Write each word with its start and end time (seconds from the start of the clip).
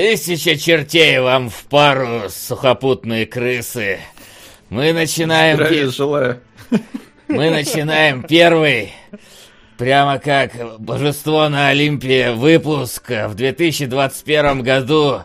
Тысяча 0.00 0.56
чертей 0.56 1.18
вам 1.18 1.50
в 1.50 1.64
пару, 1.64 2.30
сухопутные 2.30 3.26
крысы. 3.26 3.98
Мы 4.70 4.94
начинаем... 4.94 5.56
Здравия 5.56 5.90
желаю. 5.90 6.40
Мы 7.28 7.50
начинаем 7.50 8.22
первый, 8.22 8.94
прямо 9.76 10.18
как 10.18 10.80
божество 10.80 11.50
на 11.50 11.68
Олимпе, 11.68 12.30
выпуск 12.30 13.10
в 13.10 13.34
2021 13.34 14.62
году 14.62 15.20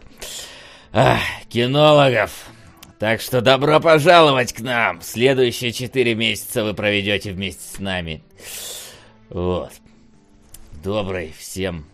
а, 0.92 1.20
кинологов. 1.48 2.32
Так 3.00 3.22
что 3.22 3.40
добро 3.40 3.80
пожаловать 3.80 4.52
к 4.52 4.60
нам. 4.60 5.02
Следующие 5.02 5.72
четыре 5.72 6.16
месяца 6.16 6.66
вы 6.66 6.74
проведете 6.74 7.32
вместе 7.32 7.64
с 7.78 7.80
нами. 7.80 8.26
Вот. 9.30 9.72
Добрый 10.84 11.34
всем 11.40 11.86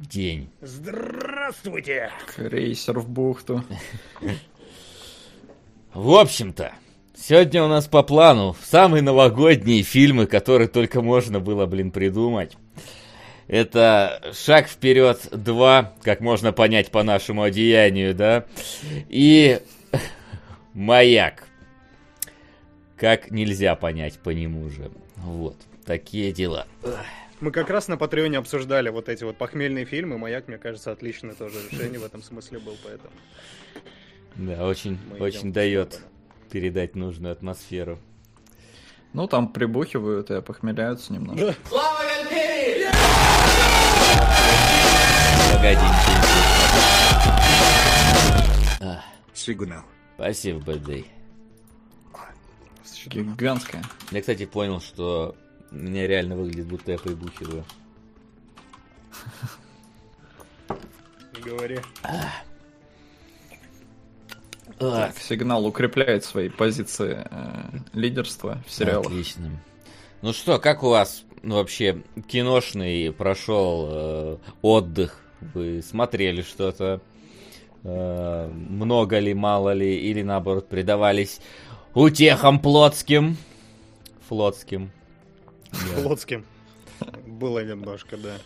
день. 0.00 0.48
Здравствуйте! 0.60 2.10
Крейсер 2.34 2.98
в 2.98 3.08
бухту. 3.08 3.64
В 5.92 6.14
общем-то, 6.14 6.72
сегодня 7.14 7.62
у 7.62 7.68
нас 7.68 7.86
по 7.86 8.02
плану 8.02 8.56
самые 8.62 9.02
новогодние 9.02 9.82
фильмы, 9.82 10.26
которые 10.26 10.68
только 10.68 11.02
можно 11.02 11.40
было, 11.40 11.66
блин, 11.66 11.90
придумать. 11.90 12.56
Это 13.46 14.32
«Шаг 14.32 14.68
вперед 14.68 15.26
2», 15.32 15.86
как 16.02 16.20
можно 16.20 16.52
понять 16.52 16.90
по 16.92 17.02
нашему 17.02 17.42
одеянию, 17.42 18.14
да? 18.14 18.46
И 19.08 19.60
«Маяк». 20.72 21.48
Как 22.96 23.30
нельзя 23.30 23.74
понять 23.74 24.18
по 24.20 24.30
нему 24.30 24.68
же. 24.70 24.92
Вот, 25.16 25.56
такие 25.84 26.32
дела. 26.32 26.66
Мы 27.40 27.52
как 27.52 27.70
раз 27.70 27.88
на 27.88 27.96
Патреоне 27.96 28.36
обсуждали 28.38 28.90
вот 28.90 29.08
эти 29.08 29.24
вот 29.24 29.36
похмельные 29.38 29.86
фильмы. 29.86 30.18
Маяк, 30.18 30.46
мне 30.48 30.58
кажется, 30.58 30.92
отличное 30.92 31.34
тоже 31.34 31.56
решение 31.70 31.98
в 31.98 32.04
этом 32.04 32.22
смысле 32.22 32.58
был, 32.58 32.76
поэтому. 32.84 33.10
Да, 34.36 34.66
очень, 34.66 34.98
Мы 35.08 35.18
очень 35.24 35.50
дает 35.52 36.00
передать 36.50 36.96
нужную 36.96 37.32
атмосферу. 37.32 37.98
Ну, 39.14 39.26
там 39.26 39.52
прибухивают 39.52 40.30
и 40.30 40.34
опохмеляются 40.34 41.12
немного. 41.14 41.54
Погоди, 45.52 45.80
А, 48.80 49.02
Сигнал. 49.32 49.82
Спасибо, 50.16 50.60
Бэдэй. 50.60 51.06
Гигантская. 53.06 53.82
Я, 54.10 54.20
кстати, 54.20 54.44
понял, 54.44 54.80
что 54.80 55.34
мне 55.70 56.06
реально 56.06 56.36
выглядит, 56.36 56.66
будто 56.66 56.92
я 56.92 56.98
прибухиваю. 56.98 57.64
Не 61.34 61.42
говори. 61.42 61.80
А, 64.78 65.12
Сигнал 65.20 65.66
укрепляет 65.66 66.24
свои 66.24 66.48
позиции 66.48 67.26
э, 67.30 67.78
лидерства 67.92 68.62
в 68.66 68.72
сериалах. 68.72 69.06
Отлично. 69.06 69.50
Ну 70.22 70.32
что, 70.32 70.58
как 70.58 70.82
у 70.82 70.88
вас 70.88 71.24
ну, 71.42 71.56
вообще 71.56 72.02
киношный 72.28 73.12
прошел 73.12 73.88
э, 73.90 74.36
отдых? 74.62 75.20
Вы 75.40 75.82
смотрели 75.82 76.42
что-то? 76.42 77.00
Э, 77.84 78.48
много 78.48 79.18
ли, 79.18 79.34
мало 79.34 79.72
ли? 79.72 79.98
Или 80.10 80.22
наоборот 80.22 80.68
предавались 80.68 81.40
утехам 81.94 82.58
плотским? 82.58 83.36
Флотским. 84.28 84.90
Флотским. 85.72 86.44
Было 87.26 87.64
немножко, 87.64 88.16
да. 88.16 88.36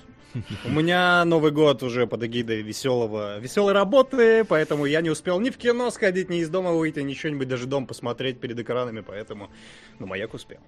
У 0.64 0.70
меня 0.70 1.24
Новый 1.24 1.52
год 1.52 1.82
уже 1.82 2.06
под 2.06 2.24
эгидой 2.24 2.62
веселого, 2.62 3.38
веселой 3.38 3.72
работы, 3.72 4.44
поэтому 4.44 4.84
я 4.84 5.00
не 5.00 5.10
успел 5.10 5.38
ни 5.38 5.50
в 5.50 5.56
кино 5.56 5.90
сходить, 5.90 6.28
ни 6.28 6.38
из 6.38 6.50
дома 6.50 6.72
выйти, 6.72 7.00
ни 7.00 7.14
что-нибудь 7.14 7.46
даже 7.46 7.66
дом 7.66 7.86
посмотреть 7.86 8.40
перед 8.40 8.58
экранами, 8.58 9.00
поэтому, 9.00 9.50
ну, 10.00 10.06
маяк 10.06 10.34
успел. 10.34 10.58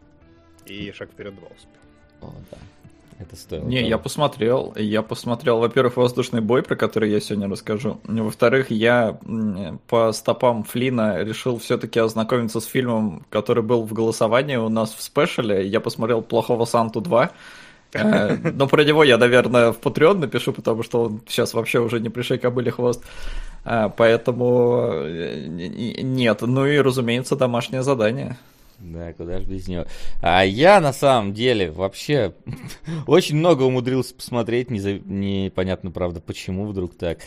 И 0.67 0.93
шаг 0.93 1.11
вперед 1.11 1.35
два 1.35 1.49
успел. 1.49 1.81
О, 2.21 2.35
да. 2.51 2.59
Это 3.19 3.35
стоило. 3.35 3.65
Не, 3.65 3.79
того. 3.79 3.89
я 3.89 3.99
посмотрел. 3.99 4.75
Я 4.77 5.03
посмотрел, 5.03 5.59
во-первых, 5.59 5.97
воздушный 5.97 6.41
бой, 6.41 6.63
про 6.63 6.77
который 6.77 7.11
я 7.11 7.21
сегодня 7.21 7.49
расскажу. 7.49 7.99
Во-вторых, 8.05 8.71
я 8.71 9.19
по 9.89 10.13
стопам 10.13 10.65
Флина 10.65 11.23
решил 11.23 11.59
все-таки 11.59 11.99
ознакомиться 11.99 12.61
с 12.61 12.67
фильмом, 12.67 13.25
который 13.31 13.63
был 13.63 13.85
в 13.85 13.93
голосовании 13.93 14.57
у 14.57 14.69
нас 14.69 14.93
в 14.95 15.01
спешле. 15.01 15.67
Я 15.67 15.81
посмотрел 15.81 16.23
«Плохого 16.23 16.67
Санту 16.67 17.01
2». 17.01 17.31
Э, 17.95 18.37
Но 18.53 18.67
про 18.67 18.85
него 18.85 19.05
я, 19.05 19.17
наверное, 19.17 19.73
в 19.73 19.81
Patreon 19.81 20.19
напишу, 20.19 20.53
потому 20.53 20.83
что 20.83 21.05
он 21.05 21.21
сейчас 21.27 21.55
вообще 21.55 21.79
уже 21.81 22.01
не 22.01 22.11
пришей 22.11 22.39
кобыле 22.39 22.71
хвост. 22.71 23.03
А, 23.65 23.89
Поэтому 23.89 24.91
э, 24.93 25.47
нет. 25.47 26.43
Ну 26.43 26.67
и, 26.67 26.79
разумеется, 26.79 27.37
домашнее 27.37 27.83
задание. 27.83 28.37
Да, 28.93 29.13
куда 29.15 29.41
же 29.41 29.47
без 29.47 29.67
него. 29.67 29.85
А 30.23 30.45
я 30.45 30.81
на 30.81 30.93
самом 30.93 31.35
деле 31.35 31.73
вообще 31.73 32.35
очень 33.09 33.37
много 33.37 33.65
умудрился 33.65 34.15
посмотреть, 34.15 34.71
не 34.71 34.79
за- 34.79 35.01
непонятно, 35.01 35.91
правда, 35.91 36.21
почему 36.21 36.67
вдруг 36.67 36.97
так. 36.97 37.19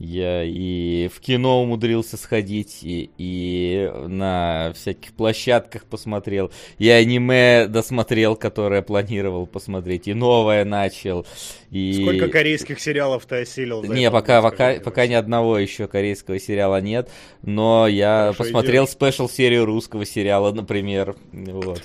Я 0.00 0.44
и 0.44 1.08
в 1.08 1.20
кино 1.20 1.62
умудрился 1.62 2.16
сходить, 2.16 2.78
и, 2.80 3.10
и 3.18 3.92
на 4.08 4.72
всяких 4.74 5.12
площадках 5.12 5.84
посмотрел, 5.84 6.50
и 6.78 6.88
аниме 6.88 7.66
досмотрел, 7.68 8.34
которое 8.34 8.80
планировал 8.80 9.46
посмотреть, 9.46 10.08
и 10.08 10.14
новое 10.14 10.64
начал. 10.64 11.26
И... 11.70 12.00
Сколько 12.00 12.28
корейских 12.28 12.80
сериалов 12.80 13.26
ты 13.26 13.42
осилил? 13.42 13.84
Не, 13.84 14.10
пока, 14.10 14.40
пока, 14.40 14.80
пока 14.80 15.06
ни 15.06 15.12
одного 15.12 15.58
еще 15.58 15.86
корейского 15.86 16.40
сериала 16.40 16.80
нет, 16.80 17.10
но 17.42 17.86
я 17.86 18.32
Хорошо 18.32 18.38
посмотрел 18.38 18.88
спешл-серию 18.88 19.66
русского 19.66 20.06
сериала, 20.06 20.50
например, 20.50 21.14
вот. 21.30 21.82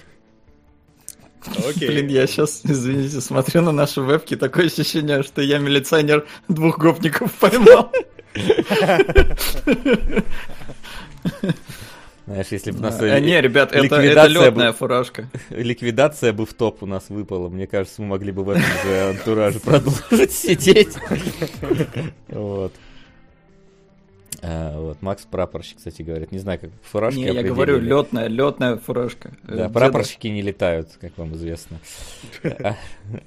Окей. 1.68 1.88
Блин, 1.88 2.08
я 2.08 2.28
сейчас, 2.28 2.62
извините, 2.64 3.22
смотрю 3.22 3.62
на 3.62 3.72
наши 3.72 4.02
вебки, 4.02 4.36
такое 4.36 4.66
ощущение, 4.68 5.24
что 5.24 5.42
я 5.42 5.58
милиционер 5.60 6.26
двух 6.48 6.78
гопников 6.80 7.32
поймал. 7.34 7.92
Знаешь, 12.28 12.48
если 12.50 12.72
бы 12.72 12.80
у 12.80 12.82
нас 12.82 13.00
А, 13.00 13.20
Не, 13.20 13.40
ребят, 13.40 13.72
это, 13.72 13.96
это 13.98 14.26
летная 14.26 14.72
бы- 14.72 14.78
фуражка. 14.78 15.30
ликвидация 15.52 16.34
бы 16.34 16.48
в 16.48 16.54
топ 16.56 16.82
у 16.82 16.88
нас 16.88 17.06
выпала, 17.10 17.50
мне 17.50 17.68
кажется, 17.68 18.02
мы 18.02 18.08
могли 18.10 18.32
бы 18.32 18.44
в 18.44 18.50
этом 18.50 18.64
же 18.84 19.10
антураже 19.10 19.60
продолжить 19.60 20.32
сидеть. 20.32 20.96
Вот. 22.30 22.74
А, 24.48 24.80
вот, 24.80 25.02
Макс 25.02 25.26
прапорщик, 25.26 25.78
кстати, 25.78 26.04
говорит. 26.04 26.32
Не 26.32 26.38
знаю, 26.38 26.60
как 26.60 26.70
фуражки 26.84 27.18
Не, 27.18 27.26
я 27.34 27.42
говорю, 27.42 27.80
летная, 27.80 28.28
летная 28.28 28.78
фуражка. 28.78 29.30
Э, 29.44 29.48
Да, 29.48 29.56
деда. 29.56 29.70
прапорщики 29.70 30.28
не 30.28 30.44
летают, 30.44 30.90
как 31.02 31.18
вам 31.18 31.34
известно. 31.34 31.80
А, 32.44 32.76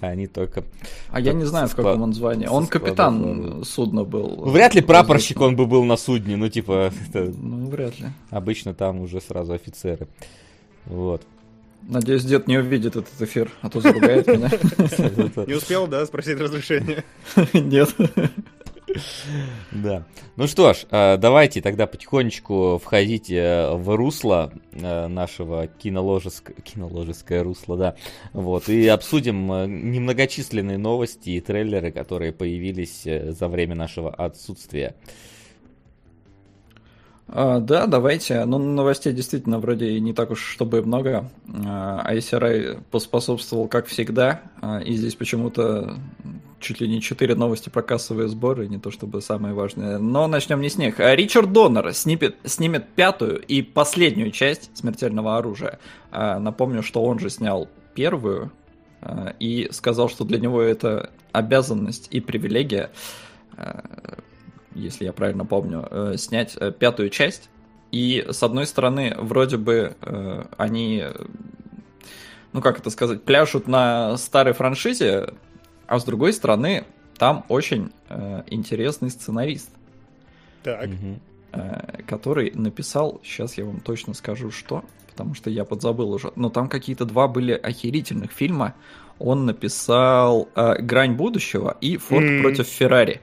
Они 0.00 0.28
только... 0.28 0.62
А 1.10 1.18
я 1.20 1.32
не 1.32 1.44
знаю, 1.44 1.66
в 1.66 1.74
каком 1.74 2.02
он 2.02 2.12
звании. 2.12 2.46
Он 2.46 2.68
капитан 2.68 3.64
судна 3.64 4.04
был. 4.04 4.36
Ну, 4.36 4.50
Вряд 4.50 4.74
ли 4.74 4.80
прапорщик 4.80 5.40
он 5.40 5.56
бы 5.56 5.66
был 5.66 5.82
на 5.84 5.96
судне, 5.96 6.36
ну, 6.36 6.48
типа, 6.48 6.92
Ну, 7.14 7.66
вряд 7.68 7.98
ли. 7.98 8.06
обычно 8.30 8.72
там 8.74 9.00
уже 9.00 9.20
сразу 9.20 9.54
офицеры. 9.54 10.06
Вот. 10.84 11.22
Надеюсь, 11.82 12.24
дед 12.24 12.46
не 12.48 12.58
увидит 12.58 12.96
этот 12.96 13.20
эфир, 13.20 13.50
а 13.62 13.70
то 13.70 13.80
заругает 13.80 14.26
меня. 14.26 14.50
Не 15.46 15.54
успел, 15.54 15.86
да, 15.86 16.04
спросить 16.06 16.38
разрешение? 16.38 17.02
Нет. 17.54 17.94
Да. 19.72 20.04
Ну 20.36 20.46
что 20.46 20.72
ж, 20.72 20.86
э, 20.90 21.16
давайте 21.18 21.60
тогда 21.60 21.86
потихонечку 21.86 22.80
входить 22.82 23.30
э, 23.30 23.72
в 23.74 23.94
русло 23.96 24.52
э, 24.72 25.06
нашего 25.08 25.66
киноложеского, 25.66 26.60
киноложеское 26.62 27.42
русло, 27.42 27.76
да. 27.76 27.94
Вот, 28.32 28.68
и 28.68 28.86
обсудим 28.88 29.46
немногочисленные 29.46 30.78
новости 30.78 31.30
и 31.30 31.40
трейлеры, 31.40 31.92
которые 31.92 32.32
появились 32.32 33.02
за 33.04 33.48
время 33.48 33.74
нашего 33.74 34.12
отсутствия. 34.12 34.94
А, 37.30 37.60
да, 37.60 37.86
давайте. 37.86 38.44
Ну, 38.44 38.58
новостей 38.58 39.12
действительно 39.12 39.58
вроде 39.58 39.90
и 39.90 40.00
не 40.00 40.14
так 40.14 40.30
уж 40.30 40.42
чтобы 40.42 40.82
много. 40.82 41.30
А, 41.66 42.14
ICRI 42.14 42.80
поспособствовал, 42.90 43.68
как 43.68 43.86
всегда, 43.86 44.40
а, 44.62 44.80
и 44.80 44.94
здесь 44.94 45.14
почему-то 45.14 45.98
чуть 46.60 46.80
ли 46.80 46.88
не 46.88 47.00
4 47.00 47.34
новости 47.34 47.68
про 47.68 47.82
кассовые 47.82 48.28
сборы, 48.28 48.68
не 48.68 48.78
то 48.78 48.90
чтобы 48.90 49.20
самые 49.20 49.54
важные. 49.54 49.98
Но 49.98 50.26
начнем 50.26 50.60
не 50.60 50.68
с 50.68 50.76
них. 50.76 51.00
А, 51.00 51.14
Ричард 51.14 51.52
Доннер 51.52 51.92
снимет, 51.92 52.36
снимет 52.44 52.88
пятую 52.88 53.40
и 53.40 53.62
последнюю 53.62 54.30
часть 54.30 54.70
«Смертельного 54.76 55.38
оружия». 55.38 55.78
А, 56.10 56.38
Напомню, 56.38 56.82
что 56.82 57.02
он 57.02 57.18
же 57.18 57.30
снял 57.30 57.68
первую 57.94 58.52
а, 59.00 59.34
и 59.38 59.68
сказал, 59.72 60.08
что 60.08 60.24
для 60.24 60.38
него 60.38 60.60
это 60.60 61.10
обязанность 61.32 62.08
и 62.10 62.20
привилегия 62.20 62.90
если 64.78 65.04
я 65.04 65.12
правильно 65.12 65.44
помню, 65.44 65.86
э, 65.90 66.14
снять 66.16 66.56
э, 66.58 66.72
пятую 66.72 67.10
часть. 67.10 67.50
И 67.90 68.26
с 68.30 68.42
одной 68.42 68.66
стороны, 68.66 69.14
вроде 69.18 69.56
бы 69.56 69.96
э, 70.00 70.44
они, 70.56 71.04
ну 72.52 72.60
как 72.60 72.78
это 72.78 72.90
сказать, 72.90 73.22
пляшут 73.22 73.66
на 73.66 74.16
старой 74.16 74.52
франшизе, 74.52 75.34
а 75.88 75.98
с 75.98 76.04
другой 76.04 76.32
стороны, 76.32 76.84
там 77.16 77.44
очень 77.48 77.90
э, 78.08 78.42
интересный 78.46 79.10
сценарист. 79.10 79.70
Так. 80.62 80.90
Э, 81.52 82.02
который 82.06 82.52
написал, 82.54 83.20
сейчас 83.24 83.56
я 83.56 83.64
вам 83.64 83.80
точно 83.80 84.12
скажу, 84.12 84.50
что, 84.50 84.84
потому 85.10 85.34
что 85.34 85.48
я 85.48 85.64
подзабыл 85.64 86.12
уже, 86.12 86.30
но 86.36 86.50
там 86.50 86.68
какие-то 86.68 87.06
два 87.06 87.26
были 87.26 87.52
охерительных 87.52 88.32
фильма. 88.32 88.74
Он 89.18 89.46
написал 89.46 90.48
э, 90.54 90.82
«Грань 90.82 91.14
будущего» 91.14 91.76
и 91.80 91.96
«Форд 91.96 92.24
М. 92.24 92.42
против 92.42 92.66
Феррари». 92.66 93.22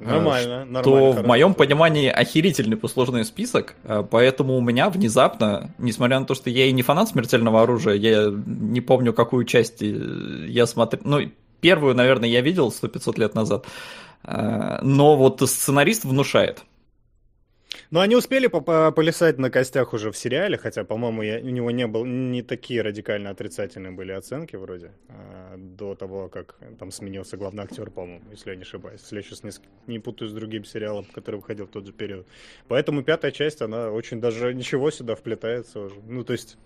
Нормально, 0.00 0.64
нормально. 0.64 0.82
То 0.82 1.12
в 1.12 1.26
моем 1.26 1.52
понимании 1.52 2.08
охерительный 2.08 2.76
послужной 2.76 3.24
список, 3.24 3.74
э, 3.84 4.04
поэтому 4.08 4.56
у 4.56 4.60
меня 4.60 4.88
внезапно, 4.90 5.74
несмотря 5.78 6.20
на 6.20 6.26
то, 6.26 6.34
что 6.34 6.50
я 6.50 6.66
и 6.66 6.72
не 6.72 6.82
фанат 6.82 7.08
смертельного 7.08 7.62
оружия, 7.62 7.94
я 7.94 8.30
не 8.30 8.80
помню, 8.80 9.12
какую 9.12 9.44
часть 9.44 9.82
э, 9.82 10.46
я 10.48 10.66
смотрел, 10.66 11.02
ну, 11.04 11.20
первую, 11.60 11.94
наверное, 11.94 12.28
я 12.28 12.40
видел 12.40 12.70
100-500 12.70 13.18
лет 13.18 13.34
назад, 13.34 13.66
Э, 14.22 14.80
но 14.82 15.16
вот 15.16 15.40
сценарист 15.48 16.04
внушает. 16.04 16.62
Но 17.90 18.00
они 18.00 18.16
успели 18.16 18.48
по- 18.48 18.60
по- 18.60 18.92
полисать 18.92 19.38
на 19.38 19.50
костях 19.50 19.92
уже 19.94 20.10
в 20.10 20.16
сериале, 20.16 20.58
хотя, 20.58 20.84
по-моему, 20.84 21.22
я- 21.22 21.38
у 21.38 21.48
него 21.50 21.70
не 21.70 21.86
был 21.86 22.04
не 22.04 22.42
такие 22.42 22.82
радикально 22.82 23.30
отрицательные 23.30 23.92
были 23.92 24.12
оценки 24.12 24.56
вроде 24.56 24.90
а, 25.08 25.54
до 25.56 25.94
того, 25.94 26.28
как 26.28 26.56
там 26.78 26.90
сменился 26.90 27.36
главный 27.36 27.64
актер, 27.64 27.90
по-моему, 27.90 28.22
если 28.30 28.50
я 28.50 28.56
не 28.56 28.62
ошибаюсь. 28.62 29.00
Если 29.00 29.16
я 29.16 29.22
сейчас 29.22 29.42
не, 29.44 29.50
не 29.86 29.98
путаю 30.00 30.28
с 30.28 30.32
другим 30.32 30.64
сериалом, 30.64 31.04
который 31.14 31.36
выходил 31.36 31.66
в 31.66 31.70
тот 31.70 31.86
же 31.86 31.92
период. 31.92 32.26
Поэтому 32.68 33.02
пятая 33.02 33.32
часть, 33.32 33.62
она 33.62 33.90
очень 33.90 34.20
даже 34.20 34.52
ничего 34.54 34.90
сюда 34.90 35.14
вплетается 35.14 35.80
уже. 35.80 35.94
Ну, 36.06 36.24
то 36.24 36.32
есть, 36.32 36.58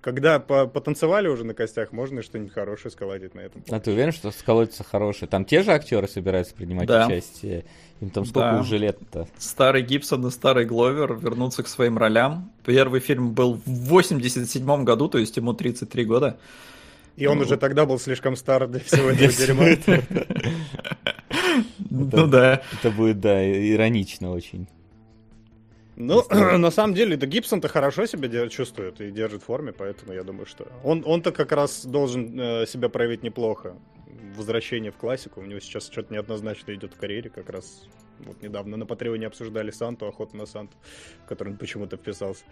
когда 0.00 0.38
по- 0.38 0.66
потанцевали 0.66 1.28
уже 1.28 1.44
на 1.44 1.54
костях, 1.54 1.92
можно 1.92 2.22
что-нибудь 2.22 2.52
хорошее 2.52 2.90
сколотить 2.92 3.34
на 3.34 3.40
этом. 3.40 3.62
А 3.70 3.80
ты 3.80 3.90
уверен, 3.92 4.12
что 4.12 4.30
сколотится 4.30 4.84
хорошие? 4.84 5.28
Там 5.28 5.44
те 5.44 5.62
же 5.62 5.72
актеры 5.72 6.06
собираются 6.08 6.54
принимать 6.54 6.86
Да. 6.86 7.06
участие? 7.06 7.64
Им 8.00 8.10
там 8.10 8.24
сколько 8.24 8.52
Да. 8.52 8.60
уже 8.60 8.78
лет-то? 8.78 9.26
Старый 9.38 9.82
Гибсон 9.82 10.26
и 10.26 10.30
старый 10.30 10.64
Гловер 10.66 11.14
вернутся 11.16 11.62
к 11.62 11.68
своим 11.68 11.98
ролям. 11.98 12.52
Первый 12.64 13.00
фильм 13.00 13.32
был 13.32 13.54
в 13.64 13.88
87 13.88 14.84
году, 14.84 15.08
то 15.08 15.18
есть 15.18 15.36
ему 15.36 15.52
33 15.52 16.04
года. 16.04 16.38
И 17.16 17.26
он 17.26 17.38
Ну. 17.38 17.44
уже 17.44 17.56
тогда 17.56 17.84
был 17.84 17.98
слишком 17.98 18.36
стар 18.36 18.68
для 18.68 18.78
всего 18.84 19.10
этого 19.10 19.32
дерьма. 19.32 19.64
Ну 21.90 22.26
да. 22.26 22.62
Это 22.78 22.90
будет, 22.90 23.20
да, 23.20 23.42
иронично 23.44 24.30
очень. 24.30 24.68
Ну, 26.00 26.22
на 26.58 26.70
самом 26.70 26.94
деле, 26.94 27.16
да 27.16 27.26
Гибсон-то 27.26 27.66
хорошо 27.66 28.06
себя 28.06 28.48
чувствует 28.48 29.00
и 29.00 29.10
держит 29.10 29.42
в 29.42 29.46
форме, 29.46 29.72
поэтому 29.72 30.12
я 30.12 30.22
думаю, 30.22 30.46
что 30.46 30.68
он, 30.84 31.02
он-то 31.04 31.32
как 31.32 31.50
раз 31.50 31.84
должен 31.84 32.38
э, 32.38 32.66
себя 32.66 32.88
проявить 32.88 33.24
неплохо. 33.24 33.76
Возвращение 34.36 34.92
в 34.92 34.96
классику, 34.96 35.40
у 35.40 35.44
него 35.44 35.58
сейчас 35.58 35.90
что-то 35.90 36.14
неоднозначно 36.14 36.72
идет 36.72 36.94
в 36.94 36.96
карьере, 36.96 37.30
как 37.30 37.50
раз 37.50 37.82
вот 38.20 38.40
недавно 38.42 38.76
на 38.76 38.86
Патреоне 38.86 39.26
обсуждали 39.26 39.72
Санту, 39.72 40.06
охоту 40.06 40.36
на 40.36 40.46
Санту, 40.46 40.76
в 41.24 41.28
который 41.28 41.48
он 41.50 41.56
почему-то 41.58 41.96
вписался. 41.96 42.44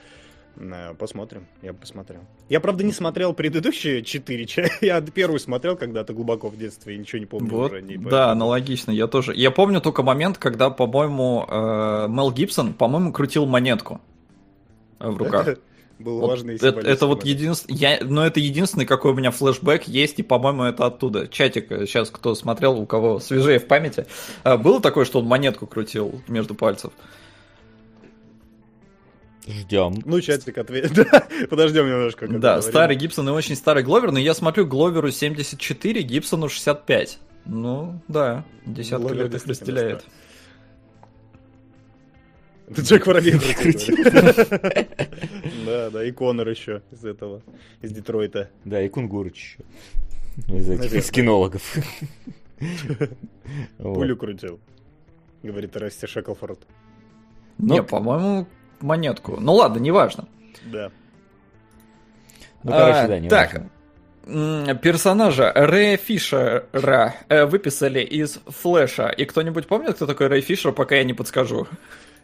Э, 0.57 0.95
Посмотрим, 0.95 1.47
я 1.63 1.73
бы 1.73 1.81
посмотрел. 1.81 2.21
Я, 2.49 2.61
правда, 2.61 2.85
не 2.85 2.93
смотрел 2.93 3.35
предыдущие 3.35 4.03
четыре 4.03 4.47
части. 4.47 4.73
Я 4.87 5.01
первую 5.01 5.39
смотрел 5.39 5.77
когда-то 5.77 6.13
глубоко 6.15 6.49
в 6.49 6.57
детстве 6.57 6.95
и 6.95 6.99
ничего 6.99 7.19
не 7.19 7.27
помню 7.27 7.51
Вот, 7.51 7.73
уже. 7.73 7.77
о 7.77 7.81
ней, 7.83 7.97
да, 7.97 8.03
поэтому- 8.03 8.31
аналогично, 8.33 8.91
я 8.91 9.07
тоже. 9.07 9.35
Я 9.35 9.51
помню 9.51 9.81
только 9.81 10.03
момент, 10.03 10.39
когда, 10.39 10.71
по-моему, 10.71 11.45
э, 11.49 12.07
Мел 12.09 12.31
Гибсон, 12.33 12.73
по-моему, 12.73 13.13
крутил 13.13 13.47
монетку 13.47 14.01
э, 14.99 15.09
в 15.11 15.17
руках. 15.19 15.47
Это 15.49 15.61
был 15.99 16.21
Вот 16.21 16.29
важный 16.29 16.57
это, 16.57 16.81
это 16.81 17.07
вот 17.07 17.25
единственный, 17.25 17.75
я, 17.77 17.99
но 18.03 18.27
это 18.27 18.39
единственный, 18.39 18.85
какой 18.85 19.13
у 19.13 19.15
меня 19.15 19.31
флешбэк 19.31 19.85
есть, 19.85 20.19
и, 20.19 20.23
по-моему, 20.23 20.65
это 20.65 20.87
оттуда. 20.87 21.27
Чатик, 21.27 21.69
сейчас 21.69 22.11
кто 22.11 22.35
смотрел, 22.35 22.79
у 22.79 22.85
кого 22.87 23.19
свежее 23.19 23.59
в 23.59 23.67
памяти, 23.67 24.07
э, 24.45 24.57
было 24.59 24.81
такое, 24.81 25.05
что 25.07 25.21
он 25.21 25.27
монетку 25.27 25.67
крутил 25.67 26.21
между 26.29 26.55
пальцев? 26.55 26.93
Ждем. 29.47 30.03
Ну, 30.05 30.21
чатик 30.21 30.59
ответит. 30.59 30.93
Да, 31.11 31.27
подождем 31.49 31.87
немножко. 31.87 32.27
как 32.27 32.41
Да, 32.41 32.61
старый 32.63 32.97
Гибсон 32.97 33.29
и 33.29 33.33
очень 33.33 33.55
старый 33.55 33.83
Гловер, 33.83 34.11
но 34.11 34.19
я 34.19 34.35
смотрю 34.35 34.67
Гловеру 34.67 35.11
74, 35.11 36.03
Гибсону 36.03 36.49
65. 36.49 37.19
Ну, 37.45 38.01
да, 38.09 38.45
десятка 38.65 39.09
Гловер 39.09 39.25
лет 39.25 39.35
их 39.35 39.47
разделяет. 39.47 40.05
Это 42.69 42.81
Джек 42.81 43.07
Воробей 43.07 43.39
крутил. 43.39 43.97
Да, 45.65 45.91
да, 45.91 46.05
и 46.05 46.11
Конор 46.11 46.49
еще 46.49 46.83
из 46.91 47.05
этого, 47.05 47.43
из 47.83 47.93
Детройта. 47.93 48.51
Да, 48.65 48.83
и 48.83 48.89
Кунгурыч 48.89 49.35
еще. 49.35 49.65
Ну, 50.49 50.59
Из 50.59 50.69
этих, 50.69 51.11
кинологов. 51.11 51.77
Пулю 53.79 54.17
крутил. 54.17 54.61
Говорит 55.43 55.77
Расти 55.77 56.07
Шеклфорд. 56.07 56.61
Не, 57.59 57.83
по-моему, 57.83 58.47
монетку. 58.81 59.39
Ну 59.41 59.55
ладно, 59.55 59.79
неважно. 59.79 60.27
Да. 60.65 60.91
Ну, 62.63 62.73
короче, 62.73 62.99
А, 62.99 63.09
да, 63.09 63.19
не 63.21 63.29
так, 63.29 63.53
важно. 64.27 64.75
персонажа 64.77 65.53
Рэя 65.55 65.97
Фишера 65.97 67.15
э, 67.29 67.45
выписали 67.45 68.01
из 68.01 68.41
Флэша. 68.47 69.09
И 69.09 69.25
кто-нибудь 69.25 69.67
помнит, 69.69 69.95
кто 69.95 70.07
такой 70.07 70.27
Рэй 70.27 70.41
Фишер, 70.41 70.73
пока 70.73 70.97
я 70.97 71.05
не 71.05 71.15
подскажу? 71.15 71.69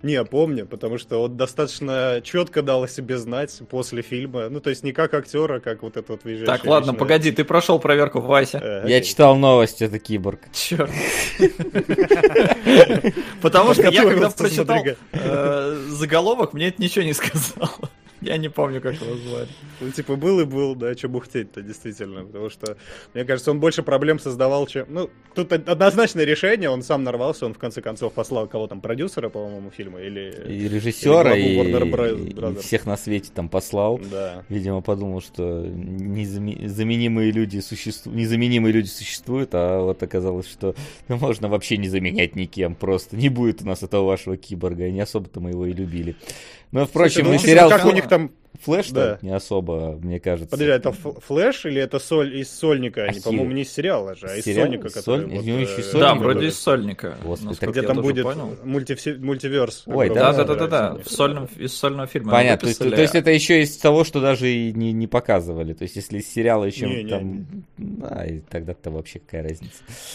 Не, 0.02 0.24
помню, 0.24 0.66
потому 0.66 0.98
что 0.98 1.22
он 1.22 1.36
достаточно 1.36 2.20
четко 2.24 2.62
дал 2.62 2.82
о 2.82 2.88
себе 2.88 3.18
знать 3.18 3.60
после 3.70 4.02
фильма. 4.02 4.48
Ну, 4.48 4.60
то 4.60 4.70
есть 4.70 4.82
не 4.82 4.92
как 4.92 5.14
актера, 5.14 5.60
как 5.60 5.82
вот 5.82 5.96
это 5.96 6.12
вот 6.12 6.24
визжащая 6.24 6.56
Так, 6.56 6.64
ладно, 6.66 6.86
личность. 6.86 6.98
погоди, 6.98 7.30
ты 7.30 7.44
прошел 7.44 7.78
проверку, 7.78 8.20
Вася. 8.20 8.58
Э, 8.58 8.88
Я 8.88 8.96
окей. 8.96 9.08
читал 9.08 9.36
новости, 9.36 9.84
это 9.84 9.98
киборг. 10.00 10.40
Черт. 10.52 10.90
Потому 13.40 13.74
что 13.74 13.88
я 13.90 14.02
когда 14.04 14.30
прочитал 14.30 14.84
э, 15.12 15.84
заголовок, 15.88 16.52
мне 16.52 16.68
это 16.68 16.82
ничего 16.82 17.04
не 17.04 17.12
сказал. 17.12 17.70
Я 18.20 18.36
не 18.36 18.48
помню, 18.48 18.80
как 18.80 18.94
его 18.94 19.16
звали. 19.16 19.48
Ну, 19.80 19.90
типа, 19.90 20.14
был 20.14 20.38
и 20.38 20.44
был, 20.44 20.76
да, 20.76 20.94
что 20.94 21.08
бухтеть-то, 21.08 21.60
действительно. 21.60 22.24
Потому 22.24 22.50
что, 22.50 22.76
мне 23.14 23.24
кажется, 23.24 23.50
он 23.50 23.58
больше 23.58 23.82
проблем 23.82 24.20
создавал, 24.20 24.68
чем... 24.68 24.86
Ну, 24.88 25.10
тут 25.34 25.52
од- 25.52 25.68
однозначное 25.68 26.24
решение, 26.24 26.70
он 26.70 26.84
сам 26.84 27.02
нарвался, 27.02 27.46
он 27.46 27.54
в 27.54 27.58
конце 27.58 27.82
концов 27.82 28.12
послал 28.12 28.46
кого 28.46 28.68
там, 28.68 28.80
продюсера, 28.80 29.28
по-моему, 29.28 29.72
фильма, 29.72 29.91
или... 29.98 30.34
И 30.48 30.68
режиссера, 30.68 31.34
Или 31.36 31.60
и, 31.60 32.30
и 32.30 32.60
всех 32.60 32.86
на 32.86 32.96
свете 32.96 33.30
там 33.34 33.48
послал. 33.48 33.98
Да. 33.98 34.44
Видимо, 34.48 34.80
подумал, 34.80 35.20
что 35.20 35.64
незаме- 35.64 36.66
заменимые 36.68 37.30
люди 37.30 37.60
существуют, 37.60 38.18
незаменимые 38.18 38.72
люди 38.72 38.88
существуют, 38.88 39.50
а 39.52 39.80
вот 39.80 40.02
оказалось, 40.02 40.48
что 40.48 40.74
ну, 41.08 41.16
можно 41.16 41.48
вообще 41.48 41.76
не 41.76 41.88
заменять 41.88 42.36
никем, 42.36 42.74
просто 42.74 43.16
не 43.16 43.28
будет 43.28 43.62
у 43.62 43.66
нас 43.66 43.82
этого 43.82 44.06
вашего 44.06 44.36
киборга, 44.36 44.86
и 44.86 44.92
не 44.92 45.00
особо-то 45.00 45.40
мы 45.40 45.50
его 45.50 45.66
и 45.66 45.72
любили. 45.72 46.16
Но, 46.70 46.86
впрочем, 46.86 47.24
Слушай, 47.24 47.32
ну, 47.32 47.38
сериал 47.38 47.70
как 47.70 47.84
у 47.84 47.92
них 47.92 48.08
там... 48.08 48.32
Флэш 48.60 48.90
Да. 48.90 49.18
не 49.22 49.30
особо, 49.34 49.98
мне 50.02 50.20
кажется. 50.20 50.50
Подожди, 50.50 50.70
а 50.72 50.76
это 50.76 50.92
флэш 50.92 51.64
или 51.66 51.80
это 51.80 51.98
соль 51.98 52.36
из 52.36 52.50
сольника? 52.50 53.02
Они, 53.02 53.10
Ахилл. 53.18 53.22
по-моему, 53.24 53.52
не 53.52 53.62
из 53.62 53.72
сериала 53.72 54.14
же, 54.14 54.26
а 54.28 54.36
из 54.36 54.44
Сериал? 54.44 54.66
сольника, 54.66 54.88
который... 54.90 55.02
Соль- 55.02 55.26
вот, 55.36 55.44
него 55.44 55.58
еще 55.58 55.76
и 55.76 55.80
э, 55.80 55.82
сольник 55.82 56.00
Да, 56.00 56.14
вроде 56.14 56.46
из 56.46 56.58
сольника. 56.58 57.16
Господи, 57.24 57.48
насколько 57.48 57.72
Где 57.80 57.82
там 57.88 57.96
будет 58.02 58.24
понял. 58.24 58.56
мультивсе- 58.64 59.18
мультиверс. 59.18 59.82
Ой, 59.86 60.08
Да, 60.10 60.32
да, 60.32 60.44
да, 60.44 60.54
да, 60.54 60.66
да. 60.66 60.94
В 61.02 61.08
сольном, 61.10 61.48
из 61.56 61.74
сольного 61.74 62.06
фильма. 62.06 62.32
Понятно, 62.32 62.60
то 62.60 62.66
есть, 62.68 62.78
то 62.78 63.00
есть 63.02 63.14
это 63.14 63.30
еще 63.30 63.62
из 63.62 63.76
того, 63.78 64.04
что 64.04 64.20
даже 64.20 64.48
и 64.50 64.72
не, 64.72 64.92
не 64.92 65.06
показывали. 65.06 65.72
То 65.72 65.82
есть 65.84 65.96
если 65.96 66.18
из 66.18 66.32
сериала 66.32 66.64
еще 66.64 66.86
Не, 66.86 67.02
не, 67.04 67.10
там... 67.10 67.46
А, 68.02 68.26
и 68.26 68.40
тогда-то 68.40 68.90
вообще 68.90 69.18
какая 69.18 69.42
разница. 69.44 69.74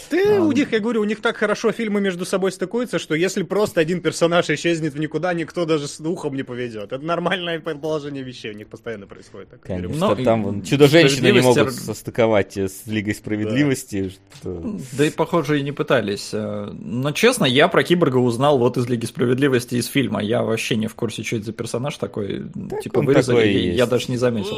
Ты, 0.09 0.23
А, 0.37 0.41
у 0.41 0.45
ну. 0.45 0.51
них, 0.51 0.71
я 0.71 0.79
говорю, 0.79 1.01
у 1.01 1.05
них 1.05 1.21
так 1.21 1.37
хорошо 1.37 1.71
фильмы 1.71 1.99
между 2.01 2.23
собой 2.23 2.51
стыкуются, 2.51 2.99
что 2.99 3.15
если 3.15 3.43
просто 3.43 3.81
один 3.81 4.01
персонаж 4.01 4.49
исчезнет 4.49 4.93
в 4.93 4.99
никуда, 4.99 5.33
никто 5.33 5.65
даже 5.65 5.87
с 5.87 5.99
ухом 5.99 6.35
не 6.35 6.43
поведет. 6.43 6.93
Это 6.93 6.99
нормальное 6.99 7.59
положение 7.59 8.23
вещей, 8.27 8.51
у 8.51 8.53
них 8.53 8.67
постоянно 8.67 9.07
происходит. 9.07 9.49
такое 9.49 9.77
Конечно, 9.77 9.93
дерьмо. 9.93 10.15
Ну, 10.15 10.23
там 10.23 10.43
вон 10.43 10.61
чудо-женщины 10.61 11.31
не 11.31 11.41
могут 11.41 11.73
состыковать 11.73 12.57
э, 12.57 12.67
с 12.67 12.85
Лигой 12.85 13.15
Справедливости. 13.15 14.09
Что... 14.35 14.77
Да 14.93 15.05
и, 15.05 15.09
похоже, 15.09 15.59
и 15.59 15.63
не 15.63 15.71
пытались. 15.71 16.29
Э, 16.33 16.69
Но, 16.71 17.11
честно, 17.11 17.45
я 17.45 17.67
про 17.67 17.83
Киборга 17.83 18.17
узнал 18.17 18.59
вот 18.59 18.77
из 18.77 18.87
Лиги 18.87 19.05
Справедливости 19.05 19.75
из 19.75 19.87
фильма. 19.87 20.21
Я 20.21 20.43
вообще 20.43 20.75
не 20.75 20.87
в 20.87 20.95
курсе, 20.95 21.23
что 21.23 21.37
это 21.37 21.45
за 21.45 21.53
персонаж 21.53 21.97
такой. 21.97 22.45
типа 22.83 22.99
он 22.99 23.05
вырезали, 23.05 23.37
такой 23.37 23.53
есть. 23.53 23.77
я 23.77 23.85
даже 23.85 24.05
не 24.09 24.17
заметил. 24.17 24.57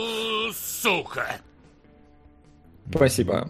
Сука! 0.54 1.38
Спасибо. 2.94 3.50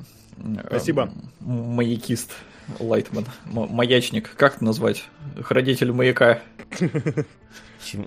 Спасибо. 0.67 1.11
Маякист 1.39 2.31
Lightman. 2.79 3.25
Маячник. 3.45 4.35
Как 4.35 4.57
это 4.57 4.65
назвать? 4.65 5.05
Хранитель 5.41 5.91
маяка. 5.91 6.41
А 6.81 7.23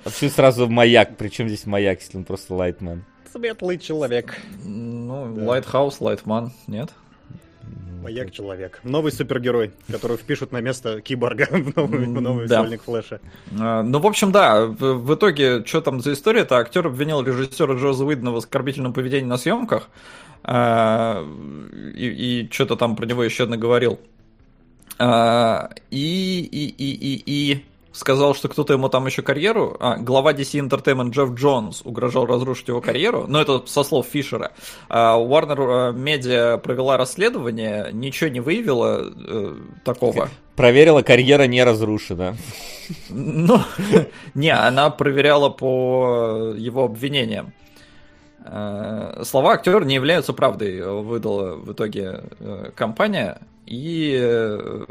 почему 0.04 0.30
сразу 0.30 0.68
маяк? 0.68 1.16
Причем 1.16 1.48
здесь 1.48 1.66
маяк, 1.66 2.00
если 2.00 2.18
он 2.18 2.24
просто 2.24 2.54
lightman? 2.54 3.04
Светлый 3.32 3.78
человек. 3.78 4.36
Ну, 4.64 5.34
Да. 5.34 5.44
Lighthouse, 5.48 6.00
Lightman, 6.00 6.52
нет? 6.66 6.90
Маяк 8.02 8.32
человек. 8.32 8.80
Новый 8.82 9.12
супергерой, 9.12 9.70
которого 9.90 10.18
впишут 10.18 10.50
на 10.52 10.60
место 10.60 11.00
киборга 11.00 11.46
в 11.50 11.76
новый, 11.76 12.00
в 12.06 12.20
новый 12.20 12.48
Да. 12.48 12.58
сольник 12.62 12.82
Флэша. 12.82 13.20
А, 13.58 13.82
Ну, 13.82 14.00
в 14.00 14.06
общем, 14.06 14.32
да, 14.32 14.66
в, 14.66 14.94
в 14.94 15.14
итоге, 15.14 15.64
что 15.64 15.80
там 15.80 16.00
за 16.00 16.12
история-то? 16.12 16.56
Актер 16.56 16.86
обвинил 16.88 17.22
режиссера 17.22 17.74
Джосса 17.74 18.04
Уидона 18.04 18.32
в 18.32 18.36
оскорбительном 18.36 18.92
поведении 18.92 19.26
на 19.28 19.38
съемках. 19.38 19.88
а, 20.42 21.24
и, 21.96 22.42
и 22.42 22.48
что-то 22.52 22.74
там 22.76 22.96
про 22.96 23.06
него 23.06 23.22
еще 23.24 23.46
наговорил. 23.46 24.00
А, 24.98 25.70
и, 25.90 26.40
и, 26.40 26.66
и, 26.66 26.92
и, 26.92 27.22
и 27.54 27.64
сказал, 27.92 28.34
что 28.34 28.48
кто-то 28.48 28.72
ему 28.72 28.88
там 28.88 29.06
еще 29.06 29.22
карьеру. 29.22 29.76
А, 29.78 29.96
глава 29.96 30.32
DC 30.32 30.66
Entertainment 30.66 31.10
Джефф 31.10 31.34
Джонс 31.34 31.82
угрожал 31.84 32.26
разрушить 32.26 32.68
его 32.68 32.80
карьеру. 32.80 33.26
Но 33.28 33.40
это 33.40 33.62
со 33.66 33.84
слов 33.84 34.06
Фишера. 34.06 34.52
А, 34.88 35.18
Warner 35.18 35.94
Media 35.94 36.58
провела 36.58 36.96
расследование, 36.96 37.90
ничего 37.92 38.30
не 38.30 38.40
выявила 38.40 39.12
э, 39.14 39.56
такого. 39.84 40.28
Проверила, 40.56 41.02
карьера 41.02 41.44
не 41.44 41.62
разрушена. 41.62 42.36
Ну, 43.08 43.60
не, 44.34 44.50
она 44.50 44.90
проверяла 44.90 45.50
по 45.50 46.54
его 46.56 46.84
обвинениям. 46.84 47.52
Э, 48.44 49.22
слова 49.24 49.52
актера 49.52 49.84
не 49.84 49.94
являются 49.94 50.32
правдой, 50.32 50.82
выдала 51.02 51.54
в 51.54 51.72
итоге 51.72 52.24
э, 52.40 52.70
компания. 52.74 53.40
И, 53.72 54.18
э, 54.20 54.84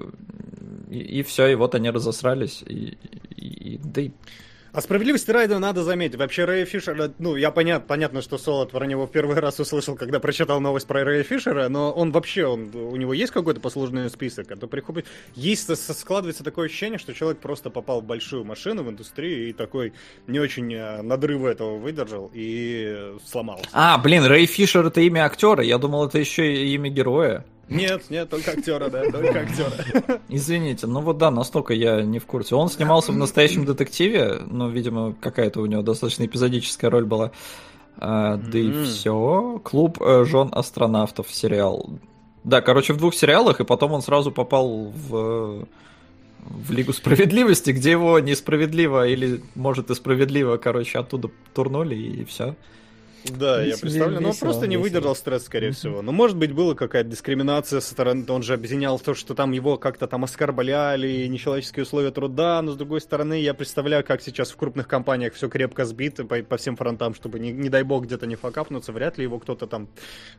и, 0.89 1.19
и 1.19 1.21
все, 1.21 1.45
и 1.45 1.55
вот 1.55 1.75
они 1.75 1.91
разосрались. 1.91 2.63
И, 2.65 2.97
и, 3.37 3.75
и, 3.75 3.77
да 3.77 4.01
и 4.01 4.11
а 4.73 4.81
справедливости 4.81 5.29
ради 5.29 5.53
надо 5.53 5.83
заметить. 5.83 6.15
Вообще 6.15 6.45
Рэя 6.45 6.65
Фишера, 6.65 7.11
ну, 7.19 7.35
я 7.35 7.51
понят, 7.51 7.87
понятно, 7.87 8.21
что 8.21 8.37
Солод 8.37 8.71
про 8.71 8.85
него 8.85 9.05
в 9.05 9.11
первый 9.11 9.37
раз 9.37 9.59
услышал, 9.59 9.95
когда 9.95 10.21
прочитал 10.21 10.61
новость 10.61 10.87
про 10.87 11.03
Рэя 11.03 11.23
Фишера, 11.23 11.67
но 11.67 11.91
он 11.91 12.11
вообще, 12.13 12.45
он, 12.45 12.73
у 12.73 12.95
него 12.95 13.13
есть 13.13 13.33
какой-то 13.33 13.59
послужный 13.59 14.09
список, 14.09 14.49
а 14.49 14.55
то 14.55 14.67
приходит... 14.67 15.07
Есть, 15.35 15.69
складывается 15.75 16.43
такое 16.43 16.67
ощущение, 16.67 16.97
что 16.99 17.13
человек 17.13 17.39
просто 17.39 17.69
попал 17.69 18.01
в 18.01 18.05
большую 18.05 18.45
машину 18.45 18.83
в 18.83 18.89
индустрию 18.89 19.49
и 19.49 19.53
такой 19.53 19.93
не 20.27 20.39
очень 20.39 20.73
э, 20.73 21.01
надрыва 21.01 21.49
этого 21.49 21.77
выдержал 21.77 22.31
и 22.33 23.17
сломался. 23.25 23.65
А, 23.73 23.97
блин, 23.97 24.23
Рэй 24.23 24.45
Фишер 24.45 24.85
это 24.87 25.01
имя 25.01 25.25
актера, 25.25 25.61
я 25.61 25.77
думал, 25.77 26.07
это 26.07 26.17
еще 26.17 26.51
и 26.51 26.73
имя 26.73 26.89
героя. 26.89 27.45
Нет, 27.71 28.09
нет, 28.09 28.29
только 28.29 28.51
актера, 28.51 28.89
да, 28.89 29.09
только 29.09 29.39
актера. 29.39 30.21
Извините, 30.29 30.87
ну 30.87 31.01
вот 31.01 31.17
да, 31.17 31.31
настолько 31.31 31.73
я 31.73 32.01
не 32.01 32.19
в 32.19 32.25
курсе. 32.25 32.55
Он 32.55 32.69
снимался 32.69 33.11
в 33.11 33.17
настоящем 33.17 33.65
детективе, 33.65 34.41
ну, 34.45 34.69
видимо, 34.69 35.13
какая-то 35.13 35.61
у 35.61 35.65
него 35.65 35.81
достаточно 35.81 36.25
эпизодическая 36.25 36.91
роль 36.91 37.05
была. 37.05 37.31
А, 37.97 38.37
да 38.37 38.59
и 38.59 38.83
все. 38.83 39.61
Клуб 39.63 40.01
э, 40.01 40.25
жен 40.25 40.49
астронавтов 40.51 41.27
сериал. 41.31 41.89
Да, 42.43 42.61
короче, 42.61 42.93
в 42.93 42.97
двух 42.97 43.13
сериалах, 43.13 43.59
и 43.59 43.63
потом 43.63 43.91
он 43.93 44.01
сразу 44.01 44.31
попал 44.31 44.91
в 44.91 45.67
в 46.43 46.71
Лигу 46.71 46.93
Справедливости, 46.93 47.71
где 47.71 47.91
его 47.91 48.19
несправедливо 48.19 49.07
или, 49.07 49.43
может, 49.55 49.91
и 49.91 49.95
справедливо, 49.95 50.57
короче, 50.57 50.99
оттуда 50.99 51.29
турнули, 51.53 51.95
и 51.95 52.25
все. 52.25 52.55
Да, 53.25 53.63
я 53.63 53.77
представляю. 53.77 54.21
Но 54.21 54.29
он 54.29 54.35
просто 54.35 54.67
не 54.67 54.77
выдержал 54.77 55.15
стресс, 55.15 55.45
скорее 55.45 55.71
всего. 55.71 56.01
Но, 56.01 56.11
может 56.11 56.37
быть, 56.37 56.51
была 56.51 56.73
какая-то 56.73 57.09
дискриминация 57.09 57.79
со 57.79 57.91
стороны... 57.91 58.25
Он 58.29 58.41
же 58.43 58.53
объединял 58.53 58.99
то, 58.99 59.13
что 59.13 59.35
там 59.35 59.51
его 59.51 59.77
как-то 59.77 60.07
там 60.07 60.23
оскорбляли, 60.23 61.27
нечеловеческие 61.27 61.83
условия 61.83 62.11
труда. 62.11 62.61
Но, 62.61 62.71
с 62.71 62.77
другой 62.77 63.01
стороны, 63.01 63.39
я 63.39 63.53
представляю, 63.53 64.03
как 64.03 64.21
сейчас 64.21 64.51
в 64.51 64.55
крупных 64.55 64.87
компаниях 64.87 65.33
все 65.33 65.49
крепко 65.49 65.85
сбито 65.85 66.25
по, 66.25 66.41
по 66.41 66.57
всем 66.57 66.75
фронтам, 66.75 67.13
чтобы, 67.13 67.39
не, 67.39 67.51
не 67.51 67.69
дай 67.69 67.83
бог, 67.83 68.05
где-то 68.05 68.25
не 68.25 68.35
факапнуться. 68.35 68.91
Вряд 68.91 69.17
ли 69.17 69.23
его 69.23 69.39
кто-то 69.39 69.67
там... 69.67 69.89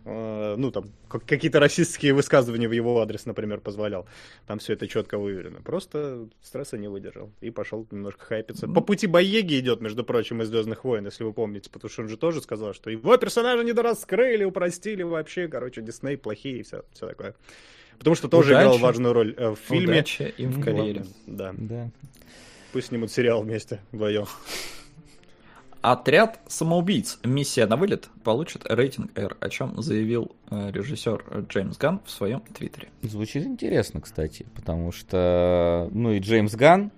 Э, 0.04 0.56
ну, 0.56 0.70
там, 0.70 0.86
какие-то 1.08 1.60
расистские 1.60 2.14
высказывания 2.14 2.68
в 2.68 2.72
его 2.72 3.00
адрес, 3.00 3.26
например, 3.26 3.60
позволял. 3.60 4.06
Там 4.46 4.58
все 4.58 4.72
это 4.72 4.88
четко 4.88 5.18
выверено. 5.18 5.60
Просто 5.62 6.28
стресса 6.42 6.78
не 6.78 6.88
выдержал. 6.88 7.30
И 7.40 7.50
пошел 7.50 7.86
немножко 7.90 8.24
хайпиться. 8.24 8.66
По 8.66 8.80
пути 8.80 9.06
Боеги 9.06 9.58
идет, 9.60 9.80
между 9.80 10.04
прочим, 10.04 10.42
из 10.42 10.48
Звездных 10.48 10.84
войн, 10.84 11.06
если 11.06 11.24
вы 11.24 11.32
помните. 11.32 11.70
Потому 11.70 11.90
что 11.90 12.02
он 12.02 12.08
же 12.08 12.16
тоже 12.16 12.40
сказал, 12.40 12.71
что 12.72 12.90
его 12.90 13.16
персонажа 13.16 13.64
недораскрыли, 13.64 14.44
упростили 14.44 15.02
вообще, 15.02 15.48
короче, 15.48 15.82
Дисней 15.82 16.16
плохие 16.16 16.60
и 16.60 16.62
все, 16.62 16.82
все 16.92 17.08
такое. 17.08 17.34
Потому 17.98 18.16
что 18.16 18.28
тоже 18.28 18.50
Удачи. 18.50 18.62
играл 18.62 18.78
важную 18.78 19.12
роль 19.12 19.34
э, 19.36 19.50
в 19.50 19.56
фильме. 19.56 19.94
Удачи 19.94 20.34
им 20.36 20.50
в 20.50 20.64
карьере. 20.64 21.04
Да. 21.26 21.54
да. 21.56 21.90
Пусть 22.72 22.88
снимут 22.88 23.12
сериал 23.12 23.42
вместе 23.42 23.80
вдвоем. 23.92 24.26
Отряд 25.82 26.40
самоубийц. 26.46 27.18
Миссия 27.24 27.66
на 27.66 27.76
вылет 27.76 28.08
получит 28.22 28.64
рейтинг 28.66 29.10
R, 29.18 29.36
о 29.40 29.48
чем 29.48 29.82
заявил 29.82 30.30
э, 30.50 30.70
режиссер 30.70 31.46
Джеймс 31.48 31.76
Ган 31.76 32.00
в 32.04 32.10
своем 32.10 32.40
твиттере. 32.40 32.88
Звучит 33.02 33.44
интересно, 33.44 34.00
кстати, 34.00 34.46
потому 34.54 34.92
что, 34.92 35.88
ну 35.92 36.12
и 36.12 36.20
Джеймс 36.20 36.54
Ган 36.54 36.92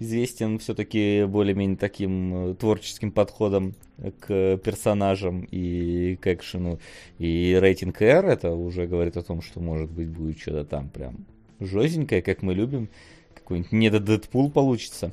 известен 0.00 0.58
все-таки 0.58 1.24
более-менее 1.28 1.76
таким 1.76 2.34
э, 2.34 2.54
творческим 2.54 3.12
подходом 3.12 3.74
к 4.18 4.56
персонажам 4.56 5.46
и 5.50 6.16
к 6.16 6.26
экшену. 6.26 6.80
И 7.18 7.56
рейтинг 7.60 8.02
R 8.02 8.26
это 8.26 8.50
уже 8.50 8.86
говорит 8.86 9.16
о 9.16 9.22
том, 9.22 9.42
что 9.42 9.60
может 9.60 9.90
быть 9.90 10.08
будет 10.08 10.40
что-то 10.40 10.64
там 10.64 10.88
прям 10.88 11.26
жестенькое, 11.60 12.22
как 12.22 12.42
мы 12.42 12.54
любим. 12.54 12.88
Какой-нибудь 13.34 13.72
недо-дэдпул 13.72 14.50
получится. 14.50 15.12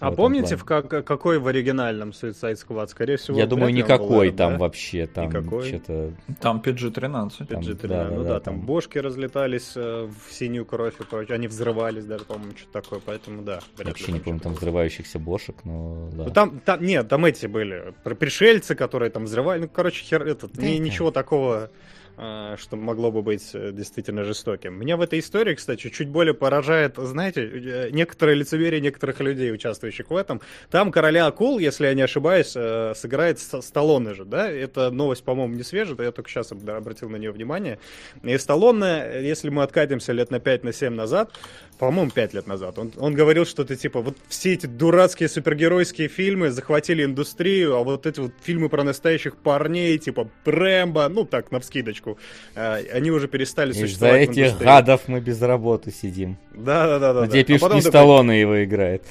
А 0.00 0.12
помните, 0.12 0.56
в 0.56 0.64
как, 0.64 0.88
какой 0.88 1.38
в 1.38 1.46
оригинальном 1.46 2.10
Suicide 2.10 2.56
Squad? 2.56 2.88
Скорее 2.88 3.16
всего, 3.16 3.38
Я 3.38 3.46
думаю, 3.46 3.72
никакой 3.72 4.30
там 4.30 4.52
да? 4.52 4.58
вообще. 4.58 5.06
Там 5.06 5.30
что-то... 5.30 6.12
Там 6.40 6.62
PG-13. 6.64 7.30
PG-13, 7.48 7.86
да, 7.86 8.08
ну 8.10 8.22
да, 8.22 8.28
да, 8.28 8.40
там, 8.40 8.54
там 8.54 8.66
бошки 8.66 8.98
разлетались 8.98 9.72
э, 9.76 10.08
в 10.08 10.32
синюю 10.32 10.64
кровь 10.64 11.00
и 11.00 11.04
прочее. 11.04 11.34
Они 11.34 11.48
взрывались 11.48 12.04
даже, 12.04 12.24
по-моему, 12.24 12.52
что-то 12.56 12.80
такое, 12.82 13.00
поэтому 13.04 13.42
да. 13.42 13.60
Вообще 13.76 14.12
не 14.12 14.20
помню 14.20 14.40
там 14.40 14.54
взрывающихся 14.54 15.18
бошек, 15.18 15.56
но 15.64 16.10
да. 16.12 16.24
Ну, 16.24 16.30
там, 16.30 16.60
там, 16.60 16.82
нет, 16.82 17.08
там 17.08 17.24
эти 17.24 17.46
были 17.46 17.94
пришельцы, 18.02 18.74
которые 18.74 19.10
там 19.10 19.24
взрывали. 19.24 19.62
Ну, 19.62 19.68
короче, 19.68 20.04
хер, 20.04 20.22
этот, 20.22 20.52
да, 20.52 20.62
ни, 20.62 20.76
ничего 20.76 21.10
такого 21.10 21.70
что 22.18 22.76
могло 22.76 23.12
бы 23.12 23.22
быть 23.22 23.50
э, 23.54 23.70
действительно 23.72 24.24
жестоким. 24.24 24.74
Меня 24.74 24.96
в 24.96 25.00
этой 25.00 25.20
истории, 25.20 25.54
кстати, 25.54 25.88
чуть 25.88 26.08
более 26.08 26.34
поражает, 26.34 26.96
знаете, 26.96 27.42
э, 27.42 27.90
некоторое 27.90 28.34
лицемерие 28.34 28.80
некоторых 28.80 29.20
людей, 29.20 29.52
участвующих 29.52 30.10
в 30.10 30.16
этом. 30.16 30.40
Там 30.70 30.90
короля 30.90 31.26
акул, 31.26 31.60
если 31.60 31.86
я 31.86 31.94
не 31.94 32.02
ошибаюсь, 32.02 32.54
э, 32.56 32.94
сыграет 32.96 33.38
Сталлоне 33.38 34.14
же, 34.14 34.24
да? 34.24 34.50
Это 34.50 34.90
новость, 34.90 35.22
по-моему, 35.22 35.54
не 35.54 35.62
свежая, 35.62 35.96
я 36.06 36.10
только 36.10 36.28
сейчас 36.28 36.50
обратил 36.50 37.08
на 37.08 37.16
нее 37.16 37.30
внимание. 37.30 37.78
И 38.24 38.36
Сталлоне, 38.36 39.22
если 39.22 39.48
мы 39.50 39.62
откатимся 39.62 40.12
лет 40.12 40.32
на 40.32 40.40
5 40.40 40.64
на 40.64 40.72
7 40.72 40.94
назад, 40.94 41.30
по-моему, 41.78 42.10
5 42.10 42.34
лет 42.34 42.46
назад, 42.46 42.78
он, 42.78 42.92
он 42.96 43.14
говорил 43.14 43.46
что-то 43.46 43.76
типа, 43.76 44.00
вот 44.00 44.16
все 44.28 44.54
эти 44.54 44.66
дурацкие 44.66 45.28
супергеройские 45.28 46.08
фильмы 46.08 46.50
захватили 46.50 47.04
индустрию, 47.04 47.76
а 47.76 47.84
вот 47.84 48.06
эти 48.06 48.20
вот 48.20 48.32
фильмы 48.42 48.68
про 48.68 48.82
настоящих 48.82 49.36
парней, 49.36 49.96
типа 49.98 50.28
Рэмбо, 50.44 51.08
ну 51.08 51.24
так, 51.24 51.52
на 51.52 51.60
вскидочку, 51.60 52.18
э, 52.54 52.84
они 52.92 53.10
уже 53.10 53.28
перестали 53.28 53.72
существовать 53.72 54.30
Из-за 54.30 54.40
этих 54.42 54.58
гадов 54.58 55.02
мы 55.06 55.20
без 55.20 55.40
работы 55.40 55.92
сидим. 55.92 56.36
Да-да-да. 56.52 57.26
Где 57.26 57.44
да. 57.44 57.66
а 57.66 57.74
не 57.74 57.82
Сталлоне 57.82 58.40
его 58.40 58.64
играет. 58.64 59.04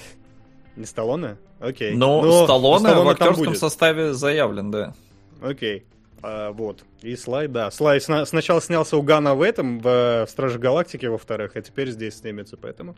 Не 0.75 0.85
Сталлоне? 0.85 1.37
Окей. 1.59 1.95
Но, 1.95 2.21
Но 2.21 2.43
Сталлоне, 2.43 2.79
Сталлоне 2.79 3.05
в 3.05 3.09
актерском 3.09 3.55
составе 3.55 4.13
заявлен, 4.13 4.71
да. 4.71 4.93
Окей. 5.41 5.85
А, 6.21 6.51
вот. 6.51 6.83
И 7.01 7.15
Слай, 7.15 7.47
да. 7.47 7.69
Слай 7.71 8.01
сна- 8.01 8.25
сначала 8.25 8.61
снялся 8.61 8.97
у 8.97 9.01
Гана 9.01 9.35
в 9.35 9.41
этом, 9.41 9.79
в, 9.79 10.25
в 10.25 10.29
Страже 10.29 10.59
Галактики, 10.59 11.05
во-вторых, 11.05 11.55
а 11.55 11.61
теперь 11.61 11.89
здесь 11.89 12.17
снимется, 12.17 12.57
поэтому 12.57 12.95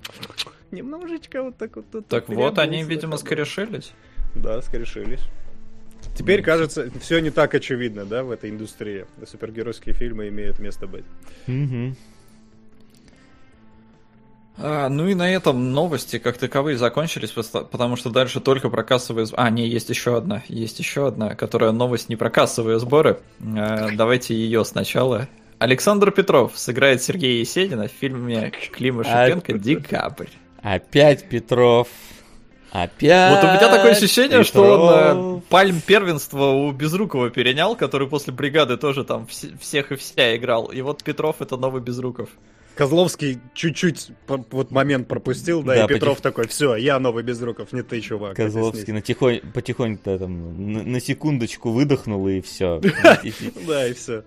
немножечко 0.72 1.44
вот 1.44 1.58
так 1.58 1.76
вот. 1.76 1.86
Тут 1.92 2.08
так 2.08 2.30
вот, 2.30 2.60
они, 2.60 2.84
видимо, 2.84 3.18
скорешились. 3.18 3.92
Да, 4.36 4.62
скорешились. 4.62 5.22
Теперь, 6.16 6.42
кажется, 6.42 6.90
все 7.02 7.20
не 7.20 7.30
так 7.30 7.54
очевидно, 7.54 8.06
да, 8.06 8.24
в 8.24 8.32
этой 8.32 8.50
индустрии. 8.50 9.06
Супергеройские 9.26 9.94
фильмы 9.96 10.28
имеют 10.30 10.60
место 10.60 10.88
быть. 10.88 11.06
Угу. 11.48 11.96
А, 14.62 14.90
ну 14.90 15.08
и 15.08 15.14
на 15.16 15.32
этом 15.32 15.72
новости 15.72 16.20
как 16.20 16.38
таковые 16.38 16.78
закончились, 16.78 17.32
потому 17.32 17.96
что 17.96 18.10
дальше 18.10 18.40
только 18.40 18.70
про 18.70 18.84
кассовые 18.84 19.26
сборы. 19.26 19.44
А, 19.44 19.50
не, 19.50 19.68
есть 19.68 19.90
еще 19.90 20.18
одна. 20.18 20.44
Есть 20.48 20.80
еще 20.80 21.08
одна, 21.08 21.36
которая 21.36 21.72
новость 21.72 22.10
не 22.10 22.16
про 22.16 22.30
кассовые 22.30 22.80
сборы. 22.80 23.20
А, 23.42 23.90
давайте 23.94 24.36
ее 24.36 24.66
сначала. 24.66 25.28
Александр 25.60 26.12
Петров 26.12 26.54
сыграет 26.56 27.04
Сергея 27.04 27.40
Есенина 27.40 27.88
в 27.88 27.92
фильме 27.92 28.52
Клима 28.72 29.04
Шипенко. 29.04 29.54
«Декабрь». 29.54 30.28
Опять 30.62 31.28
Петров. 31.28 31.88
Опять. 32.72 33.32
Вот 33.36 33.44
у 33.44 33.48
меня 33.48 33.70
такое 33.70 33.92
ощущение, 33.92 34.44
Петров. 34.44 34.48
что 34.48 34.62
он 34.62 35.38
э, 35.38 35.42
пальм 35.50 35.82
первенства 35.82 36.46
у 36.52 36.72
Безрукова 36.72 37.30
перенял, 37.30 37.76
который 37.76 38.08
после 38.08 38.32
бригады 38.32 38.78
тоже 38.78 39.04
там 39.04 39.28
вс- 39.30 39.58
всех 39.60 39.92
и 39.92 39.96
вся 39.96 40.36
играл. 40.36 40.66
И 40.68 40.82
вот 40.82 41.04
Петров 41.04 41.38
это 41.40 41.58
новый 41.58 41.82
Безруков. 41.82 42.30
Козловский 42.80 43.42
чуть-чуть 43.54 44.12
вот 44.26 44.72
момент 44.72 45.10
пропустил, 45.10 45.64
да, 45.64 45.76
да 45.76 45.84
и 45.84 45.88
Петров 45.90 46.20
потих... 46.20 46.24
такой, 46.24 46.48
все, 46.48 46.78
я 46.78 46.98
новый 46.98 47.24
Безруков, 47.24 47.74
не 47.74 47.82
ты, 47.82 48.00
чувак. 48.00 48.38
Козловский 48.38 48.94
на 48.94 49.02
тихонь, 49.02 49.42
потихоньку 49.54 50.18
там 50.18 50.72
на, 50.72 50.84
на 50.84 51.02
секундочку 51.02 51.72
выдохнул 51.72 52.26
и 52.30 52.40
все. 52.40 52.80
Да, 53.68 53.86
и 53.86 53.94
все. 53.94 54.24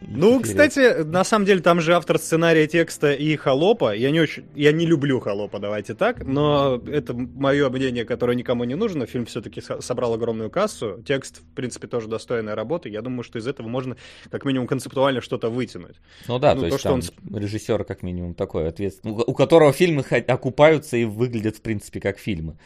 Ну, 0.00 0.40
кстати, 0.40 1.02
на 1.02 1.24
самом 1.24 1.46
деле 1.46 1.60
там 1.60 1.80
же 1.80 1.94
автор 1.94 2.18
сценария 2.18 2.66
текста 2.66 3.12
и 3.12 3.36
Холопа. 3.36 3.94
Я 3.94 4.10
не 4.10 4.20
очень, 4.20 4.44
я 4.54 4.72
не 4.72 4.86
люблю 4.86 5.20
Холопа, 5.20 5.58
давайте 5.58 5.94
так, 5.94 6.24
но 6.24 6.80
это 6.86 7.14
мое 7.14 7.68
мнение, 7.70 8.04
которое 8.04 8.36
никому 8.36 8.64
не 8.64 8.74
нужно. 8.74 9.06
Фильм 9.06 9.26
все-таки 9.26 9.62
собрал 9.80 10.14
огромную 10.14 10.50
кассу. 10.50 11.02
Текст, 11.06 11.40
в 11.40 11.54
принципе, 11.54 11.86
тоже 11.86 12.08
достойная 12.08 12.54
работа. 12.54 12.88
Я 12.88 13.02
думаю, 13.02 13.22
что 13.22 13.38
из 13.38 13.46
этого 13.46 13.68
можно 13.68 13.96
как 14.30 14.44
минимум 14.44 14.66
концептуально 14.66 15.20
что-то 15.20 15.50
вытянуть. 15.50 15.96
Ну 16.28 16.38
да, 16.38 16.54
ну, 16.54 16.62
то, 16.62 16.66
то 16.66 16.66
есть 16.66 16.80
что 16.80 16.88
там 16.88 17.00
он... 17.30 17.38
режиссер 17.38 17.84
как 17.84 18.02
минимум 18.02 18.34
такой 18.34 18.68
ответственный, 18.68 19.14
у 19.26 19.34
которого 19.34 19.72
фильмы 19.72 20.02
окупаются 20.28 20.96
и 20.96 21.04
выглядят, 21.04 21.56
в 21.56 21.62
принципе, 21.62 22.00
как 22.00 22.18
фильмы. 22.18 22.56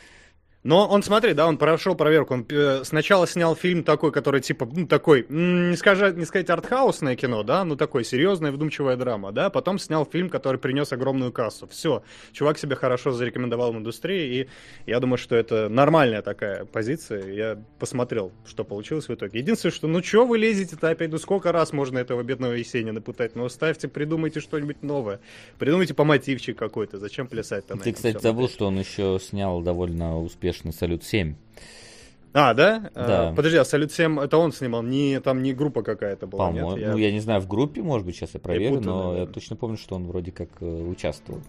Но 0.64 0.88
он, 0.88 1.02
смотри, 1.02 1.34
да, 1.34 1.46
он 1.46 1.58
прошел 1.58 1.94
проверку. 1.94 2.32
Он 2.32 2.46
э, 2.48 2.84
сначала 2.84 3.26
снял 3.26 3.54
фильм 3.54 3.84
такой, 3.84 4.12
который 4.12 4.40
типа, 4.40 4.66
ну, 4.72 4.86
такой, 4.86 5.26
не, 5.28 5.76
скажа, 5.76 6.10
не 6.10 6.24
сказать 6.24 6.48
артхаусное 6.48 7.16
кино, 7.16 7.42
да, 7.42 7.64
ну, 7.64 7.76
такой 7.76 8.02
серьезная, 8.02 8.50
вдумчивая 8.50 8.96
драма, 8.96 9.30
да. 9.30 9.50
Потом 9.50 9.78
снял 9.78 10.06
фильм, 10.06 10.30
который 10.30 10.58
принес 10.58 10.90
огромную 10.90 11.32
кассу. 11.32 11.66
Все, 11.66 12.02
чувак 12.32 12.58
себя 12.58 12.76
хорошо 12.76 13.12
зарекомендовал 13.12 13.74
в 13.74 13.76
индустрии, 13.76 14.40
и 14.40 14.48
я 14.90 15.00
думаю, 15.00 15.18
что 15.18 15.36
это 15.36 15.68
нормальная 15.68 16.22
такая 16.22 16.64
позиция. 16.64 17.30
Я 17.30 17.62
посмотрел, 17.78 18.32
что 18.46 18.64
получилось 18.64 19.06
в 19.08 19.14
итоге. 19.14 19.40
Единственное, 19.40 19.72
что, 19.72 19.86
ну, 19.86 20.02
что 20.02 20.24
вы 20.24 20.38
лезете-то 20.38 20.88
опять, 20.88 21.10
ну, 21.10 21.18
сколько 21.18 21.52
раз 21.52 21.74
можно 21.74 21.98
этого 21.98 22.22
бедного 22.22 22.52
Есенина 22.52 23.02
пытать? 23.02 23.36
Ну, 23.36 23.46
ставьте, 23.50 23.86
придумайте 23.88 24.40
что-нибудь 24.40 24.82
новое. 24.82 25.20
Придумайте 25.58 25.92
по 25.92 26.04
мотивчик 26.04 26.58
какой-то. 26.58 26.98
Зачем 26.98 27.26
плясать 27.26 27.66
там? 27.66 27.80
Ты, 27.80 27.92
кстати, 27.92 28.18
забыл, 28.18 28.48
что 28.48 28.68
он 28.68 28.78
еще 28.78 29.18
снял 29.20 29.60
довольно 29.60 30.18
успешно 30.18 30.53
успешный 30.54 30.72
Салют-7. 30.72 31.34
А, 32.32 32.52
да? 32.54 32.90
Да. 32.94 33.28
А, 33.28 33.34
подожди, 33.34 33.58
а 33.58 33.64
Салют 33.64 33.92
7 33.92 34.18
это 34.20 34.38
он 34.38 34.52
снимал, 34.52 34.82
не 34.82 35.20
там 35.20 35.42
не 35.42 35.52
группа 35.52 35.82
какая-то 35.82 36.26
была. 36.26 36.48
По-моему, 36.48 36.76
я... 36.76 36.90
ну 36.90 36.96
я 36.96 37.12
не 37.12 37.20
знаю, 37.20 37.40
в 37.40 37.46
группе, 37.46 37.80
может 37.80 38.04
быть, 38.04 38.16
сейчас 38.16 38.34
я 38.34 38.40
проверю, 38.40 38.64
я 38.64 38.70
путаю, 38.70 38.90
но 38.90 39.02
наверное. 39.02 39.26
я 39.26 39.32
точно 39.32 39.56
помню, 39.56 39.76
что 39.76 39.94
он 39.94 40.06
вроде 40.06 40.32
как 40.32 40.48
э, 40.60 40.66
участвовал. 40.66 41.40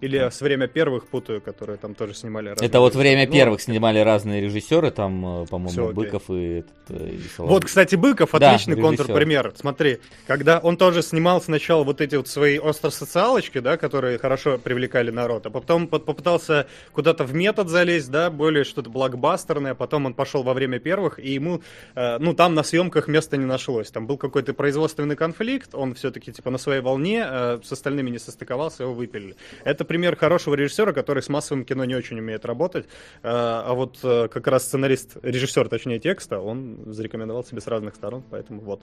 Или 0.00 0.28
с 0.30 0.40
время 0.40 0.66
первых 0.66 1.06
путаю, 1.06 1.40
которые 1.40 1.78
там 1.78 1.94
тоже 1.94 2.14
снимали 2.14 2.50
разные 2.50 2.68
Это 2.68 2.80
вот 2.80 2.94
время 2.94 3.26
ну, 3.26 3.32
первых 3.32 3.60
снимали 3.60 3.98
разные 3.98 4.42
режиссеры, 4.42 4.90
там, 4.90 5.42
э, 5.42 5.46
по-моему, 5.46 5.92
Быков 5.92 6.30
и, 6.30 6.58
этот, 6.58 6.72
э, 6.90 7.10
и 7.14 7.20
Вот, 7.38 7.64
кстати, 7.64 7.94
Быков 7.94 8.34
отличный 8.34 8.76
да, 8.76 8.82
контрпример. 8.82 9.52
Смотри, 9.56 9.98
когда 10.26 10.58
он 10.58 10.76
тоже 10.76 11.02
снимал 11.02 11.40
сначала 11.40 11.84
вот 11.84 12.00
эти 12.00 12.16
вот 12.16 12.28
свои 12.28 12.58
остросоциалочки, 12.58 13.58
да, 13.58 13.76
которые 13.76 14.18
хорошо 14.18 14.58
привлекали 14.58 15.10
народ, 15.10 15.46
а 15.46 15.50
потом 15.50 15.88
попытался 15.88 16.66
куда-то 16.92 17.24
в 17.24 17.34
метод 17.34 17.68
залезть, 17.68 18.10
да, 18.10 18.30
более 18.30 18.64
что-то 18.64 18.90
блокбастерное, 18.90 19.74
потом 19.74 20.06
он 20.06 20.14
пошел 20.14 20.42
во 20.42 20.52
время 20.52 20.78
первых, 20.78 21.18
и 21.18 21.32
ему, 21.32 21.62
э, 21.94 22.18
ну, 22.18 22.34
там 22.34 22.54
на 22.54 22.62
съемках 22.62 23.08
места 23.08 23.36
не 23.36 23.46
нашлось. 23.46 23.90
Там 23.90 24.06
был 24.06 24.18
какой-то 24.18 24.52
производственный 24.52 25.16
конфликт, 25.16 25.74
он 25.74 25.94
все-таки, 25.94 26.32
типа, 26.32 26.50
на 26.50 26.58
своей 26.58 26.82
волне 26.82 27.24
э, 27.26 27.60
с 27.64 27.72
остальными 27.72 28.10
не 28.10 28.18
состыковался, 28.18 28.82
его 28.82 28.92
выпилили. 28.92 29.36
Это 29.64 29.85
пример 29.86 30.16
хорошего 30.16 30.54
режиссера, 30.54 30.92
который 30.92 31.22
с 31.22 31.28
массовым 31.28 31.64
кино 31.64 31.84
не 31.84 31.94
очень 31.94 32.18
умеет 32.18 32.44
работать. 32.44 32.86
А, 33.22 33.64
а 33.66 33.74
вот 33.74 33.98
э, 34.02 34.28
как 34.28 34.46
раз 34.46 34.64
сценарист, 34.64 35.16
режиссер, 35.22 35.68
точнее, 35.68 35.98
текста, 35.98 36.40
он 36.40 36.82
зарекомендовал 36.86 37.44
себе 37.44 37.60
с 37.60 37.66
разных 37.66 37.94
сторон, 37.94 38.22
поэтому 38.30 38.60
вот. 38.60 38.82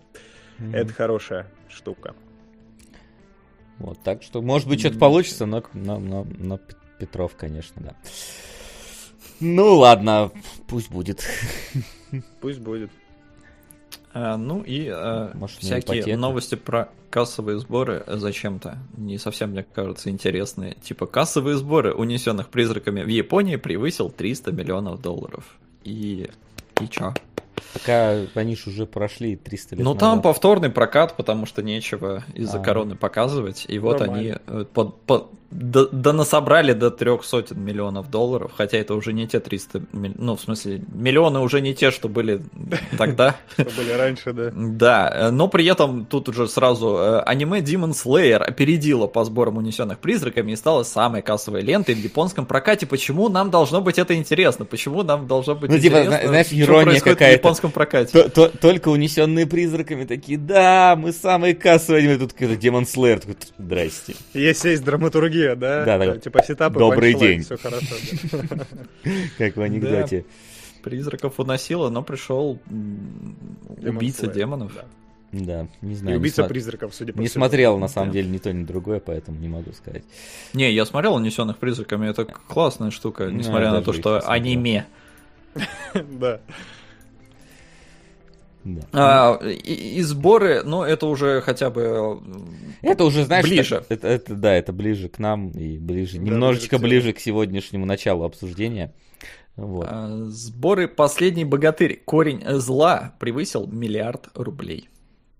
Mm-hmm. 0.59 0.75
Это 0.75 0.93
хорошая 0.93 1.47
штука. 1.69 2.15
Вот, 3.79 3.99
так 4.03 4.23
что, 4.23 4.41
может 4.41 4.67
быть, 4.67 4.79
что-то 4.79 4.99
получится, 4.99 5.45
но, 5.45 5.63
но, 5.73 5.99
но, 5.99 6.25
но 6.37 6.59
Петров, 6.99 7.35
конечно, 7.35 7.81
да. 7.81 7.95
Ну 9.39 9.75
ладно, 9.75 10.31
пусть 10.67 10.89
будет. 10.89 11.27
Пусть 12.39 12.59
будет. 12.59 12.91
А, 14.13 14.37
ну 14.37 14.61
и 14.61 14.87
а, 14.89 15.31
Может, 15.33 15.59
всякие 15.59 16.01
ипотека. 16.01 16.17
новости 16.17 16.55
про 16.55 16.89
кассовые 17.09 17.59
сборы 17.59 18.03
зачем-то 18.07 18.77
не 18.95 19.17
совсем, 19.17 19.51
мне 19.51 19.63
кажется, 19.63 20.09
интересные. 20.09 20.75
Типа 20.83 21.05
кассовые 21.05 21.57
сборы 21.57 21.93
унесенных 21.93 22.49
призраками 22.49 23.01
в 23.01 23.07
Японии 23.07 23.55
превысил 23.55 24.09
300 24.09 24.51
миллионов 24.51 25.01
долларов. 25.01 25.45
И... 25.83 26.29
И 26.81 26.87
чё? 26.87 27.13
Пока 27.73 28.21
они 28.35 28.55
же 28.55 28.69
уже 28.69 28.85
прошли 28.85 29.35
300 29.35 29.75
лет 29.75 29.85
Ну 29.85 29.95
там 29.95 30.21
повторный 30.21 30.69
прокат, 30.69 31.15
потому 31.17 31.45
что 31.45 31.63
нечего 31.63 32.23
из-за 32.33 32.59
а. 32.59 32.63
короны 32.63 32.95
показывать. 32.95 33.65
И 33.67 33.79
вот 33.79 33.99
Нормально. 33.99 34.39
они 34.47 34.61
э, 34.61 34.65
под, 34.71 35.01
под, 35.01 35.31
да, 35.53 35.85
да 35.91 36.13
насобрали 36.13 36.73
до 36.73 36.89
трех 36.89 37.23
сотен 37.23 37.63
миллионов 37.63 38.09
долларов, 38.09 38.51
хотя 38.55 38.77
это 38.77 38.95
уже 38.95 39.13
не 39.13 39.27
те 39.27 39.39
300, 39.39 39.83
ну, 39.91 40.35
в 40.35 40.41
смысле, 40.41 40.81
миллионы 40.93 41.39
уже 41.39 41.61
не 41.61 41.75
те, 41.75 41.91
что 41.91 42.09
были 42.09 42.41
тогда. 42.97 43.35
Что 43.53 43.69
были 43.77 43.91
раньше, 43.91 44.33
да. 44.33 44.51
Да, 44.53 45.29
но 45.31 45.47
при 45.47 45.65
этом 45.65 46.05
тут 46.05 46.29
уже 46.29 46.47
сразу 46.47 46.95
э, 46.97 47.19
аниме 47.21 47.59
Demon 47.59 47.91
Slayer 47.91 48.37
опередило 48.37 49.07
по 49.07 49.23
сборам 49.23 49.57
унесенных 49.57 49.99
призраками 49.99 50.53
и 50.53 50.55
стало 50.55 50.83
самой 50.83 51.21
кассовой 51.21 51.61
лентой 51.61 51.95
в 51.95 51.99
японском 51.99 52.45
прокате. 52.45 52.87
Почему 52.87 53.29
нам 53.29 53.51
должно 53.51 53.81
быть 53.81 53.99
это 53.99 54.15
интересно? 54.15 54.65
Почему 54.65 55.03
нам 55.03 55.27
должно 55.27 55.55
быть 55.55 55.69
ну, 55.69 55.77
типа, 55.77 55.99
интересно, 55.99 56.27
знаешь, 56.27 56.47
ирония 56.51 56.99
какая-то. 56.99 57.37
в 57.37 57.39
японском 57.39 57.71
прокате? 57.71 58.29
Только 58.29 58.89
унесенные 58.89 59.45
призраками 59.45 60.05
такие, 60.05 60.37
да, 60.37 60.95
мы 60.97 61.11
самые 61.11 61.53
кассовые. 61.53 62.17
Тут 62.17 62.33
какой-то 62.33 62.53
Demon 62.55 62.83
Slayer 62.83 63.19
такой, 63.19 63.35
здрасте. 63.59 64.15
Есть, 64.33 64.65
есть 64.65 64.83
драматургия 64.83 65.42
студия, 65.43 65.55
да? 65.55 65.85
Да, 65.85 65.97
да. 65.97 66.17
Типа 66.17 66.43
сетапы, 66.43 66.79
Добрый 66.79 67.13
день. 67.13 67.41
Все 67.41 67.57
хорошо. 67.57 67.95
Как 69.37 69.55
в 69.55 69.61
анекдоте. 69.61 70.25
Призраков 70.83 71.39
уносило, 71.39 71.89
но 71.89 72.03
пришел 72.03 72.59
убийца 73.77 74.27
демонов. 74.27 74.73
Да, 75.31 75.67
не 75.81 75.95
знаю. 75.95 76.15
И 76.15 76.19
убийца 76.19 76.43
призраков, 76.43 76.93
судя 76.93 77.13
по 77.13 77.19
Не 77.19 77.27
смотрел, 77.27 77.79
на 77.79 77.87
самом 77.87 78.11
деле, 78.11 78.29
ни 78.29 78.37
то, 78.37 78.53
ни 78.53 78.63
другое, 78.63 78.99
поэтому 78.99 79.39
не 79.39 79.47
могу 79.47 79.71
сказать. 79.71 80.03
Не, 80.53 80.71
я 80.71 80.85
смотрел 80.85 81.15
«Унесенных 81.15 81.57
призраками», 81.57 82.07
это 82.07 82.25
классная 82.25 82.91
штука, 82.91 83.31
несмотря 83.31 83.71
на 83.71 83.81
то, 83.81 83.93
что 83.93 84.19
аниме. 84.19 84.85
Да. 85.93 86.39
Да. 88.63 88.81
А, 88.93 89.39
и, 89.45 89.97
и 89.97 90.01
сборы, 90.01 90.63
ну, 90.63 90.83
это 90.83 91.07
уже 91.07 91.41
хотя 91.41 91.69
бы... 91.69 92.21
Это 92.81 93.03
уже, 93.03 93.25
знаешь, 93.25 93.45
ближе. 93.45 93.83
Это, 93.89 94.07
это, 94.07 94.35
да, 94.35 94.53
это 94.53 94.71
ближе 94.71 95.09
к 95.09 95.19
нам 95.19 95.49
и 95.51 95.77
ближе, 95.77 96.17
да, 96.17 96.23
немножечко 96.23 96.77
ближе, 96.77 97.01
ближе 97.01 97.13
к 97.13 97.19
сегодняшнему 97.19 97.85
началу 97.85 98.23
обсуждения. 98.23 98.93
Вот. 99.55 99.85
А, 99.89 100.25
сборы 100.27 100.87
«Последний 100.87 101.45
богатырь. 101.45 102.01
Корень 102.03 102.43
зла» 102.59 103.15
превысил 103.19 103.67
миллиард 103.67 104.29
рублей. 104.33 104.89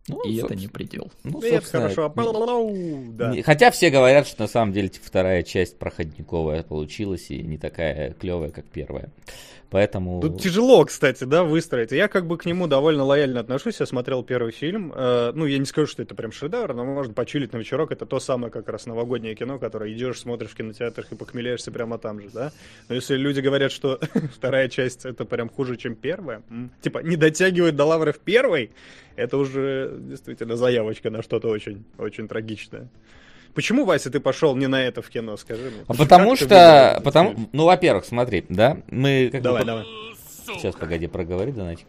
Ну, 0.08 0.22
и 0.24 0.36
это 0.38 0.54
не 0.54 0.68
предел. 0.68 1.12
Ну, 1.24 1.42
это 1.42 1.66
хорошо. 1.66 2.14
Да. 2.14 3.34
Хотя 3.44 3.72
все 3.72 3.90
говорят, 3.90 4.28
что 4.28 4.42
на 4.42 4.48
самом 4.48 4.74
деле 4.74 4.90
типа, 4.90 5.06
вторая 5.08 5.44
часть 5.44 5.80
проходниковая 5.80 6.64
получилась 6.64 7.32
и 7.32 7.42
не 7.42 7.58
такая 7.58 8.12
клевая, 8.14 8.50
как 8.50 8.66
первая. 8.66 9.10
Поэтому... 9.74 10.22
Тут 10.22 10.40
тяжело, 10.40 10.86
кстати, 10.86 11.24
да, 11.24 11.44
выстроить. 11.44 11.92
Я 11.92 12.08
как 12.08 12.28
бы 12.28 12.38
к 12.38 12.46
нему 12.46 12.68
довольно 12.68 13.04
лояльно 13.04 13.40
отношусь. 13.40 13.80
Я 13.80 13.88
смотрел 13.88 14.24
первый 14.24 14.52
фильм. 14.52 14.94
Э, 14.96 15.32
ну, 15.34 15.48
я 15.48 15.58
не 15.58 15.66
скажу, 15.66 15.88
что 15.88 16.04
это 16.04 16.14
прям 16.14 16.32
шедевр, 16.32 16.76
но 16.76 16.86
можно 16.86 17.12
почилить 17.12 17.54
на 17.54 17.58
вечерок. 17.58 17.92
Это 17.92 18.06
то 18.06 18.20
самое 18.20 18.52
как 18.52 18.70
раз 18.70 18.86
новогоднее 18.86 19.34
кино, 19.34 19.58
которое 19.58 19.92
идешь, 19.92 20.20
смотришь 20.20 20.52
в 20.52 20.56
кинотеатрах 20.56 21.12
и 21.12 21.16
похмеляешься 21.16 21.72
прямо 21.72 21.98
там 21.98 22.22
же, 22.22 22.30
да? 22.32 22.52
Но 22.88 22.94
если 22.94 23.16
люди 23.16 23.40
говорят, 23.40 23.72
что 23.72 24.00
вторая 24.36 24.70
часть 24.70 25.06
это 25.06 25.26
прям 25.26 25.50
хуже, 25.50 25.76
чем 25.76 25.96
первая, 25.96 26.44
типа 26.82 27.00
не 27.00 27.16
дотягивает 27.16 27.76
до 27.76 27.86
лавры 27.86 28.14
в 28.14 28.20
первой, 28.20 28.70
это 29.16 29.38
уже 29.38 29.98
действительно 30.02 30.56
заявочка 30.56 31.10
на 31.10 31.24
что-то 31.24 31.50
очень, 31.50 31.84
очень 31.98 32.28
трагичное. 32.28 32.90
Почему, 33.54 33.86
Вася, 33.86 34.10
ты 34.10 34.20
пошел 34.20 34.56
не 34.56 34.68
на 34.68 34.84
это 34.84 35.02
в 35.02 35.10
кино, 35.10 35.38
скажи 35.38 35.70
мне? 35.70 35.84
А 35.88 35.94
потому 35.94 36.36
что, 36.36 37.00
потому, 37.04 37.36
ну, 37.52 37.66
во-первых, 37.66 38.06
смотри, 38.06 38.46
да, 38.50 38.78
мы 38.90 39.30
как 39.32 39.42
Давай, 39.42 39.62
бы... 39.62 39.68
давай. 39.68 39.86
Сейчас, 40.46 40.76
погоди, 40.76 41.08
проговори, 41.08 41.52
Донатик. 41.52 41.86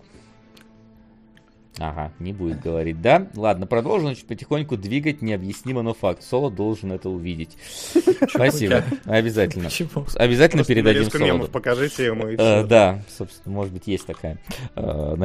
Ага, 1.79 2.13
не 2.21 2.33
будет 2.33 2.61
говорить, 2.61 3.01
да? 3.03 3.27
Ладно, 3.35 3.67
продолжим, 3.67 4.07
значит, 4.07 4.27
потихоньку 4.27 4.77
двигать 4.77 5.23
необъяснимо, 5.23 5.83
но 5.83 5.93
факт. 5.93 6.23
Соло 6.23 6.51
должен 6.51 6.93
это 6.93 7.09
увидеть. 7.11 7.57
Спасибо, 8.29 8.85
обязательно. 9.05 9.69
Обязательно 10.15 10.65
передадим 10.65 11.11
Солоду. 11.11 11.49
покажите 11.49 12.07
ему. 12.07 12.29
Э, 12.29 12.65
да, 12.65 13.03
собственно, 13.09 13.57
может 13.57 13.73
быть, 13.73 13.89
есть 13.89 14.07
такая. 14.07 14.39
Э, 14.77 15.17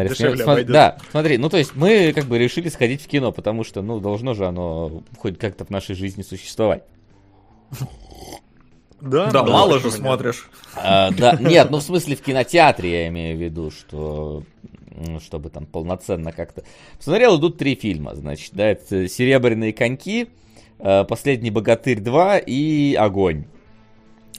да, 0.64 0.98
смотри, 1.12 1.38
ну 1.38 1.50
то 1.50 1.58
есть 1.58 1.76
мы 1.76 2.14
как 2.14 2.26
бы 2.26 2.40
решили 2.40 2.70
сходить 2.70 3.04
в 3.04 3.08
кино, 3.08 3.32
потому 3.32 3.64
что, 3.64 3.84
ну, 3.84 4.00
должно 4.00 4.34
же 4.34 4.48
оно 4.48 5.04
хоть 5.18 5.38
как-то 5.38 5.66
в 5.66 5.70
нашей 5.70 5.94
жизни 5.94 6.24
существовать. 6.24 6.84
Да, 9.02 9.32
да 9.32 9.44
мало 9.44 9.80
же 9.80 9.92
смотришь. 9.92 10.50
А, 10.76 11.12
да, 11.12 11.38
нет, 11.40 11.70
ну 11.70 11.78
в 11.78 11.84
смысле 11.84 12.16
в 12.16 12.22
кинотеатре 12.22 13.04
я 13.04 13.08
имею 13.08 13.38
в 13.38 13.42
виду, 13.42 13.72
что 13.72 14.44
чтобы 15.20 15.50
там 15.50 15.66
полноценно 15.66 16.32
как-то. 16.32 16.64
Посмотрел, 16.98 17.40
идут 17.40 17.58
три 17.58 17.76
фильма, 17.76 18.16
значит, 18.16 18.54
да, 18.54 18.68
это 18.68 19.08
«Серебряные 19.08 19.74
коньки», 19.74 20.30
э, 20.80 21.04
«Последний 21.06 21.52
богатырь 21.52 22.00
2» 22.00 22.44
и 22.46 22.96
«Огонь». 22.96 23.46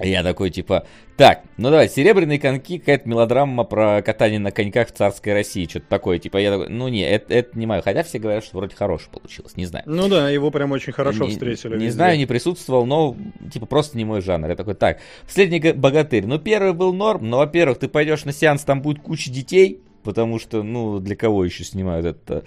Я 0.02 0.22
такой, 0.22 0.48
типа, 0.50 0.86
так, 1.16 1.42
ну 1.58 1.68
давай, 1.68 1.88
«Серебряные 1.88 2.38
коньки», 2.38 2.78
какая-то 2.78 3.06
мелодрама 3.06 3.64
про 3.64 4.00
катание 4.00 4.38
на 4.38 4.50
коньках 4.50 4.88
в 4.88 4.92
царской 4.92 5.34
России, 5.34 5.66
что-то 5.68 5.86
такое, 5.90 6.18
типа, 6.18 6.38
я 6.38 6.50
такой, 6.50 6.68
ну 6.70 6.88
не, 6.88 7.02
это, 7.02 7.34
это 7.34 7.58
не 7.58 7.66
мое, 7.66 7.82
хотя 7.82 8.02
все 8.02 8.18
говорят, 8.18 8.42
что 8.42 8.56
вроде 8.56 8.74
хорошее 8.74 9.10
получилось, 9.12 9.56
не 9.56 9.66
знаю. 9.66 9.84
Ну 9.86 10.08
да, 10.08 10.30
его 10.30 10.50
прям 10.50 10.72
очень 10.72 10.94
хорошо 10.94 11.24
не, 11.24 11.32
встретили. 11.32 11.72
Не 11.72 11.86
везде. 11.86 11.90
знаю, 11.90 12.16
не 12.16 12.24
присутствовал, 12.24 12.86
но, 12.86 13.14
типа, 13.52 13.66
просто 13.66 13.98
не 13.98 14.06
мой 14.06 14.22
жанр. 14.22 14.48
Я 14.48 14.56
такой, 14.56 14.74
так, 14.74 15.00
«Последний 15.26 15.72
богатырь», 15.72 16.24
ну 16.24 16.38
первый 16.38 16.72
был 16.72 16.94
норм, 16.94 17.28
но, 17.28 17.38
во-первых, 17.38 17.78
ты 17.78 17.88
пойдешь 17.88 18.24
на 18.24 18.32
сеанс, 18.32 18.64
там 18.64 18.80
будет 18.80 19.02
куча 19.02 19.30
детей, 19.30 19.82
потому 20.02 20.38
что, 20.38 20.62
ну, 20.62 20.98
для 20.98 21.16
кого 21.16 21.44
еще 21.44 21.64
снимают 21.64 22.06
это 22.06 22.44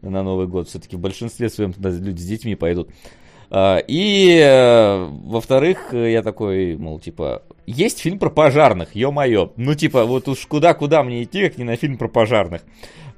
на 0.00 0.22
Новый 0.22 0.46
год? 0.46 0.68
Все-таки 0.68 0.96
в 0.96 1.00
большинстве 1.00 1.48
своем 1.48 1.72
туда 1.72 1.90
люди 1.90 2.20
с 2.20 2.26
детьми 2.26 2.54
пойдут. 2.54 2.90
А, 3.54 3.82
и, 3.86 4.40
э, 4.42 5.08
во-вторых, 5.24 5.92
я 5.92 6.22
такой, 6.22 6.76
мол, 6.78 6.98
типа, 6.98 7.42
есть 7.66 7.98
фильм 7.98 8.18
про 8.18 8.30
пожарных, 8.30 8.94
ё-моё. 8.94 9.52
Ну, 9.56 9.74
типа, 9.74 10.06
вот 10.06 10.26
уж 10.28 10.46
куда-куда 10.46 11.02
мне 11.02 11.22
идти, 11.22 11.42
как 11.42 11.58
не 11.58 11.64
на 11.64 11.76
фильм 11.76 11.98
про 11.98 12.08
пожарных. 12.08 12.62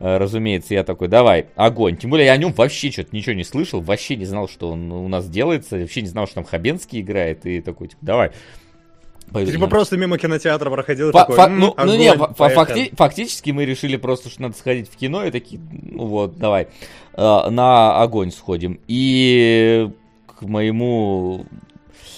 А, 0.00 0.18
разумеется, 0.18 0.74
я 0.74 0.82
такой, 0.82 1.06
давай, 1.06 1.46
огонь. 1.54 1.96
Тем 1.96 2.10
более 2.10 2.26
я 2.26 2.32
о 2.32 2.36
нем 2.36 2.52
вообще 2.52 2.90
что-то 2.90 3.14
ничего 3.14 3.34
не 3.34 3.44
слышал, 3.44 3.80
вообще 3.80 4.16
не 4.16 4.24
знал, 4.24 4.48
что 4.48 4.70
он 4.70 4.90
у 4.90 5.06
нас 5.06 5.28
делается, 5.28 5.78
вообще 5.78 6.02
не 6.02 6.08
знал, 6.08 6.26
что 6.26 6.34
там 6.36 6.44
Хабенский 6.44 7.00
играет, 7.00 7.46
и 7.46 7.60
такой, 7.60 7.88
типа, 7.88 8.04
давай. 8.04 8.32
Ты, 9.32 9.46
типа 9.52 9.66
просто 9.66 9.96
мимо 9.96 10.16
кинотеатра 10.18 10.70
проходил 10.70 11.10
Фа- 11.10 11.20
такой, 11.20 11.36
фа- 11.36 11.46
«М, 11.46 11.58
ну, 11.58 11.66
ну 11.76 11.82
огонь, 11.82 11.98
не, 11.98 12.12
фа- 12.16 12.28
поехали». 12.28 12.84
факти- 12.84 12.96
фактически 12.96 13.50
мы 13.50 13.64
решили 13.64 13.96
просто, 13.96 14.28
что 14.30 14.42
надо 14.42 14.56
сходить 14.56 14.88
в 14.88 14.96
кино, 14.96 15.24
и 15.24 15.30
такие, 15.30 15.60
ну 15.70 16.06
вот, 16.06 16.38
давай, 16.38 16.68
э, 17.14 17.50
на 17.50 18.00
огонь 18.00 18.30
сходим. 18.30 18.78
И 18.86 19.90
к 20.26 20.42
моему, 20.42 21.46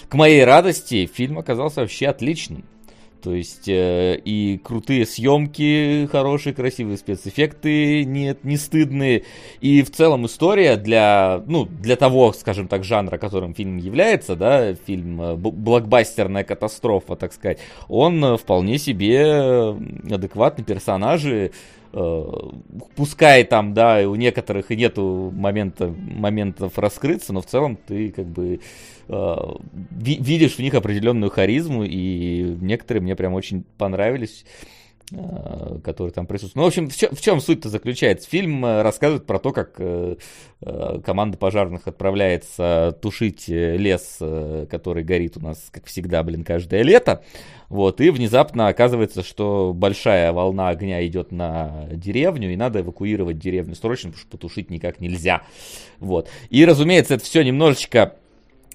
к 0.08 0.14
моей 0.14 0.44
радости 0.44 1.06
фильм 1.12 1.38
оказался 1.38 1.80
вообще 1.80 2.06
отличным. 2.08 2.64
То 3.26 3.34
есть 3.34 3.66
э, 3.66 4.20
и 4.24 4.60
крутые 4.62 5.04
съемки, 5.04 6.08
хорошие, 6.12 6.54
красивые 6.54 6.96
спецэффекты, 6.96 8.04
нет, 8.04 8.44
не 8.44 8.56
стыдные. 8.56 9.24
И 9.60 9.82
в 9.82 9.90
целом 9.90 10.26
история 10.26 10.76
для, 10.76 11.42
ну, 11.48 11.64
для 11.64 11.96
того, 11.96 12.32
скажем 12.32 12.68
так, 12.68 12.84
жанра, 12.84 13.18
которым 13.18 13.52
фильм 13.52 13.78
является, 13.78 14.36
да, 14.36 14.74
фильм 14.74 15.20
э, 15.20 15.34
блокбастерная 15.34 16.44
катастрофа, 16.44 17.16
так 17.16 17.32
сказать, 17.32 17.58
он 17.88 18.24
э, 18.24 18.36
вполне 18.36 18.78
себе 18.78 19.74
адекватный 20.08 20.64
персонажи, 20.64 21.50
э, 21.92 22.24
пускай 22.94 23.42
там, 23.42 23.74
да, 23.74 24.08
у 24.08 24.14
некоторых 24.14 24.70
и 24.70 24.76
нету 24.76 25.32
момента, 25.34 25.88
моментов 25.88 26.78
раскрыться, 26.78 27.32
но 27.32 27.40
в 27.40 27.46
целом 27.46 27.76
ты 27.76 28.10
как 28.10 28.26
бы 28.26 28.54
э, 28.54 28.58
видишь 29.08 30.56
в 30.56 30.58
них 30.60 30.74
определенную 30.74 31.30
харизму, 31.30 31.84
и 31.84 32.56
некоторые 32.60 33.02
мне 33.02 33.16
прям 33.16 33.34
очень 33.34 33.64
понравились 33.78 34.44
э, 35.12 35.78
которые 35.84 36.12
там 36.12 36.26
присутствуют. 36.26 36.56
Ну, 36.56 36.62
в 36.64 36.66
общем, 36.66 36.90
в 36.90 36.96
чем, 36.96 37.14
в 37.14 37.20
чем 37.20 37.40
суть-то 37.40 37.68
заключается? 37.68 38.28
Фильм 38.28 38.64
э, 38.64 38.82
рассказывает 38.82 39.26
про 39.26 39.38
то, 39.38 39.52
как 39.52 39.74
э, 39.78 40.16
э, 40.60 41.00
команда 41.04 41.38
пожарных 41.38 41.86
отправляется 41.86 42.98
тушить 43.00 43.48
э, 43.48 43.76
лес, 43.76 44.18
э, 44.20 44.66
который 44.68 45.04
горит 45.04 45.36
у 45.36 45.40
нас, 45.40 45.68
как 45.70 45.86
всегда, 45.86 46.22
блин, 46.22 46.42
каждое 46.44 46.82
лето. 46.82 47.22
Вот, 47.68 48.00
и 48.00 48.10
внезапно 48.10 48.68
оказывается, 48.68 49.22
что 49.22 49.72
большая 49.74 50.32
волна 50.32 50.68
огня 50.68 51.04
идет 51.06 51.32
на 51.32 51.88
деревню, 51.90 52.52
и 52.52 52.56
надо 52.56 52.80
эвакуировать 52.80 53.38
деревню 53.38 53.74
срочно, 53.74 54.10
потому 54.10 54.20
что 54.20 54.30
потушить 54.30 54.70
никак 54.70 55.00
нельзя. 55.00 55.42
Вот. 55.98 56.28
И, 56.50 56.64
разумеется, 56.64 57.14
это 57.14 57.24
все 57.24 57.42
немножечко 57.42 58.16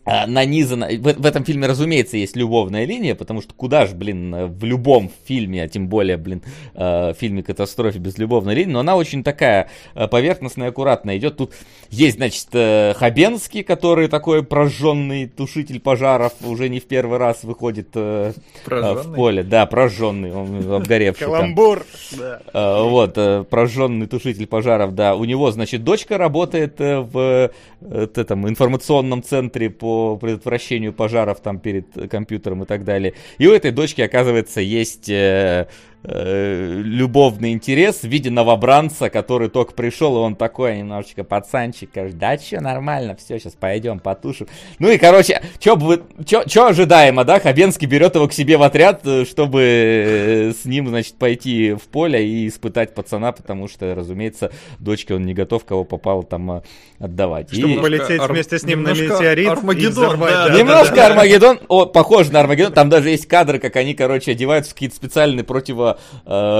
нанизано. 0.06 0.88
В, 0.88 1.14
в 1.14 1.26
этом 1.26 1.44
фильме, 1.44 1.68
разумеется, 1.68 2.18
есть 2.18 2.36
любовная 2.36 2.86
линия, 2.86 3.16
потому 3.16 3.42
что 3.42 3.54
куда 3.54 3.86
же, 3.86 3.96
блин, 3.96 4.48
в 4.48 4.64
любом 4.64 5.12
фильме, 5.26 5.64
а 5.64 5.68
тем 5.68 5.88
более, 5.88 6.18
блин, 6.18 6.42
э, 6.74 7.14
в 7.14 7.16
фильме 7.20 7.44
катастрофе 7.44 8.00
без 8.00 8.18
любовной 8.18 8.56
линии, 8.56 8.72
но 8.72 8.80
она 8.80 8.96
очень 8.96 9.24
такая 9.24 9.70
э, 9.94 10.08
поверхностная, 10.08 10.70
аккуратная 10.70 11.18
идет. 11.18 11.38
Тут 11.38 11.54
есть, 11.90 12.18
значит, 12.18 12.48
э, 12.54 12.94
Хабенский, 12.96 13.64
который 13.64 14.08
такой 14.08 14.44
прожженный 14.44 15.28
тушитель 15.28 15.80
пожаров, 15.80 16.34
уже 16.42 16.70
не 16.70 16.80
в 16.80 16.86
первый 16.86 17.20
раз 17.20 17.44
выходит 17.44 17.90
э, 17.94 18.34
э, 18.68 18.94
в 18.94 19.14
поле. 19.14 19.44
Да, 19.44 19.66
прожженный, 19.66 20.34
он 20.34 20.72
обгоревший. 20.74 21.28
Каламбур. 21.28 21.86
Да. 22.18 22.42
Э, 22.54 22.84
Вот, 22.84 23.14
э, 23.18 23.44
прожженный 23.50 24.08
тушитель 24.08 24.48
пожаров, 24.48 24.96
да. 24.96 25.16
У 25.16 25.26
него, 25.26 25.52
значит, 25.52 25.84
дочка 25.84 26.18
работает 26.18 26.82
э, 26.82 27.00
в 27.02 27.52
э, 27.82 28.08
этом 28.16 28.48
информационном 28.50 29.22
центре 29.22 29.70
по 29.70 29.90
предотвращению 30.19 30.93
пожаров 30.93 31.39
там 31.41 31.60
перед 31.60 32.10
компьютером 32.10 32.63
и 32.63 32.65
так 32.65 32.84
далее. 32.84 33.13
И 33.38 33.47
у 33.47 33.51
этой 33.51 33.71
дочки, 33.71 34.01
оказывается, 34.01 34.62
есть 34.62 35.10
э, 35.10 35.67
э, 36.04 36.82
любовный 36.84 37.52
интерес 37.52 38.02
в 38.02 38.08
виде 38.08 38.30
новобранца, 38.30 39.10
который 39.10 39.50
только 39.50 39.74
пришел, 39.74 40.16
и 40.18 40.20
он 40.20 40.36
такой 40.36 40.78
немножечко 40.78 41.24
пацанчик, 41.24 41.90
говорит, 41.94 42.18
да 42.18 42.38
что, 42.38 42.62
нормально, 42.62 43.16
все, 43.16 43.40
сейчас 43.40 43.54
пойдем 43.54 44.00
потушим. 44.00 44.48
Ну 44.80 44.90
и, 44.90 44.98
короче, 44.98 45.42
что 45.60 46.00
чё, 46.26 46.44
чё 46.46 46.68
ожидаемо, 46.68 47.24
да, 47.24 47.40
Хабенский 47.40 47.88
берет 47.88 48.16
его 48.16 48.28
к 48.28 48.34
себе 48.34 48.58
в 48.58 48.64
отряд, 48.64 49.02
э, 49.06 49.26
чтобы 49.26 49.62
э, 49.64 50.52
с 50.54 50.66
ним, 50.66 50.88
значит, 50.88 51.16
пойти 51.16 51.74
в 51.74 51.84
поле 51.84 52.28
и 52.28 52.48
испытать 52.48 52.94
пацана, 52.96 53.32
потому 53.32 53.68
что, 53.68 53.94
разумеется, 53.96 54.52
дочке 54.80 55.14
он 55.16 55.26
не 55.26 55.34
готов, 55.34 55.66
кого 55.66 55.84
попало 55.84 56.24
там 56.24 56.64
отдавать. 57.00 57.52
Чтобы 57.54 57.74
И- 57.74 57.80
полететь 57.80 58.20
Ар- 58.20 58.32
вместе 58.32 58.58
с 58.60 58.64
ним 58.64 58.84
на 58.84 58.90
метеорит 58.92 59.48
Армагеддон, 59.50 60.06
взорвать, 60.08 60.34
да. 60.34 60.50
да, 60.50 60.58
Немножко 60.58 60.96
да, 60.96 61.08
да. 61.08 61.08
Армагеддон, 61.08 61.60
о, 61.68 61.86
похоже 61.86 62.32
на 62.32 62.40
Армагеддон, 62.42 62.74
там 62.74 62.90
даже 62.90 63.10
есть 63.10 63.28
кадры, 63.28 63.60
как 63.60 63.76
они, 63.76 63.94
короче, 63.94 64.32
одеваются 64.32 64.72
в 64.72 64.74
какие-то 64.74 64.96
специальные 64.96 65.44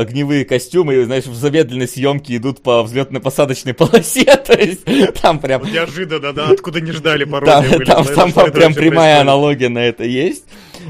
противоогневые 0.02 0.46
костюмы, 0.46 0.96
и, 0.96 1.04
знаешь, 1.04 1.26
в 1.26 1.36
замедленной 1.36 1.88
съемке 1.88 2.38
идут 2.38 2.62
по 2.62 2.84
взлетно-посадочной 2.84 3.74
полосе, 3.74 4.26
то 4.46 4.54
есть 4.54 4.86
там 5.22 5.40
прям... 5.40 5.64
Неожиданно, 5.64 6.34
да, 6.34 6.50
откуда 6.50 6.82
не 6.82 6.92
ждали 6.92 7.24
Там, 7.24 7.32
пародия 7.32 7.78
были. 7.78 7.86
там, 7.86 8.06
там 8.06 8.30
что 8.30 8.42
это 8.42 8.52
прям 8.52 8.74
прямая 8.74 9.16
происходит. 9.16 9.22
аналогия 9.22 9.70
на 9.70 9.80
это 9.80 10.04
есть. 10.04 10.46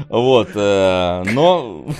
Вот, 0.08 0.48
э, 0.54 1.22
но 1.32 1.86
э, 1.88 1.92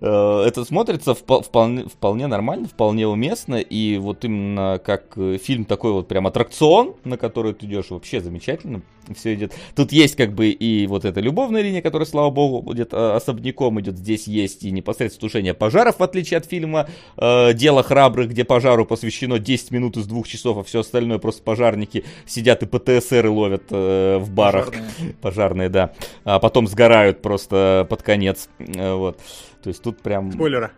это 0.00 0.64
смотрится 0.64 1.12
впо- 1.12 1.42
вполне, 1.42 1.84
вполне 1.84 2.26
нормально, 2.26 2.68
вполне 2.68 3.06
уместно, 3.06 3.56
и 3.56 3.98
вот 3.98 4.24
именно 4.24 4.80
как 4.84 5.16
э, 5.16 5.38
фильм 5.38 5.64
такой 5.64 5.92
вот 5.92 6.08
прям 6.08 6.26
аттракцион, 6.26 6.94
на 7.04 7.16
который 7.16 7.54
ты 7.54 7.66
идешь, 7.66 7.90
вообще 7.90 8.20
замечательно 8.20 8.82
все 9.14 9.34
идет. 9.34 9.52
Тут 9.74 9.92
есть 9.92 10.16
как 10.16 10.32
бы 10.32 10.50
и 10.50 10.86
вот 10.86 11.04
эта 11.04 11.20
любовная 11.20 11.62
линия, 11.62 11.82
которая, 11.82 12.06
слава 12.06 12.30
богу, 12.30 12.62
будет 12.62 12.92
э, 12.92 13.12
особняком 13.16 13.80
идет. 13.80 13.98
Здесь 13.98 14.26
есть 14.26 14.64
и 14.64 14.70
непосредственно 14.70 15.28
тушение 15.28 15.54
пожаров, 15.54 15.98
в 15.98 16.02
отличие 16.02 16.38
от 16.38 16.46
фильма 16.46 16.88
э, 17.16 17.52
«Дело 17.54 17.82
храбрых», 17.82 18.28
где 18.30 18.44
пожару 18.44 18.84
посвящено 18.86 19.38
10 19.38 19.70
минут 19.70 19.96
из 19.96 20.06
двух 20.06 20.28
часов, 20.28 20.58
а 20.58 20.62
все 20.62 20.80
остальное 20.80 21.18
просто 21.18 21.42
пожарники 21.42 22.04
сидят 22.26 22.62
и 22.62 22.66
ПТСР 22.66 23.26
ловят 23.26 23.64
э, 23.70 24.18
в 24.18 24.30
барах. 24.30 24.66
Пожарные. 24.66 25.14
Пожарные, 25.20 25.68
да. 25.68 25.92
А 26.24 26.38
потом 26.38 26.66
сгорают 26.66 27.22
просто 27.22 27.86
под 27.88 28.02
конец. 28.02 28.48
Э, 28.58 28.94
Вот. 28.94 29.18
То 29.62 29.68
есть 29.68 29.82
тут 29.82 30.00
прям... 30.00 30.32
Спойлера. 30.32 30.72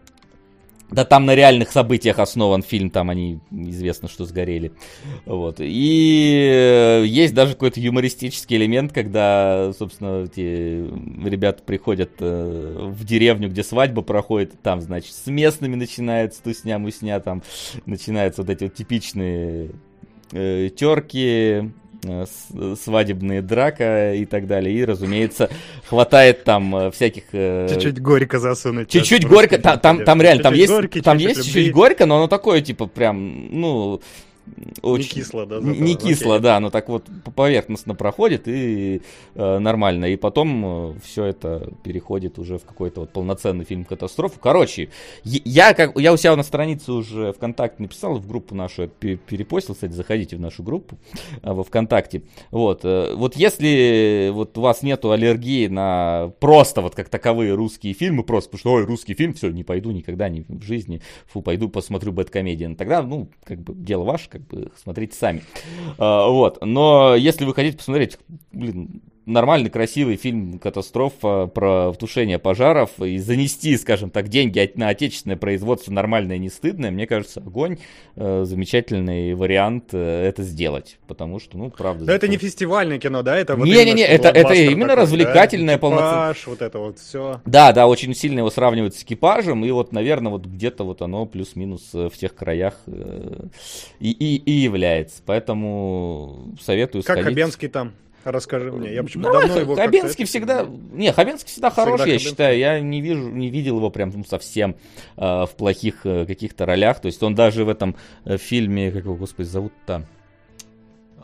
Да 0.92 1.07
там 1.07 1.25
на 1.25 1.35
реальных 1.35 1.71
событиях 1.71 2.18
основан 2.18 2.62
фильм, 2.62 2.90
там 2.90 3.09
они 3.09 3.40
известно, 3.51 4.09
что 4.09 4.27
сгорели. 4.27 4.73
Вот. 5.25 5.57
И 5.59 6.51
э, 6.53 7.05
есть 7.07 7.33
даже 7.33 7.55
какой-то 7.55 7.81
юмористический 7.81 8.59
элемент, 8.59 8.92
когда, 8.92 9.73
собственно, 9.73 10.25
эти 10.25 10.87
ребята 11.27 11.62
приходят 11.62 12.11
э, 12.18 12.88
в 12.90 13.05
деревню, 13.05 13.49
где 13.49 13.64
свадьба 13.64 14.03
проходит, 14.03 14.61
там, 14.61 14.83
значит, 14.83 15.14
с 15.14 15.27
местными 15.29 15.77
начинается 15.77 16.42
тусня, 16.42 16.79
мусня, 16.79 17.18
там 17.21 17.42
начинаются 17.87 18.42
вот 18.42 18.51
эти 18.51 18.64
вот 18.64 18.75
типичные 18.75 19.71
э, 20.33 20.68
терки, 20.77 21.73
свадебные 22.83 23.43
драка 23.43 24.15
и 24.15 24.25
так 24.25 24.47
далее. 24.47 24.75
И, 24.75 24.85
разумеется, 24.85 25.51
хватает 25.87 26.45
там 26.45 26.75
э, 26.75 26.91
всяких... 26.91 27.25
э, 27.33 27.69
Чуть-чуть 27.71 28.01
горько 28.01 28.38
засунуть. 28.38 28.88
Чуть-чуть 28.88 29.27
горько, 29.27 29.59
там, 29.59 30.05
там, 30.05 30.21
реально, 30.23 30.43
там 30.43 30.55
есть, 30.55 30.73
там 31.03 31.19
есть 31.19 31.45
чуть-чуть 31.45 31.73
горько, 31.73 32.07
но 32.07 32.17
оно 32.17 32.29
такое, 32.29 32.61
типа, 32.61 32.87
прям, 32.87 33.49
ну, 33.51 34.01
очень... 34.83 35.11
кисло, 35.11 35.46
да, 35.46 35.61
Не, 35.61 35.74
зато, 35.74 35.81
не 35.81 35.94
окей. 35.94 36.09
кисло, 36.09 36.40
да, 36.40 36.61
но 36.61 36.70
так 36.70 36.88
вот 36.88 37.05
по- 37.24 37.31
поверхностно 37.31 37.94
проходит 37.94 38.48
и 38.48 39.02
э, 39.35 39.59
нормально. 39.59 40.07
И 40.07 40.16
потом 40.16 40.98
все 41.02 41.24
это 41.24 41.72
переходит 41.85 42.38
уже 42.38 42.59
в 42.59 42.64
какой-то 42.64 43.00
вот 43.00 43.11
полноценный 43.11 43.64
фильм 43.64 43.85
катастрофу. 43.85 44.38
Короче, 44.40 44.90
я, 45.24 45.74
как, 45.74 45.98
я 45.98 46.12
у 46.12 46.16
себя 46.16 46.37
на 46.37 46.42
странице 46.42 46.92
уже 46.92 47.33
ВКонтакте 47.33 47.83
написал, 47.83 48.18
в 48.18 48.26
группу 48.26 48.55
нашу 48.55 48.88
перепостил, 48.88 49.74
кстати, 49.74 49.92
заходите 49.92 50.37
в 50.37 50.40
нашу 50.40 50.62
группу 50.62 50.96
э, 51.42 51.52
во 51.52 51.64
ВКонтакте. 51.64 52.22
Вот, 52.50 52.81
э, 52.85 53.14
вот 53.14 53.37
если 53.37 54.31
вот 54.33 54.57
у 54.59 54.61
вас 54.61 54.83
нету 54.83 55.12
аллергии 55.12 55.66
на 55.68 56.33
просто 56.40 56.83
вот 56.83 56.94
как 56.94 57.09
таковые 57.09 57.55
русские 57.55 57.92
фильмы, 57.94 58.22
просто 58.22 58.50
потому 58.50 58.59
что, 58.61 58.72
ой, 58.72 58.85
русский 58.85 59.14
фильм, 59.14 59.35
все, 59.35 59.50
не 59.50 59.64
пойду 59.64 59.90
никогда 59.90 60.28
не 60.28 60.44
в 60.48 60.62
жизни, 60.62 61.00
фу, 61.26 61.42
пойду 61.42 61.68
посмотрю 61.68 62.12
Бэткомедиан. 62.12 62.76
Тогда, 62.76 63.02
ну, 63.02 63.28
как 63.44 63.61
бы 63.61 63.74
дело 63.74 64.05
ваше, 64.05 64.28
как 64.28 64.41
бы 64.46 64.72
смотрите 64.76 65.16
сами. 65.16 65.42
А, 65.98 66.26
вот, 66.28 66.59
но 66.64 67.14
если 67.14 67.44
вы 67.44 67.55
хотите 67.55 67.78
посмотреть, 67.78 68.18
блин, 68.52 69.02
нормальный, 69.26 69.70
красивый 69.70 70.16
фильм 70.16 70.58
катастрофа 70.58 71.46
про 71.46 71.92
тушение 71.92 72.38
пожаров 72.38 72.90
и 73.00 73.18
занести, 73.18 73.76
скажем 73.76 74.11
так, 74.11 74.28
деньги 74.28 74.70
на 74.74 74.88
отечественное 74.88 75.37
производство 75.37 75.92
нормальное, 75.92 76.38
не 76.38 76.48
стыдное, 76.48 76.90
мне 76.90 77.06
кажется, 77.06 77.40
огонь 77.40 77.78
э, 78.16 78.44
замечательный 78.44 79.35
вариант 79.35 79.90
э, 79.92 80.26
это 80.26 80.42
сделать, 80.42 80.98
потому 81.06 81.38
что, 81.38 81.56
ну, 81.56 81.70
правда. 81.70 82.04
Да 82.04 82.14
это 82.14 82.28
не 82.28 82.37
фестивальное 82.37 82.98
кино, 82.98 83.22
да, 83.22 83.37
это 83.37 83.56
вот 83.56 83.64
не-не-не, 83.64 84.04
это 84.04 84.28
это 84.28 84.54
именно 84.54 84.88
такой, 84.88 85.02
развлекательное, 85.02 85.74
да? 85.74 85.78
полноценное. 85.78 86.37
вот 86.46 86.62
это 86.62 86.78
вот 86.78 86.98
все. 86.98 87.40
Да, 87.44 87.72
да, 87.72 87.87
очень 87.87 88.14
сильно 88.14 88.40
его 88.40 88.50
сравнивают 88.50 88.94
с 88.94 89.02
экипажем, 89.02 89.64
и 89.64 89.70
вот, 89.70 89.92
наверное, 89.92 90.32
вот 90.32 90.46
где-то 90.46 90.85
вот 90.85 91.02
оно 91.02 91.26
плюс-минус 91.26 91.90
э, 91.94 92.08
в 92.08 92.16
тех 92.18 92.35
краях 92.35 92.74
э, 92.87 93.46
и, 94.00 94.11
и, 94.11 94.37
и 94.37 94.52
является, 94.52 95.22
поэтому 95.24 96.54
советую 96.61 97.04
как 97.04 97.18
сходить. 97.18 97.35
Хабенский 97.35 97.68
там? 97.68 97.92
Расскажи 98.24 98.70
мне. 98.70 98.94
Я 98.94 99.02
почему-то 99.02 99.32
давно 99.32 99.58
его 99.58 99.74
Хабенский 99.74 100.24
всегда... 100.24 100.66
Не, 100.92 101.12
Хабенский 101.12 101.48
всегда 101.48 101.70
хороший, 101.70 101.98
всегда 101.98 102.12
я 102.12 102.18
считаю. 102.18 102.58
Я 102.58 102.80
не 102.80 103.00
вижу, 103.00 103.28
не 103.28 103.50
видел 103.50 103.76
его 103.76 103.90
прям 103.90 104.11
ну, 104.14 104.24
совсем 104.24 104.76
э, 105.16 105.22
в 105.22 105.50
плохих 105.56 106.04
э, 106.04 106.26
каких-то 106.26 106.66
ролях. 106.66 107.00
То 107.00 107.06
есть 107.06 107.22
он 107.22 107.35
даже 107.35 107.64
в 107.64 107.68
этом 107.68 107.96
э, 108.24 108.37
фильме, 108.37 108.90
как 108.90 109.04
его, 109.04 109.16
господи, 109.16 109.46
зовут-то? 109.46 110.06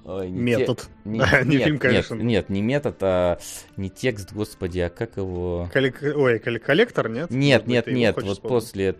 Ой, 0.04 0.30
не 0.30 0.40
метод. 0.40 0.80
Те... 0.80 0.88
Не, 1.04 1.18
не 1.44 1.56
нет, 1.56 1.64
фильм, 1.64 1.78
конечно. 1.78 2.14
Нет, 2.14 2.24
нет, 2.24 2.48
не 2.48 2.62
метод, 2.62 2.96
а 3.02 3.38
не 3.76 3.90
текст, 3.90 4.32
господи, 4.32 4.80
а 4.80 4.88
как 4.88 5.18
его... 5.18 5.68
Коллек... 5.72 6.02
Ой, 6.02 6.38
коллектор, 6.38 7.08
нет? 7.08 7.30
Нет, 7.30 7.66
нет, 7.66 7.87
нет, 7.87 8.16
вот 8.16 8.24
вспомнить? 8.24 8.42
после... 8.42 8.94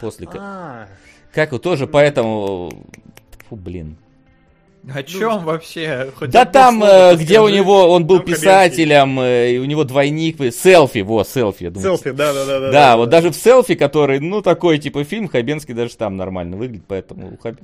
после... 0.00 0.26
А-а-а. 0.28 0.88
Как 1.32 1.50
его 1.50 1.58
тоже 1.58 1.86
поэтому... 1.86 2.70
Фу, 3.48 3.56
блин. 3.56 3.98
О 4.92 5.02
чем 5.02 5.32
ну, 5.32 5.38
вообще? 5.40 6.12
Хоть 6.14 6.30
да 6.30 6.44
там, 6.44 6.82
э, 6.84 7.16
где 7.16 7.40
у 7.40 7.48
него, 7.48 7.90
он 7.90 8.06
был 8.06 8.20
писателем, 8.20 9.18
э, 9.18 9.54
и 9.54 9.58
у 9.58 9.64
него 9.64 9.82
двойник, 9.82 10.36
селфи, 10.54 11.00
во, 11.00 11.24
селфи, 11.24 11.64
я 11.64 11.70
думаю. 11.70 11.96
Селфи, 11.96 12.12
да, 12.12 12.32
да, 12.32 12.44
да. 12.44 12.60
Да, 12.60 12.70
да 12.70 12.96
вот 12.96 13.06
да. 13.06 13.10
даже 13.16 13.30
в 13.30 13.34
селфи, 13.34 13.74
который, 13.74 14.20
ну, 14.20 14.42
такой 14.42 14.78
типа 14.78 15.02
фильм, 15.02 15.26
Хабенский 15.26 15.74
даже 15.74 15.96
там 15.96 16.16
нормально 16.16 16.56
выглядит, 16.56 16.84
поэтому 16.86 17.36
хаб... 17.42 17.56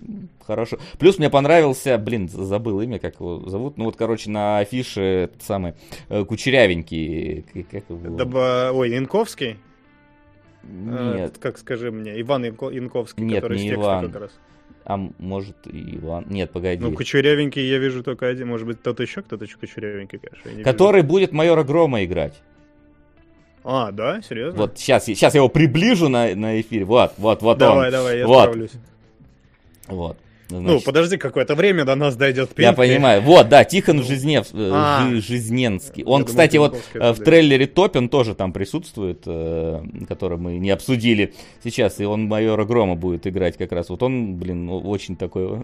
хорошо. 0.44 0.78
Плюс 0.98 1.18
мне 1.18 1.30
понравился, 1.30 1.96
блин, 1.96 2.28
забыл 2.28 2.80
имя, 2.80 2.98
как 2.98 3.20
его 3.20 3.48
зовут, 3.48 3.78
ну 3.78 3.84
вот, 3.84 3.96
короче, 3.96 4.28
на 4.28 4.58
афише 4.58 5.00
этот 5.00 5.42
самый 5.42 5.74
э, 6.08 6.24
Кучерявенький, 6.24 7.44
как 7.70 7.84
его? 7.88 8.16
Да, 8.16 8.72
ой, 8.72 8.90
Янковский? 8.90 9.58
Нет. 10.64 11.34
А, 11.36 11.40
как 11.40 11.58
скажи 11.58 11.90
мне, 11.90 12.20
Иван 12.20 12.44
Янковский, 12.44 13.24
Нет, 13.24 13.42
который 13.42 13.58
не 13.58 13.70
с 13.70 13.74
Иван. 13.74 14.10
как 14.10 14.22
раз. 14.22 14.30
А 14.84 14.96
может 14.96 15.56
Иван... 15.64 16.26
Нет, 16.28 16.50
погоди. 16.50 16.82
Ну, 16.82 16.92
кучерявенький 16.92 17.68
я 17.68 17.78
вижу 17.78 18.02
только 18.02 18.26
один. 18.26 18.48
Может 18.48 18.66
быть, 18.66 18.78
кто-то 18.78 19.02
еще 19.02 19.22
кто-то 19.22 19.46
кучерявенький, 19.58 20.18
конечно. 20.18 20.64
Который 20.64 21.02
вижу. 21.02 21.08
будет 21.08 21.32
майора 21.32 21.62
Грома 21.62 22.04
играть. 22.04 22.34
А, 23.64 23.92
да? 23.92 24.20
Серьезно? 24.22 24.58
Вот 24.58 24.78
сейчас, 24.78 25.04
сейчас 25.04 25.34
я 25.34 25.38
его 25.38 25.48
приближу 25.48 26.08
на, 26.08 26.34
на 26.34 26.60
эфире. 26.60 26.84
Вот, 26.84 27.14
вот, 27.16 27.42
вот 27.42 27.58
давай, 27.58 27.86
он. 27.86 27.92
Давай, 27.92 27.92
давай, 27.92 28.18
я 28.18 28.26
вот. 28.26 28.42
справлюсь. 28.42 28.72
Вот. 29.86 30.16
Ну, 30.50 30.60
Значит, 30.60 30.74
ну, 30.74 30.80
подожди, 30.84 31.16
какое-то 31.16 31.54
время 31.54 31.84
до 31.84 31.94
нас 31.94 32.14
дойдет. 32.16 32.50
Я 32.58 32.72
понимаю. 32.72 33.22
Вот, 33.22 33.48
да, 33.48 33.64
Тихон 33.64 34.02
Жизнев, 34.02 34.48
э, 34.52 34.70
а, 34.72 35.08
Жизненский. 35.14 36.04
Он, 36.04 36.24
кстати, 36.24 36.58
вот 36.58 36.78
э, 36.92 37.12
в 37.12 37.18
трейлере 37.20 37.66
Топин 37.66 38.08
тоже 38.08 38.34
там 38.34 38.52
присутствует, 38.52 39.22
э, 39.26 39.82
который 40.08 40.36
мы 40.38 40.58
не 40.58 40.70
обсудили 40.70 41.34
сейчас, 41.64 42.00
и 42.00 42.04
он 42.04 42.26
майора 42.26 42.64
Грома 42.64 42.96
будет 42.96 43.26
играть 43.26 43.56
как 43.56 43.72
раз. 43.72 43.88
Вот 43.88 44.02
он, 44.02 44.36
блин, 44.36 44.68
очень 44.68 45.16
такой... 45.16 45.46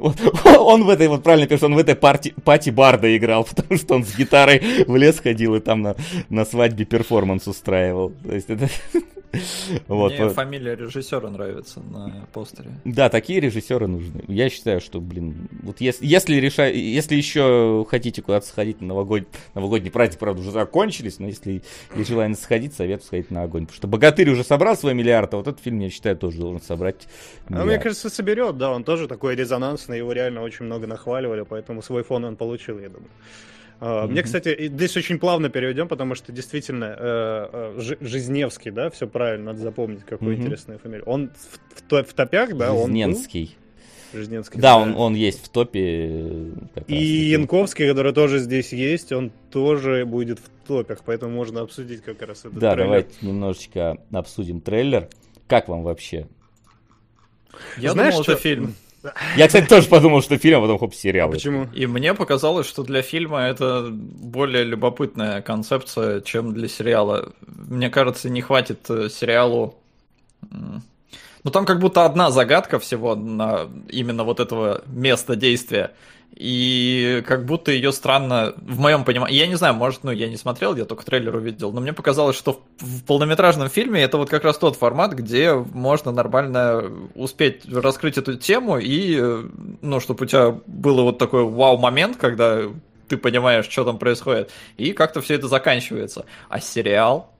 Он 0.59 0.85
в 0.85 0.91
этой, 0.91 1.09
вот 1.09 1.23
правильно 1.23 1.47
пишет, 1.47 1.65
он 1.65 1.75
в 1.75 1.79
этой 1.79 1.95
парти, 1.95 2.35
пати 2.45 2.71
Барда 2.71 3.17
играл, 3.17 3.45
потому 3.57 3.79
что 3.79 3.95
он 3.95 4.05
с 4.05 4.17
гитарой 4.17 4.61
в 4.87 4.97
лес 4.97 5.19
ходил 5.19 5.55
и 5.55 5.61
там 5.61 5.83
на, 5.83 5.97
на 6.29 6.45
свадьбе 6.45 6.85
перформанс 6.85 7.47
устраивал. 7.47 8.13
То 8.25 8.35
есть 8.35 8.51
это... 8.51 8.69
Вот. 9.89 10.13
Мне 10.13 10.29
фамилия 10.31 10.75
режиссера 10.75 11.29
нравится 11.29 11.81
на 11.81 12.27
постере. 12.33 12.71
Да, 12.85 13.09
такие 13.09 13.41
режиссеры 13.41 13.87
нужны. 13.87 14.25
Я 14.29 14.49
считаю, 14.49 14.81
что, 14.81 15.01
блин, 15.01 15.49
вот 15.63 15.81
если, 15.81 16.07
если, 16.07 16.37
реша... 16.37 16.67
если 16.69 17.15
еще 17.15 17.87
хотите 17.89 18.23
куда-то 18.23 18.47
сходить 18.47 18.81
на 18.81 18.89
новогодний, 18.89 19.29
новогодний 19.55 19.91
праздник, 19.91 20.19
правда, 20.19 20.41
уже 20.41 20.51
закончились, 20.51 21.19
но 21.19 21.27
если 21.27 21.63
есть 21.95 22.09
желание 22.09 22.37
сходить, 22.37 22.75
советую 22.75 23.07
сходить 23.07 23.31
на 23.31 23.43
огонь. 23.43 23.67
Потому 23.67 23.77
что 23.77 23.89
«Богатырь» 23.89 24.31
уже 24.31 24.45
собрал 24.45 24.77
свой 24.77 24.95
миллиард, 24.95 25.35
а 25.35 25.39
вот 25.39 25.49
этот 25.49 25.61
фильм, 25.61 25.79
я 25.81 25.91
считаю, 25.91 26.17
тоже 26.17 26.39
должен 26.39 26.61
собрать 26.61 27.07
миллиард. 27.49 27.65
А 27.65 27.67
мне 27.67 27.79
кажется, 27.79 28.11
соберет, 28.11 28.57
да, 28.57 28.71
он 28.71 28.85
тоже 28.85 29.09
такой 29.09 29.35
резонансный, 29.35 29.99
его 29.99 30.13
реально 30.13 30.43
очень 30.43 30.65
много 30.65 30.87
нахваливали, 30.87 31.43
поэтому 31.43 31.83
свой 31.83 32.03
фон 32.03 32.25
он 32.25 32.37
получил, 32.37 32.79
я 32.79 32.89
думаю. 32.89 33.11
Mm-hmm. 33.81 34.09
Мне, 34.09 34.23
кстати, 34.23 34.69
здесь 34.69 34.97
очень 34.97 35.19
плавно 35.19 35.51
переведем, 35.51 35.87
потому 35.87 36.15
что 36.15 36.33
действительно 36.33 36.97
э, 36.99 37.73
э, 37.79 37.97
Жизневский, 38.01 38.71
да, 38.71 38.91
все 38.91 39.07
правильно, 39.07 39.53
надо 39.53 39.61
запомнить, 39.61 40.05
какую 40.05 40.37
mm-hmm. 40.37 40.41
интересную 40.41 40.79
фамилию. 40.81 41.05
Он 41.07 41.31
в, 41.31 41.93
в, 41.93 42.05
в 42.05 42.15
топях, 42.15 42.57
да, 42.57 42.75
Жизненский. 42.75 43.57
он 43.57 43.69
Жизненский. 44.13 44.61
Да, 44.61 44.75
да, 44.75 44.79
Он, 44.79 44.97
он 44.97 45.15
есть 45.15 45.45
в 45.45 45.49
топе. 45.49 45.81
Э, 45.81 46.83
и 46.87 46.97
Янковский, 46.97 47.87
который 47.87 48.13
тоже 48.13 48.39
здесь 48.39 48.73
есть, 48.73 49.13
он 49.13 49.31
тоже 49.51 50.05
будет 50.07 50.39
в 50.39 50.67
топах, 50.67 51.01
поэтому 51.05 51.33
можно 51.33 51.61
обсудить 51.61 52.03
как 52.03 52.23
раз 52.23 52.41
этот 52.41 52.55
Да, 52.55 52.73
трейлер. 52.73 52.85
давайте 52.85 53.15
немножечко 53.23 53.99
обсудим 54.11 54.61
трейлер. 54.61 55.09
Как 55.47 55.69
вам 55.69 55.83
вообще? 55.83 56.27
Я 57.77 57.93
Знаешь, 57.93 58.15
думал, 58.15 58.25
что... 58.25 58.33
это 58.33 58.41
фильм. 58.41 58.75
Я, 59.37 59.47
кстати, 59.47 59.67
тоже 59.67 59.89
подумал, 59.89 60.23
что 60.23 60.39
фильм, 60.39 60.59
а 60.59 60.61
потом 60.63 60.79
хоп, 60.79 60.95
сериал. 60.95 61.29
А 61.29 61.33
почему? 61.33 61.67
И 61.75 61.87
мне 61.87 62.15
показалось, 62.15 62.67
что 62.67 62.83
для 62.83 63.03
фильма 63.03 63.41
это 63.43 63.89
более 63.91 64.65
любопытная 64.65 65.43
концепция, 65.43 66.21
чем 66.21 66.55
для 66.55 66.69
сериала. 66.69 67.33
Мне 67.47 67.91
кажется, 67.91 68.31
не 68.31 68.41
хватит 68.41 68.89
э, 68.89 69.09
сериалу... 69.09 69.75
Ну, 71.45 71.51
там 71.51 71.65
как 71.65 71.79
будто 71.79 72.05
одна 72.05 72.31
загадка 72.31 72.79
всего 72.79 73.15
на 73.15 73.69
именно 73.89 74.25
вот 74.25 74.41
этого 74.41 74.83
места 74.87 75.37
действия 75.37 75.93
и 76.35 77.23
как 77.27 77.45
будто 77.47 77.73
ее 77.73 77.91
странно, 77.91 78.55
в 78.57 78.79
моем 78.79 79.05
понимании, 79.05 79.37
я 79.37 79.47
не 79.47 79.57
знаю, 79.57 79.75
может, 79.75 80.05
ну, 80.05 80.13
я 80.13 80.29
не 80.29 80.37
смотрел, 80.37 80.77
я 80.77 80.85
только 80.85 81.05
трейлер 81.05 81.35
увидел, 81.35 81.73
но 81.73 81.81
мне 81.81 81.93
показалось, 81.93 82.37
что 82.37 82.63
в, 82.79 82.85
в 82.85 83.05
полнометражном 83.05 83.69
фильме 83.69 84.03
это 84.03 84.19
вот 84.19 84.31
как 84.31 84.45
раз 84.45 84.57
тот 84.57 84.77
формат, 84.77 85.15
где 85.15 85.55
можно 85.55 86.13
нормально 86.13 86.85
успеть 87.15 87.63
раскрыть 87.73 88.19
эту 88.19 88.37
тему 88.37 88.79
и, 88.79 89.21
ну, 89.83 89.99
чтобы 90.01 90.25
у 90.25 90.27
тебя 90.27 90.57
было 90.67 91.03
вот 91.03 91.19
такой 91.19 91.45
вау-момент, 91.45 92.19
когда 92.19 92.63
ты 93.09 93.17
понимаешь, 93.17 93.67
что 93.69 93.85
там 93.85 93.99
происходит, 93.99 94.51
и 94.77 94.93
как-то 94.93 95.21
все 95.21 95.35
это 95.35 95.49
заканчивается. 95.49 96.25
А 96.49 96.61
сериал, 96.61 97.33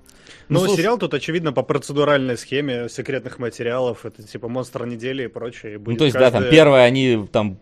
ну, 0.49 0.65
ну 0.65 0.77
сериал 0.77 0.99
тут, 0.99 1.15
очевидно, 1.15 1.53
по 1.53 1.63
процедуральной 1.63 2.37
схеме 2.37 2.89
секретных 2.89 3.39
материалов. 3.39 4.05
Это 4.05 4.23
типа 4.23 4.49
монстр 4.49 4.87
недели 4.87 5.25
и 5.25 5.27
прочее. 5.29 5.79
ну, 5.79 5.97
то 5.97 6.05
есть, 6.05 6.15
каждая... 6.15 6.31
да, 6.31 6.41
там 6.41 6.51
первое, 6.51 6.85
они 6.85 7.27
там 7.31 7.59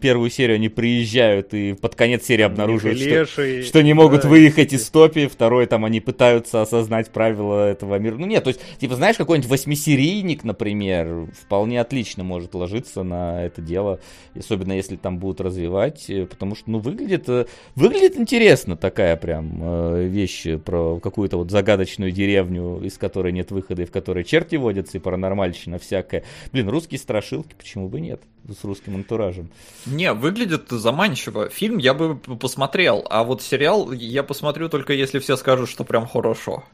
первую 0.00 0.30
серию 0.30 0.56
они 0.56 0.68
приезжают 0.68 1.54
и 1.54 1.74
под 1.74 1.94
конец 1.94 2.24
серии 2.24 2.42
обнаруживают, 2.42 3.28
что, 3.28 3.62
что 3.62 3.82
не 3.82 3.94
могут 3.94 4.22
да, 4.22 4.28
выехать 4.28 4.72
из 4.72 4.88
топи. 4.88 5.26
Второй, 5.26 5.66
там 5.66 5.84
они 5.84 6.00
пытаются 6.00 6.62
осознать 6.62 7.10
правила 7.10 7.68
этого 7.68 7.98
мира. 7.98 8.16
Ну, 8.16 8.26
нет, 8.26 8.44
то 8.44 8.48
есть, 8.48 8.60
типа, 8.78 8.96
знаешь, 8.96 9.16
какой-нибудь 9.16 9.50
восьмисерийник, 9.50 10.44
например, 10.44 11.26
вполне 11.40 11.80
отлично 11.80 12.24
может 12.24 12.54
ложиться 12.54 13.02
на 13.02 13.44
это 13.44 13.60
дело. 13.60 14.00
Особенно 14.34 14.72
если 14.72 14.96
там 14.96 15.18
будут 15.18 15.40
развивать. 15.40 16.08
Э, 16.08 16.26
потому 16.26 16.54
что, 16.54 16.70
ну, 16.70 16.78
выглядит, 16.78 17.28
э, 17.28 17.46
выглядит 17.74 18.16
интересно 18.16 18.76
такая 18.76 19.16
прям 19.16 19.58
э, 19.60 20.04
вещь 20.08 20.46
про 20.64 20.98
какую-то 21.00 21.36
вот 21.36 21.50
загадочную 21.50 22.10
деревню, 22.22 22.80
из 22.82 22.98
которой 22.98 23.32
нет 23.32 23.50
выхода, 23.50 23.82
и 23.82 23.84
в 23.84 23.90
которой 23.90 24.24
черти 24.24 24.56
водятся, 24.56 24.98
и 24.98 25.00
паранормальщина 25.00 25.78
всякая. 25.78 26.24
Блин, 26.52 26.68
русские 26.68 26.98
страшилки, 26.98 27.54
почему 27.58 27.88
бы 27.88 28.00
нет? 28.00 28.22
С 28.48 28.64
русским 28.64 28.94
антуражем. 28.94 29.50
Не, 29.86 30.12
выглядит 30.12 30.68
заманчиво. 30.70 31.48
Фильм 31.48 31.78
я 31.78 31.94
бы 31.94 32.16
посмотрел, 32.16 33.04
а 33.10 33.24
вот 33.24 33.42
сериал 33.42 33.92
я 33.92 34.22
посмотрю 34.22 34.68
только 34.68 34.92
если 34.92 35.18
все 35.18 35.36
скажут, 35.36 35.68
что 35.68 35.84
прям 35.84 36.06
хорошо. 36.06 36.64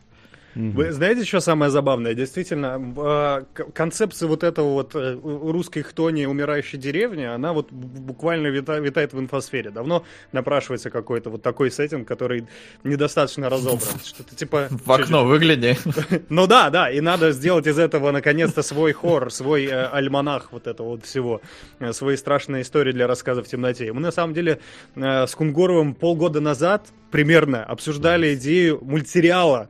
Вы 0.59 0.91
знаете, 0.91 1.25
что 1.25 1.39
самое 1.39 1.71
забавное? 1.71 2.15
Действительно, 2.15 2.95
а, 2.97 3.45
концепция 3.75 4.29
вот 4.29 4.43
этого 4.43 4.73
вот 4.73 4.95
э, 4.97 5.17
русской 5.23 5.83
хтони 5.83 6.27
умирающей 6.27 6.79
деревни, 6.79 7.23
она 7.23 7.53
вот 7.53 7.71
буквально 7.71 8.49
витает 8.49 9.13
в 9.13 9.21
инфосфере. 9.21 9.71
Давно 9.71 10.05
напрашивается 10.33 10.91
какой-то 10.91 11.31
вот 11.31 11.43
такой 11.43 11.71
сеттинг, 11.71 12.09
который 12.09 12.49
недостаточно 12.83 13.49
разобран. 13.49 14.01
Что-то 14.05 14.35
типа... 14.35 14.67
В 14.71 14.91
окно 14.91 15.25
выгляни. 15.25 15.77
Ну 16.29 16.47
да, 16.47 16.71
да, 16.71 16.91
и 16.91 17.01
надо 17.01 17.33
сделать 17.33 17.67
из 17.67 17.79
этого 17.79 18.11
наконец-то 18.11 18.63
свой 18.63 18.93
хоррор, 18.93 19.31
свой 19.31 19.67
э, 19.67 19.87
альманах 19.87 20.53
вот 20.53 20.67
этого 20.67 20.89
вот 20.89 21.05
всего, 21.05 21.41
э, 21.79 21.93
свои 21.93 22.17
страшные 22.17 22.63
истории 22.63 22.93
для 22.93 23.07
рассказа 23.07 23.43
в 23.43 23.49
темноте. 23.49 23.93
Мы 23.93 24.01
на 24.01 24.11
самом 24.11 24.35
деле 24.35 24.61
с 24.97 25.35
Кунгуровым 25.35 25.95
полгода 25.95 26.41
назад 26.41 26.89
примерно 27.11 27.65
обсуждали 27.65 28.35
идею 28.35 28.79
мультсериала 28.83 29.69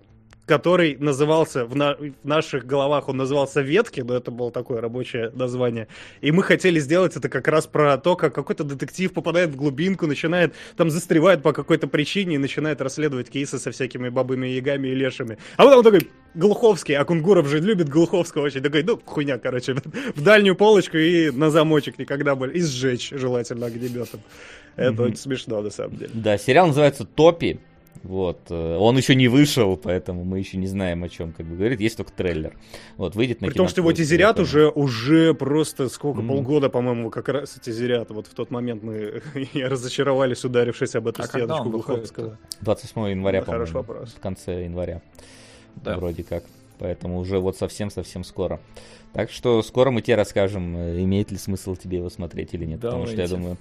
который 0.49 0.97
назывался 0.97 1.67
в, 1.67 1.77
на, 1.77 1.95
в 1.95 2.13
наших 2.25 2.67
головах, 2.67 3.09
он 3.09 3.19
назывался 3.19 3.61
«Ветки», 3.61 4.01
но 4.01 4.15
это 4.17 4.31
было 4.31 4.51
такое 4.51 4.81
рабочее 4.81 5.31
название. 5.35 5.89
И 6.23 6.33
мы 6.33 6.43
хотели 6.43 6.81
сделать 6.81 7.17
это 7.17 7.29
как 7.29 7.47
раз 7.49 7.67
про 7.67 7.99
то, 7.99 8.17
как 8.17 8.35
какой-то 8.35 8.65
детектив 8.65 9.13
попадает 9.13 9.51
в 9.51 9.57
глубинку, 9.57 10.07
начинает, 10.07 10.55
там 10.77 10.91
застревает 10.91 11.43
по 11.43 11.53
какой-то 11.53 11.87
причине 11.87 12.37
и 12.37 12.39
начинает 12.39 12.81
расследовать 12.81 13.29
кейсы 13.29 13.59
со 13.59 13.71
всякими 13.71 14.09
бабами, 14.09 14.47
ягами 14.49 14.89
и 14.89 14.95
лешами. 14.95 15.39
А 15.57 15.65
потом 15.65 15.79
он 15.79 15.85
такой, 15.85 16.09
Глуховский, 16.35 16.97
а 16.97 17.05
Кунгуров 17.05 17.47
же 17.49 17.59
любит 17.61 17.89
Глуховского 17.89 18.43
очень, 18.43 18.63
такой, 18.63 18.83
ну, 18.83 19.01
хуйня, 19.05 19.39
короче, 19.39 19.75
в 20.15 20.23
дальнюю 20.23 20.57
полочку 20.57 20.97
и 20.97 21.31
на 21.31 21.51
замочек 21.51 21.99
никогда 21.99 22.35
бы, 22.35 22.51
и 22.51 22.63
сжечь 22.63 23.11
желательно 23.11 23.67
огнеметом. 23.67 24.21
Это 24.77 24.91
mm-hmm. 24.91 25.07
очень 25.07 25.17
смешно, 25.17 25.61
на 25.61 25.71
самом 25.71 25.97
деле. 25.97 26.11
Да, 26.15 26.39
сериал 26.39 26.69
называется 26.69 27.05
«Топи», 27.05 27.61
вот. 28.03 28.39
Э, 28.51 28.77
он 28.77 28.97
еще 28.97 29.15
не 29.15 29.29
вышел, 29.29 29.77
поэтому 29.77 30.25
мы 30.25 30.39
еще 30.39 30.57
не 30.57 30.67
знаем, 30.67 31.05
о 31.05 31.09
чем 31.09 31.33
как 31.33 31.47
бы 31.47 31.57
говорит. 31.57 31.81
Есть 31.81 31.97
только 31.97 32.13
трейлер. 32.13 32.57
Вот, 32.97 33.15
выйдет 33.15 33.41
на 33.41 33.49
При 33.49 33.55
том, 33.55 33.69
что 33.69 33.81
его 33.81 33.93
тизерят 33.93 34.39
уже, 34.39 34.69
уже 34.69 35.35
просто 35.35 35.89
сколько, 35.89 36.21
mm. 36.23 36.29
полгода, 36.29 36.69
по-моему, 36.69 37.11
как 37.11 37.29
раз 37.29 37.59
тизерят. 37.63 38.11
Вот 38.11 38.27
в 38.27 38.35
тот 38.35 38.51
момент 38.51 38.83
мы 38.83 39.23
разочаровались, 39.55 40.45
ударившись 40.45 40.95
об 40.95 41.09
эту 41.09 41.23
а 41.23 41.27
стеночку 41.27 41.71
Глуховского. 41.71 42.39
28 42.61 43.11
января, 43.11 43.43
по-моему. 43.43 43.67
Хороший 43.67 43.75
вопрос. 43.75 44.15
В 44.15 44.21
конце 44.21 44.65
января. 44.65 45.03
Да. 45.77 45.97
Вроде 45.97 46.23
как. 46.23 46.45
Поэтому 46.79 47.19
уже 47.19 47.39
вот 47.39 47.57
совсем-совсем 47.57 48.25
скоро. 48.25 48.61
Так 49.13 49.31
что 49.31 49.63
скоро 49.63 49.91
мы 49.91 50.03
тебе 50.03 50.17
расскажем, 50.17 50.77
э, 50.77 51.03
имеет 51.03 51.31
ли 51.31 51.39
смысл 51.39 51.75
тебе 51.75 51.99
его 51.99 52.11
смотреть 52.11 52.55
или 52.55 52.65
нет. 52.65 52.81
Давайте. 52.81 53.07
Потому 53.07 53.13
что 53.13 53.23
я 53.23 53.29
думаю, 53.29 53.57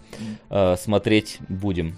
э, 0.49 0.75
смотреть 0.77 1.39
будем. 1.49 1.97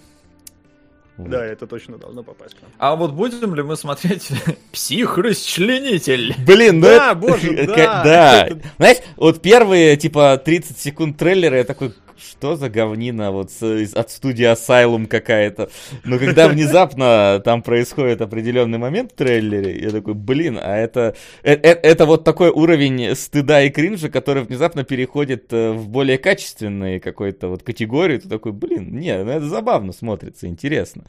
Да, 1.27 1.45
это 1.45 1.67
точно 1.67 1.97
должно 1.97 2.23
попасть. 2.23 2.55
А 2.77 2.95
вот 2.95 3.11
будем 3.11 3.53
ли 3.53 3.61
мы 3.61 3.75
смотреть 3.75 4.29
псих-расчленитель? 4.71 6.33
Блин, 6.45 6.79
ну 6.79 6.85
да, 6.85 7.11
это... 7.11 7.15
боже, 7.15 7.53
да. 7.67 8.03
да. 8.03 8.49
Знаешь, 8.77 8.97
вот 9.17 9.41
первые, 9.41 9.97
типа, 9.97 10.41
30 10.43 10.79
секунд 10.79 11.17
трейлера 11.17 11.57
я 11.57 11.63
такой, 11.65 11.93
что 12.19 12.55
за 12.55 12.69
говнина 12.69 13.31
вот 13.31 13.49
от 13.61 14.11
студии 14.11 14.51
Asylum 14.51 15.07
какая-то. 15.07 15.69
Но 16.03 16.19
когда 16.19 16.47
внезапно 16.47 17.41
там 17.43 17.61
происходит 17.61 18.21
определенный 18.21 18.77
момент 18.77 19.11
в 19.11 19.15
трейлере, 19.15 19.79
я 19.79 19.89
такой, 19.91 20.13
блин, 20.13 20.59
а 20.61 20.77
это, 20.77 21.15
это, 21.43 21.67
э, 21.67 21.71
это 21.71 22.05
вот 22.05 22.23
такой 22.23 22.49
уровень 22.49 23.15
стыда 23.15 23.63
и 23.63 23.69
кринжа, 23.69 24.09
который 24.09 24.43
внезапно 24.43 24.83
переходит 24.83 25.51
э, 25.51 25.71
в 25.71 25.89
более 25.89 26.17
качественные 26.17 26.99
какой-то 26.99 27.47
вот 27.47 27.63
категорию. 27.63 28.19
Ты 28.19 28.29
такой, 28.29 28.51
блин, 28.51 28.97
не, 28.97 29.23
ну 29.23 29.31
это 29.31 29.47
забавно 29.47 29.93
смотрится, 29.93 30.47
интересно. 30.47 31.03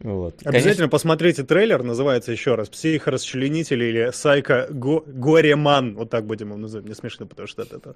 Вот. 0.00 0.34
Обязательно 0.44 0.62
Конечно... 0.62 0.88
посмотрите 0.88 1.42
трейлер, 1.44 1.82
называется 1.82 2.32
еще 2.32 2.54
раз 2.54 2.68
«Психорасчленитель» 2.68 3.82
или 3.82 4.10
«Psycho 4.12 4.66
Go... 4.70 5.04
Goreman», 5.06 5.94
вот 5.94 6.10
так 6.10 6.26
будем 6.26 6.48
его 6.48 6.58
называть, 6.58 6.86
мне 6.86 6.94
смешно, 6.94 7.26
потому 7.26 7.46
что 7.46 7.62
это, 7.62 7.76
это... 7.76 7.94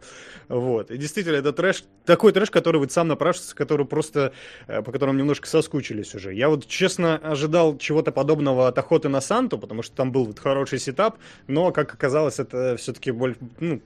Вот. 0.49 0.91
И 0.91 0.99
действительно, 0.99 1.37
это 1.37 1.53
трэш, 1.53 1.85
такой 2.05 2.33
трэш, 2.33 2.46
который 2.51 2.79
вот 2.79 2.93
сам 2.93 3.09
напрашивается, 3.09 3.55
который 3.55 3.87
просто, 3.87 4.33
э, 4.67 4.83
по 4.83 4.93
которому 4.93 5.19
немножко 5.19 5.49
соскучились 5.49 6.15
уже. 6.15 6.35
Я 6.35 6.49
вот, 6.49 6.67
честно, 6.67 7.17
ожидал 7.17 7.79
чего-то 7.79 8.13
подобного 8.13 8.69
от 8.69 8.79
«Охоты 8.79 9.09
на 9.09 9.21
Санту», 9.21 9.59
потому 9.59 9.83
что 9.83 9.95
там 9.95 10.13
был 10.13 10.25
вот 10.25 10.39
хороший 10.39 10.79
сетап, 10.79 11.19
но, 11.47 11.73
как 11.73 11.93
оказалось, 11.95 12.39
это 12.39 12.77
все-таки 12.77 13.11
более, 13.11 13.37
ну, 13.61 13.81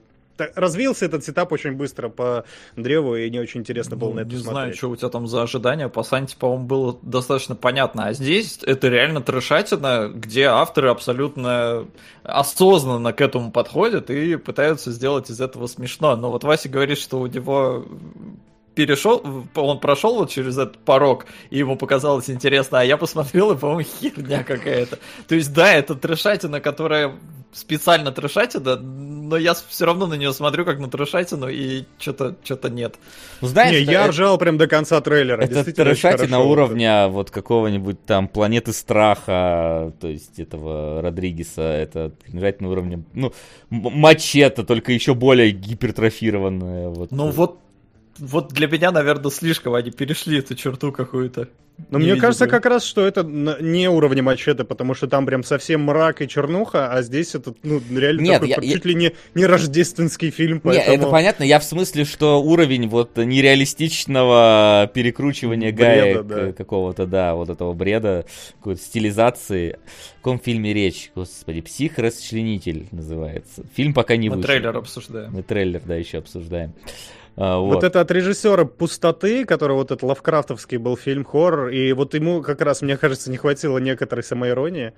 развился 0.54 1.04
этот 1.06 1.24
сетап 1.24 1.52
очень 1.52 1.72
быстро 1.72 2.08
по 2.08 2.44
древу, 2.76 3.16
и 3.16 3.30
не 3.30 3.38
очень 3.38 3.60
интересно 3.60 3.96
было 3.96 4.10
ну, 4.10 4.14
на 4.16 4.20
это 4.20 4.30
не 4.30 4.36
смотреть. 4.36 4.52
знаю, 4.52 4.74
что 4.74 4.90
у 4.90 4.96
тебя 4.96 5.08
там 5.08 5.26
за 5.26 5.42
ожидания. 5.42 5.88
По 5.88 6.02
Санте, 6.02 6.36
по-моему, 6.36 6.66
было 6.66 6.98
достаточно 7.02 7.54
понятно. 7.54 8.06
А 8.06 8.12
здесь 8.12 8.58
это 8.62 8.88
реально 8.88 9.20
трешатина, 9.20 10.10
где 10.12 10.44
авторы 10.44 10.90
абсолютно 10.90 11.86
осознанно 12.22 13.12
к 13.12 13.20
этому 13.20 13.50
подходят 13.50 14.10
и 14.10 14.36
пытаются 14.36 14.92
сделать 14.92 15.30
из 15.30 15.40
этого 15.40 15.66
смешно. 15.66 16.16
Но 16.16 16.30
вот 16.30 16.44
Вася 16.44 16.68
говорит, 16.68 16.98
что 16.98 17.20
у 17.20 17.26
него 17.26 17.84
перешел, 18.80 19.22
он 19.54 19.78
прошел 19.78 20.16
вот 20.16 20.30
через 20.30 20.56
этот 20.56 20.78
порог, 20.78 21.26
и 21.50 21.58
ему 21.58 21.76
показалось 21.76 22.30
интересно, 22.30 22.80
а 22.80 22.82
я 22.82 22.96
посмотрел, 22.96 23.52
и, 23.52 23.58
по-моему, 23.58 23.86
херня 24.00 24.42
какая-то. 24.42 24.98
То 25.28 25.34
есть, 25.34 25.52
да, 25.52 25.74
это 25.74 25.94
трешатина, 25.94 26.60
которая 26.60 27.12
специально 27.52 28.10
трешатина, 28.10 28.76
но 28.76 29.36
я 29.36 29.52
все 29.54 29.84
равно 29.84 30.06
на 30.06 30.14
нее 30.14 30.32
смотрю 30.32 30.64
как 30.64 30.78
на 30.78 30.88
трешатину, 30.88 31.48
и 31.48 31.84
что-то 31.98 32.36
что 32.42 32.70
нет. 32.70 32.94
Ну, 33.42 33.48
знаешь, 33.48 33.86
не, 33.86 33.92
я 33.92 34.04
это... 34.04 34.12
ржал 34.12 34.38
прям 34.38 34.56
до 34.56 34.66
конца 34.66 34.98
трейлера. 35.02 35.42
Это 35.42 35.70
трешатина 35.70 36.40
уровня 36.40 37.04
это. 37.04 37.12
вот 37.12 37.30
какого-нибудь 37.30 38.02
там 38.06 38.28
Планеты 38.28 38.72
Страха, 38.72 39.92
то 40.00 40.08
есть 40.08 40.38
этого 40.38 41.02
Родригеса, 41.02 41.62
это 41.62 42.12
трешатина 42.24 42.70
уровня, 42.70 43.02
ну, 43.12 43.34
мачете, 43.68 44.62
только 44.62 44.92
еще 44.92 45.14
более 45.14 45.50
гипертрофированная. 45.50 46.88
Вот. 46.88 47.10
Ну 47.10 47.30
вот 47.30 47.58
вот 48.20 48.52
для 48.52 48.68
меня, 48.68 48.92
наверное, 48.92 49.30
слишком 49.30 49.74
они 49.74 49.90
перешли 49.90 50.38
эту 50.38 50.54
черту 50.54 50.92
какую-то. 50.92 51.48
Но 51.88 51.98
мне 51.98 52.16
кажется, 52.16 52.46
как 52.46 52.66
раз, 52.66 52.84
что 52.84 53.06
это 53.06 53.22
не 53.22 53.88
уровень 53.88 54.22
мачете, 54.22 54.64
потому 54.64 54.94
что 54.94 55.06
там 55.06 55.24
прям 55.24 55.42
совсем 55.42 55.82
мрак 55.82 56.20
и 56.20 56.28
чернуха, 56.28 56.92
а 56.92 57.00
здесь 57.02 57.34
это, 57.34 57.54
ну, 57.62 57.80
реально 57.90 58.20
Нет, 58.20 58.40
такой 58.40 58.48
я, 58.48 58.74
чуть 58.74 58.84
я... 58.84 58.88
ли 58.90 58.94
не, 58.94 59.12
не 59.34 59.46
рождественский 59.46 60.30
фильм. 60.30 60.60
Поэтому... 60.60 60.92
Нет, 60.92 61.00
это 61.00 61.10
понятно. 61.10 61.44
Я 61.44 61.58
в 61.58 61.64
смысле, 61.64 62.04
что 62.04 62.42
уровень 62.42 62.86
вот 62.88 63.16
нереалистичного 63.16 64.90
перекручивания 64.92 65.72
гаек 65.72 66.26
да. 66.26 66.52
какого-то, 66.52 67.06
да, 67.06 67.34
вот 67.34 67.48
этого 67.48 67.72
бреда, 67.72 68.26
какой-то 68.58 68.82
стилизации. 68.82 69.78
В 70.18 70.22
каком 70.22 70.38
фильме 70.38 70.74
речь? 70.74 71.10
Господи, 71.14 71.62
«Псих-расчленитель» 71.62 72.88
называется. 72.90 73.64
Фильм 73.74 73.94
пока 73.94 74.16
не 74.16 74.28
Мы 74.28 74.36
вышел. 74.36 74.50
Мы 74.50 74.54
трейлер 74.54 74.76
обсуждаем. 74.76 75.32
Мы 75.32 75.42
трейлер, 75.42 75.80
да, 75.86 75.96
еще 75.96 76.18
обсуждаем. 76.18 76.74
А, 77.36 77.58
вот. 77.58 77.74
вот 77.74 77.84
это 77.84 78.00
от 78.00 78.10
режиссера 78.10 78.64
«Пустоты», 78.64 79.44
который 79.44 79.72
вот 79.72 79.90
этот 79.90 80.02
лавкрафтовский 80.02 80.78
был 80.78 80.96
фильм 80.96 81.24
хоррор, 81.24 81.68
и 81.68 81.92
вот 81.92 82.14
ему 82.14 82.42
как 82.42 82.60
раз, 82.60 82.82
мне 82.82 82.96
кажется, 82.96 83.30
не 83.30 83.36
хватило 83.36 83.78
некоторой 83.78 84.22
самоиронии. 84.22 84.92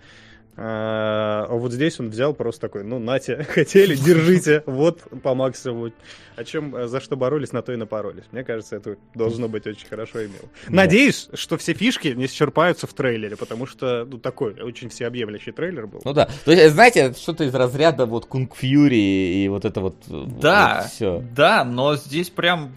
А, 0.55 1.47
а 1.49 1.55
вот 1.55 1.73
здесь 1.73 1.99
он 1.99 2.11
взял 2.11 2.35
просто 2.35 2.62
такой, 2.62 2.85
ну, 2.85 2.99
нате, 2.99 3.43
хотели, 3.49 3.95
держите, 3.95 4.62
вот 4.67 5.01
по 5.23 5.35
максимуму. 5.35 5.93
О 6.37 6.45
чем, 6.45 6.75
э, 6.77 6.88
за 6.88 7.01
что 7.01 7.17
боролись, 7.17 7.53
на 7.53 7.62
то 7.62 7.73
и 7.73 7.77
напоролись. 7.77 8.25
Мне 8.33 8.45
кажется, 8.45 8.77
это 8.77 8.97
должно 9.15 9.49
быть 9.49 9.67
очень 9.67 9.87
хорошо 9.87 10.21
имело. 10.25 10.49
Надеюсь, 10.69 11.29
что 11.35 11.57
все 11.57 11.73
фишки 11.73 12.09
не 12.09 12.27
исчерпаются 12.27 12.87
в 12.87 12.93
трейлере, 12.93 13.37
потому 13.37 13.67
что, 13.67 14.05
ну, 14.05 14.19
такой 14.19 14.55
очень 14.61 14.88
всеобъемлющий 14.88 15.53
трейлер 15.53 15.87
был. 15.87 16.01
Ну 16.05 16.12
да, 16.12 16.29
то 16.45 16.53
есть, 16.53 16.75
знаете, 16.75 17.15
что-то 17.15 17.45
из 17.45 17.55
разряда 17.55 18.07
вот 18.07 18.27
Кунг 18.27 18.55
Фьюри 18.57 19.45
и 19.45 19.49
вот 19.49 19.65
это 19.65 19.81
вот... 19.81 19.97
Да, 20.09 20.83
вот 20.83 20.93
все. 20.93 21.25
да, 21.35 21.65
но 21.65 21.97
здесь 21.97 22.29
прям, 22.31 22.73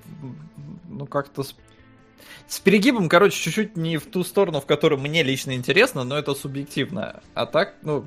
ну, 0.90 1.06
как-то 1.08 1.44
с 1.44 1.56
перегибом, 2.64 3.10
короче, 3.10 3.42
чуть-чуть 3.42 3.76
не 3.78 3.98
в 3.98 4.06
ту 4.06 4.24
сторону, 4.24 4.62
в 4.62 4.66
которую 4.66 5.00
мне 5.00 5.24
лично 5.24 5.56
интересно, 5.56 6.04
но 6.04 6.18
это 6.18 6.34
субъективно. 6.36 7.22
А 7.34 7.46
так, 7.46 7.76
ну, 7.82 8.06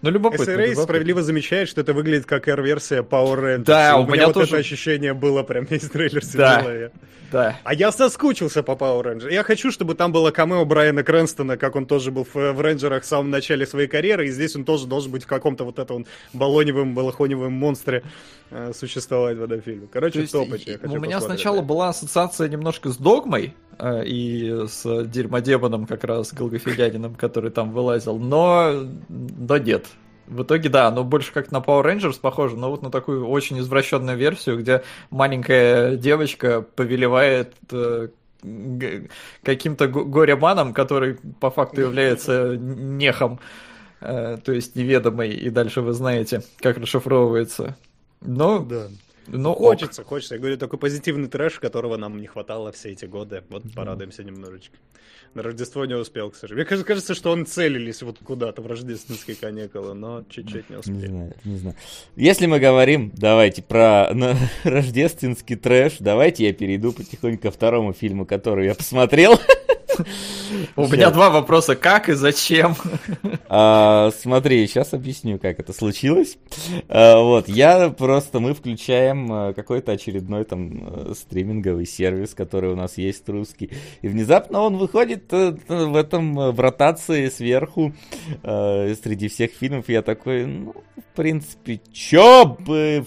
ну, 0.00 0.10
любопытно. 0.10 0.44
SRA 0.44 0.56
любопытно. 0.56 0.82
справедливо 0.82 1.22
замечает, 1.22 1.68
что 1.68 1.80
это 1.80 1.92
выглядит 1.92 2.26
как 2.26 2.46
R-версия 2.46 3.02
Power 3.02 3.36
Rangers. 3.40 3.64
Да, 3.64 3.96
у, 3.96 4.02
у 4.02 4.04
меня, 4.04 4.14
меня 4.14 4.26
вот 4.26 4.34
тоже... 4.34 4.48
это 4.48 4.56
ощущение 4.58 5.12
было 5.12 5.42
прям 5.42 5.64
весь 5.64 5.88
трейлер 5.88 6.22
да. 6.34 6.60
в 6.60 6.62
голове. 6.62 6.92
Да. 7.32 7.58
А 7.64 7.74
я 7.74 7.90
соскучился 7.90 8.62
по 8.62 8.72
Power 8.72 9.02
Rangers. 9.02 9.32
Я 9.32 9.42
хочу, 9.42 9.72
чтобы 9.72 9.94
там 9.94 10.12
было 10.12 10.30
камео 10.30 10.64
Брайана 10.64 11.02
Крэнстона, 11.02 11.56
как 11.56 11.74
он 11.74 11.86
тоже 11.86 12.10
был 12.10 12.24
в, 12.24 12.34
в 12.34 12.60
Рейнджерах 12.60 13.02
в 13.02 13.06
самом 13.06 13.30
начале 13.30 13.66
своей 13.66 13.88
карьеры, 13.88 14.28
и 14.28 14.30
здесь 14.30 14.54
он 14.54 14.64
тоже 14.64 14.86
должен 14.86 15.10
быть 15.10 15.24
в 15.24 15.26
каком-то 15.26 15.64
вот 15.64 15.78
этом 15.78 16.06
баллоневом, 16.32 16.94
балахоневом 16.94 17.52
монстре 17.52 18.04
существовать 18.72 19.36
в 19.36 19.42
этом 19.42 19.60
фильме. 19.60 19.88
Короче, 19.90 20.26
То 20.26 20.44
топач. 20.44 20.62
Я 20.66 20.78
хочу 20.78 20.94
у 20.94 20.98
меня 20.98 21.20
сначала 21.20 21.62
была 21.62 21.90
ассоциация 21.90 22.48
немножко 22.48 22.88
с 22.90 22.96
Догмой, 22.96 23.54
э, 23.78 24.04
и 24.04 24.66
с 24.66 25.04
дерьмодемоном 25.04 25.86
как 25.86 26.04
раз 26.04 26.32
Голгофедянином, 26.32 27.14
который 27.14 27.50
там 27.50 27.72
вылазил, 27.72 28.18
но, 28.18 28.86
да 29.08 29.58
нет, 29.58 29.86
в 30.28 30.42
итоге, 30.42 30.68
да, 30.68 30.88
оно 30.88 31.04
больше 31.04 31.32
как 31.32 31.50
на 31.50 31.58
Power 31.58 31.84
Rangers 31.84 32.18
похоже, 32.20 32.56
но 32.56 32.70
вот 32.70 32.82
на 32.82 32.90
такую 32.90 33.26
очень 33.26 33.58
извращенную 33.60 34.16
версию, 34.16 34.58
где 34.58 34.82
маленькая 35.10 35.96
девочка 35.96 36.62
повелевает 36.62 37.54
э, 37.72 38.08
каким-то 39.42 39.88
гореманом, 39.88 40.74
который 40.74 41.16
по 41.40 41.50
факту 41.50 41.80
является 41.80 42.56
нехом, 42.56 43.40
э, 44.00 44.36
то 44.44 44.52
есть 44.52 44.76
неведомый, 44.76 45.30
и 45.30 45.50
дальше 45.50 45.80
вы 45.80 45.92
знаете, 45.92 46.42
как 46.58 46.78
расшифровывается. 46.78 47.76
Но 48.20 48.60
да. 48.60 48.88
Ну, 49.30 49.54
хочется, 49.54 50.02
ок. 50.02 50.08
хочется. 50.08 50.34
Я 50.34 50.40
говорю, 50.40 50.56
такой 50.56 50.78
позитивный 50.78 51.28
трэш, 51.28 51.58
которого 51.58 51.96
нам 51.96 52.20
не 52.20 52.26
хватало 52.26 52.72
все 52.72 52.90
эти 52.90 53.04
годы. 53.04 53.42
Вот 53.50 53.62
порадуемся 53.74 54.24
немножечко. 54.24 54.76
На 55.34 55.42
Рождество 55.42 55.84
не 55.84 55.94
успел, 55.94 56.30
к 56.30 56.36
сожалению. 56.36 56.66
Мне 56.70 56.84
кажется, 56.84 57.14
что 57.14 57.30
он 57.30 57.44
целились 57.44 58.02
вот 58.02 58.18
куда-то 58.24 58.62
в 58.62 58.66
рождественские 58.66 59.36
каникулы, 59.36 59.92
но 59.94 60.24
чуть-чуть 60.30 60.70
не 60.70 60.76
успели. 60.76 60.96
Не 60.96 61.06
знаю, 61.06 61.34
не 61.44 61.56
знаю. 61.58 61.76
Если 62.16 62.46
мы 62.46 62.58
говорим, 62.58 63.12
давайте, 63.14 63.62
про 63.62 64.10
на, 64.14 64.36
рождественский 64.64 65.56
трэш, 65.56 65.96
давайте 66.00 66.46
я 66.46 66.54
перейду 66.54 66.92
потихоньку 66.92 67.42
ко 67.42 67.50
второму 67.50 67.92
фильму, 67.92 68.24
который 68.24 68.66
я 68.66 68.74
посмотрел. 68.74 69.38
У 70.76 70.88
меня 70.88 71.10
два 71.10 71.30
вопроса. 71.30 71.76
Как 71.76 72.08
и 72.08 72.14
зачем? 72.14 72.76
А, 73.48 74.10
смотри, 74.20 74.66
сейчас 74.66 74.94
объясню, 74.94 75.38
как 75.38 75.60
это 75.60 75.72
случилось. 75.72 76.38
А, 76.88 77.20
вот, 77.20 77.48
я 77.48 77.90
просто, 77.90 78.40
мы 78.40 78.54
включаем 78.54 79.32
а, 79.32 79.52
какой-то 79.52 79.92
очередной 79.92 80.44
там 80.44 81.14
стриминговый 81.14 81.86
сервис, 81.86 82.34
который 82.34 82.70
у 82.70 82.76
нас 82.76 82.98
есть 82.98 83.28
русский. 83.28 83.70
И 84.02 84.08
внезапно 84.08 84.60
он 84.60 84.76
выходит 84.76 85.32
в 85.32 85.96
этом, 85.96 86.34
в 86.52 86.60
ротации 86.60 87.28
сверху 87.28 87.92
среди 88.42 89.28
всех 89.28 89.52
фильмов. 89.52 89.88
Я 89.88 90.02
такой, 90.02 90.46
ну, 90.46 90.74
в 90.96 91.16
принципе, 91.16 91.80
чё 91.92 92.44
бы 92.44 93.06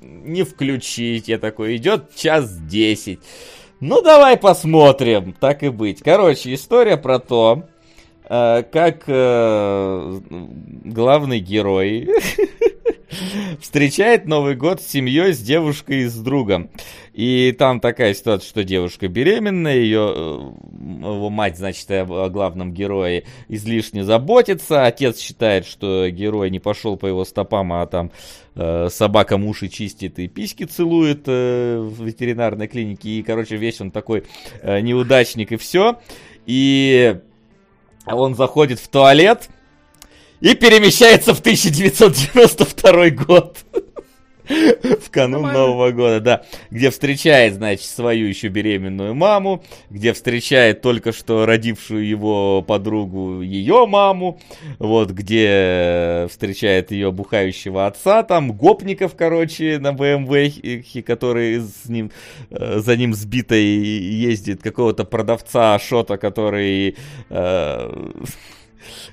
не 0.00 0.42
включить? 0.44 1.28
Я 1.28 1.38
такой, 1.38 1.76
идет 1.76 2.14
час 2.14 2.56
десять. 2.58 3.20
Ну, 3.80 4.00
давай 4.00 4.38
посмотрим, 4.38 5.34
так 5.38 5.62
и 5.62 5.68
быть. 5.68 6.00
Короче, 6.02 6.54
история 6.54 6.96
про 6.96 7.18
то, 7.18 7.64
э, 8.24 8.62
как 8.72 9.04
э, 9.06 10.20
главный 10.30 11.40
герой 11.40 12.08
встречает 13.60 14.24
Новый 14.24 14.54
год 14.54 14.80
с 14.80 14.86
семьей, 14.86 15.34
с 15.34 15.40
девушкой 15.40 16.04
и 16.04 16.06
с 16.06 16.14
другом. 16.16 16.70
И 17.12 17.54
там 17.58 17.80
такая 17.80 18.14
ситуация, 18.14 18.48
что 18.48 18.64
девушка 18.64 19.08
беременная, 19.08 19.76
ее 19.76 20.10
э, 20.10 20.52
его 21.02 21.28
мать, 21.28 21.58
значит, 21.58 21.90
о 21.90 22.30
главном 22.30 22.72
герое 22.72 23.24
излишне 23.48 24.04
заботится. 24.04 24.86
Отец 24.86 25.18
считает, 25.18 25.66
что 25.66 26.08
герой 26.08 26.48
не 26.48 26.60
пошел 26.60 26.96
по 26.96 27.04
его 27.04 27.26
стопам, 27.26 27.74
а 27.74 27.86
там 27.86 28.10
э, 28.56 28.88
собака 28.90 29.38
муши 29.38 29.68
чистит 29.68 30.18
и 30.18 30.26
письки 30.26 30.64
целует 30.64 31.22
э, 31.26 31.78
в 31.78 32.04
ветеринарной 32.04 32.66
клинике. 32.66 33.10
И, 33.10 33.22
короче, 33.22 33.56
весь 33.56 33.80
он 33.80 33.90
такой 33.90 34.24
э, 34.62 34.80
неудачник 34.80 35.52
и 35.52 35.56
все. 35.56 36.00
И 36.46 37.16
он 38.06 38.34
заходит 38.34 38.80
в 38.80 38.88
туалет, 38.88 39.48
и 40.40 40.54
перемещается 40.54 41.34
в 41.34 41.40
1992 41.40 43.10
год. 43.10 43.58
В 45.00 45.10
канун 45.10 45.42
Нормально. 45.42 45.58
Нового 45.58 45.90
года, 45.90 46.20
да. 46.20 46.42
Где 46.70 46.90
встречает, 46.90 47.54
значит, 47.54 47.86
свою 47.86 48.26
еще 48.26 48.48
беременную 48.48 49.14
маму, 49.14 49.64
где 49.90 50.12
встречает 50.12 50.82
только 50.82 51.12
что 51.12 51.46
родившую 51.46 52.06
его 52.06 52.62
подругу 52.62 53.40
ее 53.40 53.86
маму, 53.86 54.38
вот, 54.78 55.10
где 55.10 56.28
встречает 56.30 56.92
ее 56.92 57.10
бухающего 57.10 57.86
отца, 57.86 58.22
там, 58.22 58.52
гопников, 58.52 59.16
короче, 59.16 59.78
на 59.78 59.92
БМВ, 59.92 61.04
который 61.04 61.60
с 61.60 61.88
ним, 61.88 62.12
э, 62.50 62.78
за 62.78 62.96
ним 62.96 63.14
сбитой 63.14 63.64
ездит, 63.64 64.62
какого-то 64.62 65.04
продавца 65.04 65.74
Ашота, 65.74 66.18
который... 66.18 66.96
Э, 67.30 68.12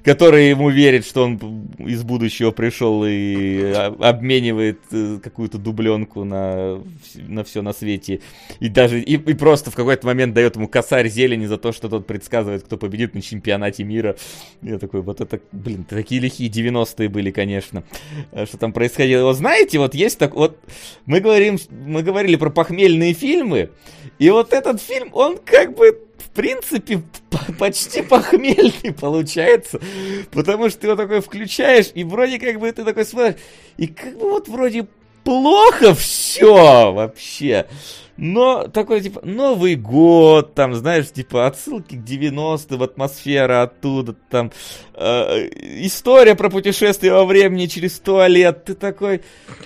который 0.04 0.50
ему 0.50 0.70
верит, 0.70 1.06
что 1.06 1.24
он 1.24 1.68
из 1.78 2.04
будущего 2.04 2.52
пришел 2.52 3.04
и 3.06 3.74
обменивает 4.00 4.80
э, 4.92 5.20
какую-то 5.22 5.58
дубленку 5.58 6.24
на, 6.24 6.82
на 7.16 7.44
все 7.44 7.62
на 7.62 7.74
свете. 7.74 8.22
И 8.60 8.70
даже 8.70 9.00
и, 9.00 9.14
и 9.14 9.34
просто 9.34 9.72
в 9.72 9.76
какой-то 9.76 10.06
момент 10.06 10.34
дает 10.34 10.56
ему 10.56 10.68
косарь 10.68 11.10
зелени 11.10 11.46
за 11.46 11.58
то, 11.58 11.72
что 11.72 11.90
тот 11.90 12.08
предсказывает, 12.08 12.64
кто 12.64 12.78
победит 12.78 13.14
на 13.16 13.22
чемпионате 13.22 13.84
мира. 13.84 14.16
Я 14.62 14.80
такой, 14.80 15.02
вот 15.02 15.22
это, 15.22 15.40
блин, 15.52 15.86
такие 15.86 16.22
лихие 16.22 16.50
90-е 16.50 17.10
были, 17.10 17.32
конечно. 17.32 17.84
Э, 18.32 18.46
что 18.46 18.58
там 18.58 18.74
происходило. 18.74 19.24
Вот 19.24 19.38
знаете, 19.38 19.80
вот 19.80 19.96
есть 19.96 20.18
так, 20.18 20.36
вот 20.36 20.58
мы 21.06 21.20
говорим, 21.20 21.58
мы 21.70 22.04
говорили 22.04 22.36
про 22.36 22.50
похмельные 22.50 23.14
фильмы, 23.14 23.70
и 24.20 24.30
вот 24.30 24.54
этот 24.54 24.82
фильм, 24.82 25.10
он 25.14 25.38
как 25.44 25.76
бы 25.76 26.00
принципе, 26.34 27.02
почти 27.60 28.02
похмельный 28.02 28.94
получается, 28.94 29.80
потому 30.32 30.70
что 30.70 30.80
ты 30.80 30.88
его 30.88 30.96
такой 30.96 31.22
включаешь, 31.22 31.92
и 31.94 32.04
вроде 32.04 32.40
как 32.40 32.60
бы 32.60 32.72
ты 32.72 32.84
такой 32.84 33.06
смотришь, 33.06 33.40
и 33.78 33.88
как 33.88 34.18
бы 34.18 34.32
вот 34.32 34.48
вроде 34.48 34.88
плохо 35.24 35.94
все 35.94 36.92
вообще. 36.92 37.68
Но 38.16 38.68
такой, 38.68 39.02
типа, 39.02 39.22
Новый 39.24 39.76
год, 39.76 40.54
там, 40.54 40.76
знаешь, 40.76 41.10
типа, 41.12 41.48
отсылки 41.48 41.96
к 41.96 42.04
90-м, 42.04 42.84
атмосфера 42.84 43.64
оттуда, 43.64 44.14
там, 44.30 44.52
э, 44.94 45.50
история 45.84 46.36
про 46.36 46.52
путешествие 46.52 47.12
во 47.12 47.26
времени 47.26 47.66
через 47.66 48.00
туалет. 48.00 48.66
Ты 48.66 48.76
такой, 48.76 49.22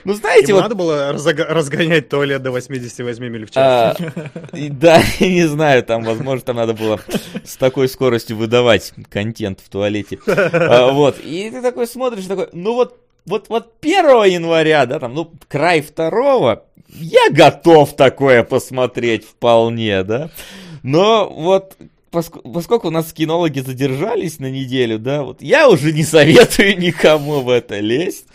ну, 0.05 0.13
знаете, 0.13 0.53
Ему 0.53 0.59
вот... 0.59 0.63
надо 0.63 0.75
было 0.75 1.11
разгонять 1.11 2.07
туалет 2.07 2.41
до 2.41 2.51
88 2.51 3.27
миль 3.27 3.45
в 3.45 3.51
час. 3.51 3.97
А, 3.99 4.29
да, 4.53 5.03
не 5.19 5.45
знаю, 5.45 5.83
там, 5.83 6.03
возможно, 6.03 6.45
там 6.45 6.55
надо 6.55 6.73
было 6.73 7.01
с 7.43 7.57
такой 7.57 7.89
скоростью 7.89 8.37
выдавать 8.37 8.93
контент 9.09 9.59
в 9.59 9.67
туалете. 9.67 10.19
А, 10.25 10.91
вот, 10.93 11.17
и 11.19 11.49
ты 11.51 11.61
такой 11.61 11.85
смотришь, 11.85 12.25
такой, 12.25 12.47
ну 12.53 12.75
вот 12.75 12.97
вот, 13.27 13.49
вот 13.49 13.73
1 13.81 14.05
января, 14.31 14.85
да, 14.85 14.99
там, 14.99 15.13
ну, 15.13 15.31
край 15.47 15.81
второго, 15.81 16.63
я 16.89 17.29
готов 17.29 17.95
такое 17.95 18.43
посмотреть 18.43 19.25
вполне, 19.25 20.03
да. 20.03 20.29
Но 20.83 21.29
вот 21.29 21.75
поскольку 22.09 22.87
у 22.87 22.91
нас 22.91 23.11
кинологи 23.13 23.59
задержались 23.59 24.39
на 24.39 24.49
неделю, 24.49 24.97
да, 24.97 25.23
вот 25.23 25.41
я 25.41 25.69
уже 25.69 25.91
не 25.91 26.03
советую 26.03 26.77
никому 26.79 27.41
в 27.41 27.49
это 27.49 27.79
лезть, 27.79 28.25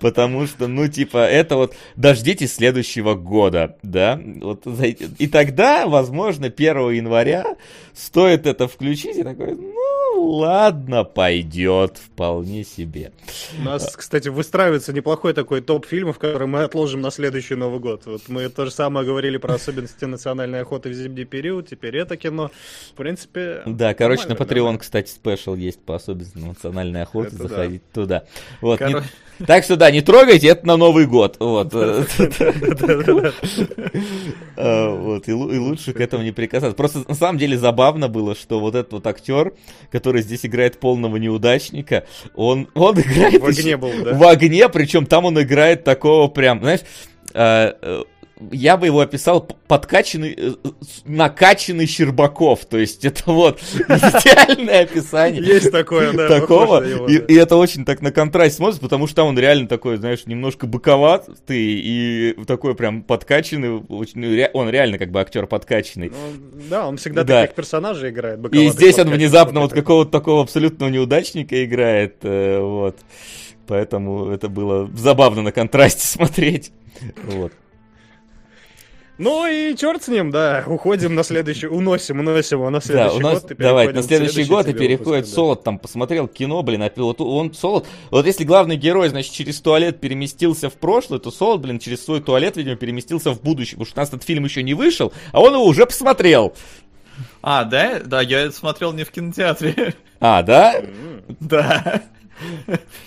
потому 0.00 0.46
что, 0.46 0.66
ну, 0.66 0.88
типа, 0.88 1.18
это 1.18 1.56
вот 1.56 1.74
дождитесь 1.96 2.54
следующего 2.54 3.14
года, 3.14 3.76
да, 3.82 4.20
вот, 4.40 4.66
и 5.18 5.26
тогда, 5.26 5.86
возможно, 5.86 6.46
1 6.46 6.90
января 6.90 7.56
стоит 7.94 8.46
это 8.46 8.66
включить 8.66 9.16
и 9.16 9.22
такой, 9.22 9.54
ну, 9.54 9.87
ладно, 10.18 11.04
пойдет, 11.04 11.98
вполне 11.98 12.64
себе. 12.64 13.12
У 13.58 13.62
нас, 13.62 13.96
кстати, 13.96 14.28
выстраивается 14.28 14.92
неплохой 14.92 15.34
такой 15.34 15.60
топ 15.60 15.86
фильмов, 15.86 16.18
который 16.18 16.46
мы 16.46 16.62
отложим 16.62 17.00
на 17.00 17.10
следующий 17.10 17.54
Новый 17.54 17.80
год. 17.80 18.02
Вот 18.06 18.22
мы 18.28 18.48
то 18.48 18.64
же 18.64 18.70
самое 18.70 19.06
говорили 19.06 19.36
про 19.36 19.54
особенности 19.54 20.04
национальной 20.04 20.60
охоты 20.60 20.90
в 20.90 20.92
зимний 20.92 21.24
период, 21.24 21.68
теперь 21.68 21.96
это 21.96 22.16
кино. 22.16 22.50
В 22.92 22.96
принципе... 22.96 23.62
Да, 23.66 23.94
короче, 23.94 24.28
на 24.28 24.32
Patreon, 24.32 24.72
да. 24.72 24.78
кстати, 24.78 25.10
спешл 25.10 25.54
есть 25.54 25.80
по 25.80 25.96
особенностям 25.96 26.48
национальной 26.48 27.02
охоты, 27.02 27.28
это 27.28 27.48
заходить 27.48 27.82
да. 27.94 28.00
туда. 28.00 28.24
Вот, 28.60 28.78
Кор... 28.78 28.88
не... 28.88 29.02
Так 29.46 29.64
что 29.64 29.76
да, 29.76 29.90
не 29.90 30.00
трогайте, 30.00 30.48
это 30.48 30.66
на 30.66 30.76
Новый 30.76 31.06
год. 31.06 31.36
Вот. 31.38 31.72
А, 34.56 34.90
вот, 34.90 35.28
и 35.28 35.32
лучше 35.32 35.92
к 35.92 36.00
этому 36.00 36.24
не 36.24 36.32
прикасаться. 36.32 36.76
Просто 36.76 37.04
на 37.06 37.14
самом 37.14 37.38
деле 37.38 37.56
забавно 37.56 38.08
было, 38.08 38.34
что 38.34 38.58
вот 38.58 38.74
этот 38.74 38.92
вот 38.92 39.06
актер, 39.06 39.52
который 39.90 40.22
здесь 40.22 40.44
играет 40.44 40.80
полного 40.80 41.16
неудачника, 41.16 42.04
он, 42.34 42.68
он 42.74 42.98
играет... 43.00 43.40
В 43.40 43.46
огне 43.46 43.76
был, 43.76 43.92
да? 44.04 44.14
В 44.14 44.24
огне, 44.24 44.68
причем 44.68 45.06
там 45.06 45.24
он 45.26 45.40
играет 45.40 45.84
такого 45.84 46.28
прям, 46.28 46.60
знаешь, 46.60 46.80
а, 47.34 47.76
э, 47.80 48.02
я 48.50 48.76
бы 48.76 48.86
его 48.86 49.00
описал 49.00 49.40
подкачанный, 49.66 50.34
э, 50.36 50.52
накачанный 51.04 51.86
Щербаков. 51.86 52.64
То 52.66 52.78
есть 52.78 53.04
это 53.04 53.30
вот 53.32 53.60
идеальное 53.78 54.82
описание. 54.82 55.42
Есть 55.42 55.72
такое, 55.72 56.12
да. 56.12 56.28
Такого. 56.28 57.08
И, 57.08 57.16
и 57.16 57.34
это 57.34 57.56
очень 57.56 57.84
так 57.84 58.00
на 58.00 58.12
контраст 58.12 58.56
смотрится, 58.56 58.80
потому 58.80 59.06
что 59.06 59.24
он 59.24 59.38
реально 59.38 59.68
такой, 59.68 59.96
знаешь, 59.96 60.26
немножко 60.26 60.66
боковатый 60.66 61.58
и 61.58 62.36
такой 62.46 62.74
прям 62.74 63.02
подкачанный. 63.02 63.82
Очень, 63.88 64.20
ну, 64.20 64.48
он 64.54 64.70
реально 64.70 64.98
как 64.98 65.10
бы 65.10 65.20
актер 65.20 65.46
подкачанный. 65.46 66.10
Ну, 66.10 66.62
да, 66.70 66.88
он 66.88 66.96
всегда 66.96 67.24
да. 67.24 67.42
таких 67.42 67.56
персонажей 67.56 68.10
играет. 68.10 68.40
И 68.54 68.68
здесь 68.68 68.98
он 68.98 69.10
внезапно 69.10 69.60
вот 69.60 69.72
какого-то 69.72 70.10
такого 70.10 70.42
абсолютного 70.42 70.90
неудачника 70.90 71.64
играет. 71.64 72.16
Э, 72.22 72.60
вот. 72.60 72.96
Поэтому 73.66 74.30
это 74.30 74.48
было 74.48 74.90
забавно 74.94 75.42
на 75.42 75.52
контрасте 75.52 76.06
смотреть. 76.06 76.72
Вот. 77.24 77.52
Ну 79.18 79.46
и 79.46 79.74
черт 79.76 80.04
с 80.04 80.08
ним, 80.08 80.30
да, 80.30 80.62
уходим 80.66 81.16
на 81.16 81.24
следующий, 81.24 81.66
уносим, 81.66 82.20
уносим 82.20 82.58
его 82.58 82.70
на 82.70 82.80
следующий 82.80 83.18
да, 83.20 83.28
унос... 83.28 83.42
год. 83.42 83.56
Давай, 83.58 83.86
на 83.92 84.02
следующий, 84.02 84.32
следующий 84.32 84.48
год 84.48 84.68
и 84.68 84.72
переходит 84.72 85.24
выпуск, 85.24 85.34
Солод, 85.34 85.64
там 85.64 85.80
посмотрел 85.80 86.28
кино, 86.28 86.62
блин, 86.62 86.82
а 86.84 86.90
вот 86.94 87.20
он 87.20 87.52
Солод, 87.52 87.86
вот 88.12 88.26
если 88.26 88.44
главный 88.44 88.76
герой, 88.76 89.08
значит, 89.08 89.32
через 89.32 89.60
туалет 89.60 90.00
переместился 90.00 90.70
в 90.70 90.74
прошлое, 90.74 91.18
то 91.18 91.32
Солод, 91.32 91.60
блин, 91.60 91.80
через 91.80 92.04
свой 92.04 92.20
туалет, 92.20 92.56
видимо, 92.56 92.76
переместился 92.76 93.32
в 93.32 93.42
будущее, 93.42 93.72
потому 93.72 93.86
что 93.86 93.98
у 93.98 94.02
нас 94.02 94.08
этот 94.10 94.22
фильм 94.22 94.44
еще 94.44 94.62
не 94.62 94.74
вышел, 94.74 95.12
а 95.32 95.40
он 95.40 95.52
его 95.52 95.64
уже 95.64 95.84
посмотрел. 95.84 96.54
А, 97.42 97.64
да? 97.64 98.00
Да, 98.04 98.20
я 98.20 98.52
смотрел 98.52 98.92
не 98.92 99.02
в 99.02 99.10
кинотеатре. 99.10 99.94
А, 100.20 100.42
да? 100.42 100.80
Да. 101.40 102.02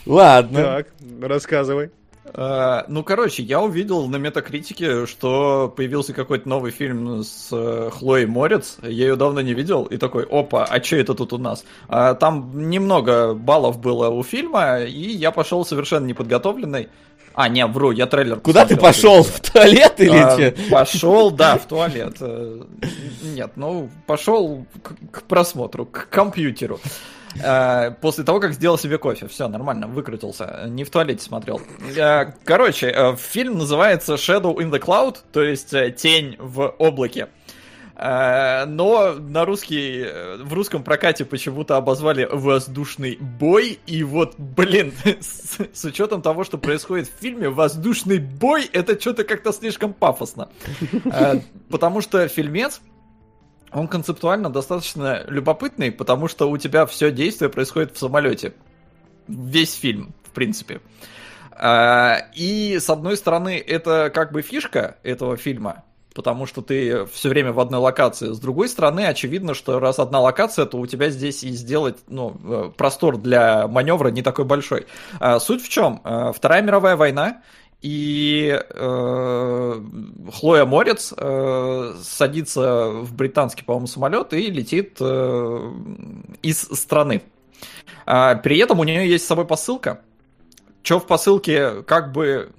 Ладно. 0.05 0.62
Так, 0.62 0.88
рассказывай. 1.22 1.91
Uh, 2.34 2.86
ну, 2.88 3.04
короче, 3.04 3.44
я 3.44 3.62
увидел 3.62 4.08
на 4.08 4.16
метакритике, 4.16 5.06
что 5.06 5.74
появился 5.76 6.14
какой-то 6.14 6.48
новый 6.48 6.72
фильм 6.72 7.24
с 7.24 7.52
uh, 7.52 7.90
Хлоей 7.90 8.26
Морец. 8.26 8.78
Я 8.82 8.90
ее 8.90 9.16
давно 9.18 9.42
не 9.42 9.54
видел. 9.54 9.84
И 9.86 9.98
такой, 9.98 10.24
опа, 10.24 10.64
а 10.64 10.82
что 10.82 10.96
это 10.96 11.14
тут 11.14 11.34
у 11.34 11.38
нас? 11.38 11.66
Uh, 11.90 12.16
там 12.16 12.70
немного 12.70 13.34
баллов 13.34 13.80
было 13.80 14.10
у 14.10 14.24
фильма, 14.24 14.80
и 14.80 15.12
я 15.12 15.32
пошел 15.32 15.66
совершенно 15.66 16.06
неподготовленный. 16.06 16.88
А, 17.34 17.48
не, 17.48 17.66
вру, 17.66 17.92
я 17.92 18.08
трейлер 18.08 18.40
Куда 18.40 18.66
ты 18.66 18.76
пошел? 18.76 19.24
В 19.24 19.40
туалет 19.40 20.00
или 20.00 20.18
а, 20.18 20.32
что? 20.32 20.70
Пошел, 20.70 21.32
да, 21.32 21.58
в 21.58 21.66
туалет. 21.66 22.18
Э, 22.20 22.62
нет, 23.24 23.52
ну, 23.56 23.90
пошел 24.06 24.66
к, 24.84 25.20
к 25.20 25.24
просмотру, 25.24 25.86
к 25.86 26.10
компьютеру. 26.10 26.80
Э, 27.44 27.92
после 28.02 28.24
того, 28.24 28.40
как 28.40 28.54
сделал 28.54 28.78
себе 28.78 28.98
кофе. 28.98 29.28
Все, 29.28 29.48
нормально, 29.48 29.88
выкрутился. 29.88 30.66
Не 30.68 30.84
в 30.84 30.90
туалете 30.90 31.24
смотрел. 31.24 31.62
Э, 31.96 32.34
короче, 32.44 33.16
фильм 33.18 33.58
называется 33.58 34.16
Shadow 34.16 34.56
in 34.56 34.72
the 34.72 34.80
Cloud, 34.80 35.18
то 35.32 35.42
есть 35.42 35.74
тень 35.98 36.36
в 36.40 36.74
облаке. 36.78 37.28
Э, 38.02 38.66
но 38.66 39.14
на 39.14 39.46
русский, 39.46 40.02
э, 40.04 40.38
в 40.38 40.54
русском 40.54 40.84
прокате 40.84 41.24
почему-то 41.24 41.78
обозвали 41.78 42.28
воздушный 42.30 43.18
бой. 43.18 43.80
И 43.86 44.04
вот, 44.04 44.34
блин, 44.40 44.92
с, 45.20 45.60
с 45.72 45.86
учетом 45.86 46.24
того, 46.24 46.44
что 46.44 46.58
происходит 46.58 47.08
в 47.08 47.22
фильме, 47.22 47.50
воздушный 47.50 48.18
бой 48.18 48.68
это 48.74 49.00
что-то 49.00 49.24
как-то 49.24 49.54
слишком 49.54 49.94
пафосно. 49.94 50.50
Э, 51.06 51.42
потому 51.70 52.02
что 52.02 52.28
фильмец, 52.28 52.82
он 53.74 53.88
концептуально 53.88 54.49
достаточно 54.49 55.24
любопытный, 55.28 55.91
потому 55.91 56.28
что 56.28 56.49
у 56.49 56.57
тебя 56.57 56.86
все 56.86 57.11
действие 57.11 57.49
происходит 57.49 57.95
в 57.95 57.99
самолете. 57.99 58.53
Весь 59.28 59.74
фильм, 59.74 60.13
в 60.24 60.32
принципе. 60.32 60.82
И, 61.63 62.78
с 62.82 62.89
одной 62.89 63.17
стороны, 63.17 63.63
это 63.65 64.09
как 64.13 64.32
бы 64.32 64.41
фишка 64.41 64.97
этого 65.03 65.38
фильма, 65.38 65.84
потому 66.13 66.45
что 66.45 66.61
ты 66.61 67.05
все 67.05 67.30
время 67.30 67.53
в 67.53 67.59
одной 67.59 67.80
локации. 67.80 68.34
С 68.34 68.39
другой 68.39 68.67
стороны, 68.67 69.05
очевидно, 69.05 69.53
что 69.53 69.80
раз 69.80 69.99
одна 69.99 70.19
локация, 70.19 70.65
то 70.65 70.78
у 70.78 70.88
тебя 70.88 71.09
здесь 71.09 71.43
и 71.43 71.51
сделать 71.51 71.99
ну, 72.07 72.36
э, 72.43 72.72
простор 72.76 73.17
для 73.17 73.67
маневра 73.67 74.09
не 74.09 74.22
такой 74.22 74.45
большой. 74.45 74.88
А, 75.19 75.39
суть 75.39 75.63
в 75.63 75.69
чем? 75.69 76.01
А, 76.03 76.32
Вторая 76.32 76.61
мировая 76.61 76.95
война, 76.95 77.41
и 77.82 78.62
э, 78.70 79.82
Хлоя 80.34 80.66
Морец 80.66 81.14
э, 81.18 81.96
садится 82.04 82.90
в 82.90 83.16
британский, 83.16 83.64
по-моему, 83.64 83.88
самолет 83.88 84.34
и 84.34 84.52
летит 84.52 84.98
э, 85.00 85.74
из 86.44 86.62
страны. 86.62 87.24
А, 88.06 88.36
при 88.36 88.60
этом 88.60 88.80
у 88.80 88.84
нее 88.84 89.10
есть 89.10 89.26
с 89.26 89.28
собой 89.28 89.46
посылка. 89.46 90.02
Что 90.84 91.00
в 91.00 91.08
посылке, 91.08 91.82
как 91.84 92.12
бы 92.12 92.52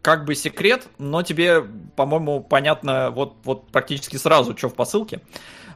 как 0.00 0.24
бы 0.24 0.34
секрет, 0.34 0.88
но 0.98 1.22
тебе, 1.22 1.62
по-моему, 1.94 2.40
понятно 2.42 3.10
вот, 3.12 3.36
вот 3.44 3.68
практически 3.68 4.16
сразу, 4.16 4.56
что 4.56 4.68
в 4.68 4.74
посылке. 4.74 5.20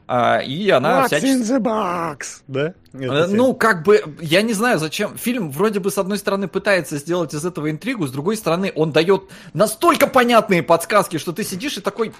А, 0.07 0.39
и 0.39 0.69
она 0.69 1.01
What's 1.01 1.07
всячески... 1.07 1.27
in 1.27 1.41
the 1.41 1.59
box? 1.59 2.41
Да? 2.47 2.73
Это 2.93 3.27
ну, 3.27 3.53
как 3.53 3.83
бы, 3.83 4.01
я 4.21 4.41
не 4.41 4.53
знаю, 4.53 4.79
зачем. 4.79 5.17
Фильм 5.17 5.51
вроде 5.51 5.79
бы, 5.79 5.91
с 5.91 5.97
одной 5.97 6.17
стороны, 6.17 6.47
пытается 6.47 6.97
сделать 6.97 7.33
из 7.33 7.45
этого 7.45 7.69
интригу, 7.69 8.07
с 8.07 8.11
другой 8.11 8.37
стороны, 8.37 8.71
он 8.73 8.91
дает 8.93 9.23
настолько 9.53 10.07
понятные 10.07 10.63
подсказки, 10.63 11.17
что 11.17 11.33
ты 11.33 11.43
сидишь 11.43 11.77
и 11.77 11.81
такой, 11.81 12.13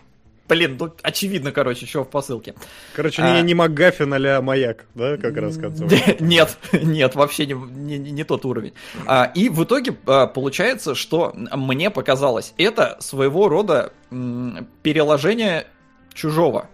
Блин, 0.50 0.78
ну 0.80 0.94
очевидно, 1.02 1.52
короче, 1.52 1.86
что 1.86 2.04
в 2.04 2.10
посылке. 2.10 2.56
Короче, 2.96 3.22
а... 3.22 3.36
не, 3.36 3.42
не 3.42 3.54
МакГаффин 3.54 4.14
а 4.14 4.42
маяк, 4.42 4.86
да, 4.96 5.18
как 5.18 5.36
раз 5.36 5.58
концов. 5.58 5.92
Нет, 6.22 6.58
нет, 6.72 7.16
вообще 7.16 7.46
не, 7.46 7.54
не, 7.54 7.98
не 7.98 8.24
тот 8.24 8.46
уровень. 8.46 8.74
А, 9.06 9.30
и 9.36 9.50
в 9.50 9.64
итоге 9.66 9.98
а, 10.06 10.28
получается, 10.28 10.96
что 10.96 11.34
мне 11.36 11.90
показалось, 11.90 12.54
это 12.58 12.96
своего 13.02 13.50
рода 13.50 13.92
м, 14.10 14.70
переложение 14.84 15.68
чужого 16.14 16.70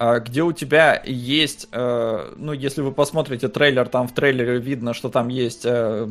где 0.00 0.42
у 0.42 0.52
тебя 0.52 1.02
есть, 1.04 1.68
э, 1.72 2.32
ну, 2.36 2.52
если 2.52 2.80
вы 2.80 2.90
посмотрите 2.90 3.48
трейлер, 3.48 3.86
там 3.88 4.08
в 4.08 4.14
трейлере 4.14 4.58
видно, 4.58 4.94
что 4.94 5.10
там 5.10 5.28
есть 5.28 5.62
э, 5.64 6.08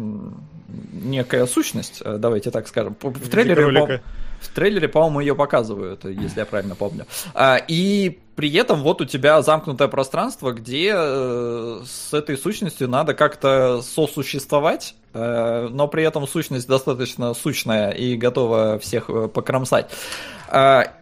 некая 0.94 1.48
сущность, 1.48 2.02
э, 2.06 2.18
давайте 2.20 2.52
так 2.52 2.68
скажем. 2.68 2.96
В 3.02 3.30
трейлере, 3.30 4.02
в 4.42 4.48
трейлере, 4.50 4.88
по-моему, 4.88 5.20
ее 5.22 5.36
показывают, 5.36 6.06
если 6.06 6.40
я 6.40 6.46
правильно 6.46 6.76
помню. 6.76 7.06
А, 7.34 7.60
и 7.68 8.20
при 8.40 8.54
этом 8.54 8.84
вот 8.84 9.02
у 9.02 9.06
тебя 9.06 9.42
замкнутое 9.42 9.90
пространство, 9.90 10.54
где 10.54 10.94
э, 10.96 11.82
с 11.86 12.14
этой 12.14 12.38
сущностью 12.38 12.88
надо 12.88 13.14
как-то 13.14 13.82
сосуществовать, 13.82 14.96
э, 15.14 15.68
но 15.70 15.90
при 15.90 16.06
этом 16.06 16.26
сущность 16.26 16.66
достаточно 16.66 17.34
сущная 17.34 17.92
и 17.92 18.16
готова 18.16 18.80
всех 18.80 19.10
э, 19.10 19.28
покромсать. 19.28 19.92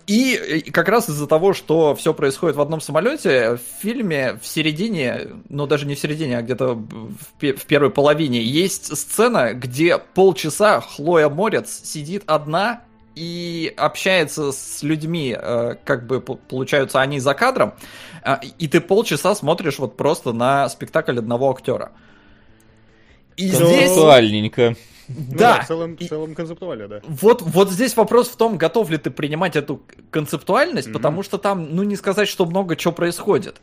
И 0.07 0.65
как 0.73 0.89
раз 0.89 1.09
из-за 1.09 1.27
того, 1.27 1.53
что 1.53 1.93
все 1.93 2.13
происходит 2.13 2.57
в 2.57 2.61
одном 2.61 2.81
самолете, 2.81 3.57
в 3.57 3.81
фильме 3.81 4.39
в 4.41 4.47
середине, 4.47 5.27
ну 5.47 5.67
даже 5.67 5.85
не 5.85 5.93
в 5.93 5.99
середине, 5.99 6.39
а 6.39 6.41
где-то 6.41 6.73
в 6.73 7.65
первой 7.67 7.91
половине, 7.91 8.41
есть 8.41 8.97
сцена, 8.97 9.53
где 9.53 9.99
полчаса 9.99 10.81
Хлоя 10.81 11.29
Морец 11.29 11.81
сидит 11.83 12.23
одна 12.25 12.81
и 13.17 13.73
общается 13.75 14.51
с 14.51 14.83
людьми, 14.83 15.35
э, 15.35 15.75
как 15.83 16.05
бы 16.05 16.21
получаются 16.21 17.01
они 17.01 17.19
за 17.19 17.33
кадром, 17.33 17.73
э, 18.23 18.35
и 18.59 18.67
ты 18.67 18.79
полчаса 18.79 19.33
смотришь 19.33 19.79
вот 19.79 19.97
просто 19.97 20.33
на 20.33 20.69
спектакль 20.69 21.17
одного 21.17 21.49
актера. 21.49 21.91
И 23.35 23.47
здесь... 23.47 23.59
Концептуальненько. 23.59 24.75
Да. 25.07 25.15
Ну, 25.17 25.37
да 25.37 25.61
в, 25.61 25.67
целом, 25.67 25.97
в 25.97 26.07
целом 26.07 26.35
концептуально, 26.35 26.87
да. 26.87 27.01
Вот, 27.07 27.41
вот 27.41 27.71
здесь 27.71 27.95
вопрос 27.95 28.27
в 28.27 28.35
том, 28.35 28.57
готов 28.57 28.89
ли 28.91 28.97
ты 28.97 29.09
принимать 29.09 29.55
эту 29.55 29.81
концептуальность, 30.11 30.89
mm-hmm. 30.89 30.93
потому 30.93 31.23
что 31.23 31.37
там, 31.37 31.75
ну 31.75 31.83
не 31.83 31.95
сказать, 31.95 32.27
что 32.27 32.45
много 32.45 32.75
чего 32.75 32.93
происходит. 32.93 33.61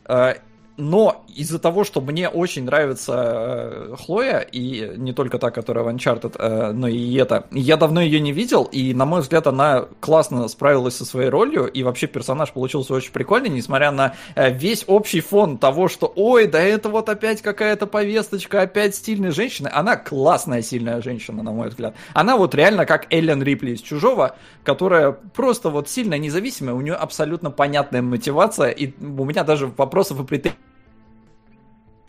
Но 0.77 1.23
из-за 1.33 1.57
того, 1.57 1.85
что 1.85 2.01
мне 2.01 2.27
очень 2.27 2.65
нравится 2.65 3.13
э, 3.15 3.95
Хлоя, 3.97 4.39
и 4.39 4.97
не 4.97 5.13
только 5.13 5.39
та, 5.39 5.49
которая 5.49 5.85
в 5.85 5.87
Uncharted, 5.87 6.35
э, 6.37 6.71
но 6.73 6.87
и 6.87 7.15
это, 7.15 7.47
я 7.51 7.77
давно 7.77 8.01
ее 8.01 8.19
не 8.19 8.33
видел, 8.33 8.63
и, 8.63 8.93
на 8.93 9.05
мой 9.05 9.21
взгляд, 9.21 9.47
она 9.47 9.85
классно 10.01 10.47
справилась 10.49 10.97
со 10.97 11.05
своей 11.05 11.29
ролью, 11.29 11.67
и 11.67 11.83
вообще 11.83 12.07
персонаж 12.07 12.51
получился 12.51 12.93
очень 12.93 13.13
прикольный, 13.13 13.49
несмотря 13.49 13.91
на 13.91 14.15
э, 14.35 14.51
весь 14.51 14.83
общий 14.87 15.21
фон 15.21 15.57
того, 15.57 15.87
что, 15.87 16.11
ой, 16.13 16.47
да 16.47 16.61
это 16.61 16.89
вот 16.89 17.07
опять 17.07 17.41
какая-то 17.41 17.87
повесточка, 17.87 18.61
опять 18.61 18.95
стильная 18.95 19.31
женщина. 19.31 19.69
Она 19.73 19.95
классная 19.95 20.61
сильная 20.61 21.01
женщина, 21.01 21.41
на 21.41 21.51
мой 21.51 21.69
взгляд. 21.69 21.95
Она 22.13 22.35
вот 22.35 22.53
реально 22.53 22.85
как 22.85 23.13
Эллен 23.13 23.41
Рипли 23.41 23.71
из 23.71 23.81
«Чужого», 23.81 24.35
которая 24.63 25.11
просто 25.11 25.69
вот 25.69 25.89
сильно 25.89 26.17
независимая, 26.17 26.75
у 26.75 26.81
нее 26.81 26.95
абсолютно 26.95 27.49
понятная 27.49 28.01
мотивация, 28.01 28.71
и 28.71 28.93
у 29.01 29.23
меня 29.23 29.45
даже 29.45 29.67
вопросов 29.67 30.19
и 30.19 30.23
претензий 30.23 30.64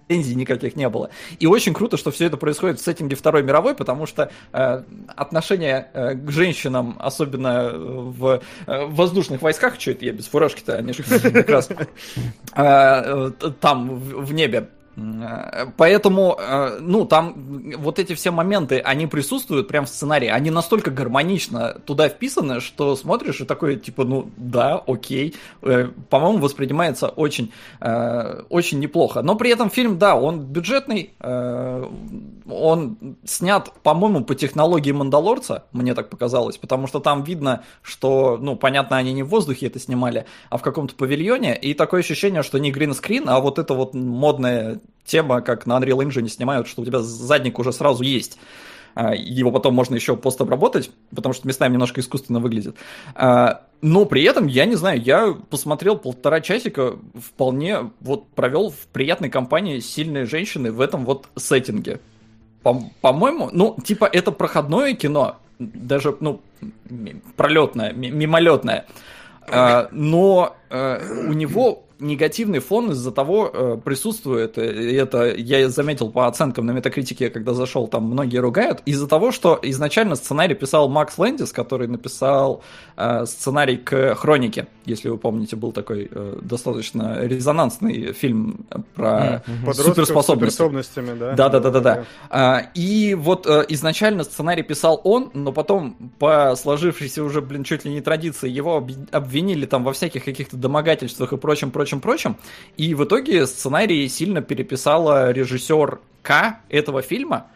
претензий 0.07 0.35
никаких 0.35 0.77
не 0.77 0.89
было. 0.89 1.11
И 1.39 1.47
очень 1.47 1.75
круто, 1.75 1.97
что 1.97 2.11
все 2.11 2.27
это 2.27 2.37
происходит 2.37 2.81
в 2.81 2.85
сеттинге 2.85 3.17
Второй 3.17 3.43
мировой, 3.43 3.75
потому 3.75 4.07
что 4.07 4.31
э, 4.53 4.83
отношение 5.09 5.91
э, 5.93 6.15
к 6.15 6.31
женщинам, 6.31 6.97
особенно 6.99 7.73
в 7.75 8.43
э, 8.67 8.85
воздушных 8.87 9.43
войсках, 9.43 9.81
что 9.81 9.93
это 9.93 10.05
я 10.05 10.13
без 10.13 10.27
фуражки-то, 10.27 10.77
они 10.77 10.93
же 10.93 11.03
как 11.33 11.49
раз 11.49 11.71
э, 11.71 11.85
э, 12.55 13.31
там 13.61 13.99
в, 13.99 14.27
в 14.27 14.33
небе 14.33 14.69
Поэтому, 15.77 16.39
э, 16.39 16.79
ну, 16.81 17.05
там 17.05 17.35
вот 17.77 17.99
эти 17.99 18.15
все 18.15 18.31
моменты, 18.31 18.79
они 18.79 19.07
присутствуют 19.07 19.69
прям 19.69 19.85
в 19.85 19.91
сценарии, 19.91 20.29
они 20.29 20.51
настолько 20.51 20.91
гармонично 20.91 21.75
туда 21.85 22.09
вписаны, 22.09 22.61
что 22.61 22.97
смотришь 22.97 23.43
и 23.43 23.45
такой, 23.45 23.77
типа, 23.77 24.05
ну, 24.05 24.31
да, 24.39 24.83
окей, 24.87 25.35
э, 25.61 25.89
по-моему, 26.09 26.39
воспринимается 26.39 27.09
очень, 27.09 27.53
э, 27.81 28.43
очень 28.49 28.79
неплохо. 28.81 29.21
Но 29.21 29.35
при 29.35 29.51
этом 29.51 29.69
фильм, 29.69 29.99
да, 29.99 30.17
он 30.17 30.41
бюджетный, 30.41 31.13
он 31.21 33.17
снят, 33.25 33.73
по-моему, 33.83 34.25
по 34.25 34.35
технологии 34.35 34.93
Мандалорца, 34.93 35.65
мне 35.73 35.95
так 35.95 36.09
показалось, 36.09 36.57
потому 36.57 36.87
что 36.87 37.01
там 37.01 37.23
видно, 37.23 37.65
что, 37.83 38.39
ну, 38.41 38.57
понятно, 38.57 38.97
они 38.97 39.13
не 39.13 39.23
в 39.23 39.29
воздухе 39.29 39.67
это 39.67 39.79
снимали, 39.79 40.25
а 40.49 40.57
в 40.57 40.63
каком-то 40.63 40.95
павильоне, 40.95 41.55
и 41.57 41.75
такое 41.75 42.01
ощущение, 42.01 42.43
что 42.43 42.59
не 42.59 42.71
гринскрин, 42.71 43.29
а 43.29 43.41
вот 43.41 43.59
это 43.59 43.75
вот 43.75 43.95
модное 43.95 44.81
тема, 45.07 45.41
как 45.41 45.67
на 45.67 45.79
Unreal 45.79 45.99
Engine 46.07 46.29
снимают, 46.29 46.69
что 46.69 46.83
у 46.83 46.85
тебя 46.85 47.01
задник 47.01 47.59
уже 47.59 47.73
сразу 47.73 48.03
есть. 48.03 48.39
А, 48.97 49.15
его 49.15 49.53
потом 49.53 49.75
можно 49.75 49.95
еще 49.95 50.17
постобработать, 50.17 50.91
потому 51.15 51.35
что 51.35 51.47
местами 51.47 51.75
немножко 51.75 52.01
искусственно 52.01 52.41
выглядит. 52.41 52.77
А, 53.15 53.63
но 53.83 54.07
при 54.07 54.23
этом, 54.25 54.47
я 54.47 54.65
не 54.65 54.75
знаю, 54.75 55.03
я 55.03 55.37
посмотрел 55.51 55.99
полтора 55.99 56.41
часика, 56.41 56.97
вполне 57.15 57.91
вот 58.01 58.27
провел 58.29 58.71
в 58.71 58.87
приятной 58.95 59.29
компании 59.29 59.81
сильные 59.81 60.25
женщины 60.25 60.73
в 60.73 60.81
этом 60.81 61.05
вот 61.05 61.29
сеттинге. 61.37 62.01
По-моему, 62.63 63.51
ну, 63.53 63.77
типа, 63.85 64.07
это 64.11 64.33
проходное 64.33 64.95
кино, 64.95 65.37
даже, 65.59 66.17
ну, 66.21 66.41
пролетное, 67.37 67.93
мимолетное. 67.93 68.87
А, 69.49 69.89
но 69.93 70.57
у 70.71 71.33
него 71.35 71.86
негативный 71.99 72.59
фон 72.59 72.91
из-за 72.93 73.11
того 73.11 73.51
э, 73.53 73.79
присутствует, 73.85 74.59
и 74.59 74.61
это 74.95 75.35
я 75.35 75.69
заметил 75.69 76.11
по 76.11 76.27
оценкам 76.27 76.67
на 76.67 76.73
метакритике, 76.73 77.31
когда 77.31 77.55
зашел, 77.55 77.89
там 77.89 78.05
многие 78.05 78.39
ругают, 78.39 78.83
из-за 78.87 79.09
того, 79.09 79.33
что 79.33 79.59
изначально 79.63 80.17
сценарий 80.17 80.55
писал 80.55 80.89
Макс 80.89 81.19
Лэндис, 81.19 81.53
который 81.53 81.89
написал 81.89 82.63
э, 82.97 83.25
сценарий 83.27 83.77
к 83.77 84.15
Хронике, 84.15 84.67
если 84.85 85.09
вы 85.09 85.19
помните, 85.19 85.57
был 85.57 85.73
такой 85.73 86.09
э, 86.11 86.39
достаточно 86.43 87.21
резонансный 87.23 88.13
фильм 88.13 88.67
про 88.95 89.43
mm-hmm. 89.47 89.75
суперспособности. 89.75 90.57
суперспособностями, 90.57 91.19
да? 91.19 91.33
Да, 91.33 91.49
да, 91.49 91.61
да, 91.61 91.71
да, 91.71 91.81
да. 91.81 92.05
А, 92.31 92.71
и 92.75 93.15
вот 93.15 93.47
э, 93.47 93.65
изначально 93.69 94.25
сценарий 94.25 94.63
писал 94.63 95.01
он, 95.05 95.31
но 95.35 95.53
потом 95.53 95.97
по 96.19 96.55
сложившейся 96.57 97.25
уже, 97.25 97.41
блин, 97.41 97.65
чуть 97.65 97.85
ли 97.85 97.93
не 97.93 98.01
традиции, 98.01 98.49
его 98.49 98.87
обвинили 99.11 99.67
там 99.67 99.85
во 99.85 99.93
всяких 99.93 100.25
каких-то 100.25 100.57
домогательствах 100.57 101.33
и 101.33 101.37
прочем, 101.37 101.71
прочем, 101.71 101.86
прочем. 101.95 102.37
И 102.77 102.95
в 102.95 103.05
итоге 103.05 103.47
сценарий 103.47 104.09
сильно 104.09 104.43
переписала 104.43 105.31
режиссер 105.33 106.01
К 106.23 106.61
этого 106.69 107.03
фильма. 107.03 107.47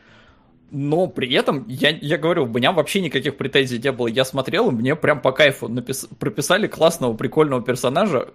Но 0.70 1.08
при 1.08 1.32
этом, 1.34 1.64
я, 1.66 1.90
я 1.90 2.16
говорю, 2.16 2.44
у 2.44 2.46
меня 2.48 2.70
вообще 2.70 3.00
никаких 3.00 3.36
претензий 3.36 3.78
не 3.78 3.90
было. 3.90 4.06
Я 4.06 4.24
смотрел, 4.24 4.70
и 4.70 4.72
мне 4.72 4.94
прям 4.94 5.20
по 5.20 5.32
кайфу 5.32 5.68
напис... 5.68 6.06
прописали 6.18 6.68
классного, 6.68 7.14
прикольного 7.14 7.60
персонажа, 7.60 8.28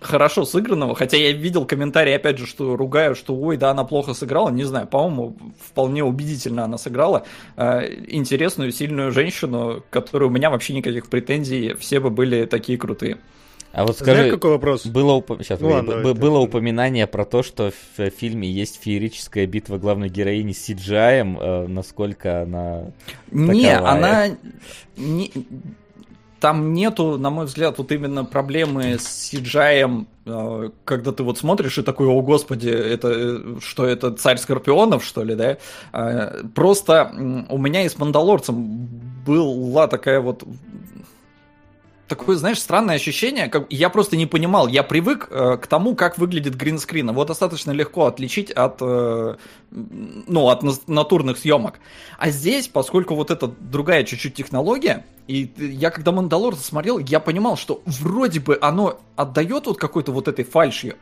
хорошо 0.00 0.44
сыгранного. 0.44 0.96
Хотя 0.96 1.16
я 1.16 1.32
видел 1.32 1.64
комментарии, 1.64 2.12
опять 2.12 2.38
же, 2.38 2.46
что 2.46 2.76
ругаю, 2.76 3.14
что 3.14 3.34
ой, 3.36 3.56
да, 3.56 3.70
она 3.70 3.84
плохо 3.84 4.14
сыграла. 4.14 4.50
Не 4.50 4.64
знаю, 4.64 4.86
по-моему, 4.86 5.36
вполне 5.60 6.02
убедительно 6.02 6.64
она 6.64 6.78
сыграла. 6.78 7.24
Э, 7.56 7.82
интересную, 8.08 8.72
сильную 8.72 9.12
женщину, 9.12 9.84
которую 9.90 10.30
у 10.30 10.32
меня 10.32 10.50
вообще 10.50 10.74
никаких 10.74 11.08
претензий, 11.08 11.74
все 11.74 12.00
бы 12.00 12.10
были 12.10 12.46
такие 12.46 12.76
крутые. 12.76 13.18
А 13.72 13.84
вот 13.84 13.96
скажи, 13.96 14.16
Знаешь, 14.16 14.32
какой 14.34 14.50
вопрос? 14.52 14.86
Было, 14.86 15.12
уп... 15.12 15.30
Сейчас, 15.40 15.60
ну, 15.60 15.68
ладно, 15.68 16.02
б- 16.02 16.14
было 16.14 16.38
упоминание 16.38 17.06
про 17.06 17.24
то, 17.24 17.42
что 17.42 17.70
в 17.96 18.10
фильме 18.10 18.50
есть 18.50 18.80
феерическая 18.82 19.46
битва 19.46 19.78
главной 19.78 20.08
героини 20.08 20.52
с 20.52 20.68
CGI, 20.68 21.38
э, 21.38 21.66
насколько 21.68 22.42
она 22.42 22.92
Не, 23.30 23.74
таковая. 23.74 23.92
она... 23.92 24.36
Не... 24.96 25.30
Там 26.40 26.72
нету, 26.72 27.18
на 27.18 27.30
мой 27.30 27.46
взгляд, 27.46 27.78
вот 27.78 27.90
именно 27.90 28.24
проблемы 28.24 28.96
с 28.98 29.32
CGI, 29.32 30.06
э, 30.24 30.70
когда 30.84 31.12
ты 31.12 31.22
вот 31.24 31.36
смотришь 31.36 31.78
и 31.78 31.82
такой, 31.82 32.06
о 32.06 32.22
господи, 32.22 32.68
это 32.70 33.08
э, 33.12 33.56
что 33.60 33.84
это 33.84 34.12
царь 34.12 34.38
скорпионов, 34.38 35.04
что 35.04 35.24
ли, 35.24 35.34
да? 35.34 35.58
Э, 35.92 36.44
просто 36.54 37.12
у 37.48 37.58
меня 37.58 37.84
и 37.84 37.88
с 37.88 37.98
Мандалорцем 37.98 38.88
была 39.26 39.88
такая 39.88 40.20
вот 40.20 40.44
такое, 42.08 42.36
знаешь, 42.36 42.58
странное 42.58 42.96
ощущение, 42.96 43.48
как 43.48 43.66
я 43.70 43.90
просто 43.90 44.16
не 44.16 44.26
понимал, 44.26 44.66
я 44.66 44.82
привык 44.82 45.28
э, 45.30 45.58
к 45.58 45.66
тому, 45.66 45.94
как 45.94 46.18
выглядит 46.18 46.56
гринскрин. 46.56 47.10
Его 47.10 47.24
достаточно 47.24 47.70
легко 47.70 48.06
отличить 48.06 48.50
от, 48.50 48.78
э, 48.80 49.36
ну, 49.70 50.48
от 50.48 50.88
натурных 50.88 51.38
съемок. 51.38 51.78
А 52.18 52.30
здесь, 52.30 52.68
поскольку 52.68 53.14
вот 53.14 53.30
это 53.30 53.46
другая 53.46 54.04
чуть-чуть 54.04 54.34
технология, 54.34 55.04
и 55.26 55.50
я 55.58 55.90
когда 55.90 56.10
Мандалор 56.10 56.56
смотрел, 56.56 56.98
я 56.98 57.20
понимал, 57.20 57.56
что 57.56 57.82
вроде 57.84 58.40
бы 58.40 58.58
оно 58.60 58.98
отдает 59.14 59.66
вот 59.66 59.78
какой-то 59.78 60.10
вот 60.10 60.26
этой 60.26 60.44
фальшью, 60.44 60.96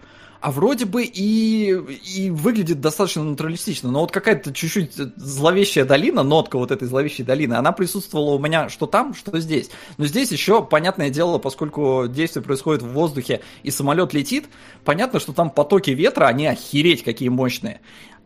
а 0.47 0.53
вроде 0.53 0.85
бы 0.85 1.03
и, 1.03 1.73
и 1.73 2.31
выглядит 2.31 2.81
достаточно 2.81 3.25
натуралистично. 3.25 3.91
Но 3.91 4.03
вот 4.03 4.13
какая-то 4.13 4.55
чуть-чуть 4.55 4.93
зловещая 5.17 5.85
долина, 5.85 6.23
нотка 6.23 6.57
вот 6.57 6.71
этой 6.71 6.87
зловещей 6.87 7.25
долины, 7.25 7.55
она 7.55 7.73
присутствовала 7.73 8.37
у 8.37 8.39
меня 8.39 8.69
что 8.69 8.87
там, 8.87 9.13
что 9.13 9.37
здесь. 9.41 9.71
Но 9.99 10.07
здесь 10.07 10.31
еще, 10.31 10.63
понятное 10.63 11.11
дело, 11.11 11.39
поскольку 11.39 12.07
действие 12.07 12.45
происходит 12.45 12.83
в 12.83 12.93
воздухе 12.93 13.41
и 13.65 13.73
самолет 13.73 14.15
летит, 14.15 14.47
понятно, 14.85 15.19
что 15.19 15.33
там 15.33 15.51
потоки 15.51 15.91
ветра, 15.91 16.27
они 16.27 16.47
охереть 16.47 17.03
какие 17.03 17.29
мощные. 17.29 17.81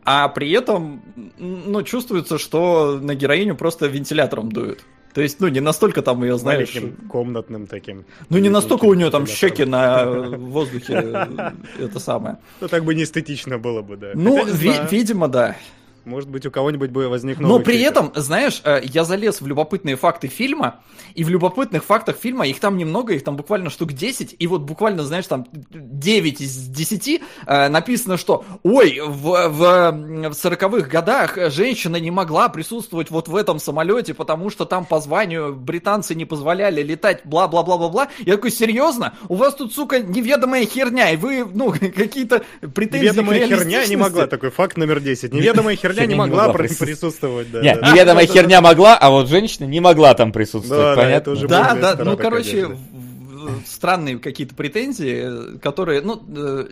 А 0.05 0.27
при 0.27 0.51
этом, 0.51 1.01
ну, 1.39 1.81
чувствуется, 1.81 2.37
что 2.37 2.99
на 3.01 3.15
героиню 3.15 3.55
просто 3.55 3.87
вентилятором 3.87 4.51
дуют. 4.51 4.85
То 5.13 5.21
есть, 5.21 5.39
ну, 5.39 5.47
не 5.47 5.59
настолько 5.59 6.01
там 6.01 6.23
ее, 6.23 6.37
знаешь... 6.37 6.73
Маленьким 6.73 7.07
комнатным 7.07 7.67
таким. 7.67 8.05
Ну, 8.29 8.37
не 8.37 8.49
настолько 8.49 8.85
у 8.85 8.93
нее 8.93 9.09
там 9.09 9.27
щеки 9.27 9.65
на 9.65 10.05
воздухе, 10.05 11.27
это 11.79 11.99
самое. 11.99 12.37
Ну, 12.59 12.67
так 12.67 12.83
бы 12.83 12.95
не 12.95 13.03
эстетично 13.03 13.57
было 13.57 13.81
бы, 13.81 13.97
да. 13.97 14.11
Ну, 14.13 14.45
видимо, 14.45 15.27
да. 15.27 15.55
Может 16.03 16.29
быть, 16.29 16.45
у 16.47 16.51
кого-нибудь 16.51 16.89
бы 16.89 17.07
возник 17.07 17.39
новый 17.39 17.59
Но 17.59 17.63
при 17.63 17.73
фильтр. 17.73 17.91
этом, 17.91 18.11
знаешь, 18.15 18.61
э, 18.63 18.81
я 18.83 19.03
залез 19.03 19.39
в 19.39 19.45
любопытные 19.45 19.95
факты 19.95 20.27
фильма, 20.27 20.79
и 21.13 21.23
в 21.23 21.29
любопытных 21.29 21.83
фактах 21.83 22.17
фильма, 22.17 22.47
их 22.47 22.59
там 22.59 22.77
немного, 22.77 23.13
их 23.13 23.23
там 23.23 23.35
буквально 23.37 23.69
штук 23.69 23.93
10, 23.93 24.35
и 24.39 24.47
вот 24.47 24.61
буквально, 24.61 25.03
знаешь, 25.03 25.27
там 25.27 25.47
9 25.51 26.41
из 26.41 26.55
10 26.55 27.21
э, 27.45 27.67
написано, 27.67 28.17
что 28.17 28.43
ой, 28.63 28.99
в, 28.99 29.49
в, 29.49 29.49
в 29.49 30.31
40-х 30.31 30.87
годах 30.87 31.37
женщина 31.51 31.97
не 31.97 32.09
могла 32.09 32.49
присутствовать 32.49 33.11
вот 33.11 33.27
в 33.27 33.35
этом 33.35 33.59
самолете, 33.59 34.15
потому 34.15 34.49
что 34.49 34.65
там 34.65 34.85
по 34.85 34.99
званию 34.99 35.53
британцы 35.55 36.15
не 36.15 36.25
позволяли 36.25 36.81
летать, 36.81 37.21
бла-бла-бла-бла-бла. 37.25 38.07
Я 38.19 38.35
такой, 38.35 38.51
серьезно? 38.51 39.13
У 39.29 39.35
вас 39.35 39.53
тут, 39.53 39.73
сука, 39.73 39.99
неведомая 39.99 40.65
херня, 40.65 41.11
и 41.11 41.15
вы, 41.15 41.45
ну, 41.45 41.71
какие-то 41.95 42.41
претензии 42.73 43.05
Неведомая 43.05 43.47
херня 43.47 43.85
не 43.85 43.97
могла, 43.97 44.25
такой 44.25 44.49
факт 44.49 44.77
номер 44.77 44.99
10. 44.99 45.31
Неведомая 45.31 45.75
херня 45.75 45.90
херня 45.93 46.05
не 46.07 46.15
могла 46.15 46.53
присутствовать. 46.53 47.51
Да, 47.51 47.61
Нет, 47.61 47.79
да. 47.81 47.91
неведомая 47.91 48.27
херня 48.27 48.61
могла, 48.61 48.97
а 48.97 49.09
вот 49.09 49.29
женщина 49.29 49.65
не 49.65 49.79
могла 49.79 50.13
там 50.13 50.31
присутствовать, 50.31 50.95
понятно? 50.97 51.35
Да, 51.47 51.75
да, 51.75 52.03
ну, 52.03 52.17
короче, 52.17 52.77
странные 53.65 54.19
какие-то 54.19 54.55
претензии, 54.55 55.57
которые, 55.59 56.01
ну, 56.01 56.21
э, 56.35 56.65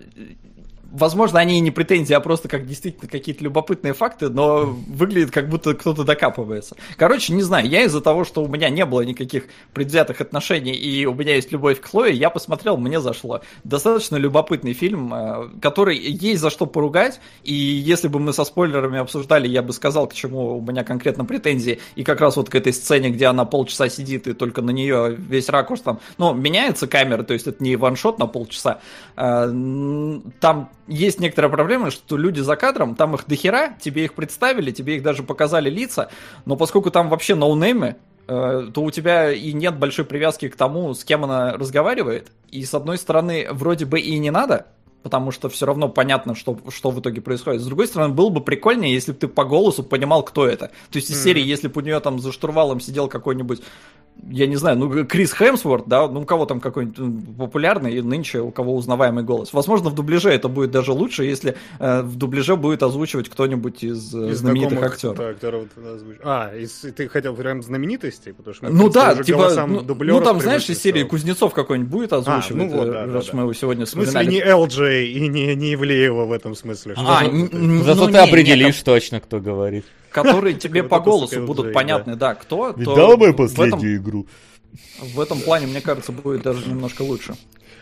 возможно, 0.92 1.40
они 1.40 1.58
и 1.58 1.62
не 1.62 1.72
претензии, 1.72 2.14
а 2.14 2.20
просто 2.20 2.48
как 2.48 2.66
действительно 2.66 3.10
какие-то 3.10 3.44
любопытные 3.44 3.94
факты, 3.94 4.30
но 4.30 4.66
выглядит 4.66 5.32
как 5.32 5.50
будто 5.50 5.74
кто-то 5.74 6.04
докапывается. 6.04 6.76
Короче, 6.98 7.34
не 7.34 7.44
знаю, 7.44 7.68
я 7.68 7.84
из-за 7.84 8.02
того, 8.02 8.24
что 8.24 8.44
у 8.44 8.48
меня 8.48 8.70
не 8.70 8.86
было 8.86 9.02
никаких 9.02 9.46
предвзятых 9.74 10.22
отношений 10.22 10.74
и 10.74 11.06
у 11.06 11.14
меня 11.14 11.36
есть 11.36 11.52
любовь 11.52 11.80
к 11.80 11.86
Хлое, 11.90 12.12
я 12.12 12.30
посмотрел, 12.30 12.78
мне 12.78 13.00
зашло. 13.00 13.42
Достаточно 13.64 14.16
любопытный 14.16 14.74
фильм, 14.74 15.14
э, 15.14 15.50
который 15.62 15.98
есть 15.98 16.42
за 16.42 16.50
что 16.50 16.66
поругать, 16.66 17.20
и 17.44 17.54
если 17.54 18.08
бы 18.08 18.20
мы 18.20 18.34
со 18.34 18.44
спойлерами 18.44 19.00
обсуждали, 19.00 19.48
я 19.48 19.62
бы 19.62 19.74
сказал, 19.74 20.08
к 20.08 20.14
чему 20.14 20.58
у 20.58 20.62
меня 20.62 20.84
конкретно 20.84 21.26
претензии, 21.26 21.80
и 21.96 22.04
как 22.04 22.22
раз 22.22 22.38
вот 22.38 22.50
к 22.50 22.56
этой 22.56 22.74
сцене, 22.74 23.10
где 23.10 23.28
она 23.28 23.46
полчаса 23.46 23.90
сидит, 23.90 24.28
и 24.28 24.34
только 24.34 24.62
на 24.62 24.72
нее 24.72 25.16
весь 25.18 25.50
ракурс 25.50 25.82
там, 25.82 26.00
ну, 26.18 26.34
меняется 26.34 26.88
камера, 26.88 27.24
то 27.24 27.34
есть 27.34 27.48
это 27.48 27.64
не 27.64 27.76
ваншот 27.76 28.20
на 28.20 28.28
полчаса, 28.28 28.80
э, 29.16 30.20
там 30.40 30.70
есть 30.90 31.20
некоторая 31.20 31.52
проблема, 31.52 31.92
что 31.92 32.18
люди 32.18 32.42
за 32.42 32.56
кадром, 32.56 32.96
там 32.96 33.16
их 33.16 33.26
дохера, 33.28 33.76
тебе 33.80 34.06
их 34.06 34.16
представили, 34.16 34.72
тебе 34.72 34.98
их 34.98 35.04
даже 35.04 35.24
показали 35.24 35.70
лица, 35.70 36.10
но 36.46 36.56
поскольку 36.56 36.92
там 36.92 37.10
вообще 37.10 37.36
ноунеймы, 37.36 37.98
э, 38.28 38.70
то 38.74 38.82
у 38.82 38.92
тебя 38.92 39.32
и 39.32 39.54
нет 39.54 39.78
большой 39.78 40.06
привязки 40.06 40.50
к 40.50 40.56
тому, 40.56 40.94
с 40.94 41.04
кем 41.04 41.24
она 41.24 41.54
разговаривает. 41.54 42.32
И 42.50 42.66
с 42.66 42.74
одной 42.74 42.98
стороны, 42.98 43.48
вроде 43.52 43.86
бы 43.86 44.00
и 44.00 44.18
не 44.18 44.32
надо, 44.32 44.68
потому 45.04 45.32
что 45.32 45.50
все 45.50 45.66
равно 45.66 45.90
понятно, 45.90 46.36
что, 46.36 46.58
что 46.70 46.92
в 46.92 47.00
итоге 47.00 47.22
происходит. 47.22 47.62
С 47.62 47.66
другой 47.66 47.88
стороны, 47.88 48.14
было 48.14 48.30
бы 48.30 48.42
прикольнее, 48.42 48.94
если 48.94 49.12
бы 49.12 49.18
ты 49.18 49.28
по 49.28 49.46
голосу 49.46 49.84
понимал, 49.84 50.24
кто 50.24 50.48
это. 50.48 50.68
То 50.90 50.98
есть 50.98 51.10
из 51.10 51.20
mm. 51.20 51.24
серии, 51.24 51.44
если 51.44 51.68
бы 51.68 51.82
у 51.82 51.84
нее 51.84 52.00
там 52.00 52.20
за 52.20 52.32
штурвалом 52.32 52.80
сидел 52.80 53.08
какой-нибудь 53.08 53.62
я 54.28 54.48
не 54.48 54.56
знаю, 54.56 54.78
ну, 54.78 55.06
Крис 55.06 55.34
Хемсворт, 55.34 55.88
да, 55.88 56.08
ну, 56.08 56.22
у 56.22 56.26
кого 56.26 56.46
там 56.46 56.60
какой-нибудь 56.60 56.98
ну, 56.98 57.36
популярный 57.38 57.96
и 57.96 58.02
нынче 58.02 58.42
у 58.42 58.52
кого 58.52 58.76
узнаваемый 58.76 59.24
голос. 59.24 59.54
Возможно, 59.54 59.90
в 59.90 59.96
дубляже 59.96 60.30
это 60.30 60.50
будет 60.50 60.72
даже 60.72 60.92
лучше, 60.92 61.24
если 61.24 61.56
э, 61.80 62.02
в 62.02 62.16
дубляже 62.16 62.56
будет 62.56 62.84
озвучивать 62.84 63.30
кто-нибудь 63.30 63.84
из, 63.84 64.14
э, 64.14 64.32
из 64.32 64.40
знаменитых 64.40 64.82
актеров. 64.82 65.18
Да, 65.18 65.30
актеров 65.30 65.64
а, 66.24 66.56
из, 66.56 66.72
ты 66.96 67.08
хотел 67.08 67.36
прям 67.36 67.64
знаменитостей? 67.64 68.34
Потому 68.34 68.54
что 68.54 68.66
мы, 68.66 68.72
ну 68.72 68.90
да, 68.90 69.16
типа, 69.16 69.66
ну, 69.68 69.84
ну 69.88 70.22
там, 70.22 70.42
знаешь, 70.42 70.70
из 70.70 70.82
серии 70.82 71.04
Кузнецов 71.04 71.54
какой-нибудь 71.54 71.92
будет 71.92 72.14
озвучивать, 72.14 72.52
а, 72.52 72.56
ну, 72.56 72.70
вот, 72.70 72.88
э, 72.88 72.92
да, 72.92 73.06
раз 73.06 73.28
да, 73.28 73.32
мы 73.34 73.42
его 73.44 73.54
сегодня 73.54 73.86
вспоминали. 73.86 74.10
В 74.10 74.12
смысле 74.12 74.34
не 74.34 74.42
ЛД 74.90 75.08
и 75.08 75.28
не, 75.28 75.56
не 75.56 75.74
Ивлеева 75.74 76.26
в 76.26 76.32
этом 76.32 76.56
смысле. 76.56 76.96
А, 76.98 77.24
Зато 77.84 78.08
ты 78.08 78.18
определишь 78.18 78.82
точно, 78.82 79.20
кто 79.20 79.40
говорит 79.40 79.86
которые 80.12 80.56
тебе 80.56 80.84
по 80.84 81.00
голосу 81.00 81.46
будут 81.46 81.74
понятны, 81.74 82.16
да, 82.16 82.36
кто. 82.36 82.74
Видал 82.76 83.18
мою 83.18 83.34
последнюю 83.34 83.98
игру? 83.98 84.28
В 85.02 85.20
этом 85.20 85.40
плане, 85.40 85.68
мне 85.68 85.82
кажется, 85.82 86.12
будет 86.12 86.44
даже 86.44 86.68
немножко 86.68 87.02
лучше. 87.02 87.36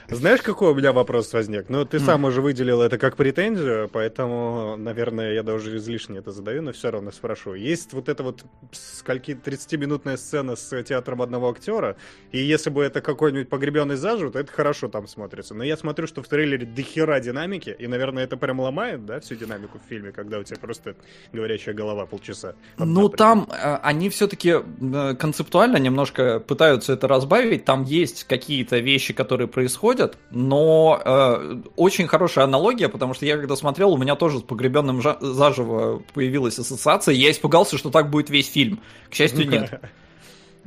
Знаешь, 0.09 0.41
какой 0.41 0.71
у 0.71 0.75
меня 0.75 0.93
вопрос 0.93 1.33
возник? 1.33 1.67
Ну, 1.67 1.83
ты 1.83 1.99
сам 1.99 2.23
уже 2.23 2.41
выделил 2.41 2.81
это 2.81 2.97
как 2.97 3.17
претензию, 3.17 3.89
поэтому, 3.91 4.77
наверное, 4.77 5.33
я 5.33 5.43
даже 5.43 5.75
излишне 5.75 6.19
это 6.19 6.31
задаю, 6.31 6.61
но 6.61 6.71
все 6.71 6.91
равно 6.91 7.11
спрошу. 7.11 7.55
Есть 7.55 7.91
вот 7.91 8.07
эта 8.07 8.23
вот 8.23 8.45
скольки 8.71 9.31
30-минутная 9.31 10.15
сцена 10.15 10.55
с 10.55 10.83
театром 10.83 11.21
одного 11.21 11.49
актера, 11.49 11.97
и 12.31 12.39
если 12.39 12.69
бы 12.69 12.83
это 12.83 13.01
какой-нибудь 13.01 13.49
погребенный 13.49 13.97
заживо, 13.97 14.31
то 14.31 14.39
это 14.39 14.51
хорошо 14.51 14.87
там 14.87 15.07
смотрится. 15.07 15.53
Но 15.53 15.65
я 15.65 15.75
смотрю, 15.75 16.07
что 16.07 16.23
в 16.23 16.27
трейлере 16.29 16.65
дохера 16.65 17.19
динамики, 17.19 17.75
и, 17.77 17.87
наверное, 17.87 18.23
это 18.23 18.37
прям 18.37 18.61
ломает, 18.61 19.05
да, 19.05 19.19
всю 19.19 19.35
динамику 19.35 19.77
в 19.77 19.89
фильме, 19.89 20.13
когда 20.13 20.39
у 20.39 20.43
тебя 20.43 20.57
просто 20.57 20.95
говорящая 21.33 21.75
голова 21.75 22.05
полчаса. 22.05 22.55
Ну, 22.77 23.09
там 23.09 23.49
э, 23.51 23.75
они 23.83 24.09
все-таки 24.09 24.55
э, 24.55 25.15
концептуально 25.15 25.77
немножко 25.77 26.39
пытаются 26.39 26.93
это 26.93 27.09
разбавить, 27.09 27.65
там 27.65 27.83
есть 27.83 28.23
какие-то 28.23 28.77
вещи, 28.77 29.13
которые 29.13 29.49
происходят, 29.49 29.96
подходят, 29.97 30.17
но 30.31 31.01
э, 31.03 31.55
очень 31.75 32.07
хорошая 32.07 32.45
аналогия, 32.45 32.89
потому 32.89 33.13
что 33.13 33.25
я 33.25 33.37
когда 33.37 33.55
смотрел, 33.55 33.91
у 33.91 33.97
меня 33.97 34.15
тоже 34.15 34.39
с 34.39 34.41
погребенным 34.41 35.01
заживо 35.01 36.03
появилась 36.13 36.59
ассоциация, 36.59 37.13
я 37.13 37.31
испугался, 37.31 37.77
что 37.77 37.89
так 37.89 38.09
будет 38.09 38.29
весь 38.29 38.49
фильм. 38.49 38.79
К 39.09 39.13
счастью, 39.13 39.47
нет. 39.49 39.81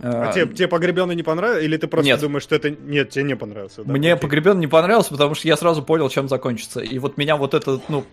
А 0.03 0.33
тебе, 0.33 0.47
тебе 0.55 0.69
погребенный 0.69 1.15
не 1.15 1.23
понравился? 1.23 1.63
Или 1.63 1.77
ты 1.77 1.87
просто 1.87 2.07
Нет. 2.07 2.21
думаешь, 2.21 2.43
что 2.43 2.57
это... 2.57 2.71
Нет, 2.71 3.11
тебе 3.11 3.25
не 3.25 3.37
понравился? 3.37 3.85
Да? 3.85 3.93
Мне 3.93 4.15
Окей. 4.15 4.23
погребенный 4.23 4.61
не 4.61 4.67
понравился, 4.67 5.11
потому 5.11 5.35
что 5.35 5.47
я 5.47 5.59
сразу 5.59 5.83
понял, 5.83 6.09
чем 6.09 6.27
закончится. 6.27 6.81
И 6.81 6.99
вот 6.99 7.19
меня 7.19 7.37
вот 7.37 7.53
это, 7.53 7.81
ну, 7.89 8.07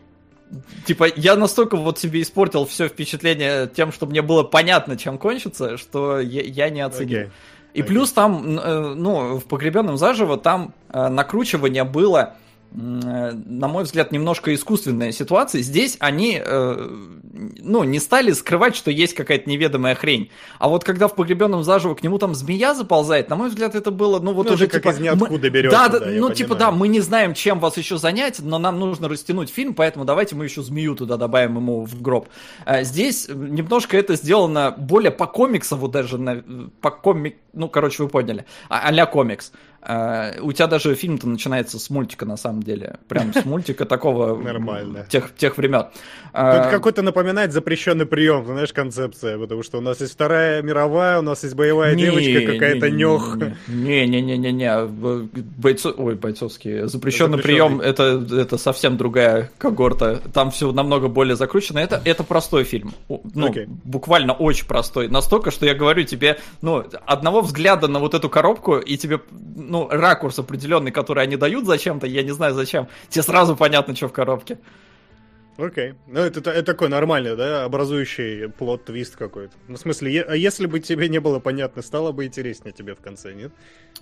Типа, 0.86 1.07
я 1.13 1.36
настолько 1.36 1.76
вот 1.76 1.99
себе 1.99 2.22
испортил 2.22 2.65
все 2.65 2.88
впечатление 2.88 3.68
тем, 3.68 3.91
что 3.91 4.05
мне 4.05 4.22
было 4.22 4.43
понятно, 4.43 4.97
чем 4.97 5.18
кончится, 5.18 5.78
что 5.78 6.20
я, 6.22 6.41
я 6.41 6.70
не 6.70 6.80
оценил. 6.80 7.20
Okay. 7.20 7.30
И 7.78 7.84
плюс 7.84 8.12
там, 8.12 8.58
э, 8.58 8.94
ну, 8.96 9.38
в 9.38 9.46
погребенном 9.46 9.98
заживо 9.98 10.38
там 10.38 10.74
э, 10.90 11.10
накручивание 11.10 11.84
было 11.84 12.34
на 12.72 13.68
мой 13.68 13.84
взгляд, 13.84 14.11
немножко 14.11 14.53
искусственная 14.53 15.11
ситуация. 15.11 15.61
Здесь 15.61 15.97
они, 15.99 16.41
э, 16.43 16.89
ну, 17.59 17.84
не 17.84 17.99
стали 17.99 18.32
скрывать, 18.32 18.76
что 18.76 18.91
есть 18.91 19.13
какая-то 19.13 19.49
неведомая 19.49 19.95
хрень. 19.95 20.30
А 20.59 20.70
вот 20.70 20.84
когда 20.84 21.07
в 21.07 21.15
погребенном 21.15 21.63
заживо 21.63 21.95
к 21.95 22.03
нему 22.03 22.20
там 22.20 22.36
змея 22.36 22.74
заползает, 22.74 23.30
на 23.30 23.36
мой 23.36 23.49
взгляд, 23.49 23.76
это 23.76 23.89
было, 23.89 24.20
ну, 24.20 24.34
вот 24.34 24.47
ну, 24.47 24.53
уже 24.53 24.68
как 24.68 24.82
типа... 24.82 24.91
из 24.91 24.99
ниоткуда 24.99 25.47
мы... 25.47 25.49
берется, 25.49 25.78
да, 25.78 25.88
да, 25.89 25.99
да 25.99 26.11
ну, 26.11 26.34
типа, 26.34 26.55
да, 26.55 26.72
мы 26.72 26.88
не 26.88 26.99
знаем, 26.99 27.34
чем 27.34 27.59
вас 27.59 27.78
еще 27.78 27.97
занять, 27.97 28.39
но 28.39 28.59
нам 28.59 28.80
нужно 28.80 29.07
растянуть 29.07 29.49
фильм, 29.49 29.74
поэтому 29.74 30.05
давайте 30.05 30.36
мы 30.36 30.43
еще 30.43 30.61
змею 30.61 30.95
туда 30.95 31.18
добавим 31.18 31.55
ему 31.55 31.86
в 31.86 32.01
гроб. 32.01 32.28
А 32.65 32.84
здесь 32.84 33.28
немножко 33.30 33.97
это 33.97 34.15
сделано 34.15 34.76
более 34.78 35.11
по 35.11 35.26
комиксову 35.26 35.88
даже, 35.88 36.18
на, 36.18 36.43
по 36.82 36.91
комик... 36.91 37.38
Ну, 37.53 37.70
короче, 37.70 38.03
вы 38.03 38.09
поняли. 38.09 38.45
А-ля 38.70 39.05
комикс. 39.05 39.51
Uh, 39.88 40.42
у 40.42 40.52
тебя 40.52 40.68
даже 40.68 40.96
фильм-то 40.96 41.30
начинается 41.30 41.80
с 41.80 41.90
мультика, 41.90 42.26
на 42.26 42.36
самом 42.36 42.62
деле. 42.62 42.98
Прям 43.08 43.34
с 43.34 43.46
мультика 43.46 43.86
такого... 43.86 44.36
Нормально. 44.44 45.06
Тех, 45.08 45.34
тех 45.34 45.58
времен. 45.58 45.86
Uh, 46.34 46.70
какой-то 46.70 47.04
напоминает 47.04 47.54
запрещенный 47.54 48.06
прием, 48.06 48.46
знаешь, 48.46 48.74
концепция, 48.74 49.38
потому 49.38 49.64
что 49.64 49.78
у 49.78 49.82
нас 49.82 50.02
есть 50.02 50.14
Вторая 50.14 50.62
мировая, 50.62 51.20
у 51.20 51.22
нас 51.22 51.44
есть 51.44 51.56
боевая 51.56 51.96
не, 51.96 52.04
девочка 52.04 52.52
какая-то 52.52 52.90
нёх. 52.90 53.38
Не-не-не-не-не. 53.68 54.88
Бойцо... 55.58 55.94
Ой, 55.98 56.16
бойцовские. 56.16 56.90
Запрещенный, 56.90 57.38
прием 57.38 57.80
это, 57.80 58.26
это 58.32 58.58
совсем 58.58 58.98
другая 58.98 59.52
когорта. 59.58 60.22
Там 60.34 60.52
все 60.52 60.72
намного 60.74 61.08
более 61.08 61.38
закручено. 61.38 61.80
Это, 61.80 62.02
это 62.04 62.26
простой 62.26 62.66
фильм. 62.66 62.94
Ну, 63.08 63.48
okay. 63.48 63.68
буквально 63.86 64.34
очень 64.34 64.68
простой. 64.68 65.08
Настолько, 65.08 65.50
что 65.52 65.66
я 65.66 65.74
говорю 65.74 66.04
тебе, 66.04 66.40
ну, 66.62 66.84
одного 67.06 67.40
взгляда 67.42 67.88
на 67.88 68.00
вот 68.00 68.14
эту 68.14 68.30
коробку, 68.30 68.78
и 68.78 68.98
тебе, 68.98 69.22
ну, 69.56 69.77
ну, 69.78 69.88
ракурс 69.90 70.40
определенный, 70.40 70.92
который 70.92 71.24
они 71.24 71.38
дают 71.38 71.66
зачем-то, 71.66 72.08
я 72.08 72.24
не 72.24 72.32
знаю 72.32 72.54
зачем, 72.54 72.88
тебе 73.10 73.24
сразу 73.24 73.56
понятно, 73.56 73.96
что 73.96 74.08
в 74.08 74.14
коробке. 74.14 74.58
Окей. 75.58 75.90
Okay. 75.90 75.96
Ну, 76.08 76.20
это, 76.20 76.52
это 76.52 76.64
такой 76.64 76.88
нормальный, 76.90 77.36
да, 77.36 77.66
образующий 77.66 78.48
плод-твист 78.48 79.16
какой-то. 79.16 79.54
Ну, 79.68 79.76
в 79.76 79.80
смысле, 79.80 80.14
е- 80.14 80.22
а 80.22 80.36
если 80.36 80.68
бы 80.68 80.80
тебе 80.80 81.10
не 81.10 81.20
было 81.20 81.40
понятно, 81.40 81.82
стало 81.82 82.12
бы 82.12 82.26
интереснее 82.26 82.74
тебе 82.74 82.94
в 82.94 83.00
конце, 83.00 83.34
нет? 83.34 83.52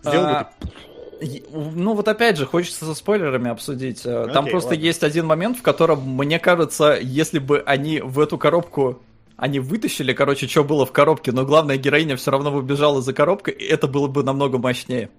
Сделал 0.02 0.26
а... 0.26 0.52
бы 0.62 0.68
ты... 0.70 1.44
Ну 1.50 1.94
вот 1.94 2.10
опять 2.10 2.38
же, 2.38 2.46
хочется 2.46 2.84
со 2.84 2.94
спойлерами 2.94 3.50
обсудить. 3.50 4.06
Okay, 4.06 4.34
Там 4.34 4.48
просто 4.48 4.72
ладно. 4.72 4.84
есть 4.84 5.02
один 5.02 5.26
момент, 5.26 5.58
в 5.58 5.62
котором, 5.62 6.02
мне 6.02 6.40
кажется, 6.40 7.00
если 7.02 7.40
бы 7.40 7.64
они 7.66 8.02
в 8.02 8.20
эту 8.20 8.38
коробку 8.38 9.02
они 9.38 9.60
вытащили, 9.60 10.14
короче, 10.14 10.48
что 10.48 10.64
было 10.64 10.86
в 10.86 10.92
коробке, 10.92 11.32
но 11.32 11.46
главная 11.46 11.78
героиня 11.78 12.16
все 12.16 12.32
равно 12.32 12.52
выбежала 12.52 13.02
за 13.02 13.14
коробкой, 13.14 13.54
и 13.54 13.66
это 13.66 13.88
было 13.88 14.08
бы 14.08 14.24
намного 14.24 14.58
мощнее. 14.58 15.10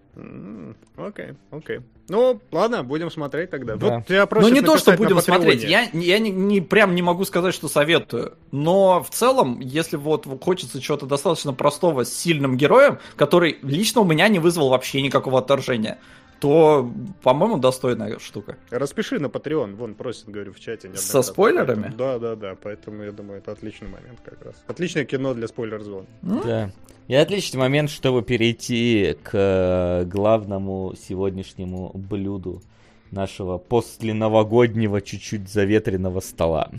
Окей, 0.96 1.34
окей. 1.50 1.78
Okay. 1.78 1.82
Ну, 2.08 2.40
ладно, 2.52 2.84
будем 2.84 3.10
смотреть 3.10 3.50
тогда. 3.50 3.76
Да. 3.76 4.02
Вот 4.08 4.30
ну, 4.40 4.48
не 4.48 4.60
то, 4.60 4.78
что 4.78 4.92
будем 4.92 5.20
смотреть. 5.20 5.64
Я, 5.64 5.88
я 5.92 6.18
не, 6.18 6.30
не, 6.30 6.60
прям 6.60 6.94
не 6.94 7.02
могу 7.02 7.24
сказать, 7.24 7.52
что 7.52 7.68
советую. 7.68 8.34
Но 8.52 9.02
в 9.02 9.10
целом, 9.10 9.60
если 9.60 9.96
вот 9.96 10.26
хочется 10.42 10.80
чего-то 10.80 11.06
достаточно 11.06 11.52
простого 11.52 12.04
с 12.04 12.16
сильным 12.16 12.56
героем, 12.56 12.98
который 13.16 13.58
лично 13.62 14.02
у 14.02 14.04
меня 14.04 14.28
не 14.28 14.38
вызвал 14.38 14.68
вообще 14.68 15.02
никакого 15.02 15.40
отторжения, 15.40 15.98
то, 16.40 16.90
по-моему, 17.22 17.58
достойная 17.58 18.18
штука. 18.18 18.56
Распиши 18.70 19.18
на 19.18 19.26
Patreon, 19.26 19.74
вон 19.74 19.94
просит, 19.94 20.28
говорю, 20.28 20.52
в 20.52 20.60
чате. 20.60 20.90
Со 20.94 21.22
спойлерами? 21.22 21.92
Да, 21.96 22.18
да, 22.18 22.36
да, 22.36 22.56
поэтому 22.60 23.02
я 23.02 23.12
думаю, 23.12 23.38
это 23.38 23.52
отличный 23.52 23.88
момент 23.88 24.20
как 24.24 24.42
раз. 24.44 24.54
Отличное 24.66 25.04
кино 25.04 25.34
для 25.34 25.48
спойлер-зон. 25.48 26.06
Да. 26.22 26.70
И 27.08 27.14
отличный 27.14 27.58
момент, 27.58 27.90
чтобы 27.90 28.22
перейти 28.22 29.16
к 29.22 29.30
э, 29.32 30.04
главному 30.04 30.94
сегодняшнему 31.00 31.92
блюду 31.94 32.62
нашего 33.10 33.58
после 33.58 34.12
новогоднего 34.12 35.00
чуть-чуть 35.00 35.48
заветренного 35.48 36.20
стола. 36.20 36.70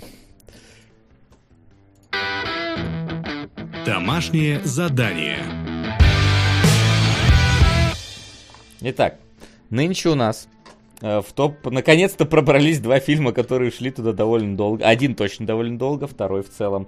Домашнее 3.86 4.60
задание. 4.66 5.39
Итак, 8.82 9.18
Нынче 9.70 10.09
у 10.09 10.15
нас 10.15 10.47
э, 11.01 11.22
в 11.22 11.34
топ 11.34 11.65
наконец-то 11.65 12.26
пробрались 12.26 12.80
два 12.80 12.99
фильма, 12.99 13.32
которые 13.32 13.72
шли 13.72 13.91
туда 13.91 14.13
довольно 14.13 14.55
долго. 14.55 14.86
Один 14.86 15.15
точно 15.15 15.45
довольно 15.45 15.78
долго, 15.78 16.07
второй 16.07 16.43
в 16.43 16.49
целом 16.49 16.88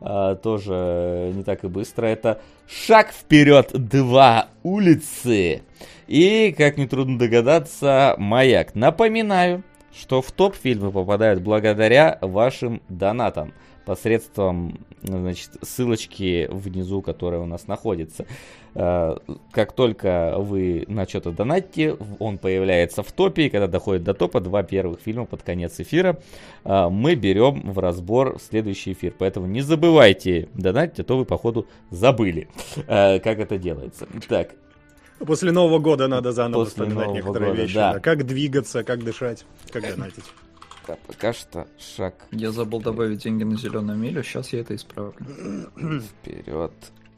э, 0.00 0.36
тоже 0.42 1.32
не 1.34 1.42
так 1.42 1.64
и 1.64 1.68
быстро. 1.68 2.06
Это 2.06 2.40
«Шаг 2.66 3.12
вперед! 3.12 3.70
Два 3.72 4.48
улицы!» 4.62 5.62
и, 6.06 6.54
как 6.56 6.76
нетрудно 6.76 7.18
догадаться, 7.18 8.14
«Маяк». 8.18 8.74
Напоминаю, 8.74 9.62
что 9.96 10.22
в 10.22 10.30
топ 10.32 10.54
фильмы 10.54 10.90
попадают 10.90 11.42
благодаря 11.42 12.18
вашим 12.20 12.82
донатам 12.88 13.52
посредством 13.84 14.78
значит, 15.02 15.50
ссылочки 15.62 16.48
внизу, 16.50 17.02
которая 17.02 17.40
у 17.40 17.46
нас 17.46 17.66
находится. 17.66 18.26
Э, 18.74 19.16
как 19.52 19.72
только 19.72 20.34
вы 20.38 20.84
на 20.88 21.06
что-то 21.06 21.30
донатите, 21.30 21.96
он 22.18 22.38
появляется 22.38 23.02
в 23.02 23.12
топе, 23.12 23.46
и 23.46 23.50
когда 23.50 23.66
доходит 23.66 24.04
до 24.04 24.14
топа, 24.14 24.40
два 24.40 24.62
первых 24.62 25.00
фильма 25.00 25.26
под 25.26 25.42
конец 25.42 25.78
эфира 25.78 26.18
э, 26.64 26.88
мы 26.88 27.14
берем 27.14 27.70
в 27.70 27.78
разбор 27.78 28.38
в 28.38 28.42
следующий 28.42 28.92
эфир. 28.92 29.14
Поэтому 29.18 29.46
не 29.46 29.60
забывайте 29.60 30.48
донатить, 30.54 31.00
а 31.00 31.04
то 31.04 31.16
вы, 31.16 31.24
походу, 31.24 31.66
забыли, 31.90 32.48
э, 32.86 33.18
как 33.20 33.38
это 33.38 33.58
делается. 33.58 34.08
Так, 34.28 34.54
После 35.18 35.52
Нового 35.52 35.78
года 35.78 36.08
надо 36.08 36.32
заново 36.32 36.64
После 36.64 36.84
вспоминать 36.84 37.06
Нового 37.06 37.14
некоторые 37.14 37.50
года, 37.52 37.62
вещи. 37.62 37.74
Да. 37.74 37.92
Да. 37.94 38.00
Как 38.00 38.26
двигаться, 38.26 38.82
как 38.82 39.04
дышать, 39.04 39.46
как 39.70 39.88
донатить. 39.88 40.24
Да, 40.86 40.96
пока 41.06 41.32
что 41.32 41.66
шаг. 41.78 42.14
Я 42.30 42.50
забыл 42.52 42.80
добавить 42.80 43.22
деньги 43.22 43.44
на 43.44 43.56
зеленую 43.56 43.96
милю, 43.98 44.22
сейчас 44.22 44.52
я 44.52 44.60
это 44.60 44.74
исправлю. 44.74 45.14
Вперед. 45.76 46.72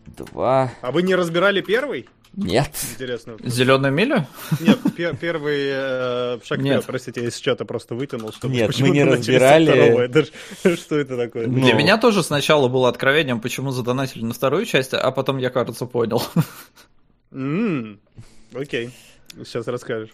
Два. 0.06 0.72
А 0.82 0.92
вы 0.92 1.02
не 1.02 1.16
разбирали 1.16 1.60
первый? 1.60 2.08
Нет. 2.36 2.70
Интересно. 2.92 3.36
Зеленую 3.42 3.92
милю? 3.92 4.26
Нет, 4.60 4.78
пер 4.94 5.16
первый 5.16 5.68
э, 5.68 6.38
шаг 6.44 6.58
Нет. 6.58 6.74
вперед, 6.74 6.84
простите, 6.86 7.22
я 7.22 7.28
из 7.28 7.36
чата 7.36 7.64
просто 7.64 7.94
вытянул, 7.94 8.30
чтобы 8.30 8.54
Нет, 8.54 8.78
мы 8.78 8.90
не 8.90 9.04
разбирали. 9.04 10.04
Это, 10.04 10.26
что 10.76 10.98
это 10.98 11.16
такое? 11.16 11.46
Но... 11.46 11.64
Для 11.64 11.72
меня 11.72 11.96
тоже 11.96 12.22
сначала 12.22 12.68
было 12.68 12.90
откровением, 12.90 13.40
почему 13.40 13.70
задонатили 13.70 14.22
на 14.22 14.34
вторую 14.34 14.66
часть, 14.66 14.92
а 14.92 15.10
потом 15.12 15.38
я, 15.38 15.48
кажется, 15.48 15.86
понял. 15.86 16.22
Mm, 17.32 17.98
окей, 18.54 18.90
сейчас 19.44 19.66
расскажешь. 19.66 20.10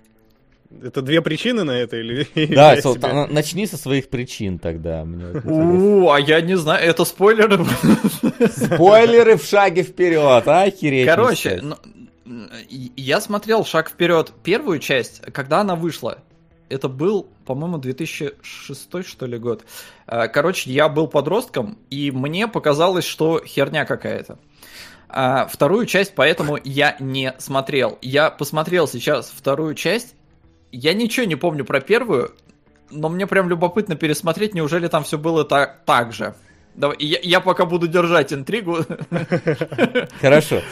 Это 0.82 1.02
две 1.02 1.20
причины 1.20 1.64
на 1.64 1.72
это 1.72 1.96
или? 1.96 2.26
Да, 2.54 2.80
Сол, 2.80 2.94
себя... 2.94 3.26
начни 3.26 3.66
со 3.66 3.76
своих 3.76 4.08
причин 4.08 4.58
тогда. 4.58 5.06
У, 5.44 6.10
а 6.10 6.20
я 6.20 6.40
не 6.40 6.56
знаю, 6.56 6.84
это 6.88 7.04
спойлеры. 7.04 7.64
Спойлеры 8.48 9.36
в 9.36 9.44
шаге 9.44 9.82
вперед, 9.82 10.46
охереть. 10.46 11.06
Короче, 11.06 11.60
ну, 11.62 11.76
я 12.96 13.20
смотрел 13.20 13.64
«Шаг 13.64 13.90
вперед» 13.90 14.32
первую 14.42 14.78
часть, 14.78 15.20
когда 15.32 15.60
она 15.60 15.74
вышла. 15.74 16.18
Это 16.68 16.88
был, 16.88 17.28
по-моему, 17.44 17.78
2006 17.78 19.06
что 19.06 19.26
ли 19.26 19.38
год. 19.38 19.64
Э, 20.06 20.28
короче, 20.28 20.70
я 20.70 20.88
был 20.88 21.06
подростком, 21.06 21.78
и 21.90 22.10
мне 22.10 22.48
показалось, 22.48 23.04
что 23.04 23.42
херня 23.44 23.84
какая-то. 23.84 24.38
А 25.08 25.46
вторую 25.46 25.84
часть 25.84 26.14
поэтому 26.14 26.58
я 26.64 26.96
не 26.98 27.34
смотрел. 27.38 27.98
Я 28.00 28.30
посмотрел 28.30 28.88
сейчас 28.88 29.30
вторую 29.30 29.74
часть, 29.74 30.14
я 30.72 30.94
ничего 30.94 31.26
не 31.26 31.36
помню 31.36 31.64
про 31.64 31.80
первую, 31.80 32.34
но 32.90 33.08
мне 33.08 33.26
прям 33.26 33.48
любопытно 33.48 33.94
пересмотреть, 33.94 34.54
неужели 34.54 34.88
там 34.88 35.04
все 35.04 35.18
было 35.18 35.44
так, 35.44 35.84
так 35.84 36.12
же. 36.12 36.34
Давай, 36.74 36.96
я, 37.00 37.18
я 37.22 37.40
пока 37.40 37.66
буду 37.66 37.86
держать 37.86 38.32
интригу. 38.32 38.78
Хорошо. 40.20 40.62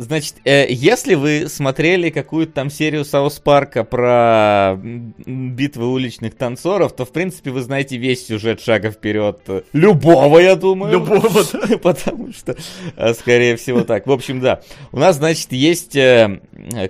Значит, 0.00 0.36
э, 0.46 0.64
если 0.70 1.14
вы 1.14 1.46
смотрели 1.46 2.08
какую-то 2.08 2.52
там 2.52 2.70
серию 2.70 3.04
Саус 3.04 3.38
Парка 3.38 3.84
про 3.84 4.76
битвы 4.80 5.92
уличных 5.92 6.36
танцоров, 6.36 6.96
то, 6.96 7.04
в 7.04 7.12
принципе, 7.12 7.50
вы 7.50 7.60
знаете 7.60 7.98
весь 7.98 8.26
сюжет 8.26 8.62
шага 8.62 8.92
вперед. 8.92 9.42
Любого, 9.74 10.38
я 10.38 10.56
думаю. 10.56 10.94
Любого, 10.94 11.44
да. 11.68 11.76
Потому 11.76 12.32
что, 12.32 12.56
э, 12.96 13.12
скорее 13.12 13.56
всего, 13.56 13.82
так. 13.82 14.06
В 14.06 14.12
общем, 14.12 14.40
да. 14.40 14.62
У 14.90 14.98
нас, 14.98 15.16
значит, 15.16 15.52
есть 15.52 15.94
э, 15.94 16.40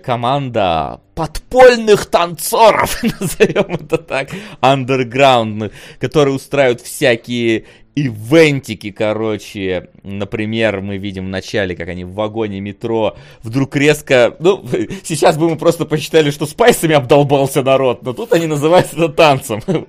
команда 0.05 1.01
подпольных 1.14 2.06
танцоров, 2.06 3.02
назовем 3.20 3.74
это 3.74 3.98
так, 3.98 4.30
андерграундных, 4.61 5.72
которые 5.98 6.34
устраивают 6.34 6.80
всякие 6.80 7.64
ивентики, 7.96 8.90
короче. 8.90 9.90
Например, 10.02 10.80
мы 10.80 10.96
видим 10.96 11.26
в 11.26 11.28
начале, 11.28 11.74
как 11.74 11.88
они 11.88 12.04
в 12.04 12.14
вагоне 12.14 12.61
метро 12.61 13.16
вдруг 13.42 13.76
резко... 13.76 14.36
Ну, 14.38 14.64
сейчас 15.04 15.36
бы 15.36 15.50
мы 15.50 15.56
просто 15.56 15.84
посчитали, 15.84 16.30
что 16.30 16.46
спайсами 16.46 16.94
обдолбался 16.94 17.62
народ, 17.62 18.02
но 18.02 18.12
тут 18.12 18.32
они 18.32 18.46
называют 18.46 18.92
это 18.92 19.08
танцем. 19.08 19.62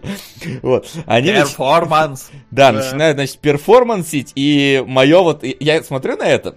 Вот. 0.62 0.90
Они 1.06 1.30
перформанс. 1.30 2.32
Да, 2.50 2.72
начинают, 2.72 3.18
значит, 3.18 3.38
перформансить, 3.40 4.32
и 4.36 4.84
мое 4.86 5.22
вот... 5.22 5.44
Я 5.44 5.84
смотрю 5.84 6.18
на 6.18 6.28
это, 6.28 6.56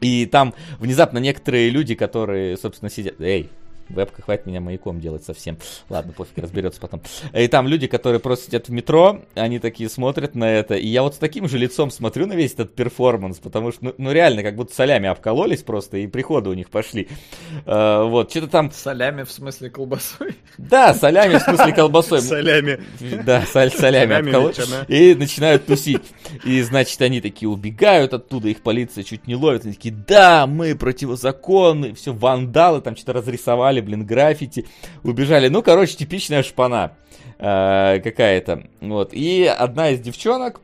и 0.00 0.26
там 0.26 0.54
внезапно 0.78 1.18
некоторые 1.18 1.70
люди, 1.70 1.94
которые, 1.94 2.56
собственно, 2.56 2.90
сидят... 2.90 3.20
Эй, 3.20 3.48
Вебка, 3.90 4.22
хватит 4.22 4.46
меня 4.46 4.60
маяком 4.60 5.00
делать 5.00 5.24
совсем. 5.24 5.58
Ладно, 5.88 6.12
пофиг, 6.12 6.38
разберется 6.38 6.80
потом. 6.80 7.02
И 7.32 7.48
там 7.48 7.66
люди, 7.66 7.86
которые 7.86 8.20
просто 8.20 8.46
сидят 8.46 8.68
в 8.68 8.72
метро, 8.72 9.20
они 9.34 9.58
такие 9.58 9.88
смотрят 9.88 10.34
на 10.34 10.50
это, 10.50 10.74
и 10.74 10.86
я 10.86 11.02
вот 11.02 11.14
с 11.14 11.18
таким 11.18 11.48
же 11.48 11.58
лицом 11.58 11.90
смотрю 11.90 12.26
на 12.26 12.34
весь 12.34 12.54
этот 12.54 12.74
перформанс, 12.74 13.38
потому 13.38 13.72
что, 13.72 13.86
ну, 13.86 13.94
ну 13.98 14.12
реально, 14.12 14.42
как 14.42 14.56
будто 14.56 14.74
солями 14.74 15.08
обкололись 15.08 15.62
просто, 15.62 15.98
и 15.98 16.06
приходы 16.06 16.50
у 16.50 16.54
них 16.54 16.70
пошли. 16.70 17.08
Uh, 17.66 18.08
вот, 18.08 18.30
что-то 18.30 18.48
там... 18.48 18.70
Солями 18.72 19.24
в 19.24 19.32
смысле 19.32 19.70
колбасой? 19.70 20.36
Да, 20.58 20.94
солями 20.94 21.38
в 21.38 21.42
смысле 21.42 21.72
колбасой. 21.72 22.20
Солями. 22.20 22.80
Да, 23.24 23.44
соль, 23.46 23.70
солями 23.70 24.16
обкололись. 24.16 24.58
И 24.88 25.14
начинают 25.14 25.66
тусить. 25.66 26.02
И, 26.44 26.60
значит, 26.62 27.00
они 27.02 27.20
такие 27.20 27.48
убегают 27.48 28.14
оттуда, 28.14 28.48
их 28.48 28.62
полиция 28.62 29.04
чуть 29.04 29.26
не 29.26 29.34
ловит, 29.34 29.64
они 29.64 29.74
такие, 29.74 29.94
да, 29.94 30.46
мы 30.46 30.74
противозаконны, 30.74 31.94
все, 31.94 32.12
вандалы 32.12 32.80
там 32.80 32.96
что-то 32.96 33.14
разрисовали, 33.14 33.79
нарисовали, 33.80 33.82
блин, 33.82 34.06
граффити, 34.06 34.66
убежали. 35.02 35.48
Ну, 35.48 35.62
короче, 35.62 35.96
типичная 35.96 36.42
шпана 36.42 36.92
э, 37.38 38.00
какая-то. 38.02 38.64
Вот. 38.80 39.12
И 39.12 39.44
одна 39.44 39.90
из 39.90 40.00
девчонок, 40.00 40.60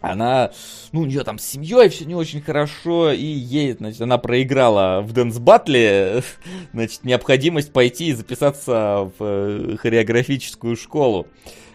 она, 0.00 0.50
ну, 0.92 1.02
у 1.02 1.04
нее 1.04 1.24
там 1.24 1.38
с 1.38 1.44
семьей 1.44 1.88
все 1.90 2.06
не 2.06 2.14
очень 2.14 2.40
хорошо, 2.40 3.12
и 3.12 3.24
ей, 3.24 3.74
значит, 3.74 4.00
она 4.00 4.16
проиграла 4.16 5.02
в 5.02 5.12
dance 5.12 5.38
battle, 5.38 6.22
значит, 6.72 7.04
необходимость 7.04 7.72
пойти 7.72 8.08
и 8.08 8.12
записаться 8.12 9.10
в 9.18 9.20
э, 9.20 9.76
хореографическую 9.78 10.76
школу, 10.76 11.26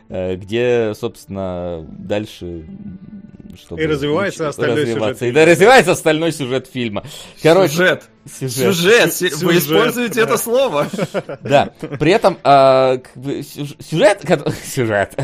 э, 0.10 0.36
где, 0.36 0.94
собственно, 0.96 1.86
дальше 1.88 2.66
чтобы 3.58 3.84
и 3.84 3.86
развивается 3.86 4.50
остальной 4.50 4.86
сюжет. 4.86 5.22
И 5.22 5.32
да, 5.32 5.46
развивается 5.46 5.92
остальной 5.94 6.34
сюжет 6.34 6.68
фильма. 6.68 7.06
Короче, 7.42 7.72
сюжет. 7.72 8.10
Сюжет. 8.28 9.14
Сюжет. 9.14 9.34
Вы 9.42 9.58
используете 9.58 10.22
это 10.22 10.38
слово. 10.38 10.88
Да. 11.42 11.70
При 12.00 12.12
этом 12.12 12.40
э, 12.44 13.00
сюжет, 13.80 14.22
сюжет, 14.66 15.16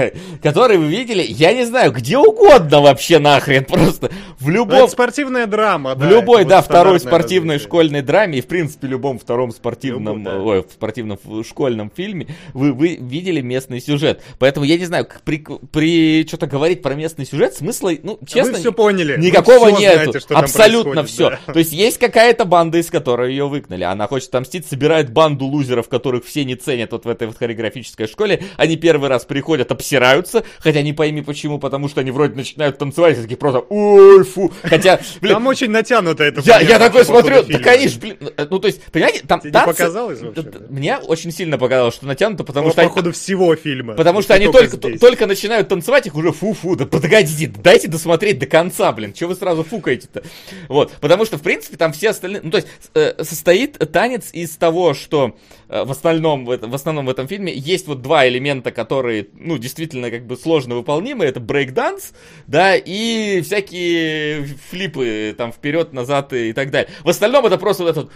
который 0.44 0.78
вы 0.78 0.86
видели, 0.86 1.26
я 1.28 1.54
не 1.54 1.66
знаю, 1.66 1.92
где 1.94 2.18
угодно 2.18 2.82
вообще 2.82 3.18
нахрен. 3.18 3.66
Просто 3.66 4.12
в 4.40 4.50
любом... 4.50 4.88
спортивная 4.88 5.48
драма, 5.48 5.96
да. 5.96 6.06
В 6.06 6.10
любой, 6.10 6.46
да, 6.46 6.62
второй 6.62 7.00
спортивной 7.00 7.58
школьной 7.58 8.04
драме 8.04 8.38
и, 8.38 8.42
в 8.42 8.48
принципе, 8.48 8.88
любом 8.88 9.18
втором 9.18 9.52
спортивном, 9.52 10.28
ой, 10.28 10.62
в 10.62 10.72
спортивном 10.72 11.18
школьном 11.44 11.92
фильме 11.96 12.28
вы, 12.54 12.72
вы 12.72 12.98
видели 12.98 13.42
местный 13.42 13.82
сюжет. 13.82 14.22
Поэтому 14.38 14.66
я 14.66 14.78
не 14.78 14.86
знаю, 14.86 15.08
при, 15.26 15.44
при 15.72 16.26
что-то 16.28 16.46
говорить 16.46 16.84
про 16.84 16.94
местный 16.94 17.26
сюжет 17.26 17.56
смысла, 17.56 17.92
ну, 18.04 18.20
честно, 18.28 18.54
вы 18.54 18.60
все 18.60 18.72
поняли. 18.72 19.20
никакого 19.20 19.70
нету. 19.70 20.14
Абсолютно 20.30 21.04
все. 21.04 21.40
То 21.48 21.58
есть 21.58 21.72
есть 21.72 21.98
какая-то 21.98 22.46
банда 22.46 22.78
из 22.78 22.91
которой 22.92 23.32
ее 23.32 23.48
выгнали. 23.48 23.84
Она 23.84 24.08
хочет 24.08 24.30
отомстить, 24.30 24.68
собирает 24.68 25.12
банду 25.12 25.46
лузеров, 25.46 25.90
которых 25.90 26.26
все 26.26 26.44
не 26.46 26.56
ценят 26.56 26.92
вот 26.92 27.06
в 27.06 27.10
этой 27.10 27.28
вот 27.28 27.38
хореографической 27.38 28.08
школе. 28.08 28.44
Они 28.58 28.76
первый 28.76 29.10
раз 29.10 29.26
приходят, 29.26 29.72
обсираются, 29.72 30.44
хотя 30.60 30.82
не 30.82 30.94
пойми 30.94 31.22
почему, 31.22 31.58
потому 31.58 31.90
что 31.90 32.02
они 32.02 32.12
вроде 32.12 32.36
начинают 32.36 32.78
танцевать, 32.78 33.18
и 33.18 33.22
такие 33.22 33.38
просто 33.38 33.60
ой, 33.70 34.24
фу. 34.24 34.52
Хотя, 34.64 35.00
блин, 35.22 35.34
Там 35.34 35.48
очень 35.48 35.72
натянуто 35.72 36.24
это. 36.24 36.42
Я, 36.42 36.60
я 36.60 36.78
такой 36.78 37.06
смотрю, 37.06 37.44
да, 37.44 37.60
конечно, 37.60 38.00
блин, 38.00 38.18
ну 38.50 38.60
то 38.60 38.68
есть, 38.68 38.84
понимаете, 38.84 39.24
там 39.26 39.40
Тебе 39.40 39.52
танцы... 39.52 39.68
показалось 39.68 40.22
вообще? 40.22 40.52
Мне 40.70 40.98
очень 40.98 41.32
сильно 41.32 41.58
показалось, 41.58 41.96
что 41.96 42.06
натянуто, 42.06 42.44
потому 42.44 42.68
ну, 42.68 42.74
что... 42.74 42.84
по 42.84 42.90
ходу 42.90 43.10
они... 43.10 43.14
всего 43.14 43.56
фильма. 43.56 43.94
Потому 43.94 44.22
что 44.22 44.34
они 44.34 44.52
только, 44.52 44.78
только 44.78 45.26
начинают 45.26 45.70
танцевать, 45.70 46.08
их 46.08 46.16
уже 46.16 46.32
фу-фу, 46.32 46.76
да 46.76 46.86
подогодите, 46.86 47.48
дайте 47.48 47.88
досмотреть 47.88 48.40
до 48.40 48.46
конца, 48.46 48.92
блин, 48.92 49.16
что 49.16 49.28
вы 49.28 49.36
сразу 49.36 49.64
фукаете-то? 49.64 50.24
Вот, 50.68 50.92
потому 51.00 51.26
что, 51.26 51.38
в 51.38 51.42
принципе, 51.42 51.78
там 51.78 51.94
все 51.94 52.10
остальные, 52.10 52.42
ну 52.44 52.52
то 52.52 52.58
есть, 52.58 52.68
Э, 52.81 52.81
состоит 52.94 53.78
танец 53.92 54.30
из 54.34 54.58
того, 54.58 54.94
что 54.94 55.38
э, 55.70 55.84
в 55.84 55.92
остальном, 55.92 56.46
в 56.46 56.76
основном 56.76 57.06
в 57.06 57.10
этом 57.10 57.28
фильме 57.28 57.54
есть 57.54 57.88
вот 57.88 58.02
два 58.02 58.28
элемента, 58.28 58.72
которые, 58.72 59.28
ну, 59.34 59.58
действительно 59.58 60.10
как 60.12 60.26
бы 60.26 60.36
сложно 60.36 60.76
выполнимы. 60.76 61.26
Это 61.26 61.40
брейк-данс, 61.40 62.14
да, 62.48 62.76
и 62.76 63.42
всякие 63.42 64.46
флипы 64.70 65.36
там 65.38 65.52
вперед, 65.52 65.94
назад 65.94 66.34
и 66.34 66.54
так 66.54 66.72
далее. 66.72 66.92
В 67.04 67.10
остальном 67.10 67.46
это 67.46 67.58
просто 67.58 67.84
вот 67.84 67.90
этот 67.90 68.12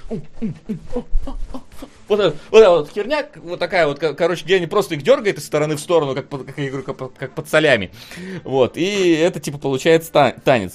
вот, 2.08 2.36
вот 2.52 2.68
вот 2.68 2.92
херня, 2.94 3.26
вот 3.36 3.60
такая 3.60 3.88
вот, 3.88 4.00
короче, 4.00 4.46
где 4.46 4.58
они 4.58 4.68
просто 4.68 4.96
их 4.96 5.02
дергают 5.02 5.38
из 5.38 5.46
стороны 5.46 5.76
в 5.76 5.80
сторону, 5.80 6.14
как, 6.14 6.30
как, 6.30 6.58
я 6.58 6.72
как, 6.72 7.14
как 7.14 7.36
под 7.36 7.50
солями. 7.50 7.92
Вот, 8.44 8.78
и 8.78 9.14
это, 9.14 9.40
типа, 9.40 9.58
получается 9.58 10.12
танец. 10.44 10.74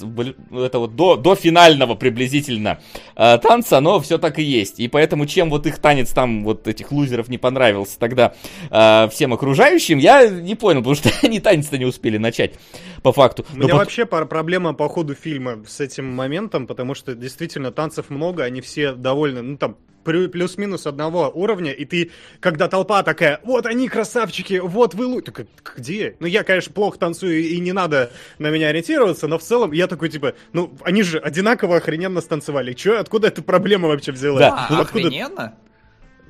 Это 0.51 0.79
вот 0.79 0.95
до, 0.95 1.15
до 1.15 1.35
финального 1.35 1.95
приблизительно 1.95 2.79
э, 3.15 3.37
танца, 3.37 3.79
но 3.79 3.99
все 3.99 4.17
так 4.17 4.39
и 4.39 4.43
есть. 4.43 4.79
И 4.79 4.87
поэтому, 4.87 5.25
чем 5.25 5.49
вот 5.49 5.65
их 5.65 5.79
танец 5.79 6.09
там, 6.11 6.43
вот 6.43 6.67
этих 6.67 6.91
лузеров 6.91 7.29
не 7.29 7.37
понравился 7.37 7.97
тогда 7.99 8.33
э, 8.69 9.09
всем 9.11 9.33
окружающим, 9.33 9.97
я 9.97 10.27
не 10.27 10.55
понял, 10.55 10.79
потому 10.79 10.95
что 10.95 11.11
они 11.23 11.39
танец-то 11.39 11.77
не 11.77 11.85
успели 11.85 12.17
начать, 12.17 12.53
по 13.01 13.11
факту. 13.11 13.45
У 13.53 13.57
меня 13.57 13.73
но 13.73 13.79
вообще 13.79 14.05
проблема 14.05 14.73
по 14.73 14.87
ходу 14.87 15.15
фильма 15.15 15.63
с 15.67 15.79
этим 15.79 16.05
моментом, 16.05 16.67
потому 16.67 16.95
что 16.95 17.15
действительно 17.15 17.71
танцев 17.71 18.09
много, 18.09 18.43
они 18.43 18.61
все 18.61 18.93
довольно, 18.93 19.41
ну 19.41 19.57
там, 19.57 19.77
плюс-минус 20.03 20.87
одного 20.87 21.29
уровня, 21.29 21.71
и 21.71 21.85
ты, 21.85 22.11
когда 22.39 22.67
толпа 22.67 23.03
такая, 23.03 23.39
вот 23.43 23.65
они 23.65 23.87
красавчики, 23.87 24.59
вот 24.59 24.93
вы 24.93 25.05
лучше, 25.05 25.47
где? 25.75 26.15
Ну, 26.19 26.27
я, 26.27 26.43
конечно, 26.43 26.73
плохо 26.73 26.97
танцую, 26.97 27.41
и 27.41 27.59
не 27.59 27.71
надо 27.71 28.11
на 28.39 28.49
меня 28.49 28.69
ориентироваться, 28.69 29.27
но 29.27 29.37
в 29.37 29.43
целом 29.43 29.71
я 29.71 29.87
такой, 29.87 30.09
типа, 30.09 30.33
ну, 30.53 30.73
они 30.83 31.03
же 31.03 31.19
одинаково 31.19 31.77
охрененно 31.77 32.21
станцевали. 32.21 32.73
Че, 32.73 32.97
откуда 32.97 33.27
эта 33.27 33.41
проблема 33.43 33.87
вообще 33.87 34.11
взялась? 34.11 34.41
Да, 34.41 34.67
ну, 34.69 34.81
откуда... 34.81 35.07
охрененно? 35.07 35.55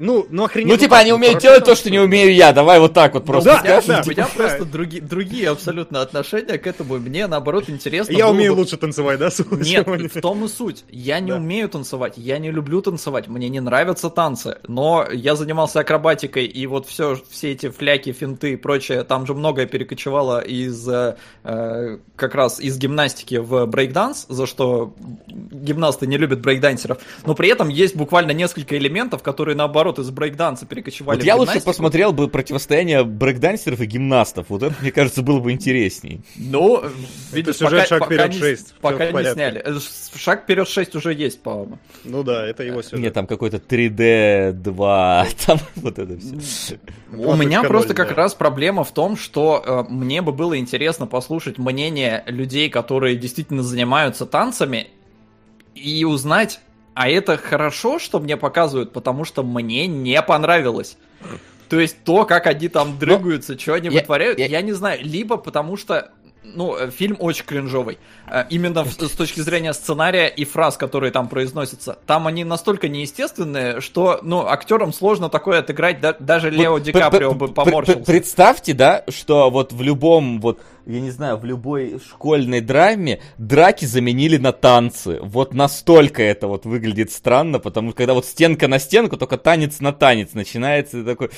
Ну, 0.01 0.25
ну 0.31 0.45
охрененно. 0.45 0.73
Ну, 0.73 0.79
типа, 0.79 0.97
они 0.97 1.13
умеют 1.13 1.39
делать 1.39 1.63
то, 1.63 1.75
что 1.75 1.91
не 1.91 1.99
умею 1.99 2.33
я. 2.33 2.53
Давай 2.53 2.79
вот 2.79 2.93
так 2.93 3.13
вот 3.13 3.23
просто 3.23 3.51
да, 3.51 3.59
скажем. 3.59 3.95
Да, 3.95 4.03
у 4.05 4.09
меня 4.09 4.27
просто 4.35 4.65
други, 4.65 4.99
другие 4.99 5.49
абсолютно 5.49 6.01
отношения 6.01 6.57
к 6.57 6.65
этому. 6.65 6.97
Мне, 6.97 7.27
наоборот, 7.27 7.65
интересно 7.69 8.11
Я 8.13 8.27
умею 8.27 8.55
бы... 8.55 8.61
лучше 8.61 8.77
танцевать, 8.77 9.19
да? 9.19 9.29
Нет, 9.51 9.87
в 9.87 10.21
том 10.21 10.45
и 10.45 10.47
суть. 10.47 10.85
Я 10.89 11.19
не 11.19 11.29
да. 11.29 11.37
умею 11.37 11.69
танцевать, 11.69 12.13
я 12.17 12.39
не 12.39 12.49
люблю 12.49 12.81
танцевать, 12.81 13.27
мне 13.27 13.47
не 13.49 13.59
нравятся 13.59 14.09
танцы. 14.09 14.57
Но 14.67 15.05
я 15.11 15.35
занимался 15.35 15.81
акробатикой, 15.81 16.45
и 16.45 16.65
вот 16.65 16.87
все, 16.87 17.19
все 17.29 17.51
эти 17.51 17.69
фляки, 17.69 18.11
финты 18.11 18.53
и 18.53 18.55
прочее, 18.55 19.03
там 19.03 19.27
же 19.27 19.35
многое 19.35 19.67
перекочевало 19.67 20.39
из 20.39 20.87
э, 20.89 21.15
как 22.15 22.33
раз 22.33 22.59
из 22.59 22.77
гимнастики 22.79 23.35
в 23.35 23.67
брейкданс, 23.67 24.25
за 24.29 24.47
что 24.47 24.95
гимнасты 25.27 26.07
не 26.07 26.17
любят 26.17 26.41
брейкдансеров. 26.41 26.97
Но 27.23 27.35
при 27.35 27.49
этом 27.49 27.69
есть 27.69 27.95
буквально 27.95 28.31
несколько 28.31 28.75
элементов, 28.77 29.21
которые, 29.21 29.55
наоборот, 29.55 29.90
наоборот, 29.91 29.99
из 29.99 30.11
брейкданса 30.11 30.65
перекочевали 30.65 31.17
вот 31.17 31.25
я 31.25 31.35
лучше 31.35 31.61
посмотрел 31.61 32.13
бы 32.13 32.27
противостояние 32.27 33.03
брейкдансеров 33.03 33.79
и 33.81 33.85
гимнастов. 33.85 34.47
Вот 34.49 34.63
это, 34.63 34.75
мне 34.81 34.91
кажется, 34.91 35.21
было 35.21 35.39
бы 35.39 35.51
интереснее. 35.51 36.21
Ну, 36.35 36.83
видишь, 37.31 37.57
сюжет 37.57 37.83
пока, 37.83 37.85
«Шаг 37.85 37.99
пока 37.99 38.27
вперед 38.27 38.59
6». 38.59 38.73
Пока 38.81 39.11
не 39.11 39.33
сняли. 39.33 39.61
Э, 39.63 39.79
«Шаг 40.15 40.43
вперед 40.43 40.67
6» 40.67 40.97
уже 40.97 41.13
есть, 41.13 41.41
по-моему. 41.41 41.79
Ну 42.03 42.23
да, 42.23 42.45
это 42.45 42.63
его 42.63 42.81
сюжет. 42.81 42.99
Нет, 42.99 43.13
там 43.13 43.27
какой-то 43.27 43.57
3D 43.57 44.53
2, 44.53 45.27
там 45.45 45.59
вот 45.75 45.99
это 45.99 46.17
все. 46.17 46.79
У 47.11 47.35
меня 47.35 47.63
просто 47.63 47.93
как 47.93 48.11
раз 48.11 48.33
проблема 48.33 48.83
в 48.83 48.91
том, 48.93 49.17
что 49.17 49.63
э, 49.65 49.91
мне 49.91 50.21
бы 50.21 50.31
было 50.31 50.57
интересно 50.57 51.07
послушать 51.07 51.57
мнение 51.57 52.23
людей, 52.27 52.69
которые 52.69 53.15
действительно 53.15 53.63
занимаются 53.63 54.25
танцами, 54.25 54.87
и 55.73 56.03
узнать, 56.03 56.59
а 56.93 57.09
это 57.09 57.37
хорошо, 57.37 57.99
что 57.99 58.19
мне 58.19 58.37
показывают, 58.37 58.93
потому 58.93 59.25
что 59.25 59.43
мне 59.43 59.87
не 59.87 60.21
понравилось. 60.21 60.97
То 61.69 61.79
есть 61.79 62.03
то, 62.03 62.25
как 62.25 62.47
они 62.47 62.67
там 62.67 62.99
дрыгаются, 62.99 63.57
что 63.57 63.75
они 63.75 63.87
я, 63.87 64.01
вытворяют, 64.01 64.39
я... 64.39 64.47
я 64.47 64.61
не 64.61 64.73
знаю. 64.73 64.99
Либо 65.01 65.37
потому 65.37 65.77
что 65.77 66.11
ну, 66.43 66.75
э, 66.75 66.89
фильм 66.89 67.17
очень 67.19 67.45
кринжовый. 67.45 67.99
Э, 68.27 68.45
именно 68.49 68.85
с 68.85 69.11
точки 69.11 69.41
зрения 69.41 69.73
сценария 69.73 70.27
и 70.27 70.45
фраз, 70.45 70.77
которые 70.77 71.11
там 71.11 71.27
произносятся. 71.27 71.97
Там 72.05 72.27
они 72.27 72.43
настолько 72.43 72.89
неестественные, 72.89 73.81
что, 73.81 74.19
ну, 74.23 74.47
актерам 74.47 74.93
сложно 74.93 75.29
такое 75.29 75.59
отыграть, 75.59 75.99
даже 76.19 76.49
Лео 76.49 76.79
Ди 76.79 76.91
Каприо 76.91 77.33
бы 77.33 77.49
поморщился. 77.49 78.03
Представьте, 78.03 78.73
да, 78.73 79.03
что 79.09 79.49
вот 79.49 79.73
в 79.73 79.81
любом, 79.81 80.41
вот, 80.41 80.61
я 80.85 80.99
не 80.99 81.11
знаю, 81.11 81.37
в 81.37 81.45
любой 81.45 81.99
школьной 81.99 82.61
драме 82.61 83.21
драки 83.37 83.85
заменили 83.85 84.37
на 84.37 84.51
танцы. 84.51 85.19
Вот 85.21 85.53
настолько 85.53 86.23
это 86.23 86.47
вот 86.47 86.65
выглядит 86.65 87.11
странно, 87.11 87.59
потому 87.59 87.89
что 87.89 87.97
когда 87.97 88.13
вот 88.13 88.25
стенка 88.25 88.67
на 88.67 88.79
стенку, 88.79 89.17
только 89.17 89.37
танец 89.37 89.79
на 89.79 89.93
танец 89.93 90.33
начинается, 90.33 90.99
и 90.99 91.03
такой... 91.03 91.29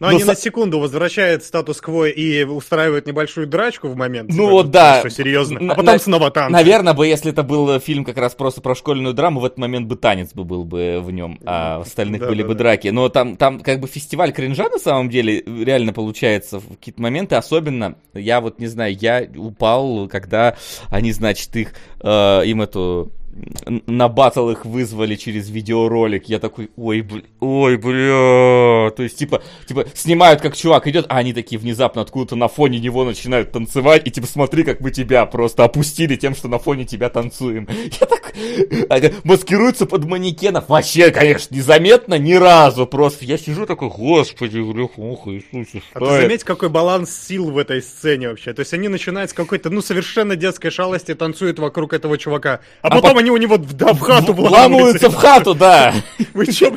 Но, 0.00 0.06
Но 0.06 0.10
они 0.14 0.22
с... 0.22 0.26
на 0.26 0.36
секунду 0.36 0.78
возвращают 0.78 1.42
статус-кво 1.42 2.08
и 2.08 2.44
устраивают 2.44 3.06
небольшую 3.06 3.46
драчку 3.46 3.88
в 3.88 3.96
момент. 3.96 4.30
Ну 4.32 4.48
вот 4.48 4.70
да. 4.70 5.00
Что, 5.00 5.10
серьезно. 5.10 5.58
А 5.72 5.74
потом 5.74 5.94
на... 5.94 5.98
снова 5.98 6.30
танцы. 6.30 6.52
Наверное 6.52 6.94
бы, 6.94 7.06
если 7.06 7.32
это 7.32 7.42
был 7.42 7.80
фильм 7.80 8.04
как 8.04 8.16
раз 8.16 8.34
просто 8.34 8.60
про 8.60 8.74
школьную 8.74 9.14
драму, 9.14 9.40
в 9.40 9.44
этот 9.44 9.58
момент 9.58 9.88
бы 9.88 9.96
танец 9.96 10.32
бы 10.32 10.44
был 10.44 10.64
бы 10.64 11.00
в 11.02 11.10
нем, 11.10 11.38
а 11.44 11.78
в 11.78 11.82
остальных 11.82 12.20
да, 12.20 12.28
были 12.28 12.42
да, 12.42 12.48
бы 12.48 12.54
да. 12.54 12.58
драки. 12.58 12.88
Но 12.88 13.08
там, 13.08 13.36
там 13.36 13.60
как 13.60 13.80
бы 13.80 13.88
фестиваль 13.88 14.32
кринжа 14.32 14.68
на 14.68 14.78
самом 14.78 15.10
деле 15.10 15.42
реально 15.42 15.92
получается 15.92 16.60
в 16.60 16.68
какие-то 16.68 17.02
моменты. 17.02 17.34
Особенно, 17.34 17.96
я 18.14 18.40
вот 18.40 18.60
не 18.60 18.66
знаю, 18.66 18.96
я 18.98 19.26
упал, 19.36 20.08
когда 20.08 20.56
они, 20.90 21.12
значит, 21.12 21.54
их, 21.56 21.72
э, 22.00 22.42
им 22.44 22.62
эту 22.62 23.12
на 23.86 24.08
батл 24.08 24.50
их 24.50 24.64
вызвали 24.64 25.16
через 25.16 25.50
видеоролик. 25.50 26.28
Я 26.28 26.38
такой, 26.38 26.70
ой, 26.76 27.02
бля, 27.02 27.22
ой, 27.40 27.76
бля. 27.76 28.90
То 28.90 29.02
есть, 29.02 29.18
типа, 29.18 29.42
типа, 29.66 29.86
снимают, 29.94 30.40
как 30.40 30.56
чувак 30.56 30.86
идет, 30.86 31.06
а 31.08 31.18
они 31.18 31.32
такие 31.32 31.58
внезапно 31.58 32.02
откуда-то 32.02 32.36
на 32.36 32.48
фоне 32.48 32.78
него 32.78 33.04
начинают 33.04 33.52
танцевать, 33.52 34.02
и 34.06 34.10
типа, 34.10 34.26
смотри, 34.26 34.64
как 34.64 34.80
мы 34.80 34.90
тебя 34.90 35.26
просто 35.26 35.64
опустили 35.64 36.16
тем, 36.16 36.34
что 36.34 36.48
на 36.48 36.58
фоне 36.58 36.84
тебя 36.84 37.08
танцуем. 37.08 37.68
Я 38.00 38.06
так... 38.06 38.28
Маскируются 39.24 39.86
под 39.86 40.04
манекенов. 40.04 40.68
Вообще, 40.68 41.10
конечно, 41.10 41.54
незаметно 41.54 42.18
ни 42.18 42.34
разу. 42.34 42.86
Просто 42.86 43.24
я 43.24 43.38
сижу 43.38 43.66
такой, 43.66 43.88
господи, 43.88 44.58
ох, 44.58 45.28
Иисусе, 45.28 45.80
что 45.80 45.84
А 45.94 46.00
ты 46.00 46.22
заметь, 46.22 46.44
какой 46.44 46.68
баланс 46.68 47.10
сил 47.10 47.50
в 47.50 47.58
этой 47.58 47.82
сцене 47.82 48.28
вообще. 48.28 48.52
То 48.52 48.60
есть 48.60 48.72
они 48.74 48.88
начинают 48.88 49.30
с 49.30 49.34
какой-то, 49.34 49.70
ну, 49.70 49.82
совершенно 49.82 50.36
детской 50.36 50.70
шалости, 50.70 51.14
танцуют 51.14 51.58
вокруг 51.58 51.92
этого 51.92 52.18
чувака. 52.18 52.60
А, 52.82 52.88
а 52.88 52.90
потом 52.90 53.14
по... 53.14 53.20
они 53.20 53.27
они 53.28 53.30
у 53.30 53.36
него 53.36 53.58
да, 53.58 53.92
в 53.92 54.00
хату 54.00 54.32
вламываются. 54.32 55.10
в 55.10 55.14
хату, 55.14 55.54
да. 55.54 55.94
Вы 56.34 56.46
что, 56.46 56.70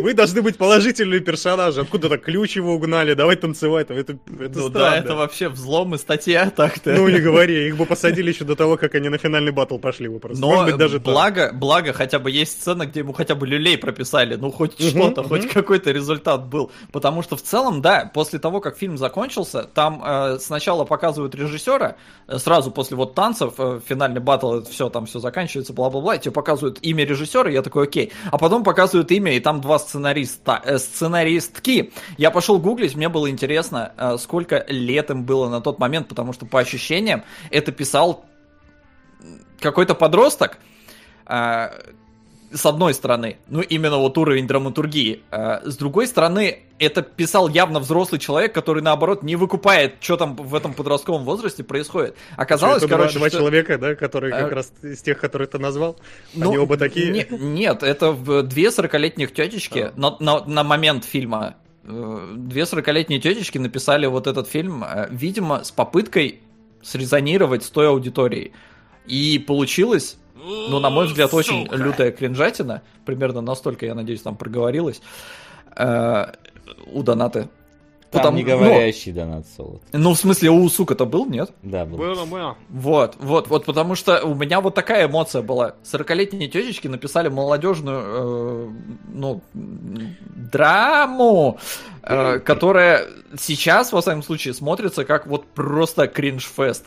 Вы 0.00 0.14
должны 0.14 0.42
быть 0.42 0.56
положительные 0.56 1.20
персонажи. 1.20 1.80
Откуда-то 1.80 2.18
ключ 2.18 2.56
его 2.56 2.74
угнали, 2.74 3.14
давай 3.14 3.36
танцевать. 3.36 3.88
Это, 3.90 4.16
это 4.40 4.58
ну 4.58 4.68
да, 4.68 4.96
это 4.96 5.14
вообще 5.14 5.48
взлом 5.48 5.94
и 5.94 5.98
статья 5.98 6.50
так-то. 6.50 6.92
Ну 6.92 7.08
не 7.08 7.18
говори, 7.18 7.68
их 7.68 7.76
бы 7.76 7.86
посадили 7.86 8.30
еще 8.30 8.44
до 8.44 8.54
того, 8.54 8.76
как 8.76 8.94
они 8.94 9.08
на 9.08 9.18
финальный 9.18 9.52
батл 9.52 9.78
пошли 9.78 10.08
бы 10.08 10.20
просто. 10.20 10.40
Но 10.40 10.64
быть, 10.64 10.76
даже 10.76 11.00
благо, 11.00 11.48
так. 11.48 11.58
благо 11.58 11.92
хотя 11.92 12.18
бы 12.18 12.30
есть 12.30 12.60
сцена, 12.60 12.86
где 12.86 13.00
ему 13.00 13.12
хотя 13.12 13.34
бы 13.34 13.46
люлей 13.46 13.76
прописали. 13.78 14.36
Ну 14.36 14.50
хоть 14.50 14.78
угу, 14.78 14.88
что-то, 14.88 15.22
угу. 15.22 15.28
хоть 15.28 15.48
какой-то 15.48 15.90
результат 15.90 16.46
был. 16.46 16.70
Потому 16.92 17.22
что 17.22 17.36
в 17.36 17.42
целом, 17.42 17.82
да, 17.82 18.10
после 18.12 18.38
того, 18.38 18.60
как 18.60 18.78
фильм 18.78 18.96
закончился, 18.96 19.64
там 19.64 20.02
э, 20.04 20.38
сначала 20.38 20.84
показывают 20.84 21.34
режиссера, 21.34 21.96
э, 22.28 22.38
сразу 22.38 22.70
после 22.70 22.96
вот 22.96 23.14
танцев, 23.14 23.54
э, 23.58 23.80
финальный 23.86 24.20
батл, 24.20 24.62
все, 24.62 24.88
там 24.88 25.06
все 25.06 25.18
заканчивается 25.18 25.31
заканчивается, 25.32 25.72
бла-бла-бла, 25.72 26.18
тебе 26.18 26.30
показывают 26.30 26.78
имя 26.82 27.04
режиссера, 27.04 27.50
я 27.50 27.62
такой, 27.62 27.84
окей. 27.84 28.12
А 28.30 28.36
потом 28.36 28.62
показывают 28.62 29.10
имя, 29.10 29.34
и 29.34 29.40
там 29.40 29.60
два 29.60 29.78
сценариста, 29.78 30.60
э, 30.64 30.78
сценаристки. 30.78 31.92
Я 32.18 32.30
пошел 32.30 32.58
гуглить, 32.58 32.94
мне 32.94 33.08
было 33.08 33.30
интересно, 33.30 33.92
э, 33.96 34.18
сколько 34.18 34.64
лет 34.68 35.10
им 35.10 35.24
было 35.24 35.48
на 35.48 35.60
тот 35.60 35.78
момент, 35.78 36.08
потому 36.08 36.34
что 36.34 36.44
по 36.44 36.60
ощущениям 36.60 37.24
это 37.50 37.72
писал 37.72 38.26
какой-то 39.58 39.94
подросток, 39.94 40.58
э, 41.26 41.70
с 42.52 42.66
одной 42.66 42.94
стороны, 42.94 43.38
ну 43.48 43.60
именно 43.60 43.98
вот 43.98 44.16
уровень 44.18 44.46
драматургии. 44.46 45.22
А, 45.30 45.62
с 45.64 45.76
другой 45.76 46.06
стороны, 46.06 46.60
это 46.78 47.02
писал 47.02 47.48
явно 47.48 47.80
взрослый 47.80 48.20
человек, 48.20 48.52
который 48.52 48.82
наоборот 48.82 49.22
не 49.22 49.36
выкупает, 49.36 49.94
что 50.00 50.16
там 50.16 50.36
в 50.36 50.54
этом 50.54 50.74
подростковом 50.74 51.24
возрасте 51.24 51.64
происходит. 51.64 52.16
Оказалось, 52.36 52.82
это 52.82 52.88
короче, 52.88 53.18
два, 53.18 53.28
что... 53.28 53.38
человека, 53.38 53.78
да, 53.78 53.94
которые 53.94 54.32
как 54.32 54.52
а... 54.52 54.54
раз 54.54 54.72
из 54.82 55.02
тех, 55.02 55.18
которые 55.18 55.48
ты 55.48 55.58
назвал. 55.58 55.96
Ну, 56.34 56.48
Они 56.48 56.58
оба 56.58 56.76
такие. 56.76 57.10
Не, 57.10 57.26
нет, 57.30 57.82
это 57.82 58.12
две 58.42 58.70
сорокалетних 58.70 59.32
тетечки 59.32 59.78
а. 59.78 59.92
на, 59.96 60.16
на, 60.20 60.44
на 60.44 60.64
момент 60.64 61.04
фильма. 61.04 61.56
Э, 61.84 62.34
две 62.36 62.66
сорокалетние 62.66 63.20
тетечки 63.20 63.58
написали 63.58 64.06
вот 64.06 64.26
этот 64.26 64.48
фильм, 64.48 64.84
э, 64.84 65.08
видимо, 65.10 65.64
с 65.64 65.70
попыткой 65.70 66.40
срезонировать 66.82 67.64
с 67.64 67.70
той 67.70 67.88
аудиторией. 67.88 68.52
И 69.06 69.38
получилось 69.38 70.16
ну, 70.42 70.80
на 70.80 70.90
мой 70.90 71.06
взгляд, 71.06 71.32
очень 71.34 71.68
лютая 71.70 72.10
кринжатина. 72.10 72.82
Примерно 73.04 73.40
настолько, 73.40 73.86
я 73.86 73.94
надеюсь, 73.94 74.22
там 74.22 74.36
проговорилась. 74.36 75.00
Э, 75.76 76.32
у 76.86 77.02
донаты. 77.02 77.48
Там 78.10 78.20
Потому, 78.20 78.36
не 78.36 78.44
говорящий 78.44 79.10
ну, 79.10 79.20
донат 79.20 79.46
солод. 79.56 79.82
Ну, 79.92 80.12
в 80.12 80.18
смысле, 80.18 80.50
у 80.50 80.68
сука-то 80.68 81.06
был, 81.06 81.24
нет? 81.24 81.50
Да, 81.62 81.86
был. 81.86 81.96
Было, 81.96 82.26
было. 82.26 82.56
Вот, 82.68 83.16
вот, 83.18 83.48
вот, 83.48 83.64
потому 83.64 83.94
что 83.94 84.22
у 84.22 84.34
меня 84.34 84.60
вот 84.60 84.74
такая 84.74 85.06
эмоция 85.06 85.40
была. 85.40 85.76
40-летние 85.82 86.48
тетечки 86.48 86.88
написали 86.88 87.28
молодежную, 87.28 88.02
э, 88.04 88.68
ну, 89.14 89.40
драму, 89.54 91.58
э, 92.02 92.38
которая 92.40 93.08
сейчас, 93.38 93.92
во 93.92 94.02
всяком 94.02 94.22
случае, 94.22 94.52
смотрится 94.52 95.06
как 95.06 95.26
вот 95.26 95.46
просто 95.46 96.06
кринж-фест. 96.06 96.84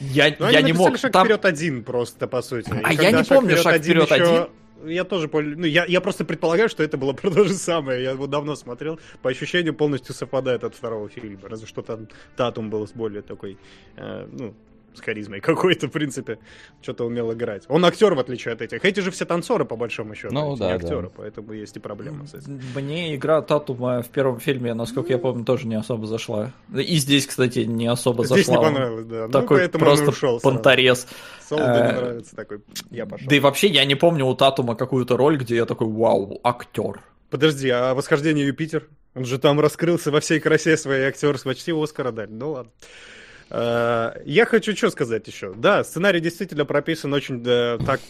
Я, 0.00 0.34
Но 0.38 0.50
я 0.50 0.62
не 0.62 0.72
мог. 0.72 0.98
шаг 0.98 1.12
там... 1.12 1.24
вперед 1.24 1.44
один 1.44 1.84
просто, 1.84 2.26
по 2.26 2.42
сути. 2.42 2.72
А 2.82 2.92
я 2.92 3.10
не 3.12 3.24
помню 3.24 3.56
шаг 3.56 3.76
вперед 3.82 4.10
один. 4.10 4.26
Еще... 4.26 4.50
Я 4.84 5.04
тоже, 5.04 5.28
ну, 5.32 5.64
я, 5.66 5.84
я 5.86 6.00
просто 6.00 6.24
предполагаю, 6.24 6.68
что 6.68 6.82
это 6.82 6.96
было 6.96 7.12
про 7.14 7.30
то 7.30 7.44
же 7.44 7.54
самое. 7.54 8.02
Я 8.02 8.10
его 8.10 8.26
давно 8.26 8.56
смотрел. 8.56 9.00
По 9.22 9.30
ощущению 9.30 9.74
полностью 9.74 10.14
совпадает 10.14 10.64
от 10.64 10.74
второго 10.74 11.08
фильма. 11.08 11.48
Разве 11.48 11.66
что 11.66 11.82
там 11.82 12.08
Татум 12.36 12.70
был 12.70 12.86
с 12.86 12.92
более 12.92 13.22
такой, 13.22 13.58
э, 13.96 14.28
ну, 14.30 14.54
с 14.96 15.00
харизмой 15.00 15.40
какой-то, 15.42 15.88
в 15.88 15.90
принципе, 15.90 16.38
что-то 16.82 17.04
умел 17.04 17.32
играть. 17.32 17.64
Он 17.68 17.84
актер, 17.84 18.14
в 18.14 18.18
отличие 18.18 18.54
от 18.54 18.62
этих. 18.62 18.84
Эти 18.84 19.00
же 19.00 19.10
все 19.10 19.24
танцоры, 19.24 19.64
по 19.64 19.76
большому 19.76 20.14
счету. 20.14 20.34
Ну, 20.34 20.56
да, 20.56 20.68
не 20.68 20.72
актеры, 20.72 21.08
да. 21.08 21.12
поэтому 21.16 21.52
есть 21.52 21.76
и 21.76 21.80
проблема 21.80 22.26
с 22.26 22.34
этим. 22.34 22.60
Мне 22.74 23.14
игра 23.14 23.42
Татума 23.42 24.02
в 24.02 24.08
первом 24.08 24.40
фильме, 24.40 24.74
насколько 24.74 25.12
я 25.12 25.18
помню, 25.18 25.44
тоже 25.44 25.66
не 25.66 25.76
особо 25.76 26.06
зашла. 26.06 26.52
И 26.74 26.96
здесь, 26.96 27.26
кстати, 27.26 27.60
не 27.60 27.86
особо 27.86 28.24
здесь 28.24 28.46
зашла. 28.46 28.54
Здесь 28.54 28.70
не 28.70 28.74
понравилось, 28.74 29.06
да. 29.06 29.26
Ну, 29.26 29.32
такой 29.32 29.70
ну, 29.72 29.78
просто 29.78 30.10
ушел 30.10 30.40
понторез. 30.40 31.06
Солоду 31.40 31.66
не 31.66 31.78
э, 31.78 31.92
нравится 31.92 32.36
такой, 32.36 32.60
я 32.90 33.06
пошел. 33.06 33.28
Да 33.28 33.36
и 33.36 33.40
вообще, 33.40 33.68
я 33.68 33.84
не 33.84 33.94
помню 33.94 34.26
у 34.26 34.34
Татума 34.34 34.74
какую-то 34.74 35.16
роль, 35.16 35.36
где 35.36 35.56
я 35.56 35.64
такой, 35.64 35.88
вау, 35.88 36.40
актер. 36.42 37.00
Подожди, 37.30 37.68
а 37.70 37.94
восхождение 37.94 38.46
Юпитер? 38.46 38.88
Он 39.14 39.24
же 39.24 39.38
там 39.38 39.58
раскрылся 39.60 40.10
во 40.10 40.20
всей 40.20 40.40
красе 40.40 40.76
своей 40.76 41.04
актер, 41.06 41.38
почти 41.42 41.72
Оскара 41.72 42.12
дали. 42.12 42.30
Ну 42.30 42.52
ладно. 42.52 42.72
Э, 43.50 44.20
я 44.24 44.46
хочу 44.46 44.74
что 44.74 44.90
сказать 44.90 45.26
еще. 45.26 45.54
Да, 45.54 45.84
сценарий 45.84 46.20
действительно 46.20 46.64
прописан 46.64 47.12
очень 47.12 47.42
да, 47.42 47.78
так 47.84 48.00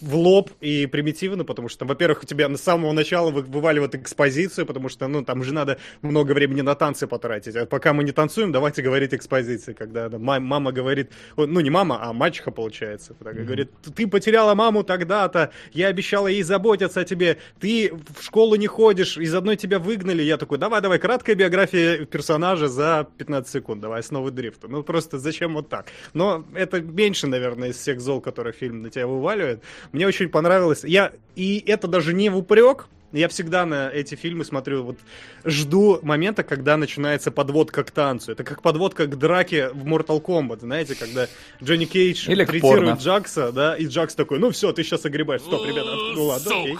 в 0.00 0.14
лоб 0.14 0.50
и 0.60 0.86
примитивно, 0.86 1.44
потому 1.44 1.68
что, 1.68 1.84
во-первых, 1.84 2.22
у 2.22 2.26
тебя 2.26 2.48
с 2.54 2.60
самого 2.60 2.92
начала 2.92 3.30
вываливают 3.30 3.94
экспозицию, 3.94 4.66
потому 4.66 4.88
что, 4.88 5.08
ну, 5.08 5.24
там 5.24 5.42
же 5.44 5.52
надо 5.52 5.78
много 6.02 6.32
времени 6.32 6.60
на 6.60 6.74
танцы 6.74 7.06
потратить. 7.06 7.56
А 7.56 7.66
пока 7.66 7.92
мы 7.92 8.04
не 8.04 8.12
танцуем, 8.12 8.52
давайте 8.52 8.82
говорить 8.82 9.14
экспозиции, 9.14 9.72
когда 9.72 10.08
да, 10.08 10.18
мама 10.18 10.72
говорит, 10.72 11.10
ну, 11.36 11.60
не 11.60 11.70
мама, 11.70 11.98
а 12.02 12.12
мачеха, 12.12 12.50
получается, 12.50 13.14
mm-hmm. 13.18 13.44
говорит, 13.44 13.70
ты 13.94 14.06
потеряла 14.06 14.54
маму 14.54 14.84
тогда-то, 14.84 15.50
я 15.72 15.88
обещала 15.88 16.28
ей 16.28 16.42
заботиться 16.42 17.00
о 17.00 17.04
тебе, 17.04 17.38
ты 17.60 17.92
в 18.18 18.22
школу 18.22 18.56
не 18.56 18.66
ходишь, 18.66 19.16
из 19.16 19.34
одной 19.34 19.56
тебя 19.56 19.78
выгнали. 19.78 20.22
Я 20.22 20.36
такой, 20.36 20.58
давай-давай, 20.58 20.98
краткая 20.98 21.36
биография 21.36 22.04
персонажа 22.04 22.68
за 22.68 23.08
15 23.18 23.52
секунд, 23.52 23.80
давай, 23.80 24.02
снова 24.02 24.30
дрифта. 24.30 24.68
Ну, 24.68 24.82
просто 24.82 25.18
зачем 25.18 25.54
вот 25.54 25.68
так? 25.68 25.86
Но 26.12 26.44
это 26.54 26.80
меньше, 26.80 27.26
наверное, 27.26 27.70
из 27.70 27.76
всех 27.76 28.00
зол, 28.00 28.20
которые 28.20 28.52
фильм 28.52 28.82
на 28.82 28.90
тебя 28.90 29.06
вываливает. 29.06 29.62
Мне 29.92 30.06
очень 30.06 30.28
понравилось. 30.28 30.84
Я, 30.84 31.12
и 31.36 31.62
это 31.66 31.88
даже 31.88 32.12
не 32.14 32.28
в 32.28 32.36
упрек, 32.36 32.86
я 33.14 33.28
всегда 33.28 33.64
на 33.64 33.90
эти 33.90 34.16
фильмы 34.16 34.44
смотрю, 34.44 34.82
вот 34.82 34.98
жду 35.44 36.00
момента, 36.02 36.42
когда 36.42 36.76
начинается 36.76 37.30
подводка 37.30 37.84
к 37.84 37.92
танцу. 37.92 38.32
Это 38.32 38.42
как 38.42 38.60
подводка 38.60 39.06
к 39.06 39.16
драке 39.16 39.68
в 39.68 39.86
Mortal 39.86 40.20
Kombat, 40.20 40.60
знаете, 40.60 40.96
когда 40.96 41.28
Джонни 41.62 41.84
Кейдж 41.84 42.28
Или 42.28 42.44
третирует 42.44 42.98
Джакса, 42.98 43.52
да, 43.52 43.76
и 43.76 43.86
Джакс 43.86 44.16
такой, 44.16 44.40
ну 44.40 44.50
все, 44.50 44.72
ты 44.72 44.82
сейчас 44.82 45.04
огребаешь. 45.04 45.42
Стоп, 45.42 45.64
ребята, 45.64 45.90
ну 46.14 46.24
ладно, 46.24 46.50
окей. 46.50 46.76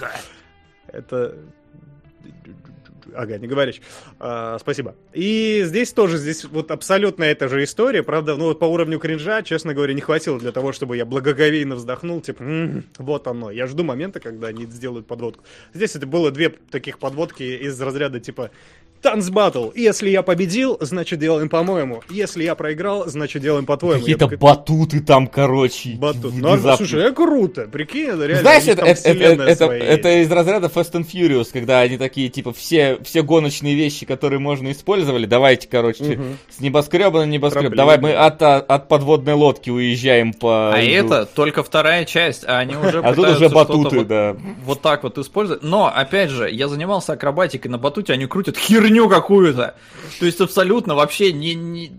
Это 0.88 1.36
Ага, 3.14 3.38
не 3.38 3.46
говоришь. 3.46 3.80
А, 4.18 4.58
спасибо. 4.58 4.94
И 5.12 5.62
здесь 5.64 5.92
тоже, 5.92 6.18
здесь 6.18 6.44
вот 6.44 6.70
абсолютно 6.70 7.24
эта 7.24 7.48
же 7.48 7.64
история, 7.64 8.02
правда, 8.02 8.36
ну 8.36 8.44
вот 8.44 8.58
по 8.58 8.64
уровню 8.64 8.98
кринжа, 8.98 9.42
честно 9.42 9.74
говоря, 9.74 9.94
не 9.94 10.00
хватило 10.00 10.38
для 10.38 10.52
того, 10.52 10.72
чтобы 10.72 10.96
я 10.96 11.04
благоговейно 11.04 11.76
вздохнул, 11.76 12.20
типа, 12.20 12.42
м-м, 12.42 12.84
вот 12.98 13.26
оно. 13.26 13.50
Я 13.50 13.66
жду 13.66 13.84
момента, 13.84 14.20
когда 14.20 14.48
они 14.48 14.66
сделают 14.66 15.06
подводку. 15.06 15.44
Здесь 15.72 15.96
это 15.96 16.06
было 16.06 16.30
две 16.30 16.48
таких 16.48 16.98
подводки 16.98 17.42
из 17.42 17.80
разряда, 17.80 18.20
типа, 18.20 18.50
Танц 19.04 19.28
батл. 19.28 19.68
Если 19.74 20.08
я 20.08 20.22
победил, 20.22 20.78
значит 20.80 21.18
делаем 21.18 21.50
по-моему. 21.50 22.02
Если 22.08 22.42
я 22.42 22.54
проиграл, 22.54 23.06
значит 23.06 23.42
делаем 23.42 23.66
по-твоему. 23.66 24.00
Какие-то 24.00 24.20
такой, 24.20 24.38
батуты 24.38 25.00
там, 25.00 25.26
короче. 25.26 25.90
Батут. 25.98 26.32
Ну, 26.34 26.52
внезапно. 26.52 26.76
слушай, 26.78 27.02
это 27.02 27.14
круто. 27.14 27.68
Прикинь, 27.70 28.06
это 28.06 28.24
реально. 28.24 28.40
Знаешь, 28.40 28.62
это, 28.62 28.80
это, 28.80 28.90
это, 28.90 28.94
вселенная 28.94 29.78
это, 29.78 30.22
из 30.22 30.32
разряда 30.32 30.70
Fast 30.74 30.92
and 30.92 31.06
Furious, 31.06 31.48
когда 31.52 31.80
они 31.80 31.98
такие, 31.98 32.30
типа, 32.30 32.54
все, 32.54 32.98
все 33.04 33.22
гоночные 33.22 33.74
вещи, 33.74 34.06
которые 34.06 34.38
можно 34.38 34.72
использовали, 34.72 35.26
давайте, 35.26 35.68
короче, 35.68 36.04
Мгм. 36.04 36.38
с 36.48 36.60
небоскреба 36.60 37.18
на 37.18 37.26
небоскреб. 37.26 37.74
Трамплин, 37.74 37.76
Давай 37.76 37.98
мы 37.98 38.14
от, 38.14 38.40
от 38.40 38.88
подводной 38.88 39.34
лодки 39.34 39.68
уезжаем 39.68 40.32
по... 40.32 40.72
А 40.72 40.80
льду. 40.80 40.90
это 40.90 41.26
только 41.26 41.62
вторая 41.62 42.06
часть, 42.06 42.44
а 42.46 42.56
они 42.56 42.74
уже 42.74 43.00
А 43.04 43.12
тут 43.12 43.28
уже 43.28 43.50
батуты, 43.50 43.98
вот, 43.98 44.06
да. 44.06 44.34
вот 44.64 44.80
так 44.80 45.02
вот 45.02 45.18
использовать. 45.18 45.62
Но, 45.62 45.92
опять 45.94 46.30
же, 46.30 46.50
я 46.50 46.68
занимался 46.68 47.12
акробатикой 47.12 47.70
на 47.70 47.76
батуте, 47.76 48.14
они 48.14 48.24
крутят 48.24 48.56
херню 48.56 48.93
какую-то. 49.08 49.74
То 50.20 50.26
есть 50.26 50.40
абсолютно 50.40 50.94
вообще 50.94 51.32
не... 51.32 51.54
не- 51.54 51.92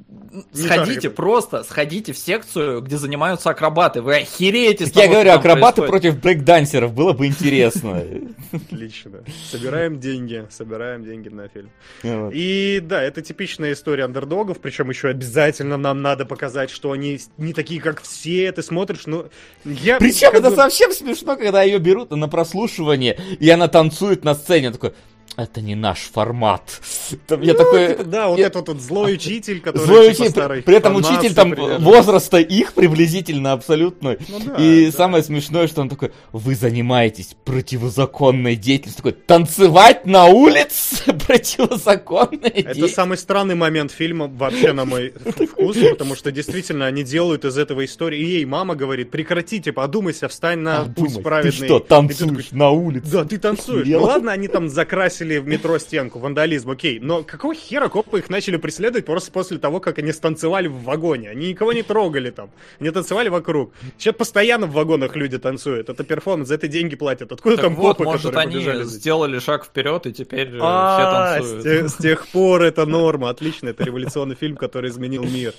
Сходите 0.51 1.07
так 1.07 1.15
просто, 1.15 1.63
сходите 1.63 2.11
в 2.11 2.17
секцию, 2.17 2.81
где 2.81 2.97
занимаются 2.97 3.51
акробаты. 3.51 4.01
Вы 4.01 4.17
охереете 4.17 4.85
с 4.85 4.89
Так 4.91 4.97
я 4.97 5.01
того, 5.03 5.13
говорю, 5.13 5.29
что 5.31 5.39
там 5.41 5.51
акробаты 5.51 5.75
происходит. 5.83 6.01
против 6.11 6.21
брейкдансеров, 6.21 6.93
было 6.93 7.13
бы 7.13 7.25
интересно. 7.27 8.03
Отлично. 8.51 9.23
Собираем 9.49 9.99
деньги, 10.01 10.45
собираем 10.49 11.05
деньги 11.05 11.29
на 11.29 11.47
фильм. 11.47 11.69
Вот. 12.03 12.31
И 12.33 12.81
да, 12.83 13.01
это 13.01 13.21
типичная 13.21 13.71
история 13.71 14.03
андердогов, 14.03 14.59
причем 14.59 14.89
еще 14.89 15.07
обязательно 15.07 15.77
нам 15.77 16.01
надо 16.01 16.25
показать, 16.25 16.69
что 16.69 16.91
они 16.91 17.17
не 17.37 17.53
такие, 17.53 17.79
как 17.79 18.01
все. 18.01 18.51
Ты 18.51 18.61
смотришь, 18.61 19.03
ну... 19.05 19.27
Я, 19.63 19.99
Причем 19.99 20.31
это 20.33 20.49
бы- 20.49 20.55
совсем 20.57 20.91
смешно, 20.91 21.37
когда 21.37 21.63
ее 21.63 21.79
берут 21.79 22.11
на 22.11 22.27
прослушивание, 22.27 23.17
и 23.39 23.49
она 23.49 23.69
танцует 23.69 24.25
на 24.25 24.35
сцене, 24.35 24.71
такой, 24.71 24.93
это 25.37 25.61
не 25.61 25.75
наш 25.75 25.99
формат. 25.99 26.81
Там 27.27 27.41
я 27.41 27.53
Ну, 27.53 27.59
такой... 27.59 27.87
типа, 27.89 28.03
да, 28.05 28.27
вот 28.29 28.39
я- 28.39 28.47
этот 28.47 28.67
вот 28.69 28.81
злой 28.81 29.13
учитель, 29.15 29.59
который 29.61 29.85
Злой 29.85 30.01
типа, 30.11 30.11
учитель, 30.21 30.29
старый 30.31 30.61
при 30.63 30.75
этом 30.75 30.95
учитель 30.95 31.33
там 31.33 31.51
придерживается. 31.51 31.85
возраста 31.85 32.37
их 32.37 32.73
приблизительно 32.73 33.51
абсолютно. 33.53 34.17
Ну 34.29 34.39
да, 34.45 34.55
и 34.55 34.85
да. 34.87 34.91
самое 34.91 35.23
смешное, 35.23 35.67
что 35.67 35.81
он 35.81 35.89
такой, 35.89 36.11
вы 36.31 36.55
занимаетесь 36.55 37.35
противозаконной 37.43 38.55
деятельностью. 38.55 39.03
Такой, 39.03 39.13
танцевать 39.25 40.05
на 40.05 40.25
улице 40.25 41.13
противозаконная 41.27 42.39
Это 42.49 42.63
деятельность. 42.63 42.95
самый 42.95 43.17
странный 43.17 43.55
момент 43.55 43.91
фильма 43.91 44.27
вообще 44.27 44.73
на 44.73 44.85
мой 44.85 45.13
вкус, 45.51 45.77
потому 45.77 46.15
что 46.15 46.31
действительно 46.31 46.85
они 46.85 47.03
делают 47.03 47.45
из 47.45 47.57
этого 47.57 47.83
истории. 47.85 48.19
И 48.19 48.25
ей 48.25 48.45
мама 48.45 48.75
говорит, 48.75 49.11
прекратите, 49.11 49.71
подумайся, 49.71 50.27
встань 50.27 50.59
на 50.59 50.85
путь 50.85 51.21
праведный. 51.21 51.51
Ты 51.59 51.65
что, 51.65 51.79
танцуешь 51.79 52.51
на 52.51 52.69
улице? 52.71 53.07
Да, 53.11 53.25
ты 53.25 53.37
танцуешь. 53.37 53.87
Ну 53.87 54.03
ладно, 54.03 54.31
они 54.31 54.47
там 54.47 54.69
закрасили 54.69 55.24
в 55.33 55.47
метро 55.47 55.77
стенку, 55.79 56.19
вандализм, 56.19 56.69
окей. 56.71 56.99
Но 56.99 57.23
какого 57.23 57.53
хера 57.53 57.89
копы 57.89 58.19
их 58.19 58.29
начали 58.29 58.57
преследовать 58.57 59.05
просто 59.05 59.31
после 59.31 59.57
того, 59.57 59.79
как 59.79 59.99
они 59.99 60.11
станцевали 60.11 60.67
в 60.67 60.83
вагоне? 60.83 61.29
Они 61.29 61.49
никого 61.49 61.73
не 61.73 61.83
трогали 61.83 62.29
там. 62.29 62.49
Они 62.79 62.89
танцевали 62.91 63.29
вокруг. 63.29 63.73
Сейчас 63.97 64.15
постоянно 64.15 64.67
в 64.67 64.71
вагонах 64.73 65.15
люди 65.15 65.37
танцуют. 65.37 65.89
Это 65.89 66.03
перформанс, 66.03 66.47
за 66.47 66.55
это 66.55 66.67
деньги 66.67 66.95
платят. 66.95 67.31
Откуда 67.31 67.55
Так 67.57 67.65
там 67.65 67.75
вот, 67.75 67.97
копы, 67.97 68.03
может, 68.05 68.31
которые 68.33 68.73
они 68.77 68.83
сделали 68.85 69.39
шаг 69.39 69.65
вперед, 69.65 70.05
и 70.07 70.13
теперь 70.13 70.49
э, 70.55 70.59
А, 70.61 71.39
все 71.39 71.43
с 71.43 71.49
танцуют. 71.49 71.63
тех, 71.63 71.89
с 71.89 71.93
тех 71.95 72.27
пор 72.27 72.61
это 72.63 72.85
норма. 72.87 73.29
Отлично, 73.29 73.69
это 73.69 73.83
революционный 73.83 74.35
фильм, 74.35 74.55
который 74.55 74.89
изменил 74.89 75.23
мир. 75.23 75.53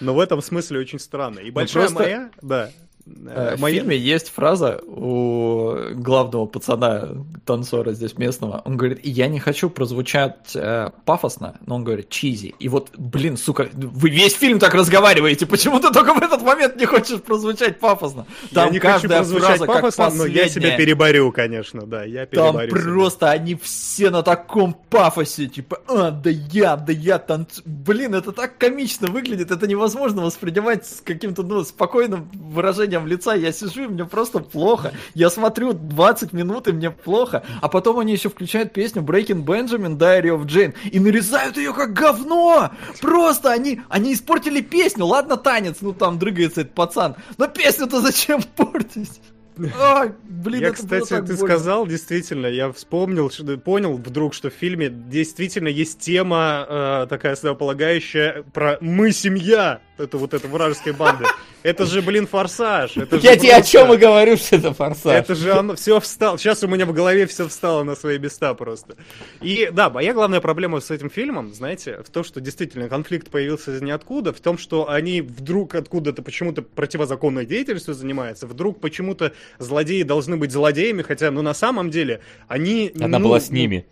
Но 0.00 0.14
в 0.14 0.20
этом 0.20 0.42
смысле 0.42 0.80
очень 0.80 0.98
странно. 0.98 1.40
И 1.40 1.50
большая 1.50 1.84
просто- 1.88 2.02
моя, 2.02 2.30
да. 2.42 2.70
Э, 3.06 3.52
э, 3.52 3.56
В 3.56 3.60
моя- 3.60 3.80
фильме 3.80 3.96
есть 3.96 4.30
фраза 4.30 4.80
у 4.86 5.76
главного 5.94 6.46
пацана, 6.46 7.08
танцора 7.44 7.92
здесь 7.92 8.18
местного. 8.18 8.62
Он 8.64 8.76
говорит, 8.76 9.00
я 9.04 9.28
не 9.28 9.38
хочу 9.38 9.70
прозвучать 9.70 10.54
э, 10.56 10.90
пафосно, 11.04 11.56
но 11.66 11.76
он 11.76 11.84
говорит 11.84 12.08
чизи. 12.08 12.54
И 12.58 12.68
вот, 12.68 12.90
блин, 12.96 13.36
сука, 13.36 13.68
вы 13.72 14.10
весь 14.10 14.34
фильм 14.34 14.58
так 14.58 14.74
разговариваете, 14.74 15.46
почему 15.46 15.78
ты 15.78 15.92
только 15.92 16.14
в 16.14 16.18
этот 16.18 16.42
момент 16.42 16.76
не 16.76 16.86
хочешь 16.86 17.20
прозвучать 17.22 17.78
пафосно? 17.78 18.26
я 18.50 18.68
не 18.70 18.80
хочу 18.80 19.08
прозвучать 19.08 19.58
фраза 19.58 19.66
как 19.66 19.82
пафосно, 19.82 20.18
но 20.18 20.26
я 20.26 20.48
себя 20.48 20.76
переборю, 20.76 21.30
конечно, 21.30 21.82
да, 21.86 22.02
я 22.04 22.26
Там 22.26 22.56
переборю. 22.56 22.70
себя. 22.70 22.92
просто 22.92 23.30
они 23.30 23.54
все 23.54 24.10
на 24.10 24.22
таком 24.22 24.74
пафосе, 24.90 25.46
типа, 25.46 25.78
а, 25.86 26.10
да 26.10 26.30
я, 26.30 26.76
да 26.76 26.92
я 26.92 27.18
танцую. 27.18 27.62
Блин, 27.66 28.14
это 28.16 28.32
так 28.32 28.58
комично 28.58 29.06
выглядит, 29.08 29.52
это 29.52 29.68
невозможно 29.68 30.22
воспринимать 30.22 30.86
с 30.86 31.00
каким-то, 31.00 31.44
ну, 31.44 31.62
спокойным 31.64 32.28
выражением 32.32 32.95
лица. 33.04 33.34
Я 33.34 33.50
сижу, 33.50 33.84
и 33.84 33.88
мне 33.88 34.04
просто 34.04 34.38
плохо. 34.38 34.92
Я 35.14 35.28
смотрю 35.28 35.72
20 35.72 36.32
минут, 36.32 36.68
и 36.68 36.72
мне 36.72 36.90
плохо. 36.90 37.44
А 37.60 37.68
потом 37.68 37.98
они 37.98 38.12
еще 38.12 38.28
включают 38.28 38.72
песню 38.72 39.02
Breaking 39.02 39.44
Benjamin, 39.44 39.98
Diary 39.98 40.28
of 40.28 40.46
Jane, 40.46 40.74
и 40.90 41.00
нарезают 41.00 41.56
ее 41.56 41.72
как 41.72 41.92
говно! 41.92 42.70
Просто 43.00 43.50
они, 43.50 43.80
они 43.88 44.14
испортили 44.14 44.60
песню. 44.60 45.04
Ладно, 45.04 45.36
танец, 45.36 45.78
ну 45.80 45.92
там 45.92 46.18
дрыгается 46.18 46.60
этот 46.60 46.74
пацан. 46.74 47.16
Но 47.38 47.48
песню-то 47.48 48.00
зачем 48.00 48.42
портить? 48.42 49.20
Ай, 49.58 50.12
блин, 50.24 50.60
Я, 50.60 50.68
это 50.68 50.82
было 50.82 51.00
кстати, 51.00 51.08
так 51.08 51.26
ты 51.26 51.34
больно. 51.36 51.46
сказал, 51.46 51.86
действительно, 51.86 52.46
я 52.46 52.70
вспомнил, 52.72 53.30
что- 53.30 53.56
понял 53.58 53.96
вдруг, 53.96 54.34
что 54.34 54.50
в 54.50 54.54
фильме 54.54 54.88
действительно 54.90 55.68
есть 55.68 55.98
тема 56.00 56.66
э, 56.68 57.06
такая 57.08 57.32
основополагающая 57.32 58.44
про 58.52 58.78
«мы 58.80 59.12
семья», 59.12 59.80
это 59.98 60.18
вот 60.18 60.34
эта 60.34 60.46
вражеская 60.46 60.92
банда. 60.92 61.24
Это 61.62 61.86
же, 61.86 62.02
блин, 62.02 62.26
форсаж. 62.26 62.96
это 62.96 63.16
я 63.16 63.36
тебе 63.36 63.54
о 63.54 63.62
чем 63.62 63.92
и 63.92 63.96
говорю, 63.96 64.36
что 64.36 64.56
это 64.56 64.74
форсаж. 64.74 65.14
Это 65.14 65.34
же 65.34 65.52
оно 65.52 65.74
все 65.74 65.98
встало. 66.00 66.38
Сейчас 66.38 66.62
у 66.62 66.68
меня 66.68 66.84
в 66.86 66.92
голове 66.92 67.26
все 67.26 67.48
встало 67.48 67.82
на 67.82 67.96
свои 67.96 68.18
места 68.18 68.52
просто. 68.54 68.96
И 69.40 69.70
да, 69.72 69.88
моя 69.90 70.12
главная 70.12 70.40
проблема 70.40 70.80
с 70.80 70.90
этим 70.90 71.08
фильмом, 71.10 71.54
знаете, 71.54 72.02
в 72.06 72.10
том, 72.10 72.24
что 72.24 72.40
действительно 72.40 72.88
конфликт 72.88 73.30
появился 73.30 73.74
из 73.74 73.80
ниоткуда, 73.82 74.32
в 74.32 74.40
том, 74.40 74.58
что 74.58 74.88
они 74.90 75.22
вдруг 75.22 75.74
откуда-то 75.74 76.22
почему-то 76.22 76.60
противозаконной 76.62 77.46
деятельностью 77.46 77.94
занимаются, 77.94 78.46
вдруг 78.46 78.80
почему-то 78.80 79.32
злодеи 79.58 80.02
должны 80.02 80.36
быть 80.36 80.52
злодеями, 80.52 81.02
хотя, 81.02 81.30
ну, 81.30 81.42
на 81.42 81.54
самом 81.54 81.90
деле, 81.90 82.20
они... 82.48 82.92
Она 83.00 83.18
ну, 83.18 83.26
была 83.26 83.40
с 83.40 83.50
ну, 83.50 83.56
ними. 83.56 83.86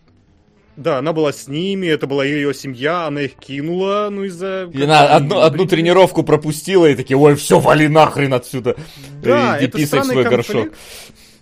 Да, 0.76 0.98
она 0.98 1.12
была 1.12 1.32
с 1.32 1.46
ними, 1.46 1.86
это 1.86 2.07
была 2.07 2.24
ее 2.24 2.52
семья, 2.52 3.07
она 3.07 3.22
их 3.22 3.34
кинула, 3.34 4.09
ну, 4.11 4.24
из-за... 4.24 4.68
И 4.72 4.82
она 4.82 5.07
одну, 5.07 5.40
одну 5.40 5.66
тренировку 5.66 6.24
пропустила 6.24 6.86
и 6.86 6.96
такие, 6.96 7.16
ой, 7.16 7.36
все, 7.36 7.61
вали 7.61 7.86
нахрен 7.86 8.34
отсюда. 8.34 8.76
Да, 9.22 9.57
Иди 9.59 9.66
это 9.66 9.78
писай 9.78 10.00
в 10.00 10.05
свой 10.05 10.24
конфликт. 10.24 10.55
горшок. 10.55 10.74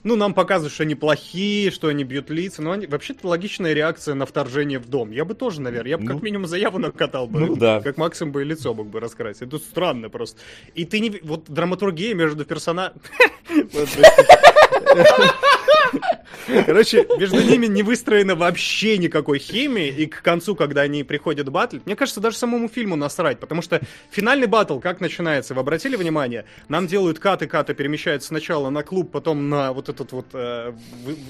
Ну, 0.05 0.17
нам 0.17 0.35
показывают, 0.35 0.73
что 0.73 0.83
они 0.83 0.95
плохие, 0.95 1.71
что 1.71 1.89
они 1.89 2.05
бьют 2.05 2.29
лица, 2.31 2.61
но 2.63 2.73
они... 2.73 2.87
вообще-то 2.87 3.29
логичная 3.29 3.73
реакция 3.73 4.15
на 4.15 4.27
вторжение 4.27 4.79
в 4.79 4.89
дом. 4.89 5.11
Я 5.11 5.25
бы 5.25 5.35
тоже, 5.35 5.61
наверное, 5.61 5.91
я 5.91 5.99
бы 5.99 6.05
Ну. 6.05 6.15
как 6.15 6.23
минимум 6.23 6.47
заяву 6.47 6.79
накатал 6.79 7.29
бы. 7.29 7.41
Ну 7.41 7.57
да. 7.57 7.81
Как 7.81 7.97
максимум 7.97 8.33
бы 8.33 8.43
и 8.43 8.45
лицо 8.45 8.75
мог 8.75 8.89
бы 8.89 9.01
раскрасить. 9.01 9.43
Это 9.43 9.59
странно 9.59 10.11
просто. 10.11 10.41
И 10.75 10.85
ты 10.85 11.01
не... 11.01 11.11
Вот 11.23 11.45
драматургия 11.49 12.15
между 12.15 12.45
персонажами... 12.45 13.01
Короче, 16.67 17.07
между 17.19 17.41
ними 17.41 17.67
не 17.67 17.83
выстроена 17.83 18.35
вообще 18.35 18.99
никакой 18.99 19.39
химии, 19.39 19.89
и 19.89 20.07
к 20.07 20.23
концу, 20.23 20.57
когда 20.57 20.83
они 20.83 21.05
приходят 21.05 21.49
батлить, 21.49 21.87
мне 21.87 21.97
кажется, 21.97 22.21
даже 22.21 22.37
самому 22.37 22.69
фильму 22.69 22.97
насрать, 22.97 23.39
потому 23.39 23.63
что 23.63 23.81
финальный 24.11 24.47
батл, 24.47 24.79
как 24.79 25.01
начинается, 25.01 25.55
вы 25.55 25.61
обратили 25.61 25.97
внимание? 25.97 26.45
Нам 26.69 26.87
делают 26.87 27.19
каты, 27.19 27.47
каты 27.47 27.75
перемещаются 27.75 28.29
сначала 28.29 28.71
на 28.71 28.83
клуб, 28.83 29.11
потом 29.13 29.49
на 29.49 29.73
вот 29.73 29.89
этот 29.89 30.13
вот, 30.13 30.27
э, 30.33 30.73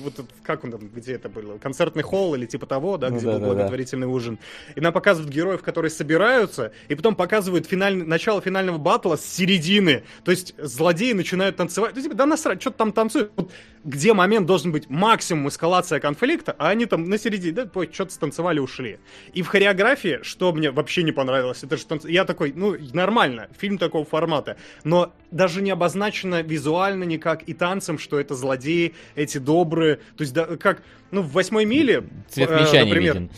вот 0.02 0.14
этот, 0.14 0.26
как 0.42 0.64
он 0.64 0.72
там, 0.72 0.88
где 0.88 1.14
это 1.14 1.28
было, 1.28 1.58
концертный 1.58 2.02
холл 2.02 2.34
или 2.34 2.46
типа 2.46 2.66
того, 2.66 2.96
да, 2.96 3.10
Ну 3.10 3.16
где 3.16 3.26
да, 3.26 3.32
был 3.32 3.40
да, 3.40 3.46
да. 3.46 3.54
благотворительный 3.54 4.06
ужин. 4.06 4.38
И 4.74 4.80
нам 4.80 4.92
показывают 4.92 5.32
героев, 5.32 5.62
которые 5.62 5.90
собираются, 5.90 6.72
и 6.88 6.94
потом 6.94 7.14
показывают 7.14 7.66
финальный, 7.66 8.06
начало 8.06 8.40
финального 8.40 8.78
батла 8.78 9.16
с 9.16 9.24
середины. 9.24 10.04
То 10.24 10.30
есть 10.30 10.54
злодеи 10.58 11.12
начинают 11.12 11.56
танцевать. 11.56 11.92
Ну, 11.94 12.02
типа, 12.02 12.14
да 12.14 12.26
насрать, 12.26 12.60
что 12.60 12.70
там 12.70 12.92
танцуют. 12.92 13.32
Вот 13.36 13.51
где 13.84 14.12
момент 14.12 14.46
должен 14.46 14.72
быть 14.72 14.88
максимум 14.88 15.48
эскалация 15.48 16.00
конфликта, 16.00 16.54
а 16.58 16.68
они 16.68 16.86
там 16.86 17.08
на 17.08 17.18
середине, 17.18 17.52
да, 17.52 17.68
что-то 17.92 18.12
станцевали, 18.12 18.60
ушли. 18.60 18.98
И 19.32 19.42
в 19.42 19.48
хореографии, 19.48 20.20
что 20.22 20.52
мне 20.52 20.70
вообще 20.70 21.02
не 21.02 21.12
понравилось, 21.12 21.64
это 21.64 21.76
же 21.76 21.84
танц- 21.84 22.08
я 22.08 22.24
такой, 22.24 22.52
ну, 22.54 22.76
нормально, 22.92 23.48
фильм 23.58 23.78
такого 23.78 24.04
формата, 24.04 24.56
но 24.84 25.12
даже 25.30 25.62
не 25.62 25.70
обозначено 25.70 26.42
визуально 26.42 27.04
никак 27.04 27.42
и 27.48 27.54
танцем, 27.54 27.98
что 27.98 28.20
это 28.20 28.34
злодеи, 28.34 28.94
эти 29.16 29.38
добрые, 29.38 29.96
то 29.96 30.22
есть, 30.22 30.32
да, 30.32 30.44
как, 30.56 30.82
ну, 31.10 31.22
в 31.22 31.32
восьмой 31.32 31.64
миле, 31.64 32.04
Цвет 32.28 32.50
э, 32.50 32.84
например, 32.84 33.14
виден. 33.14 33.30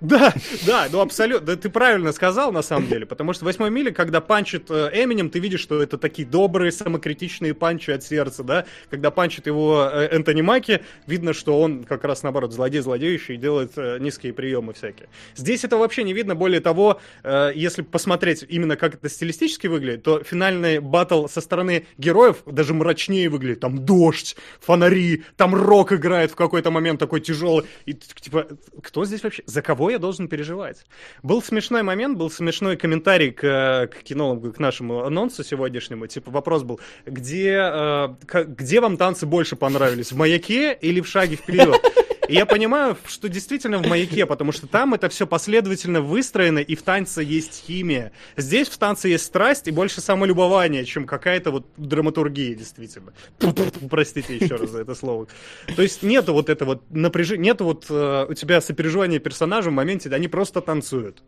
Да, 0.00 0.32
да, 0.66 0.88
ну 0.92 1.00
абсолютно. 1.00 1.46
Да, 1.46 1.56
ты 1.56 1.68
правильно 1.70 2.12
сказал, 2.12 2.52
на 2.52 2.62
самом 2.62 2.88
деле. 2.88 3.06
Потому 3.06 3.32
что 3.32 3.44
восьмой 3.44 3.70
миле, 3.70 3.90
когда 3.90 4.20
панчит 4.20 4.70
э, 4.70 4.90
Эминем, 4.94 5.30
ты 5.30 5.38
видишь, 5.38 5.60
что 5.60 5.82
это 5.82 5.98
такие 5.98 6.26
добрые, 6.26 6.70
самокритичные 6.70 7.54
панчи 7.54 7.90
от 7.90 8.04
сердца, 8.04 8.44
да. 8.44 8.64
Когда 8.90 9.10
панчит 9.10 9.46
его 9.46 9.88
э, 9.92 10.08
Энтони 10.12 10.42
Маки, 10.42 10.82
видно, 11.06 11.32
что 11.32 11.60
он 11.60 11.84
как 11.84 12.04
раз 12.04 12.22
наоборот 12.22 12.52
злодей 12.52 12.80
злодеющий 12.80 13.34
и 13.34 13.38
делает 13.38 13.72
э, 13.76 13.98
низкие 13.98 14.32
приемы 14.32 14.72
всякие. 14.72 15.08
Здесь 15.34 15.64
это 15.64 15.76
вообще 15.76 16.04
не 16.04 16.12
видно. 16.12 16.34
Более 16.34 16.60
того, 16.60 17.00
если 17.24 17.82
посмотреть 17.82 18.44
именно 18.48 18.76
как 18.76 18.94
это 18.94 19.08
стилистически 19.08 19.66
выглядит, 19.66 20.02
то 20.02 20.22
финальный 20.22 20.78
батл 20.78 21.26
со 21.26 21.40
стороны 21.40 21.86
героев 21.96 22.42
даже 22.46 22.74
мрачнее 22.74 23.28
выглядит. 23.28 23.60
Там 23.60 23.84
дождь, 23.84 24.36
фонари, 24.60 25.24
там 25.36 25.54
рок 25.54 25.92
играет 25.92 26.30
в 26.30 26.36
какой-то 26.36 26.70
момент 26.70 27.00
такой 27.00 27.20
тяжелый. 27.20 27.66
И 27.86 27.94
типа, 27.94 28.48
кто 28.82 29.04
здесь 29.04 29.22
вообще? 29.22 29.42
За 29.46 29.62
кого 29.62 29.87
я 29.90 29.98
должен 29.98 30.28
переживать? 30.28 30.84
Был 31.22 31.42
смешной 31.42 31.82
момент, 31.82 32.18
был 32.18 32.30
смешной 32.30 32.76
комментарий 32.76 33.30
к, 33.30 33.88
к 33.92 34.02
кинологу, 34.02 34.52
к 34.52 34.58
нашему 34.58 35.04
анонсу 35.04 35.44
сегодняшнему. 35.44 36.06
Типа 36.06 36.30
вопрос 36.30 36.62
был, 36.62 36.80
где, 37.06 37.58
э, 37.60 38.08
где 38.46 38.80
вам 38.80 38.96
танцы 38.96 39.26
больше 39.26 39.56
понравились, 39.56 40.12
в 40.12 40.16
«Маяке» 40.16 40.72
или 40.80 41.00
в 41.00 41.06
«Шаге 41.06 41.36
вперед»? 41.36 41.80
И 42.28 42.34
я 42.34 42.44
понимаю, 42.44 42.96
что 43.06 43.28
действительно 43.28 43.78
в 43.78 43.86
«Маяке», 43.86 44.26
потому 44.26 44.52
что 44.52 44.66
там 44.66 44.92
это 44.92 45.08
все 45.08 45.26
последовательно 45.26 46.02
выстроено, 46.02 46.58
и 46.58 46.76
в 46.76 46.82
танце 46.82 47.22
есть 47.22 47.64
химия. 47.66 48.12
Здесь 48.36 48.68
в 48.68 48.76
танце 48.76 49.08
есть 49.08 49.24
страсть 49.24 49.66
и 49.66 49.70
больше 49.70 50.02
самолюбование, 50.02 50.84
чем 50.84 51.06
какая-то 51.06 51.50
вот 51.50 51.66
драматургия, 51.78 52.54
действительно. 52.54 53.14
Простите 53.90 54.36
еще 54.36 54.56
раз 54.56 54.70
за 54.70 54.82
это 54.82 54.94
слово. 54.94 55.26
То 55.74 55.82
есть 55.82 56.02
нету 56.02 56.34
вот 56.34 56.50
этого 56.50 56.82
напряжения, 56.90 57.44
нету 57.44 57.64
вот 57.64 57.86
э, 57.88 58.26
у 58.28 58.34
тебя 58.34 58.60
сопереживания 58.60 59.18
персонажа 59.18 59.70
в 59.70 59.72
моменте, 59.72 60.10
они 60.10 60.28
просто 60.28 60.60
танцуют. 60.60 61.22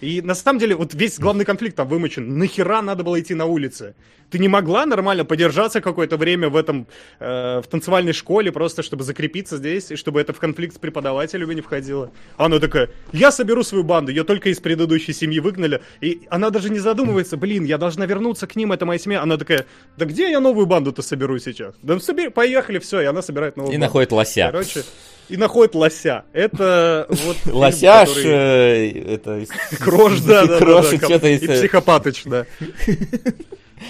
И 0.00 0.20
на 0.22 0.34
самом 0.34 0.58
деле, 0.58 0.74
вот 0.76 0.94
весь 0.94 1.18
главный 1.18 1.44
конфликт 1.44 1.76
там 1.76 1.88
вымочен. 1.88 2.38
Нахера 2.38 2.82
надо 2.82 3.02
было 3.02 3.20
идти 3.20 3.34
на 3.34 3.46
улице? 3.46 3.94
Ты 4.30 4.38
не 4.38 4.48
могла 4.48 4.86
нормально 4.86 5.24
подержаться 5.24 5.80
какое-то 5.80 6.16
время 6.16 6.48
в 6.48 6.56
этом, 6.56 6.86
э, 7.20 7.60
в 7.60 7.66
танцевальной 7.68 8.12
школе, 8.12 8.50
просто 8.50 8.82
чтобы 8.82 9.04
закрепиться 9.04 9.56
здесь, 9.56 9.90
и 9.92 9.96
чтобы 9.96 10.20
это 10.20 10.32
в 10.32 10.38
конфликт 10.38 10.74
с 10.74 10.78
преподавателями 10.78 11.54
не 11.54 11.60
входило? 11.60 12.10
А 12.36 12.46
она 12.46 12.58
такая, 12.58 12.90
я 13.12 13.30
соберу 13.30 13.62
свою 13.62 13.84
банду, 13.84 14.10
ее 14.10 14.24
только 14.24 14.48
из 14.48 14.58
предыдущей 14.58 15.12
семьи 15.12 15.38
выгнали. 15.38 15.80
И 16.00 16.22
она 16.28 16.50
даже 16.50 16.70
не 16.70 16.80
задумывается, 16.80 17.36
блин, 17.36 17.64
я 17.64 17.78
должна 17.78 18.04
вернуться 18.06 18.46
к 18.46 18.56
ним, 18.56 18.72
это 18.72 18.84
моя 18.84 18.98
семья. 18.98 19.22
Она 19.22 19.36
такая, 19.36 19.66
да 19.96 20.04
где 20.04 20.30
я 20.30 20.40
новую 20.40 20.66
банду-то 20.66 21.02
соберу 21.02 21.38
сейчас? 21.38 21.74
Да 21.82 21.98
собери, 22.00 22.28
поехали, 22.28 22.78
все, 22.80 23.00
и 23.00 23.04
она 23.04 23.22
собирает 23.22 23.56
новую 23.56 23.72
и 23.72 23.76
банду. 23.76 23.84
И 23.84 23.86
находит 23.86 24.12
лося. 24.12 24.48
Короче, 24.50 24.82
и 25.28 25.36
находит 25.36 25.74
лося. 25.74 26.24
Это 26.32 27.06
вот... 27.08 27.36
Лосяш, 27.46 28.16
это... 28.16 29.44
Крош, 29.78 30.20
да, 30.20 30.46
да, 30.46 30.58
Крош, 30.58 30.90
да, 30.90 30.96
что-то 30.98 31.28
И 31.28 31.38
психопатыч, 31.38 32.24
да. 32.24 32.46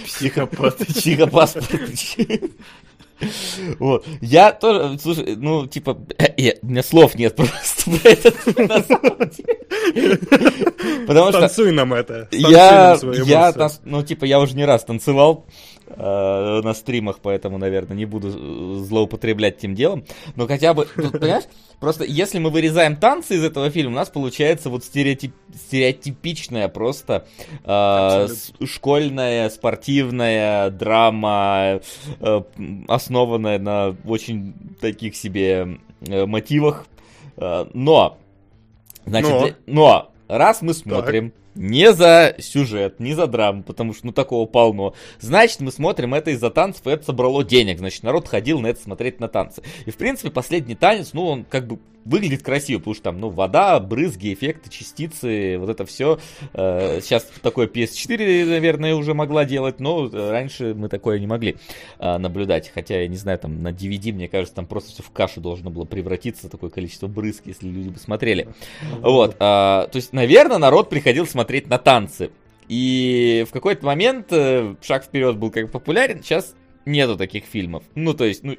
Психопатыч. 0.05 0.89
Психопатыч. 0.89 2.17
Вот. 3.79 4.07
Я 4.21 4.53
тоже, 4.53 4.99
слушай, 4.99 5.37
ну, 5.37 5.67
типа, 5.67 5.93
у 6.63 6.67
меня 6.67 6.83
слов 6.83 7.15
нет 7.15 7.35
просто 7.35 7.91
про 8.03 8.11
это. 8.11 8.31
Потому 11.07 11.31
что... 11.31 11.41
Танцуй 11.41 11.73
нам 11.73 11.95
это. 11.95 12.29
Я, 12.31 12.99
я, 13.25 13.71
ну, 13.85 14.03
типа, 14.03 14.25
я 14.25 14.39
уже 14.39 14.55
не 14.55 14.65
раз 14.65 14.85
танцевал 14.85 15.47
э, 15.49 15.76
на 15.89 16.75
стримах, 16.75 17.21
поэтому, 17.23 17.59
наверное, 17.59 17.97
не 17.97 18.07
буду 18.07 18.31
злоупотреблять 18.85 19.59
тем 19.59 19.75
делом. 19.75 20.05
Но 20.35 20.47
хотя 20.47 20.75
бы, 20.75 20.87
тут, 20.87 21.13
понимаешь, 21.13 21.45
просто 21.79 22.05
если 22.05 22.39
мы 22.39 22.51
вырезаем 22.51 22.97
танцы 22.97 23.37
из 23.37 23.45
этого 23.45 23.71
фильма, 23.71 23.93
у 23.93 23.97
нас 23.97 24.09
получается 24.09 24.69
вот 24.69 24.85
стереотип, 24.85 25.33
стереотипичная 25.55 26.69
просто 26.69 27.27
э, 27.65 28.29
школьная 28.65 29.49
спортивная 29.51 30.71
драма, 30.71 31.81
э, 32.21 32.43
основанная 32.89 33.59
на 33.59 33.97
очень 34.05 34.55
таких 34.81 35.15
себе 35.17 35.79
э, 36.01 36.27
мотивах. 36.27 36.87
Э, 37.37 37.67
но, 37.73 38.19
значит, 39.05 39.57
но, 39.67 40.11
но 40.29 40.37
раз 40.37 40.63
мы 40.63 40.75
смотрим... 40.75 41.31
Так 41.31 41.46
не 41.57 41.93
за 41.93 42.37
сюжет, 42.39 43.01
не 43.01 43.15
за 43.15 43.27
драму, 43.27 43.63
потому 43.63 43.95
что 43.95 44.07
ну 44.07 44.13
такого 44.13 44.47
полно. 44.47 44.95
Значит, 45.21 45.61
мы 45.61 45.73
смотрим 45.73 46.15
это 46.15 46.31
из-за 46.31 46.51
танцев, 46.51 46.87
и 46.87 46.91
это 46.91 47.05
собрало 47.05 47.45
денег. 47.45 47.79
Значит, 47.79 48.03
народ 48.03 48.29
ходил 48.29 48.61
на 48.61 48.69
это 48.69 48.81
смотреть 48.81 49.21
на 49.21 49.29
танцы. 49.29 49.63
И 49.87 49.91
в 49.91 49.97
принципе, 49.97 50.31
последний 50.31 50.75
танец, 50.75 51.11
ну, 51.13 51.27
он 51.27 51.45
как 51.45 51.67
бы 51.67 51.79
выглядит 52.07 52.43
красиво, 52.43 52.79
потому 52.79 52.95
что 52.95 53.05
там, 53.05 53.21
ну, 53.21 53.29
вода, 53.29 53.79
брызги, 53.81 54.33
эффекты, 54.33 54.71
частицы, 54.71 55.59
вот 55.59 55.69
это 55.69 55.85
все. 55.85 56.19
Э, 56.55 57.01
сейчас 57.03 57.25
такое 57.43 57.67
PS4, 57.67 58.47
наверное, 58.47 58.95
уже 58.95 59.13
могла 59.13 59.45
делать, 59.45 59.81
но 59.81 60.09
раньше 60.09 60.75
мы 60.75 60.89
такое 60.89 61.19
не 61.19 61.27
могли 61.27 61.57
э, 61.99 62.19
наблюдать. 62.19 62.71
Хотя, 62.73 63.01
я 63.01 63.09
не 63.09 63.17
знаю, 63.17 63.39
там 63.39 63.63
на 63.63 63.73
DVD, 63.73 64.13
мне 64.13 64.29
кажется, 64.29 64.55
там 64.55 64.67
просто 64.67 64.93
все 64.93 65.03
в 65.03 65.11
кашу 65.11 65.41
должно 65.41 65.71
было 65.71 65.85
превратиться, 65.85 66.49
такое 66.49 66.71
количество 66.71 67.09
брызг, 67.09 67.43
если 67.47 67.69
люди 67.69 67.89
бы 67.89 67.99
смотрели. 67.99 68.49
Вот, 69.01 69.35
э, 69.35 69.37
то 69.39 69.91
есть, 69.93 70.13
наверное, 70.13 70.59
народ 70.59 70.89
приходил 70.89 71.27
смотреть 71.27 71.69
на 71.69 71.79
танцы. 71.79 72.31
И 72.69 73.45
в 73.49 73.53
какой-то 73.53 73.87
момент 73.87 74.31
шаг 74.31 75.05
вперед 75.05 75.37
был 75.37 75.51
как 75.51 75.71
популярен, 75.71 76.23
сейчас 76.23 76.57
нету 76.85 77.17
таких 77.17 77.45
фильмов. 77.45 77.85
Ну, 77.95 78.13
то 78.13 78.25
есть, 78.25 78.43
ну, 78.43 78.57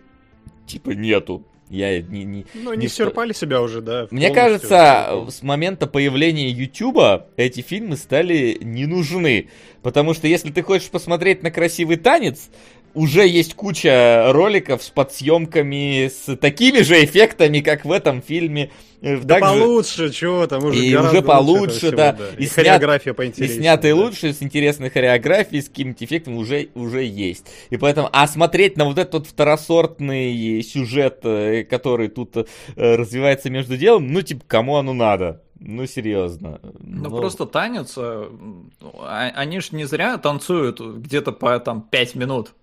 типа 0.66 0.92
нету. 0.92 1.44
Я 1.70 2.02
не, 2.02 2.24
не, 2.24 2.46
ну, 2.54 2.74
не, 2.74 2.82
не 2.82 2.86
исчерпали 2.88 3.34
себя 3.34 3.62
уже, 3.62 3.82
да. 3.82 4.08
Мне 4.10 4.34
кажется, 4.34 5.26
с 5.30 5.42
момента 5.44 5.86
появления 5.86 6.50
Ютуба 6.50 7.28
эти 7.36 7.62
фильмы 7.62 7.98
стали 7.98 8.58
не 8.62 8.86
нужны. 8.86 9.50
Потому 9.82 10.14
что 10.14 10.28
если 10.28 10.52
ты 10.52 10.64
хочешь 10.64 10.90
посмотреть 10.90 11.44
на 11.44 11.52
красивый 11.52 11.98
танец, 11.98 12.50
уже 12.94 13.28
есть 13.28 13.54
куча 13.54 14.32
роликов 14.32 14.84
с 14.84 14.90
подсъемками, 14.90 16.08
с 16.08 16.36
такими 16.38 16.82
же 16.82 17.04
эффектами, 17.04 17.60
как 17.60 17.86
в 17.86 17.92
этом 17.92 18.22
фильме. 18.22 18.72
Э, 19.02 19.18
да 19.18 19.40
Также... 19.40 19.62
получше, 19.62 20.12
чего 20.12 20.48
там 20.48 20.66
уже 20.66 20.80
И 20.80 20.96
уже 20.96 21.22
получше, 21.22 21.78
всего, 21.78 21.92
да. 21.92 22.14
да. 22.14 22.26
И, 22.38 22.44
и 22.44 22.48
хореография 22.48 23.14
поинтереснее. 23.14 23.58
И 23.58 23.62
снятые 23.62 23.94
да. 23.94 24.02
лучше, 24.02 24.34
с 24.34 24.42
интересной 24.42 24.90
хореографией, 24.90 25.62
с 25.62 25.70
каким-то 25.70 26.04
эффектом 26.04 26.38
уже, 26.38 26.70
уже 26.74 27.04
есть. 27.04 27.46
И 27.70 27.78
поэтому, 27.78 28.10
а 28.12 28.28
смотреть 28.28 28.78
на 28.78 28.86
вот 28.86 28.98
этот 28.98 29.14
вот 29.14 29.28
второсортный 29.28 30.64
сюжет, 30.64 31.20
э, 31.24 31.64
который 31.64 32.08
тут 32.08 32.36
э, 32.38 32.46
развивается 32.76 33.50
между 33.50 33.78
делом, 33.78 34.08
ну, 34.12 34.22
типа, 34.22 34.44
кому 34.48 34.78
оно 34.78 34.94
надо? 34.94 35.42
Ну, 35.60 35.86
серьезно. 35.86 36.60
Ну, 36.80 37.10
Но... 37.10 37.18
просто 37.18 37.46
танец, 37.46 37.96
а, 37.98 39.32
они 39.36 39.60
ж 39.60 39.72
не 39.72 39.86
зря 39.86 40.18
танцуют 40.18 40.80
где-то 40.80 41.32
по 41.32 41.60
там 41.60 41.82
5 41.82 42.16
минут. 42.16 42.54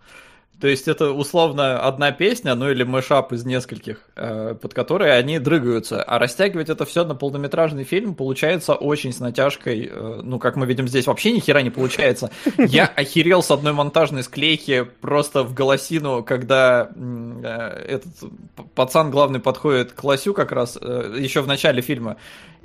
То 0.60 0.68
есть 0.68 0.86
это 0.86 1.10
условно 1.10 1.80
одна 1.80 2.12
песня, 2.12 2.54
ну 2.54 2.70
или 2.70 2.84
мышап 2.84 3.32
из 3.32 3.44
нескольких, 3.44 3.98
э, 4.14 4.54
под 4.54 4.72
которые 4.72 5.12
они 5.12 5.38
дрыгаются. 5.38 6.02
А 6.02 6.18
растягивать 6.18 6.70
это 6.70 6.84
все 6.84 7.04
на 7.04 7.14
полнометражный 7.14 7.84
фильм 7.84 8.14
получается 8.14 8.74
очень 8.74 9.12
с 9.12 9.18
натяжкой. 9.18 9.90
Э, 9.92 10.20
ну, 10.22 10.38
как 10.38 10.56
мы 10.56 10.66
видим 10.66 10.86
здесь, 10.86 11.06
вообще 11.06 11.32
ни 11.32 11.40
хера 11.40 11.60
не 11.60 11.70
получается. 11.70 12.30
Я 12.56 12.86
охерел 12.96 13.42
с 13.42 13.50
одной 13.50 13.72
монтажной 13.72 14.22
склейки 14.22 14.88
просто 15.00 15.42
в 15.42 15.54
голосину, 15.54 16.22
когда 16.22 16.88
э, 16.94 17.86
этот 17.88 18.12
пацан 18.74 19.10
главный 19.10 19.40
подходит 19.40 19.92
к 19.92 20.04
Лосю 20.04 20.34
как 20.34 20.52
раз 20.52 20.78
э, 20.80 21.16
еще 21.18 21.42
в 21.42 21.48
начале 21.48 21.82
фильма 21.82 22.16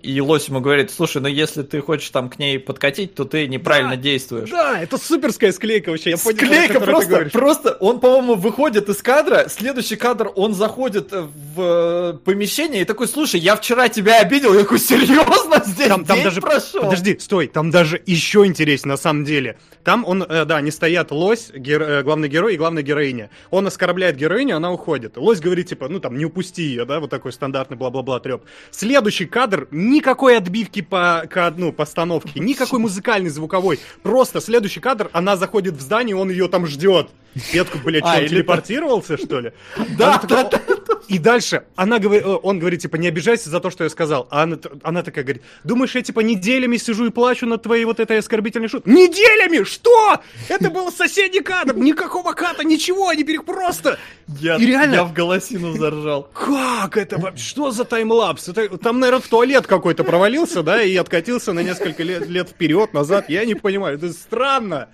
и 0.01 0.21
лось 0.21 0.47
ему 0.47 0.61
говорит, 0.61 0.91
слушай, 0.91 1.21
ну 1.21 1.27
если 1.27 1.63
ты 1.63 1.81
хочешь 1.81 2.09
там 2.09 2.29
к 2.29 2.39
ней 2.39 2.59
подкатить, 2.59 3.15
то 3.15 3.25
ты 3.25 3.47
неправильно 3.47 3.95
да, 3.95 4.01
действуешь. 4.01 4.49
Да, 4.49 4.81
это 4.81 4.97
суперская 4.97 5.51
склейка 5.51 5.89
вообще, 5.89 6.11
я 6.11 6.17
понял. 6.17 6.37
Склейка 6.37 6.79
просто, 6.79 7.29
просто, 7.31 7.77
он, 7.79 7.99
по-моему, 7.99 8.35
выходит 8.35 8.89
из 8.89 9.01
кадра, 9.01 9.47
следующий 9.49 9.95
кадр, 9.95 10.31
он 10.35 10.53
заходит 10.53 11.11
в 11.11 11.61
э, 11.61 12.17
помещение 12.23 12.81
и 12.81 12.85
такой, 12.85 13.07
слушай, 13.07 13.39
я 13.39 13.55
вчера 13.55 13.89
тебя 13.89 14.19
обидел, 14.19 14.53
я 14.53 14.61
такой, 14.61 14.79
серьезно? 14.79 15.63
Здесь 15.65 15.87
там, 15.87 16.05
там 16.05 16.23
даже, 16.23 16.41
прошел? 16.41 16.81
Подожди, 16.81 17.17
стой, 17.19 17.47
там 17.47 17.71
даже 17.71 18.01
еще 18.05 18.45
интереснее 18.45 18.91
на 18.91 18.97
самом 18.97 19.23
деле. 19.23 19.57
Там 19.83 20.05
он, 20.05 20.23
э, 20.23 20.45
да, 20.45 20.57
они 20.57 20.71
стоят, 20.71 21.11
лось, 21.11 21.51
гер, 21.53 21.81
э, 21.81 22.03
главный 22.03 22.29
герой 22.29 22.55
и 22.55 22.57
главная 22.57 22.83
героиня. 22.83 23.29
Он 23.49 23.67
оскорбляет 23.67 24.17
героиню, 24.17 24.57
она 24.57 24.71
уходит. 24.71 25.17
Лось 25.17 25.39
говорит, 25.39 25.69
типа, 25.69 25.87
ну 25.87 25.99
там, 25.99 26.17
не 26.17 26.25
упусти 26.25 26.63
ее, 26.63 26.85
да, 26.85 26.99
вот 26.99 27.09
такой 27.09 27.31
стандартный 27.31 27.77
бла-бла-бла 27.77 28.19
треп. 28.19 28.43
Следующий 28.71 29.25
кадр, 29.25 29.67
никакой 29.89 30.37
отбивки 30.37 30.81
по, 30.81 31.23
по, 31.33 31.53
ну, 31.57 31.73
постановке, 31.73 32.39
никакой 32.39 32.79
музыкальный, 32.79 33.29
звуковой. 33.29 33.79
Просто 34.03 34.39
следующий 34.41 34.79
кадр, 34.79 35.09
она 35.13 35.35
заходит 35.35 35.75
в 35.75 35.81
здание, 35.81 36.15
он 36.15 36.29
ее 36.29 36.47
там 36.47 36.65
ждет. 36.65 37.09
Такой, 37.33 37.81
блядь, 37.81 38.03
что, 38.03 38.13
а, 38.13 38.21
он 38.21 38.27
телепортировался, 38.27 39.17
что 39.17 39.39
ли? 39.39 39.51
Да, 39.97 40.21
да, 40.27 40.43
да. 40.43 40.61
И 41.07 41.17
дальше 41.17 41.63
она 41.75 41.99
говорит, 41.99 42.25
э, 42.25 42.27
он 42.27 42.59
говорит, 42.59 42.81
типа, 42.81 42.95
не 42.95 43.07
обижайся 43.07 43.49
за 43.49 43.59
то, 43.59 43.69
что 43.69 43.83
я 43.83 43.89
сказал. 43.89 44.27
А 44.29 44.43
она, 44.43 44.57
она 44.83 45.03
такая 45.03 45.23
говорит, 45.23 45.43
думаешь, 45.63 45.95
я, 45.95 46.01
типа, 46.01 46.19
неделями 46.21 46.77
сижу 46.77 47.05
и 47.07 47.09
плачу 47.09 47.45
над 47.45 47.63
твоей 47.63 47.85
вот 47.85 47.99
этой 47.99 48.19
оскорбительной 48.19 48.67
шуткой? 48.67 48.93
Неделями? 48.93 49.63
Что? 49.63 50.19
Это 50.47 50.69
был 50.69 50.91
соседний 50.91 51.41
кадр, 51.41 51.75
никакого 51.75 52.33
ката, 52.33 52.63
ничего, 52.63 53.09
они 53.09 53.23
перех 53.23 53.45
просто... 53.45 53.99
Я, 54.39 54.57
и 54.57 54.65
реально... 54.65 54.95
я 54.95 55.03
в 55.03 55.13
голосину 55.13 55.73
заржал. 55.73 56.29
Как 56.33 56.97
это? 56.97 57.33
Что 57.35 57.71
за 57.71 57.85
таймлапс? 57.85 58.49
Это, 58.49 58.77
там, 58.77 58.99
наверное, 58.99 59.21
в 59.21 59.27
туалет 59.27 59.65
какой-то 59.65 60.03
провалился, 60.03 60.61
да, 60.61 60.81
и 60.81 60.95
откатился 60.95 61.53
на 61.53 61.61
несколько 61.61 62.03
лет, 62.03 62.27
лет 62.27 62.49
вперед, 62.49 62.93
назад. 62.93 63.29
Я 63.29 63.45
не 63.45 63.55
понимаю, 63.55 63.97
это 63.97 64.13
странно. 64.13 64.89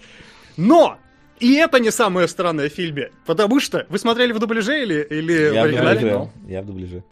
Но 0.57 0.97
и 1.39 1.53
это 1.55 1.79
не 1.79 1.91
самое 1.91 2.27
странное 2.27 2.69
в 2.69 2.73
фильме, 2.73 3.11
потому 3.25 3.59
что 3.59 3.85
вы 3.89 3.99
смотрели 3.99 4.31
в 4.31 4.39
дубляже 4.39 4.81
или, 4.81 5.05
или 5.09 5.53
я 5.53 5.61
в 5.61 5.65
оригинале? 5.65 5.97
В 5.97 6.01
дубляже. 6.01 6.29
Я 6.47 6.61
в 6.61 6.65
дубляже. 6.65 7.03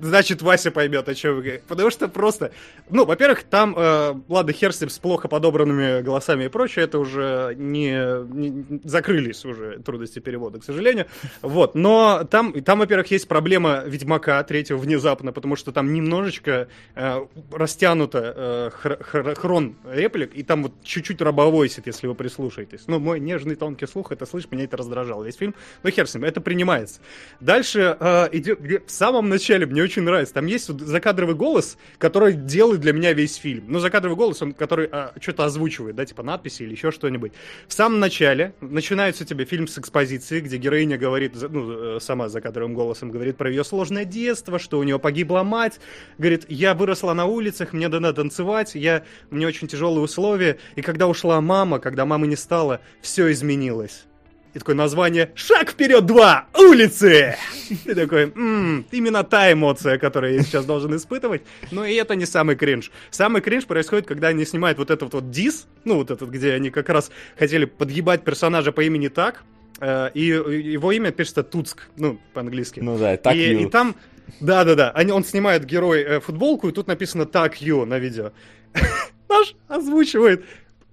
Значит, 0.00 0.42
Вася 0.42 0.70
поймет, 0.70 1.08
о 1.08 1.14
чем 1.14 1.36
вы 1.36 1.42
говорите. 1.42 1.64
Потому 1.66 1.90
что 1.90 2.08
просто... 2.08 2.52
Ну, 2.90 3.04
во-первых, 3.04 3.42
там, 3.44 3.74
э, 3.76 4.14
ладно, 4.28 4.52
хер 4.52 4.72
с 4.72 4.98
плохо 4.98 5.28
подобранными 5.28 6.02
голосами 6.02 6.44
и 6.44 6.48
прочее, 6.48 6.84
это 6.84 6.98
уже 6.98 7.54
не, 7.56 7.90
не... 8.32 8.80
Закрылись 8.84 9.44
уже 9.44 9.78
трудности 9.80 10.18
перевода, 10.18 10.58
к 10.60 10.64
сожалению. 10.64 11.06
Вот, 11.42 11.74
но 11.74 12.24
там, 12.30 12.52
там 12.62 12.78
во-первых, 12.78 13.10
есть 13.10 13.28
проблема 13.28 13.82
Ведьмака 13.86 14.42
третьего 14.44 14.78
внезапно, 14.78 15.32
потому 15.32 15.56
что 15.56 15.72
там 15.72 15.92
немножечко 15.92 16.68
э, 16.94 17.26
растянуто 17.52 18.34
э, 18.36 18.70
хр- 18.82 19.02
хр- 19.02 19.34
хрон 19.34 19.76
реплик, 19.90 20.34
и 20.34 20.42
там 20.42 20.62
вот 20.64 20.72
чуть-чуть 20.82 21.20
робовойсит, 21.20 21.86
если 21.86 22.06
вы 22.06 22.14
прислушаетесь. 22.14 22.84
Ну, 22.86 22.98
мой 22.98 23.20
нежный 23.20 23.56
тонкий 23.56 23.86
слух, 23.86 24.12
это 24.12 24.26
слышь, 24.26 24.46
меня 24.50 24.64
это 24.64 24.76
раздражало 24.76 25.24
весь 25.24 25.36
фильм. 25.36 25.54
Но 25.82 25.90
хер 25.90 26.06
с 26.06 26.14
ним, 26.14 26.24
это 26.24 26.40
принимается. 26.40 27.00
Дальше 27.40 27.96
э, 27.98 28.28
идет, 28.32 28.60
в 28.86 28.90
самом 28.90 29.28
начале 29.28 29.66
мне 29.66 29.82
очень 29.88 30.02
нравится. 30.02 30.34
Там 30.34 30.46
есть 30.46 30.68
вот 30.68 30.80
закадровый 30.80 31.34
голос, 31.34 31.78
который 31.98 32.34
делает 32.34 32.80
для 32.80 32.92
меня 32.92 33.12
весь 33.12 33.36
фильм. 33.36 33.64
Ну, 33.68 33.78
закадровый 33.78 34.16
голос, 34.16 34.42
он, 34.42 34.52
который 34.52 34.88
а, 34.92 35.12
что-то 35.20 35.44
озвучивает, 35.44 35.96
да, 35.96 36.04
типа 36.04 36.22
надписи 36.22 36.62
или 36.62 36.72
еще 36.72 36.90
что-нибудь. 36.90 37.32
В 37.66 37.72
самом 37.72 38.00
начале 38.00 38.54
начинается 38.60 39.24
тебе 39.24 39.44
фильм 39.44 39.66
с 39.66 39.78
экспозиции, 39.78 40.40
где 40.40 40.58
героиня 40.58 40.98
говорит, 40.98 41.32
ну, 41.48 41.96
э, 41.96 42.00
сама 42.00 42.28
закадровым 42.28 42.74
голосом 42.74 43.10
говорит 43.10 43.36
про 43.36 43.48
ее 43.48 43.64
сложное 43.64 44.04
детство, 44.04 44.58
что 44.58 44.78
у 44.78 44.82
нее 44.82 44.98
погибла 44.98 45.42
мать. 45.42 45.80
Говорит, 46.18 46.44
я 46.48 46.74
выросла 46.74 47.14
на 47.14 47.24
улицах, 47.24 47.72
мне 47.72 47.88
надо 47.88 48.12
танцевать, 48.12 48.74
я, 48.74 49.04
мне 49.30 49.46
очень 49.46 49.68
тяжелые 49.68 50.02
условия. 50.02 50.58
И 50.76 50.82
когда 50.82 51.08
ушла 51.08 51.40
мама, 51.40 51.78
когда 51.78 52.04
мамы 52.04 52.26
не 52.26 52.36
стало, 52.36 52.80
все 53.00 53.32
изменилось. 53.32 54.07
И 54.54 54.58
такое 54.58 54.74
название 54.74 55.30
«Шаг 55.34 55.70
вперед 55.70 56.06
2! 56.06 56.48
Улицы!» 56.58 57.36
И 57.84 57.94
такой, 57.94 58.24
м-м, 58.24 58.86
именно 58.90 59.22
та 59.22 59.52
эмоция, 59.52 59.98
которую 59.98 60.34
я 60.34 60.42
сейчас 60.42 60.64
должен 60.64 60.96
испытывать. 60.96 61.42
Но 61.70 61.84
и 61.84 61.94
это 61.94 62.14
не 62.14 62.24
самый 62.24 62.56
кринж. 62.56 62.90
Самый 63.10 63.42
кринж 63.42 63.66
происходит, 63.66 64.06
когда 64.06 64.28
они 64.28 64.44
снимают 64.44 64.78
вот 64.78 64.90
этот 64.90 65.12
вот 65.12 65.30
дис, 65.30 65.66
ну 65.84 65.96
вот 65.96 66.10
этот, 66.10 66.30
где 66.30 66.52
они 66.52 66.70
как 66.70 66.88
раз 66.88 67.10
хотели 67.38 67.66
подъебать 67.66 68.24
персонажа 68.24 68.72
по 68.72 68.82
имени 68.82 69.08
так, 69.08 69.42
э, 69.80 70.10
и 70.14 70.24
его 70.24 70.92
имя 70.92 71.10
пишется 71.10 71.42
Туцк, 71.42 71.88
ну, 71.96 72.18
по-английски. 72.32 72.80
Ну 72.80 72.96
да, 72.96 73.16
так 73.18 73.34
и, 73.34 73.62
и 73.62 73.66
там, 73.68 73.96
да-да-да, 74.40 74.94
он 75.12 75.24
снимает 75.24 75.66
герой 75.66 76.02
э, 76.02 76.20
футболку, 76.20 76.68
и 76.68 76.72
тут 76.72 76.86
написано 76.86 77.26
«Так 77.26 77.60
ю» 77.60 77.84
на 77.84 77.98
видео. 77.98 78.32
Наш 79.28 79.54
озвучивает 79.68 80.44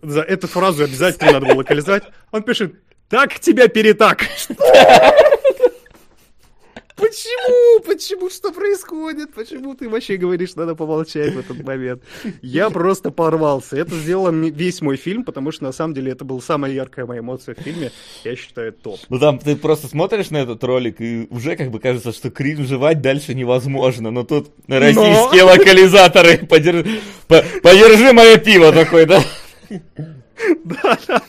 за 0.01 0.21
эту 0.21 0.47
фразу 0.47 0.83
обязательно 0.83 1.33
надо 1.33 1.47
было 1.47 1.57
локализовать. 1.57 2.03
Он 2.31 2.43
пишет 2.43 2.75
так 3.09 3.39
тебя 3.39 3.67
перетак. 3.67 4.25
Почему? 6.95 7.81
Почему? 7.81 8.29
Что 8.29 8.51
происходит? 8.53 9.33
Почему 9.33 9.75
ты 9.75 9.89
вообще 9.89 10.15
говоришь, 10.15 10.55
надо 10.55 10.75
помолчать 10.75 11.33
в 11.33 11.39
этот 11.39 11.61
момент? 11.61 12.01
Я 12.41 12.69
просто 12.69 13.11
порвался. 13.11 13.75
Это 13.75 13.95
сделало 13.95 14.31
весь 14.31 14.81
мой 14.81 14.95
фильм, 14.95 15.25
потому 15.25 15.51
что 15.51 15.65
на 15.65 15.73
самом 15.73 15.93
деле 15.93 16.13
это 16.13 16.23
была 16.23 16.39
самая 16.39 16.71
яркая 16.71 17.05
моя 17.05 17.19
эмоция 17.19 17.53
в 17.53 17.59
фильме. 17.59 17.91
Я 18.23 18.35
считаю, 18.37 18.71
топ. 18.71 18.99
Ну 19.09 19.19
там 19.19 19.39
ты 19.39 19.57
просто 19.57 19.87
смотришь 19.87 20.29
на 20.29 20.37
этот 20.37 20.63
ролик, 20.63 21.01
и 21.01 21.27
уже 21.29 21.57
как 21.57 21.69
бы 21.69 21.79
кажется, 21.79 22.13
что 22.13 22.31
кринжевать 22.31 23.01
дальше 23.01 23.33
невозможно. 23.33 24.09
Но 24.09 24.23
тут 24.23 24.53
российские 24.67 25.43
Но... 25.43 25.51
локализаторы, 25.51 26.37
подержи, 26.49 27.01
подержи 27.27 28.13
мое 28.13 28.37
пиво 28.37 28.71
такой, 28.71 29.05
да? 29.05 29.21
Да, 30.65 30.97
да, 31.07 31.21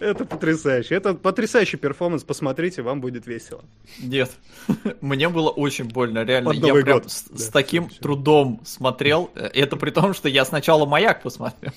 это 0.00 0.24
потрясающе. 0.24 0.94
Это 0.94 1.14
потрясающий 1.14 1.76
перформанс, 1.76 2.24
посмотрите, 2.24 2.82
вам 2.82 3.00
будет 3.00 3.26
весело. 3.26 3.62
Нет, 4.00 4.30
мне 5.00 5.28
было 5.28 5.50
очень 5.50 5.84
больно, 5.84 6.24
реально. 6.24 6.52
Я 6.52 6.72
прям 6.74 7.00
год. 7.00 7.10
с, 7.10 7.24
да, 7.28 7.38
с 7.38 7.48
таким 7.48 7.88
все, 7.88 8.00
трудом 8.00 8.60
смотрел. 8.64 9.30
Это 9.34 9.76
при 9.76 9.90
том, 9.90 10.14
что 10.14 10.28
я 10.28 10.44
сначала 10.44 10.86
«Маяк» 10.86 11.22
посмотрел. 11.22 11.72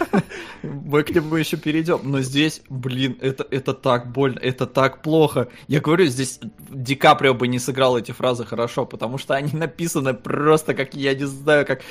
Мы 0.62 1.02
к 1.02 1.10
нему 1.10 1.36
еще 1.36 1.56
перейдем. 1.56 2.00
Но 2.02 2.20
здесь, 2.20 2.62
блин, 2.68 3.16
это, 3.20 3.46
это 3.50 3.74
так 3.74 4.10
больно, 4.10 4.38
это 4.38 4.66
так 4.66 5.02
плохо. 5.02 5.48
Я 5.68 5.80
говорю, 5.80 6.06
здесь 6.06 6.40
Ди 6.70 6.94
Каприо 6.94 7.34
бы 7.34 7.48
не 7.48 7.58
сыграл 7.58 7.98
эти 7.98 8.12
фразы 8.12 8.44
хорошо, 8.44 8.86
потому 8.86 9.18
что 9.18 9.34
они 9.34 9.52
написаны 9.52 10.14
просто 10.14 10.74
как, 10.74 10.94
я 10.94 11.14
не 11.14 11.26
знаю, 11.26 11.66
как 11.66 11.82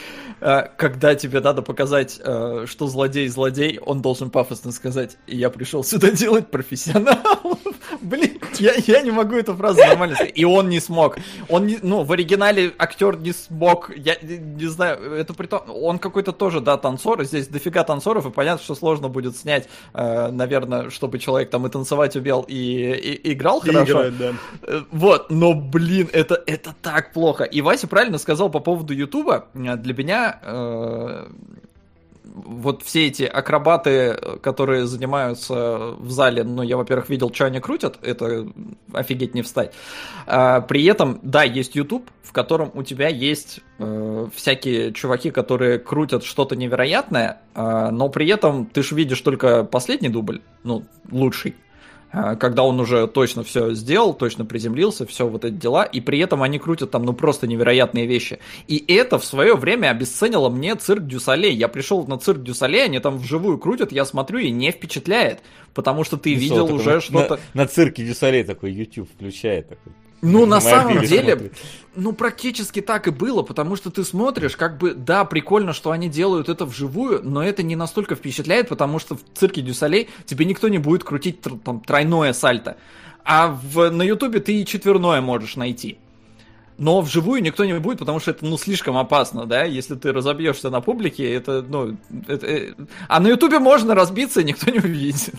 э, 0.42 0.64
когда 0.78 1.16
тебе 1.16 1.40
надо 1.40 1.62
показать, 1.62 2.20
э, 2.24 2.66
что 2.68 2.88
злодей 2.88 3.28
злодей, 3.28 3.80
он 3.80 4.02
должен 4.02 4.09
пафосно 4.16 4.72
сказать, 4.72 5.18
я 5.28 5.50
пришел 5.50 5.84
сюда 5.84 6.12
делать 6.12 6.52
профессионал. 6.52 7.60
Блин, 8.02 8.40
я, 8.60 8.74
я 8.88 9.02
не 9.02 9.12
могу 9.12 9.36
эту 9.36 9.56
фразу 9.56 9.80
нормально 9.80 10.16
сказать. 10.16 10.34
И 10.36 10.46
он 10.46 10.70
не 10.70 10.80
смог. 10.80 11.18
Он 11.48 11.68
не, 11.68 11.80
ну, 11.82 12.04
в 12.04 12.12
оригинале 12.12 12.74
актер 12.78 13.18
не 13.18 13.34
смог. 13.34 13.92
Я 13.96 14.16
не, 14.22 14.38
не 14.38 14.68
знаю, 14.68 15.14
это 15.14 15.34
при 15.34 15.48
том, 15.48 15.62
он 15.68 16.00
какой-то 16.00 16.32
тоже, 16.32 16.62
да, 16.62 16.78
танцор. 16.78 17.24
Здесь 17.24 17.48
дофига 17.48 17.84
танцоров, 17.84 18.26
и 18.26 18.32
понятно, 18.32 18.64
что 18.64 18.76
сложно 18.76 19.10
будет 19.10 19.38
снять, 19.38 19.68
э, 19.94 20.30
наверное, 20.32 20.90
чтобы 20.90 21.20
человек 21.20 21.50
там 21.50 21.66
и 21.68 21.70
танцевать 21.70 22.16
умел, 22.16 22.46
и, 22.48 22.56
и, 22.56 23.14
и 23.14 23.34
играл 23.34 23.60
и 23.60 23.68
хорошо. 23.72 23.92
Играет, 23.92 24.18
да. 24.18 24.34
Э, 24.64 24.82
вот, 24.92 25.30
но, 25.30 25.54
блин, 25.54 26.10
это, 26.14 26.42
это 26.46 26.76
так 26.82 27.14
плохо. 27.14 27.44
И 27.44 27.62
Вася 27.62 27.88
правильно 27.88 28.18
сказал 28.18 28.50
по 28.50 28.60
поводу 28.60 28.94
Ютуба. 28.94 29.48
Для 29.54 29.94
меня 29.94 30.40
э, 30.42 31.28
вот 32.36 32.84
все 32.84 33.08
эти 33.08 33.24
акробаты, 33.24 34.18
которые 34.42 34.88
занимаются 34.88 35.96
в 35.98 36.10
зале, 36.12 36.44
ну, 36.44 36.62
я, 36.62 36.78
во-первых, 36.78 37.10
видел, 37.10 37.34
что 37.34 37.46
они 37.46 37.60
крутят, 37.60 37.98
это 38.02 38.48
офигеть 38.94 39.36
не 39.36 39.42
встать. 39.42 39.74
А, 40.26 40.62
при 40.62 40.86
этом, 40.86 41.20
да, 41.24 41.44
есть 41.44 41.76
YouTube, 41.76 42.10
в 42.24 42.32
котором 42.32 42.72
у 42.76 42.84
тебя 42.84 43.08
есть 43.08 43.62
э, 43.80 44.28
всякие 44.36 44.94
чуваки, 44.94 45.32
которые 45.32 45.80
крутят 45.80 46.24
что-то 46.24 46.56
невероятное, 46.56 47.42
э, 47.56 47.90
но 47.92 48.10
при 48.10 48.28
этом 48.28 48.68
ты 48.68 48.84
же 48.84 48.96
видишь 48.96 49.22
только 49.22 49.64
последний 49.64 50.10
дубль, 50.10 50.42
ну, 50.64 50.86
лучший. 51.12 51.56
А, 52.12 52.36
когда 52.36 52.64
он 52.64 52.80
уже 52.80 53.08
точно 53.08 53.44
все 53.44 53.74
сделал, 53.74 54.14
точно 54.14 54.44
приземлился, 54.44 55.06
все 55.06 55.28
вот 55.28 55.46
эти 55.46 55.54
дела, 55.54 55.84
и 55.84 56.02
при 56.02 56.20
этом 56.20 56.42
они 56.42 56.58
крутят 56.58 56.90
там, 56.92 57.04
ну, 57.04 57.14
просто 57.14 57.46
невероятные 57.46 58.08
вещи. 58.08 58.40
И 58.68 58.84
это 58.88 59.20
в 59.20 59.26
свое 59.26 59.56
время 59.56 59.90
обесценило 59.92 60.50
мне 60.50 60.76
цирк 60.76 61.06
дю 61.06 61.22
Солей. 61.22 61.54
Я 61.54 61.68
пришел 61.68 62.06
на 62.08 62.18
цирк 62.18 62.42
дю 62.42 62.57
Солей, 62.57 62.86
они 62.86 63.00
там 63.00 63.18
вживую 63.18 63.60
крутят, 63.60 63.92
я 63.92 64.06
смотрю, 64.06 64.40
и 64.40 64.50
не 64.50 64.72
впечатляет, 64.72 65.42
потому 65.74 66.04
что 66.04 66.18
ты 66.18 66.34
ну, 66.34 66.40
видел 66.40 66.68
что, 66.68 66.76
уже 66.76 67.02
что-то... 67.02 67.40
На, 67.54 67.64
на 67.64 67.68
цирке 67.68 68.04
дю 68.04 68.19
Солей 68.19 68.44
такой 68.44 68.72
YouTube 68.72 69.10
включает, 69.14 69.70
такой 69.70 69.94
ну, 70.22 70.46
на 70.46 70.62
самом 70.62 71.02
деле, 71.04 71.34
смотрит. 71.36 71.58
ну, 71.96 72.14
практически 72.14 72.82
так 72.82 73.08
и 73.08 73.12
было, 73.12 73.42
потому 73.42 73.76
что 73.76 73.90
ты 73.90 74.04
смотришь, 74.04 74.56
как 74.56 74.78
бы, 74.78 74.94
да, 74.94 75.26
прикольно, 75.26 75.74
что 75.74 75.92
они 75.92 76.10
делают 76.10 76.50
это 76.50 76.66
вживую, 76.66 77.22
но 77.24 77.44
это 77.44 77.64
не 77.64 77.76
настолько 77.76 78.16
впечатляет, 78.16 78.70
потому 78.70 79.00
что 79.00 79.16
в 79.16 79.22
цирке 79.34 79.62
дю 79.62 79.80
Солей 79.80 80.10
тебе 80.26 80.46
никто 80.46 80.68
не 80.68 80.78
будет 80.78 81.04
крутить 81.04 81.42
там 81.42 81.82
тройное 81.82 82.34
сальто. 82.34 82.78
А 83.24 83.48
в, 83.48 83.90
на 83.90 84.04
Ютубе 84.04 84.40
ты 84.40 84.62
и 84.62 84.66
четверное 84.66 85.22
можешь 85.22 85.56
найти 85.56 86.00
но 86.80 87.02
вживую 87.02 87.44
никто 87.44 87.66
не 87.66 87.78
будет, 87.78 88.00
потому 88.00 88.20
что 88.20 88.32
это, 88.32 88.46
ну, 88.46 88.58
слишком 88.58 88.98
опасно, 88.98 89.46
да, 89.46 89.64
если 89.64 89.96
ты 89.96 90.14
разобьешься 90.14 90.70
на 90.70 90.80
публике, 90.80 91.32
это, 91.34 91.62
ну, 91.62 91.98
это, 92.28 92.48
э, 92.48 92.74
а 93.10 93.20
на 93.20 93.28
Ютубе 93.28 93.60
можно 93.60 93.94
разбиться, 93.94 94.40
и 94.40 94.46
никто 94.46 94.72
не 94.72 94.80
увидит. 94.80 95.34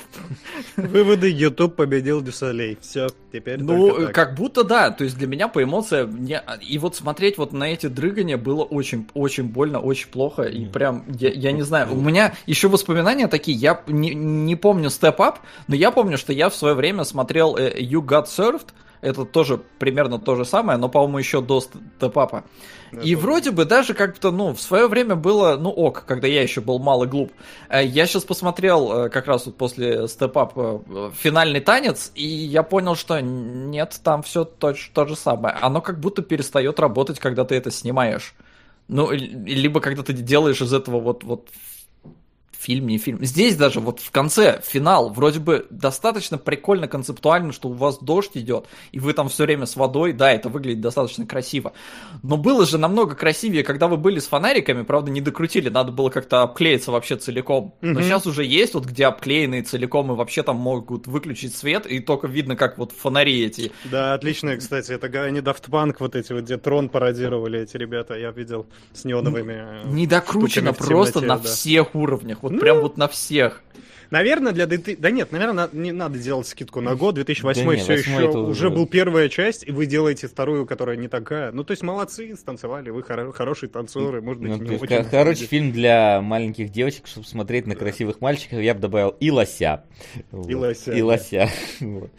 Выводы, 0.76 1.30
Ютуб 1.30 1.76
победил 1.76 2.20
Дюсалей, 2.20 2.76
все, 2.82 3.08
теперь 3.32 3.58
Ну, 3.58 4.10
как 4.12 4.34
будто 4.34 4.64
да, 4.64 4.90
то 4.90 5.02
есть 5.02 5.16
для 5.16 5.26
меня 5.26 5.48
по 5.48 5.62
эмоциям, 5.62 6.24
не... 6.24 6.42
и 6.60 6.78
вот 6.78 6.94
смотреть 6.94 7.38
вот 7.38 7.52
на 7.52 7.64
эти 7.64 7.86
дрыгания 7.86 8.36
было 8.36 8.62
очень, 8.62 9.08
очень 9.14 9.44
больно, 9.44 9.80
очень 9.80 10.08
плохо, 10.10 10.42
и 10.42 10.66
прям, 10.66 11.04
я, 11.18 11.30
я 11.30 11.52
не 11.52 11.62
знаю, 11.62 11.92
у 11.92 12.00
меня 12.00 12.34
еще 12.46 12.68
воспоминания 12.68 13.28
такие, 13.28 13.56
я 13.56 13.82
не, 13.86 14.14
не 14.14 14.56
помню 14.56 14.90
Step 14.90 15.16
Up, 15.16 15.36
но 15.68 15.74
я 15.74 15.90
помню, 15.90 16.18
что 16.18 16.34
я 16.34 16.50
в 16.50 16.54
свое 16.54 16.74
время 16.74 17.04
смотрел 17.04 17.56
э, 17.56 17.80
You 17.80 18.02
Got 18.04 18.26
Served, 18.26 18.66
это 19.00 19.24
тоже 19.24 19.60
примерно 19.78 20.18
то 20.18 20.36
же 20.36 20.44
самое, 20.44 20.78
но, 20.78 20.88
по-моему, 20.88 21.18
еще 21.18 21.40
до 21.40 21.60
степапа. 21.60 22.44
И 23.02 23.14
вроде 23.14 23.50
бы 23.52 23.64
даже 23.64 23.94
как-то, 23.94 24.30
ну, 24.30 24.52
в 24.52 24.60
свое 24.60 24.88
время 24.88 25.14
было, 25.14 25.56
ну, 25.56 25.70
ок, 25.70 26.04
когда 26.06 26.26
я 26.26 26.42
еще 26.42 26.60
был 26.60 26.78
мало 26.78 27.06
глуп. 27.06 27.32
Э, 27.68 27.84
я 27.84 28.06
сейчас 28.06 28.24
посмотрел 28.24 28.92
э, 28.92 29.08
как 29.10 29.26
раз 29.26 29.46
вот 29.46 29.56
после 29.56 30.08
степапа 30.08 30.82
э, 30.88 31.10
финальный 31.14 31.60
танец, 31.60 32.10
и 32.14 32.26
я 32.26 32.62
понял, 32.62 32.96
что 32.96 33.20
нет, 33.20 34.00
там 34.02 34.22
все 34.22 34.44
то, 34.44 34.74
то 34.92 35.06
же 35.06 35.16
самое. 35.16 35.54
Оно 35.60 35.80
как 35.80 36.00
будто 36.00 36.22
перестает 36.22 36.80
работать, 36.80 37.20
когда 37.20 37.44
ты 37.44 37.54
это 37.54 37.70
снимаешь. 37.70 38.34
Ну, 38.88 39.12
либо 39.12 39.80
когда 39.80 40.02
ты 40.02 40.12
делаешь 40.12 40.60
из 40.60 40.72
этого 40.72 40.98
вот, 40.98 41.22
вот 41.22 41.48
фильм 42.60 42.86
не 42.88 42.98
фильм. 42.98 43.24
Здесь 43.24 43.56
даже 43.56 43.80
вот 43.80 44.00
в 44.00 44.10
конце, 44.10 44.60
финал, 44.62 45.08
вроде 45.10 45.40
бы 45.40 45.66
достаточно 45.70 46.36
прикольно, 46.36 46.88
концептуально, 46.88 47.52
что 47.52 47.68
у 47.68 47.72
вас 47.72 47.98
дождь 47.98 48.32
идет, 48.34 48.66
и 48.92 49.00
вы 49.00 49.14
там 49.14 49.28
все 49.30 49.44
время 49.44 49.64
с 49.64 49.76
водой, 49.76 50.12
да, 50.12 50.30
это 50.30 50.50
выглядит 50.50 50.80
достаточно 50.82 51.24
красиво. 51.26 51.72
Но 52.22 52.36
было 52.36 52.66
же 52.66 52.76
намного 52.76 53.14
красивее, 53.14 53.64
когда 53.64 53.88
вы 53.88 53.96
были 53.96 54.18
с 54.18 54.26
фонариками, 54.26 54.82
правда, 54.82 55.10
не 55.10 55.20
докрутили, 55.22 55.70
надо 55.70 55.90
было 55.90 56.10
как-то 56.10 56.42
обклеиться 56.42 56.92
вообще 56.92 57.16
целиком. 57.16 57.74
Но 57.80 57.92
Мгм. 57.92 58.02
сейчас 58.02 58.26
уже 58.26 58.44
есть 58.44 58.74
вот 58.74 58.84
где 58.84 59.06
обклеенные 59.06 59.62
целиком, 59.62 60.12
и 60.12 60.14
вообще 60.14 60.42
там 60.42 60.56
могут 60.56 61.06
выключить 61.06 61.56
свет, 61.56 61.86
и 61.86 62.00
только 62.00 62.26
видно, 62.26 62.56
как 62.56 62.76
вот 62.76 62.92
фонари 62.92 63.42
эти. 63.44 63.72
Да, 63.84 64.12
отлично, 64.14 64.56
кстати, 64.56 64.92
это 64.92 65.06
они 65.22 65.40
Daft 65.40 65.68
Punk 65.70 65.96
вот 66.00 66.14
эти 66.14 66.32
вот, 66.32 66.44
где 66.44 66.58
Трон 66.58 66.88
пародировали 66.90 67.60
эти 67.60 67.76
ребята, 67.78 68.14
я 68.18 68.30
видел 68.32 68.66
с 68.92 69.04
неоновыми. 69.04 69.84
э, 69.84 69.88
Не 69.88 70.06
докручено 70.06 70.72
просто 70.72 71.20
на 71.20 71.38
да. 71.38 71.48
всех 71.48 71.94
уровнях, 71.94 72.42
вот 72.50 72.54
Ну, 72.56 72.60
прям 72.60 72.80
вот 72.80 72.96
на 72.96 73.08
всех. 73.08 73.62
Наверное, 74.10 74.50
для 74.50 74.64
DT... 74.64 74.96
Да 74.98 75.12
нет, 75.12 75.30
наверное, 75.30 75.68
не 75.72 75.92
надо 75.92 76.18
делать 76.18 76.48
скидку 76.48 76.80
на 76.80 76.96
год. 76.96 77.14
2008 77.14 77.64
Да 77.64 77.76
не, 77.76 77.80
все 77.80 77.92
еще 77.92 78.28
уже 78.28 78.68
был 78.68 78.86
первая 78.88 79.28
часть, 79.28 79.62
и 79.66 79.70
вы 79.70 79.86
делаете 79.86 80.26
вторую, 80.26 80.66
которая 80.66 80.96
не 80.96 81.06
такая. 81.06 81.52
Ну, 81.52 81.62
то 81.62 81.70
есть 81.70 81.84
молодцы, 81.84 82.34
станцевали, 82.36 82.90
вы 82.90 83.02
хоро- 83.02 83.32
хорошие 83.32 83.70
танцоры, 83.70 84.20
может 84.20 84.42
быть, 84.42 84.50
Ну, 84.50 84.56
не 84.58 84.76
очень. 84.76 84.86
ко- 84.88 85.04
короче, 85.04 85.44
фильм 85.44 85.70
для 85.70 86.20
маленьких 86.22 86.70
девочек, 86.72 87.06
чтобы 87.06 87.24
смотреть 87.24 87.68
на 87.68 87.76
красивых 87.76 88.20
мальчиков, 88.20 88.58
я 88.58 88.74
бы 88.74 88.80
добавил 88.80 89.10
и 89.20 89.30
лося. 89.30 89.84
Вот. 90.32 90.52
лося, 90.52 90.92
И 90.92 90.98
да. 90.98 91.06
лося. 91.06 91.48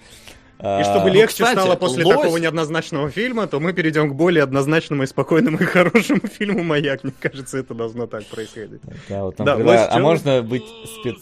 И 0.61 0.63
А, 0.63 0.83
чтобы 0.83 1.07
Ну, 1.09 1.13
легче 1.15 1.43
кстати, 1.43 1.53
стало 1.53 1.75
после 1.75 2.03
лось- 2.03 2.15
такого 2.21 2.37
неоднозначного 2.37 3.09
фильма, 3.09 3.47
то 3.47 3.59
мы 3.59 3.73
перейдем 3.73 4.11
к 4.11 4.13
более 4.15 4.43
однозначному 4.43 5.01
и 5.03 5.07
спокойному 5.07 5.57
и 5.57 5.63
хорошему 5.65 6.21
фильму 6.39 6.63
«Маяк». 6.63 7.03
Мне 7.03 7.13
кажется, 7.19 7.57
это 7.57 7.73
должно 7.73 8.05
так 8.05 8.25
происходить. 8.27 8.79
да, 9.09 9.23
вот 9.23 9.35
там 9.37 9.45
Да, 9.47 9.55
предлагаю- 9.55 9.81
лось 9.87 9.89
а 9.95 9.99
можно 9.99 10.41
быть 10.43 10.63
спец... 10.99 11.17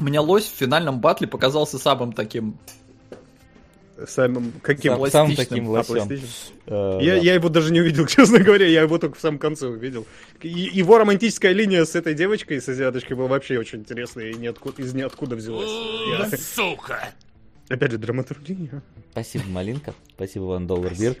У 0.00 0.04
меня 0.04 0.20
лось 0.22 0.44
в 0.44 0.54
финальном 0.56 1.00
батле 1.00 1.26
показался 1.28 1.78
самым 1.78 2.12
таким 2.12 2.56
Самым 4.08 4.52
каким? 4.60 4.92
Сам- 4.96 5.10
самым 5.10 5.36
таким 5.36 5.68
А, 5.68 5.70
лосем. 5.70 5.94
пластичным? 5.94 6.28
Э, 6.66 6.98
Я, 7.00 7.14
да. 7.14 7.20
я 7.20 7.34
его 7.34 7.48
даже 7.48 7.72
не 7.72 7.80
увидел, 7.80 8.06
честно 8.08 8.40
говоря, 8.40 8.66
я 8.66 8.82
его 8.82 8.98
только 8.98 9.16
в 9.16 9.20
самом 9.20 9.38
конце 9.38 9.68
увидел. 9.68 10.04
И- 10.42 10.48
его 10.48 10.98
романтическая 10.98 11.52
линия 11.52 11.84
с 11.84 11.94
этой 11.94 12.12
девочкой, 12.14 12.60
с 12.60 12.68
азиаточкой, 12.68 13.16
была 13.16 13.28
вообще 13.28 13.56
очень 13.56 13.80
интересная 13.80 14.30
и 14.30 14.34
ниоткуда, 14.34 14.82
из 14.82 14.92
ниоткуда 14.94 15.36
взялась. 15.36 15.70
Я- 16.18 16.36
Сука! 16.36 17.10
Опять 17.68 17.92
же, 17.92 17.98
драматургия. 17.98 18.82
Спасибо, 19.12 19.44
Малинка. 19.48 19.94
Спасибо, 20.14 20.44
Ван 20.44 20.66
Доллар 20.66 20.92
Бир. 20.94 21.16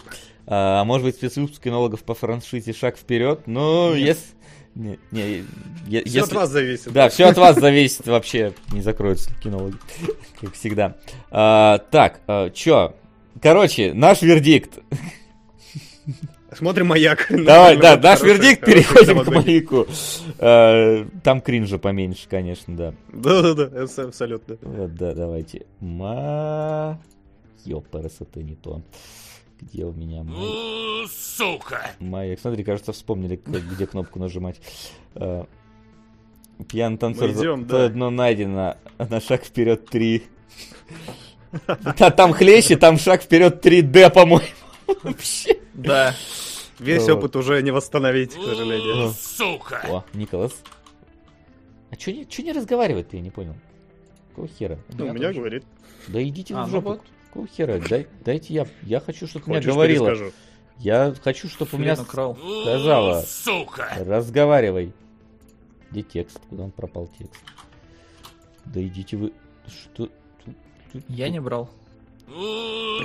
А, 0.46 0.84
может 0.84 1.06
быть, 1.06 1.14
спецвыпуск 1.16 1.62
кинологов 1.62 2.02
по 2.02 2.14
франшизе 2.14 2.72
«Шаг 2.72 2.98
вперед», 2.98 3.46
но 3.46 3.94
если... 3.94 4.22
Не, 4.74 4.98
не, 5.12 5.44
е- 5.86 6.02
Все 6.04 6.18
от 6.20 6.26
если- 6.26 6.34
вас 6.34 6.50
зависит. 6.50 6.92
Да, 6.92 7.08
все 7.08 7.26
от 7.26 7.38
вас 7.38 7.56
зависит 7.60 8.06
вообще. 8.08 8.52
Не 8.72 8.82
закроются 8.82 9.30
кинологи, 9.40 9.76
как 10.40 10.52
всегда. 10.54 10.96
А, 11.30 11.78
так, 11.78 12.20
а, 12.26 12.50
чё? 12.50 12.94
Короче, 13.40 13.94
наш 13.94 14.22
вердикт. 14.22 14.80
Смотрим 16.56 16.86
маяк. 16.88 17.26
Давай, 17.30 17.76
да, 17.76 17.96
наш 17.96 18.22
вердикт, 18.22 18.64
переходим 18.64 19.24
к 19.24 19.28
маяку. 19.28 19.86
А, 20.38 21.06
Там 21.22 21.40
кринжа 21.40 21.78
поменьше, 21.78 22.28
конечно, 22.28 22.76
да. 22.76 22.94
Да-да-да, 23.12 23.82
абс- 23.82 23.98
абсолютно. 23.98 24.56
Вот, 24.62 24.94
да, 24.94 25.14
давайте. 25.14 25.66
Ма... 25.80 27.00
Ёпарас, 27.64 28.16
это 28.20 28.42
не 28.42 28.54
то. 28.54 28.82
Где 29.60 29.84
у 29.84 29.92
меня. 29.92 30.24
Сука! 31.08 31.90
Маяк? 32.00 32.38
Смотри, 32.40 32.64
кажется, 32.64 32.92
вспомнили, 32.92 33.40
где 33.46 33.86
кнопку 33.86 34.18
нажимать. 34.18 34.60
А, 35.14 35.46
Пьяный 36.68 36.98
танцор 36.98 37.30
идем, 37.30 37.66
да. 37.66 37.86
одно 37.86 38.10
найдено. 38.10 38.76
На 38.98 39.20
шаг 39.20 39.44
вперед 39.44 39.86
три. 39.88 40.24
Да, 41.98 42.10
там 42.10 42.32
хлеще, 42.32 42.76
там 42.76 42.98
шаг 42.98 43.22
вперед 43.22 43.64
3D, 43.64 44.10
по-моему. 44.10 44.44
Вообще. 45.04 45.58
Да. 45.74 46.14
Весь 46.78 47.02
Вот. 47.08 47.18
опыт 47.18 47.36
уже 47.36 47.62
не 47.62 47.70
восстановить, 47.70 48.34
к 48.34 48.42
сожалению. 48.42 49.10
Сука! 49.12 49.80
О, 49.88 50.04
Николас. 50.16 50.54
А 51.90 51.96
чё 51.96 52.12
не, 52.12 52.26
чё 52.26 52.42
не 52.42 52.52
разговаривает, 52.52 53.12
я 53.12 53.20
не 53.20 53.30
понял. 53.30 53.54
Какого 54.30 54.48
хера? 54.48 54.78
Ну, 54.92 55.06
У 55.08 55.12
меня 55.12 55.32
говорит. 55.32 55.64
Да 56.08 56.22
идите 56.22 56.54
А, 56.54 56.64
в 56.64 56.66
ну 56.66 56.72
жопу. 56.72 56.88
вот. 56.90 57.02
Какого 57.28 57.46
хера? 57.46 57.78
Дай, 57.88 58.06
дайте 58.24 58.54
я. 58.54 58.66
Я 58.82 59.00
хочу, 59.00 59.26
чтобы 59.28 59.48
меня 59.50 59.60
говорила. 59.60 60.06
перескажу? 60.08 60.32
Я 60.78 61.14
хочу, 61.22 61.48
чтобы 61.48 61.70
у 61.74 61.78
меня 61.78 61.94
украл. 61.94 62.36
сказала. 62.36 63.22
Сука! 63.22 63.88
Разговаривай. 64.00 64.92
Где 65.92 66.02
текст? 66.02 66.40
Куда 66.50 66.64
он 66.64 66.72
пропал 66.72 67.08
текст? 67.16 67.40
Да 68.64 68.82
идите 68.84 69.16
вы. 69.16 69.32
Что? 69.68 70.06
Тут- 70.44 70.56
тут- 70.92 71.04
Я 71.08 71.28
не 71.28 71.40
брал. 71.40 71.70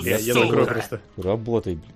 Я, 0.02 0.18
я 0.18 0.34
закрою 0.34 0.66
просто. 0.66 1.02
Работай, 1.18 1.76
блин. 1.76 1.92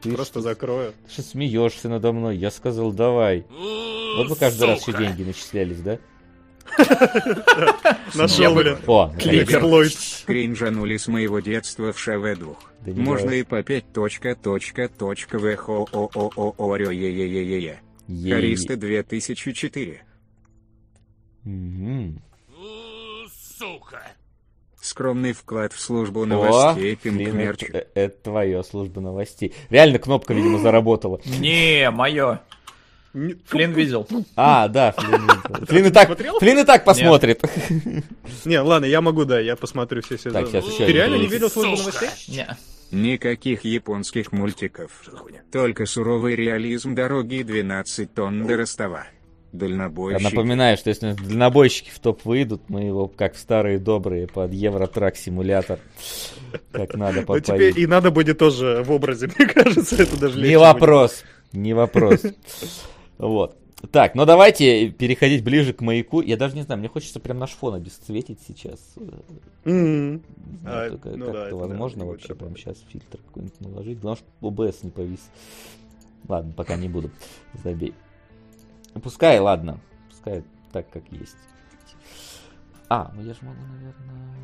Ты 0.00 0.12
Просто 0.12 0.40
закрою. 0.40 0.92
Ты 1.14 1.22
смеешься 1.22 1.88
надо 1.88 2.12
мной? 2.12 2.36
Я 2.36 2.50
сказал, 2.50 2.92
давай. 2.92 3.44
Вот 3.50 4.28
бы 4.28 4.36
каждый 4.36 4.68
раз 4.68 4.86
еще 4.86 4.96
деньги 4.96 5.22
начислялись, 5.22 5.80
да? 5.80 5.98
Нашел, 8.14 8.54
блин. 8.54 8.78
О, 8.86 9.08
Клик 9.10 9.42
отлично. 9.42 9.42
Эксплойт. 9.42 10.24
Кринжанули 10.26 10.96
с 10.96 11.06
моего 11.06 11.40
детства 11.40 11.92
в 11.92 11.98
ШВ-2. 11.98 12.56
Да 12.84 12.92
не 12.92 13.00
Можно 13.00 13.30
и 13.30 13.42
по 13.42 13.62
5 13.62 13.92
точка 13.92 14.34
точка 14.34 14.88
точка 14.88 15.38
вхо 15.38 15.86
о 15.92 16.10
о 16.14 16.30
о 16.36 16.54
о 16.58 16.76
е 16.76 16.82
е 16.82 17.10
е 17.10 17.26
е 17.26 17.70
е 17.70 17.80
Ей. 18.08 18.32
Харисты 18.32 18.76
2004. 18.76 20.00
Мгм. 21.44 22.22
Сука! 23.58 24.15
Скромный 24.86 25.32
вклад 25.32 25.72
в 25.72 25.80
службу 25.80 26.22
О, 26.22 26.26
новостей 26.26 26.96
блин, 27.02 27.18
Пинк 27.18 27.34
Мерч. 27.34 27.62
это, 27.64 27.78
э, 27.78 27.86
это 27.94 28.16
твоя 28.22 28.62
служба 28.62 29.00
новостей. 29.00 29.52
Реально 29.68 29.98
кнопка, 29.98 30.32
видимо, 30.32 30.58
заработала. 30.62 31.20
Не, 31.24 31.90
мое. 31.90 32.40
Флин 33.12 33.72
видел. 33.72 34.06
А, 34.36 34.68
да, 34.68 34.92
Флин, 34.92 35.22
видел. 35.22 35.66
Флин 35.66 35.86
и 35.86 35.90
так? 35.90 36.16
Флин 36.38 36.58
и 36.60 36.64
так 36.64 36.84
посмотрит. 36.84 37.42
Не, 38.44 38.60
ладно, 38.60 38.84
я 38.84 39.00
могу, 39.00 39.24
да, 39.24 39.40
я 39.40 39.56
посмотрю 39.56 40.02
все 40.02 40.18
сезоны. 40.18 40.34
Так, 40.34 40.48
сейчас 40.50 40.64
еще 40.66 40.86
Ты 40.86 40.92
реально 40.92 41.16
не 41.16 41.26
видел 41.26 41.50
службу 41.50 41.78
новостей? 41.78 42.10
Не. 42.28 42.56
Никаких 42.92 43.64
японских 43.64 44.30
мультиков. 44.30 44.92
Только 45.50 45.86
суровый 45.86 46.36
реализм 46.36 46.94
дороги 46.94 47.36
и 47.36 47.42
12 47.42 48.14
тонн 48.14 48.46
до 48.46 48.56
Ростова. 48.56 49.08
Я 49.56 49.68
Дальнобойщики. 49.68 50.22
напоминаю, 50.24 50.76
что 50.76 50.90
если 50.90 51.12
дальнобойщики 51.12 51.90
в 51.90 51.98
топ 51.98 52.24
выйдут, 52.24 52.62
мы 52.68 52.82
его, 52.84 53.08
как 53.08 53.34
в 53.34 53.38
старые 53.38 53.78
добрые, 53.78 54.26
под 54.26 54.52
Евротрак 54.52 55.16
симулятор, 55.16 55.78
как 56.72 56.94
надо 56.94 57.24
Ну, 57.26 57.40
теперь 57.40 57.72
подпоить. 57.72 57.76
и 57.78 57.86
надо 57.86 58.10
будет 58.10 58.38
тоже 58.38 58.82
в 58.84 58.90
образе, 58.92 59.28
мне 59.38 59.46
кажется, 59.48 60.02
это 60.02 60.18
даже 60.18 60.36
легче 60.38 60.50
Не 60.50 60.58
вопрос, 60.58 61.24
не 61.52 61.72
вопрос. 61.74 62.22
Вот. 63.18 63.56
Так, 63.92 64.14
ну 64.14 64.24
давайте 64.24 64.88
переходить 64.90 65.44
ближе 65.44 65.72
к 65.72 65.80
маяку. 65.82 66.20
Я 66.22 66.36
даже 66.36 66.56
не 66.56 66.62
знаю, 66.62 66.78
мне 66.80 66.88
хочется 66.88 67.20
прям 67.20 67.38
наш 67.38 67.50
фон 67.50 67.74
обесцветить 67.74 68.40
сейчас. 68.46 68.80
будет. 68.96 69.24
Не 69.64 70.20
знаю, 70.62 70.86
А, 70.86 70.90
только 70.90 71.08
ну 71.10 71.24
как 71.26 71.34
да, 71.34 71.38
это 71.40 71.46
это, 71.48 71.56
возможно 71.56 71.98
наверное, 71.98 72.06
вообще 72.12 72.28
будет 72.28 72.38
прям 72.38 72.56
сейчас 72.56 72.76
фильтр 72.90 73.18
какой-нибудь 73.26 73.60
наложить. 73.60 74.00
Главное, 74.00 74.22
чтобы 74.40 74.54
OBS 74.64 74.76
не 74.82 74.90
повис. 74.90 75.20
Ладно, 76.26 76.52
пока 76.56 76.76
не 76.76 76.88
буду. 76.88 77.10
Забей. 77.62 77.92
Пускай, 79.02 79.38
ладно. 79.38 79.80
Пускай 80.08 80.42
так, 80.72 80.88
как 80.90 81.02
есть. 81.10 81.36
А, 82.88 83.10
ну 83.14 83.22
я 83.22 83.32
же 83.34 83.40
могу, 83.42 83.58
наверное... 83.72 84.36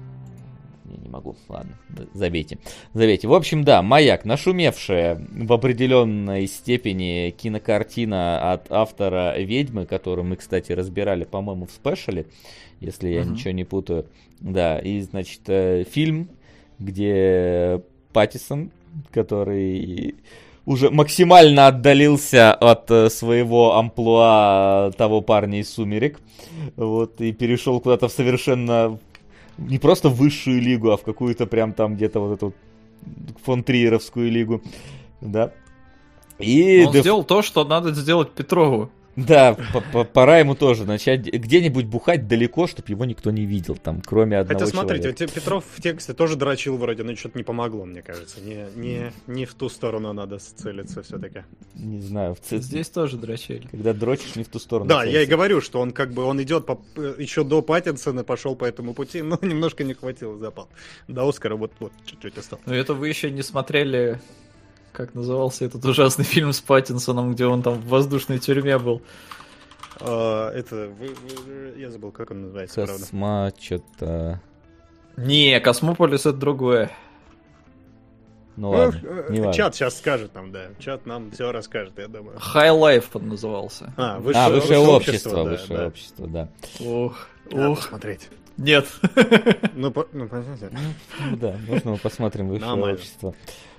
Не, 0.84 0.96
не 0.96 1.08
могу. 1.08 1.36
Ладно, 1.48 1.78
забейте. 2.12 2.58
Забейте. 2.92 3.28
В 3.28 3.34
общем, 3.34 3.62
да, 3.62 3.82
«Маяк», 3.82 4.24
нашумевшая 4.24 5.24
в 5.30 5.52
определенной 5.52 6.46
степени 6.48 7.30
кинокартина 7.30 8.52
от 8.52 8.70
автора 8.70 9.38
«Ведьмы», 9.38 9.86
которую 9.86 10.26
мы, 10.26 10.36
кстати, 10.36 10.72
разбирали, 10.72 11.24
по-моему, 11.24 11.66
в 11.66 11.70
спешале, 11.70 12.26
если 12.80 13.10
я 13.10 13.22
Мгм. 13.22 13.34
ничего 13.34 13.52
не 13.52 13.64
путаю. 13.64 14.06
Да, 14.40 14.78
и, 14.80 15.00
значит, 15.02 15.42
э, 15.46 15.84
фильм, 15.84 16.28
где 16.80 17.80
Паттисон, 18.12 18.72
который 19.12 20.16
уже 20.66 20.90
максимально 20.90 21.66
отдалился 21.66 22.52
от 22.54 22.90
э, 22.90 23.10
своего 23.10 23.76
амплуа 23.76 24.92
того 24.96 25.20
парня 25.20 25.60
из 25.60 25.72
«Сумерек», 25.72 26.20
вот, 26.76 27.20
и 27.20 27.32
перешел 27.32 27.80
куда-то 27.80 28.08
в 28.08 28.12
совершенно 28.12 28.98
не 29.58 29.78
просто 29.78 30.08
высшую 30.08 30.60
лигу, 30.60 30.90
а 30.90 30.96
в 30.96 31.02
какую-то 31.02 31.46
прям 31.46 31.72
там 31.72 31.96
где-то 31.96 32.20
вот 32.20 32.32
эту 32.34 32.54
фон 33.44 33.62
Триеровскую 33.62 34.30
лигу, 34.30 34.62
да. 35.20 35.52
И 36.38 36.84
Он 36.86 36.92
Деф- 36.92 37.00
сделал 37.00 37.24
то, 37.24 37.42
что 37.42 37.64
надо 37.64 37.92
сделать 37.92 38.30
Петрову. 38.30 38.90
Да, 39.16 39.56
пора 40.12 40.38
ему 40.38 40.54
тоже 40.54 40.84
начать 40.84 41.26
где-нибудь 41.26 41.84
бухать 41.86 42.26
далеко, 42.26 42.66
чтобы 42.66 42.88
его 42.88 43.04
никто 43.04 43.30
не 43.30 43.44
видел, 43.44 43.76
там, 43.76 44.00
кроме 44.00 44.38
одного 44.38 44.60
Хотя 44.60 44.70
смотрите, 44.70 45.12
человека. 45.12 45.34
Петров 45.34 45.64
в 45.74 45.82
тексте 45.82 46.14
тоже 46.14 46.36
дрочил 46.36 46.76
вроде, 46.78 47.02
но 47.02 47.14
что-то 47.14 47.38
не 47.38 47.44
помогло, 47.44 47.84
мне 47.84 48.02
кажется. 48.02 48.40
Не, 48.40 48.66
не, 48.74 49.12
не 49.26 49.44
в 49.44 49.54
ту 49.54 49.68
сторону 49.68 50.12
надо 50.12 50.38
целиться 50.38 51.02
все-таки. 51.02 51.44
Не 51.74 52.00
знаю, 52.00 52.34
в 52.34 52.40
ц- 52.40 52.58
Здесь 52.58 52.88
тоже 52.88 53.16
дрочили. 53.18 53.66
когда 53.70 53.92
дрочишь 53.92 54.36
не 54.36 54.44
в 54.44 54.48
ту 54.48 54.58
сторону. 54.58 54.88
Да, 54.88 55.04
я 55.04 55.22
и 55.22 55.26
говорю, 55.26 55.60
что 55.60 55.80
он 55.80 55.92
как 55.92 56.12
бы 56.12 56.24
он 56.24 56.42
идет 56.42 56.64
по, 56.66 56.80
еще 57.18 57.44
до 57.44 57.60
Паттинсона, 57.60 58.24
пошел 58.24 58.56
по 58.56 58.64
этому 58.64 58.94
пути, 58.94 59.22
но 59.22 59.38
немножко 59.42 59.84
не 59.84 59.94
хватило 59.94 60.38
запал. 60.38 60.68
До 61.08 61.28
Оскара 61.28 61.56
вот, 61.56 61.72
вот 61.80 61.92
чуть-чуть 62.06 62.38
осталось. 62.38 62.64
Но 62.66 62.74
это 62.74 62.94
вы 62.94 63.08
еще 63.08 63.30
не 63.30 63.42
смотрели, 63.42 64.20
как 64.92 65.14
назывался 65.14 65.64
этот 65.64 65.84
ужасный 65.84 66.24
фильм 66.24 66.52
с 66.52 66.60
Паттинсоном, 66.60 67.32
где 67.34 67.46
он 67.46 67.62
там 67.62 67.74
в 67.74 67.86
воздушной 67.88 68.38
тюрьме 68.38 68.78
был. 68.78 69.02
А, 70.00 70.50
это, 70.52 70.88
вы- 70.98 71.14
вы- 71.14 71.74
я 71.80 71.90
забыл, 71.90 72.10
как 72.12 72.30
он 72.30 72.42
называется, 72.42 72.74
правда. 72.84 72.94
Косма, 73.00 73.52
что-то... 73.60 74.40
Не, 75.16 75.60
Космополис 75.60 76.20
это 76.26 76.32
другое. 76.38 76.90
Ну 78.56 78.70
ладно, 78.70 79.00
Э, 79.02 79.26
не 79.30 79.38
важно. 79.40 79.52
Чат 79.54 79.74
сейчас 79.74 79.98
скажет 79.98 80.34
нам, 80.34 80.52
да. 80.52 80.66
Чат 80.78 81.06
нам 81.06 81.30
все 81.30 81.52
расскажет, 81.52 81.94
я 81.98 82.08
думаю. 82.08 82.36
High 82.36 82.78
Life 82.78 83.06
он 83.14 83.28
назывался. 83.28 83.92
А, 83.96 84.16
А, 84.16 84.18
высшее 84.50 84.78
общество, 84.78 85.44
да, 85.44 85.50
высшее 85.50 85.78
да. 85.78 85.86
общество, 85.86 86.26
да. 86.26 86.48
Ох, 86.84 87.28
Надо 87.50 87.70
ох. 87.70 87.78
посмотреть. 87.78 88.28
Нет. 88.56 88.86
Ну, 89.74 89.90
по- 89.90 90.06
ну, 90.12 90.28
понятно. 90.28 90.70
Ну 91.30 91.36
да, 91.36 91.54
можно 91.68 91.92
мы 91.92 91.96
посмотрим 91.96 92.48
высшее 92.48 92.70
Нормально. 92.70 92.94
общество. 92.98 93.34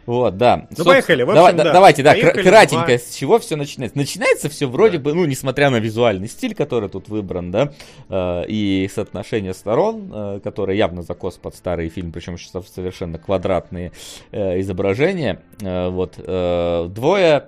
Вот, 0.05 0.35
да. 0.37 0.57
Ну, 0.57 0.63
Собственно, 0.75 0.89
поехали, 0.89 1.23
в 1.23 1.29
общем, 1.29 1.35
давай- 1.35 1.53
да. 1.53 1.63
да, 1.63 1.71
Давайте, 1.73 2.03
да, 2.03 2.11
Поехали, 2.11 2.43
кратенько, 2.43 2.85
два. 2.87 2.97
с 2.97 3.15
чего 3.15 3.39
все 3.39 3.55
начинается? 3.55 3.97
Начинается 3.97 4.49
все 4.49 4.65
вроде 4.67 4.97
Да. 4.97 5.03
бы, 5.05 5.13
ну, 5.13 5.23
несмотря 5.25 5.69
на 5.69 5.77
визуальный 5.77 6.27
стиль, 6.27 6.55
который 6.55 6.89
тут 6.89 7.07
выбран, 7.07 7.51
да, 7.51 7.71
э, 8.09 8.43
и 8.49 8.89
соотношение 8.93 9.53
сторон, 9.53 10.11
э, 10.13 10.39
которые 10.43 10.77
явно 10.77 11.03
закос 11.03 11.37
под 11.37 11.55
старый 11.55 11.87
фильм, 11.87 12.11
причем 12.11 12.37
совершенно 12.37 13.17
квадратные 13.17 13.93
э, 14.31 14.59
изображения. 14.59 15.41
Э, 15.61 15.87
вот, 15.89 16.15
э, 16.17 16.87
двое 16.89 17.45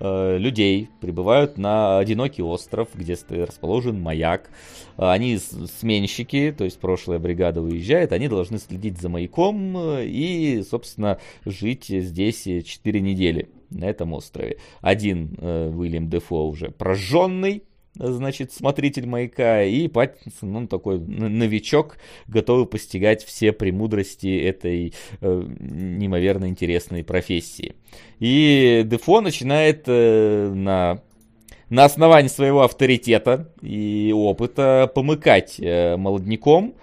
людей 0.00 0.88
прибывают 1.00 1.58
на 1.58 1.98
одинокий 1.98 2.42
остров, 2.42 2.88
где 2.94 3.16
расположен 3.28 4.00
маяк. 4.00 4.50
Э, 4.96 5.10
Они 5.10 5.38
сменщики, 5.38 6.54
то 6.56 6.64
есть 6.64 6.78
прошлая 6.78 7.18
бригада 7.18 7.62
уезжает, 7.62 8.12
они 8.12 8.28
должны 8.28 8.58
следить 8.58 9.00
за 9.00 9.08
маяком 9.08 9.76
э, 9.76 10.06
и, 10.06 10.62
собственно, 10.62 11.18
жить 11.44 11.86
здесь 11.88 12.42
4 12.42 13.00
недели 13.00 13.48
на 13.70 13.84
этом 13.84 14.12
острове. 14.12 14.58
Один 14.80 15.36
э, 15.38 15.70
Уильям 15.70 16.08
Дефо 16.08 16.48
уже 16.48 16.70
прожженный, 16.70 17.62
значит, 17.98 18.52
смотритель 18.52 19.06
маяка, 19.06 19.62
и 19.62 19.88
Паттинсон, 19.88 20.56
он 20.56 20.68
такой 20.68 20.98
новичок, 20.98 21.98
готовый 22.26 22.66
постигать 22.66 23.24
все 23.24 23.52
премудрости 23.52 24.38
этой 24.40 24.94
э, 25.20 25.42
неимоверно 25.58 26.46
интересной 26.48 27.04
профессии. 27.04 27.74
И 28.18 28.82
Дефо 28.84 29.20
начинает 29.20 29.84
э, 29.86 30.52
на 30.54 31.02
на 31.70 31.84
основании 31.84 32.28
своего 32.28 32.62
авторитета 32.62 33.52
и 33.60 34.12
опыта 34.14 34.90
помыкать 34.94 35.56
э, 35.58 35.96
молодняком 35.96 36.74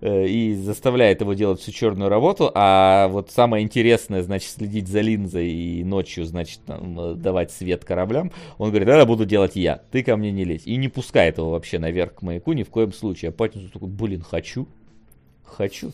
э, 0.00 0.26
и 0.26 0.54
заставляет 0.54 1.20
его 1.20 1.34
делать 1.34 1.60
всю 1.60 1.72
черную 1.72 2.08
работу, 2.08 2.50
а 2.54 3.08
вот 3.08 3.30
самое 3.30 3.64
интересное, 3.64 4.22
значит, 4.22 4.50
следить 4.50 4.88
за 4.88 5.00
линзой 5.00 5.50
и 5.50 5.84
ночью, 5.84 6.24
значит, 6.24 6.60
там, 6.66 6.98
э, 6.98 7.14
давать 7.14 7.50
свет 7.50 7.84
кораблям, 7.84 8.32
он 8.58 8.70
говорит, 8.70 8.88
да, 8.88 9.04
буду 9.04 9.26
делать 9.26 9.56
я, 9.56 9.82
ты 9.90 10.02
ко 10.02 10.16
мне 10.16 10.32
не 10.32 10.44
лезь. 10.44 10.62
И 10.64 10.76
не 10.76 10.88
пускает 10.88 11.38
его 11.38 11.50
вообще 11.50 11.78
наверх 11.78 12.14
к 12.14 12.22
маяку 12.22 12.52
ни 12.52 12.62
в 12.62 12.70
коем 12.70 12.92
случае. 12.92 13.30
А 13.30 13.32
Паттинсон 13.32 13.70
такой, 13.70 13.88
блин, 13.88 14.22
хочу, 14.22 14.68
хочу. 15.50 15.92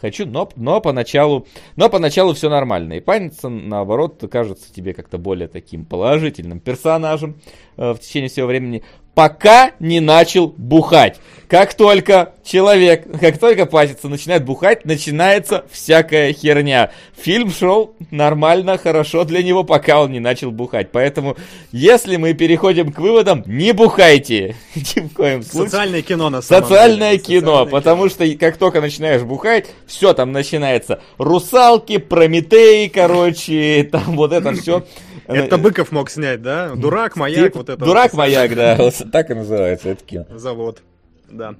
Хочу, 0.00 0.26
но, 0.26 0.48
но 0.56 0.80
поначалу, 0.82 1.46
но 1.74 1.88
поначалу 1.88 2.34
все 2.34 2.50
нормально. 2.50 2.94
И 2.94 3.00
Паттинсон, 3.00 3.68
наоборот, 3.68 4.22
кажется 4.30 4.72
тебе 4.72 4.92
как-то 4.92 5.16
более 5.16 5.48
таким 5.48 5.86
положительным 5.86 6.60
персонажем 6.60 7.40
э, 7.78 7.92
в 7.92 7.98
течение 7.98 8.28
всего 8.28 8.46
времени, 8.46 8.82
пока 9.16 9.72
не 9.80 10.00
начал 10.00 10.52
бухать. 10.58 11.18
Как 11.48 11.74
только 11.74 12.34
человек, 12.44 13.06
как 13.20 13.38
только 13.38 13.66
Паттинсон 13.66 14.10
начинает 14.10 14.44
бухать, 14.44 14.84
начинается 14.84 15.64
всякая 15.70 16.32
херня. 16.32 16.90
Фильм 17.16 17.50
шел 17.50 17.94
нормально, 18.10 18.78
хорошо 18.78 19.24
для 19.24 19.42
него, 19.42 19.64
пока 19.64 20.02
он 20.02 20.12
не 20.12 20.18
начал 20.20 20.50
бухать. 20.50 20.88
Поэтому, 20.92 21.36
если 21.72 22.16
мы 22.16 22.34
переходим 22.34 22.92
к 22.92 22.98
выводам, 22.98 23.42
не 23.46 23.72
бухайте. 23.72 24.56
Ни 24.74 25.00
в 25.00 25.14
коем 25.14 25.42
случае. 25.42 25.70
Социальное 25.70 26.02
кино, 26.02 26.30
на 26.30 26.42
самом 26.42 26.64
Социальное 26.64 27.12
деле. 27.12 27.22
кино, 27.22 27.40
Социальное 27.40 27.70
потому 27.70 28.08
что 28.08 28.24
и 28.24 28.36
как 28.36 28.56
только 28.58 28.80
начинаешь 28.80 29.22
бухать, 29.22 29.66
все 29.86 30.12
там 30.12 30.32
начинается. 30.32 31.00
Русалки, 31.16 31.98
Прометей, 31.98 32.88
короче, 32.90 33.88
там 33.90 34.16
вот 34.16 34.32
это 34.32 34.52
все. 34.52 34.84
Это 35.28 35.58
Быков 35.58 35.92
мог 35.92 36.10
снять, 36.10 36.42
да? 36.42 36.74
Дурак, 36.74 37.16
маяк, 37.16 37.54
вот 37.54 37.68
это. 37.68 37.84
Дурак, 37.84 38.12
маяк, 38.14 38.54
да, 38.54 38.78
так 39.12 39.30
и 39.30 39.34
называется 39.34 39.90
это 39.90 40.04
кино. 40.04 40.26
Завод, 40.30 40.82
да. 41.28 41.54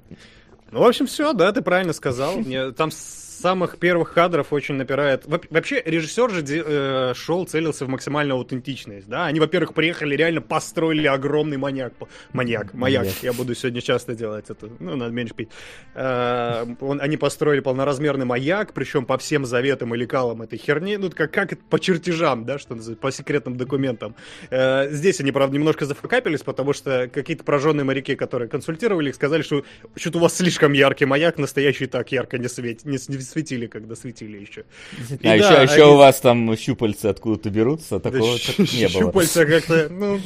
Ну, 0.71 0.81
в 0.81 0.85
общем, 0.85 1.07
все, 1.07 1.33
да, 1.33 1.51
ты 1.51 1.61
правильно 1.61 1.93
сказал. 1.93 2.33
Там 2.75 2.91
самых 3.39 3.77
первых 3.77 4.13
кадров 4.13 4.51
очень 4.53 4.75
напирает. 4.75 5.25
Во- 5.25 5.41
Вообще, 5.49 5.81
режиссер 5.85 6.29
же 6.31 6.43
э, 6.47 7.13
шел, 7.15 7.45
целился 7.45 7.85
в 7.85 7.89
максимальную 7.89 8.37
аутентичность, 8.37 9.07
да. 9.07 9.25
Они, 9.25 9.39
во-первых, 9.39 9.73
приехали, 9.73 10.15
реально 10.15 10.41
построили 10.41 11.07
огромный 11.07 11.57
маньяк. 11.57 11.93
Маньяк, 12.33 12.73
маяк. 12.73 13.07
Я 13.21 13.33
буду 13.33 13.55
сегодня 13.55 13.81
часто 13.81 14.15
делать 14.15 14.49
это. 14.49 14.69
Ну, 14.79 14.95
надо 14.95 15.11
меньше 15.11 15.33
пить. 15.33 15.49
Э, 15.95 16.65
он- 16.81 17.01
они 17.01 17.17
построили 17.17 17.59
полноразмерный 17.61 18.25
маяк, 18.25 18.73
причем 18.73 19.05
по 19.05 19.17
всем 19.17 19.45
заветам 19.45 19.93
и 19.93 19.97
лекалам 19.97 20.41
этой 20.41 20.57
херни. 20.57 20.97
Ну, 20.97 21.09
как, 21.09 21.31
как 21.31 21.53
это 21.53 21.61
по 21.69 21.79
чертежам, 21.79 22.45
да, 22.45 22.57
что 22.59 22.75
называется, 22.75 23.01
по 23.01 23.11
секретным 23.11 23.57
документам. 23.57 24.15
Э, 24.49 24.89
здесь 24.91 25.19
они, 25.19 25.31
правда, 25.31 25.55
немножко 25.55 25.85
зафакапились, 25.85 26.41
потому 26.41 26.73
что 26.73 27.09
какие-то 27.13 27.43
прожженные 27.43 27.83
моряки, 27.83 28.15
которые 28.15 28.49
консультировали 28.49 29.09
их, 29.09 29.15
сказали, 29.15 29.41
что 29.41 29.63
что-то 29.95 30.17
у 30.17 30.21
вас 30.21 30.35
слишком 30.35 30.73
яркий 30.73 31.05
маяк, 31.05 31.37
настоящий 31.37 31.87
так 31.87 32.11
ярко 32.11 32.37
не, 32.37 32.47
светит, 32.47 32.85
не, 32.85 32.97
не 33.07 33.17
светили, 33.27 33.67
когда 33.67 33.95
светили 33.95 34.37
еще. 34.39 34.63
И 35.21 35.27
А 35.27 35.35
еще, 35.35 35.49
да, 35.49 35.61
еще 35.63 35.83
они- 35.83 35.91
у 35.93 35.95
вас 35.97 36.19
там 36.19 36.57
щупальца 36.57 37.09
откуда-то 37.09 37.49
берутся, 37.49 37.99
Да 37.99 38.11
такого 38.11 38.37
щ- 38.37 38.55
как 38.57 38.73
не 38.73 38.87
было. 38.87 39.01
щупальца 39.03 39.45
как-то, 39.45 39.87
ну... 39.89 40.19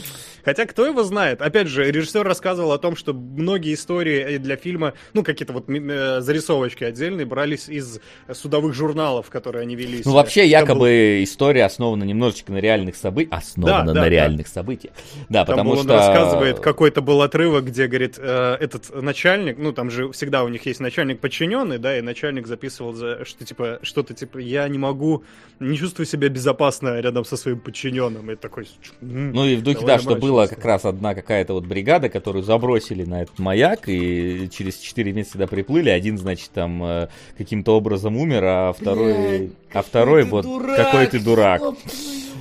Хотя 0.43 0.65
кто 0.65 0.85
его 0.85 1.03
знает? 1.03 1.41
Опять 1.41 1.68
же, 1.68 1.89
режиссер 1.89 2.23
рассказывал 2.23 2.72
о 2.72 2.77
том, 2.77 2.95
что 2.95 3.13
многие 3.13 3.73
истории 3.73 4.38
для 4.38 4.55
фильма, 4.55 4.93
ну, 5.13 5.23
какие-то 5.23 5.53
вот 5.53 5.69
э, 5.69 6.22
зарисовочки 6.22 6.84
отдельные, 6.84 7.26
брались 7.26 7.69
из 7.69 7.99
судовых 8.31 8.73
журналов, 8.73 9.30
которые 9.30 9.63
они 9.63 9.76
вели. 9.76 10.01
Ну, 10.05 10.11
вообще, 10.13 10.47
якобы 10.47 10.80
был- 10.80 11.23
история 11.23 11.65
основана 11.65 12.03
немножечко 12.03 12.51
на 12.51 12.57
реальных 12.57 12.95
событиях. 12.95 13.38
Основана 13.39 13.85
Да, 13.85 13.93
на 13.93 14.01
да, 14.01 14.09
реальных 14.09 14.47
событиях. 14.47 14.93
Да, 15.30 15.45
Там 15.45 15.55
потому 15.57 15.72
он 15.72 15.77
что... 15.84 15.93
рассказывает, 15.95 16.59
какой-то 16.59 17.01
был 17.01 17.22
отрывок, 17.22 17.65
где, 17.65 17.88
говорит, 17.88 18.15
э, 18.18 18.57
этот 18.59 19.01
начальник, 19.01 19.57
ну, 19.57 19.72
там 19.73 19.89
же 19.91 20.11
всегда 20.11 20.43
у 20.43 20.47
них 20.47 20.65
есть 20.65 20.80
начальник 20.80 21.19
подчиненный, 21.19 21.77
да, 21.77 21.97
и 21.97 22.01
начальник 22.01 22.47
записывал, 22.47 22.93
за, 22.93 23.26
что, 23.26 23.45
типа, 23.45 23.80
что-то, 23.84 24.13
типа, 24.13 24.38
я 24.39 24.68
не 24.68 24.77
могу, 24.77 25.23
не 25.59 25.77
чувствую 25.77 26.05
себя 26.05 26.30
безопасно 26.30 26.99
рядом 26.99 27.26
со 27.26 27.38
своим 27.38 27.59
подчиненным. 27.59 28.31
И 28.31 28.35
такой... 28.35 28.68
«М, 29.01 29.31
Ну 29.34 29.45
и 29.45 29.55
в 29.55 29.63
духе, 29.63 29.85
да, 29.85 29.99
что 29.99 30.15
было 30.15 30.30
мрачная 30.31 30.55
как 30.55 30.65
раз 30.65 30.85
одна 30.85 31.15
какая-то 31.15 31.53
вот 31.53 31.65
бригада, 31.65 32.09
которую 32.09 32.43
забросили 32.43 33.03
на 33.03 33.23
этот 33.23 33.39
маяк, 33.39 33.87
и 33.87 34.49
через 34.51 34.77
4 34.77 35.11
месяца 35.13 35.33
сюда 35.33 35.47
приплыли. 35.47 35.89
Один, 35.89 36.17
значит, 36.17 36.51
там 36.51 36.83
э, 36.83 37.07
каким-то 37.37 37.75
образом 37.75 38.17
умер, 38.17 38.43
а 38.43 38.73
второй... 38.73 39.51
а 39.73 39.81
второй 39.81 40.23
вот 40.23 40.45
какой 40.75 41.07
ты 41.07 41.19
дурак. 41.19 41.61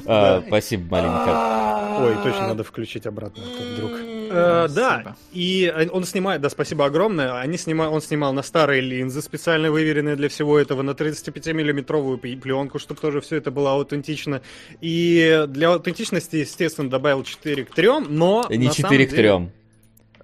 А, 0.07 0.43
Спасибо, 0.47 0.97
маленько. 0.97 2.01
Ой, 2.01 2.15
точно 2.25 2.49
надо 2.49 2.65
включить 2.65 3.07
обратно, 3.07 3.43
вдруг. 3.75 4.20
Э, 4.31 4.69
да, 4.69 5.01
Спасибо. 5.03 5.17
и 5.33 5.89
он 5.93 6.05
снимает, 6.05 6.41
да, 6.41 6.51
спасибо 6.51 6.85
огромное. 6.87 7.39
Они 7.41 7.59
снимают, 7.59 7.93
он 7.93 8.01
снимал 8.01 8.33
на 8.33 8.43
старые 8.43 8.81
линзы, 8.81 9.23
специально 9.23 9.71
выверенные 9.71 10.15
для 10.15 10.29
всего 10.29 10.59
этого, 10.59 10.83
на 10.83 10.93
35-миллиметровую 10.93 12.19
пленку, 12.39 12.79
чтобы 12.79 13.01
тоже 13.01 13.21
все 13.21 13.37
это 13.37 13.51
было 13.51 13.73
аутентично. 13.73 14.41
И 14.81 15.45
для 15.49 15.71
аутентичности, 15.71 16.37
естественно, 16.37 16.89
добавил 16.89 17.25
4 17.25 17.65
к 17.65 17.75
3, 17.75 17.89
но... 18.09 18.47
Не 18.51 18.59
на 18.69 18.73
самом 18.73 18.91
4 18.93 19.07
к 19.07 19.11
деле, 19.11 19.23
3. 19.39 19.49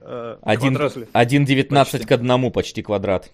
э, 0.03 0.37
Один- 0.43 0.75
квадрат 0.77 0.97
ли? 0.97 1.07
1,19 1.13 1.69
Почти. 1.93 2.07
к 2.07 2.13
одному 2.13 2.51
почти 2.53 2.83
квадрат. 2.83 3.31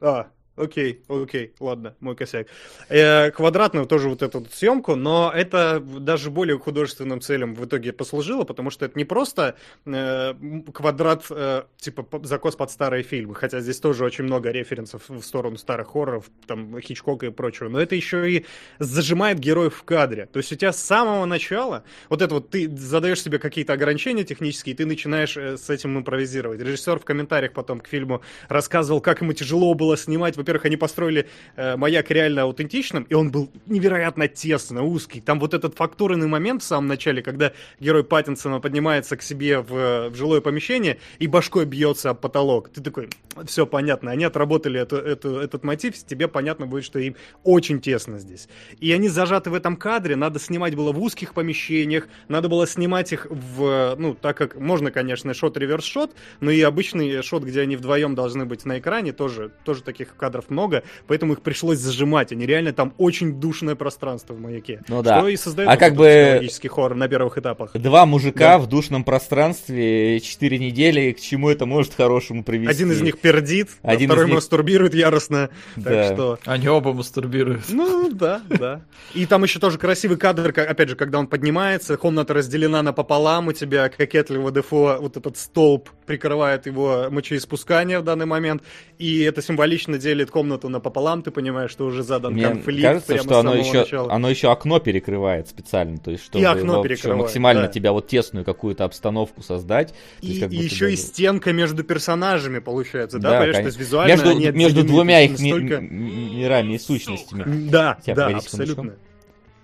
А, 0.00 0.26
Окей, 0.56 1.02
окей, 1.08 1.52
ладно, 1.60 1.94
мой 2.00 2.16
косяк. 2.16 2.46
Э, 2.88 3.30
квадратную 3.30 3.86
тоже 3.86 4.08
вот 4.08 4.22
эту 4.22 4.40
вот 4.40 4.52
съемку, 4.52 4.94
но 4.94 5.30
это 5.34 5.80
даже 5.80 6.30
более 6.30 6.58
художественным 6.58 7.20
целям 7.20 7.54
в 7.54 7.66
итоге 7.66 7.92
послужило, 7.92 8.44
потому 8.44 8.70
что 8.70 8.86
это 8.86 8.98
не 8.98 9.04
просто 9.04 9.56
э, 9.84 10.34
квадрат, 10.72 11.26
э, 11.28 11.64
типа 11.76 12.06
закос 12.24 12.56
под 12.56 12.70
старые 12.70 13.02
фильмы, 13.02 13.34
хотя 13.34 13.60
здесь 13.60 13.78
тоже 13.80 14.04
очень 14.04 14.24
много 14.24 14.50
референсов 14.50 15.02
в 15.08 15.22
сторону 15.22 15.58
старых 15.58 15.88
хорроров, 15.88 16.30
там 16.46 16.80
Хичкока 16.80 17.26
и 17.26 17.30
прочего, 17.30 17.68
но 17.68 17.78
это 17.78 17.94
еще 17.94 18.30
и 18.30 18.46
зажимает 18.78 19.38
героев 19.38 19.74
в 19.74 19.82
кадре. 19.82 20.26
То 20.26 20.38
есть 20.38 20.52
у 20.52 20.56
тебя 20.56 20.72
с 20.72 20.82
самого 20.82 21.26
начала, 21.26 21.84
вот 22.08 22.22
это 22.22 22.34
вот 22.34 22.48
ты 22.48 22.74
задаешь 22.76 23.22
себе 23.22 23.38
какие-то 23.38 23.74
ограничения 23.74 24.24
технические, 24.24 24.72
и 24.74 24.76
ты 24.76 24.86
начинаешь 24.86 25.36
э, 25.36 25.58
с 25.58 25.68
этим 25.68 25.98
импровизировать. 25.98 26.60
Режиссер 26.60 26.98
в 26.98 27.04
комментариях 27.04 27.52
потом 27.52 27.80
к 27.80 27.88
фильму 27.88 28.22
рассказывал, 28.48 29.02
как 29.02 29.20
ему 29.20 29.34
тяжело 29.34 29.74
было 29.74 29.98
снимать. 29.98 30.36
Во-первых, 30.46 30.66
они 30.66 30.76
построили 30.76 31.26
э, 31.56 31.76
маяк 31.76 32.08
реально 32.12 32.42
аутентичным, 32.42 33.02
и 33.02 33.14
он 33.14 33.32
был 33.32 33.50
невероятно 33.66 34.28
тесно, 34.28 34.84
узкий. 34.84 35.20
Там 35.20 35.40
вот 35.40 35.54
этот 35.54 35.74
фактурный 35.74 36.28
момент 36.28 36.62
в 36.62 36.64
самом 36.64 36.86
начале, 36.86 37.20
когда 37.20 37.50
герой 37.80 38.04
Паттинсона 38.04 38.60
поднимается 38.60 39.16
к 39.16 39.22
себе 39.22 39.58
в, 39.58 40.10
в 40.10 40.14
жилое 40.14 40.40
помещение 40.40 40.98
и 41.18 41.26
башкой 41.26 41.64
бьется 41.64 42.10
об 42.10 42.20
потолок. 42.20 42.68
Ты 42.68 42.80
такой, 42.80 43.08
все 43.44 43.66
понятно, 43.66 44.12
они 44.12 44.22
отработали 44.22 44.78
эту, 44.80 44.98
эту, 44.98 45.40
этот 45.40 45.64
мотив, 45.64 45.94
тебе 45.94 46.28
понятно 46.28 46.66
будет, 46.68 46.84
что 46.84 47.00
им 47.00 47.16
очень 47.42 47.80
тесно 47.80 48.20
здесь. 48.20 48.48
И 48.78 48.92
они 48.92 49.08
зажаты 49.08 49.50
в 49.50 49.54
этом 49.54 49.76
кадре, 49.76 50.14
надо 50.14 50.38
снимать 50.38 50.76
было 50.76 50.92
в 50.92 51.02
узких 51.02 51.34
помещениях, 51.34 52.06
надо 52.28 52.48
было 52.48 52.68
снимать 52.68 53.12
их 53.12 53.26
в, 53.28 53.96
ну, 53.98 54.14
так 54.14 54.36
как 54.36 54.54
можно, 54.54 54.92
конечно, 54.92 55.34
шот-реверс-шот, 55.34 56.14
но 56.38 56.52
и 56.52 56.60
обычный 56.60 57.20
шот, 57.22 57.42
где 57.42 57.62
они 57.62 57.74
вдвоем 57.74 58.14
должны 58.14 58.44
быть 58.44 58.64
на 58.64 58.78
экране, 58.78 59.12
тоже, 59.12 59.50
тоже 59.64 59.82
таких 59.82 60.14
кадров 60.14 60.35
много, 60.48 60.82
поэтому 61.06 61.32
их 61.34 61.40
пришлось 61.42 61.78
зажимать. 61.78 62.32
Они 62.32 62.46
реально 62.46 62.72
там 62.72 62.92
очень 62.98 63.40
душное 63.40 63.74
пространство 63.74 64.34
в 64.34 64.40
маяке. 64.40 64.82
Ну 64.88 65.02
да. 65.02 65.18
Что 65.18 65.28
и 65.28 65.36
создает 65.36 65.68
А 65.70 65.76
как 65.76 65.94
бы- 65.94 66.04
психологический 66.06 66.68
хоррор 66.68 66.96
на 66.96 67.08
первых 67.08 67.38
этапах. 67.38 67.72
Два 67.74 68.06
мужика 68.06 68.52
Да. 68.52 68.58
в 68.58 68.66
душном 68.68 69.04
пространстве, 69.04 70.20
четыре 70.20 70.58
недели, 70.58 71.12
к 71.12 71.20
чему 71.20 71.50
это 71.50 71.66
может 71.66 71.94
хорошему 71.94 72.42
привести? 72.44 72.70
Один 72.70 72.90
из 72.92 73.00
них 73.02 73.18
пердит, 73.18 73.68
а 73.82 73.90
Один 73.92 74.08
из 74.10 74.12
второй 74.12 74.26
них- 74.26 74.34
мастурбирует 74.36 74.94
яростно. 74.94 75.50
Да. 75.76 75.90
Так 75.90 76.14
что... 76.14 76.38
Они 76.44 76.68
оба 76.68 76.92
мастурбируют. 76.92 77.64
Ну, 77.68 78.10
да, 78.12 78.42
да. 78.48 78.80
И 79.14 79.26
там 79.26 79.42
еще 79.44 79.58
тоже 79.58 79.78
красивый 79.78 80.16
кадр, 80.16 80.52
как- 80.52 80.68
опять 80.70 80.88
же, 80.88 80.96
когда 80.96 81.18
он 81.18 81.26
поднимается, 81.26 81.96
комната 81.96 82.34
разделена 82.34 82.82
напополам, 82.82 83.48
у 83.48 83.52
тебя 83.52 83.88
кокетливо 83.88 84.50
Дефо, 84.50 84.98
вот 85.00 85.16
этот 85.16 85.36
столб 85.36 85.88
прикрывает 86.06 86.66
его 86.66 87.06
мочеиспускание 87.10 87.98
в 88.00 88.04
данный 88.04 88.26
момент, 88.26 88.62
и 88.98 89.20
это 89.22 89.42
символично 89.42 89.98
делит 89.98 90.25
комнату 90.30 90.68
напополам, 90.68 91.22
ты 91.22 91.30
понимаешь, 91.30 91.70
что 91.70 91.86
уже 91.86 92.02
задан 92.02 92.32
Мне 92.34 92.44
конфликт 92.44 92.82
кажется, 92.82 93.06
прямо 93.12 93.22
что 93.22 93.34
с 93.34 93.36
оно 93.38 93.54
еще, 93.54 93.78
начала. 93.80 94.12
оно 94.12 94.30
еще 94.30 94.50
окно 94.52 94.78
перекрывает 94.78 95.48
специально, 95.48 95.98
то 95.98 96.10
есть 96.10 96.24
чтобы 96.24 96.44
окно 96.44 96.74
вообще 96.76 96.88
перекрывает, 96.94 97.22
максимально 97.22 97.62
да. 97.62 97.68
тебя 97.68 97.92
вот 97.92 98.08
тесную 98.08 98.44
какую-то 98.44 98.84
обстановку 98.84 99.42
создать. 99.42 99.88
То 100.20 100.26
есть 100.26 100.38
И, 100.38 100.40
как 100.40 100.52
и 100.52 100.56
еще 100.56 100.88
и 100.88 100.92
бы- 100.92 100.96
стенка 100.96 101.52
между 101.52 101.84
персонажами 101.84 102.58
получается, 102.58 103.18
да? 103.18 103.30
Да, 103.30 103.38
Понимаешь, 103.40 103.50
то 103.54 103.58
конечно. 103.58 103.68
есть 103.68 103.78
визуально 103.80 104.10
между, 104.12 104.30
они 104.30 104.50
между 104.50 104.84
двумя 104.84 105.20
их 105.22 105.30
настолько- 105.32 105.78
мирами 105.80 106.74
и 106.74 106.78
сущностями. 106.78 107.68
Да, 107.68 107.98
Сейчас, 108.02 108.16
да, 108.16 108.26
абсолютно. 108.28 108.94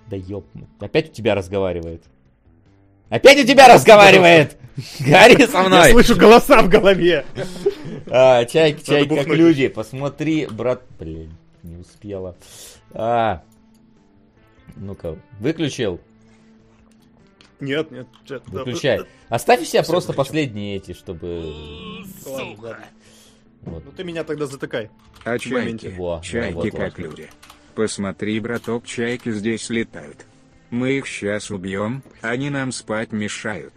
Да 0.09 0.17
ёп, 0.17 0.47
опять 0.81 1.11
у 1.11 1.13
тебя 1.13 1.35
разговаривает. 1.35 2.03
Опять 3.09 3.45
у 3.45 3.47
тебя 3.47 3.69
разговаривает! 3.69 4.57
Говори 5.01 5.47
со 5.47 5.59
Я 5.59 5.63
мной! 5.65 5.91
слышу 5.91 6.17
голоса 6.17 6.63
в 6.63 6.69
голове. 6.71 7.27
А, 8.11 8.45
чайки, 8.45 8.85
чайки 8.85 9.15
как 9.15 9.27
люди. 9.29 9.69
Посмотри, 9.69 10.47
брат. 10.47 10.83
Блин, 10.99 11.33
не 11.63 11.77
успела. 11.77 12.37
А. 12.93 13.43
Ну-ка, 14.77 15.19
выключил? 15.39 16.01
Нет, 17.61 17.91
нет. 17.91 18.09
чё- 18.25 18.43
Выключай. 18.47 19.01
Оставь 19.29 19.63
у 19.63 19.65
себя 19.65 19.83
просто 19.85 20.13
последние 20.13 20.77
эти, 20.77 20.93
чтобы... 20.95 22.05
Сука. 22.23 22.79
Вот. 23.61 23.85
Ну 23.85 23.93
ты 23.93 24.03
меня 24.03 24.25
тогда 24.25 24.47
затыкай. 24.47 24.91
А 25.25 25.39
чайки, 25.39 25.87
Во, 25.97 26.21
чайки 26.25 26.55
вот, 26.55 26.71
как 26.73 26.99
вот. 26.99 26.99
люди. 26.99 27.31
Посмотри, 27.77 28.41
браток, 28.41 28.85
чайки 28.87 29.31
здесь 29.31 29.71
летают. 29.71 30.27
Мы 30.71 30.93
их 30.99 31.07
сейчас 31.07 31.51
убьем, 31.51 32.03
они 32.21 32.51
нам 32.51 32.73
спать 32.73 33.13
мешают. 33.13 33.75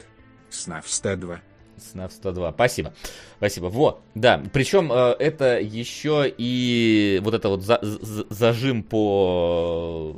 Снав 0.50 0.90
102. 0.90 1.42
СНАФ 1.78 2.12
102. 2.12 2.52
Спасибо. 2.54 2.94
Спасибо. 3.38 3.66
Вот, 3.68 4.02
да. 4.16 4.42
Причем 4.54 4.92
э, 4.92 5.16
это 5.20 5.60
еще 5.60 6.32
и 6.38 7.20
вот 7.24 7.34
это 7.34 7.50
вот 7.50 7.64
за- 7.64 7.80
за- 7.82 8.26
зажим 8.30 8.84
по 8.84 10.16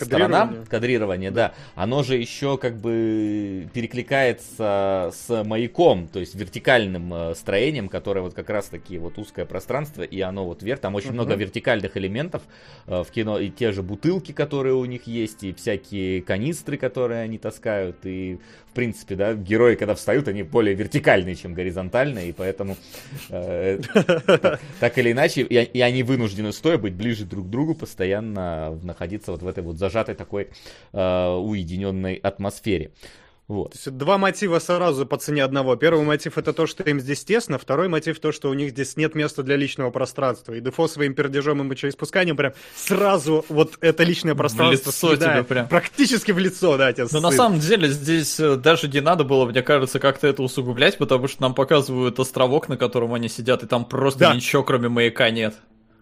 сторонам, 0.00 0.64
Кадрирование. 0.70 1.30
да, 1.30 1.52
оно 1.74 2.02
же 2.02 2.16
еще 2.16 2.56
как 2.56 2.78
бы 2.80 3.68
перекликается 3.74 5.10
с 5.14 5.44
маяком, 5.44 6.08
то 6.08 6.18
есть 6.18 6.34
вертикальным 6.34 7.12
э, 7.12 7.34
строением, 7.34 7.88
которое 7.90 8.22
вот 8.22 8.32
как 8.32 8.48
раз 8.48 8.66
таки 8.68 8.96
вот 8.98 9.18
узкое 9.18 9.44
пространство, 9.44 10.02
и 10.02 10.20
оно 10.22 10.46
вот 10.46 10.62
вверх, 10.62 10.80
там 10.80 10.94
очень 10.94 11.08
Мгм. 11.08 11.16
много 11.16 11.34
вертикальных 11.34 11.96
элементов 11.98 12.42
э, 12.86 13.02
в 13.04 13.10
кино, 13.10 13.38
и 13.38 13.50
те 13.50 13.72
же 13.72 13.82
бутылки, 13.82 14.32
которые 14.32 14.74
у 14.74 14.84
них 14.86 15.06
есть, 15.06 15.44
и 15.44 15.52
всякие 15.52 16.22
канистры, 16.22 16.78
которые 16.78 17.20
они 17.20 17.36
таскают, 17.38 17.96
и 18.04 18.38
в 18.72 18.74
принципе, 18.74 19.16
да, 19.16 19.34
герои, 19.34 19.74
когда 19.74 19.94
встают, 19.94 20.28
они 20.28 20.42
более 20.44 20.74
вертикальные, 20.74 21.36
чем 21.36 21.52
горизонтальные, 21.52 22.30
и 22.30 22.32
поэтому 22.32 22.78
э, 23.28 23.78
так- 24.26 24.60
так 24.80 24.98
или 24.98 25.12
иначе, 25.12 25.42
и, 25.42 25.56
и 25.56 25.80
они 25.82 26.02
вынуждены 26.02 26.52
стоя 26.52 26.78
быть 26.78 26.94
ближе 26.94 27.26
друг 27.26 27.48
к 27.48 27.50
другу, 27.50 27.74
постоянно 27.74 28.78
находиться 28.82 29.32
вот 29.32 29.42
в 29.42 29.46
этой 29.46 29.62
вот 29.62 29.76
зажатой 29.76 30.14
такой 30.14 30.48
э, 30.94 31.28
уединенной 31.28 32.14
атмосфере. 32.14 32.92
Вот. 33.52 33.72
То 33.72 33.76
есть 33.76 33.90
два 33.98 34.16
мотива 34.16 34.58
сразу 34.60 35.04
по 35.04 35.18
цене 35.18 35.44
одного. 35.44 35.76
Первый 35.76 36.04
мотив 36.06 36.38
это 36.38 36.54
то, 36.54 36.66
что 36.66 36.82
им 36.84 36.98
здесь 37.00 37.22
тесно, 37.22 37.58
второй 37.58 37.88
мотив 37.88 38.18
то, 38.18 38.32
что 38.32 38.48
у 38.48 38.54
них 38.54 38.70
здесь 38.70 38.96
нет 38.96 39.14
места 39.14 39.42
для 39.42 39.56
личного 39.56 39.90
пространства. 39.90 40.54
И 40.54 40.60
Дефо 40.60 40.88
своим 40.88 41.12
пердежом 41.14 41.60
и 41.60 41.64
мочеиспусканием 41.64 42.34
прям 42.34 42.54
сразу 42.74 43.44
вот 43.50 43.74
это 43.82 44.04
личное 44.04 44.34
пространство 44.34 44.88
лицо 44.88 45.08
съедает. 45.08 45.34
тебе 45.34 45.44
прям. 45.44 45.68
Практически 45.68 46.32
в 46.32 46.38
лицо, 46.38 46.78
да, 46.78 46.90
тебе 46.94 47.06
Но 47.12 47.20
на 47.20 47.28
ссыт. 47.28 47.36
самом 47.36 47.60
деле 47.60 47.88
здесь 47.88 48.40
э, 48.40 48.56
даже 48.56 48.88
не 48.88 49.00
надо 49.02 49.24
было, 49.24 49.44
мне 49.44 49.60
кажется, 49.62 49.98
как-то 49.98 50.26
это 50.28 50.42
усугублять, 50.42 50.96
потому 50.96 51.28
что 51.28 51.42
нам 51.42 51.54
показывают 51.54 52.18
островок, 52.18 52.70
на 52.70 52.78
котором 52.78 53.12
они 53.12 53.28
сидят, 53.28 53.62
и 53.62 53.66
там 53.66 53.84
просто 53.84 54.20
Да. 54.20 54.34
ничего 54.34 54.62
кроме 54.62 54.88
маяка 54.88 55.28
нет. 55.30 55.54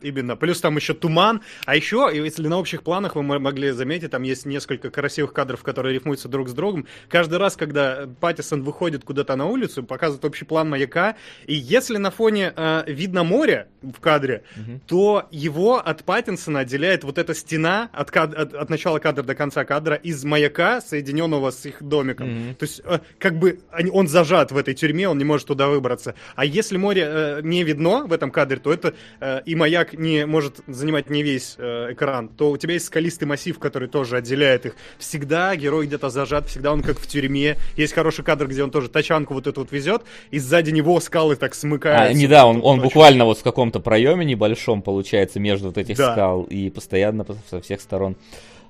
Именно. 0.03 0.37
Плюс 0.37 0.61
там 0.61 0.77
еще 0.77 0.95
туман. 0.95 1.43
А 1.67 1.77
еще, 1.77 2.11
если 2.13 2.47
на 2.49 2.59
общих 2.59 2.83
планах 2.83 3.17
вы 3.17 3.23
мо- 3.23 3.39
могли 3.39 3.71
заметить, 3.71 4.11
там 4.11 4.23
есть 4.23 4.47
несколько 4.47 4.91
красивых 4.91 5.33
кадров, 5.33 5.63
которые 5.63 5.95
рифмуются 5.95 6.29
друг 6.29 6.49
с 6.49 6.53
другом. 6.53 6.87
Каждый 7.09 7.39
раз, 7.39 7.57
когда 7.57 8.09
Паттисон 8.21 8.63
выходит 8.63 9.05
куда-то 9.05 9.37
на 9.37 9.47
улицу, 9.47 9.83
показывает 9.83 10.25
общий 10.25 10.45
план 10.45 10.71
маяка. 10.71 11.17
И 11.47 11.55
если 11.55 11.99
на 11.99 12.11
фоне 12.11 12.53
э, 12.57 12.85
видно 12.87 13.25
море 13.25 13.69
в 13.83 14.01
кадре, 14.01 14.43
Мгм. 14.57 14.81
то 14.87 15.27
его 15.31 15.79
от 15.79 16.05
Паттинсона 16.05 16.61
отделяет 16.61 17.05
вот 17.05 17.19
эта 17.19 17.35
стена 17.35 17.89
от, 17.93 18.11
кад- 18.11 18.35
от, 18.35 18.55
от 18.55 18.71
начала 18.71 18.99
кадра 18.99 19.23
до 19.23 19.35
конца 19.35 19.65
кадра 19.65 19.97
из 19.97 20.25
маяка, 20.25 20.81
соединенного 20.81 21.51
с 21.51 21.67
их 21.67 21.83
домиком. 21.83 22.29
Мгм. 22.29 22.55
То 22.55 22.65
есть, 22.65 22.81
э, 22.85 23.01
как 23.19 23.39
бы 23.39 23.61
он 23.93 24.09
зажат 24.09 24.53
в 24.53 24.57
этой 24.57 24.75
тюрьме, 24.75 25.09
он 25.09 25.19
не 25.19 25.25
может 25.25 25.47
туда 25.47 25.69
выбраться. 25.69 26.15
А 26.37 26.45
если 26.45 26.77
море 26.79 27.03
э, 27.07 27.41
не 27.43 27.65
видно 27.65 28.05
в 28.07 28.13
этом 28.13 28.31
кадре, 28.31 28.59
то 28.59 28.73
это 28.73 28.95
э, 29.21 29.41
и 29.45 29.55
маяк 29.55 29.90
не 29.95 30.27
может 30.27 30.61
занимать 30.67 31.11
не 31.11 31.23
весь 31.23 31.55
э, 31.59 31.89
экран, 31.93 32.29
то 32.29 32.51
у 32.51 32.57
тебя 32.57 32.75
есть 32.75 32.87
скалистый 32.87 33.27
массив, 33.29 33.59
который 33.59 33.89
тоже 33.89 34.17
отделяет 34.17 34.67
их. 34.67 34.77
Всегда 34.99 35.55
герой 35.57 35.87
где-то 35.87 36.11
зажат, 36.11 36.49
всегда 36.49 36.73
он 36.73 36.83
как 36.83 36.99
в 36.99 37.07
тюрьме. 37.07 37.57
Есть 37.77 37.93
хороший 37.93 38.25
кадр, 38.25 38.47
где 38.47 38.63
он 38.63 38.71
тоже 38.71 38.89
тачанку 38.89 39.35
вот 39.35 39.47
эту 39.47 39.61
вот 39.61 39.73
везет, 39.73 40.03
и 40.31 40.39
сзади 40.39 40.71
него 40.71 40.99
скалы 41.01 41.37
так 41.37 41.55
смыкаются. 41.55 42.11
А, 42.11 42.13
не 42.13 42.27
да, 42.27 42.47
он, 42.47 42.61
он 42.63 42.81
буквально 42.81 43.25
вот 43.25 43.39
в 43.39 43.43
каком-то 43.43 43.81
проеме 43.81 44.25
небольшом 44.25 44.83
получается 44.83 45.41
между 45.41 45.69
вот 45.69 45.79
этих 45.79 45.97
Да. 45.97 46.13
скал 46.13 46.43
и 46.45 46.71
постоянно 46.71 47.25
по- 47.25 47.37
со 47.49 47.61
всех 47.61 47.81
сторон 47.81 48.17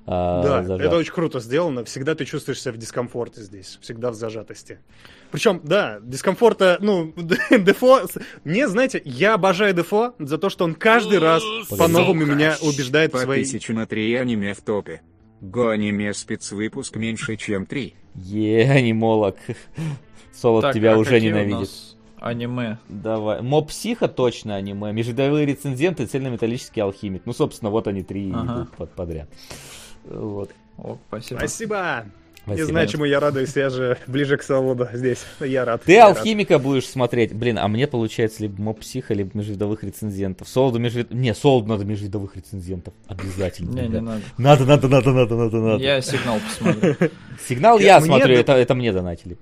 а, 0.07 0.41
Да, 0.41 0.63
зажат. 0.63 0.87
это 0.87 0.95
очень 0.97 1.13
круто 1.13 1.39
сделано. 1.39 1.85
Всегда 1.85 2.15
ты 2.15 2.25
чувствуешь 2.25 2.61
себя 2.61 2.73
в 2.73 2.77
дискомфорте 2.77 3.41
здесь. 3.41 3.77
Всегда 3.81 4.11
в 4.11 4.15
зажатости. 4.15 4.79
Причем, 5.31 5.61
да, 5.63 5.99
дискомфорта, 6.01 6.77
ну, 6.81 7.13
Дефо... 7.49 8.01
Мне, 8.43 8.67
знаете, 8.67 9.01
я 9.05 9.33
обожаю 9.35 9.73
Дефо 9.73 10.13
за 10.19 10.37
то, 10.37 10.49
что 10.49 10.65
он 10.65 10.75
каждый 10.75 11.19
раз 11.19 11.41
по-новому 11.69 12.25
меня 12.25 12.55
убеждает 12.61 13.11
в 13.11 13.13
По 13.13 13.19
своей... 13.19 13.43
тысячу 13.43 13.73
на 13.73 13.85
три 13.85 14.13
аниме 14.15 14.53
в 14.53 14.61
топе. 14.61 15.01
Го 15.41 15.69
аниме 15.69 16.13
спецвыпуск 16.13 16.95
меньше, 16.97 17.35
чем 17.37 17.65
три. 17.65 17.95
Е, 18.15 18.69
анимолог. 18.69 19.37
Солод 20.33 20.61
Так, 20.63 20.75
тебя 20.75 20.93
а 20.93 20.97
уже 20.97 21.11
какие 21.11 21.29
у 21.31 21.33
ненавидит. 21.33 21.59
нас 21.61 21.97
Аниме. 22.19 22.77
Давай. 22.87 23.41
Моб 23.41 23.69
Психо 23.69 24.07
точно 24.07 24.55
аниме. 24.55 24.91
Межвидовые 24.91 25.45
рецензенты, 25.47 26.05
цельнометаллический 26.05 26.81
алхимик. 26.83 27.23
Ну, 27.25 27.33
собственно, 27.33 27.71
вот 27.71 27.87
они 27.87 28.03
три 28.03 28.31
Ага. 28.31 28.53
идут 28.53 28.71
под- 28.75 28.91
подряд. 28.91 29.27
Вот. 30.03 30.51
О, 30.77 30.97
спасибо. 31.07 31.39
Спасибо. 31.39 32.05
Не 32.47 32.53
Василий 32.53 32.69
знаю, 32.69 32.87
чему 32.87 33.05
я 33.05 33.19
радуюсь, 33.19 33.55
я 33.55 33.69
же 33.69 33.97
ближе 34.07 34.35
к 34.35 34.43
свободу 34.43 34.87
здесь. 34.93 35.19
Я 35.39 35.63
рад. 35.63 35.83
Ты 35.83 35.93
я 35.93 36.07
рад. 36.07 36.17
алхимика 36.17 36.57
будешь 36.57 36.87
смотреть. 36.87 37.33
Блин, 37.33 37.59
а 37.59 37.67
мне 37.67 37.85
получается 37.85 38.41
либо 38.41 38.59
моб 38.59 38.79
психа, 38.79 39.13
либо 39.13 39.29
межвидовых 39.35 39.83
рецензентов. 39.83 40.47
Солоду 40.47 40.79
межвид... 40.79 41.11
Не, 41.11 41.35
солоду 41.35 41.67
надо 41.67 41.85
межвидовых 41.85 42.35
рецензентов. 42.35 42.95
Обязательно. 43.07 43.79
Не, 43.79 43.87
не 43.87 44.01
надо. 44.01 44.21
Надо, 44.39 44.65
надо, 44.65 44.87
надо, 44.87 45.11
надо, 45.11 45.35
надо, 45.35 45.57
надо. 45.57 45.83
Я 45.83 46.01
сигнал 46.01 46.39
посмотрю. 46.39 46.95
Сигнал 47.47 47.79
Я- 47.79 48.01
смотрю, 48.01 48.35
это, 48.35 48.53
это 48.53 48.73
мне 48.73 48.91
донатили. 48.91 49.37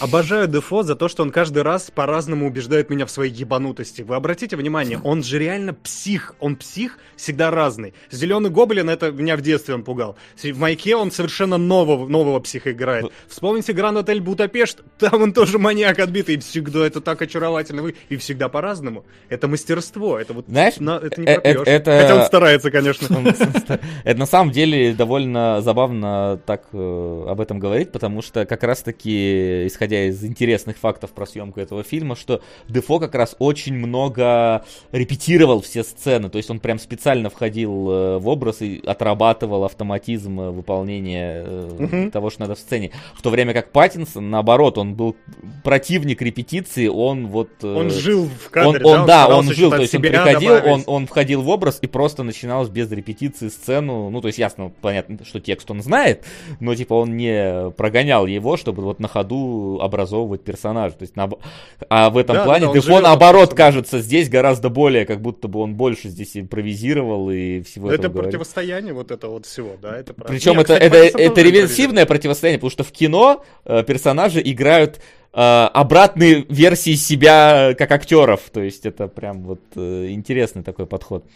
Обожаю 0.00 0.48
Дефо 0.48 0.82
за 0.82 0.96
то, 0.96 1.08
что 1.08 1.22
он 1.22 1.30
каждый 1.30 1.62
раз 1.62 1.90
по-разному 1.94 2.46
убеждает 2.46 2.88
меня 2.90 3.04
в 3.06 3.10
своей 3.10 3.32
ебанутости. 3.32 4.02
Вы 4.02 4.16
обратите 4.16 4.56
внимание, 4.56 4.98
он 4.98 5.22
же 5.22 5.38
реально 5.38 5.74
псих. 5.74 6.34
Он 6.40 6.56
псих 6.56 6.98
всегда 7.16 7.50
разный. 7.50 7.94
Зеленый 8.10 8.50
гоблин, 8.50 8.88
это 8.88 9.12
меня 9.12 9.36
в 9.36 9.42
детстве 9.42 9.74
он 9.74 9.84
пугал. 9.84 10.16
В 10.42 10.58
Майке 10.58 10.96
он 10.96 11.10
совершенно 11.10 11.58
нового, 11.84 12.08
нового 12.08 12.40
психа 12.40 12.72
играет. 12.72 13.06
Вспомните 13.28 13.72
Гранд 13.72 13.98
Отель 13.98 14.20
Будапешт, 14.20 14.82
там 14.98 15.22
он 15.22 15.32
тоже 15.32 15.58
маньяк 15.58 15.98
отбитый. 15.98 16.36
И 16.36 16.38
всегда 16.38 16.86
это 16.86 17.00
так 17.00 17.20
очаровательно. 17.22 17.92
И 18.08 18.16
всегда 18.16 18.48
по-разному. 18.48 19.04
Это 19.28 19.48
мастерство. 19.48 20.18
Это 20.18 20.32
вот 20.32 20.46
Знаешь, 20.48 20.76
на- 20.78 20.96
это 21.02 21.20
не 21.20 21.26
э- 21.26 21.34
э- 21.34 21.40
пропьешь. 21.40 21.66
это- 21.66 21.98
Хотя 22.00 22.16
он 22.16 22.26
старается, 22.26 22.70
конечно. 22.70 23.04
Это 24.04 24.18
на 24.18 24.26
самом 24.26 24.52
деле 24.52 24.94
довольно 24.94 25.60
забавно 25.60 26.40
так 26.46 26.64
э, 26.72 27.26
об 27.28 27.40
этом 27.40 27.58
говорить, 27.58 27.92
потому 27.92 28.22
что 28.22 28.44
как 28.46 28.62
раз-таки, 28.62 29.66
исходя 29.66 30.04
из 30.04 30.24
интересных 30.24 30.76
фактов 30.78 31.10
про 31.10 31.26
съемку 31.26 31.60
этого 31.60 31.82
фильма, 31.82 32.16
что 32.16 32.40
Дефо 32.68 32.98
как 32.98 33.14
раз 33.14 33.36
очень 33.38 33.74
много 33.74 34.64
репетировал 34.92 35.60
все 35.60 35.82
сцены, 35.84 36.28
то 36.30 36.38
есть 36.38 36.50
он 36.50 36.60
прям 36.60 36.78
специально 36.78 37.30
входил 37.30 37.72
в 37.72 38.28
образ 38.28 38.62
и 38.62 38.82
отрабатывал 38.84 39.64
автоматизм 39.64 40.36
выполнения 40.36 41.44
Мгм. 41.78 42.10
того, 42.10 42.30
что 42.30 42.40
надо 42.42 42.54
в 42.54 42.58
сцене. 42.58 42.90
В 43.14 43.22
то 43.22 43.30
время 43.30 43.52
как 43.52 43.70
Паттинсон, 43.72 44.30
наоборот, 44.30 44.78
он 44.78 44.94
был 44.94 45.16
противник 45.62 46.22
репетиции, 46.22 46.86
он 46.88 47.26
вот... 47.28 47.50
э, 47.62 47.66
Он 47.74 47.90
жил 47.90 48.24
в 48.26 48.46
он, 48.46 48.50
кадре, 48.50 48.84
он, 48.84 49.06
да, 49.06 49.24
старался 49.24 49.48
он 49.48 49.54
жил, 49.54 49.70
то 49.70 49.80
есть 49.80 49.94
он 49.94 50.02
приходил, 50.02 50.54
добавить. 50.54 50.72
он, 50.72 50.82
он 50.86 51.06
входил 51.06 51.42
в 51.42 51.48
образ 51.48 51.78
и 51.82 51.86
просто 51.86 52.22
начиналось 52.22 52.68
без 52.68 52.90
репетиции 52.90 53.48
сцену. 53.48 54.10
Ну, 54.10 54.20
то 54.20 54.28
есть 54.28 54.38
ясно, 54.38 54.72
понятно, 54.80 55.18
что 55.24 55.40
текст 55.40 55.70
он 55.70 55.82
знает, 55.82 56.24
но 56.60 56.74
типа 56.74 56.94
он 56.94 57.16
не 57.16 57.70
прогонял 57.72 58.26
его, 58.26 58.56
чтобы 58.56 58.82
вот 58.82 59.00
на 59.00 59.08
ходу 59.08 59.78
образовывать 59.80 60.42
персонажа. 60.42 60.94
То 60.96 61.02
есть, 61.02 61.14
наоб- 61.14 61.38
а 61.88 62.10
в 62.10 62.18
этом 62.18 62.36
Да, 62.36 62.44
плане 62.44 62.62
да, 62.66 62.68
он 62.70 62.74
Дефо 62.74 63.00
наоборот 63.00 63.50
просто. 63.50 63.56
кажется 63.56 64.00
здесь 64.00 64.28
гораздо 64.28 64.68
более, 64.68 65.04
как 65.06 65.20
будто 65.20 65.48
бы 65.48 65.60
он 65.60 65.74
больше 65.74 66.08
здесь 66.08 66.36
импровизировал 66.36 67.30
и 67.30 67.60
всего 67.62 67.88
Это 67.88 67.96
этого 68.02 68.12
говорил. 68.12 68.30
противостояние 68.30 68.92
вот 68.94 69.10
это 69.10 69.28
вот 69.28 69.46
всего, 69.46 69.72
да, 69.80 69.96
это 69.98 70.14
правда. 70.14 70.32
Причем 70.32 70.52
Не, 70.52 70.56
это, 70.58 70.74
кстати, 70.74 70.82
это, 70.82 70.96
Паттинсон 70.98 71.20
это 71.20 71.40
реверсивное 71.64 72.06
противостояние, 72.06 72.58
потому 72.58 72.70
что 72.70 72.84
в 72.84 72.92
кино 72.92 73.44
э, 73.64 73.82
персонажи 73.86 74.40
играют 74.44 75.00
обратные 75.34 76.46
версии 76.48 76.94
себя 76.94 77.70
э, 77.70 77.74
как 77.74 77.90
актеров. 77.90 78.40
То 78.52 78.62
есть 78.62 78.86
это 78.86 79.08
прям 79.08 79.42
вот 79.42 79.60
э, 79.74 80.06
интересный 80.10 80.62
такой 80.62 80.86
подход 80.86 81.26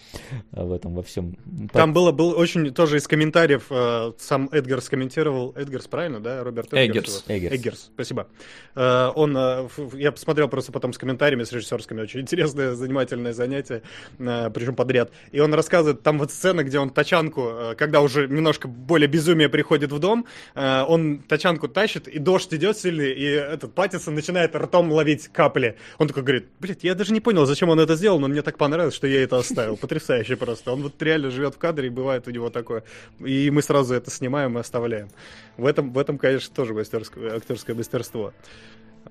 э, 0.52 0.62
в 0.62 0.72
этом 0.72 0.94
во 0.94 1.02
всем. 1.02 1.36
Там 1.72 1.92
было, 1.92 2.12
был 2.12 2.38
очень 2.38 2.72
тоже 2.72 2.98
из 2.98 3.08
комментариев, 3.08 3.64
э, 3.70 4.12
сам 4.18 4.48
Эдгар 4.52 4.80
скомментировал, 4.80 5.52
Эдгарс, 5.56 5.88
правильно, 5.88 6.20
да, 6.20 6.44
Роберт 6.44 6.72
Эггерс. 6.72 7.24
его? 7.26 7.38
Эггерс. 7.38 7.54
Эггерс, 7.54 7.90
спасибо. 7.94 8.28
Э, 8.76 9.10
он, 9.14 9.36
э, 9.36 9.68
я 9.94 10.12
посмотрел 10.12 10.48
просто 10.48 10.70
потом 10.70 10.92
с 10.92 10.98
комментариями, 10.98 11.42
с 11.42 11.52
режиссерскими, 11.52 12.00
очень 12.00 12.20
интересное, 12.20 12.74
занимательное 12.74 13.32
занятие, 13.32 13.82
э, 14.18 14.50
причем 14.54 14.76
подряд. 14.76 15.10
И 15.32 15.40
он 15.40 15.52
рассказывает, 15.54 16.02
там 16.02 16.18
вот 16.18 16.30
сцена, 16.30 16.62
где 16.62 16.78
он 16.78 16.90
тачанку, 16.90 17.48
э, 17.48 17.74
когда 17.76 18.00
уже 18.00 18.28
немножко 18.28 18.68
более 18.68 19.08
безумие 19.08 19.48
приходит 19.48 19.90
в 19.92 19.98
дом, 19.98 20.26
э, 20.54 20.82
он 20.86 21.18
тачанку 21.18 21.68
тащит, 21.68 22.06
и 22.06 22.18
дождь 22.18 22.54
идет 22.54 22.78
сильный, 22.78 23.12
и 23.12 23.24
этот 23.24 23.74
Паттинсон 23.88 24.14
начинает 24.14 24.54
ртом 24.54 24.92
ловить 24.92 25.28
капли. 25.28 25.76
Он 25.96 26.08
такой 26.08 26.22
говорит, 26.22 26.48
блядь, 26.60 26.84
я 26.84 26.94
даже 26.94 27.14
не 27.14 27.20
понял, 27.20 27.46
зачем 27.46 27.70
он 27.70 27.80
это 27.80 27.96
сделал, 27.96 28.20
но 28.20 28.28
мне 28.28 28.42
так 28.42 28.58
понравилось, 28.58 28.94
что 28.94 29.06
я 29.06 29.22
это 29.22 29.38
оставил. 29.38 29.76
Потрясающе 29.80 30.36
просто. 30.36 30.72
Он 30.72 30.82
вот 30.82 31.02
реально 31.02 31.30
живет 31.30 31.54
в 31.54 31.58
кадре, 31.58 31.86
и 31.86 31.90
бывает 31.90 32.28
у 32.28 32.30
него 32.30 32.50
такое. 32.50 32.82
И 33.18 33.50
мы 33.50 33.62
сразу 33.62 33.94
это 33.94 34.10
снимаем 34.10 34.58
и 34.58 34.60
оставляем. 34.60 35.08
В 35.56 35.64
этом, 35.64 35.92
в 35.92 35.98
этом 35.98 36.18
конечно, 36.18 36.54
тоже 36.54 36.74
мастерское, 36.74 37.34
актерское 37.34 37.74
мастерство. 37.74 38.34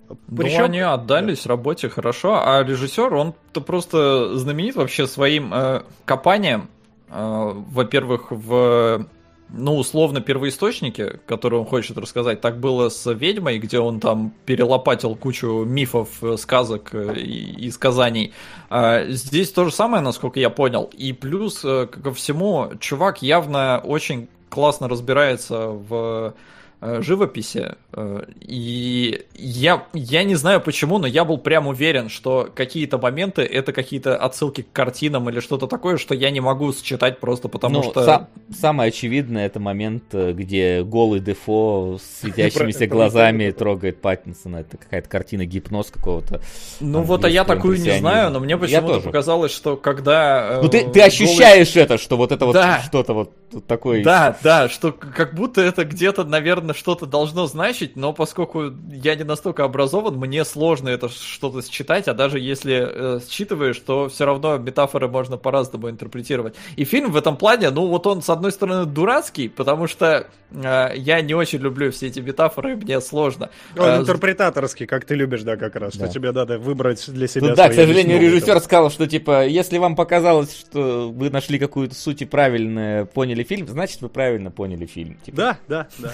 Ну, 0.09 0.17
Причем- 0.37 0.65
они 0.65 0.79
отдались 0.79 1.47
работе 1.47 1.89
хорошо, 1.89 2.39
а 2.45 2.63
режиссер, 2.63 3.11
он-то 3.13 3.61
просто 3.61 4.37
знаменит 4.37 4.75
вообще 4.75 5.07
своим 5.07 5.51
э, 5.53 5.81
копанием, 6.05 6.69
э, 7.09 7.13
во-первых, 7.15 8.27
в, 8.29 9.07
ну, 9.49 9.77
условно, 9.77 10.21
первоисточнике, 10.21 11.19
который 11.25 11.59
он 11.59 11.65
хочет 11.65 11.97
рассказать. 11.97 12.41
Так 12.41 12.59
было 12.59 12.89
с 12.89 13.11
«Ведьмой», 13.11 13.59
где 13.59 13.79
он 13.79 13.99
там 13.99 14.33
перелопатил 14.45 15.15
кучу 15.15 15.63
мифов, 15.63 16.21
э, 16.21 16.35
сказок 16.37 16.89
э, 16.93 17.15
и, 17.17 17.65
и 17.67 17.71
сказаний. 17.71 18.33
А 18.69 19.05
здесь 19.07 19.51
то 19.51 19.65
же 19.65 19.71
самое, 19.71 20.03
насколько 20.03 20.39
я 20.39 20.49
понял. 20.49 20.89
И 20.93 21.13
плюс 21.13 21.63
э, 21.63 21.87
ко 21.87 22.13
всему, 22.13 22.71
чувак 22.79 23.21
явно 23.21 23.81
очень 23.83 24.27
классно 24.49 24.87
разбирается 24.87 25.67
в 25.67 26.33
живописи. 26.81 27.75
э, 27.93 28.23
И 28.41 29.25
я, 29.35 29.83
я 29.93 30.23
не 30.23 30.35
знаю 30.35 30.61
почему, 30.61 30.99
но 30.99 31.07
я 31.07 31.25
был 31.25 31.37
прям 31.39 31.67
уверен, 31.67 32.09
что 32.09 32.49
какие-то 32.53 32.97
моменты 32.97 33.41
это 33.41 33.73
какие-то 33.73 34.15
отсылки 34.15 34.61
к 34.61 34.71
картинам 34.71 35.29
или 35.29 35.39
что-то 35.39 35.67
такое, 35.67 35.97
что 35.97 36.13
я 36.13 36.29
не 36.29 36.39
могу 36.39 36.71
считать 36.73 37.19
просто 37.19 37.47
потому, 37.47 37.75
Ну, 37.77 37.83
что... 37.83 38.01
са- 38.03 38.27
самое 38.59 38.89
очевидное 38.89 39.45
это 39.47 39.59
момент, 39.59 40.03
э, 40.13 40.33
где 40.33 40.83
голый 40.83 41.19
Дефо 41.19 41.97
с 41.99 42.03
светящимися 42.21 42.85
глазами 42.87 43.49
трогает 43.51 43.99
Паттинсона. 44.01 44.57
Это 44.57 44.77
какая-то 44.77 45.09
картина 45.09 45.45
гипноз 45.45 45.87
какого-то. 45.91 46.41
Ну 46.79 47.01
вот, 47.01 47.25
а 47.25 47.29
я 47.29 47.43
такую 47.43 47.79
не 47.79 47.97
знаю, 47.99 48.31
но 48.31 48.39
мне 48.39 48.57
почему-то 48.57 48.99
показалось, 49.01 49.51
что 49.51 49.77
когда... 49.77 50.59
э, 50.59 50.61
Ну 50.61 50.69
ты, 50.69 50.87
ты 50.89 51.01
ощущаешь 51.01 51.75
это, 51.75 51.97
что 51.97 52.17
вот 52.17 52.31
это 52.31 52.45
вот 52.45 52.55
что-то 52.85 53.13
вот 53.13 53.33
такое. 53.67 54.03
Да, 54.03 54.37
да, 54.43 54.69
что 54.69 54.91
как 54.91 55.33
будто 55.33 55.61
это 55.61 55.83
где-то, 55.85 56.23
наверное, 56.23 56.66
что-то 56.73 57.05
должно 57.05 57.45
значить, 57.47 57.95
но 57.95 58.13
поскольку 58.13 58.71
я 58.91 59.15
не 59.15 59.23
настолько 59.23 59.63
образован, 59.63 60.15
мне 60.15 60.45
сложно 60.45 60.89
это 60.89 61.09
что-то 61.09 61.61
считать, 61.61 62.07
а 62.07 62.13
даже 62.13 62.39
если 62.39 63.17
э, 63.17 63.19
считываешь, 63.29 63.79
то 63.79 64.09
все 64.09 64.25
равно 64.25 64.57
метафоры 64.57 65.07
можно 65.07 65.37
по-разному 65.37 65.89
интерпретировать. 65.89 66.55
И 66.75 66.83
фильм 66.85 67.11
в 67.11 67.17
этом 67.17 67.37
плане, 67.37 67.69
ну 67.69 67.87
вот 67.87 68.07
он, 68.07 68.21
с 68.21 68.29
одной 68.29 68.51
стороны, 68.51 68.85
дурацкий, 68.85 69.49
потому 69.49 69.87
что 69.87 70.27
э, 70.51 70.87
я 70.95 71.21
не 71.21 71.33
очень 71.33 71.59
люблю 71.59 71.91
все 71.91 72.07
эти 72.07 72.19
метафоры, 72.19 72.75
мне 72.75 73.01
сложно. 73.01 73.49
Он 73.77 73.85
Э, 73.85 73.97
интерпретаторский, 73.99 74.85
как 74.85 75.05
ты 75.05 75.15
любишь, 75.15 75.43
да, 75.43 75.55
как 75.57 75.75
раз, 75.75 75.95
Да. 75.95 76.05
что 76.05 76.13
тебе 76.13 76.31
надо 76.31 76.59
выбрать 76.59 77.03
для 77.09 77.27
себя. 77.27 77.47
Тут, 77.47 77.57
да, 77.57 77.69
к 77.69 77.73
сожалению, 77.73 78.19
режиссер 78.19 78.59
сказал, 78.59 78.89
что 78.91 79.07
типа, 79.07 79.45
если 79.45 79.77
вам 79.77 79.95
показалось, 79.95 80.55
что 80.57 81.09
вы 81.11 81.29
нашли 81.29 81.59
какую-то 81.59 81.95
суть 81.95 82.21
и 82.21 82.25
правильно 82.25 83.07
поняли 83.13 83.43
фильм, 83.43 83.67
значит 83.67 84.01
вы 84.01 84.09
правильно 84.09 84.51
поняли 84.51 84.85
фильм. 84.85 85.17
Типа, 85.25 85.37
Да, 85.37 85.57
да, 85.67 85.87
да. 85.97 86.11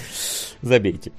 Забейте. 0.64 1.12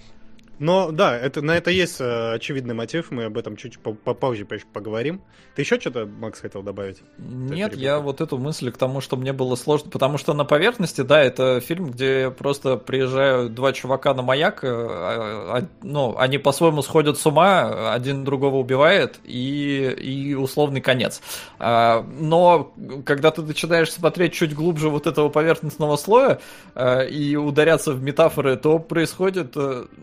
Но 0.59 0.91
да, 0.91 1.17
это, 1.17 1.41
на 1.41 1.57
это 1.57 1.69
есть 1.71 1.99
э, 1.99 2.33
очевидный 2.33 2.73
мотив, 2.73 3.11
мы 3.11 3.25
об 3.25 3.37
этом 3.37 3.57
чуть 3.57 3.77
по- 3.79 3.93
попозже 3.93 4.45
по- 4.45 4.55
поговорим. 4.71 5.21
Ты 5.55 5.61
еще 5.61 5.79
что-то, 5.79 6.05
Макс, 6.05 6.39
хотел 6.39 6.63
добавить? 6.63 7.01
Нет, 7.17 7.75
я 7.75 7.99
вот 7.99 8.21
эту 8.21 8.37
мысль 8.37 8.71
к 8.71 8.77
тому, 8.77 9.01
что 9.01 9.15
мне 9.17 9.33
было 9.33 9.55
сложно, 9.55 9.89
потому 9.91 10.17
что 10.17 10.33
на 10.33 10.45
поверхности, 10.45 11.01
да, 11.01 11.21
это 11.21 11.59
фильм, 11.59 11.91
где 11.91 12.29
просто 12.31 12.77
приезжают 12.77 13.53
два 13.53 13.73
чувака 13.73 14.13
на 14.13 14.21
маяк, 14.21 14.63
э, 14.63 14.67
а- 14.69 15.57
а- 15.59 15.67
ну, 15.83 16.15
они 16.17 16.37
по-своему 16.37 16.81
сходят 16.81 17.17
с 17.17 17.25
ума, 17.25 17.93
один 17.93 18.23
другого 18.23 18.57
убивает, 18.57 19.19
и, 19.23 19.93
и 20.01 20.33
условный 20.35 20.81
конец. 20.81 21.21
А, 21.59 22.05
Но 22.17 22.73
когда 23.05 23.31
ты 23.31 23.41
начинаешь 23.41 23.91
смотреть 23.91 24.33
чуть 24.33 24.53
глубже 24.53 24.89
вот 24.89 25.07
этого 25.07 25.29
поверхностного 25.29 25.97
слоя 25.97 26.39
э, 26.75 27.09
и 27.09 27.35
ударяться 27.35 27.91
в 27.93 28.01
метафоры, 28.01 28.55
то 28.55 28.79
происходит, 28.79 29.55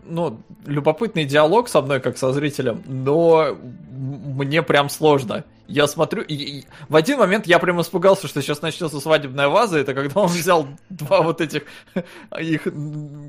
ну, 0.05 0.39
любопытный 0.65 1.25
диалог 1.25 1.69
со 1.69 1.81
мной, 1.81 1.99
как 1.99 2.17
со 2.17 2.31
зрителем, 2.33 2.83
но 2.85 3.57
мне 3.91 4.61
прям 4.61 4.89
сложно. 4.89 5.43
Я 5.67 5.87
смотрю, 5.87 6.21
и, 6.23 6.35
и 6.35 6.65
в 6.89 6.95
один 6.95 7.19
момент 7.19 7.47
я 7.47 7.57
прям 7.57 7.79
испугался, 7.81 8.27
что 8.27 8.41
сейчас 8.41 8.61
начнется 8.61 8.99
свадебная 8.99 9.47
ваза. 9.47 9.79
Это 9.79 9.93
когда 9.93 10.21
он 10.21 10.27
взял 10.27 10.67
два 10.89 11.21
вот 11.21 11.39
этих 11.39 11.63
их 12.37 12.67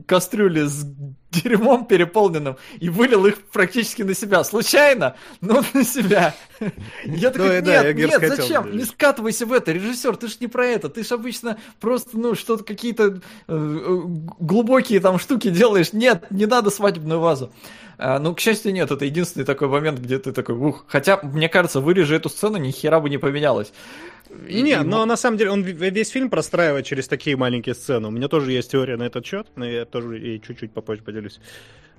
кастрюли 0.06 0.66
с 0.66 0.84
дерьмом 1.42 1.86
переполненным 1.86 2.56
и 2.78 2.88
вылил 2.88 3.26
их 3.26 3.42
практически 3.42 4.02
на 4.02 4.14
себя. 4.14 4.44
Случайно, 4.44 5.16
но 5.40 5.62
на 5.72 5.84
себя. 5.84 6.34
Я 7.04 7.30
такой, 7.30 7.60
да, 7.60 7.92
нет, 7.92 8.20
нет, 8.20 8.36
зачем? 8.36 8.76
Не 8.76 8.84
скатывайся 8.84 9.46
в 9.46 9.52
это, 9.52 9.72
режиссер, 9.72 10.16
ты 10.16 10.28
ж 10.28 10.36
не 10.40 10.48
про 10.48 10.66
это. 10.66 10.88
Ты 10.88 11.04
ж 11.04 11.12
обычно 11.12 11.58
просто, 11.80 12.18
ну, 12.18 12.34
что-то 12.34 12.64
какие-то 12.64 13.04
э, 13.04 13.18
э, 13.48 14.00
глубокие 14.38 15.00
там 15.00 15.18
штуки 15.18 15.50
делаешь. 15.50 15.92
Нет, 15.92 16.30
не 16.30 16.46
надо 16.46 16.70
свадебную 16.70 17.20
вазу. 17.20 17.52
А, 17.98 18.18
ну, 18.18 18.34
к 18.34 18.40
счастью, 18.40 18.72
нет, 18.72 18.90
это 18.90 19.04
единственный 19.04 19.44
такой 19.44 19.68
момент, 19.68 20.00
где 20.00 20.18
ты 20.18 20.32
такой, 20.32 20.56
ух. 20.56 20.84
Хотя, 20.88 21.20
мне 21.22 21.48
кажется, 21.48 21.80
вырежи 21.80 22.16
эту 22.16 22.28
сцену, 22.28 22.56
ни 22.56 22.70
хера 22.70 23.00
бы 23.00 23.08
не 23.08 23.18
поменялось. 23.18 23.72
И- 24.48 24.62
Не, 24.62 24.72
и 24.72 24.76
но 24.76 25.04
на 25.06 25.16
самом 25.16 25.36
деле 25.38 25.50
он 25.50 25.62
весь 25.62 26.08
фильм 26.08 26.30
простраивает 26.30 26.86
через 26.86 27.08
такие 27.08 27.36
маленькие 27.36 27.74
сцены. 27.74 28.08
У 28.08 28.10
меня 28.10 28.28
тоже 28.28 28.52
есть 28.52 28.70
теория 28.72 28.96
на 28.96 29.04
этот 29.04 29.24
счет, 29.26 29.46
но 29.56 29.64
я 29.64 29.84
тоже 29.84 30.18
и 30.18 30.40
чуть-чуть 30.40 30.72
попозже 30.72 31.02
поделюсь, 31.02 31.40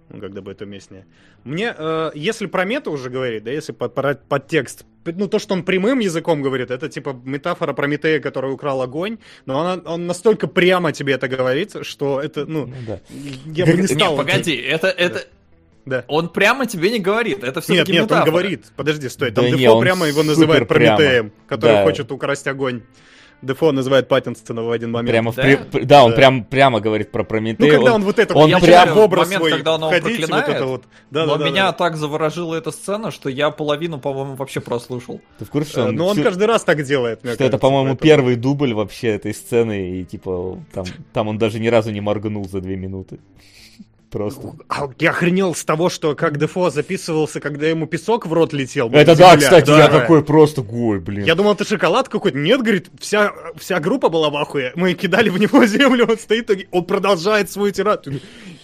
ну, 0.09 0.19
когда 0.19 0.41
будет 0.41 0.61
уместнее. 0.61 1.05
Мне, 1.43 1.73
э, 1.77 2.11
если 2.15 2.47
про 2.47 2.65
мета 2.65 2.89
уже 2.89 3.09
говорить, 3.09 3.43
да, 3.43 3.51
если 3.51 3.71
под, 3.71 3.93
под, 3.93 4.23
подтекст, 4.27 4.85
ну, 5.05 5.27
то, 5.27 5.37
что 5.39 5.53
он 5.53 5.63
прямым 5.63 5.99
языком 5.99 6.41
говорит, 6.41 6.71
это 6.71 6.89
типа 6.89 7.15
метафора 7.23 7.73
Прометея, 7.73 8.19
который 8.19 8.51
украл 8.51 8.81
огонь, 8.81 9.19
но 9.45 9.59
она, 9.61 9.81
он 9.93 10.07
настолько 10.07 10.47
прямо 10.47 10.91
тебе 10.91 11.13
это 11.13 11.27
говорит, 11.27 11.75
что 11.85 12.19
это, 12.19 12.45
ну, 12.47 12.65
Ну 12.65 12.73
да. 12.87 12.99
я 13.45 13.65
бы 13.67 13.73
не 13.73 13.87
стал... 13.87 14.17
погоди, 14.17 14.55
это, 14.55 14.87
это... 14.87 15.25
Да. 15.85 16.03
Он 16.07 16.29
прямо 16.29 16.65
тебе 16.65 16.89
не 16.91 16.99
говорит, 16.99 17.43
это 17.43 17.61
все 17.61 17.73
Нет, 17.73 17.87
нет, 17.87 18.11
он 18.11 18.23
говорит. 18.23 18.65
Подожди, 18.75 19.07
стой. 19.09 19.31
Там 19.31 19.45
Да 19.45 19.51
не, 19.51 19.57
Дефо 19.59 19.75
он 19.75 19.81
прямо 19.83 20.07
его 20.07 20.23
называет 20.23 20.67
прямо. 20.67 20.97
Прометеем, 20.97 21.31
который 21.47 21.73
Да. 21.73 21.83
хочет 21.83 22.11
украсть 22.11 22.47
огонь. 22.47 22.81
Дефо 23.41 23.71
называет 23.73 24.07
Паттинсона 24.07 24.63
в 24.63 24.71
один 24.71 24.91
момент. 24.91 25.11
Прямо 25.11 25.31
в 25.31 25.35
Да? 25.35 25.43
при- 25.43 25.55
при- 25.57 25.83
да, 25.83 26.03
он 26.05 26.11
Да. 26.11 26.15
прям 26.17 26.43
прямо 26.45 26.79
говорит 26.79 27.11
про 27.11 27.23
Прометея. 27.23 27.69
Ну, 27.69 27.75
когда 27.77 27.89
он- 27.93 28.01
он, 28.01 28.05
вот 28.07 28.17
это 28.17 28.33
он 28.33 28.49
вот, 28.51 28.61
прям- 28.63 28.93
в 28.93 28.97
образ 28.97 29.25
момент, 29.27 29.41
свой 29.41 29.51
когда 29.51 29.75
он 29.75 29.81
его 29.81 29.89
входить, 29.89 30.03
вот 30.21 30.29
проклинает, 30.29 30.49
это 30.55 30.65
вот. 30.65 30.83
Да, 31.11 31.25
Но 31.27 31.33
да, 31.37 31.43
да, 31.43 31.49
меня 31.51 31.65
да. 31.65 31.71
так 31.73 31.97
заворожила 31.97 32.55
эта 32.55 32.71
сцена, 32.71 33.11
что 33.11 33.29
я 33.29 33.51
половину, 33.51 33.99
по-моему, 33.99 34.35
вообще 34.35 34.61
прослушал. 34.61 35.21
Ты 35.37 35.45
в 35.45 35.49
курсе, 35.51 35.69
что 35.69 35.81
Э, 35.81 35.87
он, 35.89 35.95
Но 35.95 36.07
он 36.07 36.13
всю- 36.15 36.23
каждый 36.23 36.47
раз 36.47 36.63
так 36.63 36.81
делает, 36.83 37.23
мне 37.23 37.33
что 37.33 37.43
это, 37.43 37.51
кажется, 37.51 37.57
по-моему, 37.59 37.89
поэтому- 37.89 38.07
первый 38.09 38.35
дубль 38.37 38.73
вообще 38.73 39.09
этой 39.09 39.33
сцены, 39.35 39.99
и 39.99 40.05
типа 40.05 40.57
там, 40.73 40.85
там 41.13 41.27
он 41.27 41.37
даже 41.37 41.59
ни 41.59 41.67
разу 41.67 41.91
не 41.91 42.01
моргнул 42.01 42.47
за 42.49 42.61
две 42.61 42.77
минуты. 42.77 43.19
Просто. 44.15 44.53
А 44.69 44.89
я 44.99 45.09
охренел 45.09 45.53
с 45.53 45.65
того, 45.65 45.89
что 45.89 46.15
как 46.15 46.37
Дефо 46.37 46.69
записывался, 46.69 47.41
когда 47.41 47.67
ему 47.67 47.85
песок 47.85 48.25
в 48.25 48.31
рот 48.31 48.53
летел. 48.53 48.89
Это 48.91 49.13
да, 49.15 49.35
кстати, 49.35 49.69
я 49.69 49.89
такой 49.89 50.23
просто, 50.23 50.61
гой, 50.61 50.99
блин. 50.99 51.25
Я 51.25 51.35
думал, 51.35 51.51
это 51.51 51.65
шоколад 51.65 52.07
какой-то. 52.07 52.37
Нет, 52.37 52.61
говорит, 52.61 52.87
вся, 52.97 53.33
вся 53.57 53.79
группа 53.81 54.07
была 54.07 54.29
в 54.29 54.37
ахуе. 54.37 54.71
Мы 54.75 54.93
кидали 54.93 55.27
в 55.27 55.37
него 55.37 55.65
землю, 55.65 56.05
он 56.09 56.17
стоит, 56.17 56.49
он 56.71 56.85
продолжает 56.85 57.51
свою 57.51 57.73
тираду. 57.73 58.13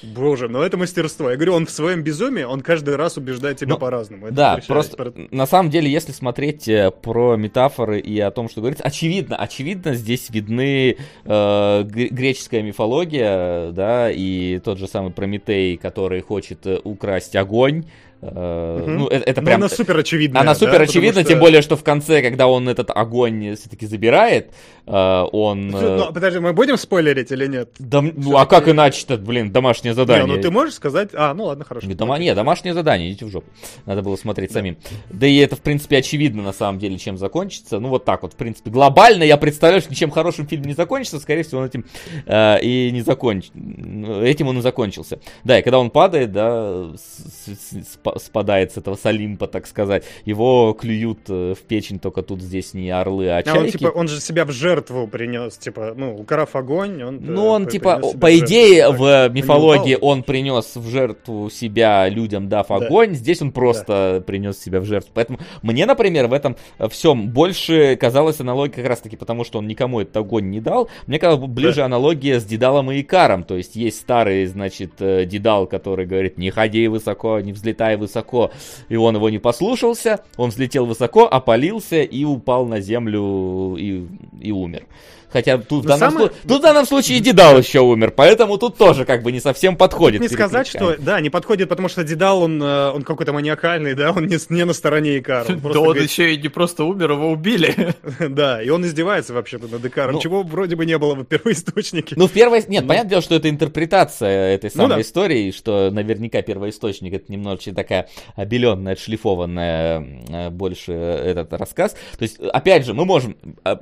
Боже, 0.03 0.47
ну 0.49 0.61
это 0.61 0.77
мастерство. 0.77 1.29
Я 1.29 1.35
говорю, 1.35 1.53
он 1.53 1.65
в 1.65 1.71
своем 1.71 2.01
безумии, 2.01 2.43
он 2.43 2.61
каждый 2.61 2.95
раз 2.95 3.17
убеждает 3.17 3.57
тебя 3.57 3.69
Ну, 3.73 3.77
по-разному. 3.77 4.27
Это 4.27 4.35
Да, 4.35 4.59
просто 4.67 4.97
про- 4.97 5.13
на 5.31 5.45
самом 5.45 5.69
деле, 5.69 5.91
если 5.91 6.11
смотреть 6.11 6.67
э, 6.67 6.91
про 6.91 7.35
метафоры 7.35 7.99
и 7.99 8.19
о 8.19 8.31
том, 8.31 8.49
что 8.49 8.61
говорится, 8.61 8.83
очевидно, 8.83 9.35
очевидно, 9.35 9.93
здесь 9.93 10.29
видны 10.29 10.97
э, 11.25 11.83
греческая 11.83 12.61
мифология, 12.63 13.71
да, 13.71 14.09
и 14.11 14.59
тот 14.59 14.77
же 14.79 14.87
самый 14.87 15.11
Прометей, 15.11 15.77
который 15.77 16.21
хочет 16.21 16.65
э, 16.65 16.79
украсть 16.83 17.35
огонь. 17.35 17.85
Мгм. 18.23 18.97
Ну, 18.99 19.07
это, 19.07 19.25
это 19.31 19.41
Но 19.41 19.45
прям... 19.47 19.61
она 19.61 19.69
супер 19.69 19.97
очевидная. 19.97 20.41
Она 20.41 20.51
да, 20.51 20.55
супер 20.59 20.71
потому 20.73 20.83
очевидна, 20.89 21.21
что- 21.21 21.29
тем 21.31 21.39
более, 21.39 21.63
что 21.63 21.75
в 21.75 21.83
конце, 21.83 22.21
когда 22.21 22.45
он 22.47 22.69
этот 22.69 22.91
огонь 22.91 23.55
все-таки 23.55 23.87
забирает, 23.87 24.51
он... 24.85 25.75
э, 25.75 25.97
Ну, 25.97 26.13
подожди, 26.13 26.39
мы 26.39 26.53
будем 26.53 26.77
спойлерить 26.77 27.31
или 27.31 27.47
нет? 27.47 27.69
да, 27.79 28.01
ну, 28.01 28.37
а 28.37 28.45
как 28.45 28.67
иначе-то, 28.67 29.17
блин, 29.17 29.51
домашнее 29.51 29.93
задание? 29.93 30.27
Не, 30.27 30.35
ну 30.35 30.41
ты 30.41 30.51
можешь 30.51 30.73
сказать... 30.73 31.09
А, 31.13 31.33
ну 31.33 31.45
ладно, 31.45 31.65
хорошо. 31.65 31.87
Дома... 31.93 32.17
не, 32.17 32.33
домашнее 32.33 32.73
задание, 32.73 33.11
идите 33.11 33.25
в 33.25 33.29
жопу. 33.29 33.47
Надо 33.85 34.01
было 34.01 34.15
смотреть 34.15 34.51
самим. 34.51 34.77
Да 35.09 35.27
и 35.27 35.37
это, 35.37 35.55
в 35.55 35.61
принципе, 35.61 35.97
очевидно, 35.97 36.41
на 36.41 36.53
самом 36.53 36.79
деле, 36.79 36.97
чем 36.97 37.17
закончится. 37.17 37.79
Ну, 37.79 37.89
вот 37.89 38.05
так 38.05 38.23
вот, 38.23 38.33
в 38.33 38.35
принципе. 38.35 38.71
Глобально 38.71 39.23
я 39.23 39.37
представляю, 39.37 39.81
что 39.81 39.91
ничем 39.91 40.09
хорошим 40.11 40.47
фильм 40.47 40.63
не 40.63 40.73
закончится. 40.73 41.19
Скорее 41.19 41.43
всего, 41.43 41.61
он 41.61 41.67
этим 41.67 41.85
э, 42.25 42.61
и 42.61 42.91
не 42.91 43.01
закончится. 43.01 43.57
Этим 44.23 44.47
он 44.47 44.57
и 44.59 44.61
закончился. 44.61 45.19
Да, 45.43 45.59
и 45.59 45.61
когда 45.61 45.79
он 45.79 45.89
падает, 45.91 46.31
да, 46.31 46.87
спадает 48.17 48.71
с 48.73 48.77
этого 48.77 48.95
с 48.95 49.05
Олимпа, 49.05 49.47
так 49.47 49.67
сказать, 49.67 50.03
его 50.25 50.73
клюют 50.73 51.19
э, 51.29 51.53
в 51.53 51.61
печень, 51.63 51.99
только 51.99 52.21
тут 52.21 52.41
здесь 52.41 52.73
не 52.73 52.89
орлы, 52.89 53.29
а 53.29 53.37
А 53.37 53.43
чайки. 53.43 53.57
он, 53.57 53.71
типа, 53.71 53.87
он 53.89 54.07
же 54.07 54.19
себя 54.19 54.45
в 54.45 54.51
жертву 54.51 54.70
принес, 54.75 55.57
типа, 55.57 55.93
ну, 55.95 56.15
украв 56.15 56.55
огонь, 56.55 57.03
он... 57.03 57.19
Ну, 57.21 57.45
э, 57.45 57.49
он, 57.49 57.65
при- 57.65 57.71
типа, 57.73 57.97
по 57.97 58.29
жертву. 58.29 58.45
идее, 58.45 58.87
Так. 58.87 58.99
в 58.99 59.29
не 59.29 59.41
мифологии 59.41 59.97
он 59.99 60.23
принес 60.23 60.75
в 60.75 60.89
жертву 60.89 61.49
себя 61.49 62.07
людям, 62.09 62.49
дав 62.49 62.67
Да. 62.67 62.75
огонь. 62.75 63.13
Здесь 63.15 63.41
он 63.41 63.51
просто 63.51 64.23
принес 64.25 64.57
себя 64.59 64.79
в 64.79 64.85
жертву. 64.85 65.11
Поэтому 65.13 65.39
мне, 65.61 65.85
например, 65.85 66.27
в 66.27 66.33
этом 66.33 66.55
всем 66.89 67.29
больше 67.29 67.95
казалась 67.95 68.39
аналогия 68.39 68.73
как 68.75 68.85
раз-таки 68.87 69.15
потому, 69.17 69.43
что 69.43 69.59
он 69.59 69.67
никому 69.67 69.99
этот 70.01 70.15
огонь 70.17 70.49
не 70.49 70.59
дал. 70.61 70.89
Мне 71.07 71.19
казалось 71.19 71.49
ближе 71.49 71.81
аналогия 71.83 72.39
с 72.39 72.45
Дедалом 72.45 72.91
и 72.91 73.01
Икаром. 73.01 73.43
То 73.43 73.57
есть 73.57 73.75
есть 73.75 73.99
старый, 73.99 74.45
значит, 74.45 74.93
э, 74.99 75.25
Дедал, 75.25 75.67
который 75.67 76.05
говорит, 76.05 76.37
не 76.37 76.49
ходи 76.51 76.87
высоко, 76.87 77.39
не 77.39 77.51
взлетай 77.53 77.97
высоко. 77.97 78.51
И 78.89 78.95
он 78.95 79.15
его 79.15 79.29
не 79.29 79.39
послушался. 79.39 80.21
Он 80.37 80.49
взлетел 80.49 80.85
высоко, 80.85 81.27
опалился 81.27 82.01
и 82.01 82.23
упал 82.23 82.65
на 82.65 82.79
землю 82.81 83.75
и, 83.77 84.05
и 84.39 84.51
умер. 84.61 84.85
Хотя 85.31 85.57
тут, 85.57 85.85
в 85.85 85.87
Но 85.87 85.97
данном, 85.97 86.11
самое- 86.13 86.29
слу- 86.29 86.47
тут 86.47 86.59
в 86.59 86.61
данном 86.61 86.85
случае 86.85 87.19
Дедал 87.19 87.57
еще 87.57 87.79
умер, 87.79 88.11
поэтому 88.15 88.57
тут 88.57 88.77
тоже 88.77 89.05
как 89.05 89.23
бы 89.23 89.31
не 89.31 89.39
совсем 89.39 89.75
подходит. 89.77 90.21
Не 90.21 90.27
сказать, 90.27 90.67
что... 90.67 90.95
Да, 90.99 91.19
не 91.21 91.29
подходит, 91.29 91.69
потому 91.69 91.87
что 91.89 92.03
Дедал, 92.03 92.43
он, 92.43 92.61
э, 92.61 92.89
он 92.91 93.03
какой-то 93.03 93.31
маниакальный, 93.33 93.93
да, 93.93 94.11
он 94.11 94.25
не, 94.25 94.37
не 94.53 94.65
на 94.65 94.73
стороне 94.73 95.19
Икара. 95.19 95.45
Он 95.49 95.59
Да 95.59 95.79
он 95.79 95.85
говорит- 95.85 96.09
еще 96.09 96.33
и 96.33 96.37
не 96.37 96.49
просто 96.49 96.83
умер, 96.83 97.11
его 97.11 97.29
убили. 97.31 97.95
Да, 98.29 98.61
и 98.61 98.69
он 98.69 98.85
издевается 98.85 99.33
вообще-то 99.33 99.67
над 99.67 99.83
Икаром, 99.85 100.15
Ну. 100.15 100.21
чего 100.21 100.43
вроде 100.43 100.75
бы 100.75 100.85
не 100.85 100.97
было 100.97 101.15
в 101.15 101.23
первоисточнике. 101.23 102.15
Ну, 102.17 102.27
в 102.27 102.31
первой... 102.31 102.63
Нет, 102.67 102.87
понятное 102.87 103.09
дело, 103.09 103.21
что 103.21 103.35
это 103.35 103.49
интерпретация 103.49 104.55
этой 104.55 104.69
Ну 104.73 104.81
самой 104.83 104.95
да. 104.97 105.01
истории, 105.01 105.51
что 105.51 105.89
наверняка 105.91 106.41
первоисточник 106.41 107.13
это 107.13 107.31
немножечко 107.31 107.73
такая 107.73 108.09
обеленная, 108.35 108.93
отшлифованная 108.93 110.05
э, 110.29 110.49
больше 110.49 110.91
этот 110.93 111.53
рассказ. 111.53 111.93
То 112.17 112.23
есть, 112.23 112.39
опять 112.39 112.85
же, 112.85 112.93
мы 112.93 113.05
можем, 113.05 113.35
э, 113.65 113.77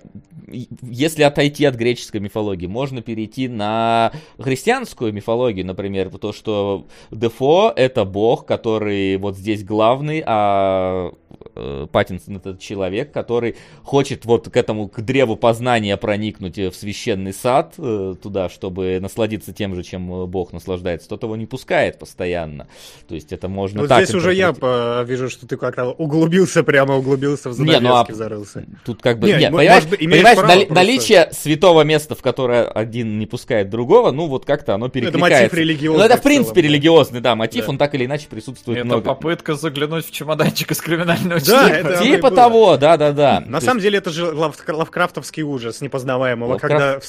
если 0.84 1.24
отойти 1.40 1.64
от 1.64 1.76
греческой 1.76 2.20
мифологии, 2.20 2.68
можно 2.68 3.02
перейти 3.02 3.48
на 3.48 4.12
христианскую 4.38 5.14
мифологию, 5.14 5.66
например, 5.66 6.10
то, 6.10 6.34
что 6.34 6.86
Дефо 7.12 7.72
это 7.74 8.04
бог, 8.04 8.46
который 8.46 9.16
вот 9.16 9.38
здесь 9.38 9.64
главный, 9.64 10.22
а 10.26 11.14
э, 11.60 11.88
Паттинсон 11.92 12.38
это 12.38 12.58
человек, 12.58 13.12
который 13.12 13.56
хочет 13.84 14.26
вот 14.26 14.50
к 14.50 14.58
этому, 14.58 14.88
к 14.88 15.02
древу 15.02 15.36
познания 15.36 15.98
проникнуть 15.98 16.58
э, 16.58 16.70
в 16.70 16.76
священный 16.76 17.34
сад, 17.34 17.74
э, 17.78 18.16
туда, 18.22 18.50
чтобы 18.50 19.00
насладиться 19.02 19.54
тем 19.54 19.76
же, 19.76 19.84
чем 19.84 20.24
э, 20.24 20.26
Бог 20.26 20.54
наслаждается. 20.54 21.10
Тот 21.10 21.24
его 21.24 21.36
не 21.36 21.46
пускает 21.46 22.00
постоянно. 22.00 22.68
То 23.08 23.16
есть 23.16 23.32
это 23.32 23.48
можно 23.48 23.82
Вот 23.82 23.90
так 23.90 24.04
здесь 24.06 24.16
уже 24.16 24.34
я 24.34 24.54
по- 24.54 25.04
вижу, 25.04 25.30
что 25.30 25.48
ты 25.48 25.58
как-то 25.58 25.92
углубился, 25.92 26.64
прямо 26.64 26.96
углубился 26.98 27.50
в 27.50 27.60
Не, 27.60 27.80
ну 27.80 27.90
а- 27.90 28.06
занавески, 28.06 28.12
зарылся. 28.14 28.66
Тут 28.86 29.02
как 29.02 29.20
бы, 29.20 29.28
Не, 29.28 29.38
не, 29.38 29.44
м- 29.46 29.54
понимаешь, 29.54 29.74
может 29.84 29.90
быть, 29.90 30.02
имеешь 30.02 30.24
понимаешь, 30.24 30.38
нали- 30.48 30.66
просто. 30.66 30.74
наличие 30.74 31.30
святого 31.32 31.82
места, 31.84 32.16
в 32.16 32.22
которое 32.22 32.64
один 32.66 33.20
не 33.20 33.26
пускает 33.26 33.70
другого, 33.70 34.12
ну 34.12 34.28
вот 34.28 34.46
как-то 34.46 34.76
оно 34.76 34.86
мотив 34.86 34.94
перекликается. 34.94 35.56
религиозный 35.58 36.00
Ну 36.00 36.06
это 36.06 36.18
в 36.18 36.22
целом, 36.22 36.36
принципе 36.36 36.62
да. 36.62 36.68
религиозный, 36.68 37.22
да, 37.22 37.36
мотив, 37.36 37.66
Да. 37.66 37.72
он 37.72 37.78
так 37.78 37.96
или 37.96 38.06
иначе 38.06 38.28
присутствует 38.30 38.78
Это 38.80 38.86
много. 38.86 39.02
попытка 39.02 39.56
заглянуть 39.56 40.06
в 40.06 40.12
чемоданчик 40.12 40.72
из 40.72 40.80
криминального 40.82 41.40
Да, 41.50 41.70
это 41.70 42.04
Типа 42.04 42.32
того, 42.32 42.78
да-да-да. 42.78 43.44
На 43.46 43.62
самом 43.62 43.80
деле 43.82 43.98
это 43.98 44.10
же 44.10 44.26
лав- 44.32 44.56
лавкрафтовский 44.68 45.44
ужас 45.44 45.82
непознаваемого, 45.82 46.58
когда 46.58 47.00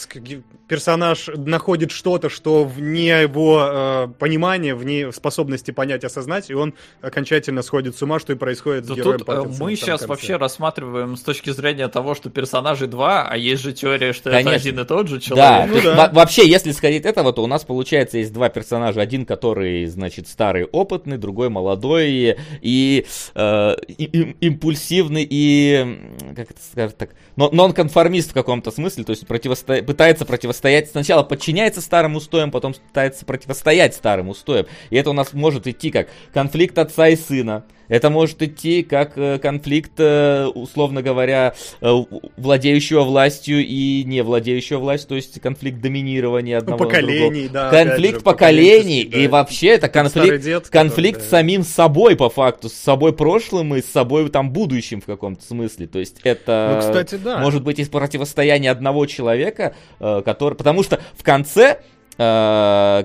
персонаж 0.70 1.28
находит 1.34 1.90
что-то, 1.90 2.30
что 2.30 2.62
вне 2.64 3.22
его 3.22 3.60
э, 3.60 4.08
понимания, 4.20 4.74
вне 4.76 5.10
способности 5.10 5.72
понять, 5.72 6.04
осознать, 6.04 6.48
и 6.48 6.54
он 6.54 6.74
окончательно 7.02 7.62
сходит 7.62 7.96
с 7.96 8.02
ума, 8.02 8.20
что 8.20 8.32
и 8.32 8.36
происходит 8.36 8.84
с 8.84 8.88
Да 8.88 8.94
героем 8.94 9.18
тут 9.18 9.28
э, 9.28 9.32
Паттинсона 9.32 9.64
мы 9.64 9.74
сейчас 9.74 9.88
конце. 10.00 10.06
вообще 10.06 10.36
рассматриваем 10.36 11.16
с 11.16 11.22
точки 11.22 11.50
зрения 11.50 11.88
того, 11.88 12.14
что 12.14 12.30
персонажей 12.30 12.86
два, 12.86 13.26
а 13.28 13.36
есть 13.36 13.62
же 13.64 13.72
теория, 13.72 14.12
что 14.12 14.30
это 14.30 14.38
Конечно. 14.44 14.56
один 14.70 14.78
и 14.80 14.84
тот 14.84 15.08
же 15.08 15.16
Да, 15.16 15.20
человек. 15.20 15.66
Ну 15.66 15.72
то 15.72 15.74
есть 15.80 15.84
да. 15.96 16.06
во- 16.06 16.14
вообще, 16.14 16.48
если 16.48 16.70
сходить 16.70 17.04
этого, 17.04 17.32
то 17.32 17.42
у 17.42 17.48
нас 17.48 17.64
получается 17.64 18.18
есть 18.18 18.32
два 18.32 18.48
персонажа. 18.48 19.00
Один, 19.00 19.26
который, 19.26 19.86
значит, 19.86 20.28
старый, 20.28 20.64
опытный, 20.66 21.18
другой 21.18 21.48
молодой 21.48 22.36
и, 22.62 23.06
э, 23.34 23.76
и- 23.88 24.04
и- 24.04 24.36
импульсивный 24.46 25.26
и, 25.28 25.98
как 26.36 26.52
это 26.52 26.60
сказать 26.62 26.96
так, 26.96 27.10
но- 27.34 27.50
нонконформист 27.50 28.30
в 28.30 28.34
каком-то 28.34 28.70
смысле, 28.70 29.02
то 29.02 29.10
есть 29.10 29.24
противосто- 29.24 29.82
пытается 29.82 30.24
противостоять, 30.24 30.59
сначала 30.90 31.22
подчиняется 31.22 31.80
старым 31.80 32.16
устоям, 32.16 32.50
потом 32.50 32.74
пытается 32.74 33.24
противостоять 33.24 33.94
старым 33.94 34.28
устоям. 34.28 34.66
И 34.90 34.96
это 34.96 35.10
у 35.10 35.14
нас 35.14 35.32
может 35.32 35.66
идти 35.66 35.90
как 35.90 36.08
конфликт 36.32 36.78
отца 36.78 37.08
и 37.08 37.16
сына. 37.16 37.64
Это 37.90 38.08
может 38.08 38.40
идти 38.40 38.84
как 38.84 39.18
э, 39.18 39.38
конфликт, 39.38 39.92
э, 39.98 40.46
условно 40.46 41.02
говоря, 41.02 41.54
э, 41.80 41.92
владеющего 42.36 43.02
властью 43.02 43.66
и 43.66 44.04
не 44.04 44.22
владеющего 44.22 44.78
властью, 44.78 45.08
то 45.08 45.14
есть 45.16 45.40
конфликт 45.40 45.80
доминирования 45.80 46.54
Ну, 46.54 46.60
одного 46.60 46.84
на 46.84 46.88
поколений, 46.88 47.48
другого. 47.48 47.70
да. 47.70 47.70
Конфликт 47.70 48.18
же, 48.18 48.24
поколений, 48.24 49.02
поколенческий, 49.02 49.24
и 49.24 49.26
да. 49.26 49.32
вообще 49.32 49.66
это 49.66 49.88
конфликт, 49.88 50.44
дед, 50.44 50.68
который, 50.68 50.88
конфликт 50.88 51.18
да. 51.18 51.24
с 51.26 51.28
самим 51.28 51.64
собой, 51.64 52.14
по 52.14 52.30
факту, 52.30 52.68
с 52.68 52.74
собой 52.74 53.12
прошлым 53.12 53.74
и 53.74 53.82
с 53.82 53.86
собой 53.86 54.28
там 54.30 54.52
будущим 54.52 55.00
в 55.00 55.06
каком-то 55.06 55.44
смысле. 55.44 55.88
То 55.88 55.98
есть 55.98 56.20
это 56.22 56.74
Ну, 56.74 56.88
кстати, 56.88 57.16
да. 57.16 57.38
может 57.38 57.64
быть 57.64 57.80
из 57.80 57.88
противостояния 57.88 58.70
одного 58.70 59.04
человека, 59.06 59.74
который... 59.98 60.54
Потому 60.54 60.84
что 60.84 61.00
в 61.16 61.24
конце 61.24 61.80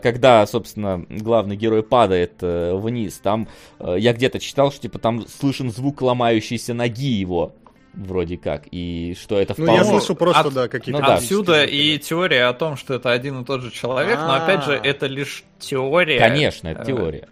когда, 0.04 0.46
собственно, 0.46 1.06
главный 1.10 1.56
герой 1.56 1.84
падает 1.84 2.34
э, 2.42 2.74
вниз, 2.76 3.20
там 3.24 3.48
э, 3.80 3.96
я 3.98 4.14
где-то 4.14 4.40
читал, 4.40 4.72
что 4.72 4.82
типа 4.82 5.00
там 5.00 5.26
слышен 5.28 5.72
звук 5.72 6.02
ломающейся 6.02 6.74
ноги 6.74 7.12
его. 7.12 7.54
вроде 7.94 8.36
как, 8.38 8.64
и 8.72 9.16
что 9.18 9.40
это 9.40 9.56
Ну, 9.58 9.64
вполне... 9.66 9.78
я 9.84 9.86
слышу 9.86 10.16
просто, 10.16 10.42
от- 10.50 10.54
да, 10.54 10.68
какие-то... 10.68 11.00
Ну 11.00 11.08
да. 11.08 11.14
Отсюда 11.16 11.64
и 11.64 11.98
теория 11.98 12.46
о 12.50 12.54
том, 12.54 12.76
что 12.76 12.94
это 12.94 13.12
один 13.14 13.42
и 13.42 13.46
тот 13.46 13.62
же 13.62 13.72
человек, 13.72 14.20
но 14.20 14.34
опять 14.34 14.66
же, 14.66 14.76
А. 14.76 14.86
это 14.86 15.08
лишь 15.08 15.46
теория. 15.60 16.20
Конечно, 16.20 16.68
это 16.68 16.82
Э, 16.82 16.86
теория. 16.86 17.30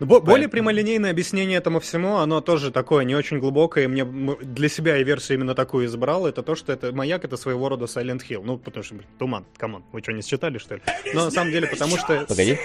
Ну, 0.00 0.06
бо- 0.06 0.20
Более 0.20 0.48
прямолинейное 0.48 1.10
объяснение 1.10 1.58
этому 1.58 1.78
всему, 1.80 2.16
оно 2.16 2.40
тоже 2.40 2.70
такое 2.72 3.04
не 3.04 3.14
очень 3.14 3.38
глубокое. 3.38 3.86
Мне 3.88 4.04
для 4.04 4.68
себя 4.68 4.96
я 4.96 5.02
версию 5.04 5.38
именно 5.38 5.54
такую 5.54 5.86
избрал. 5.86 6.26
Это 6.26 6.42
то, 6.42 6.54
что 6.56 6.72
это 6.72 6.92
маяк 6.92 7.24
это 7.24 7.36
своего 7.36 7.68
рода 7.68 7.84
Silent 7.84 8.22
Hill. 8.28 8.42
Ну, 8.44 8.58
потому 8.58 8.82
что, 8.82 8.94
блин, 8.96 9.06
туман, 9.18 9.46
come 9.56 9.72
on. 9.72 9.84
Вы 9.92 10.00
что, 10.02 10.12
не 10.12 10.22
считали, 10.22 10.58
что 10.58 10.74
ли? 10.76 10.82
Но 11.14 11.26
на 11.26 11.30
самом 11.30 11.52
деле, 11.52 11.68
потому 11.68 11.96
что... 11.96 12.24
Погоди. 12.28 12.58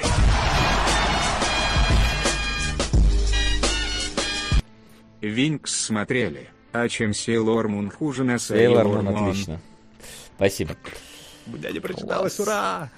Винкс 5.21 5.73
смотрели. 5.85 6.49
А 6.71 6.87
чем 6.87 7.13
Сейлор 7.13 7.67
Мун 7.67 7.89
хуже 7.89 8.23
на 8.23 8.37
Сейлор 8.39 8.85
Сейлор 8.85 9.01
Мун, 9.01 9.15
отлично. 9.29 9.59
Спасибо. 10.35 10.75
Бля, 11.47 11.71
не 11.71 11.79
прочиталось, 11.79 12.39
ура! 12.39 12.89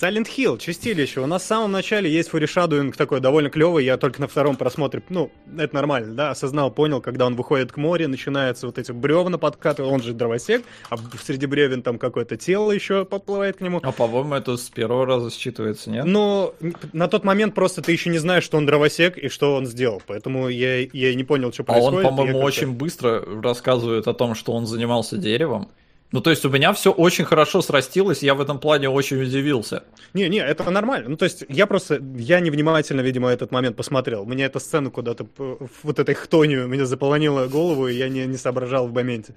Silent 0.00 0.26
Hill, 0.36 0.58
чистилище. 0.58 1.20
У 1.20 1.26
нас 1.26 1.42
в 1.42 1.46
самом 1.46 1.70
начале 1.70 2.10
есть 2.10 2.30
фуришадуинг 2.30 2.96
такой 2.96 3.20
довольно 3.20 3.48
клевый. 3.48 3.84
Я 3.84 3.96
только 3.96 4.20
на 4.20 4.26
втором 4.26 4.56
просмотре, 4.56 5.02
ну, 5.08 5.30
это 5.56 5.74
нормально, 5.74 6.14
да, 6.14 6.30
осознал, 6.30 6.70
понял, 6.70 7.00
когда 7.00 7.26
он 7.26 7.36
выходит 7.36 7.70
к 7.70 7.76
морю, 7.76 8.08
начинаются 8.08 8.66
вот 8.66 8.78
эти 8.78 8.90
бревна 8.90 9.38
подкатывать, 9.38 9.92
он 9.92 10.02
же 10.02 10.12
дровосек, 10.12 10.64
а 10.90 10.96
среди 11.22 11.46
бревен 11.46 11.82
там 11.82 11.98
какое-то 11.98 12.36
тело 12.36 12.72
еще 12.72 13.04
подплывает 13.04 13.58
к 13.58 13.60
нему. 13.60 13.80
А 13.82 13.92
по-моему, 13.92 14.34
это 14.34 14.56
с 14.56 14.68
первого 14.68 15.06
раза 15.06 15.28
считывается, 15.28 15.90
нет? 15.90 16.04
Но 16.04 16.54
на 16.92 17.06
тот 17.06 17.24
момент 17.24 17.54
просто 17.54 17.80
ты 17.80 17.92
еще 17.92 18.10
не 18.10 18.18
знаешь, 18.18 18.42
что 18.44 18.56
он 18.56 18.66
дровосек 18.66 19.16
и 19.16 19.28
что 19.28 19.54
он 19.54 19.66
сделал. 19.66 20.02
Поэтому 20.06 20.48
я, 20.48 20.80
я 20.80 21.14
не 21.14 21.24
понял, 21.24 21.52
что 21.52 21.64
А 21.68 21.72
он, 21.78 21.94
происходит. 21.94 22.00
и 22.00 22.02
я 22.02 22.08
по-моему, 22.08 22.38
очень 22.40 22.72
быстро 22.72 23.24
рассказывает 23.42 24.08
о 24.08 24.14
том, 24.14 24.34
что 24.34 24.52
он 24.52 24.66
занимался 24.66 25.16
деревом. 25.16 25.68
Ну, 26.14 26.20
то 26.20 26.30
есть 26.30 26.44
у 26.44 26.48
меня 26.48 26.72
все 26.72 26.92
очень 26.92 27.24
хорошо 27.24 27.60
срастилось, 27.60 28.22
я 28.22 28.36
в 28.36 28.40
этом 28.40 28.60
плане 28.60 28.88
очень 28.88 29.20
удивился. 29.20 29.82
Не, 30.12 30.28
не, 30.28 30.38
это 30.38 30.70
нормально. 30.70 31.08
Ну, 31.08 31.16
то 31.16 31.24
есть, 31.24 31.44
я 31.48 31.66
просто, 31.66 32.00
я 32.16 32.38
невнимательно, 32.38 33.00
видимо, 33.00 33.30
этот 33.30 33.50
момент 33.50 33.74
посмотрел. 33.74 34.24
Меня 34.24 34.46
эта 34.46 34.60
сцена 34.60 34.90
куда-то, 34.90 35.24
п- 35.24 35.56
вот 35.82 35.98
этой 35.98 36.14
хтонью 36.14 36.68
меня 36.68 36.86
заполонила 36.86 37.48
голову, 37.48 37.88
и 37.88 37.94
я 37.94 38.08
не, 38.08 38.26
не 38.26 38.36
соображал 38.36 38.86
в 38.86 38.92
моменте. 38.92 39.34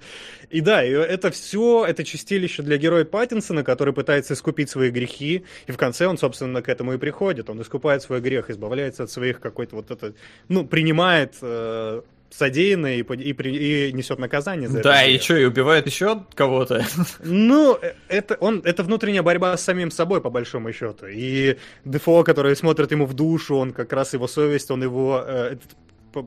И 0.50 0.60
да, 0.60 0.84
и 0.84 0.90
это 0.90 1.32
все, 1.32 1.84
это 1.84 2.04
чистилище 2.04 2.62
для 2.62 2.76
героя 2.76 3.04
Паттинсона, 3.04 3.64
который 3.64 3.92
пытается 3.92 4.34
искупить 4.34 4.70
свои 4.70 4.90
грехи, 4.90 5.44
и 5.66 5.72
в 5.72 5.76
конце 5.76 6.06
он, 6.06 6.16
собственно, 6.16 6.62
к 6.62 6.68
этому 6.68 6.92
и 6.92 6.96
приходит. 6.96 7.50
Он 7.50 7.60
искупает 7.60 8.02
свой 8.02 8.20
грех, 8.20 8.50
избавляется 8.50 9.02
от 9.02 9.10
своих 9.10 9.40
какой-то 9.40 9.74
вот 9.74 9.90
это, 9.90 10.14
ну, 10.46 10.64
принимает 10.64 11.34
э, 11.42 12.02
содеянное 12.30 12.96
и, 12.96 13.00
и, 13.02 13.32
при- 13.32 13.88
и 13.88 13.92
несет 13.92 14.18
наказание 14.18 14.68
за 14.68 14.82
да, 14.82 15.00
это. 15.02 15.08
и 15.08 15.12
грех. 15.12 15.22
что, 15.22 15.36
и 15.36 15.44
убивает 15.44 15.86
еще 15.86 16.24
кого-то? 16.34 16.84
Ну, 17.24 17.78
э, 17.80 17.94
это, 18.08 18.36
он, 18.40 18.60
это 18.64 18.82
внутренняя 18.82 19.22
борьба 19.22 19.56
с 19.56 19.62
самим 19.62 19.90
собой, 19.90 20.20
по 20.20 20.30
большому 20.30 20.72
счету. 20.72 21.06
И 21.06 21.56
Дефо, 21.84 22.22
который 22.24 22.54
смотрит 22.56 22.92
ему 22.92 23.06
в 23.06 23.14
душу, 23.14 23.56
он 23.56 23.72
как 23.72 23.92
раз 23.92 24.12
его 24.14 24.28
совесть, 24.28 24.70
он 24.70 24.82
его, 24.82 25.22
э, 25.26 25.54
этот, 25.54 25.76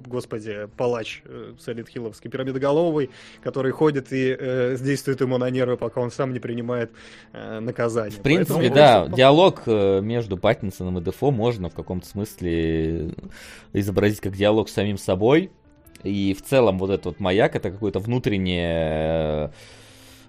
господи, 0.07 0.67
палач 0.77 1.21
э, 1.25 1.53
Солид 1.59 1.87
Хилловский, 1.89 2.29
пирамидоголовый, 2.29 3.09
который 3.43 3.71
ходит 3.71 4.11
и 4.11 4.35
э, 4.37 4.77
действует 4.79 5.21
ему 5.21 5.37
на 5.37 5.49
нервы, 5.49 5.77
пока 5.77 6.01
он 6.01 6.11
сам 6.11 6.33
не 6.33 6.39
принимает 6.39 6.91
э, 7.33 7.59
наказание. 7.59 8.17
В 8.17 8.21
принципе, 8.23 8.69
Поэтому- 8.69 8.75
да, 8.75 9.07
диалог 9.07 9.63
э, 9.67 10.01
между 10.01 10.37
Паттинсоном 10.37 10.97
и 10.99 11.01
Дефо 11.01 11.31
можно 11.31 11.69
в 11.69 11.73
каком-то 11.75 12.07
смысле 12.07 13.13
изобразить 13.73 14.19
как 14.21 14.33
диалог 14.35 14.69
с 14.69 14.73
самим 14.73 14.97
собой. 14.97 15.51
И 16.03 16.33
в 16.33 16.41
целом 16.41 16.77
вот 16.79 16.89
этот 16.89 17.05
вот 17.05 17.19
маяк 17.19 17.55
это 17.55 17.71
какое-то 17.71 17.99
внутреннее 17.99 19.51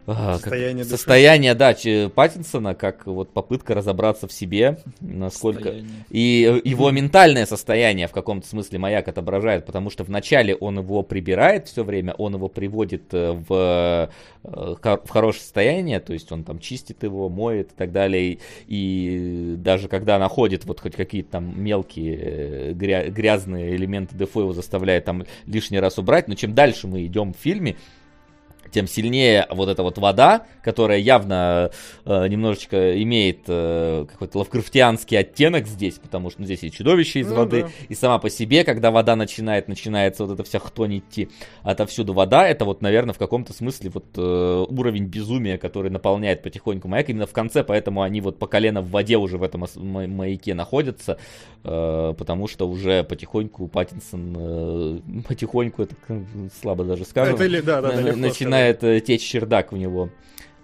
а, 0.06 0.32
как- 0.32 0.40
Состояние 0.40 0.84
состояние, 0.84 1.54
да, 1.54 1.74
Паттинсона, 2.14 2.74
как 2.74 3.06
вот 3.06 3.32
попытка 3.32 3.74
разобраться 3.74 4.26
в 4.26 4.32
себе, 4.32 4.78
насколько... 5.00 5.64
Состояние. 5.64 5.92
И 6.10 6.60
э, 6.64 6.68
его 6.68 6.90
ментальное 6.90 7.46
состояние 7.46 8.08
в 8.08 8.12
каком-то 8.12 8.46
смысле 8.48 8.78
маяк 8.78 9.06
отображает, 9.08 9.64
потому 9.64 9.90
что 9.90 10.02
вначале 10.04 10.56
он 10.56 10.78
его 10.78 11.02
прибирает 11.02 11.68
все 11.68 11.84
время, 11.84 12.14
он 12.14 12.34
его 12.34 12.48
приводит 12.48 13.14
э, 13.14 13.32
в, 13.32 14.10
э, 14.42 14.74
в 15.04 15.08
хорошее 15.08 15.42
состояние, 15.42 16.00
то 16.00 16.12
есть 16.12 16.32
он 16.32 16.42
там 16.42 16.58
чистит 16.58 17.02
его, 17.04 17.28
моет 17.28 17.70
и 17.72 17.74
так 17.76 17.92
далее. 17.92 18.32
И, 18.32 18.40
и 18.66 19.54
даже 19.56 19.88
когда 19.88 20.18
находит 20.18 20.64
вот 20.64 20.80
хоть 20.80 20.96
какие-то 20.96 21.32
там 21.32 21.62
мелкие 21.62 22.72
гря- 22.72 23.08
грязные 23.08 23.76
элементы 23.76 24.16
дефо, 24.16 24.40
его 24.40 24.52
заставляет 24.52 25.04
там 25.04 25.24
лишний 25.46 25.78
раз 25.78 25.98
убрать. 25.98 26.26
Но 26.26 26.34
чем 26.34 26.54
дальше 26.54 26.88
мы 26.88 27.06
идем 27.06 27.32
в 27.32 27.36
фильме, 27.36 27.76
тем 28.72 28.88
сильнее 28.88 29.46
вот 29.50 29.68
эта 29.68 29.82
вот 29.82 29.98
вода, 29.98 30.46
которая 30.62 30.98
явно 30.98 31.70
э, 32.04 32.28
немножечко 32.28 33.00
имеет 33.02 33.40
э, 33.46 34.06
какой-то 34.10 34.38
лавкрафтианский 34.38 35.18
оттенок 35.18 35.66
здесь, 35.66 35.94
потому 35.98 36.30
что 36.30 36.40
ну, 36.40 36.46
здесь 36.46 36.62
и 36.64 36.70
чудовище 36.70 37.20
из 37.20 37.28
Ну 37.28 37.36
воды, 37.36 37.62
да. 37.62 37.68
и 37.88 37.94
сама 37.94 38.18
по 38.18 38.30
себе, 38.30 38.64
когда 38.64 38.90
вода 38.90 39.14
начинает, 39.16 39.68
начинается 39.68 40.24
вот 40.24 40.34
эта 40.34 40.44
вся 40.44 40.58
хтонь 40.58 40.98
идти, 40.98 41.28
отовсюду 41.62 42.12
вода, 42.14 42.48
это 42.48 42.64
вот, 42.64 42.82
наверное, 42.82 43.12
в 43.14 43.18
каком-то 43.18 43.52
смысле 43.52 43.90
вот 43.90 44.06
э, 44.16 44.64
уровень 44.68 45.04
безумия, 45.04 45.58
который 45.58 45.90
наполняет 45.90 46.42
потихоньку 46.42 46.88
маяк, 46.88 47.10
именно 47.10 47.26
в 47.26 47.32
конце, 47.32 47.62
поэтому 47.62 48.02
они 48.02 48.20
вот 48.20 48.38
по 48.38 48.46
колено 48.46 48.80
в 48.80 48.90
воде 48.90 49.16
уже 49.18 49.38
в 49.38 49.42
этом 49.42 49.66
маяке 49.76 50.54
находятся, 50.54 51.18
э, 51.64 52.14
потому 52.16 52.48
что 52.48 52.68
уже 52.68 53.04
потихоньку 53.04 53.68
Паттинсон, 53.68 54.34
э, 54.38 54.98
потихоньку, 55.28 55.82
это 55.82 55.94
слабо 56.60 56.84
даже 56.84 57.04
сказано, 57.04 57.34
Это 57.36 57.62
да, 57.62 57.80
да, 57.80 57.88
да, 57.90 57.96
на- 57.96 58.00
легко 58.00 58.18
начинает 58.70 58.84
э, 58.84 59.00
течь 59.00 59.22
чердак 59.22 59.72
у 59.72 59.76
него. 59.76 60.10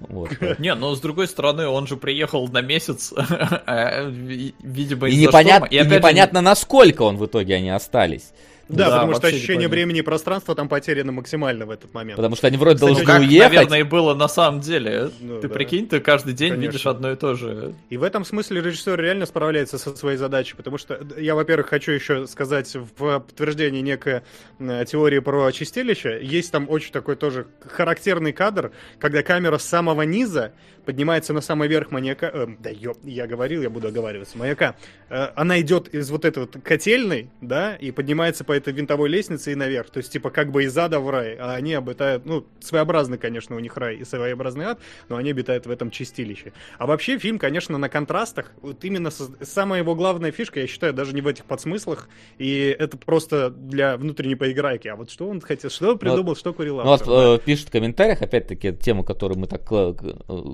Вот. 0.00 0.30
Не, 0.58 0.74
но 0.74 0.94
с 0.94 1.00
другой 1.00 1.26
стороны, 1.26 1.66
он 1.66 1.86
же 1.88 1.96
приехал 1.96 2.46
на 2.48 2.60
месяц, 2.60 3.12
а, 3.16 4.04
ви- 4.08 4.54
видимо, 4.62 5.08
И, 5.08 5.16
непонятно, 5.16 5.66
шторма. 5.66 5.74
и 5.74 5.78
опять 5.78 5.90
же, 5.90 5.96
непонятно, 5.98 6.40
насколько 6.40 7.02
он 7.02 7.16
в 7.16 7.26
итоге 7.26 7.56
они 7.56 7.70
остались. 7.70 8.32
Да, 8.68 8.90
Да, 8.90 8.94
потому 8.96 9.14
что 9.14 9.28
ощущение 9.28 9.68
времени 9.68 10.00
и 10.00 10.02
пространства 10.02 10.54
там 10.54 10.68
потеряно 10.68 11.12
максимально 11.12 11.66
в 11.66 11.70
этот 11.70 11.94
момент. 11.94 12.16
Потому 12.16 12.36
что 12.36 12.46
они 12.46 12.56
вроде 12.56 12.76
Кстати, 12.76 12.90
Ну, 12.90 12.94
должны 12.96 13.12
как, 13.12 13.20
уехать. 13.22 13.52
наверное, 13.54 13.80
и 13.80 13.82
было 13.82 14.14
на 14.14 14.28
самом 14.28 14.60
деле. 14.60 15.10
Ну, 15.20 15.40
ты 15.40 15.48
да. 15.48 15.54
прикинь, 15.54 15.88
ты 15.88 16.00
каждый 16.00 16.34
день 16.34 16.50
Конечно. 16.50 16.70
видишь 16.70 16.86
одно 16.86 17.10
и 17.12 17.16
то 17.16 17.34
же. 17.34 17.74
И 17.88 17.96
в 17.96 18.02
этом 18.02 18.24
смысле 18.24 18.60
режиссер 18.60 19.00
реально 19.00 19.26
справляется 19.26 19.78
со 19.78 19.96
своей 19.96 20.18
задачей, 20.18 20.54
потому 20.54 20.76
что 20.78 21.00
я, 21.16 21.34
во-первых, 21.34 21.68
хочу 21.68 21.92
еще 21.92 22.26
сказать 22.26 22.74
в 22.74 23.20
подтверждении 23.20 23.80
некой 23.80 24.22
э, 24.58 24.84
теории 24.86 25.20
про 25.20 25.50
чистилище. 25.52 26.18
Есть 26.22 26.52
там 26.52 26.66
очень 26.68 26.92
такой 26.92 27.16
тоже 27.16 27.46
характерный 27.60 28.32
кадр, 28.32 28.72
когда 28.98 29.22
камера 29.22 29.58
с 29.58 29.64
самого 29.64 30.02
низа 30.02 30.52
поднимается 30.92 31.34
на 31.34 31.42
самый 31.42 31.68
верх 31.68 31.90
маньяка. 31.90 32.30
э, 32.32 32.46
да, 32.60 32.70
ёп, 32.70 32.96
я 33.04 33.26
говорил, 33.26 33.60
я 33.60 33.68
буду 33.68 33.88
оговариваться. 33.88 34.38
Маяка. 34.38 34.74
Э, 35.10 35.28
она 35.36 35.60
идет 35.60 35.88
из 35.94 36.08
вот 36.10 36.24
этой 36.24 36.38
вот 36.44 36.56
котельной, 36.64 37.28
да, 37.42 37.76
и 37.76 37.90
поднимается 37.90 38.42
по 38.42 38.52
этой 38.52 38.72
винтовой 38.72 39.10
лестнице 39.10 39.52
и 39.52 39.54
наверх. 39.54 39.90
То 39.90 39.98
есть, 39.98 40.10
типа, 40.10 40.30
как 40.30 40.50
бы 40.50 40.64
из 40.64 40.78
ада 40.78 40.98
в 40.98 41.10
рай. 41.10 41.36
А 41.38 41.52
они 41.56 41.74
обитают, 41.74 42.24
ну, 42.24 42.46
своеобразный, 42.60 43.18
конечно, 43.18 43.54
у 43.54 43.58
них 43.58 43.76
рай 43.76 43.96
и 43.96 44.04
своеобразный 44.04 44.64
ад, 44.64 44.80
но 45.10 45.16
они 45.16 45.30
обитают 45.30 45.66
в 45.66 45.70
этом 45.70 45.90
чистилище. 45.90 46.54
А 46.78 46.86
вообще 46.86 47.18
фильм, 47.18 47.38
конечно, 47.38 47.76
на 47.76 47.90
контрастах. 47.90 48.52
Вот 48.62 48.82
именно 48.82 49.10
со- 49.10 49.28
самая 49.44 49.82
его 49.82 49.94
главная 49.94 50.32
фишка, 50.32 50.60
я 50.60 50.66
считаю, 50.66 50.94
даже 50.94 51.14
не 51.14 51.20
в 51.20 51.26
этих 51.26 51.44
подсмыслах. 51.44 52.08
И 52.38 52.74
это 52.78 52.96
просто 52.96 53.50
для 53.50 53.98
внутренней 53.98 54.36
поиграйки. 54.36 54.88
А 54.88 54.96
вот 54.96 55.10
что 55.10 55.28
он 55.28 55.42
хотел, 55.42 55.68
что 55.68 55.90
он 55.90 55.98
придумал, 55.98 56.34
что 56.34 56.54
курил 56.54 56.76
Ну 56.78 56.84
вот 56.84 57.00
автор, 57.02 57.08
да. 57.14 57.34
э, 57.34 57.38
пишут 57.44 57.68
в 57.68 57.72
комментариях, 57.72 58.22
опять-таки, 58.22 58.72
тему, 58.72 59.04
которую 59.04 59.38
мы 59.38 59.46
так 59.48 59.60
э, 59.70 59.92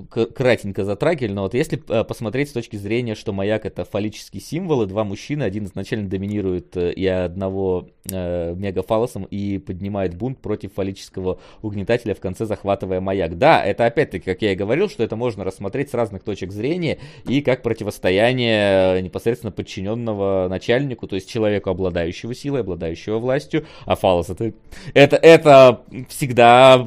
к- 0.09 0.24
кратенько 0.25 0.83
затрагивали, 0.83 1.33
но 1.33 1.43
вот 1.43 1.53
если 1.53 1.81
э, 1.89 2.03
посмотреть 2.03 2.49
с 2.49 2.53
точки 2.53 2.75
зрения, 2.75 3.15
что 3.15 3.33
маяк 3.33 3.65
это 3.65 3.85
фаллический 3.85 4.39
символ, 4.39 4.83
и 4.83 4.87
два 4.87 5.03
мужчины, 5.03 5.43
один 5.43 5.65
изначально 5.65 6.09
доминирует 6.09 6.75
э, 6.77 6.93
и 6.93 7.05
одного 7.07 7.89
э, 8.09 8.53
мегафалосом 8.55 9.25
и 9.25 9.57
поднимает 9.57 10.15
бунт 10.15 10.39
против 10.39 10.73
фаллического 10.73 11.39
угнетателя 11.61 12.13
в 12.13 12.19
конце 12.19 12.45
захватывая 12.45 13.01
маяк. 13.01 13.37
Да, 13.37 13.63
это 13.63 13.85
опять-таки, 13.85 14.25
как 14.25 14.41
я 14.41 14.53
и 14.53 14.55
говорил, 14.55 14.89
что 14.89 15.03
это 15.03 15.15
можно 15.15 15.43
рассмотреть 15.43 15.89
с 15.89 15.93
разных 15.93 16.23
точек 16.23 16.51
зрения 16.51 16.99
и 17.27 17.41
как 17.41 17.61
противостояние 17.61 19.01
непосредственно 19.01 19.51
подчиненного 19.51 20.47
начальнику, 20.49 21.07
то 21.07 21.15
есть 21.15 21.29
человеку, 21.29 21.69
обладающего 21.69 22.33
силой, 22.35 22.61
обладающего 22.61 23.19
властью, 23.19 23.65
а 23.85 23.95
фалос 23.95 24.29
это, 24.29 24.53
это, 24.93 25.15
это 25.17 25.81
всегда 26.09 26.85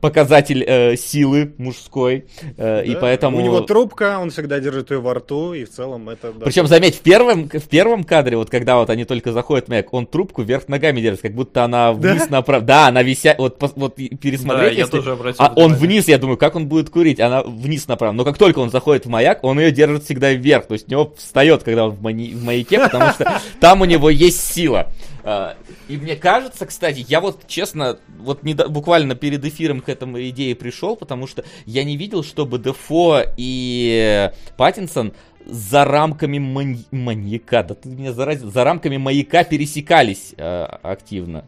показатель 0.00 0.64
э, 0.66 0.96
силы 0.96 1.54
мужской, 1.58 2.26
э, 2.56 2.71
и 2.80 2.94
Да, 2.94 3.00
поэтому... 3.00 3.38
У 3.38 3.40
него 3.40 3.60
трубка, 3.60 4.18
он 4.18 4.30
всегда 4.30 4.60
держит 4.60 4.90
ее 4.90 5.00
во 5.00 5.14
рту, 5.14 5.52
и 5.54 5.64
в 5.64 5.70
целом 5.70 6.08
это... 6.08 6.32
да. 6.32 6.44
Причем, 6.44 6.66
заметь, 6.66 6.96
в 6.96 7.00
первом, 7.00 7.48
в 7.48 7.68
первом 7.68 8.04
кадре, 8.04 8.36
вот 8.36 8.48
когда 8.50 8.76
вот 8.78 8.88
они 8.90 9.04
только 9.04 9.32
заходят 9.32 9.66
в 9.66 9.68
маяк, 9.68 9.92
он 9.92 10.06
трубку 10.06 10.42
вверх 10.42 10.68
ногами 10.68 11.00
держится, 11.00 11.28
как 11.28 11.34
будто 11.36 11.64
она 11.64 11.92
вниз 11.92 12.30
направо. 12.30 12.64
Да, 12.64 12.86
она 12.88 13.02
вися... 13.02 13.34
Вот, 13.38 13.56
вот 13.76 13.98
и 13.98 14.14
пересмотреть, 14.16 14.70
Да, 14.70 14.74
я 14.74 14.78
если- 14.80 14.90
тоже 14.90 15.12
обратил 15.12 15.44
А 15.44 15.52
он 15.56 15.74
вниз, 15.74 16.08
я 16.08 16.18
думаю, 16.18 16.36
как 16.36 16.56
он 16.56 16.66
будет 16.66 16.90
курить? 16.90 17.20
Она 17.20 17.42
вниз 17.42 17.88
направо. 17.88 18.12
Но 18.12 18.24
как 18.24 18.38
только 18.38 18.60
он 18.60 18.70
заходит 18.70 19.06
в 19.06 19.08
маяк, 19.08 19.44
он 19.44 19.58
ее 19.60 19.70
держит 19.72 20.04
всегда 20.04 20.32
вверх. 20.32 20.66
То 20.66 20.74
есть 20.74 20.88
у 20.88 20.90
него 20.90 21.12
встает, 21.16 21.62
когда 21.62 21.86
он 21.86 21.92
в, 21.92 22.02
мани- 22.02 22.34
в 22.34 22.44
маяке, 22.44 22.78
потому 22.78 23.10
что 23.12 23.40
там 23.60 23.80
у 23.80 23.84
него 23.84 24.10
есть 24.10 24.40
сила. 24.52 24.88
А, 25.24 25.56
И 25.88 25.96
мне 25.96 26.16
кажется, 26.16 26.66
кстати, 26.66 27.04
я 27.08 27.20
вот 27.20 27.46
честно, 27.46 27.98
вот 28.18 28.42
недо- 28.42 28.68
буквально 28.68 29.14
перед 29.14 29.44
эфиром 29.44 29.80
к 29.80 29.88
этому 29.88 30.20
идее 30.20 30.54
пришел, 30.56 30.96
потому 30.96 31.26
что 31.26 31.44
я 31.64 31.84
не 31.84 31.96
видел, 31.96 32.22
чтобы 32.24 32.58
Дефо 32.58 33.22
и 33.36 34.30
Паттинсон 34.56 35.12
за 35.46 35.84
рамками 35.84 36.38
мань- 36.38 36.86
маньяка, 36.90 37.62
да 37.62 37.74
ты 37.74 37.88
меня 37.88 38.12
заразил, 38.12 38.50
за 38.50 38.64
рамками 38.64 38.96
маяка 38.96 39.44
пересекались 39.44 40.34
э, 40.36 40.64
активно. 40.82 41.44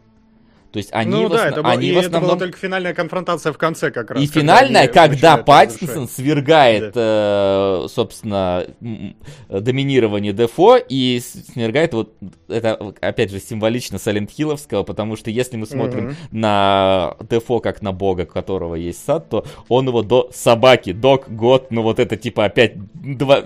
То 0.75 0.79
есть 0.79 0.89
они, 0.91 1.09
ну 1.09 1.27
в, 1.27 1.29
да, 1.29 1.47
основ- 1.47 1.59
это, 1.59 1.69
они 1.69 1.87
и 1.87 1.93
в 1.93 1.97
это 1.99 2.09
была 2.09 2.17
основном... 2.17 2.39
только 2.39 2.57
финальная 2.57 2.93
конфронтация 2.93 3.53
в 3.53 3.57
конце 3.57 3.91
как 3.91 4.11
раз. 4.11 4.21
И 4.21 4.27
когда 4.27 4.41
финальная, 4.41 4.87
когда 4.89 5.37
Паттинсон 5.37 6.09
свергает, 6.09 6.91
э, 6.93 7.87
собственно, 7.89 8.65
м, 8.81 9.15
доминирование 9.47 10.33
Дефо 10.33 10.75
и 10.75 11.21
свергает 11.53 11.93
вот 11.93 12.13
это, 12.49 12.93
опять 12.99 13.31
же, 13.31 13.39
символично 13.39 13.99
Сайлент 13.99 14.31
Хилловского, 14.31 14.83
потому 14.83 15.15
что 15.15 15.29
если 15.31 15.55
мы 15.55 15.65
смотрим 15.65 16.07
Мгм. 16.07 16.15
на 16.31 17.15
Дефо 17.29 17.61
как 17.61 17.81
на 17.81 17.93
бога, 17.93 18.23
у 18.23 18.25
которого 18.25 18.75
есть 18.75 19.01
сад, 19.05 19.29
то 19.29 19.45
он 19.69 19.87
его 19.87 20.01
до 20.01 20.29
собаки, 20.33 20.91
дог, 20.91 21.29
год, 21.29 21.67
ну 21.71 21.83
вот 21.83 21.99
это 21.99 22.17
типа 22.17 22.43
опять 22.43 22.73
два... 22.95 23.45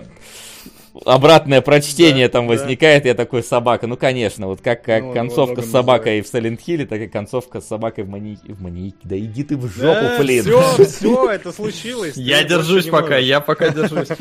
Обратное 1.04 1.60
прочтение 1.60 2.26
Да, 2.28 2.32
там 2.32 2.46
да. 2.48 2.54
возникает, 2.54 3.04
я 3.04 3.14
такой 3.14 3.42
собака. 3.42 3.86
Ну, 3.86 3.96
конечно, 3.96 4.48
вот 4.48 4.60
как, 4.60 4.82
как 4.82 5.04
Ну, 5.04 5.12
концовка 5.12 5.62
с 5.62 5.70
собакой 5.70 6.20
в 6.20 6.24
Silent 6.32 6.58
Hill, 6.66 6.86
так 6.86 7.00
и 7.00 7.06
концовка 7.06 7.60
с 7.60 7.68
собакой 7.68 8.04
в 8.04 8.08
маньяке. 8.08 8.52
В 8.52 8.60
маньяке. 8.60 8.96
Да 9.04 9.18
иди 9.18 9.44
ты 9.44 9.56
в 9.56 9.66
жопу, 9.68 10.00
Да, 10.00 10.18
блин. 10.18 10.42
все, 10.42 10.84
все, 10.84 11.30
это 11.30 11.52
случилось. 11.52 12.16
Я 12.16 12.42
держусь 12.44 12.86
пока, 12.86 13.16
я 13.18 13.40
пока 13.40 13.70
держусь. 13.70 14.08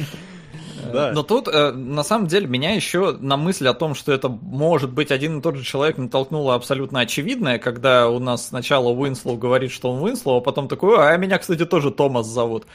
Да. 0.91 1.11
Но 1.11 1.21
тут, 1.23 1.47
э, 1.47 1.71
на 1.71 2.03
самом 2.03 2.25
деле, 2.27 2.47
меня 2.47 2.73
еще 2.73 3.11
на 3.19 3.37
мысль 3.37 3.67
о 3.67 3.73
том, 3.75 3.93
что 3.93 4.11
это 4.11 4.27
может 4.27 4.91
быть 4.91 5.11
один 5.11 5.37
и 5.37 5.41
тот 5.41 5.55
же 5.55 5.63
человек, 5.63 5.97
натолкнуло 5.97 6.55
абсолютно 6.55 7.01
очевидное, 7.01 7.59
когда 7.59 8.09
у 8.09 8.17
нас 8.17 8.47
сначала 8.47 8.89
Уинслоу 8.89 9.37
говорит, 9.37 9.71
что 9.71 9.91
он 9.91 10.01
Уинслоу, 10.01 10.37
а 10.37 10.41
потом 10.41 10.67
такой, 10.67 10.97
а 10.97 11.15
меня, 11.17 11.37
кстати, 11.37 11.65
тоже 11.65 11.91
Томас 11.91 12.25
зовут. 12.25 12.65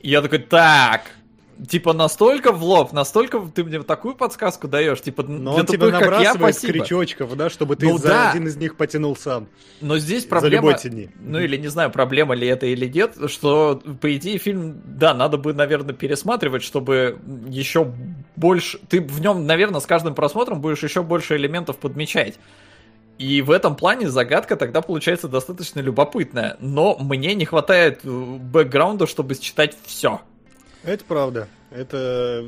И 0.00 0.08
я 0.10 0.22
такой, 0.22 0.38
так, 0.38 1.02
типа 1.66 1.92
настолько 1.92 2.52
в 2.52 2.62
лоб, 2.62 2.92
настолько 2.92 3.40
ты 3.54 3.64
мне 3.64 3.82
такую 3.82 4.14
подсказку 4.14 4.68
даешь, 4.68 5.00
типа 5.00 5.22
Но 5.22 5.52
для 5.52 5.60
он 5.60 5.66
тупых, 5.66 5.98
как 5.98 6.20
я, 6.22 6.34
спасибо. 6.34 6.72
крючочков, 6.74 7.36
да, 7.36 7.50
чтобы 7.50 7.76
ты 7.76 7.86
Ну 7.88 7.98
за 7.98 8.08
да. 8.08 8.30
один 8.30 8.46
из 8.46 8.56
них 8.56 8.76
потянул 8.76 9.16
сам. 9.16 9.48
Но 9.80 9.98
здесь 9.98 10.24
За 10.24 10.28
проблема... 10.28 10.68
любой 10.68 10.78
тени. 10.78 11.10
Ну 11.20 11.40
или 11.40 11.56
не 11.56 11.68
знаю, 11.68 11.90
проблема 11.90 12.34
ли 12.34 12.46
это 12.46 12.66
или 12.66 12.86
нет, 12.86 13.16
что 13.26 13.82
по 14.00 14.14
идее 14.16 14.38
фильм, 14.38 14.80
да, 14.84 15.14
надо 15.14 15.38
бы, 15.38 15.52
наверное, 15.54 15.94
пересматривать, 15.94 16.62
чтобы 16.62 17.18
еще 17.48 17.92
больше... 18.36 18.78
Ты 18.88 19.00
в 19.00 19.20
нем, 19.20 19.46
наверное, 19.46 19.80
с 19.80 19.86
каждым 19.86 20.14
просмотром 20.14 20.60
будешь 20.60 20.82
еще 20.82 21.02
больше 21.02 21.36
элементов 21.36 21.78
подмечать. 21.78 22.38
И 23.18 23.42
в 23.42 23.50
этом 23.50 23.74
плане 23.74 24.08
загадка 24.08 24.54
тогда 24.56 24.80
получается 24.80 25.26
достаточно 25.26 25.80
любопытная. 25.80 26.56
Но 26.60 26.96
мне 27.00 27.34
не 27.34 27.44
хватает 27.44 28.00
э, 28.04 28.08
бэкграунда, 28.08 29.08
чтобы 29.08 29.34
считать 29.34 29.76
все. 29.84 30.20
Это 30.88 31.04
правда. 31.04 31.48
Это 31.70 32.44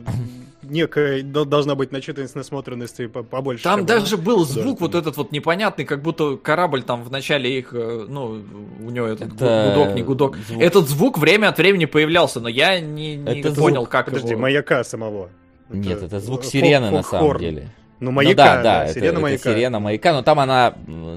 некая 0.62 1.22
до- 1.22 1.44
должна 1.44 1.74
быть 1.74 1.92
начитанность, 1.92 2.34
насмотренность 2.34 2.98
и 3.00 3.06
по- 3.06 3.22
побольше. 3.22 3.64
Там 3.64 3.84
даже 3.84 4.14
она. 4.14 4.24
был 4.24 4.38
Да, 4.46 4.52
звук 4.52 4.76
это 4.76 4.80
вот 4.84 4.94
этот 4.94 5.16
вот 5.18 5.32
непонятный, 5.32 5.84
как 5.84 6.00
будто 6.02 6.36
корабль 6.36 6.82
там 6.82 7.02
в 7.04 7.10
начале 7.10 7.58
их, 7.58 7.70
э, 7.74 8.06
ну, 8.08 8.42
у 8.80 8.90
него 8.90 9.06
этот 9.06 9.34
Это 9.34 9.74
гудок, 9.76 9.94
не 9.94 10.02
гудок. 10.02 10.36
звук. 10.36 10.62
Этот 10.62 10.88
звук 10.88 11.18
время 11.18 11.48
от 11.48 11.58
времени 11.58 11.84
появлялся, 11.84 12.40
но 12.40 12.48
я 12.48 12.80
не, 12.80 13.16
не 13.16 13.40
Это 13.40 13.52
понял, 13.54 13.82
звук- 13.82 13.88
как 13.90 14.06
Подожди, 14.06 14.30
его... 14.30 14.40
маяка 14.40 14.84
самого. 14.84 15.28
Нет, 15.68 16.02
это 16.02 16.18
звук 16.18 16.44
сирены 16.44 16.86
фок- 16.88 16.92
на 16.92 17.02
самом 17.02 17.38
деле. 17.38 17.68
Ну, 18.00 18.06
Ну 18.06 18.12
маяка, 18.12 18.34
да, 18.34 18.56
да, 18.56 18.62
да, 18.62 18.84
это, 18.84 18.94
сирена 18.94 19.10
это 19.12 19.20
маяка. 19.20 19.50
сирена 19.54 19.78
маяка, 19.80 20.12
но 20.14 20.22
там 20.22 20.40
она, 20.40 20.74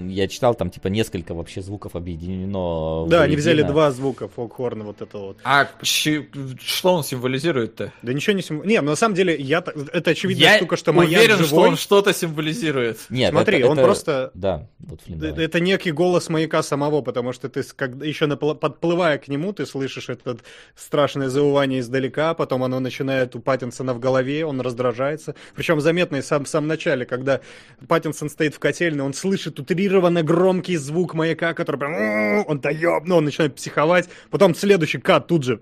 я 0.07 0.27
читал, 0.27 0.53
там 0.53 0.69
типа 0.69 0.89
несколько 0.89 1.33
вообще 1.33 1.61
звуков 1.61 1.95
объединено. 1.95 3.05
Да, 3.07 3.23
они 3.23 3.35
взяли 3.35 3.61
два 3.61 3.91
звука, 3.91 4.27
фокхорна, 4.27 4.83
вот 4.83 5.01
это 5.01 5.17
вот. 5.17 5.37
А 5.43 5.67
щи- 5.81 6.27
что 6.61 6.93
он 6.93 7.03
символизирует-то? 7.03 7.93
Да 8.01 8.13
ничего 8.13 8.35
не 8.35 8.41
сим... 8.41 8.63
Не, 8.63 8.81
на 8.81 8.95
самом 8.95 9.15
деле, 9.15 9.35
я... 9.35 9.63
это 9.93 10.11
очевидная 10.11 10.51
Я 10.51 10.57
штука, 10.57 10.75
что 10.77 10.93
маяк 10.93 11.21
уверен, 11.21 11.43
что 11.45 11.55
он 11.55 11.77
что-то 11.77 12.13
символизирует. 12.13 12.99
Нет, 13.09 13.31
Смотри, 13.31 13.59
это- 13.59 13.67
он 13.69 13.77
это- 13.77 13.85
просто... 13.85 14.31
Да, 14.33 14.67
вот 14.79 15.01
Флинн, 15.01 15.19
Э, 15.23 15.27
давай. 15.29 15.45
Это 15.45 15.59
некий 15.59 15.91
голос 15.91 16.29
маяка 16.29 16.61
самого, 16.63 17.01
потому 17.01 17.31
что 17.33 17.47
ты, 17.49 17.63
когда, 17.75 18.05
еще 18.05 18.25
напл- 18.25 18.55
подплывая 18.55 19.17
к 19.17 19.27
нему, 19.29 19.53
ты 19.53 19.65
слышишь 19.65 20.09
это 20.09 20.37
страшное 20.75 21.29
заувание 21.29 21.79
издалека, 21.79 22.33
потом 22.33 22.63
оно 22.63 22.79
начинает 22.79 23.35
у 23.35 23.39
Паттинсона 23.39 23.93
в 23.93 23.99
голове, 23.99 24.45
он 24.45 24.59
раздражается. 24.61 25.35
Причем 25.55 25.79
заметно 25.81 26.17
и 26.17 26.21
сам, 26.21 26.45
самом 26.45 26.67
начале, 26.73 27.05
когда 27.05 27.39
Паттинсон 27.87 28.29
стоит 28.29 28.55
в 28.55 28.59
котельной, 28.59 29.03
он 29.03 29.13
слышит 29.13 29.59
утрированно 29.59 30.23
громкий 30.23 30.77
звук 30.77 31.13
маяка, 31.13 31.53
который 31.53 31.77
прям... 31.77 31.93
«М-м-м», 31.93 32.45
Он 32.47 32.59
доеб, 32.59 33.03
ну, 33.05 33.17
он 33.17 33.25
начинает 33.25 33.55
психовать. 33.55 34.09
Потом 34.29 34.55
следующий 34.55 34.99
кат 34.99 35.27
тут 35.27 35.43
же, 35.43 35.59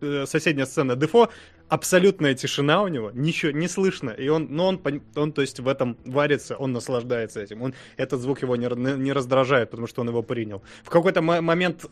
э, 0.00 0.24
соседняя 0.26 0.66
сцена 0.66 0.96
Дефо, 0.96 1.30
абсолютная 1.70 2.34
тишина 2.34 2.82
у 2.82 2.88
него, 2.88 3.10
ничего 3.14 3.52
не 3.52 3.68
слышно, 3.68 4.10
и 4.10 4.28
он, 4.28 4.48
ну 4.50 4.64
он, 4.64 4.80
он, 5.16 5.32
то 5.32 5.40
есть 5.40 5.60
в 5.60 5.68
этом 5.68 5.96
варится, 6.04 6.56
он 6.56 6.72
наслаждается 6.72 7.40
этим, 7.40 7.62
он 7.62 7.74
этот 7.96 8.20
звук 8.20 8.42
его 8.42 8.56
не, 8.56 8.66
не 8.98 9.12
раздражает, 9.12 9.70
потому 9.70 9.86
что 9.86 10.02
он 10.02 10.08
его 10.08 10.22
принял. 10.22 10.62
В 10.82 10.90
какой-то 10.90 11.22
мо- 11.22 11.40
момент 11.40 11.86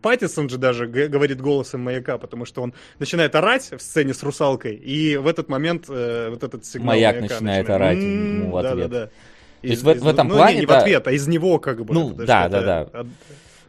Паттисон 0.00 0.48
же 0.48 0.56
даже 0.56 0.86
говорит 0.86 1.40
голосом 1.40 1.82
маяка, 1.82 2.16
потому 2.16 2.44
что 2.44 2.62
он 2.62 2.72
начинает 2.98 3.34
орать 3.34 3.70
в 3.72 3.80
сцене 3.82 4.14
с 4.14 4.22
русалкой, 4.22 4.76
и 4.76 5.16
в 5.16 5.26
этот 5.26 5.48
момент 5.48 5.86
э, 5.88 6.28
вот 6.30 6.42
этот 6.44 6.64
сигнал 6.64 6.94
Маяк 6.94 7.16
маяка 7.16 7.34
начинает 7.34 7.70
орать 7.70 7.98
«М-м-м», 7.98 8.42
ему 8.42 8.50
в 8.52 8.56
ответ. 8.56 8.90
Да-да-да. 8.90 9.06
То 9.06 9.66
есть 9.66 9.82
в- 9.82 9.86
в 10.00 10.06
этом 10.06 10.28
ну, 10.28 10.36
плане, 10.36 10.54
не, 10.54 10.60
не 10.60 10.66
да. 10.66 10.74
в 10.74 10.78
ответ, 10.82 11.06
а 11.08 11.12
из 11.12 11.26
него 11.26 11.58
как 11.58 11.84
бы. 11.84 11.92
Ну, 11.92 12.12
да, 12.12 12.48
да, 12.48 12.60
это 12.60 13.00
от- 13.00 13.06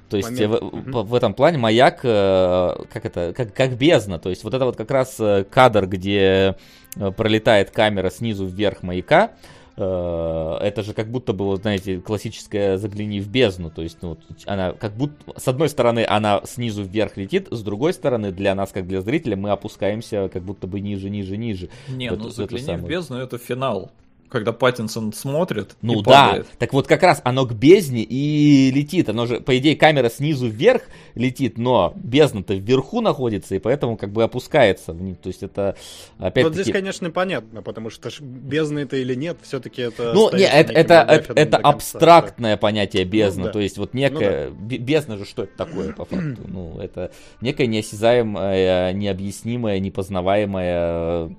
То 0.10 0.18
есть 0.18 0.30
момент. 0.32 0.56
э, 0.56 0.66
в, 0.66 0.76
Мгм. 0.76 0.92
в- 1.08 1.14
этом 1.16 1.34
плане 1.34 1.58
маяк, 1.58 2.00
э, 2.04 2.76
как 2.92 3.06
это, 3.06 3.34
как, 3.36 3.54
как 3.54 3.78
бездна. 3.78 4.20
То 4.20 4.30
есть 4.30 4.44
вот 4.44 4.54
это 4.54 4.66
вот 4.66 4.76
как 4.76 4.92
раз 4.92 5.16
э, 5.20 5.46
кадр, 5.50 5.88
где 5.88 6.56
пролетает 7.16 7.70
камера 7.70 8.10
снизу 8.10 8.46
вверх 8.48 8.82
маяка, 8.84 9.32
это 9.76 10.84
же 10.84 10.94
как 10.94 11.10
будто 11.10 11.32
бы, 11.32 11.46
вот, 11.46 11.62
знаете, 11.62 12.02
классическое 12.02 12.78
загляни 12.78 13.22
в 13.22 13.30
бездну. 13.30 13.70
То 13.70 13.82
есть, 13.82 14.00
ну, 14.02 14.10
вот 14.10 14.20
она 14.46 14.74
как 14.74 14.92
будто, 14.94 15.16
с 15.40 15.48
одной 15.48 15.70
стороны, 15.70 16.06
она 16.06 16.42
снизу 16.44 16.84
вверх 16.84 17.16
летит, 17.16 17.48
с 17.50 17.62
другой 17.62 17.94
стороны, 17.94 18.32
для 18.32 18.56
нас, 18.56 18.72
как 18.74 18.88
для 18.88 19.02
зрителя, 19.02 19.38
мы 19.38 19.52
опускаемся 19.52 20.30
как 20.34 20.44
будто 20.44 20.68
бы 20.68 20.82
ниже, 20.82 21.10
ниже, 21.10 21.38
ниже. 21.38 21.70
Не, 21.88 22.12
в 22.12 22.18
ну 22.18 22.30
загляни 22.30 22.76
в 22.76 22.88
бездну, 22.88 23.20
это 23.20 23.38
финал. 23.38 23.92
Когда 24.30 24.54
Паттинсон 24.54 25.12
смотрит 25.12 25.76
Ну 25.82 26.02
и 26.02 26.04
да, 26.04 26.28
падает. 26.28 26.48
так 26.60 26.72
вот 26.74 26.88
как 26.88 27.02
раз 27.02 27.20
оно 27.24 27.46
к 27.46 27.54
бездне 27.54 28.04
и 28.04 28.72
летит. 28.72 29.10
Оно 29.10 29.26
же, 29.26 29.40
по 29.40 29.58
идее, 29.58 29.76
камера 29.76 30.10
снизу 30.10 30.48
вверх 30.48 30.84
летит, 31.16 31.58
но 31.58 31.94
бездна-то 31.96 32.54
вверху 32.54 33.02
находится, 33.02 33.56
и 33.56 33.60
поэтому 33.60 33.98
как 33.98 34.12
бы 34.12 34.24
опускается 34.24 34.94
вниз. 34.94 35.18
То 35.22 35.28
есть 35.30 35.42
это 35.44 35.76
Вот 36.18 36.28
опять-таки... 36.28 36.62
здесь, 36.62 36.74
конечно, 36.74 37.10
понятно, 37.12 37.62
потому 37.62 37.90
что 37.90 38.10
бездны 38.22 38.80
это 38.80 38.98
или 38.98 39.16
нет, 39.16 39.38
все-таки 39.42 39.82
это... 39.82 40.14
Ну, 40.14 40.30
не, 40.36 40.46
остается 40.46 40.74
это, 40.74 40.94
это, 40.94 41.34
это, 41.34 41.52
до 41.52 41.58
конца, 41.58 41.70
абстрактное 41.70 42.58
понятие 42.58 43.06
бездны. 43.06 43.42
Ну 43.42 43.48
да. 43.48 43.54
То 43.54 43.60
есть 43.60 43.78
вот 43.78 43.94
некая... 43.94 44.50
бе- 44.52 44.78
Бездна 44.78 45.18
же 45.18 45.26
что 45.26 45.44
это 45.44 45.58
такое, 45.58 45.92
по 45.94 46.06
факту? 46.06 46.42
Ну, 46.48 46.80
это 46.80 47.12
некая 47.42 47.68
неосязаемая, 47.68 48.94
необъяснимая, 48.94 49.80
непознаваемая 49.80 51.36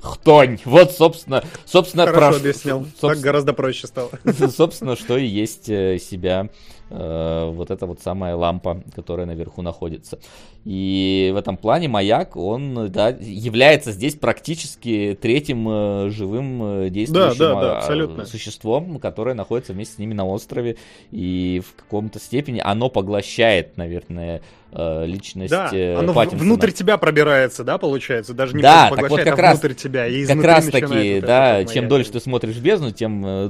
хтонь. 0.00 0.58
Вот, 0.64 0.92
собственно, 0.92 1.42
собственно. 1.64 2.06
Хорошо 2.06 2.32
про- 2.32 2.36
объяснял, 2.36 2.80
так 2.80 2.88
собственно, 3.00 3.22
гораздо 3.22 3.52
проще 3.52 3.86
стало. 3.86 4.10
Собственно, 4.56 4.96
что 4.96 5.16
и 5.16 5.26
есть 5.26 5.68
э, 5.68 5.98
себя 5.98 6.48
э, 6.90 7.50
вот 7.52 7.70
эта 7.70 7.86
вот 7.86 8.00
самая 8.00 8.36
лампа, 8.36 8.82
которая 8.94 9.26
наверху 9.26 9.62
находится. 9.62 10.18
И 10.64 11.30
в 11.32 11.36
этом 11.36 11.56
плане 11.56 11.88
маяк, 11.88 12.36
он 12.36 12.90
да, 12.90 13.08
является 13.08 13.92
здесь 13.92 14.14
практически 14.14 15.16
третьим 15.20 15.68
э, 15.68 16.10
живым 16.10 16.62
э, 16.84 16.90
действующим 16.90 17.38
Да, 17.38 17.54
да, 17.54 17.60
да, 17.60 17.78
абсолютно. 17.78 18.26
существом, 18.26 18.98
которое 18.98 19.34
находится 19.34 19.72
вместе 19.72 19.94
с 19.94 19.98
ними 19.98 20.14
на 20.14 20.26
острове. 20.26 20.76
И 21.10 21.62
в 21.64 21.74
каком-то 21.76 22.18
степени 22.18 22.60
оно 22.62 22.88
поглощает, 22.88 23.76
наверное, 23.76 24.42
личность 24.72 25.50
Да, 25.50 25.70
э, 25.72 25.94
оно 25.94 26.12
Паттинсона. 26.12 26.42
внутрь 26.42 26.70
тебя 26.72 26.96
пробирается, 26.98 27.64
да, 27.64 27.78
получается? 27.78 28.34
Даже 28.34 28.54
не 28.54 28.62
Да, 28.62 28.88
просто 28.88 28.94
так 28.96 28.96
вот 28.96 29.02
поглощает, 29.20 29.30
как 29.30 29.38
а 29.38 29.42
раз- 29.42 29.60
внутрь 29.60 29.74
тебя. 29.74 30.06
И 30.06 30.26
Как 30.26 30.44
раз 30.44 30.66
таки, 30.66 31.14
вот 31.14 31.24
да, 31.24 31.58
вот 31.60 31.72
чем 31.72 31.88
дольше 31.88 32.12
ты 32.12 32.20
смотришь 32.20 32.56
в 32.56 32.62
бездну, 32.62 32.90
тем 32.90 33.24
э, 33.24 33.48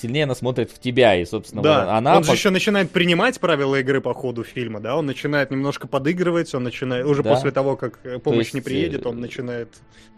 сильнее 0.00 0.24
она 0.24 0.34
смотрит 0.34 0.70
в 0.70 0.78
тебя, 0.80 1.14
и, 1.14 1.24
собственно, 1.24 1.62
Да, 1.62 1.84
вот 1.84 1.90
она... 1.92 2.16
он 2.18 2.24
же 2.24 2.30
по- 2.30 2.34
еще 2.34 2.50
начинает 2.50 2.90
принимать 2.90 3.38
правила 3.40 3.76
игры 3.76 4.00
по 4.00 4.12
ходу 4.14 4.42
фильма, 4.44 4.80
да, 4.80 4.96
он 4.96 5.06
начинает 5.06 5.50
немножко 5.50 5.86
подыгрывать, 5.86 6.52
он 6.54 6.64
начинает, 6.64 7.06
уже 7.06 7.22
Да. 7.22 7.34
после 7.34 7.50
того, 7.52 7.76
как 7.76 8.00
э, 8.04 8.18
помощь 8.18 8.38
есть, 8.46 8.54
не 8.54 8.60
приедет, 8.60 9.06
э, 9.06 9.08
он 9.08 9.20
начинает 9.20 9.68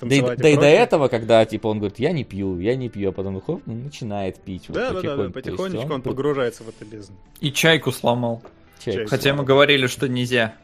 Да, 0.01 0.07
и, 0.07 0.11
танцевать 0.21 0.39
да 0.39 0.49
и 0.49 0.57
до 0.57 0.67
этого, 0.67 1.09
когда, 1.09 1.45
типа, 1.45 1.67
он 1.69 1.79
говорит, 1.79 1.99
я 1.99 2.13
не 2.13 2.25
пью, 2.25 2.59
я 2.59 2.75
не 2.77 2.89
пью, 2.89 3.11
а 3.11 3.13
потом 3.13 3.41
хоп, 3.41 3.61
ну, 3.67 3.75
начинает 3.75 4.41
пить. 4.41 4.65
вот 4.69 4.75
Да, 4.79 4.91
да, 4.93 5.01
да, 5.03 5.17
да. 5.17 5.25
То 5.25 5.31
потихонечку 5.31 5.93
он 5.93 6.03
тут 6.03 6.17
погружается 6.17 6.65
в 6.65 6.69
это 6.71 6.85
бездну. 6.85 7.15
И 7.41 7.53
чайку 7.53 7.93
сломал. 7.93 8.43
Чайку. 8.85 9.09
Хотя 9.09 9.35
мы 9.35 9.45
говорили, 9.45 9.87
что 9.87 10.09
нельзя. 10.09 10.55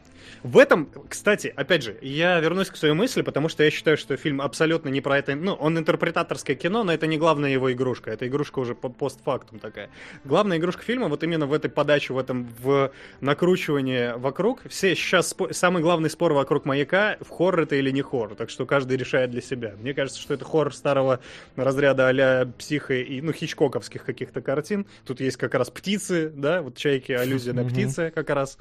В 0.43 0.57
этом, 0.57 0.89
кстати, 1.09 1.53
опять 1.55 1.83
же, 1.83 1.97
я 2.01 2.39
вернусь 2.39 2.69
к 2.69 2.75
своей 2.75 2.93
мысли, 2.93 3.21
потому 3.21 3.49
что 3.49 3.63
я 3.63 3.71
считаю, 3.71 3.97
что 3.97 4.15
фильм 4.17 4.41
абсолютно 4.41 4.89
не 4.89 5.01
про 5.01 5.17
это. 5.17 5.35
Ну, 5.35 5.53
он 5.53 5.77
интерпретаторское 5.77 6.55
кино, 6.55 6.83
но 6.83 6.93
это 6.93 7.07
не 7.07 7.17
главная 7.17 7.49
его 7.49 7.71
игрушка. 7.71 8.11
Это 8.11 8.27
игрушка 8.27 8.59
уже 8.59 8.75
по 8.75 8.89
постфактум 8.89 9.59
такая. 9.59 9.89
Главная 10.23 10.57
игрушка 10.57 10.83
фильма 10.83 11.07
вот 11.07 11.23
именно 11.23 11.45
в 11.45 11.53
этой 11.53 11.69
подаче, 11.69 12.13
в 12.13 12.17
этом 12.17 12.47
в 12.59 12.91
накручивании 13.21 14.17
вокруг. 14.17 14.61
Все 14.69 14.95
сейчас 14.95 15.33
спо- 15.33 15.53
самый 15.53 15.81
главный 15.81 16.09
спор 16.09 16.33
вокруг 16.33 16.65
маяка, 16.65 17.17
в 17.21 17.29
хоррор 17.29 17.61
это 17.61 17.75
или 17.75 17.91
не 17.91 18.01
хоррор. 18.01 18.35
Так 18.35 18.49
что 18.49 18.65
каждый 18.65 18.97
решает 18.97 19.31
для 19.31 19.41
себя. 19.41 19.75
Мне 19.79 19.93
кажется, 19.93 20.21
что 20.21 20.33
это 20.33 20.45
хоррор 20.45 20.73
старого 20.73 21.19
разряда 21.55 22.07
а-ля 22.07 22.47
психо 22.57 22.93
и, 22.93 23.21
ну, 23.21 23.31
хичкоковских 23.33 24.03
каких-то 24.03 24.41
картин. 24.41 24.85
Тут 25.05 25.19
есть 25.19 25.37
как 25.37 25.53
раз 25.55 25.69
птицы, 25.69 26.29
да, 26.29 26.61
вот 26.61 26.75
чайки, 26.77 27.11
аллюзия 27.11 27.53
на 27.53 27.63
птицы 27.65 28.11
как 28.13 28.29
раз. 28.29 28.57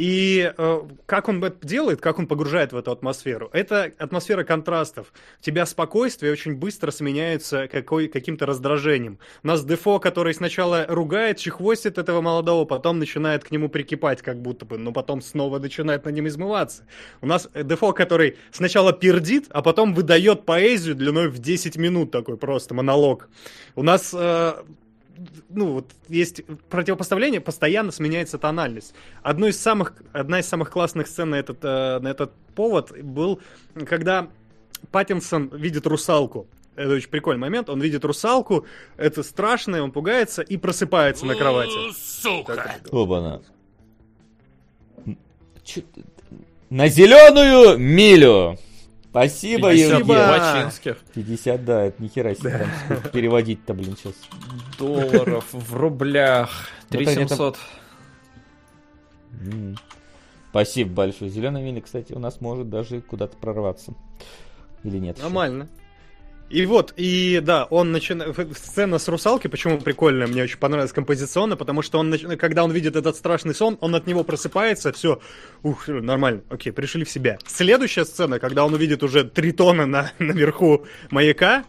И 0.00 0.50
э, 0.56 0.82
как 1.04 1.28
он 1.28 1.44
это 1.44 1.66
делает, 1.66 2.00
как 2.00 2.18
он 2.18 2.26
погружает 2.26 2.72
в 2.72 2.76
эту 2.78 2.90
атмосферу, 2.90 3.50
это 3.52 3.92
атмосфера 3.98 4.44
контрастов. 4.44 5.12
У 5.40 5.42
тебя 5.42 5.66
спокойствие 5.66 6.32
очень 6.32 6.54
быстро 6.54 6.90
сменяется 6.90 7.68
какой, 7.68 8.08
каким-то 8.08 8.46
раздражением. 8.46 9.18
У 9.42 9.48
нас 9.48 9.62
Дефо, 9.62 9.98
который 9.98 10.32
сначала 10.32 10.86
ругает, 10.88 11.36
чехвостит 11.36 11.98
этого 11.98 12.22
молодого, 12.22 12.64
потом 12.64 12.98
начинает 12.98 13.44
к 13.44 13.50
нему 13.50 13.68
прикипать 13.68 14.22
как 14.22 14.40
будто 14.40 14.64
бы, 14.64 14.78
но 14.78 14.90
потом 14.90 15.20
снова 15.20 15.58
начинает 15.58 16.06
над 16.06 16.14
ним 16.14 16.28
измываться. 16.28 16.84
У 17.20 17.26
нас 17.26 17.50
э, 17.52 17.62
Дефо, 17.62 17.92
который 17.92 18.38
сначала 18.52 18.94
пердит, 18.94 19.48
а 19.50 19.60
потом 19.60 19.92
выдает 19.92 20.46
поэзию 20.46 20.94
длиной 20.94 21.28
в 21.28 21.40
10 21.40 21.76
минут 21.76 22.10
такой 22.10 22.38
просто 22.38 22.72
монолог. 22.72 23.28
У 23.76 23.82
нас 23.82 24.14
э, 24.14 24.54
ну, 25.48 25.72
вот 25.72 25.92
есть 26.08 26.42
противопоставление, 26.68 27.40
постоянно 27.40 27.92
сменяется 27.92 28.38
тональность. 28.38 28.94
Одно 29.22 29.48
из 29.48 29.60
самых, 29.60 29.94
одна 30.12 30.40
из 30.40 30.46
самых 30.46 30.70
классных 30.70 31.06
сцен 31.06 31.30
на 31.30 31.36
этот, 31.36 31.58
э, 31.62 31.98
на 32.00 32.08
этот 32.08 32.32
повод 32.54 32.92
был, 33.02 33.40
когда 33.86 34.28
Паттинсон 34.90 35.48
видит 35.48 35.86
русалку. 35.86 36.46
Это 36.76 36.94
очень 36.94 37.10
прикольный 37.10 37.40
момент. 37.40 37.68
Он 37.68 37.80
видит 37.80 38.04
русалку, 38.04 38.66
это 38.96 39.22
страшно, 39.22 39.82
он 39.82 39.92
пугается 39.92 40.42
и 40.42 40.56
просыпается 40.56 41.26
на 41.26 41.34
кровати. 41.34 41.92
Сука! 41.94 42.76
Оба-на. 42.90 43.42
На 46.70 46.88
зеленую 46.88 47.78
милю! 47.78 48.58
Спасибо, 49.10 49.70
50 49.70 49.88
Спасибо. 49.88 50.14
Евгений. 50.14 50.38
бачинских 50.38 50.96
50, 51.14 51.64
да, 51.64 51.82
это 51.84 52.02
нихера 52.02 52.34
себе 52.34 52.58
там 52.58 52.68
сколько 52.84 53.08
переводить-то, 53.08 53.74
блин, 53.74 53.96
сейчас. 53.96 54.14
долларов 54.78 55.44
в 55.52 55.76
рублях. 55.76 56.68
Вот 56.90 56.96
они 56.96 57.04
3700. 57.04 57.58
М. 59.40 59.76
Спасибо 60.50 60.90
большое. 60.92 61.30
Зеленая 61.30 61.62
миля, 61.62 61.80
кстати, 61.80 62.12
у 62.12 62.18
нас 62.18 62.40
может 62.40 62.68
даже 62.68 63.00
куда-то 63.00 63.36
прорваться. 63.36 63.94
Или 64.84 64.98
нет? 64.98 65.18
Нормально. 65.20 65.68
И 66.50 66.66
вот, 66.66 66.92
и 66.96 67.40
да, 67.42 67.64
он 67.64 67.92
начинает... 67.92 68.36
Сцена 68.56 68.98
с 68.98 69.06
русалки, 69.08 69.46
почему 69.46 69.78
прикольная, 69.78 70.26
мне 70.26 70.42
очень 70.42 70.58
понравилась 70.58 70.92
композиционно, 70.92 71.56
потому 71.56 71.82
что 71.82 71.98
он, 71.98 72.12
нач- 72.12 72.36
когда 72.36 72.64
он 72.64 72.72
видит 72.72 72.96
этот 72.96 73.16
страшный 73.16 73.54
сон, 73.54 73.78
он 73.80 73.94
от 73.94 74.08
него 74.08 74.24
просыпается, 74.24 74.92
все, 74.92 75.20
ух, 75.62 75.86
нормально, 75.86 76.42
окей, 76.50 76.72
пришли 76.72 77.04
в 77.04 77.10
себя. 77.10 77.38
Следующая 77.46 78.04
сцена, 78.04 78.40
когда 78.40 78.66
он 78.66 78.74
увидит 78.74 79.04
уже 79.04 79.22
тритона 79.22 79.86
на, 79.86 80.12
наверху 80.18 80.86
маяка, 81.10 81.64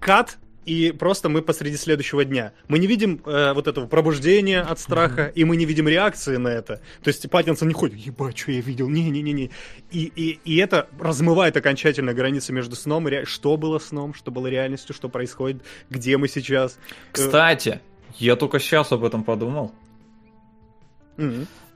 кат, 0.00 0.38
и 0.66 0.90
просто 0.90 1.28
мы 1.28 1.42
посреди 1.42 1.76
следующего 1.76 2.24
дня. 2.24 2.52
Мы 2.68 2.78
не 2.80 2.88
видим 2.88 3.22
э, 3.24 3.52
вот 3.54 3.68
этого 3.68 3.86
пробуждения 3.86 4.60
от 4.60 4.80
страха, 4.80 5.32
и 5.34 5.44
мы 5.44 5.56
не 5.56 5.64
видим 5.64 5.86
реакции 5.88 6.36
на 6.36 6.48
это. 6.48 6.80
То 7.02 7.08
есть 7.08 7.30
Паттинсон 7.30 7.68
не 7.68 7.74
ходит, 7.74 7.98
ебать, 7.98 8.36
что 8.36 8.50
я 8.50 8.60
видел, 8.60 8.88
не-не-не-не. 8.88 9.50
И, 9.92 10.12
и, 10.16 10.40
и 10.44 10.56
это 10.56 10.88
размывает 10.98 11.56
окончательно 11.56 12.12
границы 12.12 12.52
между 12.52 12.74
сном 12.74 13.06
и 13.06 13.10
реальностью. 13.12 13.34
Что 13.36 13.56
было 13.56 13.78
сном, 13.78 14.12
что 14.12 14.30
было 14.30 14.48
реальностью, 14.48 14.94
что 14.94 15.08
происходит, 15.08 15.62
где 15.88 16.16
мы 16.16 16.26
сейчас. 16.26 16.76
Э, 16.76 17.12
Кстати, 17.12 17.80
я 18.16 18.34
только 18.34 18.58
сейчас 18.58 18.90
об 18.92 19.04
этом 19.04 19.22
подумал. 19.22 19.72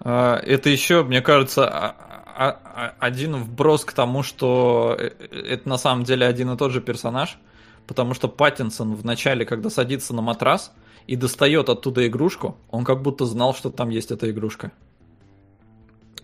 А, 0.00 0.40
Это 0.42 0.68
еще, 0.68 1.04
мне 1.04 1.22
кажется, 1.22 1.68
а- 1.68 1.94
а- 2.36 2.94
один 2.98 3.36
вброс 3.36 3.84
к 3.84 3.92
тому, 3.92 4.22
что 4.22 4.96
э, 4.98 5.10
это 5.30 5.68
на 5.68 5.78
самом 5.78 6.04
деле 6.04 6.26
один 6.26 6.50
и 6.50 6.56
тот 6.56 6.72
же 6.72 6.80
персонаж, 6.80 7.38
потому 7.86 8.14
что 8.14 8.28
Паттинсон 8.28 8.94
в 8.94 9.04
начале, 9.04 9.44
когда 9.44 9.70
садится 9.70 10.14
на 10.14 10.22
матрас 10.22 10.72
и 11.06 11.16
достает 11.16 11.68
оттуда 11.68 12.06
игрушку, 12.06 12.56
он 12.70 12.84
как 12.84 13.02
будто 13.02 13.24
знал, 13.26 13.54
что 13.54 13.70
там 13.70 13.90
есть 13.90 14.10
эта 14.10 14.30
игрушка. 14.30 14.72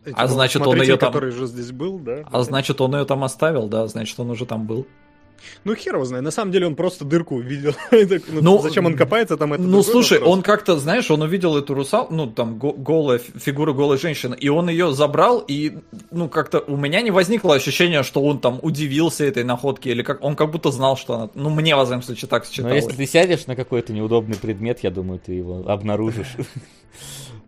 Типа, 0.04 0.28
значит, 0.28 0.62
он 0.64 0.80
её 0.80 0.96
там- 0.96 1.12
который 1.12 1.32
же 1.32 1.46
здесь 1.46 1.72
был, 1.72 1.98
да? 1.98 2.22
А 2.30 2.42
значит, 2.42 2.80
он 2.80 2.94
ее 2.94 3.04
там 3.04 3.24
оставил, 3.24 3.68
да, 3.68 3.88
значит, 3.88 4.18
он 4.20 4.30
уже 4.30 4.46
там 4.46 4.66
был. 4.66 4.86
Ну, 5.64 5.74
хер 5.74 5.94
его 5.94 6.04
знает. 6.04 6.24
На 6.24 6.30
самом 6.30 6.52
деле 6.52 6.66
он 6.66 6.74
просто 6.76 7.04
дырку 7.04 7.38
видел. 7.40 7.72
Так, 7.90 8.22
ну, 8.28 8.40
Ну, 8.42 8.58
зачем 8.62 8.86
он 8.86 8.96
копается 8.96 9.36
там? 9.36 9.52
это 9.52 9.62
ну, 9.62 9.82
слушай, 9.82 10.18
вопрос. 10.18 10.32
он 10.36 10.42
как-то, 10.42 10.78
знаешь, 10.78 11.10
он 11.10 11.22
увидел 11.22 11.56
эту 11.56 11.74
русал, 11.74 12.08
ну, 12.10 12.26
там, 12.26 12.58
го- 12.58 12.72
голая, 12.72 13.18
фи- 13.18 13.32
фигура 13.38 13.72
голой 13.72 13.98
женщины, 13.98 14.34
и 14.38 14.48
он 14.48 14.68
ее 14.68 14.92
забрал, 14.92 15.44
и, 15.46 15.78
ну, 16.10 16.28
как-то 16.28 16.60
у 16.60 16.76
меня 16.76 17.00
не 17.02 17.10
возникло 17.10 17.54
ощущения, 17.54 18.02
что 18.02 18.22
он 18.22 18.40
там 18.40 18.58
удивился 18.62 19.24
этой 19.24 19.44
находке, 19.44 19.90
или 19.90 20.02
как, 20.02 20.22
он 20.22 20.36
как 20.36 20.50
будто 20.50 20.70
знал, 20.70 20.96
что 20.96 21.14
она, 21.14 21.30
ну, 21.34 21.50
мне, 21.50 21.76
во 21.76 21.84
всяком 21.84 22.02
случае, 22.02 22.28
так 22.28 22.44
Но 22.44 22.50
считалось. 22.52 22.84
если 22.84 22.96
ты 22.96 23.06
сядешь 23.06 23.46
на 23.46 23.56
какой-то 23.56 23.92
неудобный 23.92 24.36
предмет, 24.36 24.80
я 24.82 24.90
думаю, 24.90 25.20
ты 25.24 25.32
его 25.32 25.64
обнаружишь. 25.68 26.34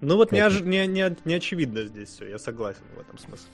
Ну 0.01 0.15
вот 0.17 0.31
не, 0.31 0.39
не, 0.63 0.87
не, 0.87 1.17
не 1.25 1.35
очевидно 1.35 1.83
здесь 1.85 2.11
все, 2.11 2.29
я 2.29 2.39
согласен 2.39 2.83
в 2.97 3.01
этом 3.01 3.19
смысле. 3.19 3.47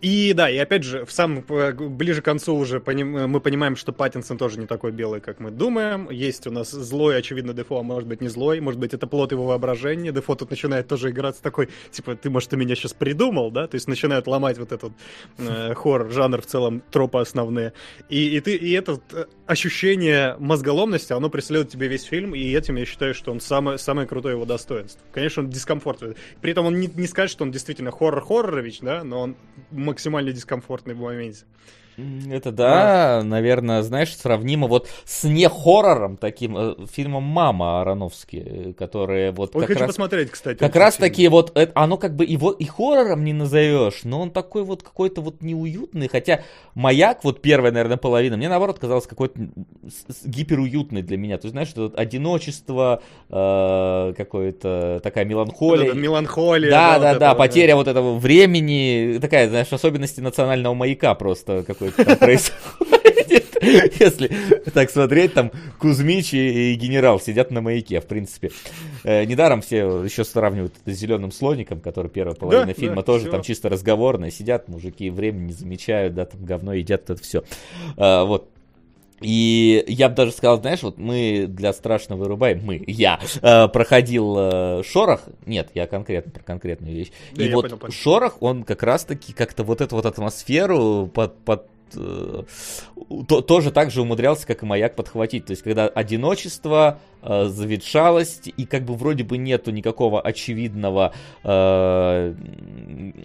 И 0.00 0.32
да, 0.32 0.48
и 0.48 0.56
опять 0.56 0.82
же, 0.82 1.04
в 1.04 1.12
самом, 1.12 1.44
э, 1.48 1.72
ближе 1.72 2.22
к 2.22 2.24
концу 2.24 2.54
уже 2.54 2.80
поним- 2.80 3.26
мы 3.26 3.40
понимаем, 3.40 3.76
что 3.76 3.92
Паттинсон 3.92 4.38
тоже 4.38 4.58
не 4.58 4.66
такой 4.66 4.92
белый, 4.92 5.20
как 5.20 5.40
мы 5.40 5.50
думаем. 5.50 6.08
Есть 6.10 6.46
у 6.46 6.50
нас 6.50 6.70
злой, 6.70 7.18
очевидно, 7.18 7.52
Дефо, 7.52 7.78
а 7.78 7.82
может 7.82 8.08
быть 8.08 8.22
не 8.22 8.28
злой, 8.28 8.60
может 8.60 8.80
быть 8.80 8.94
это 8.94 9.06
плод 9.06 9.32
его 9.32 9.44
воображения. 9.44 10.10
Дефо 10.10 10.36
тут 10.36 10.50
начинает 10.50 10.88
тоже 10.88 11.10
играться 11.10 11.42
такой, 11.42 11.68
типа, 11.90 12.16
ты, 12.16 12.30
может, 12.30 12.48
ты 12.48 12.56
меня 12.56 12.74
сейчас 12.74 12.94
придумал, 12.94 13.50
да? 13.50 13.66
То 13.66 13.74
есть 13.74 13.88
начинает 13.88 14.26
ломать 14.26 14.58
вот 14.58 14.72
этот 14.72 14.92
э, 15.38 15.74
хоррор, 15.74 16.10
жанр 16.10 16.40
в 16.40 16.46
целом, 16.46 16.82
тропы 16.90 17.18
основные. 17.18 17.74
И, 18.08 18.36
и, 18.36 18.40
ты, 18.40 18.56
и 18.56 18.72
это 18.72 19.00
э, 19.12 19.26
ощущение 19.46 20.36
мозголомности, 20.38 21.12
оно 21.12 21.28
преследует 21.28 21.70
тебе 21.70 21.88
весь 21.88 22.04
фильм, 22.04 22.34
и 22.34 22.52
этим 22.52 22.76
я 22.76 22.86
считаю, 22.86 23.12
что 23.12 23.32
он 23.32 23.40
самое, 23.40 23.76
самое 23.76 24.08
крутое 24.08 24.34
его 24.36 24.46
достоинство. 24.46 25.02
Конечно, 25.12 25.42
он 25.42 25.50
дискомфорт. 25.50 26.16
При 26.40 26.52
этом 26.52 26.64
он 26.64 26.80
не, 26.80 26.86
не 26.86 27.06
скажет, 27.06 27.32
что 27.32 27.44
он 27.44 27.50
действительно 27.50 27.90
хоррор-хоррорович, 27.90 28.80
да, 28.80 29.04
но 29.04 29.20
он 29.20 29.36
максимально 29.90 30.32
дискомфортный 30.32 30.94
в 30.94 31.00
моменте. 31.00 31.44
Это 32.30 32.52
да, 32.52 33.22
наверное, 33.24 33.82
знаешь, 33.82 34.14
сравнимо 34.16 34.66
вот 34.66 34.88
с 35.04 35.24
не 35.24 35.48
хоррором 35.48 36.16
таким 36.16 36.56
э, 36.56 36.74
фильмом 36.90 37.24
«Мама» 37.24 37.80
Ароновски, 37.80 38.74
которые 38.78 39.32
вот 39.32 39.54
Ой, 39.54 39.62
как 39.62 39.68
хочу 39.68 39.80
раз... 39.80 39.88
посмотреть, 39.88 40.30
кстати. 40.30 40.58
Как 40.58 40.76
раз 40.76 40.96
фильм. 40.96 41.08
таки 41.08 41.28
вот, 41.28 41.56
э, 41.56 41.68
оно 41.74 41.98
как 41.98 42.16
бы 42.16 42.24
его 42.24 42.52
и 42.52 42.64
хоррором 42.64 43.24
не 43.24 43.32
назовешь, 43.32 44.00
но 44.04 44.20
он 44.20 44.30
такой 44.30 44.62
вот 44.62 44.82
какой-то 44.82 45.20
вот 45.20 45.42
неуютный, 45.42 46.08
хотя 46.08 46.42
«Маяк», 46.74 47.24
вот 47.24 47.42
первая, 47.42 47.72
наверное, 47.72 47.96
половина, 47.96 48.36
мне 48.36 48.48
наоборот 48.48 48.78
казалось 48.78 49.06
какой-то 49.06 49.40
гиперуютный 50.24 51.02
для 51.02 51.16
меня. 51.16 51.38
То 51.38 51.46
есть, 51.46 51.52
знаешь, 51.52 51.68
что 51.68 51.82
вот 51.82 51.98
одиночество, 51.98 53.02
э, 53.28 54.14
какое-то 54.16 55.00
такая 55.02 55.24
Вот 55.24 55.30
меланхолия. 55.30 55.88
эта 55.88 55.96
меланхолия. 55.96 56.70
Да, 56.70 56.92
вот 56.94 57.02
да, 57.02 57.10
это 57.10 57.20
да, 57.20 57.28
вот, 57.30 57.38
потеря 57.38 57.76
вот 57.76 57.88
этого 57.88 58.18
времени, 58.18 59.18
такая, 59.20 59.48
знаешь, 59.48 59.72
особенности 59.72 60.20
национального 60.20 60.74
маяка 60.74 61.14
просто 61.14 61.64
какой-то 61.80 62.04
там 62.04 62.16
происходит. 62.18 63.46
Если 64.00 64.30
так 64.72 64.90
смотреть, 64.90 65.34
там 65.34 65.50
Кузьмич 65.78 66.32
и 66.34 66.74
генерал 66.74 67.20
сидят 67.20 67.50
на 67.50 67.60
маяке, 67.60 68.00
в 68.00 68.06
принципе. 68.06 68.50
Э, 69.04 69.24
Недаром 69.24 69.60
все 69.60 70.02
еще 70.02 70.24
сравнивают 70.24 70.74
это 70.82 70.94
с 70.94 70.98
зеленым 70.98 71.30
слоником, 71.30 71.80
который 71.80 72.10
первая 72.10 72.34
половина 72.34 72.66
Да, 72.66 72.72
фильма 72.72 72.96
да, 72.96 73.02
тоже 73.02 73.24
всё. 73.24 73.32
там 73.32 73.42
чисто 73.42 73.68
разговорная. 73.68 74.30
Сидят 74.30 74.68
мужики, 74.68 75.10
время 75.10 75.38
не 75.40 75.52
замечают, 75.52 76.14
да, 76.14 76.24
там 76.24 76.44
говно 76.44 76.72
едят, 76.72 77.08
это 77.10 77.22
все. 77.22 77.44
Вот. 77.96 78.48
И 79.20 79.84
я 79.86 80.08
бы 80.08 80.14
даже 80.14 80.32
сказал, 80.32 80.60
знаешь, 80.60 80.82
вот 80.82 80.96
мы 80.96 81.44
для 81.46 81.72
страшно 81.74 82.16
вырубаем, 82.16 82.62
мы, 82.64 82.82
я, 82.86 83.20
э, 83.42 83.68
проходил 83.68 84.34
э, 84.38 84.82
шорох, 84.82 85.20
нет, 85.44 85.68
я 85.74 85.86
конкретно 85.86 86.32
про 86.32 86.42
конкретную 86.42 86.94
вещь. 86.94 87.12
Да, 87.32 87.44
и 87.44 87.52
вот 87.52 87.66
понял, 87.66 87.76
понял. 87.76 87.92
шорох, 87.92 88.38
он 88.40 88.62
как 88.64 88.82
раз-таки 88.82 89.34
как-то 89.34 89.62
вот 89.62 89.82
эту 89.82 89.96
вот 89.96 90.06
атмосферу 90.06 91.10
под, 91.12 91.36
под 91.40 91.66
э, 91.96 92.42
то- 93.28 93.40
тоже 93.40 93.70
так 93.70 93.90
же 93.90 94.02
умудрялся, 94.02 94.46
как 94.46 94.62
и 94.62 94.66
маяк, 94.66 94.96
подхватить. 94.96 95.46
То 95.46 95.52
есть, 95.52 95.62
когда 95.62 95.86
одиночество, 95.88 97.00
э, 97.22 97.44
заветшалость, 97.46 98.50
и 98.56 98.64
как 98.66 98.84
бы 98.84 98.94
вроде 98.94 99.24
бы 99.24 99.38
нету 99.38 99.70
никакого 99.70 100.20
очевидного 100.20 101.12
э, 101.44 102.34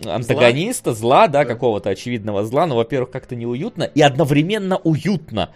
антагониста, 0.05 0.93
зла, 0.93 1.27
да, 1.27 1.43
Да. 1.43 1.45
какого-то 1.45 1.89
очевидного 1.89 2.43
зла, 2.45 2.65
но, 2.67 2.75
во-первых, 2.75 3.11
как-то 3.11 3.35
неуютно, 3.35 3.83
и 3.83 4.01
одновременно 4.01 4.77
уютно. 4.77 5.51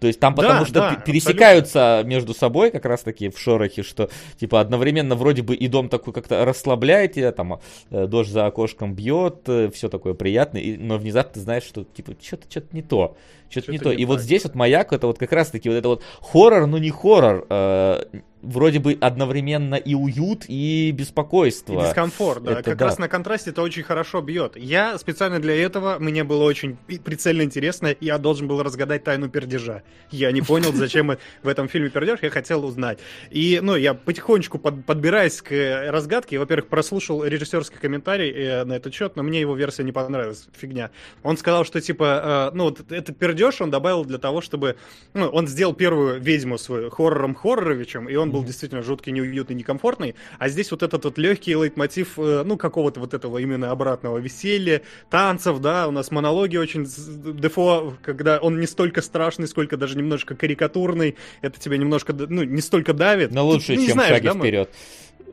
То 0.00 0.08
есть 0.08 0.20
там 0.20 0.34
Да, 0.34 0.42
потому 0.42 0.64
что 0.66 0.74
да, 0.74 0.94
пе- 0.96 1.12
пересекаются 1.12 2.02
между 2.04 2.34
собой 2.34 2.70
как 2.70 2.84
раз 2.84 3.02
таки 3.02 3.30
в 3.30 3.38
шорохе, 3.38 3.82
что 3.82 4.10
типа 4.38 4.60
одновременно 4.60 5.14
вроде 5.14 5.42
бы 5.42 5.54
и 5.54 5.66
дом 5.68 5.88
такой 5.88 6.12
как-то 6.12 6.44
расслабляет 6.44 7.12
тебя, 7.12 7.32
там 7.32 7.60
э, 7.90 8.06
дождь 8.06 8.30
за 8.30 8.44
окошком 8.46 8.92
бьет, 8.94 9.48
все 9.72 9.88
такое 9.88 10.12
приятное, 10.14 10.60
и- 10.60 10.76
но 10.76 10.98
внезапно 10.98 11.34
ты 11.34 11.40
знаешь, 11.40 11.62
что 11.62 11.84
типа 11.84 12.12
что-то 12.20 12.44
что-то 12.50 12.66
не 12.72 12.82
то, 12.82 13.16
что-то 13.62 13.72
не 13.72 13.78
Чё-то 13.78 13.90
то. 13.90 13.96
не 13.96 14.02
И 14.02 14.06
вот 14.06 14.16
так, 14.16 14.24
здесь 14.24 14.44
вот 14.44 14.54
маяк 14.54 14.92
это 14.92 15.06
вот 15.06 15.18
как 15.18 15.32
раз 15.32 15.48
таки 15.50 15.68
вот 15.68 15.76
это 15.76 15.88
вот 15.88 16.02
хоррор, 16.20 16.66
но 16.66 16.78
не 16.78 16.90
хоррор, 16.90 17.46
э, 17.48 18.02
вроде 18.44 18.78
бы 18.78 18.96
одновременно 19.00 19.74
и 19.74 19.94
уют, 19.94 20.44
и 20.48 20.90
беспокойство. 20.92 21.80
И 21.80 21.86
дискомфорт, 21.86 22.44
да. 22.44 22.52
Это 22.52 22.62
как 22.62 22.78
да. 22.78 22.84
раз 22.86 22.98
на 22.98 23.08
контрасте 23.08 23.50
это 23.50 23.62
очень 23.62 23.82
хорошо 23.82 24.20
бьет. 24.20 24.56
Я 24.56 24.98
специально 24.98 25.40
для 25.40 25.54
этого, 25.54 25.98
мне 25.98 26.24
было 26.24 26.44
очень 26.44 26.76
прицельно 26.76 27.42
интересно, 27.42 27.94
я 28.00 28.18
должен 28.18 28.48
был 28.48 28.62
разгадать 28.62 29.04
тайну 29.04 29.28
пердежа. 29.28 29.82
Я 30.10 30.32
не 30.32 30.42
понял, 30.42 30.72
зачем 30.72 31.16
в 31.42 31.48
этом 31.48 31.68
фильме 31.68 31.90
пердеж, 31.90 32.20
я 32.22 32.30
хотел 32.30 32.64
узнать. 32.64 32.98
И, 33.30 33.60
ну, 33.62 33.76
я 33.76 33.94
потихонечку 33.94 34.58
под- 34.58 34.84
подбираюсь 34.84 35.40
к 35.40 35.52
э, 35.52 35.90
разгадке. 35.90 36.38
Во-первых, 36.38 36.68
прослушал 36.68 37.24
режиссерский 37.24 37.78
комментарий 37.78 38.30
э, 38.30 38.64
на 38.64 38.74
этот 38.74 38.94
счет, 38.94 39.16
но 39.16 39.22
мне 39.22 39.40
его 39.40 39.54
версия 39.54 39.84
не 39.84 39.92
понравилась. 39.92 40.46
Фигня. 40.56 40.90
Он 41.22 41.36
сказал, 41.36 41.64
что, 41.64 41.80
типа, 41.80 42.50
э, 42.52 42.56
ну, 42.56 42.64
вот 42.64 42.92
этот 42.92 43.18
пердеж 43.18 43.60
он 43.60 43.70
добавил 43.70 44.04
для 44.04 44.18
того, 44.18 44.40
чтобы... 44.40 44.76
Ну, 45.14 45.26
он 45.28 45.48
сделал 45.48 45.74
первую 45.74 46.20
ведьму 46.20 46.58
свою 46.58 46.90
хоррором 46.90 47.34
хорроровичем, 47.34 48.08
и 48.08 48.14
он 48.14 48.30
был 48.34 48.44
действительно 48.44 48.82
жуткий, 48.82 49.12
неуютный, 49.12 49.56
некомфортный. 49.56 50.14
А 50.38 50.48
здесь 50.48 50.70
вот 50.70 50.82
этот 50.82 51.04
вот 51.04 51.18
легкий 51.18 51.54
лейтмотив, 51.54 52.18
э, 52.18 52.42
ну, 52.44 52.56
какого-то 52.56 53.00
вот 53.00 53.14
этого 53.14 53.38
именно 53.38 53.70
обратного 53.70 54.18
веселья, 54.18 54.82
танцев, 55.10 55.60
да, 55.60 55.88
у 55.88 55.90
нас 55.90 56.10
монологи 56.10 56.56
очень... 56.56 56.84
Дефо, 56.84 57.94
когда 58.02 58.38
он 58.38 58.60
не 58.60 58.66
столько 58.66 59.02
страшный, 59.02 59.46
сколько 59.46 59.76
даже 59.76 59.96
немножко 59.96 60.34
карикатурный, 60.34 61.16
это 61.42 61.60
тебя 61.60 61.76
немножко, 61.76 62.12
ну, 62.12 62.42
не 62.42 62.60
столько 62.60 62.92
давит. 62.92 63.30
Но 63.32 63.46
лучше, 63.46 63.74
Ну, 63.74 63.80
не 63.80 63.86
чем 63.86 63.94
знаешь, 63.94 64.14
шаги 64.14 64.28
да, 64.28 64.34
вперед. 64.34 64.70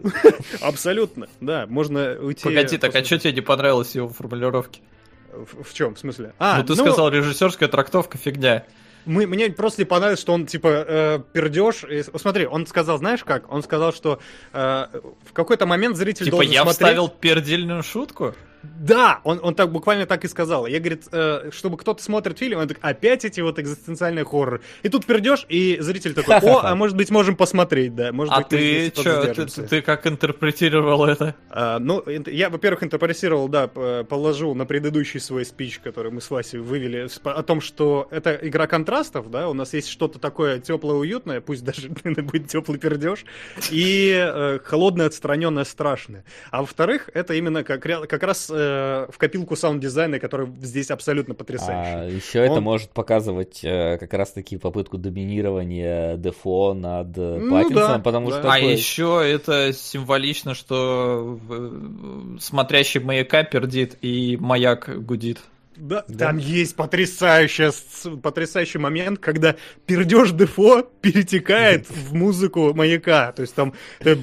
Абсолютно, 0.62 1.28
да, 1.40 1.66
можно 1.68 2.18
уйти... 2.20 2.44
Погоди, 2.44 2.78
так 2.78 2.96
а 2.96 3.04
что 3.04 3.20
тебе 3.20 3.34
не 3.34 3.42
понравилось 3.42 3.96
его 3.96 4.10
формулировки? 4.10 4.82
В, 5.32 5.64
в 5.64 5.74
чем, 5.74 5.96
в 5.96 6.00
смысле? 6.00 6.34
А, 6.40 6.60
ну 6.60 6.66
ты 6.66 6.76
сказал, 6.76 7.10
режиссерская 7.10 7.70
трактовка 7.70 8.18
фигня. 8.18 8.66
Мы, 9.06 9.28
мне 9.28 9.50
просто 9.50 9.86
понравилось, 9.86 10.20
что 10.20 10.34
он, 10.34 10.46
типа, 10.46 10.86
э, 10.88 11.20
пердеж. 11.34 11.84
И, 11.84 12.04
смотри, 12.04 12.46
он 12.46 12.68
сказал, 12.68 12.98
знаешь 12.98 13.24
как? 13.24 13.52
Он 13.52 13.64
сказал, 13.64 13.94
что 13.94 14.20
э, 14.54 14.86
в 15.26 15.34
какой-то 15.34 15.66
момент 15.66 15.98
зритель 15.98 16.26
Типа 16.26 16.42
я 16.42 16.62
смотреть... 16.62 16.72
вставил 16.74 17.10
пердельную 17.10 17.84
шутку? 17.84 18.36
Да, 18.64 19.22
он, 19.24 19.40
он 19.42 19.56
так 19.56 19.72
буквально 19.72 20.06
так 20.06 20.24
и 20.26 20.28
сказал. 20.28 20.68
Я, 20.68 20.80
говорит, 20.80 21.08
э, 21.12 21.50
чтобы 21.52 21.78
кто-то 21.78 22.04
смотрит 22.04 22.38
фильм, 22.38 22.60
он 22.60 22.68
так, 22.68 22.78
опять 22.82 23.26
эти 23.26 23.42
вот 23.42 23.60
экзистенциальные 23.60 24.26
хорроры. 24.26 24.62
И 24.84 24.90
тут 24.90 25.06
пердешь, 25.06 25.46
и 25.50 25.78
зритель 25.80 26.14
такой, 26.14 26.38
о, 26.38 26.62
а 26.64 26.76
может 26.76 26.96
быть 26.96 27.10
можем 27.10 27.36
посмотреть, 27.36 27.96
да. 27.96 28.12
Может 28.12 28.34
А 28.34 28.38
быть, 28.38 28.48
ты 28.50 28.92
чё, 28.92 29.04
ты, 29.04 29.10
подзадержимся». 29.10 29.64
ты 29.64 29.82
как 29.82 30.06
интерпретировал 30.08 31.06
это? 31.06 31.36
А, 31.50 31.80
ну, 31.80 32.04
я, 32.28 32.50
во-первых, 32.50 32.84
интерпретировал, 32.84 33.48
да, 33.48 33.68
положу 33.68 34.54
на 34.54 34.66
предыдущий 34.66 35.20
свой 35.20 35.46
спич, 35.46 35.80
который 35.80 36.12
мы 36.12 36.22
с 36.22 36.30
Васей 36.30 36.60
вывели, 36.60 37.08
о 37.24 37.44
том, 37.44 37.62
что 37.62 38.08
это 38.12 38.38
игра 38.42 38.68
контрастов, 38.68 39.32
да, 39.32 39.50
у 39.50 39.54
нас 39.54 39.74
есть 39.74 39.90
что-то 39.90 40.20
такое 40.20 40.60
теплое, 40.60 40.96
уютное, 40.96 41.42
пусть 41.42 41.64
даже 41.64 41.90
будет 42.04 42.48
теплый 42.48 42.78
пердеж, 42.78 43.26
и 43.70 44.12
э, 44.14 44.60
холодное, 44.64 45.08
отстраненное, 45.08 45.64
страшное. 45.64 46.24
А 46.52 46.62
во-вторых, 46.62 47.10
это 47.14 47.34
именно 47.34 47.64
как, 47.64 47.82
как 47.82 48.24
раз 48.24 48.51
э, 48.52 49.08
в 49.12 49.18
копилку 49.18 49.56
саунд-дизайна, 49.56 50.20
который 50.20 50.48
здесь 50.62 50.92
абсолютно 50.92 51.34
А 51.34 51.38
потрясающий. 51.38 52.16
еще 52.16 52.40
это 52.40 52.54
Он- 52.56 52.64
может 52.64 52.90
показывать 52.92 53.62
э, 53.64 53.98
как 53.98 54.14
раз-таки 54.14 54.58
попытку 54.58 54.98
доминирования 54.98 56.18
Дефо 56.18 56.74
над 56.74 57.18
э, 57.18 57.38
Ну 57.40 57.52
Паттинсоном, 57.52 57.98
да, 57.98 58.00
потому 58.00 58.30
да. 58.30 58.40
что 58.40 58.50
А 58.50 58.56
такой- 58.56 58.74
еще 58.74 59.22
это 59.24 59.74
символично, 59.74 60.54
что 60.54 61.40
э, 61.50 62.38
смотрящий 62.40 63.00
маяка 63.00 63.44
пердит 63.44 63.98
и 64.02 64.38
маяк 64.40 64.90
гудит. 65.06 65.40
Да, 65.82 66.04
да. 66.08 66.28
Там 66.28 66.38
есть 66.38 66.76
потрясающий, 66.76 67.72
потрясающий 68.22 68.78
момент, 68.78 69.18
когда 69.18 69.56
пердеж 69.88 70.30
Дефо 70.30 70.84
перетекает 71.02 71.88
в 71.90 72.14
музыку 72.14 72.72
маяка. 72.76 73.32
То 73.32 73.42
есть 73.42 73.56
там 73.56 73.74
такое. 74.00 74.22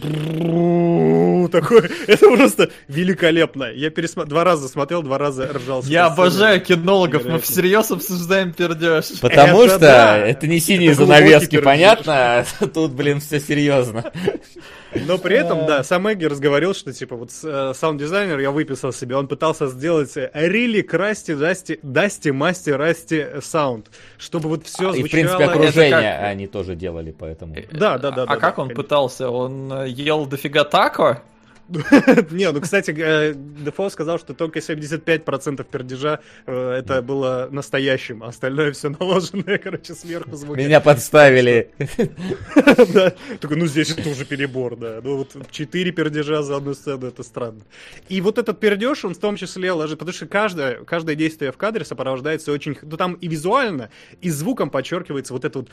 Это 2.07 2.29
просто 2.29 2.71
великолепно. 2.87 3.73
Я 3.73 3.91
пересмотрел 3.91 4.31
два 4.31 4.45
раза 4.45 4.69
смотрел, 4.69 5.03
два 5.03 5.19
раза 5.19 5.53
ржал. 5.53 5.83
Я 5.83 6.07
обожаю 6.07 6.61
кинологов. 6.61 7.25
Мы 7.25 7.41
всерьез 7.41 7.91
обсуждаем 7.91 8.53
пердеж. 8.53 9.19
Потому 9.21 9.67
что 9.67 10.23
это 10.25 10.47
не 10.47 10.61
синие 10.61 10.95
занавески, 10.95 11.61
понятно? 11.61 12.47
Тут, 12.73 12.93
блин, 12.93 13.21
все 13.21 13.41
серьезно. 13.41 14.13
Но 14.95 15.19
при 15.19 15.37
этом, 15.37 15.67
да, 15.67 15.83
сам 15.85 16.11
Эггерс 16.11 16.39
говорил, 16.39 16.75
что, 16.75 16.93
типа, 16.93 17.17
вот 17.17 17.31
э, 17.43 17.73
саунд-дизайнер, 17.75 18.39
я 18.39 18.51
выписал 18.51 18.93
себе, 18.93 19.17
он 19.17 19.29
пытался 19.29 19.69
сделать 19.69 20.13
really 20.33 20.83
crusty, 20.83 21.35
dusty, 21.35 21.79
dusty, 21.83 22.31
musty, 22.31 22.71
rusty 22.71 23.27
sound, 23.41 23.91
чтобы 24.17 24.49
вот 24.49 24.67
все 24.67 24.91
А, 24.91 24.97
И, 24.97 25.01
звучало... 25.01 25.07
в 25.07 25.11
принципе, 25.11 25.45
окружение 25.45 26.19
они 26.19 26.47
тоже 26.47 26.75
делали, 26.75 27.15
поэтому... 27.17 27.55
Да, 27.73 27.99
да, 27.99 28.11
да. 28.11 28.25
А 28.27 28.37
как 28.37 28.59
он 28.59 28.71
пытался? 28.71 29.31
Он 29.31 29.73
э, 29.73 29.89
ел 29.89 30.27
дофига 30.27 30.65
тако? 30.65 31.19
Не, 32.31 32.51
ну, 32.51 32.61
кстати, 32.61 32.95
э, 32.97 33.35
Дефо 33.35 33.91
сказал, 33.91 34.19
что 34.19 34.33
только 34.33 34.61
75% 34.61 35.65
пердежа 35.65 36.21
э, 36.47 36.71
это 36.79 37.03
было 37.03 37.49
настоящим, 37.51 38.23
а 38.23 38.29
остальное 38.29 38.73
все 38.73 38.89
наложенное, 38.89 39.59
короче, 39.59 39.95
сверху 39.95 40.35
звуки. 40.35 40.61
Меня 40.61 40.81
подставили. 40.81 41.71
Такой, 43.41 43.57
ну 43.57 43.67
здесь 43.67 43.91
это 43.91 44.09
уже 44.09 44.25
перебор, 44.25 44.77
да. 44.77 45.01
Ну 45.03 45.19
вот 45.19 45.37
4 45.51 45.93
пердежа 45.93 46.43
за 46.43 46.57
одну 46.57 46.73
сцену, 46.73 47.07
это 47.07 47.23
странно. 47.23 47.61
И 48.09 48.23
вот 48.23 48.39
этот 48.39 48.59
пердеж, 48.61 49.05
он 49.05 49.15
в 49.15 49.19
том 49.19 49.37
числе 49.37 49.71
ложит, 49.73 49.99
потому 49.99 50.15
что 50.15 50.27
каждое, 50.27 50.85
каждое 50.85 51.17
действие 51.17 51.53
в 51.53 51.59
кадре 51.59 51.85
сопровождается 51.85 52.51
очень, 52.51 52.79
ну 52.81 52.97
там 52.97 53.13
и 53.15 53.29
визуально, 53.29 53.91
и 54.23 54.31
звуком 54.31 54.71
подчеркивается 54.71 55.35
вот 55.35 55.45
эта 55.45 55.59
вот 55.59 55.69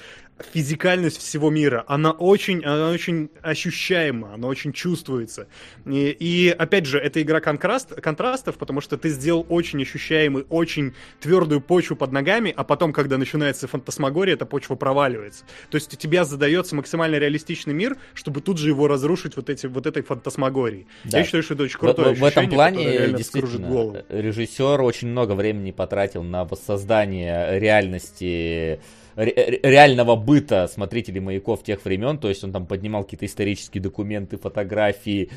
физикальность 0.54 1.20
всего 1.20 1.50
мира. 1.50 1.86
Она 1.88 2.12
очень, 2.12 2.66
она 2.66 2.90
очень 2.90 3.30
ощущаема, 3.42 4.34
она 4.34 4.48
очень 4.48 4.74
чувствуется. 4.74 5.48
И, 5.86 6.10
и, 6.20 6.50
опять 6.50 6.86
же, 6.86 6.98
это 7.00 7.22
игра 7.22 7.40
контраст, 7.40 7.94
контрастов, 8.02 8.58
потому 8.58 8.82
что 8.82 8.98
ты 8.98 9.10
сделал 9.10 9.46
очень 9.50 9.82
ощущаемый, 9.82 10.46
очень 10.50 10.94
твердую 11.20 11.62
почву 11.62 11.96
под 11.96 12.12
ногами, 12.12 12.54
а 12.56 12.64
потом, 12.64 12.92
когда 12.92 13.18
начинается 13.18 13.68
фантасмагория, 13.68 14.34
эта 14.34 14.46
почва 14.46 14.76
проваливается. 14.76 15.46
То 15.70 15.76
есть 15.76 15.94
у 15.94 15.98
тебя 15.98 16.26
задается 16.26 16.76
максимально 16.76 17.18
реалистичный 17.18 17.74
мир, 17.74 17.98
чтобы 18.14 18.42
тут 18.42 18.58
же 18.58 18.70
его 18.70 18.88
разрушить 18.88 19.36
вот, 19.36 19.50
эти, 19.50 19.68
вот 19.68 19.86
этой 19.86 20.02
фантасмагорией. 20.02 20.88
Да. 21.04 21.20
Я 21.20 21.24
считаю, 21.24 21.44
что 21.44 21.54
это 21.54 21.64
очень 21.64 21.80
крутое 21.80 22.16
в- 22.16 22.20
в 22.20 22.24
этом 22.24 22.46
ощущение, 22.46 22.50
плане 22.56 23.14
действительно 23.14 24.04
режиссер 24.10 24.82
очень 24.82 25.10
много 25.10 25.34
времени 25.34 25.72
потратил 25.72 26.24
на 26.24 26.46
воссоздание 26.46 27.60
реальности 27.60 28.80
ре- 29.16 29.34
ре- 29.36 29.60
реального 29.64 30.16
быта 30.16 30.68
смотрителей 30.68 31.20
маяков 31.22 31.64
тех 31.64 31.84
времен, 31.86 32.18
то 32.18 32.30
есть 32.30 32.44
он 32.44 32.52
там 32.52 32.66
поднимал 32.66 33.04
какие-то 33.04 33.26
исторические 33.26 33.82
документы, 33.82 34.38
фотографии, 34.38 35.30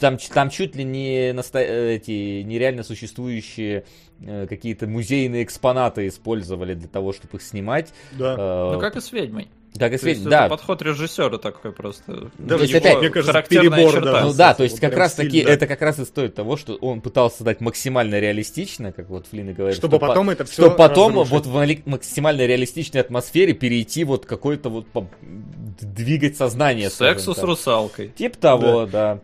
там, 0.00 0.18
там 0.18 0.50
чуть 0.50 0.74
ли 0.76 0.84
не 0.84 1.32
наста- 1.32 1.60
эти 1.60 2.42
нереально 2.42 2.82
существующие 2.82 3.84
э, 4.20 4.46
какие-то 4.48 4.86
музейные 4.86 5.44
экспонаты 5.44 6.06
использовали 6.08 6.74
для 6.74 6.88
того, 6.88 7.12
чтобы 7.12 7.36
их 7.36 7.42
снимать. 7.42 7.92
Да. 8.12 8.34
Э, 8.38 8.72
Ну 8.74 8.80
как 8.80 8.96
и 8.96 9.00
с 9.00 9.12
ведьмой. 9.12 9.48
И 9.86 9.98
То 9.98 10.06
есть 10.08 10.20
свет- 10.20 10.20
это 10.20 10.28
да, 10.30 10.48
подход 10.48 10.82
режиссера 10.82 11.38
такой 11.38 11.72
просто. 11.72 12.30
Даже 12.38 12.48
то 12.58 12.62
есть 12.62 12.74
Его 12.74 12.78
опять- 12.84 12.98
мне 12.98 13.10
кажется, 13.10 13.42
перебор, 13.42 13.92
черта. 13.92 14.12
да. 14.12 14.22
Ну 14.24 14.34
да, 14.34 14.54
то 14.54 14.62
есть 14.64 14.74
вот 14.74 14.80
как 14.80 14.96
раз 14.98 15.12
стиль, 15.12 15.26
таки, 15.26 15.44
да. 15.44 15.50
это 15.52 15.66
как 15.66 15.80
раз 15.82 15.98
и 15.98 16.04
стоит 16.04 16.34
того, 16.34 16.56
что 16.56 16.74
он 16.74 17.00
пытался 17.00 17.38
создать 17.38 17.60
максимально 17.60 18.18
реалистично, 18.18 18.92
как 18.92 19.08
вот 19.08 19.26
Флинн 19.28 19.50
и 19.50 19.52
говорит. 19.52 19.76
Чтобы 19.76 19.96
что 19.96 20.00
по- 20.00 20.08
потом 20.08 20.30
это 20.30 20.44
всё 20.44 20.62
Чтобы 20.62 20.76
потом 20.76 21.20
разрушить. 21.20 21.46
вот 21.46 21.46
в 21.46 21.88
максимально 21.88 22.46
реалистичной 22.46 23.00
атмосфере 23.00 23.52
перейти 23.54 24.04
вот 24.04 24.26
какой-то 24.26 24.68
вот 24.70 24.86
по- 24.88 25.08
двигать 25.80 26.36
сознание. 26.36 26.90
Сексу 26.90 27.34
с 27.34 27.42
русалкой. 27.42 28.08
Типа 28.08 28.36
того, 28.38 28.86
да. 28.86 29.20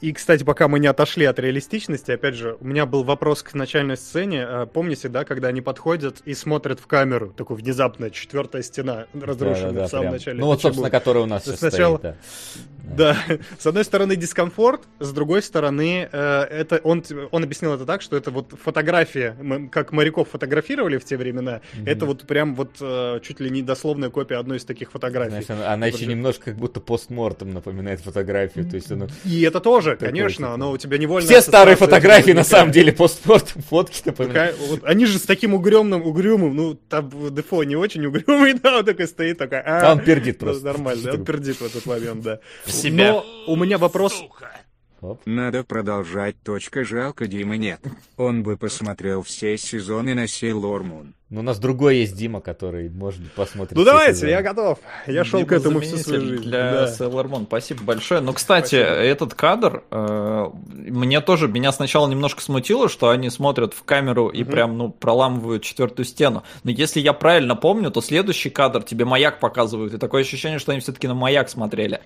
И, 0.00 0.12
кстати, 0.12 0.44
пока 0.44 0.68
мы 0.68 0.80
не 0.80 0.86
отошли 0.86 1.24
от 1.24 1.38
реалистичности, 1.38 2.10
опять 2.10 2.34
же, 2.34 2.56
у 2.60 2.64
меня 2.66 2.84
был 2.84 3.04
вопрос 3.04 3.42
к 3.42 3.54
начальной 3.54 3.96
сцене. 3.96 4.44
А, 4.44 4.66
Помните, 4.66 5.08
да, 5.08 5.24
когда 5.24 5.48
они 5.48 5.60
подходят 5.60 6.20
и 6.24 6.34
смотрят 6.34 6.78
в 6.80 6.86
камеру, 6.86 7.32
такой 7.34 7.56
внезапно 7.56 8.10
четвертая 8.10 8.62
стена 8.62 9.06
разрушенная 9.14 9.70
Да-да-да, 9.70 9.86
в 9.86 9.90
самом 9.90 10.02
прям. 10.04 10.12
начале. 10.14 10.40
Ну 10.40 10.46
вот, 10.46 10.60
собственно, 10.60 10.90
который 10.90 11.22
у 11.22 11.26
нас 11.26 11.44
сначала- 11.44 11.98
стоит, 11.98 12.14
да. 12.14 12.16
Да, 12.84 13.16
с 13.58 13.66
одной 13.66 13.82
стороны 13.82 14.14
дискомфорт, 14.14 14.82
с 15.00 15.10
другой 15.10 15.40
стороны 15.42 16.06
э, 16.12 16.40
это 16.42 16.80
он 16.84 17.02
он 17.30 17.42
объяснил 17.42 17.72
это 17.72 17.86
так, 17.86 18.02
что 18.02 18.14
это 18.14 18.30
вот 18.30 18.52
фотография, 18.62 19.34
как 19.72 19.92
моряков 19.92 20.28
фотографировали 20.28 20.98
в 20.98 21.04
те 21.04 21.16
времена, 21.16 21.62
Мгм. 21.72 21.86
это 21.86 22.04
вот 22.04 22.26
прям 22.26 22.54
вот 22.54 22.76
э, 22.82 23.20
чуть 23.22 23.40
ли 23.40 23.48
не 23.48 23.62
дословная 23.62 24.10
копия 24.10 24.36
одной 24.36 24.58
из 24.58 24.66
таких 24.66 24.90
фотографий. 24.92 25.30
Знаешь, 25.30 25.48
она, 25.48 25.72
она 25.72 25.86
еще 25.86 26.04
немножко 26.04 26.44
как 26.46 26.56
будто 26.56 26.80
постмортом 26.80 27.54
напоминает 27.54 28.00
фотографию. 28.00 28.68
То 28.68 28.76
есть 28.76 28.92
она... 28.92 29.06
И 29.24 29.40
это 29.40 29.60
тоже, 29.60 29.83
Такой, 29.92 30.08
конечно, 30.08 30.46
типа. 30.46 30.56
но 30.56 30.72
у 30.72 30.76
тебя 30.76 30.98
невольно 30.98 31.28
Все 31.28 31.40
старые 31.40 31.76
фотографии 31.76 32.32
на 32.32 32.44
самом 32.44 32.72
деле 32.72 32.92
постмортом 32.92 33.62
фотки 33.62 34.02
напоминают. 34.04 34.56
Такая- 34.56 34.68
вот 34.68 34.80
они 34.84 35.06
же 35.06 35.18
с 35.18 35.22
таким 35.22 35.54
угрюмым, 35.54 36.02
угрюмым, 36.02 36.54
ну, 36.54 36.74
там 36.74 37.10
Дефо 37.34 37.64
не 37.64 37.76
очень 37.76 38.04
угрюмый, 38.06 38.54
да, 38.62 38.78
он 38.78 38.84
такой 38.84 39.06
стоит, 39.06 39.38
такой, 39.38 39.60
а, 39.60 39.90
А 39.90 39.92
он 39.92 40.00
пердит 40.00 40.40
ну, 40.40 40.46
просто. 40.46 40.64
Нормально, 40.64 41.12
он 41.12 41.24
пердит 41.24 41.60
в 41.60 41.64
этот 41.64 41.86
момент, 41.86 42.22
да. 42.22 42.40
В 42.64 42.72
себя. 42.72 43.12
Но 43.12 43.24
у 43.46 43.56
меня 43.56 43.78
вопрос, 43.78 44.14
Сука. 44.14 44.63
Оп. 45.04 45.20
Надо 45.26 45.64
продолжать. 45.64 46.34
Точка 46.42 46.82
жалко 46.82 47.26
Димы 47.26 47.58
нет. 47.58 47.80
Он 48.16 48.42
бы 48.42 48.56
посмотрел 48.56 49.22
все 49.22 49.58
сезоны 49.58 50.14
на 50.14 50.26
Сейлор 50.26 50.82
Мун. 50.82 51.12
Ну, 51.28 51.40
у 51.40 51.42
нас 51.42 51.58
другой 51.58 51.98
есть 51.98 52.16
Дима, 52.16 52.40
который, 52.40 52.88
может 52.88 53.20
быть, 53.20 53.32
посмотрит. 53.32 53.76
ну 53.76 53.84
давайте, 53.84 54.14
сезоны. 54.14 54.30
я 54.30 54.42
готов, 54.42 54.78
я 55.06 55.24
шел 55.24 55.40
к 55.44 55.48
Дима 55.48 55.60
этому 55.60 55.80
всю 55.80 55.96
свою 55.98 56.20
жизнь. 56.20 56.44
Для 56.44 56.72
да. 56.72 56.86
Moon. 56.86 57.44
Спасибо 57.44 57.82
большое. 57.82 58.20
Ну, 58.20 58.32
кстати, 58.32 58.76
этот 58.76 59.34
кадр 59.34 59.82
э, 59.90 60.46
мне 60.70 61.20
тоже, 61.20 61.48
меня 61.48 61.72
сначала 61.72 62.08
немножко 62.08 62.40
смутило, 62.40 62.88
что 62.88 63.10
они 63.10 63.28
смотрят 63.28 63.74
в 63.74 63.82
камеру 63.82 64.28
и 64.28 64.42
Мгм. 64.42 64.50
прям, 64.52 64.78
ну, 64.78 64.90
проламывают 64.90 65.64
четвертую 65.64 66.06
стену. 66.06 66.44
Но 66.62 66.70
если 66.70 67.00
я 67.00 67.12
правильно 67.12 67.56
помню, 67.56 67.90
то 67.90 68.00
следующий 68.00 68.50
кадр 68.50 68.82
тебе 68.82 69.04
маяк 69.04 69.40
показывают. 69.40 69.92
И 69.92 69.98
такое 69.98 70.22
ощущение, 70.22 70.58
что 70.58 70.72
они 70.72 70.80
все-таки 70.80 71.08
на 71.08 71.14
маяк 71.14 71.50
смотрели. 71.50 72.00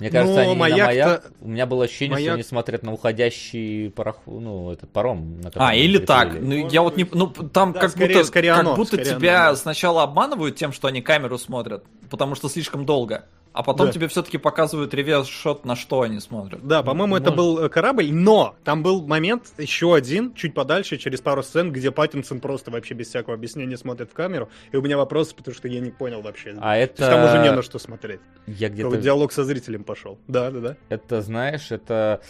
Мне 0.00 0.10
кажется, 0.10 0.34
Но 0.36 0.40
они 0.42 0.52
на 0.54 0.58
маяк-то- 0.60 0.86
маяк... 0.86 1.30
У 1.42 1.48
меня 1.48 1.66
было 1.66 1.84
ощущение, 1.84 2.16
что 2.16 2.24
маяк- 2.26 2.34
они 2.34 2.42
смотрят 2.42 2.82
на 2.82 2.92
уходящий 2.92 3.90
пароход, 3.90 4.40
ну, 4.40 4.72
этот 4.72 4.90
паром. 4.90 5.40
на 5.42 5.50
А, 5.54 5.74
или 5.74 5.98
так. 5.98 6.32
Ну, 6.40 6.56
Может 6.56 6.72
я 6.72 6.82
вот 6.82 6.96
не... 6.96 7.06
Ну, 7.12 7.26
там 7.28 7.72
Да, 7.72 7.80
как 7.80 7.90
скорее- 7.90 8.14
будто, 8.14 8.24
скорее 8.26 8.50
как 8.52 8.60
оно, 8.60 8.76
будто 8.76 8.96
скорее 8.96 9.04
тебя 9.16 9.42
оно, 9.46 9.50
да. 9.52 9.56
сначала 9.56 10.02
обманывают 10.02 10.56
тем, 10.56 10.72
что 10.72 10.88
они 10.88 11.02
камеру 11.02 11.36
смотрят, 11.38 11.84
потому 12.08 12.34
что 12.34 12.48
слишком 12.48 12.86
долго. 12.86 13.26
А 13.52 13.62
потом 13.64 13.86
Да. 13.86 13.92
тебе 13.92 14.06
все-таки 14.06 14.38
показывают 14.38 14.94
реверс-шот, 14.94 15.64
на 15.64 15.74
что 15.74 16.02
они 16.02 16.20
смотрят. 16.20 16.64
Да, 16.66 16.82
по-моему, 16.82 17.16
это 17.16 17.30
Может. 17.30 17.36
был 17.36 17.58
э, 17.64 17.68
корабль, 17.68 18.12
но 18.12 18.54
там 18.62 18.82
был 18.82 19.04
момент, 19.06 19.44
еще 19.58 19.94
один, 19.94 20.34
чуть 20.34 20.54
подальше, 20.54 20.98
через 20.98 21.20
пару 21.20 21.42
сцен, 21.42 21.72
где 21.72 21.90
Паттинсон 21.90 22.40
просто 22.40 22.70
вообще 22.70 22.94
без 22.94 23.08
всякого 23.08 23.34
объяснения 23.34 23.76
смотрит 23.76 24.10
в 24.10 24.14
камеру. 24.14 24.48
И 24.70 24.76
у 24.76 24.82
меня 24.82 24.96
вопрос, 24.96 25.32
потому 25.32 25.54
что 25.54 25.66
я 25.66 25.80
не 25.80 25.90
понял 25.90 26.22
вообще. 26.22 26.54
А 26.60 26.74
То 26.74 26.80
это... 26.80 27.02
есть 27.02 27.10
там 27.10 27.24
уже 27.24 27.42
не 27.42 27.50
на 27.52 27.62
что 27.62 27.78
смотреть. 27.78 28.20
Я 28.46 28.68
где-то... 28.68 28.96
диалог 28.96 29.32
со 29.32 29.44
зрителем 29.44 29.82
пошел. 29.84 30.18
Да, 30.28 30.50
да, 30.50 30.60
да. 30.60 30.76
Это, 30.88 31.20
знаешь, 31.20 31.70
это... 31.70 32.20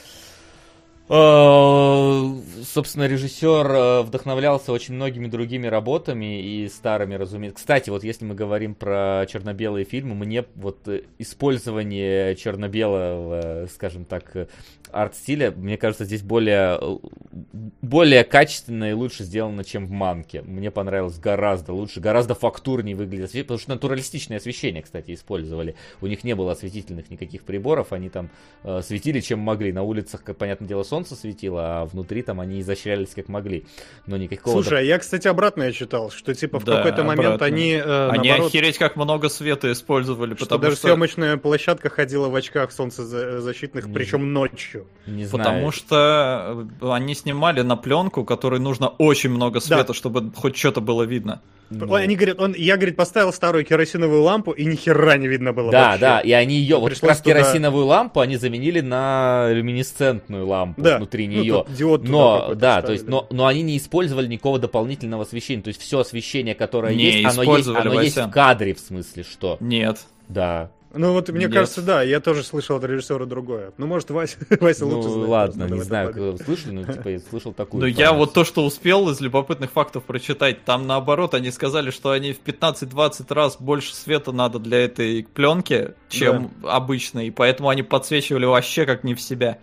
э, 1.11 2.41
Собственно, 2.73 3.09
режиссер 3.09 3.67
э, 3.67 4.03
вдохновлялся 4.03 4.71
очень 4.71 4.95
многими 4.95 5.27
другими 5.27 5.67
работами 5.67 6.41
и 6.41 6.69
старыми, 6.69 7.15
разумеется. 7.15 7.57
Кстати, 7.57 7.91
вот 7.91 8.05
если 8.05 8.25
мы 8.25 8.37
говорим 8.37 8.77
про 8.77 9.27
черно-белые 9.29 9.85
фильмы, 9.85 10.15
мне 10.15 10.45
вот 10.55 10.87
э, 10.87 11.03
использование 11.19 12.37
черно-белого, 12.37 13.67
скажем 13.75 14.05
так, 14.05 14.49
арт-стиля, 14.93 15.51
мне 15.51 15.77
кажется, 15.79 16.05
здесь 16.05 16.23
более, 16.23 16.79
более 17.83 18.23
качественно 18.23 18.91
и 18.91 18.93
лучше 18.93 19.25
сделано, 19.25 19.65
чем 19.65 19.87
в 19.87 19.91
Манке. 19.91 20.43
Мне 20.43 20.71
понравилось 20.71 21.19
гораздо 21.19 21.73
лучше, 21.73 21.99
гораздо 22.01 22.35
фактурнее 22.35 22.95
выглядит 22.95 23.33
потому 23.43 23.59
что 23.59 23.71
натуралистичное 23.71 24.39
освещение, 24.39 24.83
кстати, 24.83 25.13
использовали. 25.15 25.75
У 26.01 26.07
них 26.07 26.23
не 26.25 26.35
было 26.35 26.53
осветительных 26.53 27.11
никаких 27.11 27.43
приборов, 27.43 27.93
они 27.93 28.11
там 28.11 28.31
светили 28.83 29.21
чем 29.21 29.41
могли. 29.41 29.73
На 29.73 29.83
улицах, 29.83 30.23
понятное 30.37 30.69
дело, 30.69 30.83
солнце 30.83 31.00
светило, 31.05 31.81
а 31.81 31.85
внутри 31.87 32.23
там 32.23 32.41
они 32.41 32.61
изощрялись 32.61 33.11
как 33.15 33.29
могли. 33.29 33.67
Но 34.07 34.17
никакого... 34.17 34.55
Слушай, 34.63 34.81
а 34.81 34.83
я, 34.83 34.99
кстати, 34.99 35.29
обратно 35.29 35.65
я 35.65 35.73
читал, 35.73 36.11
что 36.11 36.35
типа 36.35 36.59
в 36.61 36.65
Да, 36.65 36.77
какой-то 36.79 37.03
момент 37.05 37.27
обратно. 37.35 37.47
они, 37.47 37.73
э, 37.73 38.09
Они 38.11 38.29
наоборот, 38.29 38.49
охереть 38.51 38.79
как 38.79 38.97
много 38.97 39.29
света 39.29 39.71
использовали, 39.73 40.35
что 40.35 40.45
потому 40.45 40.63
даже 40.63 40.77
что... 40.77 40.89
съемочная 40.89 41.37
площадка 41.37 41.91
ходила 41.91 42.29
в 42.29 42.35
очках 42.35 42.73
солнцезащитных, 42.73 43.87
Не 43.87 43.93
причем 43.95 44.33
ночью. 44.33 44.87
не 45.07 45.25
знаю. 45.25 45.45
Потому 45.45 45.71
что 45.73 46.67
э, 46.81 46.91
они 46.93 47.15
снимали 47.15 47.63
на 47.63 47.77
пленку, 47.77 48.25
которой 48.25 48.61
нужно 48.61 48.89
очень 48.89 49.31
много 49.31 49.61
света, 49.61 49.93
чтобы 49.95 50.33
хоть 50.35 50.57
что-то 50.57 50.81
было 50.81 51.03
видно. 51.05 51.41
Ну, 51.71 51.95
Они 51.95 52.17
говорят, 52.17 52.41
он, 52.41 52.55
я, 52.55 52.77
говорит, 52.77 52.97
поставил 52.97 53.33
старую 53.33 53.65
керосиновую 53.65 54.23
лампу, 54.23 54.51
и 54.51 54.65
ни 54.65 54.75
хера 54.75 55.17
не 55.17 55.29
видно 55.29 55.53
было 55.53 55.71
Да, 55.71 55.85
вообще. 55.91 56.01
да, 56.01 56.21
и 56.21 56.33
они 56.33 56.57
ее, 56.57 56.77
вот 56.79 56.93
как 56.95 57.03
раз 57.11 57.19
туда- 57.21 57.33
керосиновую 57.35 57.87
лампу 57.87 58.19
они 58.21 58.37
заменили 58.37 58.81
на 58.81 59.51
люминесцентную 59.53 60.47
лампу 60.47 60.83
Да. 60.83 60.97
внутри 60.99 61.29
Ну, 61.29 61.43
нее. 61.43 61.65
тут 61.67 61.73
диод 61.75 62.09
но, 62.09 62.55
да, 62.55 62.83
то 62.83 62.93
есть, 62.93 63.07
но, 63.07 63.27
но 63.31 63.47
они 63.47 63.63
не 63.63 63.77
использовали 63.77 64.27
никакого 64.27 64.59
дополнительного 64.59 65.23
освещения. 65.23 65.63
То 65.63 65.69
есть 65.69 65.81
все 65.81 66.01
освещение, 66.01 66.55
которое 66.55 66.95
Не, 66.95 67.05
есть, 67.23 67.39
оно, 67.39 67.57
есть, 67.57 67.69
оно 67.69 68.01
есть 68.03 68.17
в 68.17 68.31
кадре, 68.31 68.75
в 68.75 68.81
смысле, 68.81 69.23
что? 69.23 69.57
Нет. 69.61 69.99
Да. 70.29 70.71
Ну 70.93 71.13
вот 71.13 71.29
мне 71.29 71.45
Нет. 71.45 71.53
кажется, 71.55 71.83
да, 71.83 72.03
я 72.03 72.19
тоже 72.21 72.43
слышал 72.43 72.77
от 72.77 72.85
режиссера 72.85 73.25
другое. 73.25 73.73
Ну 73.79 73.87
может 73.87 74.11
Вася, 74.11 74.39
Вася 74.61 74.85
Ну 74.87 74.97
лучше 74.97 75.09
знает. 75.11 75.29
ладно, 75.29 75.59
просто, 75.69 75.75
не 75.77 75.81
знаю, 75.83 76.13
как- 76.13 76.45
слышали, 76.45 76.73
но 76.73 76.93
типа 76.93 77.09
я 77.09 77.19
слышал 77.21 77.53
такую. 77.53 77.81
Ну, 77.83 77.87
я 77.87 78.13
вот 78.13 78.33
то, 78.33 78.45
что 78.45 78.65
успел 78.65 79.09
из 79.11 79.21
любопытных 79.21 79.71
фактов 79.71 80.03
прочитать, 80.05 80.65
там 80.65 80.87
наоборот, 80.89 81.35
они 81.35 81.51
сказали, 81.53 81.91
что 81.91 82.11
они 82.11 82.33
в 82.33 82.41
15-20 82.43 83.33
раз 83.33 83.57
больше 83.61 83.95
света 83.95 84.33
надо 84.33 84.59
для 84.59 84.85
этой 84.85 85.23
пленки, 85.33 85.95
чем 86.09 86.51
обычно, 86.65 87.25
и 87.25 87.31
поэтому 87.31 87.69
они 87.69 87.83
подсвечивали 87.83 88.47
вообще 88.47 88.85
как 88.85 89.05
не 89.05 89.15
в 89.15 89.21
себя. 89.21 89.59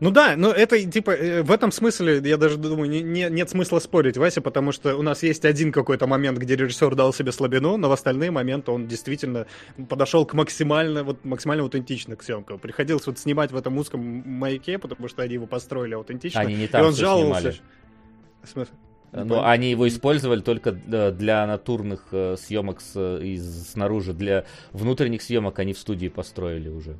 Ну 0.00 0.10
да, 0.10 0.36
но 0.36 0.50
это 0.52 0.80
типа 0.84 1.10
э, 1.10 1.42
в 1.42 1.50
этом 1.50 1.72
смысле, 1.72 2.20
я 2.24 2.36
даже 2.36 2.56
думаю, 2.56 2.88
не- 2.88 3.02
не- 3.02 3.28
нет 3.30 3.50
смысла 3.50 3.78
спорить, 3.80 4.16
Вася, 4.16 4.40
потому 4.40 4.72
что 4.72 4.96
у 4.96 5.02
нас 5.02 5.22
есть 5.22 5.44
один 5.44 5.72
какой-то 5.72 6.06
момент, 6.06 6.38
где 6.38 6.54
режиссер 6.56 6.94
дал 6.94 7.12
себе 7.12 7.32
слабину, 7.32 7.76
но 7.76 7.88
в 7.88 7.92
остальные 7.92 8.30
моменты 8.30 8.70
он 8.70 8.86
действительно 8.86 9.46
подошел 9.88 10.24
к 10.24 10.34
максимально, 10.34 11.02
вот, 11.04 11.24
максимально 11.24 11.64
аутентично 11.64 12.14
к 12.16 12.22
съемкам. 12.22 12.58
Приходилось 12.58 13.06
вот 13.06 13.18
снимать 13.18 13.50
в 13.52 13.56
этом 13.56 13.76
узком 13.78 14.00
маяке, 14.00 14.78
потому 14.78 15.08
что 15.08 15.22
они 15.22 15.34
его 15.34 15.46
построили 15.46 15.94
аутентично. 15.94 16.40
Они 16.40 16.54
не 16.54 16.64
и 16.64 16.68
там 16.68 16.86
он 16.86 16.92
всё 16.92 17.00
жаловался. 17.02 17.40
снимали. 17.40 17.60
В 18.42 18.48
смысле? 18.48 18.74
Понял. 19.12 19.44
они 19.44 19.70
его 19.70 19.88
использовали 19.88 20.40
только 20.40 20.78
э, 20.92 21.10
для 21.12 21.46
натурных 21.46 22.06
э, 22.12 22.36
съемок 22.38 22.80
с- 22.80 23.18
из, 23.20 23.68
снаружи. 23.70 24.12
Для 24.12 24.44
внутренних 24.72 25.22
съемок 25.22 25.58
они 25.58 25.72
в 25.72 25.78
студии 25.78 26.08
построили 26.08 26.68
уже. 26.68 26.98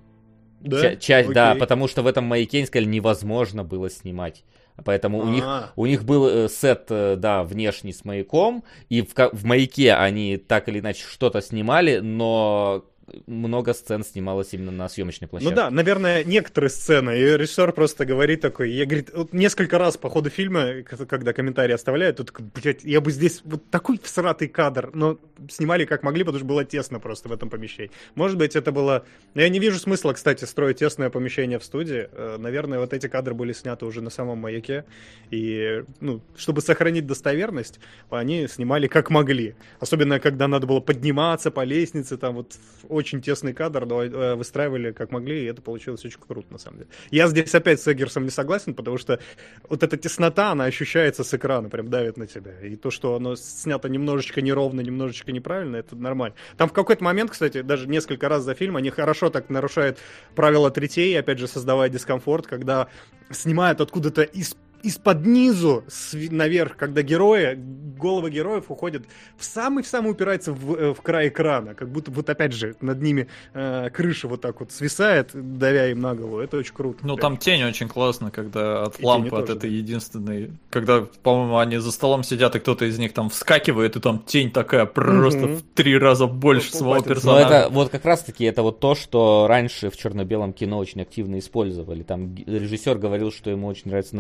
Да? 0.67 0.81
Ча- 0.83 0.97
часть, 0.97 1.33
да, 1.33 1.51
Окей. 1.51 1.61
потому 1.61 1.89
что 1.89 2.03
в 2.03 2.07
этом 2.07 2.25
маяке 2.25 2.59
они 2.59 2.67
сказали, 2.67 2.89
невозможно 2.89 3.65
было 3.65 3.89
снимать. 3.91 4.45
Поэтому 4.85 5.19
у 5.21 5.29
них 5.29 5.43
А. 5.47 5.71
у 5.75 5.87
них 5.87 6.05
был 6.05 6.29
э, 6.29 6.49
сет, 6.51 6.87
э, 6.91 7.17
да, 7.17 7.45
внешний 7.45 7.93
с 7.95 8.05
маяком, 8.05 8.63
и 8.91 9.01
в, 9.01 9.15
в 9.33 9.45
маяке 9.45 9.95
они 9.95 10.37
так 10.37 10.69
или 10.69 10.81
иначе 10.81 11.05
что-то 11.09 11.41
снимали, 11.41 12.01
но 12.01 12.85
много 13.27 13.73
сцен 13.75 14.05
снималось 14.05 14.49
именно 14.53 14.73
на 14.73 14.89
съемочной 14.89 15.27
Ну 15.27 15.31
площадке. 15.31 15.55
да, 15.55 15.71
наверное, 15.71 16.25
некоторые 16.25 16.71
сцены. 16.71 17.19
И 17.19 17.23
режиссер 17.23 17.73
просто 17.73 18.05
говорит 18.05 18.41
такой, 18.41 18.71
я, 18.71 18.85
говорит, 18.85 19.11
вот 19.15 19.33
несколько 19.33 19.79
раз 19.79 19.97
по 19.97 20.09
ходу 20.11 20.31
фильма, 20.31 20.83
когда 20.83 21.33
комментарии 21.33 21.73
оставляют, 21.73 22.17
тут, 22.17 22.33
блядь, 22.55 22.85
я 22.85 23.01
бы 23.01 23.11
здесь 23.11 23.43
вот 23.45 23.69
такой 23.71 24.01
всратый 24.03 24.49
кадр, 24.49 24.91
но 24.93 25.19
снимали 25.49 25.85
как 25.85 26.03
могли, 26.03 26.25
потому 26.25 26.39
что 26.39 26.47
было 26.47 26.65
тесно 26.65 26.99
просто 27.01 27.29
в 27.29 27.33
этом 27.33 27.49
помещении. 27.51 27.91
Может 28.15 28.39
быть, 28.39 28.57
это 28.57 28.73
было... 28.73 29.05
Я 29.35 29.49
не 29.49 29.59
вижу 29.59 29.79
смысла, 29.79 30.13
кстати, 30.13 30.45
строить 30.45 30.79
тесное 30.79 31.11
помещение 31.11 31.59
в 31.59 31.65
студии. 31.65 32.09
Э, 32.13 32.37
Наверное, 32.39 32.79
вот 32.79 32.93
эти 32.93 33.09
кадры 33.09 33.35
были 33.35 33.53
сняты 33.53 33.87
уже 33.87 34.01
на 34.01 34.11
самом 34.11 34.39
маяке. 34.39 34.85
И, 35.31 35.83
ну, 36.01 36.21
чтобы 36.37 36.61
сохранить 36.61 37.07
достоверность, 37.07 37.81
они 38.11 38.47
снимали 38.49 38.87
как 38.89 39.11
могли. 39.11 39.55
Особенно, 39.81 40.21
когда 40.21 40.49
надо 40.49 40.67
было 40.67 40.81
подниматься 40.81 41.51
по 41.51 41.65
лестнице, 41.65 42.17
там 42.17 42.35
вот 42.37 42.57
очень 42.97 43.21
тесный 43.21 43.53
кадр, 43.53 43.85
э, 43.85 44.35
выстраивали 44.35 44.93
как 44.93 45.11
могли, 45.11 45.45
и 45.45 45.47
это 45.47 45.63
получилось 45.63 46.05
очень 46.05 46.19
круто, 46.27 46.53
на 46.53 46.59
самом 46.59 46.79
деле. 46.79 46.91
Я 47.11 47.29
здесь 47.29 47.55
опять 47.55 47.81
с 47.81 47.93
Эггерсом 47.93 48.25
не 48.25 48.31
согласен, 48.31 48.75
потому 48.75 48.99
что 48.99 49.21
вот 49.69 49.83
эта 49.83 49.97
теснота, 49.97 50.51
она 50.51 50.65
ощущается 50.65 51.23
с 51.25 51.33
экрана, 51.35 51.69
прям 51.69 51.89
давит 51.89 52.17
на 52.17 52.27
тебя. 52.27 52.61
И 52.61 52.77
то, 52.77 52.91
что 52.91 53.15
оно 53.15 53.37
снято 53.37 53.89
немножечко 53.89 54.41
неровно, 54.43 54.81
немножечко 54.81 55.33
неправильно, 55.33 55.77
это 55.77 55.95
нормально. 55.97 56.35
Там 56.57 56.69
в 56.69 56.73
какой-то 56.73 57.05
момент, 57.05 57.31
кстати, 57.31 57.63
даже 57.63 57.89
несколько 57.89 58.29
раз 58.29 58.43
за 58.43 58.55
фильм, 58.55 58.77
они 58.77 58.91
хорошо 58.91 59.31
так 59.31 59.51
нарушают 59.51 59.99
правила 60.35 60.71
третей, 60.71 61.19
опять 61.19 61.39
же, 61.39 61.47
создавая 61.47 61.89
дискомфорт, 61.89 62.47
когда 62.47 62.89
снимают 63.31 63.81
откуда-то 63.81 64.23
из 64.23 64.57
из-под 64.83 65.27
низу 65.27 65.85
наверх, 66.31 66.77
когда 66.77 67.03
герои, 67.03 67.59
головы 67.99 68.31
героев 68.31 68.65
уходят 68.71 69.05
в 69.37 69.45
самый-в 69.45 69.87
самый 69.87 70.13
упирается 70.13 70.53
в, 70.53 70.75
э, 70.75 70.95
в 70.95 71.01
край 71.01 71.29
экрана, 71.29 71.75
как 71.75 71.89
будто 71.91 72.11
вот 72.11 72.29
опять 72.29 72.53
же 72.53 72.77
над 72.81 73.01
ними 73.03 73.29
э, 73.55 73.91
крыша 73.91 74.29
вот 74.29 74.41
так 74.41 74.61
вот 74.61 74.73
свисает, 74.73 75.31
давя 75.33 75.89
им 75.91 76.01
на 76.01 76.15
голову. 76.15 76.39
Это 76.39 76.57
очень 76.59 76.75
круто. 76.75 76.99
Ну, 77.03 77.17
Прям. 77.17 77.33
там 77.33 77.37
тень 77.39 77.65
очень 77.65 77.89
классно, 77.89 78.31
когда 78.31 78.85
от 78.85 79.01
И 79.01 79.05
лампы, 79.05 79.35
от 79.37 79.47
тоже, 79.47 79.59
этой 79.59 79.71
единственной... 79.71 80.53
Когда, 80.71 81.07
по-моему, 81.23 81.59
они 81.59 81.79
за 81.79 81.91
столом 81.93 82.23
сидят, 82.23 82.55
и 82.57 82.59
кто-то 82.59 82.85
из 82.85 82.99
них 82.99 83.13
там 83.13 83.31
вскакивает, 83.31 83.97
и 83.97 84.01
там 84.01 84.23
тень 84.27 84.51
такая 84.51 84.87
просто 84.87 85.41
Мгм. 85.47 85.57
в 85.57 85.63
три 85.75 85.97
раза 85.99 86.27
больше 86.27 86.71
Ну, 86.75 86.79
своего 86.79 87.03
персонажа. 87.03 87.47
это 87.49 87.69
вот 87.71 87.91
как 87.91 88.05
раз-таки 88.05 88.45
это 88.45 88.63
вот 88.63 88.81
то, 88.81 88.95
что 88.95 89.47
раньше 89.49 89.91
в 89.91 89.97
черно-белом 89.97 90.53
кино 90.53 90.79
очень 90.79 91.03
активно 91.03 91.39
использовали. 91.39 92.03
Там 92.03 92.35
режиссер 92.35 92.99
говорил, 92.99 93.33
что 93.33 93.51
ему 93.51 93.67
очень 93.67 93.91
нравится 93.91 94.17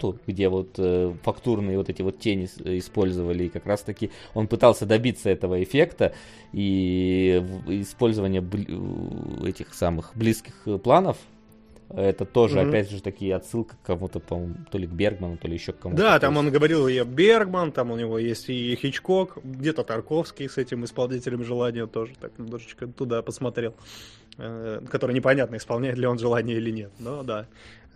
Носферату, 0.00 0.18
где 0.26 0.48
вот 0.48 0.70
э, 0.78 1.12
фактурные 1.22 1.76
вот 1.76 1.88
эти 1.88 2.02
вот 2.02 2.18
тени 2.18 2.46
использовали. 2.78 3.44
И 3.44 3.48
как 3.48 3.66
раз-таки 3.66 4.10
он 4.34 4.46
пытался 4.46 4.86
добиться 4.86 5.30
этого 5.30 5.62
эффекта 5.62 6.12
и 6.52 7.42
использование 7.68 8.40
бли- 8.40 9.46
этих 9.48 9.74
самых 9.74 10.12
близких 10.14 10.54
планов. 10.82 11.16
Это 11.92 12.24
тоже, 12.24 12.60
Мгм. 12.60 12.68
опять 12.68 12.88
же, 12.90 13.02
такие 13.02 13.34
отсылка 13.34 13.74
к 13.74 13.82
кому-то, 13.86 14.20
по-моему, 14.20 14.54
то 14.70 14.78
ли 14.78 14.86
к 14.86 14.90
Бергману, 14.90 15.36
то 15.36 15.48
ли 15.48 15.54
еще 15.54 15.72
к 15.72 15.80
кому-то. 15.80 16.00
Да, 16.00 16.18
там 16.20 16.36
он 16.36 16.48
говорил 16.52 16.86
и 16.86 17.02
Бергман, 17.02 17.72
там 17.72 17.90
у 17.90 17.96
него 17.96 18.16
есть 18.18 18.48
и 18.48 18.76
Хичкок, 18.80 19.38
где-то 19.42 19.82
Тарковский 19.82 20.48
с 20.48 20.56
этим 20.56 20.84
исполнителем 20.84 21.42
желания 21.42 21.86
тоже 21.86 22.12
так 22.20 22.30
немножечко 22.38 22.86
туда 22.86 23.22
посмотрел, 23.22 23.74
э, 24.38 24.80
который 24.88 25.16
непонятно, 25.16 25.56
исполняет 25.56 25.98
ли 25.98 26.06
он 26.06 26.16
желание 26.20 26.58
или 26.58 26.70
нет. 26.70 26.92
Но 27.00 27.24
да, 27.24 27.46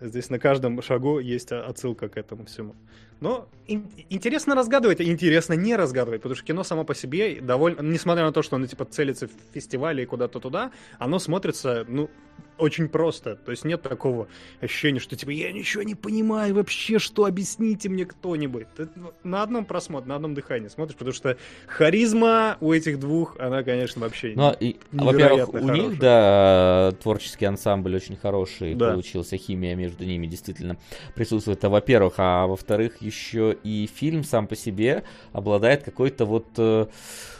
здесь 0.01 0.29
на 0.29 0.39
каждом 0.39 0.81
шагу 0.81 1.19
есть 1.19 1.51
отсылка 1.51 2.09
к 2.09 2.17
этому 2.17 2.45
всему. 2.45 2.75
Но 3.21 3.47
ин- 3.67 3.89
интересно 4.09 4.55
разгадывать, 4.55 4.99
и 4.99 5.09
интересно 5.09 5.53
не 5.53 5.75
разгадывать, 5.75 6.21
потому 6.21 6.35
что 6.35 6.45
кино 6.45 6.63
само 6.63 6.83
по 6.83 6.93
себе 6.93 7.39
довольно, 7.41 7.81
несмотря 7.81 8.25
на 8.25 8.33
то, 8.33 8.41
что 8.41 8.57
оно 8.57 8.67
типа 8.67 8.85
целится 8.85 9.27
в 9.27 9.31
фестивале 9.53 10.03
и 10.03 10.05
куда-то 10.05 10.39
туда, 10.39 10.71
оно 10.99 11.17
смотрится, 11.19 11.85
ну, 11.87 12.09
очень 12.57 12.87
просто. 12.87 13.35
То 13.35 13.51
есть 13.51 13.65
нет 13.65 13.81
такого 13.81 14.27
ощущения, 14.61 14.99
что 14.99 15.15
типа 15.15 15.29
я 15.31 15.51
ничего 15.51 15.83
не 15.83 15.93
понимаю 15.95 16.55
вообще, 16.55 16.99
что 16.99 17.25
объясните 17.25 17.89
мне 17.89 18.05
кто-нибудь. 18.05 18.67
Ты 18.77 18.87
на 19.23 19.43
одном 19.43 19.65
просмотре, 19.65 20.07
на 20.07 20.15
одном 20.15 20.33
дыхании 20.35 20.69
смотришь, 20.69 20.95
потому 20.95 21.13
что 21.13 21.37
харизма 21.67 22.57
у 22.61 22.71
этих 22.71 22.99
двух, 22.99 23.37
она, 23.39 23.61
конечно, 23.63 24.01
вообще 24.01 24.33
Ну, 24.35 24.53
и, 24.57 24.77
невероятно 24.91 25.05
во-первых, 25.05 25.49
у 25.49 25.67
хорошая. 25.67 25.89
них, 25.89 25.99
да, 25.99 26.93
творческий 27.01 27.45
ансамбль 27.45 27.95
очень 27.95 28.15
хороший 28.15 28.73
Да. 28.75 28.91
получился, 28.91 29.35
химия 29.37 29.75
между 29.75 30.05
ними 30.05 30.25
действительно 30.27 30.77
присутствует, 31.13 31.57
это 31.59 31.69
во-первых, 31.69 32.13
а 32.17 32.47
во-вторых, 32.47 33.01
еще 33.01 33.55
и 33.63 33.89
фильм 33.93 34.23
сам 34.23 34.47
по 34.47 34.55
себе 34.55 35.03
обладает 35.33 35.83
какой-то 35.83 36.25
вот 36.25 36.47
э, 36.57 36.85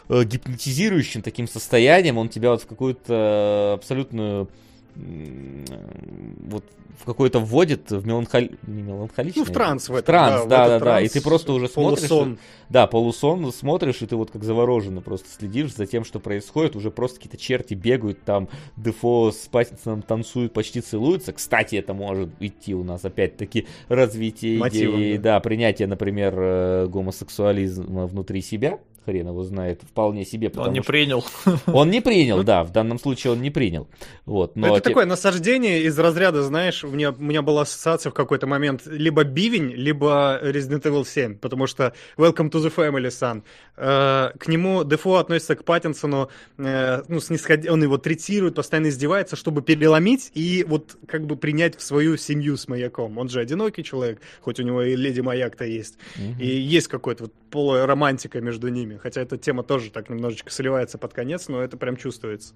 э, 0.10 0.24
гипнотизирующим 0.26 1.22
таким 1.22 1.48
состоянием, 1.48 2.18
он 2.18 2.28
тебя 2.28 2.52
вот 2.52 2.62
в 2.64 2.68
какую-то 2.68 3.74
абсолютную 3.76 4.42
м, 4.42 4.50
вот 4.96 6.64
в 7.00 7.06
какой-то 7.06 7.40
вводит 7.40 7.92
в 7.92 8.08
меланхоли... 8.08 8.52
не 8.66 8.82
меланхоличный, 8.82 9.42
Ну, 9.42 9.46
в 9.46 9.54
транс 9.54 9.90
в 9.90 9.90
в 9.90 9.96
этом, 9.96 10.06
транс, 10.06 10.46
в 10.46 10.48
да, 10.48 10.66
этот 10.66 10.80
да, 10.80 10.86
да, 10.86 11.02
и 11.02 11.08
транс, 11.08 11.12
ты 11.12 11.22
просто 11.22 11.54
уже 11.54 11.68
смотришь, 11.68 12.08
полусон. 12.08 12.40
да, 12.70 12.88
полусон 12.88 13.52
смотришь, 13.52 14.02
и 14.02 14.06
ты 14.08 14.16
вот 14.16 14.32
как 14.32 14.44
завороженно 14.44 15.02
просто 15.02 15.28
следишь 15.30 15.74
за 15.74 15.86
тем, 15.86 16.06
что 16.06 16.20
происходит. 16.20 16.76
Уже 16.76 16.92
просто 16.92 17.18
какие-то 17.18 17.38
черти 17.38 17.74
бегают, 17.74 18.24
там 18.24 18.48
Дефо 18.78 19.32
с 19.32 19.48
Паттинсоном 19.48 20.02
танцуют, 20.02 20.54
почти 20.54 20.80
целуются. 20.82 21.34
Кстати, 21.34 21.76
это 21.76 21.94
может 21.94 22.30
идти 22.40 22.74
у 22.74 22.84
нас 22.84 23.04
опять-таки 23.04 23.68
развитие 23.90 24.58
Мотивом, 24.58 25.00
идеи, 25.00 25.18
да. 25.18 25.34
да, 25.34 25.40
принятие, 25.42 25.88
например, 25.88 26.34
э, 26.38 26.88
гомосексуализма 26.88 28.08
внутри 28.08 28.42
себя. 28.42 28.80
Хрен 29.06 29.28
его 29.28 29.44
знает, 29.44 29.82
вполне 29.84 30.26
себе, 30.26 30.50
потому 30.50 30.68
Он 30.68 30.74
не 30.74 30.82
что 30.82 30.92
принял. 30.92 31.26
он 31.68 31.90
не 31.90 32.02
принял, 32.02 32.44
да, 32.44 32.64
в 32.64 32.72
данном 32.72 33.00
случае 33.00 33.34
он 33.34 33.42
не 33.42 33.52
принял. 33.52 33.88
Вот, 34.26 34.56
но 34.56 34.68
это 34.68 34.82
те- 34.82 34.90
такое 34.90 35.06
насаждение 35.06 35.84
из 35.84 35.98
разряда, 36.00 36.42
знаешь, 36.42 36.84
у 36.84 36.90
меня, 36.90 37.12
у 37.12 37.24
меня 37.24 37.42
была 37.42 37.62
ассоциация 37.62 38.10
в 38.10 38.14
какой-то 38.14 38.48
момент 38.48 38.84
либо 38.86 39.24
Бивень, 39.24 39.72
либо 39.72 40.40
Resident 40.42 40.82
Evil 40.84 41.06
7, 41.06 41.38
потому 41.38 41.68
что 41.68 41.94
Welcome 42.18 42.50
to 42.50 42.64
the 42.64 42.74
Family, 42.74 43.08
son. 43.08 43.44
Э, 43.78 44.32
к 44.38 44.48
нему 44.48 44.84
Дефо 44.84 45.16
относится 45.16 45.56
к 45.56 45.64
Паттинсону, 45.64 46.30
э, 46.58 47.04
ну, 47.08 47.20
снисход... 47.20 47.68
он 47.70 47.84
его 47.84 47.98
третирует, 47.98 48.56
постоянно 48.56 48.88
издевается, 48.88 49.36
чтобы 49.36 49.62
переломить 49.62 50.32
и 50.34 50.66
вот 50.68 50.98
как 51.08 51.26
бы 51.26 51.36
принять 51.36 51.78
в 51.78 51.82
свою 51.82 52.18
семью 52.18 52.58
с 52.58 52.68
маяком. 52.68 53.18
Он 53.18 53.30
же 53.30 53.40
одинокий 53.40 53.84
человек, 53.84 54.20
хоть 54.42 54.60
у 54.60 54.64
него 54.64 54.82
и 54.82 54.96
леди 54.96 55.22
маяк-то 55.22 55.66
есть. 55.66 55.98
Мгм. 56.16 56.40
И 56.40 56.48
есть 56.48 56.88
какой-то 56.88 57.24
вот 57.26 57.34
полуромантика 57.52 58.42
между 58.42 58.70
ними, 58.70 58.95
хотя 59.00 59.22
эта 59.22 59.38
тема 59.38 59.64
тоже 59.64 59.92
так 59.92 60.10
немножечко 60.10 60.52
сливается 60.52 60.98
под 60.98 61.14
конец, 61.14 61.48
но 61.48 61.62
это 61.62 61.78
прям 61.78 61.98
чувствуется. 61.98 62.54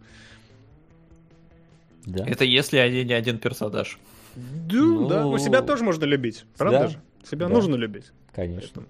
Да. 2.06 2.26
Это 2.26 2.44
если 2.45 2.78
один 2.78 3.07
не 3.07 3.14
один 3.14 3.40
персонаж. 3.40 3.99
Да, 4.36 4.41
Ну, 4.76 5.07
да. 5.07 5.24
Ну, 5.24 5.38
себя 5.38 5.61
тоже 5.61 5.84
можно 5.84 6.06
любить, 6.06 6.45
правда 6.57 6.80
да, 6.80 6.88
же? 6.88 6.99
Себя 7.24 7.48
да. 7.48 7.53
нужно 7.53 7.76
любить. 7.76 8.11
Конечно. 8.34 8.84
Поэтому- 8.84 8.88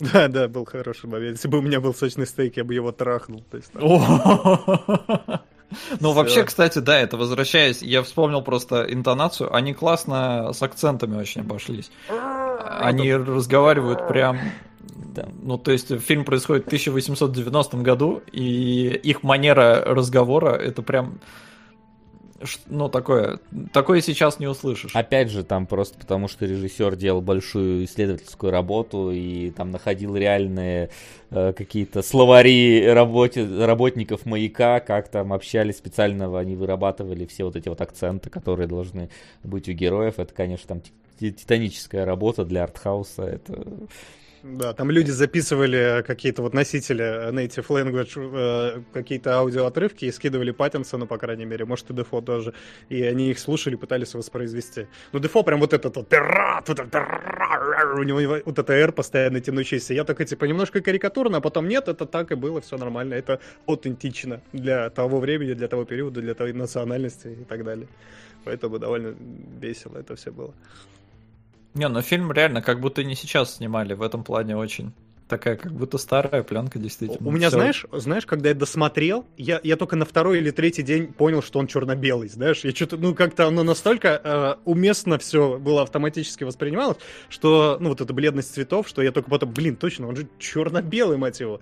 Да, 0.00 0.28
да, 0.28 0.48
был 0.48 0.64
хороший 0.64 1.06
момент. 1.08 1.36
Если 1.36 1.48
бы 1.48 1.58
у 1.58 1.62
меня 1.62 1.80
был 1.80 1.94
сочный 1.94 2.26
стейк, 2.26 2.56
я 2.56 2.64
бы 2.64 2.74
его 2.74 2.92
трахнул. 2.92 3.42
То 3.50 3.56
есть, 3.56 3.70
там- 3.72 3.82
Ну, 6.00 6.12
вообще, 6.12 6.44
кстати, 6.44 6.78
да, 6.78 6.98
это 6.98 7.16
возвращаясь, 7.16 7.82
я 7.82 8.02
вспомнил 8.02 8.42
просто 8.42 8.86
интонацию, 8.88 9.54
они 9.54 9.74
классно 9.74 10.52
с 10.52 10.62
акцентами 10.62 11.16
очень 11.16 11.42
обошлись. 11.42 11.90
Они 12.08 13.14
разговаривают 13.14 14.08
прям... 14.08 14.38
Да. 15.14 15.28
Ну, 15.42 15.58
то 15.58 15.70
есть 15.70 15.96
фильм 16.00 16.24
происходит 16.24 16.64
в 16.64 16.66
1890 16.66 17.76
году, 17.78 18.22
и 18.32 18.88
их 19.02 19.22
манера 19.22 19.82
разговора 19.84 20.54
это 20.54 20.82
прям... 20.82 21.20
Ну, 22.66 22.88
такое... 22.88 23.38
Такое 23.72 24.00
сейчас 24.00 24.38
не 24.38 24.46
услышишь. 24.46 24.94
Опять 24.94 25.30
же, 25.30 25.44
там 25.44 25.66
просто 25.66 25.98
потому, 25.98 26.28
что 26.28 26.46
режиссер 26.46 26.96
делал 26.96 27.20
большую 27.20 27.84
исследовательскую 27.84 28.50
работу 28.52 29.10
и 29.10 29.50
там 29.50 29.70
находил 29.70 30.16
реальные 30.16 30.90
э, 31.30 31.52
какие-то 31.52 32.02
словари 32.02 32.86
работе, 32.86 33.46
работников 33.46 34.26
маяка, 34.26 34.80
как 34.80 35.08
там 35.08 35.32
общались 35.32 35.78
специально, 35.78 36.38
они 36.38 36.56
вырабатывали 36.56 37.26
все 37.26 37.44
вот 37.44 37.56
эти 37.56 37.68
вот 37.68 37.80
акценты, 37.80 38.30
которые 38.30 38.66
должны 38.66 39.10
быть 39.42 39.68
у 39.68 39.72
героев. 39.72 40.18
Это, 40.18 40.32
конечно, 40.34 40.68
там 40.68 40.80
ти- 41.18 41.32
титаническая 41.32 42.04
работа 42.04 42.44
для 42.44 42.64
артхауса. 42.64 43.22
Это 43.22 43.64
Да, 44.46 44.74
там 44.74 44.90
люди 44.90 45.10
записывали 45.10 46.04
какие-то 46.06 46.42
вот 46.42 46.52
носители 46.52 47.30
native 47.32 47.66
language, 47.68 48.12
э, 48.16 48.82
какие-то 48.92 49.38
аудиоотрывки 49.38 50.04
и 50.04 50.12
скидывали 50.12 50.50
Паттинсону, 50.50 51.06
по 51.06 51.16
крайней 51.16 51.46
мере, 51.46 51.64
может 51.64 51.90
и 51.90 51.94
Дефо 51.94 52.20
тоже. 52.20 52.52
И 52.90 53.02
они 53.02 53.30
их 53.30 53.38
слушали, 53.38 53.74
пытались 53.74 54.12
воспроизвести. 54.12 54.86
Ну, 55.12 55.18
Дефо 55.18 55.42
прям 55.44 55.60
вот 55.60 55.72
этот 55.72 55.96
вот 55.96 56.12
вот 56.12 56.78
этот, 56.78 56.94
у 57.96 58.02
него 58.02 58.42
вот 58.44 58.58
это 58.58 58.72
R 58.74 58.92
постоянно 58.92 59.40
тянущийся. 59.40 59.94
Я 59.94 60.04
такой, 60.04 60.26
типа, 60.26 60.44
немножко 60.44 60.82
карикатурно, 60.82 61.38
а 61.38 61.40
потом 61.40 61.66
нет, 61.66 61.88
это 61.88 62.04
так 62.04 62.30
и 62.30 62.34
было, 62.34 62.60
все 62.60 62.76
нормально. 62.76 63.14
Это 63.14 63.40
аутентично 63.66 64.42
для 64.52 64.90
того 64.90 65.20
времени, 65.20 65.54
для 65.54 65.68
того 65.68 65.86
периода, 65.86 66.20
для 66.20 66.34
той 66.34 66.52
национальности 66.52 67.28
и 67.28 67.44
так 67.44 67.64
далее. 67.64 67.88
Поэтому 68.44 68.78
довольно 68.78 69.14
весело 69.58 69.96
это 69.96 70.16
все 70.16 70.30
было. 70.30 70.52
Не, 71.74 71.88
ну 71.88 72.00
фильм 72.02 72.32
реально 72.32 72.62
как 72.62 72.80
будто 72.80 73.02
не 73.04 73.14
сейчас 73.14 73.56
снимали, 73.56 73.94
в 73.94 74.02
этом 74.02 74.24
плане 74.24 74.56
очень 74.56 74.92
такая 75.28 75.56
как 75.56 75.72
будто 75.72 75.98
старая 75.98 76.42
пленка, 76.42 76.78
действительно. 76.78 77.28
У 77.28 77.32
меня, 77.32 77.48
Всё. 77.48 77.58
знаешь, 77.58 77.86
знаешь, 77.92 78.26
когда 78.26 78.50
я 78.50 78.54
досмотрел, 78.54 79.24
я, 79.36 79.60
я 79.62 79.76
только 79.76 79.96
на 79.96 80.04
второй 80.04 80.38
или 80.38 80.50
третий 80.50 80.82
день 80.82 81.12
понял, 81.12 81.42
что 81.42 81.58
он 81.58 81.66
черно-белый, 81.66 82.28
знаешь, 82.28 82.62
я 82.62 82.72
что-то, 82.72 82.96
ну, 82.96 83.14
как-то 83.14 83.46
оно 83.46 83.62
настолько 83.62 84.20
э, 84.22 84.54
уместно 84.64 85.18
все 85.18 85.58
было 85.58 85.82
автоматически 85.82 86.44
воспринималось, 86.44 86.98
что, 87.28 87.78
ну, 87.80 87.88
вот 87.90 88.00
эта 88.00 88.12
бледность 88.12 88.52
цветов, 88.54 88.86
что 88.86 89.02
я 89.02 89.12
только 89.12 89.30
потом, 89.30 89.52
блин, 89.52 89.76
точно, 89.76 90.08
он 90.08 90.16
же 90.16 90.28
черно-белый, 90.38 91.16
мать 91.16 91.40
его. 91.40 91.60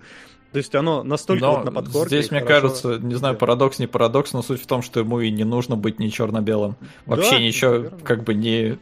То 0.51 0.57
есть 0.57 0.75
оно 0.75 1.01
настолько 1.01 1.43
Но 1.43 1.55
вот 1.55 1.65
на 1.65 1.71
подкорке. 1.71 2.17
здесь, 2.17 2.29
мне 2.29 2.41
хорошо 2.41 2.61
кажется, 2.61 2.97
не 2.99 3.15
знаю, 3.15 3.35
парадокс, 3.35 3.79
не 3.79 3.87
парадокс, 3.87 4.33
но 4.33 4.43
суть 4.43 4.61
в 4.61 4.67
том, 4.67 4.83
что 4.83 4.99
ему 4.99 5.19
и 5.19 5.31
не 5.31 5.45
нужно 5.45 5.75
быть 5.75 5.97
не 5.97 6.11
черно-белым. 6.11 6.75
Вообще 7.07 7.31
Да, 7.31 7.39
ничего, 7.39 7.71
наверное. 7.71 7.99
как 8.01 8.23
бы 8.23 8.35
не... 8.35 8.77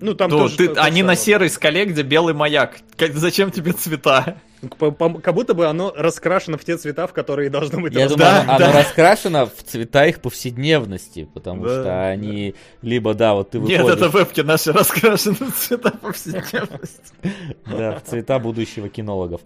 Ну, 0.00 0.14
там 0.14 0.30
Ну, 0.30 0.38
тоже 0.38 0.56
ты- 0.56 0.68
то- 0.68 0.74
то 0.76 0.82
они 0.82 1.02
на 1.02 1.16
серой 1.16 1.48
скале, 1.50 1.84
где 1.84 2.02
белый 2.02 2.34
маяк. 2.34 2.78
Как- 2.96 3.14
зачем 3.14 3.50
тебе 3.50 3.72
цвета? 3.72 4.36
Как 4.78 5.34
будто 5.34 5.54
бы 5.54 5.66
оно 5.66 5.92
раскрашено 5.96 6.56
в 6.56 6.64
те 6.64 6.76
цвета, 6.76 7.08
в 7.08 7.12
которые 7.12 7.50
должно 7.50 7.80
быть 7.80 7.92
Я 7.94 8.08
думаю, 8.08 8.26
раскрашено. 8.30 8.54
оно, 8.56 8.64
оно 8.66 8.78
раскрашено 8.78 9.46
в 9.46 9.62
цвета 9.64 10.06
их 10.06 10.20
повседневности, 10.20 11.28
потому 11.34 11.64
Да, 11.64 11.68
что 11.82 12.08
они 12.08 12.54
либо, 12.80 13.12
да, 13.14 13.34
вот 13.34 13.50
ты 13.50 13.58
Нет, 13.58 13.80
выходишь... 13.82 13.96
это 14.06 14.08
вебки 14.16 14.40
наши 14.40 14.72
раскрашены 14.72 15.34
в 15.50 15.56
цвета 15.56 15.90
повседневности. 15.90 17.02
Да, 17.66 17.98
в 17.98 18.08
цвета 18.08 18.38
будущего 18.38 18.88
кинологов. 18.88 19.40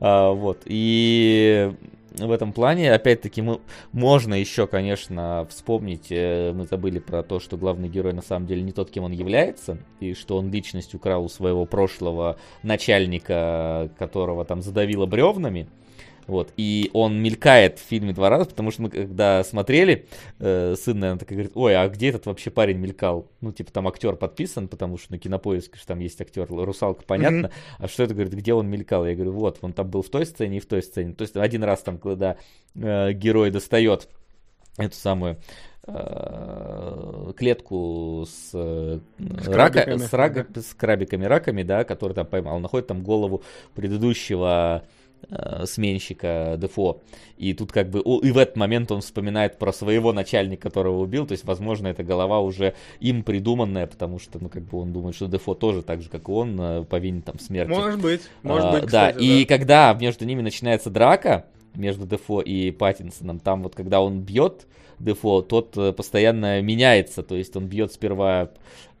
А, 0.00 0.30
вот. 0.32 0.62
И 0.64 1.72
в 2.18 2.30
этом 2.30 2.52
плане, 2.52 2.92
опять-таки, 2.92 3.42
мы, 3.42 3.60
можно 3.92 4.34
еще, 4.34 4.66
конечно, 4.66 5.46
вспомнить, 5.50 6.06
э, 6.10 6.52
мы 6.52 6.64
забыли 6.64 6.98
про 6.98 7.22
то, 7.22 7.40
что 7.40 7.56
главный 7.56 7.88
герой 7.88 8.12
на 8.12 8.22
самом 8.22 8.46
деле 8.46 8.62
не 8.62 8.72
тот, 8.72 8.90
кем 8.90 9.04
он 9.04 9.12
является, 9.12 9.78
и 10.00 10.14
что 10.14 10.38
он 10.38 10.50
личность 10.50 10.94
украл 10.94 11.24
у 11.24 11.28
своего 11.28 11.66
прошлого 11.66 12.38
начальника, 12.62 13.90
которого 13.98 14.44
там 14.44 14.62
задавило 14.62 15.06
бревнами. 15.06 15.68
Вот, 16.26 16.52
и 16.56 16.90
он 16.92 17.22
мелькает 17.22 17.78
в 17.78 17.82
фильме 17.82 18.12
два 18.12 18.28
раза, 18.30 18.46
потому 18.46 18.70
что 18.70 18.82
мы 18.82 18.90
когда 18.90 19.44
смотрели, 19.44 20.06
э, 20.40 20.74
сын, 20.76 20.98
наверное, 20.98 21.20
так 21.20 21.28
говорит, 21.28 21.52
ой, 21.54 21.76
а 21.76 21.88
где 21.88 22.08
этот 22.08 22.26
вообще 22.26 22.50
парень 22.50 22.78
мелькал? 22.78 23.28
Ну, 23.40 23.52
типа, 23.52 23.72
там 23.72 23.86
актер 23.86 24.16
подписан, 24.16 24.66
потому 24.66 24.98
что 24.98 25.12
на 25.12 25.18
кинопоиске 25.18 25.78
что 25.78 25.86
там 25.86 26.00
есть 26.00 26.20
актер, 26.20 26.46
русалка, 26.48 27.04
понятно. 27.06 27.46
Mm-hmm. 27.46 27.76
А 27.78 27.88
что 27.88 28.02
это, 28.02 28.14
говорит, 28.14 28.34
где 28.34 28.54
он 28.54 28.68
мелькал? 28.68 29.06
Я 29.06 29.14
говорю, 29.14 29.32
вот, 29.32 29.58
он 29.62 29.72
там 29.72 29.88
был 29.88 30.02
в 30.02 30.08
той 30.08 30.26
сцене 30.26 30.56
и 30.56 30.60
в 30.60 30.66
той 30.66 30.82
сцене. 30.82 31.14
То 31.14 31.22
есть 31.22 31.36
один 31.36 31.62
раз 31.62 31.82
там, 31.82 31.98
когда 31.98 32.36
э, 32.74 33.12
герой 33.12 33.50
достает 33.50 34.08
эту 34.78 34.96
самую 34.96 35.38
э, 35.86 37.32
клетку 37.36 38.26
с, 38.28 38.50
э, 38.52 38.98
с, 39.18 39.48
рака, 39.48 39.82
крабиками, 39.82 39.96
с, 39.98 40.12
рага, 40.12 40.46
да. 40.48 40.60
с 40.60 40.74
крабиками 40.74 41.24
раками, 41.24 41.62
да, 41.62 41.84
который 41.84 42.14
там 42.14 42.26
поймал, 42.26 42.56
он 42.56 42.62
находит 42.62 42.88
там 42.88 43.02
голову 43.02 43.42
предыдущего 43.74 44.82
сменщика 45.64 46.56
Дефо. 46.58 47.00
И 47.36 47.52
тут 47.52 47.72
как 47.72 47.90
бы 47.90 48.00
и 48.00 48.30
в 48.30 48.38
этот 48.38 48.56
момент 48.56 48.92
он 48.92 49.00
вспоминает 49.00 49.58
про 49.58 49.72
своего 49.72 50.12
начальника, 50.12 50.68
которого 50.68 51.00
убил. 51.00 51.26
То 51.26 51.32
есть, 51.32 51.44
возможно, 51.44 51.88
эта 51.88 52.02
голова 52.04 52.40
уже 52.40 52.74
им 53.00 53.22
придуманная, 53.22 53.86
потому 53.86 54.18
что, 54.18 54.38
ну, 54.40 54.48
как 54.48 54.62
бы 54.62 54.78
он 54.78 54.92
думает, 54.92 55.16
что 55.16 55.26
Дефо 55.26 55.54
тоже 55.54 55.82
так 55.82 56.00
же, 56.00 56.08
как 56.08 56.28
и 56.28 56.32
он, 56.32 56.56
э, 56.60 56.84
повинен 56.84 57.22
там 57.22 57.38
смерти. 57.38 57.70
Может 57.70 58.00
быть, 58.00 58.22
может 58.42 58.66
а, 58.66 58.72
быть, 58.72 58.86
кстати, 58.86 59.16
да. 59.16 59.24
И 59.24 59.44
когда 59.44 59.92
между 59.94 60.24
ними 60.24 60.42
начинается 60.42 60.90
драка, 60.90 61.46
между 61.74 62.06
Дефо 62.06 62.40
и 62.40 62.70
Паттинсоном, 62.70 63.38
там 63.38 63.62
вот 63.62 63.74
когда 63.74 64.00
он 64.00 64.20
бьет 64.20 64.66
Дефо, 64.98 65.42
тот 65.42 65.76
э, 65.76 65.92
постоянно 65.92 66.60
меняется, 66.62 67.22
то 67.22 67.34
есть 67.34 67.56
он 67.56 67.66
бьет 67.66 67.92
сперва 67.92 68.50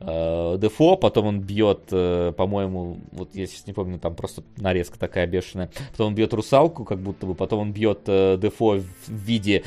э, 0.00 0.58
Дефо, 0.58 0.96
потом 0.96 1.26
он 1.26 1.40
бьет, 1.40 1.82
э, 1.90 2.32
по-моему, 2.36 2.98
вот 3.12 3.34
я 3.34 3.46
сейчас 3.46 3.66
не 3.66 3.72
помню, 3.72 3.98
там 3.98 4.14
просто 4.14 4.42
нарезка 4.56 4.98
такая 4.98 5.26
бешеная, 5.26 5.70
потом 5.92 6.08
он 6.08 6.14
бьет 6.14 6.34
русалку, 6.34 6.84
как 6.84 6.98
будто 6.98 7.26
бы, 7.26 7.34
потом 7.34 7.60
он 7.60 7.72
бьет 7.72 8.00
э, 8.06 8.38
Дефо 8.40 8.78
в 8.78 9.10
виде 9.10 9.64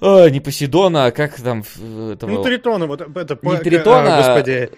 а, 0.00 0.28
не 0.28 0.40
Посейдона, 0.40 1.06
а 1.06 1.10
как 1.10 1.36
там 1.40 1.60
этого... 1.60 2.30
Ну, 2.30 2.42
Тритона, 2.42 2.86
вот 2.86 3.00
это... 3.00 3.38
Не 3.42 3.56
Тритона, 3.58 4.16
а, 4.16 4.22
господи, 4.22 4.70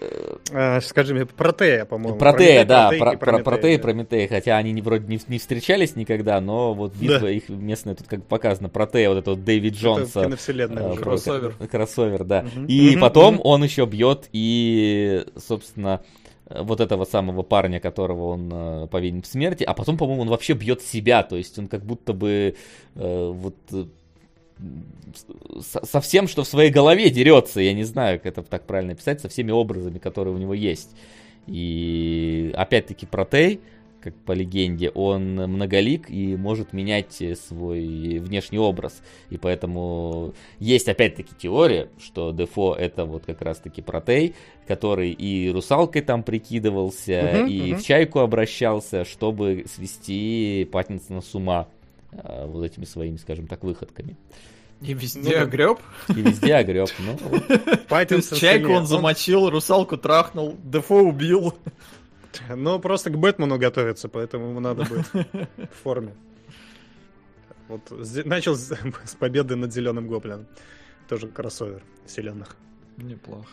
а, 0.51 0.81
скажи 0.81 1.13
мне, 1.13 1.25
Протея, 1.25 1.85
по-моему. 1.85 2.17
Протея, 2.17 2.65
да, 2.65 2.91
про, 2.97 3.17
про, 3.17 3.39
Протея 3.39 3.77
и 3.77 3.81
Прометея, 3.81 4.27
хотя 4.27 4.57
они 4.57 4.71
не, 4.71 4.81
вроде 4.81 5.07
не, 5.07 5.19
не 5.27 5.39
встречались 5.39 5.95
никогда, 5.95 6.41
но 6.41 6.73
вот 6.73 6.93
битва 6.95 7.19
да. 7.21 7.31
их 7.31 7.49
местная 7.49 7.95
тут 7.95 8.07
как 8.07 8.25
показано, 8.25 8.69
Протея, 8.69 9.09
вот 9.09 9.17
это 9.19 9.31
вот 9.31 9.43
Дэвид 9.43 9.75
Джонса. 9.75 10.19
Это 10.19 10.29
киновселенная 10.29 10.91
а, 10.91 10.95
Кроссовер. 10.95 11.55
Кроссовер, 11.71 12.23
да. 12.23 12.45
Угу. 12.55 12.65
И 12.67 12.95
угу. 12.95 13.01
потом 13.01 13.35
угу. 13.35 13.43
он 13.43 13.63
еще 13.63 13.85
бьет 13.85 14.27
и, 14.33 15.25
собственно, 15.37 16.01
вот 16.49 16.81
этого 16.81 17.05
самого 17.05 17.43
парня, 17.43 17.79
которого 17.79 18.33
он 18.33 18.49
э, 18.51 18.87
повинен 18.87 19.21
в 19.21 19.27
смерти, 19.27 19.63
а 19.63 19.73
потом, 19.73 19.97
по-моему, 19.97 20.23
он 20.23 20.29
вообще 20.29 20.53
бьет 20.53 20.81
себя, 20.81 21.23
то 21.23 21.37
есть 21.37 21.57
он 21.57 21.67
как 21.67 21.85
будто 21.85 22.13
бы 22.13 22.55
э, 22.95 23.31
вот 23.33 23.55
со 25.61 26.01
всем, 26.01 26.27
что 26.27 26.43
в 26.43 26.47
своей 26.47 26.71
голове 26.71 27.09
дерется. 27.09 27.61
Я 27.61 27.73
не 27.73 27.83
знаю, 27.83 28.19
как 28.19 28.25
это 28.37 28.43
так 28.43 28.65
правильно 28.65 28.95
писать, 28.95 29.21
со 29.21 29.29
всеми 29.29 29.51
образами, 29.51 29.99
которые 29.99 30.33
у 30.33 30.37
него 30.37 30.53
есть. 30.53 30.95
И 31.47 32.53
опять-таки 32.55 33.05
Протей, 33.05 33.59
как 34.01 34.15
по 34.15 34.33
легенде, 34.33 34.89
он 34.89 35.35
многолик 35.35 36.09
и 36.09 36.35
может 36.35 36.73
менять 36.73 37.21
свой 37.37 38.19
внешний 38.19 38.59
образ. 38.59 39.01
И 39.29 39.37
поэтому 39.37 40.33
есть 40.59 40.89
опять-таки 40.89 41.33
теория, 41.37 41.89
что 42.01 42.31
Дефо 42.31 42.75
это 42.75 43.05
вот 43.05 43.23
как 43.25 43.41
раз-таки 43.41 43.81
Протей, 43.81 44.35
который 44.67 45.11
и 45.11 45.49
русалкой 45.49 46.01
там 46.01 46.23
прикидывался, 46.23 47.39
угу, 47.41 47.47
и 47.47 47.73
угу. 47.73 47.79
в 47.79 47.83
чайку 47.83 48.19
обращался, 48.19 49.05
чтобы 49.05 49.65
свести 49.67 50.67
Паттинсона 50.71 51.21
с 51.21 51.33
ума 51.33 51.67
вот 52.45 52.63
этими 52.63 52.85
своими, 52.85 53.17
скажем 53.17 53.47
так, 53.47 53.63
выходками. 53.63 54.17
И 54.81 54.93
везде 54.93 55.37
ну, 55.39 55.43
огреб. 55.43 55.79
И 56.09 56.21
везде 56.21 56.55
огреб, 56.55 56.89
ну. 56.99 57.17
Чайку 58.35 58.73
он 58.73 58.85
замочил, 58.85 59.49
русалку 59.49 59.97
трахнул, 59.97 60.57
Дефо 60.63 61.01
убил. 61.01 61.53
Ну, 62.53 62.79
просто 62.79 63.09
к 63.09 63.17
Бэтмену 63.17 63.57
готовится, 63.57 64.09
поэтому 64.09 64.49
ему 64.49 64.59
надо 64.59 64.83
быть 64.83 65.05
в 65.71 65.83
форме. 65.83 66.13
Вот 67.67 67.81
начал 68.25 68.55
с, 68.55 68.75
с 69.05 69.15
победы 69.15 69.55
над 69.55 69.73
Зеленым 69.73 70.07
Гоблином. 70.07 70.47
Тоже 71.07 71.27
кроссовер 71.27 71.83
вселенных. 72.05 72.55
Неплохо. 72.97 73.47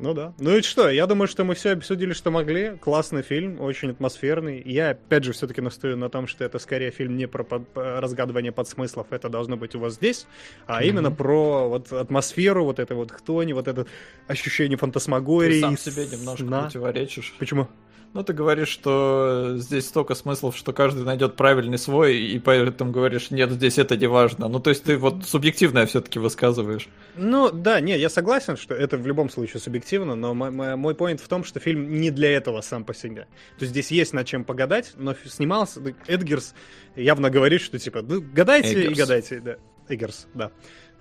Ну 0.00 0.14
да. 0.14 0.32
Ну 0.38 0.56
и 0.56 0.62
что, 0.62 0.88
я 0.88 1.06
думаю, 1.06 1.28
что 1.28 1.44
мы 1.44 1.54
все 1.54 1.72
обсудили, 1.72 2.14
что 2.14 2.30
могли. 2.30 2.76
Классный 2.80 3.22
фильм, 3.22 3.60
очень 3.60 3.90
атмосферный. 3.90 4.62
Я, 4.64 4.90
опять 4.90 5.24
же, 5.24 5.32
все-таки 5.32 5.60
настою 5.60 5.96
на 5.96 6.08
том, 6.08 6.26
что 6.26 6.44
это 6.44 6.58
скорее 6.58 6.90
фильм 6.90 7.16
не 7.16 7.28
про 7.28 7.44
под, 7.44 7.64
разгадывание 7.74 8.50
подсмыслов, 8.50 9.08
это 9.10 9.28
должно 9.28 9.56
быть 9.56 9.74
у 9.74 9.78
вас 9.78 9.94
здесь, 9.94 10.26
а 10.66 10.82
mm-hmm. 10.82 10.88
именно 10.88 11.10
про 11.10 11.68
вот 11.68 11.92
атмосферу, 11.92 12.64
вот 12.64 12.78
это 12.78 12.94
вот 12.94 13.12
хтони, 13.12 13.52
вот 13.52 13.68
это 13.68 13.86
ощущение 14.26 14.78
фантасмагории. 14.78 15.60
Ты 15.60 15.60
сам 15.60 15.78
себе 15.78 16.06
немножко 16.06 16.44
сна. 16.44 16.62
противоречишь. 16.62 17.34
Почему? 17.38 17.68
Ну, 18.12 18.24
ты 18.24 18.32
говоришь, 18.32 18.68
что 18.68 19.54
здесь 19.56 19.86
столько 19.86 20.16
смыслов, 20.16 20.56
что 20.56 20.72
каждый 20.72 21.04
найдет 21.04 21.36
правильный 21.36 21.78
свой, 21.78 22.18
и 22.18 22.40
поэтому 22.40 22.90
говоришь, 22.90 23.30
нет, 23.30 23.50
здесь 23.52 23.78
это 23.78 23.96
не 23.96 24.08
важно. 24.08 24.48
Ну, 24.48 24.58
то 24.58 24.70
есть 24.70 24.82
ты 24.82 24.96
вот 24.96 25.24
субъективное 25.24 25.86
все-таки 25.86 26.18
высказываешь. 26.18 26.88
Ну, 27.14 27.52
да, 27.52 27.80
не, 27.80 27.96
я 27.96 28.10
согласен, 28.10 28.56
что 28.56 28.74
это 28.74 28.96
в 28.96 29.06
любом 29.06 29.30
случае 29.30 29.60
субъективно, 29.60 30.16
но 30.16 30.34
мой, 30.34 30.94
поинт 30.96 31.20
в 31.20 31.28
том, 31.28 31.44
что 31.44 31.60
фильм 31.60 32.00
не 32.00 32.10
для 32.10 32.32
этого 32.32 32.60
сам 32.62 32.84
по 32.84 32.94
себе. 32.94 33.28
То 33.58 33.64
есть 33.64 33.70
здесь 33.70 33.92
есть 33.92 34.12
над 34.12 34.26
чем 34.26 34.44
погадать, 34.44 34.92
но 34.96 35.14
снимался 35.24 35.80
Эдгерс 36.08 36.54
явно 36.96 37.30
говорит, 37.30 37.60
что 37.60 37.78
типа, 37.78 38.02
ну, 38.02 38.20
гадайте 38.20 38.72
Эдгерс. 38.72 38.92
и 38.92 39.00
гадайте, 39.00 39.40
да. 39.40 39.56
Эдгерс, 39.88 40.26
да. 40.34 40.50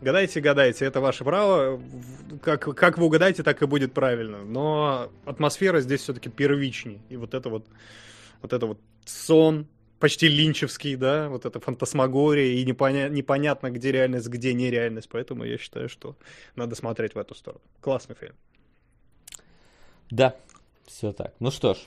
Гадайте, 0.01 0.39
гадайте, 0.39 0.85
это 0.85 1.01
ваше 1.01 1.23
право. 1.23 1.81
Как, 2.41 2.61
как 2.75 2.97
вы 2.97 3.05
угадаете, 3.05 3.43
так 3.43 3.61
и 3.61 3.65
будет 3.65 3.93
правильно. 3.93 4.43
Но 4.45 5.11
атмосфера 5.25 5.81
здесь 5.81 6.01
все-таки 6.01 6.29
первичней. 6.29 7.01
И 7.09 7.17
вот 7.17 7.33
это 7.33 7.49
вот, 7.49 7.67
вот 8.41 8.53
это 8.53 8.65
вот 8.65 8.79
сон, 9.05 9.67
почти 9.99 10.29
линчевский, 10.29 10.95
да, 10.95 11.27
вот 11.27 11.45
это 11.45 11.59
фантасмагория, 11.59 12.53
и 12.53 12.65
непоня... 12.65 13.09
непонятно, 13.09 13.69
где 13.71 13.91
реальность, 13.91 14.27
где 14.27 14.53
нереальность. 14.53 15.09
Поэтому 15.09 15.43
я 15.43 15.57
считаю, 15.57 15.89
что 15.89 16.15
надо 16.55 16.75
смотреть 16.75 17.15
в 17.15 17.17
эту 17.17 17.35
сторону. 17.35 17.61
Классный 17.81 18.15
фильм. 18.15 18.35
Да, 20.09 20.35
все 20.85 21.11
так. 21.11 21.33
Ну 21.39 21.51
что 21.51 21.73
ж. 21.73 21.77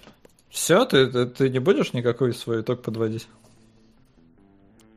Все, 0.50 0.84
ты, 0.84 1.10
ты, 1.10 1.26
ты 1.26 1.48
не 1.48 1.60
будешь 1.60 1.94
никакой 1.94 2.34
свой 2.34 2.60
итог 2.60 2.82
подводить? 2.82 3.26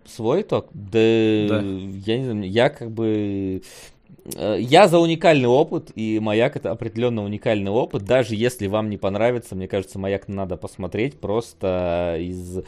Свой 0.06 0.42
итог? 0.42 0.68
Да, 0.74 1.00
да. 1.50 1.62
я 1.62 2.18
не 2.18 2.24
знаю, 2.26 2.50
я 2.50 2.70
как 2.70 2.92
бы... 2.92 3.62
Э, 4.36 4.58
я 4.60 4.88
за 4.88 5.00
уникальный 5.00 5.48
опыт, 5.48 5.92
и 5.96 6.20
«Маяк»— 6.20 6.56
это 6.58 6.72
определенно 6.72 7.24
уникальный 7.24 7.72
опыт. 7.72 8.04
Даже 8.06 8.36
если 8.36 8.68
вам 8.68 8.90
не 8.90 8.98
понравится, 8.98 9.56
мне 9.56 9.68
кажется, 9.68 10.00
«Маяк» 10.00 10.28
надо 10.28 10.58
посмотреть 10.58 11.20
просто 11.20 12.18
из 12.20 12.60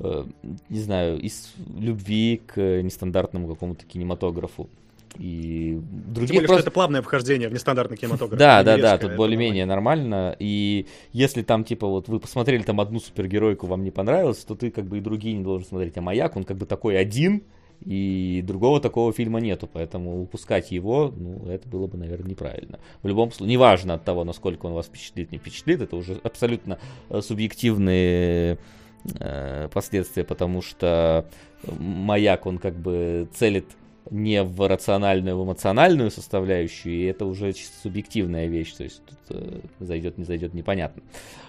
э, 0.00 0.24
не 0.68 0.78
знаю, 0.78 1.20
из 1.20 1.52
любви 1.76 2.40
к 2.46 2.82
нестандартному 2.82 3.48
какому-то 3.48 3.84
кинематографу. 3.86 4.68
И 5.18 5.78
другие 5.80 6.26
Тем 6.26 6.36
более, 6.36 6.46
просто... 6.46 6.62
что 6.62 6.68
это 6.68 6.70
плавное 6.70 7.02
вхождение 7.02 7.48
в 7.48 7.52
нестандартный 7.52 7.96
кинематограф. 7.96 8.38
Да, 8.38 8.62
да, 8.62 8.76
да, 8.76 8.98
тут 8.98 9.14
более-менее 9.16 9.66
нормально. 9.66 10.34
И 10.38 10.86
если 11.12 11.42
там, 11.42 11.64
типа, 11.64 11.86
вот 11.86 12.08
вы 12.08 12.18
посмотрели 12.18 12.62
там 12.62 12.80
одну 12.80 13.00
супергеройку, 13.00 13.66
вам 13.66 13.84
не 13.84 13.90
понравилось, 13.90 14.38
то 14.38 14.54
ты 14.54 14.70
как 14.70 14.86
бы 14.86 14.98
и 14.98 15.00
другие 15.00 15.36
не 15.36 15.44
должен 15.44 15.66
смотреть. 15.68 15.96
А 15.96 16.00
«Маяк», 16.00 16.36
он 16.36 16.44
как 16.44 16.56
бы 16.56 16.66
такой 16.66 16.98
один, 16.98 17.44
и 17.84 18.42
другого 18.46 18.80
такого 18.80 19.12
фильма 19.12 19.40
нету, 19.40 19.68
поэтому 19.70 20.22
упускать 20.22 20.70
его, 20.70 21.12
ну, 21.14 21.46
это 21.48 21.68
было 21.68 21.86
бы, 21.86 21.98
наверное, 21.98 22.30
неправильно. 22.30 22.78
В 23.02 23.08
любом 23.08 23.30
случае, 23.30 23.52
неважно 23.52 23.94
от 23.94 24.04
того, 24.04 24.24
насколько 24.24 24.66
он 24.66 24.72
вас 24.72 24.86
впечатлит, 24.86 25.32
не 25.32 25.38
впечатлит, 25.38 25.82
это 25.82 25.96
уже 25.96 26.18
абсолютно 26.22 26.78
э, 27.10 27.20
субъективные 27.20 28.58
э, 29.18 29.68
последствия, 29.72 30.24
потому 30.24 30.62
что 30.62 31.26
маяк, 31.78 32.46
он 32.46 32.58
как 32.58 32.74
бы 32.74 33.28
целит 33.34 33.66
не 34.10 34.42
в 34.42 34.66
рациональную, 34.68 35.38
в 35.38 35.44
эмоциональную 35.44 36.10
составляющую, 36.10 36.94
и 36.94 37.04
это 37.04 37.24
уже 37.24 37.52
чисто 37.52 37.76
субъективная 37.82 38.46
вещь, 38.46 38.72
то 38.72 38.84
есть 38.84 39.02
тут 39.04 39.18
э, 39.30 39.60
зайдет, 39.80 40.18
не 40.18 40.24
зайдет, 40.24 40.54
непонятно. 40.54 41.02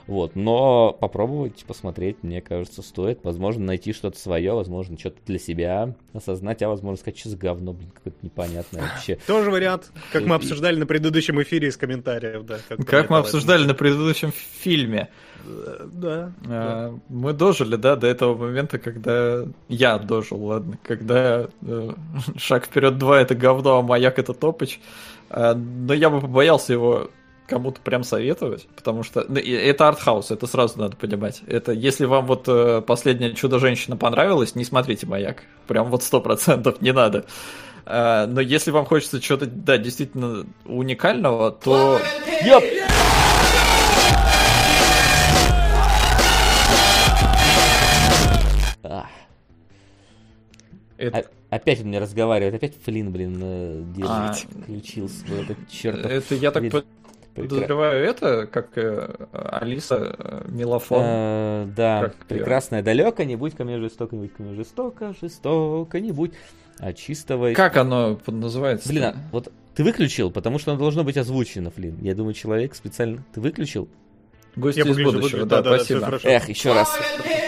Вот, 0.07 0.35
но 0.35 0.95
попробовать, 0.99 1.65
посмотреть, 1.65 2.17
мне 2.21 2.39
кажется, 2.39 2.83
стоит. 2.83 3.23
Возможно, 3.23 3.65
найти 3.65 3.91
что-то 3.91 4.19
свое, 4.19 4.53
возможно, 4.53 4.99
что-то 4.99 5.17
для 5.25 5.39
себя 5.39 5.95
осознать, 6.13 6.61
а 6.61 6.69
возможно 6.69 6.97
сказать, 6.97 7.17
что 7.17 7.29
за 7.29 7.37
говно, 7.37 7.73
блин, 7.73 7.89
какое-то 7.91 8.19
непонятное 8.21 8.83
вообще. 8.83 9.15
Тоже 9.27 9.49
вариант, 9.49 9.91
как 10.11 10.25
мы 10.25 10.35
обсуждали 10.35 10.77
на 10.77 10.85
предыдущем 10.85 11.41
эфире 11.41 11.69
из 11.69 11.77
комментариев, 11.77 12.45
да. 12.45 12.59
Как 12.85 13.09
мы 13.09 13.17
обсуждали 13.17 13.65
на 13.65 13.73
предыдущем 13.73 14.31
фильме. 14.31 15.09
Да. 15.91 16.31
А, 16.47 16.97
Мы 17.09 17.33
дожили, 17.33 17.75
да, 17.75 17.95
до 17.95 18.07
этого 18.07 18.35
момента, 18.35 18.79
когда... 18.79 19.45
Я 19.67 19.97
дожил, 19.97 20.43
ладно. 20.43 20.77
Когда 20.83 21.47
э, 21.61 21.91
шаг 22.45 22.65
вперед 22.65 22.97
2 22.97 23.21
это 23.21 23.35
говно, 23.35 23.79
а 23.79 23.81
маяк 23.81 24.19
это 24.19 24.33
топыч. 24.33 24.79
А, 25.29 25.53
Но 25.55 25.93
я 25.93 26.09
бы 26.09 26.21
побоялся 26.21 26.73
его 26.73 27.09
кому-то 27.47 27.79
прям 27.81 28.03
советовать, 28.03 28.67
потому 28.75 29.03
что 29.03 29.23
ну, 29.27 29.37
это 29.39 29.87
артхаус, 29.87 30.31
это 30.31 30.47
сразу 30.47 30.79
надо 30.79 30.97
понимать. 30.97 31.41
Это 31.47 31.73
если 31.73 32.05
вам 32.05 32.25
вот 32.25 32.45
э, 32.47 32.81
последняя 32.81 33.33
чудо-женщина 33.33 33.97
понравилась, 33.97 34.55
не 34.55 34.63
смотрите 34.63 35.05
маяк. 35.05 35.43
Прям 35.67 35.89
вот 35.91 36.01
сто 36.03 36.21
процентов 36.21 36.81
не 36.81 36.91
надо. 36.91 37.25
А, 37.85 38.25
Но 38.27 38.41
если 38.41 38.71
вам 38.71 38.85
хочется 38.85 39.19
чего-то, 39.21 39.45
да, 39.45 39.77
действительно 39.77 40.45
уникального, 40.65 41.51
то... 41.51 41.99
А, 48.83 49.05
Это, 50.97 51.17
о- 51.19 51.23
опять 51.55 51.81
он 51.81 51.87
мне 51.87 51.99
разговаривает, 51.99 52.55
опять 52.55 52.75
Флин, 52.83 53.11
блин, 53.11 53.39
А. 53.43 53.83
держит, 53.95 54.49
включил 54.63 55.09
свой 55.09 55.43
этот 55.43 55.57
чертов. 55.69 56.11
это 56.11 56.35
я 56.35 56.51
так 56.51 56.63
подозреваю, 57.35 58.05
это 58.05 58.47
как 58.47 58.77
э, 58.77 59.13
Алиса 59.33 60.15
э, 60.17 60.45
Мелофон. 60.47 61.01
Э, 61.03 61.67
Да, 61.75 62.01
Как 62.03 62.15
её? 62.15 62.25
прекрасное 62.27 62.81
далеко, 62.81 63.23
не 63.23 63.35
будь 63.35 63.55
ко 63.55 63.63
мне 63.65 63.77
жестоко, 63.77 64.15
не 64.15 64.21
будь 64.23 64.33
ко 64.33 64.43
мне 64.43 64.55
жестоко, 64.55 65.13
жестоко, 65.19 65.99
не 65.99 66.11
будь, 66.11 66.31
а 66.79 66.93
чистого... 66.93 67.53
Как 67.53 67.77
оно 67.77 68.19
называется? 68.27 68.87
Блин, 68.89 69.03
а 69.03 69.15
вот 69.31 69.51
ты 69.75 69.83
выключил, 69.83 70.31
потому 70.31 70.59
что 70.59 70.71
оно 70.71 70.79
должно 70.79 71.03
быть 71.03 71.17
озвучено, 71.17 71.71
Флин. 71.71 71.97
Я 72.01 72.15
думаю, 72.15 72.33
человек 72.33 72.75
специально... 72.75 73.23
Ты 73.33 73.41
выключил? 73.41 73.89
Гости 74.55 74.79
Я 74.79 74.85
из 74.85 74.95
будущего, 74.95 75.11
выгляжу, 75.11 75.37
да, 75.45 75.61
да-да-да, 75.61 75.77
спасибо. 75.83 76.19
Эх, 76.23 76.49
еще 76.49 76.73
раз. 76.73 76.97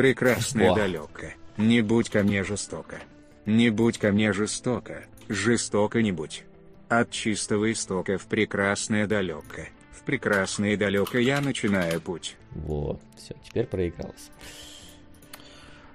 Прекрасное 0.00 0.70
Во. 0.70 0.76
далеко. 0.76 1.26
Не 1.58 1.82
будь 1.82 2.08
ко 2.08 2.22
мне 2.22 2.42
жестоко. 2.42 3.00
Не 3.44 3.68
будь 3.68 3.98
ко 3.98 4.12
мне 4.12 4.32
жестоко. 4.32 5.04
Жестоко 5.28 6.00
не 6.00 6.10
будь. 6.10 6.44
От 6.88 7.10
чистого 7.10 7.70
истока 7.70 8.16
в 8.16 8.24
прекрасное 8.24 9.06
далеко. 9.06 9.66
В 9.92 10.02
прекрасное 10.04 10.78
далеко 10.78 11.18
я 11.18 11.42
начинаю 11.42 12.00
путь. 12.00 12.38
Вот, 12.52 12.98
все, 13.18 13.34
теперь 13.44 13.66
проигрался. 13.66 14.30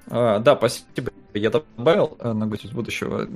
А, 0.09 0.39
да, 0.39 0.55
спасибо. 0.55 1.11
Я 1.33 1.49
добавил 1.49 2.17
э, 2.19 2.31
на 2.31 2.47
гости 2.47 2.67
из 2.67 2.71
будущего. 2.71 3.27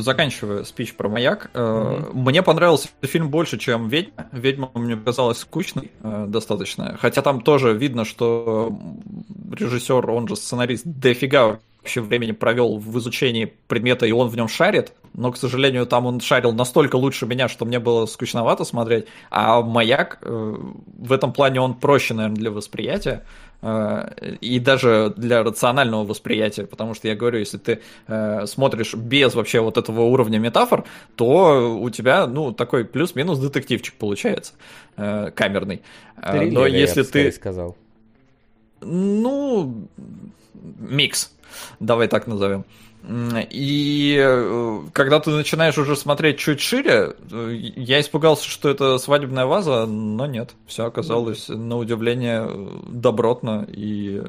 Заканчивая 0.00 0.64
спич 0.64 0.94
про 0.94 1.08
маяк, 1.08 1.50
э, 1.54 2.10
мне 2.12 2.42
понравился 2.42 2.88
фильм 3.02 3.28
больше, 3.28 3.58
чем 3.58 3.88
Ведьма. 3.88 4.26
Ведьма 4.32 4.70
мне 4.74 4.96
показалась 4.96 5.38
скучной 5.38 5.92
э, 6.02 6.26
достаточно. 6.28 6.98
Хотя 7.00 7.22
там 7.22 7.40
тоже 7.40 7.74
видно, 7.74 8.04
что 8.04 8.76
режиссер, 9.52 10.10
он 10.10 10.26
же 10.26 10.34
сценарист, 10.34 10.84
дофига 10.84 11.60
вообще 11.82 12.00
времени 12.00 12.32
провел 12.32 12.78
в 12.78 12.98
изучении 12.98 13.52
предмета, 13.66 14.06
и 14.06 14.12
он 14.12 14.28
в 14.28 14.36
нем 14.36 14.48
шарит. 14.48 14.92
Но, 15.14 15.32
к 15.32 15.36
сожалению, 15.36 15.86
там 15.86 16.06
он 16.06 16.20
шарил 16.20 16.52
настолько 16.52 16.96
лучше 16.96 17.26
меня, 17.26 17.48
что 17.48 17.64
мне 17.64 17.78
было 17.80 18.06
скучновато 18.06 18.64
смотреть. 18.64 19.06
А 19.30 19.60
маяк 19.62 20.18
э, 20.22 20.54
в 20.98 21.12
этом 21.12 21.32
плане 21.32 21.60
он 21.60 21.74
проще, 21.74 22.14
наверное, 22.14 22.36
для 22.36 22.50
восприятия. 22.50 23.24
Э, 23.62 24.36
И 24.40 24.58
даже 24.60 25.12
для 25.16 25.42
рационального 25.42 26.04
восприятия, 26.04 26.64
потому 26.66 26.94
что 26.94 27.08
я 27.08 27.14
говорю, 27.16 27.38
если 27.40 27.58
ты 27.58 27.80
э, 28.06 28.46
смотришь 28.46 28.94
без 28.94 29.34
вообще 29.34 29.60
вот 29.60 29.76
этого 29.76 30.02
уровня 30.02 30.38
метафор, 30.38 30.84
то 31.16 31.78
у 31.78 31.90
тебя, 31.90 32.26
ну, 32.26 32.52
такой 32.52 32.84
плюс-минус 32.84 33.38
детективчик 33.38 33.94
получается, 33.94 34.54
э, 34.96 35.30
камерный. 35.34 35.82
Триллер, 36.30 36.52
Но 36.52 36.66
я 36.66 36.78
если 36.78 37.02
скорее 37.02 37.30
ты 37.30 37.32
сказал. 37.32 37.76
ну, 38.80 39.88
микс, 40.80 41.31
давай 41.80 42.08
так 42.08 42.26
назовем. 42.26 42.64
И 43.50 44.16
э, 44.16 44.80
когда 44.92 45.18
ты 45.18 45.30
начинаешь 45.30 45.76
уже 45.76 45.96
смотреть 45.96 46.38
чуть 46.38 46.60
шире, 46.60 47.16
э, 47.32 47.52
я 47.52 48.00
испугался, 48.00 48.48
что 48.48 48.68
это 48.68 48.98
свадебная 48.98 49.46
ваза, 49.46 49.86
но 49.86 50.26
нет. 50.26 50.54
Все 50.66 50.86
оказалось 50.86 51.48
на 51.48 51.78
удивление 51.78 52.46
э, 52.48 52.68
добротно 52.88 53.66
и 53.68 54.22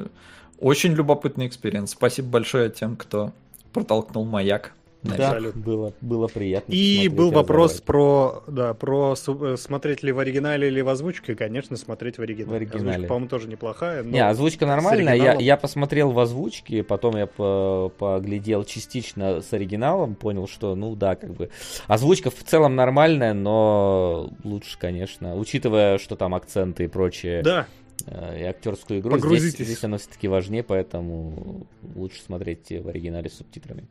очень 0.60 0.94
любопытный 0.94 1.46
experience. 1.46 1.92
Спасибо 1.92 2.30
большое 2.30 2.72
тем, 2.72 2.96
кто 2.96 3.32
протолкнул 3.74 4.26
маяк. 4.26 4.74
Да, 5.04 5.38
было, 5.54 5.94
было 6.02 6.28
приятно. 6.28 6.72
И 6.72 7.10
был 7.10 7.32
вопрос 7.32 7.82
про, 7.82 8.42
да, 8.48 8.74
про 8.74 9.16
э, 9.16 9.56
смотреть 9.58 10.02
ли 10.02 10.12
в 10.14 10.20
оригинале 10.20 10.70
или 10.70 10.80
в 10.82 10.88
озвучке. 10.88 11.36
Конечно, 11.36 11.76
смотреть 11.76 12.18
в 12.18 12.22
оригинале. 12.22 12.52
В 12.52 12.56
оригинале. 12.56 12.90
Озвучка, 12.92 13.08
по-моему, 13.08 13.28
тоже 13.30 13.48
неплохая. 13.50 14.04
но- 14.04 14.10
Не, 14.12 14.26
озвучка 14.28 14.66
нормальная. 14.66 15.16
Я, 15.16 15.34
я 15.34 15.58
посмотрел 15.58 16.12
в 16.12 16.20
озвучке, 16.20 16.84
потом 16.84 17.18
я 17.18 17.28
по- 17.28 17.92
поглядел 17.98 18.64
частично 18.64 19.42
с 19.42 19.52
оригиналом, 19.52 20.16
понял, 20.16 20.48
что, 20.48 20.74
ну 20.76 20.96
да, 20.96 21.16
как 21.16 21.34
бы. 21.34 21.50
Озвучка 21.88 22.30
в 22.32 22.42
целом 22.44 22.76
нормальная, 22.76 23.34
но 23.34 24.30
лучше, 24.44 24.78
конечно, 24.80 25.36
учитывая, 25.36 25.98
что 25.98 26.16
там 26.16 26.34
акценты 26.34 26.86
и 26.86 26.88
прочее, 26.88 27.42
Да, 27.44 27.68
э, 28.08 28.40
и 28.40 28.44
актерскую 28.44 29.02
игру, 29.02 29.12
здесь, 29.12 29.22
Погрузитесь. 29.22 29.66
здесь 29.66 29.84
оно 29.84 29.98
все-таки 29.98 30.28
важнее, 30.30 30.64
поэтому 30.64 31.68
лучше 31.96 32.22
смотреть 32.22 32.70
в 32.70 32.88
оригинале 32.88 33.30
с 33.30 33.34
субтитрами. 33.34 33.86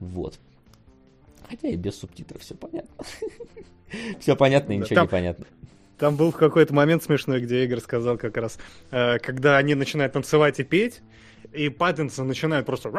Вот. 0.00 0.38
Хотя 1.48 1.68
и 1.68 1.76
без 1.76 1.98
субтитров 1.98 2.42
все 2.42 2.54
понятно. 2.54 3.04
Все 4.18 4.34
понятно, 4.34 4.72
и 4.72 4.76
ничего 4.78 5.02
не 5.02 5.06
понятно. 5.06 5.46
Там 5.98 6.16
был 6.16 6.32
в 6.32 6.36
какой-то 6.36 6.74
момент 6.74 7.04
смешной, 7.04 7.40
где 7.40 7.64
Игорь 7.64 7.78
сказал 7.78 8.18
как 8.18 8.36
раз, 8.36 8.58
э, 8.90 9.18
когда 9.18 9.56
они 9.56 9.76
начинают 9.76 10.12
танцевать 10.12 10.58
и 10.58 10.64
петь, 10.64 11.02
и 11.52 11.68
Паттинсон 11.68 12.26
начинает 12.26 12.66
просто... 12.66 12.90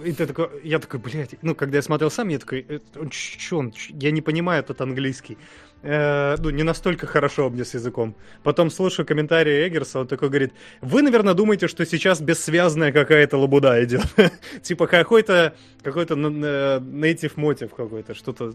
И 0.00 0.12
ты 0.12 0.26
такой, 0.26 0.48
я 0.62 0.78
такой, 0.78 1.00
блядь, 1.00 1.36
ну, 1.42 1.54
когда 1.54 1.76
я 1.76 1.82
смотрел 1.82 2.10
сам, 2.10 2.28
я 2.28 2.38
такой, 2.38 2.64
«Э, 2.66 2.78
он 2.96 3.10
чё, 3.10 3.58
он, 3.58 3.74
я 3.90 4.10
не 4.10 4.22
понимаю 4.22 4.60
этот 4.60 4.80
английский. 4.80 5.36
Э, 5.86 6.36
ну, 6.38 6.48
не 6.48 6.62
настолько 6.62 7.06
хорошо 7.06 7.50
мне 7.50 7.62
с 7.62 7.74
языком. 7.74 8.14
Потом 8.42 8.70
слушаю 8.70 9.04
комментарии 9.04 9.68
Эггерса, 9.68 10.00
он 10.00 10.06
такой 10.06 10.30
говорит, 10.30 10.54
вы, 10.80 11.02
наверное, 11.02 11.34
думаете, 11.34 11.68
что 11.68 11.84
сейчас 11.84 12.22
бессвязная 12.22 12.90
какая-то 12.90 13.36
лабуда 13.36 13.84
идет. 13.84 14.06
Типа 14.62 14.86
какой-то 14.86 15.54
какой-то 15.82 16.14
native 16.14 17.32
мотив 17.36 17.74
какой-то, 17.74 18.14
что-то 18.14 18.54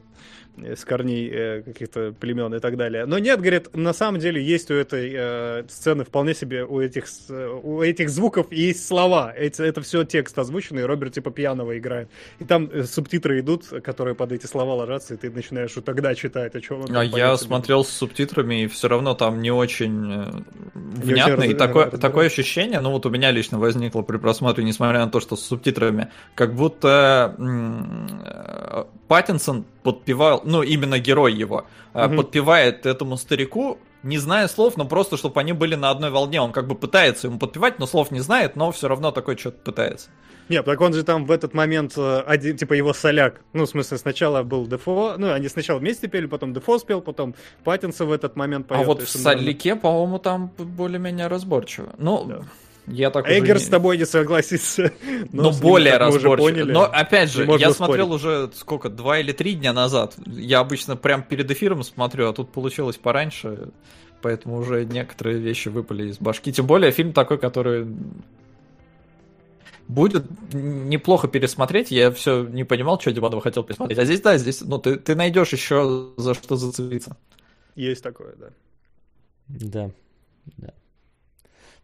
с 0.65 0.85
корней 0.85 1.29
э, 1.31 1.61
каких-то 1.63 2.13
племен 2.19 2.53
и 2.55 2.59
так 2.59 2.77
далее. 2.77 3.05
Но 3.05 3.19
нет, 3.19 3.39
говорит, 3.39 3.75
на 3.75 3.93
самом 3.93 4.19
деле 4.19 4.43
есть 4.43 4.69
у 4.71 4.73
этой 4.73 5.11
э, 5.15 5.63
сцены 5.69 6.03
вполне 6.03 6.33
себе 6.33 6.63
у 6.65 6.79
этих, 6.81 7.05
э, 7.29 7.59
у 7.63 7.81
этих 7.81 8.09
звуков 8.09 8.51
есть 8.51 8.85
слова. 8.87 9.33
Эти- 9.35 9.61
это 9.61 9.81
все 9.81 10.03
текст 10.03 10.37
озвученный, 10.39 10.85
Роберт 10.85 11.13
типа 11.13 11.31
пьяного 11.31 11.77
играет. 11.77 12.09
И 12.39 12.45
там 12.45 12.69
э, 12.71 12.83
субтитры 12.83 13.39
идут, 13.39 13.65
которые 13.83 14.15
под 14.15 14.31
эти 14.31 14.45
слова 14.45 14.73
ложатся, 14.75 15.13
и 15.13 15.17
ты 15.17 15.29
начинаешь 15.29 15.75
вот 15.75 15.85
тогда 15.85 16.15
читать, 16.15 16.55
о 16.55 16.61
чем 16.61 16.81
он. 16.81 16.95
А 16.95 17.03
я 17.03 17.35
себе. 17.35 17.47
смотрел 17.47 17.83
с 17.83 17.89
субтитрами, 17.89 18.63
и 18.63 18.67
все 18.67 18.87
равно 18.87 19.13
там 19.15 19.41
не 19.41 19.51
очень 19.51 20.11
э, 20.11 20.31
внятно. 20.73 21.35
раз- 21.37 21.45
И 21.45 21.53
такое, 21.53 21.85
такое 21.91 22.27
ощущение, 22.27 22.79
ну 22.79 22.91
вот 22.91 23.05
у 23.05 23.09
меня 23.09 23.31
лично 23.31 23.59
возникло 23.59 24.01
при 24.01 24.17
просмотре, 24.17 24.63
несмотря 24.63 24.99
на 25.05 25.09
то, 25.11 25.19
что 25.19 25.35
с 25.35 25.41
субтитрами, 25.45 26.09
как 26.35 26.53
будто 26.55 27.35
э, 27.37 28.83
Паттинсон 29.09 29.65
подпевал, 29.83 30.41
ну 30.45 30.61
именно 30.61 30.99
герой 30.99 31.33
его, 31.33 31.65
Мгм. 31.93 32.15
подпевает 32.17 32.85
этому 32.85 33.17
старику, 33.17 33.79
не 34.03 34.19
зная 34.19 34.47
слов, 34.47 34.77
но 34.77 34.85
просто, 34.85 35.17
чтобы 35.17 35.41
они 35.41 35.51
были 35.51 35.73
на 35.75 35.89
одной 35.89 36.11
волне. 36.11 36.39
Он 36.39 36.51
как 36.51 36.67
бы 36.67 36.75
пытается 36.75 37.27
ему 37.27 37.39
подпевать, 37.39 37.79
но 37.79 37.87
слов 37.87 38.11
не 38.11 38.19
знает, 38.21 38.55
но 38.55 38.71
все 38.71 38.87
равно 38.87 39.11
такой 39.11 39.35
что-то 39.35 39.57
пытается. 39.63 40.09
Нет, 40.47 40.63
так 40.65 40.79
он 40.81 40.93
же 40.93 41.03
там 41.03 41.25
в 41.25 41.31
этот 41.31 41.53
момент 41.53 41.93
э, 41.97 42.19
один, 42.25 42.55
типа 42.55 42.73
его 42.73 42.93
соляк. 42.93 43.41
Ну, 43.53 43.65
в 43.65 43.69
смысле, 43.69 43.97
сначала 43.97 44.43
был 44.43 44.67
Дефо, 44.67 45.15
ну, 45.17 45.31
они 45.33 45.47
сначала 45.49 45.79
вместе 45.79 46.07
пели, 46.07 46.27
потом 46.27 46.53
Дефо 46.53 46.77
спел, 46.79 47.01
потом 47.01 47.33
Паттинсон 47.63 48.07
в 48.07 48.11
этот 48.11 48.35
момент 48.35 48.67
поет. 48.67 48.81
а 48.81 48.85
вот 48.85 49.01
в 49.01 49.09
Соляке, 49.09 49.75
по-моему, 49.75 50.19
там 50.19 50.51
более-менее 50.57 51.27
разборчиво. 51.27 51.89
Ну, 51.97 52.25
Да. 52.25 52.41
Я 52.89 53.09
так 53.11 53.29
Эггер 53.29 53.55
не- 53.55 53.61
с 53.61 53.67
тобой 53.67 53.97
не 53.97 54.05
согласится. 54.05 54.91
Но 55.31 55.51
ним, 55.51 55.59
более 55.61 55.97
разборчиво. 55.97 56.35
поняли, 56.37 56.71
Но 56.71 56.83
опять 56.83 57.29
же, 57.31 57.43
я 57.43 57.47
спорить. 57.47 57.75
смотрел 57.75 58.11
уже 58.11 58.49
сколько, 58.55 58.89
два 58.89 59.19
или 59.19 59.31
три 59.31 59.53
дня 59.53 59.73
назад. 59.73 60.15
Я 60.25 60.59
обычно 60.59 60.95
прям 60.95 61.23
перед 61.23 61.49
эфиром 61.51 61.83
смотрю, 61.83 62.29
а 62.29 62.33
тут 62.33 62.51
получилось 62.51 62.97
пораньше. 62.97 63.69
Поэтому 64.21 64.57
уже 64.57 64.85
некоторые 64.85 65.39
вещи 65.39 65.69
выпали 65.69 66.09
из 66.09 66.17
башки. 66.17 66.51
Тем 66.51 66.67
более 66.67 66.91
фильм 66.91 67.13
такой, 67.13 67.37
который 67.37 67.87
будет 69.87 70.25
неплохо 70.53 71.27
пересмотреть. 71.27 71.89
Я 71.91 72.11
все 72.11 72.43
не 72.43 72.63
понимал, 72.63 72.99
что 72.99 73.11
Диманова 73.11 73.41
хотел 73.41 73.63
пересмотреть. 73.63 73.97
А 73.97 74.05
здесь, 74.05 74.21
да, 74.21 74.37
здесь, 74.37 74.61
ну, 74.61 74.77
ты, 74.77 74.97
ты 74.97 75.15
найдешь 75.15 75.51
еще 75.53 76.09
за 76.17 76.33
что 76.33 76.55
зацепиться. 76.57 77.17
Есть 77.75 78.03
такое, 78.03 78.35
да. 78.35 78.49
Да, 79.47 79.91
да. 80.57 80.73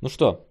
Ну 0.02 0.10
что, 0.10 0.46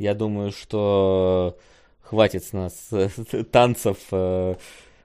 я 0.00 0.14
думаю, 0.14 0.50
что 0.50 1.58
хватит 2.00 2.42
с 2.42 2.54
нас 2.54 2.88
э, 2.90 3.10
танцев 3.52 3.98
э, 4.10 4.54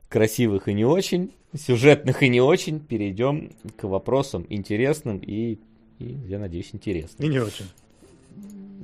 красивых 0.08 0.70
и 0.70 0.74
не 0.74 0.86
очень, 0.86 1.34
сюжетных 1.54 2.24
и 2.24 2.30
не 2.30 2.40
очень. 2.40 2.80
Перейдем 2.80 3.52
к 3.76 3.84
вопросам 3.84 4.46
интересным 4.48 5.18
и, 5.18 5.60
и 6.00 6.06
я 6.28 6.40
надеюсь, 6.40 6.70
И 6.72 6.78
интересным. 6.78 7.30
не 7.30 7.40
очень. 7.40 7.66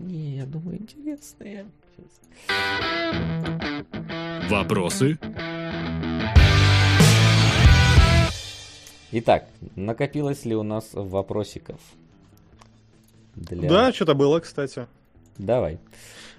Не, 0.05 0.35
я 0.35 0.45
думаю, 0.45 0.79
интересные. 0.81 1.65
Вопросы? 4.49 5.17
Итак, 9.13 9.47
накопилось 9.77 10.43
ли 10.43 10.57
у 10.57 10.63
нас 10.63 10.89
вопросиков? 10.91 11.79
Для... 13.35 13.69
Да, 13.69 13.93
что-то 13.93 14.13
было, 14.13 14.41
кстати. 14.41 14.87
Давай. 15.37 15.79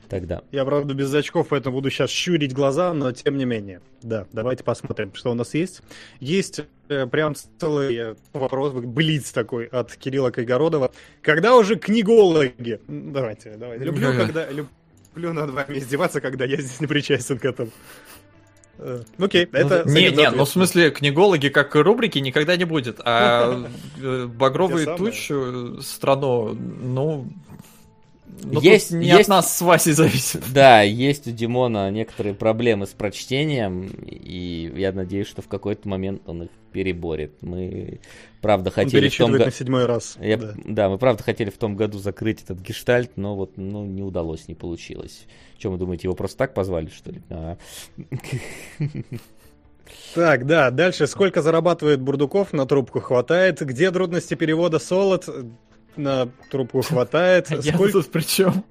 Тогда. 0.09 0.43
Я, 0.53 0.67
правда, 0.67 0.93
без 0.93 1.15
очков, 1.15 1.49
поэтому 1.49 1.77
буду 1.77 1.89
сейчас 1.89 2.11
щурить 2.11 2.53
глаза, 2.53 2.93
но 2.93 3.13
тем 3.13 3.39
не 3.39 3.47
менее. 3.47 3.81
Да, 4.03 4.27
давайте 4.31 4.63
посмотрим, 4.63 5.15
что 5.15 5.31
у 5.31 5.35
нас 5.35 5.55
есть. 5.55 5.81
Есть 6.21 6.61
э, 6.91 7.07
прям 7.07 7.35
целый 7.35 7.97
э, 7.97 8.15
вопрос, 8.35 8.75
блиц 8.75 9.33
такой 9.33 9.65
от 9.65 9.97
Кирилла 9.97 10.31
Кайгородова. 10.31 10.93
Когда 11.23 11.57
уже 11.57 11.77
книгологи? 11.77 12.79
Давайте, 12.89 13.55
давайте. 13.57 13.85
Люблю, 13.87 14.11
Ага. 14.11 14.27
когда... 14.27 14.49
Люблю 14.51 15.33
над 15.33 15.51
вами 15.51 15.79
издеваться, 15.79 16.21
когда 16.21 16.45
я 16.45 16.57
здесь 16.61 16.81
не 16.81 16.87
причастен 16.87 17.39
к 17.39 17.47
этому. 17.47 17.71
Э, 18.79 19.03
Окей, 19.19 19.49
это... 19.51 19.85
не, 19.87 20.11
не, 20.11 20.31
ну 20.31 20.45
в 20.45 20.49
смысле, 20.49 20.91
книгологи 20.91 21.49
как 21.49 21.75
рубрики 21.75 22.19
никогда 22.19 22.57
не 22.57 22.65
будет. 22.65 23.01
А 23.05 23.67
э, 24.03 24.27
багровые 24.27 24.95
тучи 24.97 25.81
страну, 25.81 26.55
ну... 26.55 27.33
ну, 28.45 28.55
тут 28.55 28.63
Есть- 28.65 28.91
не 28.91 29.07
есть- 29.07 29.23
от 29.23 29.29
нас 29.29 29.57
с 29.57 29.61
Васей 29.61 29.93
зависит. 29.93 30.43
Да, 30.53 30.83
есть 30.83 31.27
у 31.27 31.31
Димона 31.31 31.91
некоторые 31.91 32.35
проблемы 32.35 32.87
с 32.87 32.91
прочтением, 32.91 33.87
и 34.07 34.73
я 34.77 34.93
надеюсь, 34.93 35.27
что 35.27 35.43
в 35.43 35.49
какой-то 35.49 35.89
момент 35.89 36.23
он 36.27 36.45
их 36.45 36.51
переборет. 36.73 37.33
Мы, 37.43 38.01
правда, 38.41 38.71
хотели 38.71 39.09
в 39.09 39.17
том 39.17 39.33
перечитывает 39.33 39.39
го- 39.41 39.45
на 39.47 39.51
седьмой 39.53 39.87
раз. 39.87 40.17
Я- 40.21 40.37
да. 40.39 40.55
да. 40.65 40.89
мы 40.89 40.99
правда 40.99 41.23
хотели 41.23 41.51
в 41.51 41.59
том 41.59 41.77
году 41.77 41.99
закрыть 41.99 42.43
этот 42.43 42.61
гештальт, 42.61 43.13
но 43.17 43.37
вот 43.37 43.57
ну, 43.57 43.85
не 43.85 44.03
удалось, 44.03 44.49
не 44.49 44.55
получилось. 44.55 45.27
Что 45.59 45.71
вы 45.71 45.79
думаете, 45.79 46.09
его 46.09 46.15
просто 46.17 46.39
так 46.39 46.55
позвали, 46.55 46.89
что 46.89 47.13
ли? 47.13 47.23
А. 47.31 47.57
Так, 50.15 50.47
да, 50.47 50.71
дальше. 50.71 51.07
Сколько 51.07 51.43
зарабатывает 51.43 52.01
Бурдуков? 52.01 52.53
На 52.53 52.67
трубку 52.67 53.01
хватает. 53.01 53.61
Где 53.61 53.91
трудности 53.91 54.35
перевода 54.35 54.79
солод? 54.79 55.29
На 55.97 56.29
трубку 56.51 56.83
хватает. 56.83 57.51
Я 57.63 57.75
Сколько... 57.75 57.93
тут 57.93 58.11
при 58.11 58.23
чем? 58.23 58.65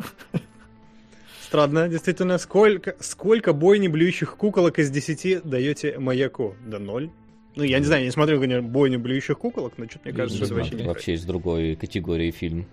Странно, 1.42 1.90
действительно. 1.90 2.38
Сколько, 2.38 2.96
сколько 3.00 3.54
бойни 3.54 3.88
блюющих 3.88 4.38
куколок 4.38 4.80
из 4.80 4.90
10 4.90 5.44
даете 5.44 6.00
маяку? 6.00 6.56
Да 6.66 6.80
ноль. 6.80 7.12
Ну, 7.56 7.64
я 7.64 7.80
не 7.80 7.86
знаю, 7.86 8.02
я 8.02 8.06
не 8.06 8.12
смотрел, 8.12 8.40
конечно, 8.40 8.68
бойню 8.68 9.00
блюющих 9.00 9.38
куколок, 9.38 9.74
но 9.78 9.86
что-то 9.86 10.06
мне 10.06 10.14
кажется, 10.14 10.46
что 10.46 10.46
это 10.46 10.56
вообще 10.56 10.76
не 10.76 10.88
вообще 10.88 11.14
из 11.14 11.26
другой 11.26 11.76
категории 11.76 12.32
фильм. 12.32 12.66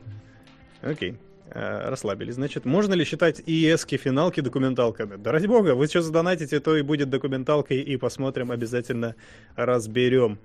Окей. 0.83 1.17
Э, 1.51 1.89
Расслабились. 1.89 2.35
Значит, 2.35 2.65
можно 2.65 2.95
ли 2.95 3.05
считать 3.05 3.43
ИСки 3.45 3.97
финалки 3.97 4.41
документалками? 4.41 5.17
Да 5.17 5.33
ради 5.33 5.47
бога, 5.47 5.75
вы 5.75 5.87
что 5.87 6.03
задонатите, 6.03 6.61
то 6.61 6.77
и 6.77 6.83
будет 6.83 7.11
документалкой, 7.11 7.81
и 7.81 7.97
посмотрим, 7.97 8.53
обязательно 8.53 9.17
разберем. 9.57 10.39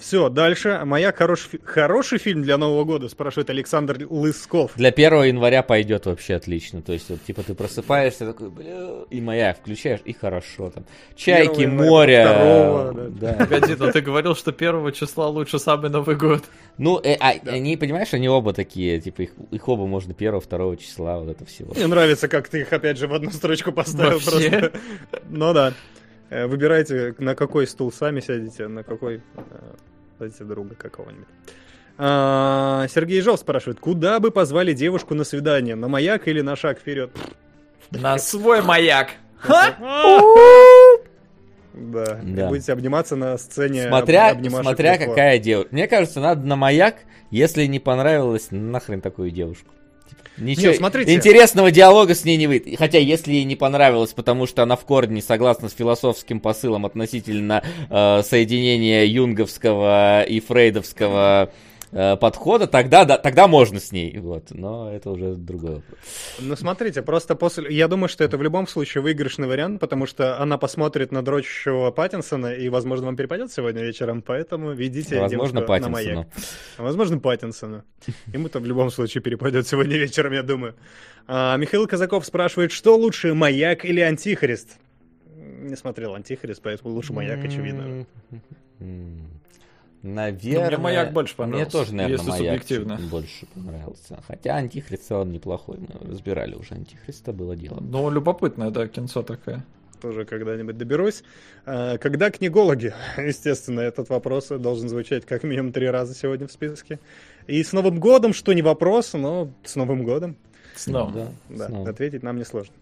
Все, 0.00 0.28
дальше. 0.30 0.80
Маяк 0.84 1.16
хороший, 1.16 1.60
хороший 1.64 2.18
фильм 2.18 2.42
для 2.42 2.56
Нового 2.56 2.84
года, 2.84 3.08
спрашивает 3.08 3.50
Александр 3.50 4.06
Лысков. 4.08 4.72
Для 4.76 4.88
1 4.88 5.24
января 5.24 5.62
пойдет 5.62 6.06
вообще 6.06 6.36
отлично. 6.36 6.80
То 6.80 6.92
есть, 6.92 7.10
вот, 7.10 7.22
типа, 7.22 7.42
ты 7.42 7.54
просыпаешься 7.54 8.26
такой, 8.26 8.50
бля, 8.50 9.04
и 9.10 9.20
маяк 9.20 9.58
включаешь, 9.58 10.00
и 10.04 10.14
хорошо 10.14 10.70
там. 10.70 10.84
Чайки, 11.14 11.60
января, 11.60 11.90
море. 11.90 12.24
второго, 12.24 13.10
да. 13.10 13.32
Погоди, 13.34 13.74
ну 13.78 13.92
ты 13.92 14.00
говорил, 14.00 14.34
что 14.34 14.52
первого 14.52 14.92
числа 14.92 15.28
лучше 15.28 15.58
самый 15.58 15.90
Новый 15.90 16.16
год. 16.16 16.42
Ну, 16.78 16.98
э, 17.02 17.14
а, 17.20 17.34
они, 17.46 17.76
понимаешь, 17.76 18.14
они 18.14 18.28
оба 18.28 18.52
такие, 18.52 19.00
типа, 19.00 19.22
их, 19.22 19.30
их 19.50 19.68
оба 19.68 19.86
можно 19.86 20.12
1-2 20.12 20.76
числа, 20.78 21.18
вот 21.18 21.28
это 21.28 21.44
всего. 21.44 21.74
Мне 21.74 21.86
нравится, 21.86 22.28
как 22.28 22.48
ты 22.48 22.62
их 22.62 22.72
опять 22.72 22.98
же 22.98 23.06
в 23.06 23.14
одну 23.14 23.30
строчку 23.30 23.72
поставил 23.72 24.18
Вообще. 24.18 24.50
просто. 24.50 24.72
Ну 25.28 25.52
да. 25.52 25.74
Э, 26.30 26.46
Выбирайте, 26.46 27.14
на 27.18 27.34
какой 27.34 27.66
стул 27.66 27.92
сами 27.92 28.20
сядете, 28.20 28.68
на 28.68 28.82
какой 28.82 29.16
э, 29.16 29.20
садите 30.18 30.44
друга 30.44 30.74
какого-нибудь. 30.74 31.26
А, 31.96 32.86
Сергей 32.88 33.20
Жов 33.20 33.38
спрашивает, 33.40 33.78
куда 33.78 34.18
бы 34.18 34.30
позвали 34.32 34.72
девушку 34.72 35.14
на 35.14 35.22
свидание? 35.24 35.76
На 35.76 35.86
маяк 35.88 36.26
или 36.26 36.40
на 36.40 36.56
шаг 36.56 36.78
вперед? 36.80 37.10
На 37.90 38.18
свой 38.18 38.62
маяк. 38.62 39.10
Да. 41.74 42.48
Будете 42.48 42.72
обниматься 42.72 43.16
на 43.16 43.36
сцене. 43.36 43.88
Смотря, 43.88 44.30
об- 44.30 44.48
смотря 44.48 44.96
какая 44.98 45.38
девушка. 45.38 45.68
Мне 45.72 45.88
кажется, 45.88 46.20
надо 46.20 46.46
на 46.46 46.56
маяк, 46.56 46.96
если 47.30 47.66
не 47.66 47.80
понравилось, 47.80 48.48
нахрен 48.50 49.00
такую 49.00 49.30
девушку. 49.30 49.72
Ничего 50.36 50.72
Не, 50.72 50.74
смотрите. 50.74 51.14
интересного 51.14 51.70
диалога 51.70 52.14
с 52.14 52.24
ней 52.24 52.36
не 52.36 52.48
выйдет. 52.48 52.76
Хотя, 52.78 52.98
если 52.98 53.32
ей 53.32 53.44
не 53.44 53.54
понравилось, 53.54 54.12
потому 54.12 54.46
что 54.46 54.62
она 54.64 54.74
в 54.74 54.84
корне 54.84 55.16
не 55.16 55.22
согласна 55.22 55.68
с 55.68 55.72
философским 55.74 56.40
посылом 56.40 56.86
относительно 56.86 57.62
э, 57.88 58.22
соединения 58.24 59.04
юнговского 59.04 60.22
и 60.22 60.40
фрейдовского 60.40 61.52
подхода, 61.94 62.66
тогда, 62.66 63.04
да, 63.04 63.18
тогда 63.18 63.46
можно 63.46 63.78
с 63.78 63.92
ней. 63.92 64.18
Вот. 64.18 64.50
Но 64.50 64.92
это 64.92 65.10
уже 65.10 65.34
другой 65.34 65.76
вопрос. 65.76 65.98
Ну, 66.40 66.56
смотрите, 66.56 67.02
просто 67.02 67.34
после... 67.36 67.74
Я 67.74 67.88
думаю, 67.88 68.08
что 68.08 68.24
это 68.24 68.36
в 68.36 68.42
любом 68.42 68.66
случае 68.66 69.02
выигрышный 69.02 69.46
вариант, 69.46 69.80
потому 69.80 70.06
что 70.06 70.40
она 70.40 70.58
посмотрит 70.58 71.12
на 71.12 71.22
дрочащего 71.22 71.90
Паттинсона 71.90 72.54
и, 72.54 72.68
возможно, 72.68 73.06
вам 73.06 73.16
перепадет 73.16 73.52
сегодня 73.52 73.82
вечером, 73.82 74.22
поэтому 74.22 74.72
ведите 74.72 75.20
Возможно, 75.20 75.60
девушку 75.60 75.82
на 75.82 75.88
маяк. 75.88 76.26
Возможно, 76.78 77.18
Паттинсону. 77.18 77.84
Ему-то 78.26 78.58
в 78.58 78.66
любом 78.66 78.90
случае 78.90 79.22
перепадет 79.22 79.66
сегодня 79.66 79.96
вечером, 79.96 80.32
я 80.32 80.42
думаю. 80.42 80.74
А, 81.26 81.56
Михаил 81.56 81.86
Казаков 81.86 82.26
спрашивает, 82.26 82.72
что 82.72 82.96
лучше, 82.96 83.34
маяк 83.34 83.84
или 83.84 84.00
антихрист? 84.00 84.78
Не 85.36 85.76
смотрел 85.76 86.14
антихрист, 86.14 86.60
поэтому 86.62 86.92
лучше 86.92 87.12
маяк, 87.12 87.44
очевидно. 87.44 88.06
Наверное. 90.04 90.68
мне 90.68 90.76
«Маяк» 90.78 91.12
больше 91.12 91.34
Мне 91.38 91.44
понравился, 91.46 91.70
тоже, 91.72 91.94
наверное, 91.94 92.16
если 92.18 92.30
маяк 92.30 92.62
субъективно. 92.62 93.00
больше 93.10 93.46
понравился. 93.54 94.22
Хотя 94.28 94.56
антихрист 94.56 95.04
в 95.04 95.06
целом 95.08 95.32
неплохой. 95.32 95.78
Мы 95.78 96.10
разбирали 96.10 96.54
уже 96.54 96.74
антихриста, 96.74 97.32
было 97.32 97.56
дело. 97.56 97.78
Ну, 97.80 98.10
любопытное, 98.10 98.70
да, 98.70 98.86
кинцо 98.86 99.22
такое. 99.22 99.64
Тоже 100.02 100.26
когда-нибудь 100.26 100.76
доберусь. 100.76 101.22
А, 101.64 101.96
Когда 101.96 102.30
книгологи? 102.30 102.92
Естественно, 103.16 103.80
этот 103.80 104.10
вопрос 104.10 104.48
должен 104.48 104.90
звучать 104.90 105.24
как 105.24 105.42
минимум 105.42 105.72
три 105.72 105.88
раза 105.88 106.14
сегодня 106.14 106.46
в 106.46 106.52
списке. 106.52 106.98
И 107.46 107.62
с 107.64 107.72
Новым 107.72 107.98
годом, 107.98 108.34
что 108.34 108.52
не 108.52 108.60
вопрос, 108.60 109.14
но 109.14 109.50
с 109.64 109.74
Новым 109.74 110.04
годом. 110.04 110.36
Снова. 110.76 111.12
Да, 111.12 111.28
Да, 111.48 111.66
снова. 111.68 111.88
ответить 111.88 112.22
нам 112.22 112.36
несложно. 112.36 112.74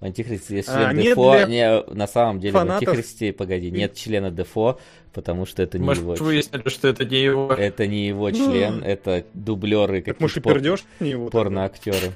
Антихрист 0.00 0.50
есть 0.50 0.68
А, 0.68 0.84
член 0.92 0.96
нет 0.96 1.04
Дефо. 1.06 1.32
для 1.36 1.46
Не, 1.46 1.82
на 1.94 2.06
самом 2.06 2.38
деле 2.38 2.52
фанатов- 2.52 2.86
в 2.86 2.90
Антихристе, 2.90 3.32
погоди, 3.32 3.70
нет 3.70 3.94
члена 3.94 4.30
Дефо, 4.30 4.78
потому 5.12 5.44
что 5.44 5.62
это 5.62 5.78
не 5.78 5.84
Может, 5.84 6.02
его. 6.04 6.14
выяснили, 6.14 6.68
что 6.68 6.86
это 6.88 7.04
не 7.04 7.20
его. 7.20 7.52
Это 7.52 7.86
не 7.88 8.06
его 8.06 8.30
член, 8.30 8.82
это 8.84 9.24
дублеры 9.34 10.00
Так 10.02 10.20
может 10.20 10.36
и 10.36 10.40
какие-то 10.40 10.60
пердешь 10.60 10.84
не 11.00 11.10
его? 11.10 11.28
порноактеры. 11.30 12.12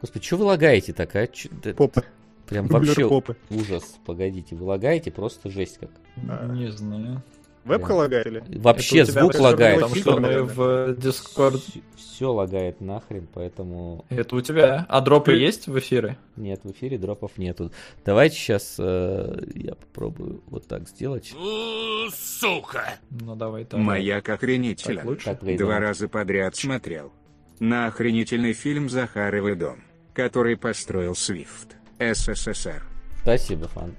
Господи, 0.00 0.24
что 0.24 0.36
вы 0.38 0.44
лагаете 0.44 0.92
так, 0.92 1.14
а? 1.16 1.26
Чё- 1.26 1.48
да- 1.62 1.74
Попы. 1.74 2.02
Прям 2.46 2.66
Дублер 2.68 2.88
вообще 2.88 3.08
попы. 3.08 3.36
ужас. 3.50 3.96
Погодите, 4.04 4.54
вы 4.54 4.64
лагаете 4.66 5.10
просто 5.10 5.50
жесть 5.50 5.78
как. 5.78 5.90
А. 6.28 6.46
Не 6.54 6.70
знаю. 6.70 7.22
Вебка 7.64 7.92
лагает 7.92 8.26
или? 8.26 8.44
Вообще 8.58 9.00
Это 9.00 9.12
звук 9.12 9.34
лагает. 9.38 9.80
Потому 9.80 9.94
что 9.94 10.20
мы 10.20 10.42
в 10.42 10.60
Discord. 10.92 11.60
Все 11.96 12.30
лагает 12.32 12.80
нахрен, 12.80 13.26
поэтому 13.32 14.04
Это 14.08 14.36
у 14.36 14.40
тебя. 14.40 14.86
А 14.88 15.00
дропы 15.00 15.32
Ты- 15.32 15.38
есть 15.38 15.66
в 15.66 15.76
эфире? 15.78 16.16
нет, 16.36 16.60
в 16.62 16.70
эфире 16.70 16.96
дропов 16.96 17.38
нету. 17.38 17.72
Давайте 18.04 18.36
сейчас 18.36 18.78
я 18.78 19.74
попробую 19.74 20.42
вот 20.46 20.68
так 20.68 20.88
сделать. 20.88 21.32
У, 21.34 22.10
Сука! 22.10 22.94
Ну, 23.10 23.34
давай 23.34 23.64
так. 23.64 23.80
Маяк 23.80 24.24
Так 24.26 25.04
лучше? 25.04 25.24
Так, 25.24 25.42
Лейден. 25.42 25.66
Два 25.66 25.80
раза 25.80 26.08
подряд 26.08 26.54
смотрел. 26.54 27.12
на 27.58 27.86
охренительный 27.86 28.52
фильм 28.52 28.88
«Захаровый 28.88 29.54
дом», 29.54 29.82
который 30.12 30.56
построил 30.56 31.14
Свифт, 31.14 31.76
СССР. 31.98 32.82
Спасибо, 33.22 33.68
Фан. 33.68 33.94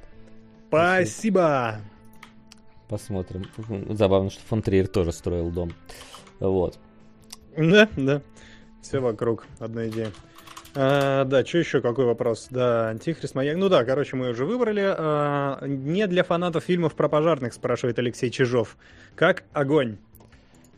Спасибо. 0.68 1.80
Посмотрим. 2.88 3.46
Забавно, 3.90 4.30
что 4.30 4.42
фон 4.44 4.62
Триер 4.62 4.88
тоже 4.88 5.12
строил 5.12 5.50
дом. 5.50 5.72
Вот. 6.40 6.78
Да, 7.58 7.90
да. 7.96 8.22
Все 8.82 9.00
вокруг. 9.00 9.48
Одна 9.60 9.88
идея. 9.88 10.12
А, 10.76 11.24
да, 11.24 11.46
что 11.46 11.60
еще, 11.60 11.82
какой 11.82 12.06
вопрос? 12.06 12.48
Да, 12.50 12.90
Антихрист 12.90 13.34
маяк. 13.34 13.56
Ну 13.56 13.70
да, 13.70 13.86
короче, 13.86 14.18
мы 14.18 14.30
уже 14.30 14.46
выбрали. 14.46 14.84
А, 14.86 15.66
не 15.66 16.06
для 16.08 16.24
фанатов 16.24 16.66
фильмов 16.66 16.96
про 16.96 17.08
пожарных, 17.08 17.54
спрашивает 17.54 17.98
Алексей 17.98 18.30
Чижов. 18.30 18.78
Как 19.16 19.46
огонь? 19.54 19.98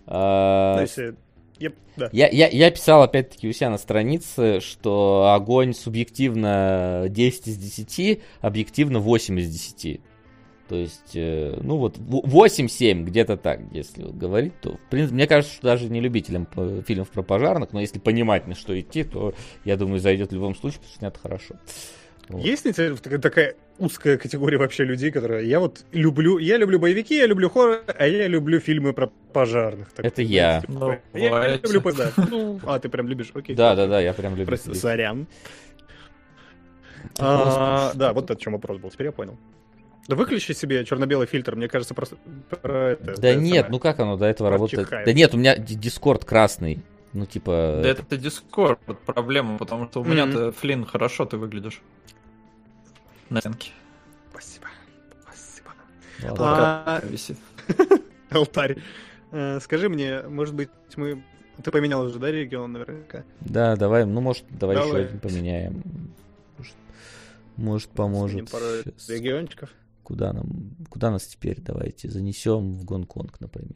А, 0.06 0.76
То 0.76 0.82
есть, 0.82 1.18
еп, 1.58 1.76
да. 1.98 2.10
Я, 2.12 2.30
я, 2.30 2.48
я 2.48 2.70
писал 2.70 3.02
опять-таки 3.02 3.50
у 3.50 3.54
себя 3.54 3.72
на 3.72 3.80
странице, 3.80 4.60
что 4.60 5.34
огонь 5.34 5.74
субъективно 5.74 7.08
10 7.10 7.48
из 7.48 7.58
10, 7.58 8.22
объективно 8.42 9.00
8 9.00 9.40
из 9.40 9.50
10. 9.50 10.00
То 10.68 10.76
есть, 10.76 11.12
э, 11.16 11.58
ну 11.62 11.78
вот, 11.78 11.98
в- 11.98 12.28
8-7, 12.28 13.04
где-то 13.06 13.38
так, 13.38 13.62
если 13.72 14.04
вот 14.04 14.16
говорить, 14.16 14.60
то, 14.62 14.76
в 14.78 14.90
принципе, 14.90 15.16
мне 15.16 15.28
кажется, 15.28 15.54
что 15.56 15.64
даже 15.68 15.90
не 15.90 16.02
любителям 16.02 16.46
фильмов 16.86 17.10
про 17.10 17.22
пожарных, 17.24 17.72
но 17.72 17.80
если 17.80 18.00
понимать, 18.00 18.48
на 18.48 18.56
что 18.56 18.78
идти, 18.80 19.04
то, 19.04 19.34
я 19.64 19.78
думаю, 19.78 20.00
зайдет 20.00 20.32
в 20.32 20.34
любом 20.34 20.56
случае, 20.56 20.80
потому 20.80 20.90
что 20.92 21.00
снято 21.00 21.20
хорошо. 21.20 21.56
Вот. 22.30 22.44
Есть 22.44 22.64
тебя 22.64 22.94
такая- 22.98 23.20
такая 23.20 23.56
узкая 23.80 24.18
категория 24.18 24.58
вообще 24.58 24.84
людей, 24.84 25.12
которые... 25.12 25.48
Я 25.50 25.62
вот 25.62 25.86
люблю... 25.94 26.40
Я 26.40 26.58
люблю 26.58 26.78
боевики, 26.78 27.16
я 27.16 27.26
люблю 27.26 27.50
хоррор, 27.50 27.84
а 27.88 28.06
я 28.06 28.28
люблю 28.28 28.60
фильмы 28.60 28.92
про 28.92 29.08
пожарных. 29.32 29.94
Так, 29.94 30.06
Это 30.06 30.22
я. 30.22 30.60
типа, 30.60 30.74
Ну, 30.74 30.92
я, 31.18 31.30
бывает. 31.30 31.64
люблю... 31.64 31.82
по- 31.82 31.94
Да. 31.94 32.12
Ну, 32.30 32.60
а, 32.68 32.80
ты 32.80 32.90
прям 32.90 33.08
любишь, 33.08 33.32
окей. 33.34 33.56
Да, 33.56 33.76
да, 33.76 33.88
да, 33.88 34.02
я 34.02 34.12
прям 34.12 34.34
люблю. 34.34 34.48
Прости, 34.48 34.74
сорян. 34.74 35.26
А, 37.20 37.94
Да, 37.96 38.12
вот 38.12 38.30
о 38.30 38.36
чем 38.36 38.54
вопрос 38.54 38.78
был, 38.80 38.90
теперь 38.90 39.08
я 39.08 39.12
понял. 39.14 39.38
Да 40.08 40.16
выключи 40.16 40.54
себе 40.54 40.86
черно-белый 40.86 41.28
фильтр, 41.28 41.56
мне 41.56 41.68
кажется, 41.68 41.94
просто 41.94 42.16
про 42.62 42.92
это. 42.92 43.18
Да 43.18 43.28
это 43.30 43.40
нет, 43.42 43.56
самое. 43.66 43.72
ну 43.72 43.80
как 43.80 44.00
оно 44.00 44.16
до 44.18 44.26
этого 44.26 44.50
работает? 44.50 44.84
Прочихает. 44.84 45.06
Да 45.06 45.14
нет, 45.14 45.34
у 45.34 45.38
меня 45.38 45.58
ди- 45.58 45.76
Дискорд 45.76 46.24
красный. 46.24 46.82
Ну, 47.14 47.26
типа... 47.26 47.80
Да 47.84 47.90
это 47.90 48.18
Дискорд 48.18 48.80
проблема, 49.06 49.58
потому 49.58 49.88
что 49.88 50.00
у 50.02 50.04
Мгм. 50.04 50.12
меня-то, 50.14 50.52
Флин, 50.54 50.86
хорошо 50.86 51.26
ты 51.26 51.38
выглядишь. 51.38 51.82
На 53.30 53.42
стенке. 53.42 53.72
Спасибо. 54.32 54.68
Спасибо. 55.24 55.72
А, 56.40 57.02
Висит. 57.04 57.38
Алтарь. 58.30 58.78
Э, 59.32 59.60
Скажи 59.62 59.90
мне, 59.90 60.22
может 60.24 60.56
быть, 60.56 60.70
мы... 60.96 61.24
Ты 61.64 61.72
поменял 61.72 62.02
уже, 62.06 62.20
да, 62.20 62.32
регион 62.32 62.74
наверняка? 62.74 63.24
Да, 63.42 63.76
давай, 63.76 64.06
ну, 64.06 64.22
может, 64.22 64.46
давай, 64.50 64.78
еще 64.78 64.96
один 64.98 65.20
поменяем. 65.20 65.84
Может, 66.58 66.76
может 67.58 67.90
поможет. 67.90 68.50
региончиков. 69.10 69.70
Куда 70.08 70.32
нам, 70.32 70.74
куда 70.90 71.12
нас 71.12 71.28
теперь 71.28 71.60
давайте 71.60 72.10
занесем 72.10 72.76
в 72.76 72.86
Гонконг, 72.86 73.42
например? 73.42 73.76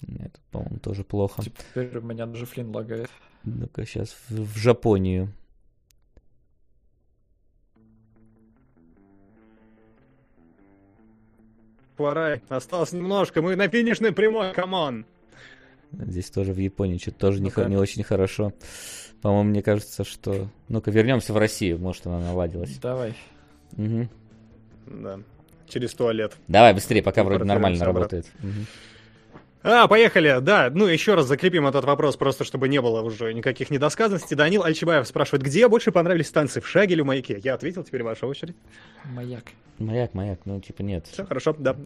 Нет, 0.00 0.40
по-моему, 0.50 0.78
тоже 0.78 1.04
плохо. 1.04 1.42
Теперь 1.42 1.98
у 1.98 2.00
меня 2.00 2.24
даже 2.24 2.46
Флин 2.46 2.74
лагает. 2.74 3.10
Ну-ка, 3.44 3.84
сейчас 3.84 4.16
в, 4.30 4.30
в 4.30 4.56
Жапонию. 4.56 5.30
Пора, 11.98 12.40
осталось 12.48 12.92
немножко, 12.92 13.42
мы 13.42 13.54
на 13.54 13.68
финишной 13.68 14.12
прямой, 14.12 14.54
come 14.54 14.83
on. 14.83 15.04
Здесь 15.98 16.30
тоже 16.30 16.52
в 16.52 16.58
Японии 16.58 16.98
что-то 16.98 17.18
тоже 17.18 17.38
не, 17.40 17.46
Ну-ка. 17.46 17.64
не 17.64 17.76
очень 17.76 18.02
хорошо. 18.02 18.52
По-моему, 19.22 19.50
мне 19.50 19.62
кажется, 19.62 20.04
что... 20.04 20.48
Ну-ка, 20.68 20.90
вернемся 20.90 21.32
в 21.32 21.38
Россию, 21.38 21.78
может, 21.78 22.06
она 22.06 22.20
наладилась. 22.20 22.76
Давай. 22.78 23.14
Мгм. 23.72 24.08
Да, 24.86 25.20
через 25.68 25.94
туалет. 25.94 26.36
Давай 26.48 26.74
быстрее, 26.74 27.02
пока 27.02 27.24
вроде 27.24 27.40
Телепортируемся 27.44 27.84
нормально 27.84 28.00
обратно. 28.00 28.16
работает. 28.18 28.32
Мгм. 28.42 28.66
А, 29.68 29.88
поехали, 29.88 30.38
да, 30.40 30.70
ну 30.72 30.86
еще 30.86 31.14
раз 31.14 31.26
закрепим 31.26 31.66
этот 31.66 31.84
вопрос, 31.84 32.16
просто 32.16 32.44
чтобы 32.44 32.68
не 32.68 32.80
было 32.80 33.02
уже 33.02 33.34
никаких 33.34 33.68
недосказанностей. 33.70 34.36
Данил 34.36 34.62
Альчибаев 34.62 35.08
спрашивает, 35.08 35.42
где 35.42 35.66
больше 35.66 35.90
понравились 35.90 36.30
танцы, 36.30 36.60
в 36.60 36.68
шаге 36.68 36.94
или 36.94 37.02
в 37.02 37.04
маяке? 37.06 37.40
Я 37.42 37.54
ответил, 37.54 37.82
теперь 37.82 38.04
ваша 38.04 38.26
очередь. 38.26 38.54
Маяк. 39.04 39.42
Маяк, 39.78 40.14
маяк, 40.14 40.38
ну 40.44 40.60
типа 40.60 40.82
нет. 40.82 41.06
Все 41.10 41.24
хорошо, 41.26 41.52
да. 41.58 41.76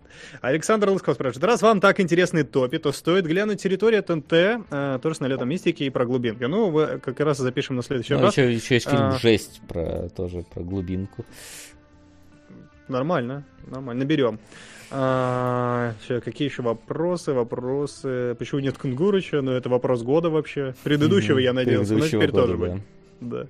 Александр 0.42 0.90
Лысков 0.90 1.14
спрашивает, 1.14 1.42
раз 1.44 1.62
вам 1.62 1.80
так 1.80 2.00
интересны 2.00 2.44
топи, 2.44 2.76
то 2.76 2.92
стоит 2.92 3.24
глянуть 3.24 3.62
территория 3.62 4.02
ТНТ, 4.02 4.32
э, 4.32 4.98
тоже 5.02 5.14
с 5.14 5.20
налетом 5.20 5.48
мистики 5.48 5.82
и 5.84 5.90
про 5.90 6.04
глубинки. 6.04 6.44
Ну, 6.44 6.68
вы 6.70 7.00
как 7.02 7.18
раз 7.20 7.38
запишем 7.38 7.76
на 7.76 7.82
следующий 7.82 8.12
Ну, 8.12 8.20
раз. 8.20 8.36
еще, 8.36 8.52
еще 8.52 8.74
есть 8.74 8.88
фильм 8.90 9.04
А. 9.04 9.18
«Жесть» 9.18 9.62
про, 9.66 10.10
тоже 10.10 10.44
про 10.52 10.62
глубинку. 10.62 11.24
Нормально, 12.88 13.44
нормально, 13.66 14.04
берем. 14.04 14.38
А, 14.90 15.94
ща, 16.06 16.20
какие 16.20 16.48
еще 16.48 16.62
вопросы? 16.62 17.32
Вопросы. 17.32 18.34
Почему 18.38 18.60
нет 18.60 18.76
Кунгурыча? 18.76 19.40
Ну, 19.40 19.52
это 19.52 19.68
вопрос 19.68 20.02
года 20.02 20.30
вообще. 20.30 20.74
Предыдущего, 20.82 21.38
я 21.38 21.52
надеялся, 21.52 21.92
но 21.94 22.00
предыдущего 22.00 22.22
теперь 22.22 22.30
года, 22.32 22.42
тоже 22.42 22.58
да. 22.58 22.66
будет. 22.66 22.82
Да. 23.20 23.46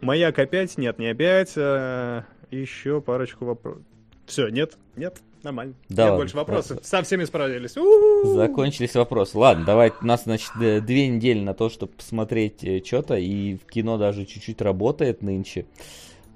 Маяк 0.00 0.38
опять? 0.38 0.78
Нет, 0.78 0.98
не 0.98 1.08
опять. 1.08 1.52
А, 1.56 2.24
еще 2.50 3.00
парочку 3.00 3.44
вопросов. 3.44 3.82
Все, 4.26 4.48
нет? 4.48 4.76
Нет? 4.96 5.20
Нормально. 5.42 5.74
Да 5.90 6.04
нет 6.04 6.10
ладно, 6.10 6.16
больше 6.16 6.36
вопросов. 6.36 6.70
ладно. 6.70 6.84
Со 6.86 7.02
всеми 7.02 7.24
справились. 7.24 7.76
У-у-у. 7.76 8.34
Закончились 8.34 8.94
вопросы. 8.94 9.36
Ладно, 9.36 9.66
давай, 9.66 9.92
у 10.00 10.06
нас, 10.06 10.24
значит, 10.24 10.50
две 10.56 11.08
недели 11.08 11.40
на 11.40 11.52
то, 11.52 11.68
чтобы 11.68 11.92
посмотреть 11.92 12.86
что-то, 12.86 13.16
и 13.16 13.56
в 13.56 13.66
кино 13.66 13.98
даже 13.98 14.24
чуть-чуть 14.24 14.62
работает 14.62 15.20
нынче. 15.20 15.66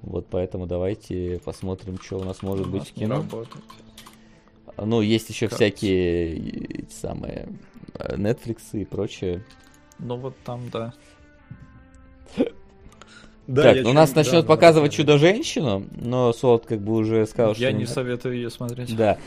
Вот 0.03 0.27
поэтому 0.29 0.67
давайте 0.67 1.41
посмотрим, 1.43 1.97
что 1.99 2.19
у 2.19 2.23
нас 2.23 2.43
может 2.43 2.67
У 2.67 2.69
быть 2.69 2.81
нас 2.81 2.89
в 2.89 2.93
кино. 2.93 3.15
работает. 3.15 3.63
Ну, 4.85 5.01
есть 5.01 5.29
еще 5.29 5.47
всякие 5.47 6.35
э, 6.35 6.83
эти 6.83 6.93
самые 6.93 7.49
э, 7.95 8.15
Netflix 8.15 8.59
и 8.73 8.85
прочее. 8.85 9.43
Ну 9.99 10.15
вот 10.17 10.35
там, 10.43 10.69
да. 10.69 10.93
Да, 13.49 13.73
так, 13.73 13.83
у 13.87 13.93
нас 13.93 14.13
начнет 14.13 14.41
да, 14.41 14.47
показывать 14.47 14.91
да. 14.91 14.97
Чудо-женщину, 14.97 15.83
но 15.95 16.33
Солод 16.33 16.67
как 16.67 16.81
бы 16.81 16.93
уже 16.93 17.25
сказал, 17.25 17.55
что... 17.55 17.63
Я 17.63 17.71
не 17.71 17.87
советую 17.87 18.35
ее 18.35 18.51
смотреть. 18.51 18.95
Да. 18.95 19.17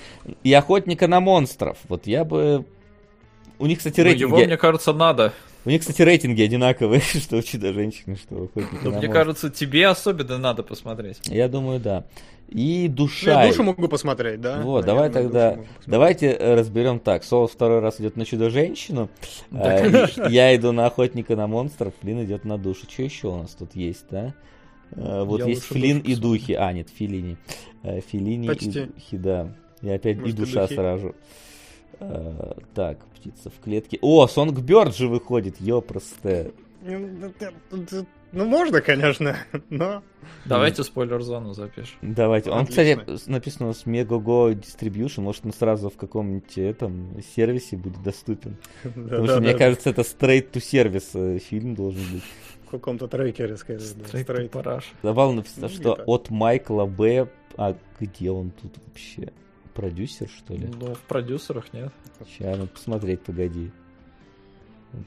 И 0.45 0.53
Охотника 0.53 1.09
на 1.09 1.19
монстров. 1.19 1.77
Вот 1.89 2.07
я 2.07 2.25
бы... 2.25 2.65
У 3.59 3.67
них, 3.67 3.79
кстати, 3.79 3.99
Ну, 3.99 4.07
рейтинги... 4.07 4.23
его, 4.23 4.37
мне 4.37 4.57
кажется, 4.57 4.93
надо. 4.93 5.33
У 5.65 5.71
них, 5.71 5.81
кстати, 5.81 6.03
рейтинги 6.03 6.41
одинаковые, 6.41 7.01
что 7.21 7.39
у 7.39 7.43
Чудо-женщины, 7.43 8.15
что 8.15 8.37
у 8.37 8.45
Охотника 8.45 8.85
Но 8.85 8.91
на 8.93 8.99
мне 8.99 9.09
кажется, 9.09 9.51
тебе 9.51 9.89
особенно 9.89 10.39
надо 10.39 10.63
посмотреть. 10.63 11.19
Я 11.25 11.49
думаю, 11.49 11.81
да. 11.81 12.05
И 12.53 12.87
Ну, 12.89 12.95
душа. 12.95 13.43
Я 13.43 13.49
душу 13.49 13.63
могу 13.63 13.89
посмотреть, 13.89 14.41
да? 14.41 14.61
Вот, 14.63 14.85
давай 14.85 15.09
Наверное, 15.09 15.23
тогда, 15.23 15.51
могу 15.51 15.63
посмотреть. 15.63 15.89
давайте 15.91 16.27
э, 16.33 16.55
разберем 16.55 16.99
так. 17.01 17.25
Соло 17.25 17.49
второй 17.49 17.81
раз 17.81 18.01
идет 18.01 18.17
на 18.17 18.25
Чудо-женщину, 18.27 19.09
Да, 19.51 19.79
э, 19.87 20.07
и 20.29 20.33
я 20.33 20.55
иду 20.55 20.73
на 20.73 20.87
Охотника 20.87 21.35
на 21.37 21.47
монстров, 21.47 21.95
Флин 22.01 22.25
идет 22.25 22.45
на 22.45 22.59
душу. 22.59 22.87
Что 22.89 23.03
еще 23.03 23.29
у 23.29 23.37
нас 23.39 23.51
тут 23.55 23.75
есть, 23.75 24.05
да? 24.11 24.35
Э, 24.93 25.25
Вот 25.25 25.41
Я 25.41 25.47
есть 25.47 25.63
Флин 25.65 25.99
и 26.01 26.15
духи. 26.15 26.53
А, 26.53 26.73
нет, 26.73 26.89
Филини. 26.91 27.37
Э, 27.83 28.01
Филини 28.01 28.47
и 28.47 28.49
Почти. 28.49 28.71
духи, 28.87 29.17
да. 29.17 29.49
И 29.81 29.89
опять 29.91 30.19
Может, 30.19 30.39
и 30.39 30.43
и 30.43 30.45
душа 30.45 30.63
духи. 30.63 30.75
сразу. 30.75 31.15
Э, 32.01 32.53
Так, 32.75 32.99
птица 33.17 33.51
в 33.51 33.59
клетке. 33.65 33.99
О, 34.03 34.27
Сонгберд 34.27 34.95
же 34.95 35.09
выходит, 35.09 35.61
ёпросте. 35.61 36.53
Ну, 38.33 38.45
можно, 38.47 38.81
конечно, 38.81 39.37
но... 39.71 40.03
Давайте 40.45 40.83
спойлер-зону 40.83 41.53
запишем. 41.53 41.97
Давайте. 42.03 42.51
Он, 42.51 42.63
Отлично. 42.63 42.97
кстати, 43.05 43.17
с- 43.17 43.27
написано 43.27 43.67
у 43.67 43.69
нас 43.69 43.85
Megogo 43.87 44.53
Distribution. 44.55 45.21
Может, 45.21 45.45
он 45.45 45.53
сразу 45.53 45.91
в 45.91 45.97
каком-нибудь 45.97 46.57
этом 46.59 47.21
сервисе 47.37 47.77
будет 47.77 48.03
доступен. 48.03 48.57
Потому 48.83 49.27
что, 49.27 49.41
мне 49.41 49.55
кажется, 49.55 49.91
это 49.91 50.03
straight 50.03 50.51
to 50.51 50.61
service 50.61 51.11
э, 51.15 51.39
фильм 51.39 51.75
должен 51.75 52.03
быть. 52.13 52.23
В 52.67 52.71
каком-то 52.71 53.07
трекере, 53.07 53.57
скорее. 53.57 53.79
да, 53.79 53.85
Стрейт 54.07 54.25
стрейт. 54.27 54.51
параш. 54.51 54.93
Забавно 55.03 55.37
написано, 55.37 55.69
Ну, 55.69 55.75
что 55.75 55.93
от 56.07 56.31
Майкла 56.31 56.87
Б. 56.87 57.29
А 57.59 57.77
где 58.01 58.31
он 58.31 58.51
тут 58.51 58.73
вообще? 58.87 59.31
Продюсер, 59.75 60.29
что 60.29 60.55
ли? 60.55 60.69
Ну, 60.81 60.95
в 60.95 61.01
продюсерах 61.01 61.73
нет. 61.75 61.93
Сейчас, 62.27 62.57
надо 62.57 62.67
посмотреть, 62.69 63.21
погоди. 63.21 63.71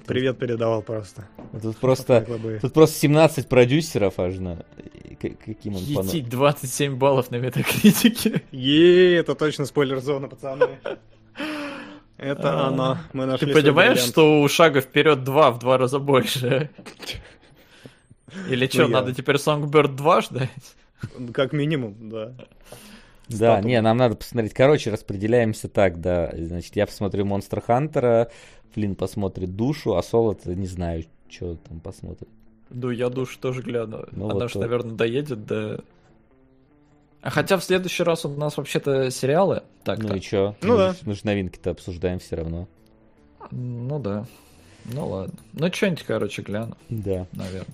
Привет 0.05 0.37
передавал 0.37 0.81
просто. 0.81 1.27
Тут 1.61 1.77
просто, 1.77 2.25
бы- 2.27 2.59
тут 2.61 2.73
просто 2.73 2.97
17 2.99 3.47
продюсеров 3.47 4.19
аж 4.19 4.35
на... 4.35 4.65
Каким 5.19 5.75
он 5.75 5.81
Етить 5.81 6.29
27 6.29 6.97
баллов 6.97 7.31
на 7.31 7.37
метакритике. 7.37 8.43
Е, 8.51 9.15
это 9.15 9.33
точно 9.35 9.65
спойлер-зона, 9.65 10.27
пацаны. 10.27 10.67
Это 12.17 12.65
А, 12.65 12.67
оно. 12.67 12.97
Мы 13.13 13.23
Ты 13.23 13.31
нашли 13.31 13.51
свой 13.51 13.61
понимаешь, 13.63 13.99
что 13.99 14.41
у 14.41 14.47
шага 14.47 14.81
вперед 14.81 15.23
2 15.23 15.51
в 15.51 15.59
два 15.59 15.77
раза 15.77 15.99
больше? 15.99 16.69
Или 18.49 18.67
что, 18.67 18.83
Ну, 18.83 18.87
надо 18.89 19.13
теперь 19.13 19.35
Songbird 19.37 19.95
2 19.95 20.21
ждать? 20.21 20.49
Как 21.33 21.53
минимум, 21.53 22.09
да. 22.09 22.33
Да, 23.29 23.35
Статус. 23.35 23.65
не, 23.65 23.81
нам 23.81 23.97
надо 23.97 24.15
посмотреть. 24.15 24.53
Короче, 24.53 24.91
распределяемся 24.91 25.67
так, 25.67 25.99
да. 25.99 26.31
Значит, 26.35 26.75
я 26.75 26.85
посмотрю 26.85 27.25
Монстр 27.25 27.59
Хантера, 27.61 28.29
Флинн 28.73 28.95
посмотрит 28.95 29.55
Душу, 29.55 29.95
а 29.95 30.03
Солод, 30.03 30.45
не 30.45 30.67
знаю, 30.67 31.05
что 31.29 31.55
там 31.55 31.79
посмотрит. 31.79 32.29
Ну, 32.69 32.89
я 32.91 33.09
душ 33.09 33.37
тоже 33.37 33.61
гляну. 33.61 34.05
Ну, 34.11 34.25
Она 34.25 34.33
вот 34.35 34.47
же, 34.49 34.53
то. 34.53 34.59
наверное, 34.59 34.95
доедет 34.95 35.45
до... 35.45 35.83
А 37.21 37.29
хотя 37.31 37.57
в 37.57 37.63
следующий 37.63 38.03
раз 38.03 38.25
у 38.25 38.29
нас 38.29 38.57
вообще-то 38.57 39.09
сериалы. 39.09 39.63
Так, 39.83 39.99
ну 39.99 40.15
и 40.15 40.19
чё? 40.19 40.55
Ну 40.61 40.73
мы, 40.73 40.77
да. 40.77 40.95
мы 41.03 41.13
же 41.15 41.21
новинки-то 41.23 41.71
обсуждаем 41.71 42.19
все 42.19 42.35
равно. 42.35 42.67
ну 43.51 43.99
да. 43.99 44.25
Ну 44.85 45.07
ладно. 45.07 45.33
Ну, 45.53 45.71
что-нибудь, 45.73 46.03
короче, 46.03 46.41
гляну, 46.43 46.75
Да. 46.89 47.25
наверное. 47.31 47.65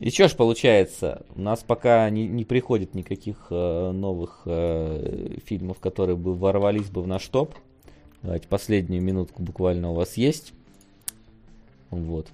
И 0.00 0.10
что 0.10 0.28
ж 0.28 0.34
получается, 0.34 1.22
у 1.36 1.42
нас 1.42 1.62
пока 1.62 2.08
не, 2.08 2.26
не 2.26 2.46
приходит 2.46 2.94
никаких 2.94 3.36
э, 3.50 3.90
новых 3.92 4.42
э, 4.46 5.36
фильмов, 5.44 5.78
которые 5.78 6.16
бы 6.16 6.34
ворвались 6.34 6.88
бы 6.88 7.02
в 7.02 7.06
наш 7.06 7.28
топ. 7.28 7.54
Давайте 8.22 8.48
последнюю 8.48 9.02
минутку 9.02 9.42
буквально 9.42 9.90
у 9.90 9.94
вас 9.94 10.16
есть. 10.16 10.54
Вот. 11.90 12.28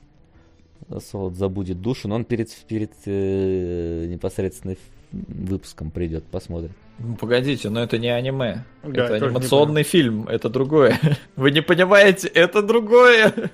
Солод 1.01 1.35
забудет 1.35 1.81
душу, 1.81 2.07
но 2.07 2.15
он 2.15 2.25
перед, 2.25 2.55
перед 2.69 2.93
э, 3.07 4.07
непосредственно 4.07 4.77
выпуском 5.11 5.91
придет, 5.91 6.23
посмотрим. 6.25 6.73
Ну, 7.01 7.17
Погодите, 7.17 7.69
но 7.69 7.83
это 7.83 7.99
не 7.99 8.09
аниме. 8.09 8.65
Да, 8.85 9.07
это 9.07 9.27
анимационный 9.27 9.83
фильм, 9.83 10.29
это 10.29 10.49
другое. 10.49 11.01
Вы 11.37 11.51
не 11.51 11.63
понимаете, 11.63 12.29
это 12.29 12.63
другое. 12.63 13.51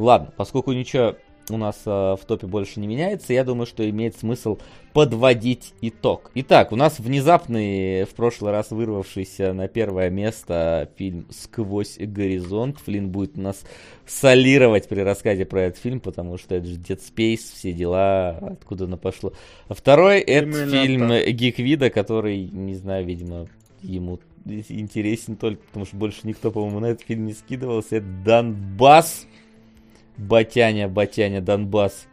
Ладно, 0.00 0.32
поскольку 0.34 0.72
ничего 0.72 1.16
у 1.50 1.58
нас 1.58 1.82
э, 1.84 1.90
в 1.90 2.20
топе 2.26 2.46
больше 2.46 2.80
не 2.80 2.86
меняется, 2.86 3.34
я 3.34 3.44
думаю, 3.44 3.66
что 3.66 3.88
имеет 3.88 4.16
смысл 4.16 4.56
подводить 4.94 5.74
итог. 5.82 6.30
Итак, 6.34 6.72
у 6.72 6.76
нас 6.76 6.98
внезапный, 6.98 8.04
в 8.04 8.10
прошлый 8.10 8.50
раз 8.50 8.70
вырвавшийся 8.70 9.52
на 9.52 9.68
первое 9.68 10.08
место 10.08 10.88
фильм 10.96 11.26
«Сквозь 11.28 11.98
горизонт». 11.98 12.78
Флинн 12.78 13.10
будет 13.10 13.36
нас 13.36 13.62
солировать 14.06 14.88
при 14.88 15.00
рассказе 15.00 15.44
про 15.44 15.64
этот 15.64 15.82
фильм, 15.82 16.00
потому 16.00 16.38
что 16.38 16.54
это 16.54 16.66
же 16.66 16.76
Dead 16.76 16.98
Space, 16.98 17.52
все 17.54 17.72
дела, 17.72 18.38
откуда 18.38 18.84
оно 18.84 18.96
пошло. 18.96 19.34
А 19.68 19.74
второй 19.74 20.20
это 20.20 20.50
фильм. 20.50 21.10
Гиквида, 21.10 21.90
который, 21.90 22.44
не 22.44 22.74
знаю, 22.74 23.04
видимо, 23.04 23.48
ему 23.82 24.18
интересен 24.46 25.36
только, 25.36 25.62
потому 25.66 25.84
что 25.84 25.96
больше 25.96 26.20
никто, 26.24 26.50
по-моему, 26.50 26.80
на 26.80 26.86
этот 26.86 27.06
фильм 27.06 27.26
не 27.26 27.34
скидывался. 27.34 27.96
Это 27.96 28.06
Донбасс. 28.24 29.26
Батяня, 30.20 30.88
Батяня, 30.88 31.40
Донбасс. 31.40 32.06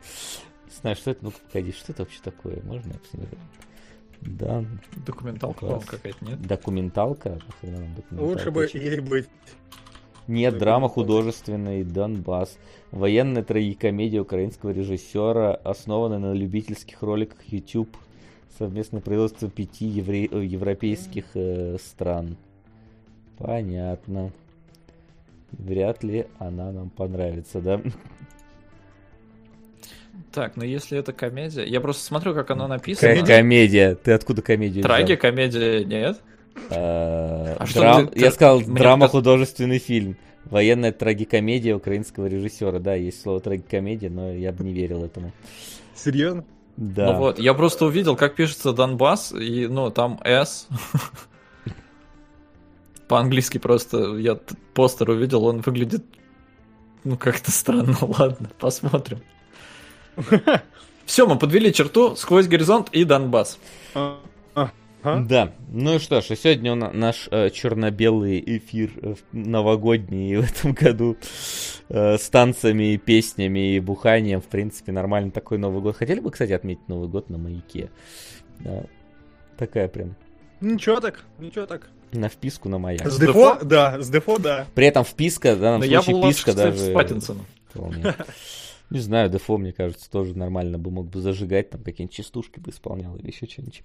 Не 0.65 0.75
знаю, 0.81 0.95
что 0.95 1.11
это, 1.11 1.25
ну 1.25 1.31
погоди, 1.51 1.71
что 1.73 1.91
это 1.91 2.03
вообще 2.03 2.19
такое? 2.23 2.61
Можно 2.63 2.93
я 2.93 2.99
посмотрю? 2.99 3.37
Дан... 4.21 4.81
Документалка, 5.05 5.59
Класс. 5.59 5.85
какая-то, 5.85 6.25
нет? 6.25 6.41
Документалка? 6.41 7.39
Документалка? 7.47 8.13
Лучше 8.21 8.51
бы 8.51 8.67
ей 8.73 8.99
быть. 8.99 9.27
Нет, 10.27 10.57
драма 10.57 10.89
художественная 10.89 11.83
Донбасс. 11.83 12.57
Военная 12.91 13.43
трагикомедия 13.43 14.21
украинского 14.21 14.71
режиссера, 14.71 15.53
основанная 15.53 16.19
на 16.19 16.33
любительских 16.33 17.01
роликах 17.01 17.43
YouTube. 17.45 17.95
Совместное 18.57 19.01
производство 19.01 19.49
пяти 19.49 19.85
евре- 19.85 20.29
э, 20.31 20.43
европейских 20.43 21.25
э, 21.35 21.77
стран. 21.79 22.37
Понятно. 23.37 24.31
Вряд 25.51 26.03
ли 26.03 26.27
она 26.39 26.71
нам 26.71 26.89
понравится, 26.89 27.59
да? 27.61 27.81
Так, 30.31 30.55
ну 30.55 30.63
если 30.63 30.97
это 30.97 31.13
комедия... 31.13 31.63
Я 31.65 31.79
просто 31.81 32.03
смотрю, 32.03 32.33
как 32.33 32.51
она 32.51 32.67
написана. 32.67 33.25
комедия? 33.25 33.95
Ты 33.95 34.11
откуда 34.11 34.41
комедию 34.41 34.83
взял? 34.83 34.95
Траги, 34.95 35.15
комедия, 35.15 35.83
нет? 35.85 36.21
А 36.69 37.65
драм- 37.73 38.07
ты- 38.07 38.19
Я 38.19 38.31
сказал, 38.31 38.61
драма 38.61 39.07
художественный 39.07 39.79
фильм. 39.79 40.17
Военная 40.45 40.91
трагикомедия 40.91 41.75
украинского 41.75 42.27
режиссера. 42.27 42.79
Да, 42.79 42.95
есть 42.95 43.21
слово 43.21 43.39
трагикомедия, 43.41 44.09
но 44.09 44.31
я 44.31 44.51
бы 44.51 44.63
не 44.63 44.73
верил 44.73 45.03
этому. 45.03 45.31
Серьезно? 45.95 46.45
Да. 46.77 47.13
Ну 47.13 47.19
вот, 47.19 47.39
я 47.39 47.53
просто 47.53 47.85
увидел, 47.85 48.15
как 48.15 48.35
пишется 48.35 48.71
Донбасс, 48.71 49.31
и, 49.33 49.67
ну, 49.67 49.89
там 49.91 50.19
S. 50.23 50.67
По-английски 53.07 53.57
просто, 53.57 54.17
я 54.17 54.35
постер 54.73 55.09
увидел, 55.09 55.45
он 55.45 55.61
выглядит, 55.61 56.03
ну, 57.03 57.17
как-то 57.17 57.51
странно, 57.51 57.97
ладно, 58.01 58.49
посмотрим. 58.59 59.21
Все, 61.05 61.25
мы 61.25 61.37
подвели 61.37 61.71
черту 61.73 62.15
сквозь 62.15 62.47
горизонт 62.47 62.89
и 62.91 63.05
Донбасс. 63.05 63.59
А? 63.93 64.19
Да, 65.03 65.53
ну 65.71 65.95
и 65.95 65.99
что 65.99 66.19
ж, 66.21 66.31
и 66.31 66.35
сегодня 66.35 66.75
наш 66.75 67.29
э, 67.31 67.49
черно-белый 67.51 68.43
эфир 68.45 68.91
э, 69.01 69.13
в- 69.13 69.23
новогодний 69.31 70.35
в 70.35 70.43
этом 70.43 70.73
году 70.73 71.15
э, 71.87 72.17
с 72.17 72.29
танцами, 72.29 72.93
и 72.93 72.97
песнями 72.97 73.75
и 73.75 73.79
буханием, 73.79 74.41
в 74.41 74.47
принципе, 74.47 74.91
нормально 74.91 75.31
такой 75.31 75.59
Новый 75.59 75.81
год. 75.81 75.95
Хотели 75.95 76.19
бы, 76.19 76.31
кстати, 76.31 76.51
отметить 76.51 76.89
Новый 76.89 77.07
год 77.07 77.29
на 77.29 77.37
маяке? 77.37 77.89
Да. 78.59 78.83
Такая 79.55 79.87
прям 79.87 80.15
Ничего 80.59 80.99
так, 80.99 81.23
ничего 81.39 81.67
так. 81.67 81.89
На 82.11 82.29
вписку 82.29 82.69
на 82.69 82.77
маяк. 82.77 83.07
С 83.07 83.17
дефо? 83.17 83.57
Да, 83.61 84.01
с 84.01 84.09
дефо, 84.09 84.37
да. 84.37 84.65
При 84.75 84.87
этом 84.87 85.03
вписка, 85.03 85.55
в 85.55 85.59
данном 85.59 85.79
Но 85.79 85.85
я 85.85 86.01
случае 86.01 86.15
был 86.15 86.25
лучше, 86.27 86.37
писка 86.45 86.53
даже... 86.53 86.77
с 86.77 86.93
Паттинсоном. 86.93 87.45
Не 88.89 88.99
знаю, 88.99 89.29
Дефо, 89.29 89.57
мне 89.57 89.73
кажется, 89.73 90.09
тоже 90.09 90.37
нормально 90.37 90.77
бы 90.77 90.91
мог 90.91 91.09
бы 91.09 91.19
зажигать, 91.19 91.69
там 91.69 91.83
какие-нибудь 91.83 92.15
частушки 92.15 92.59
бы 92.59 92.71
исполнял 92.71 93.15
или 93.17 93.27
еще 93.27 93.45
что-нибудь. 93.45 93.83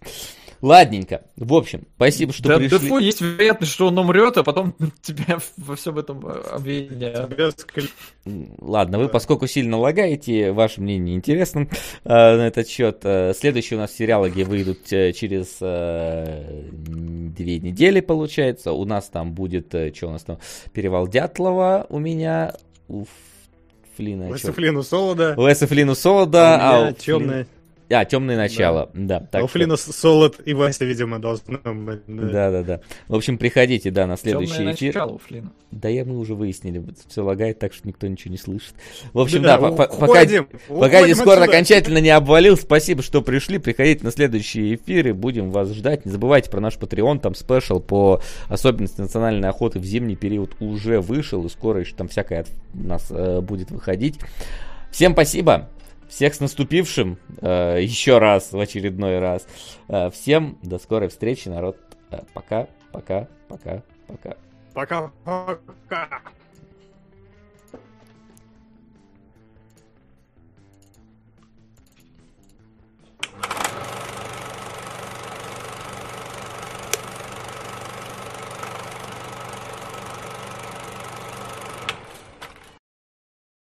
Ладненько. 0.60 1.22
В 1.36 1.54
общем, 1.54 1.82
спасибо, 1.96 2.32
что 2.32 2.44
Да, 2.44 2.58
пришли. 2.58 2.78
Дефо 2.78 2.98
есть 3.00 3.20
вероятность, 3.20 3.72
что 3.72 3.88
он 3.88 3.98
умрет, 3.98 4.36
а 4.36 4.44
потом 4.44 4.74
тебя 5.02 5.38
во 5.56 5.74
всем 5.74 5.98
этом 5.98 6.24
э, 6.26 6.40
обвинят. 6.52 7.30
Ладно, 8.60 8.98
вы, 8.98 9.08
поскольку 9.08 9.48
сильно 9.48 9.76
лагаете, 9.76 10.52
ваше 10.52 10.80
мнение 10.80 11.16
интересно 11.16 11.66
э, 12.04 12.08
на 12.08 12.46
этот 12.46 12.68
счет. 12.68 13.00
Э, 13.02 13.32
следующие 13.36 13.78
у 13.78 13.80
нас 13.80 13.92
сериалоги 13.92 14.42
выйдут 14.44 14.92
э, 14.92 15.12
через 15.12 15.56
э, 15.60 16.70
две 16.70 17.58
недели, 17.58 18.00
получается. 18.00 18.72
У 18.72 18.84
нас 18.84 19.08
там 19.08 19.32
будет, 19.32 19.74
что 19.94 20.06
у 20.06 20.10
нас 20.10 20.22
там, 20.22 20.38
Перевал 20.72 21.08
Дятлова 21.08 21.86
у 21.88 21.98
меня, 21.98 22.54
у 22.88 23.02
Ф- 23.02 23.08
Флина. 23.96 24.28
чё? 24.28 24.34
Лесофлину 24.34 24.82
солода. 24.82 25.34
У 25.36 25.46
Эса 25.46 25.66
Флину 25.66 25.94
Солода, 25.94 26.58
а 26.60 26.80
у 26.80 26.84
Флин- 26.84 26.94
темное. 26.94 27.46
А, 27.92 28.04
темное 28.06 28.36
начало, 28.36 28.90
да. 28.94 29.18
А 29.18 29.20
так 29.26 29.44
у 29.44 29.48
что- 29.48 29.58
Флина 29.58 29.76
солод 29.76 30.36
и 30.44 30.54
Вася, 30.54 30.84
видимо, 30.84 31.18
должны 31.18 31.58
быть. 31.58 32.00
да. 32.06 32.22
Да, 32.22 32.50
да, 32.50 32.62
да. 32.62 32.80
В 33.08 33.14
общем, 33.14 33.36
приходите, 33.38 33.90
да, 33.90 34.06
на 34.06 34.16
Темное 34.16 34.46
следующий 34.46 34.72
эфир. 34.72 34.94
начало 34.94 35.12
у 35.12 35.18
Флина. 35.18 35.52
Да, 35.70 35.88
я 35.88 36.04
мы 36.04 36.18
уже 36.18 36.34
выяснили, 36.34 36.82
все 37.08 37.22
лагает 37.22 37.58
так, 37.58 37.72
что 37.74 37.86
никто 37.88 38.06
ничего 38.06 38.30
не 38.32 38.38
слышит. 38.38 38.74
В 39.12 39.18
общем, 39.20 39.42
да, 39.42 39.58
Да, 39.58 39.68
по- 39.70 39.76
по- 39.76 39.86
пока, 39.88 40.04
уходим, 40.22 40.48
пока 40.68 41.06
Дискорд 41.06 41.38
отсюда. 41.38 41.44
окончательно 41.44 41.98
не 41.98 42.10
обвалил, 42.10 42.56
спасибо, 42.56 43.02
что 43.02 43.20
пришли. 43.22 43.58
Приходите 43.58 44.04
на 44.04 44.10
следующие 44.10 44.74
эфиры, 44.74 45.12
будем 45.14 45.50
вас 45.50 45.68
ждать. 45.70 46.04
Не 46.06 46.12
забывайте 46.12 46.50
про 46.50 46.60
наш 46.60 46.76
Patreon, 46.76 47.20
там 47.20 47.34
спешл 47.34 47.80
по 47.80 48.20
особенности 48.48 49.00
национальной 49.00 49.48
охоты 49.48 49.78
в 49.78 49.84
зимний 49.84 50.16
период 50.16 50.52
уже 50.60 51.00
вышел, 51.00 51.44
и 51.44 51.48
скоро 51.48 51.80
еще 51.80 51.94
там 51.94 52.08
всякое 52.08 52.40
от 52.40 52.48
нас 52.74 53.06
э, 53.10 53.40
будет 53.40 53.70
выходить. 53.70 54.18
Всем 54.90 55.12
спасибо. 55.12 55.68
Всех 56.12 56.34
с 56.34 56.40
наступившим 56.40 57.16
э, 57.40 57.78
еще 57.80 58.18
раз, 58.18 58.52
в 58.52 58.60
очередной 58.60 59.18
раз. 59.18 59.46
Э, 59.88 60.10
всем 60.10 60.58
до 60.62 60.78
скорой 60.78 61.08
встречи, 61.08 61.48
народ. 61.48 61.78
Э, 62.10 62.20
пока, 62.34 62.68
пока, 62.92 63.28
пока, 63.48 63.82
пока. 64.06 64.36
Пока. 64.74 65.10
Пока. 65.24 66.22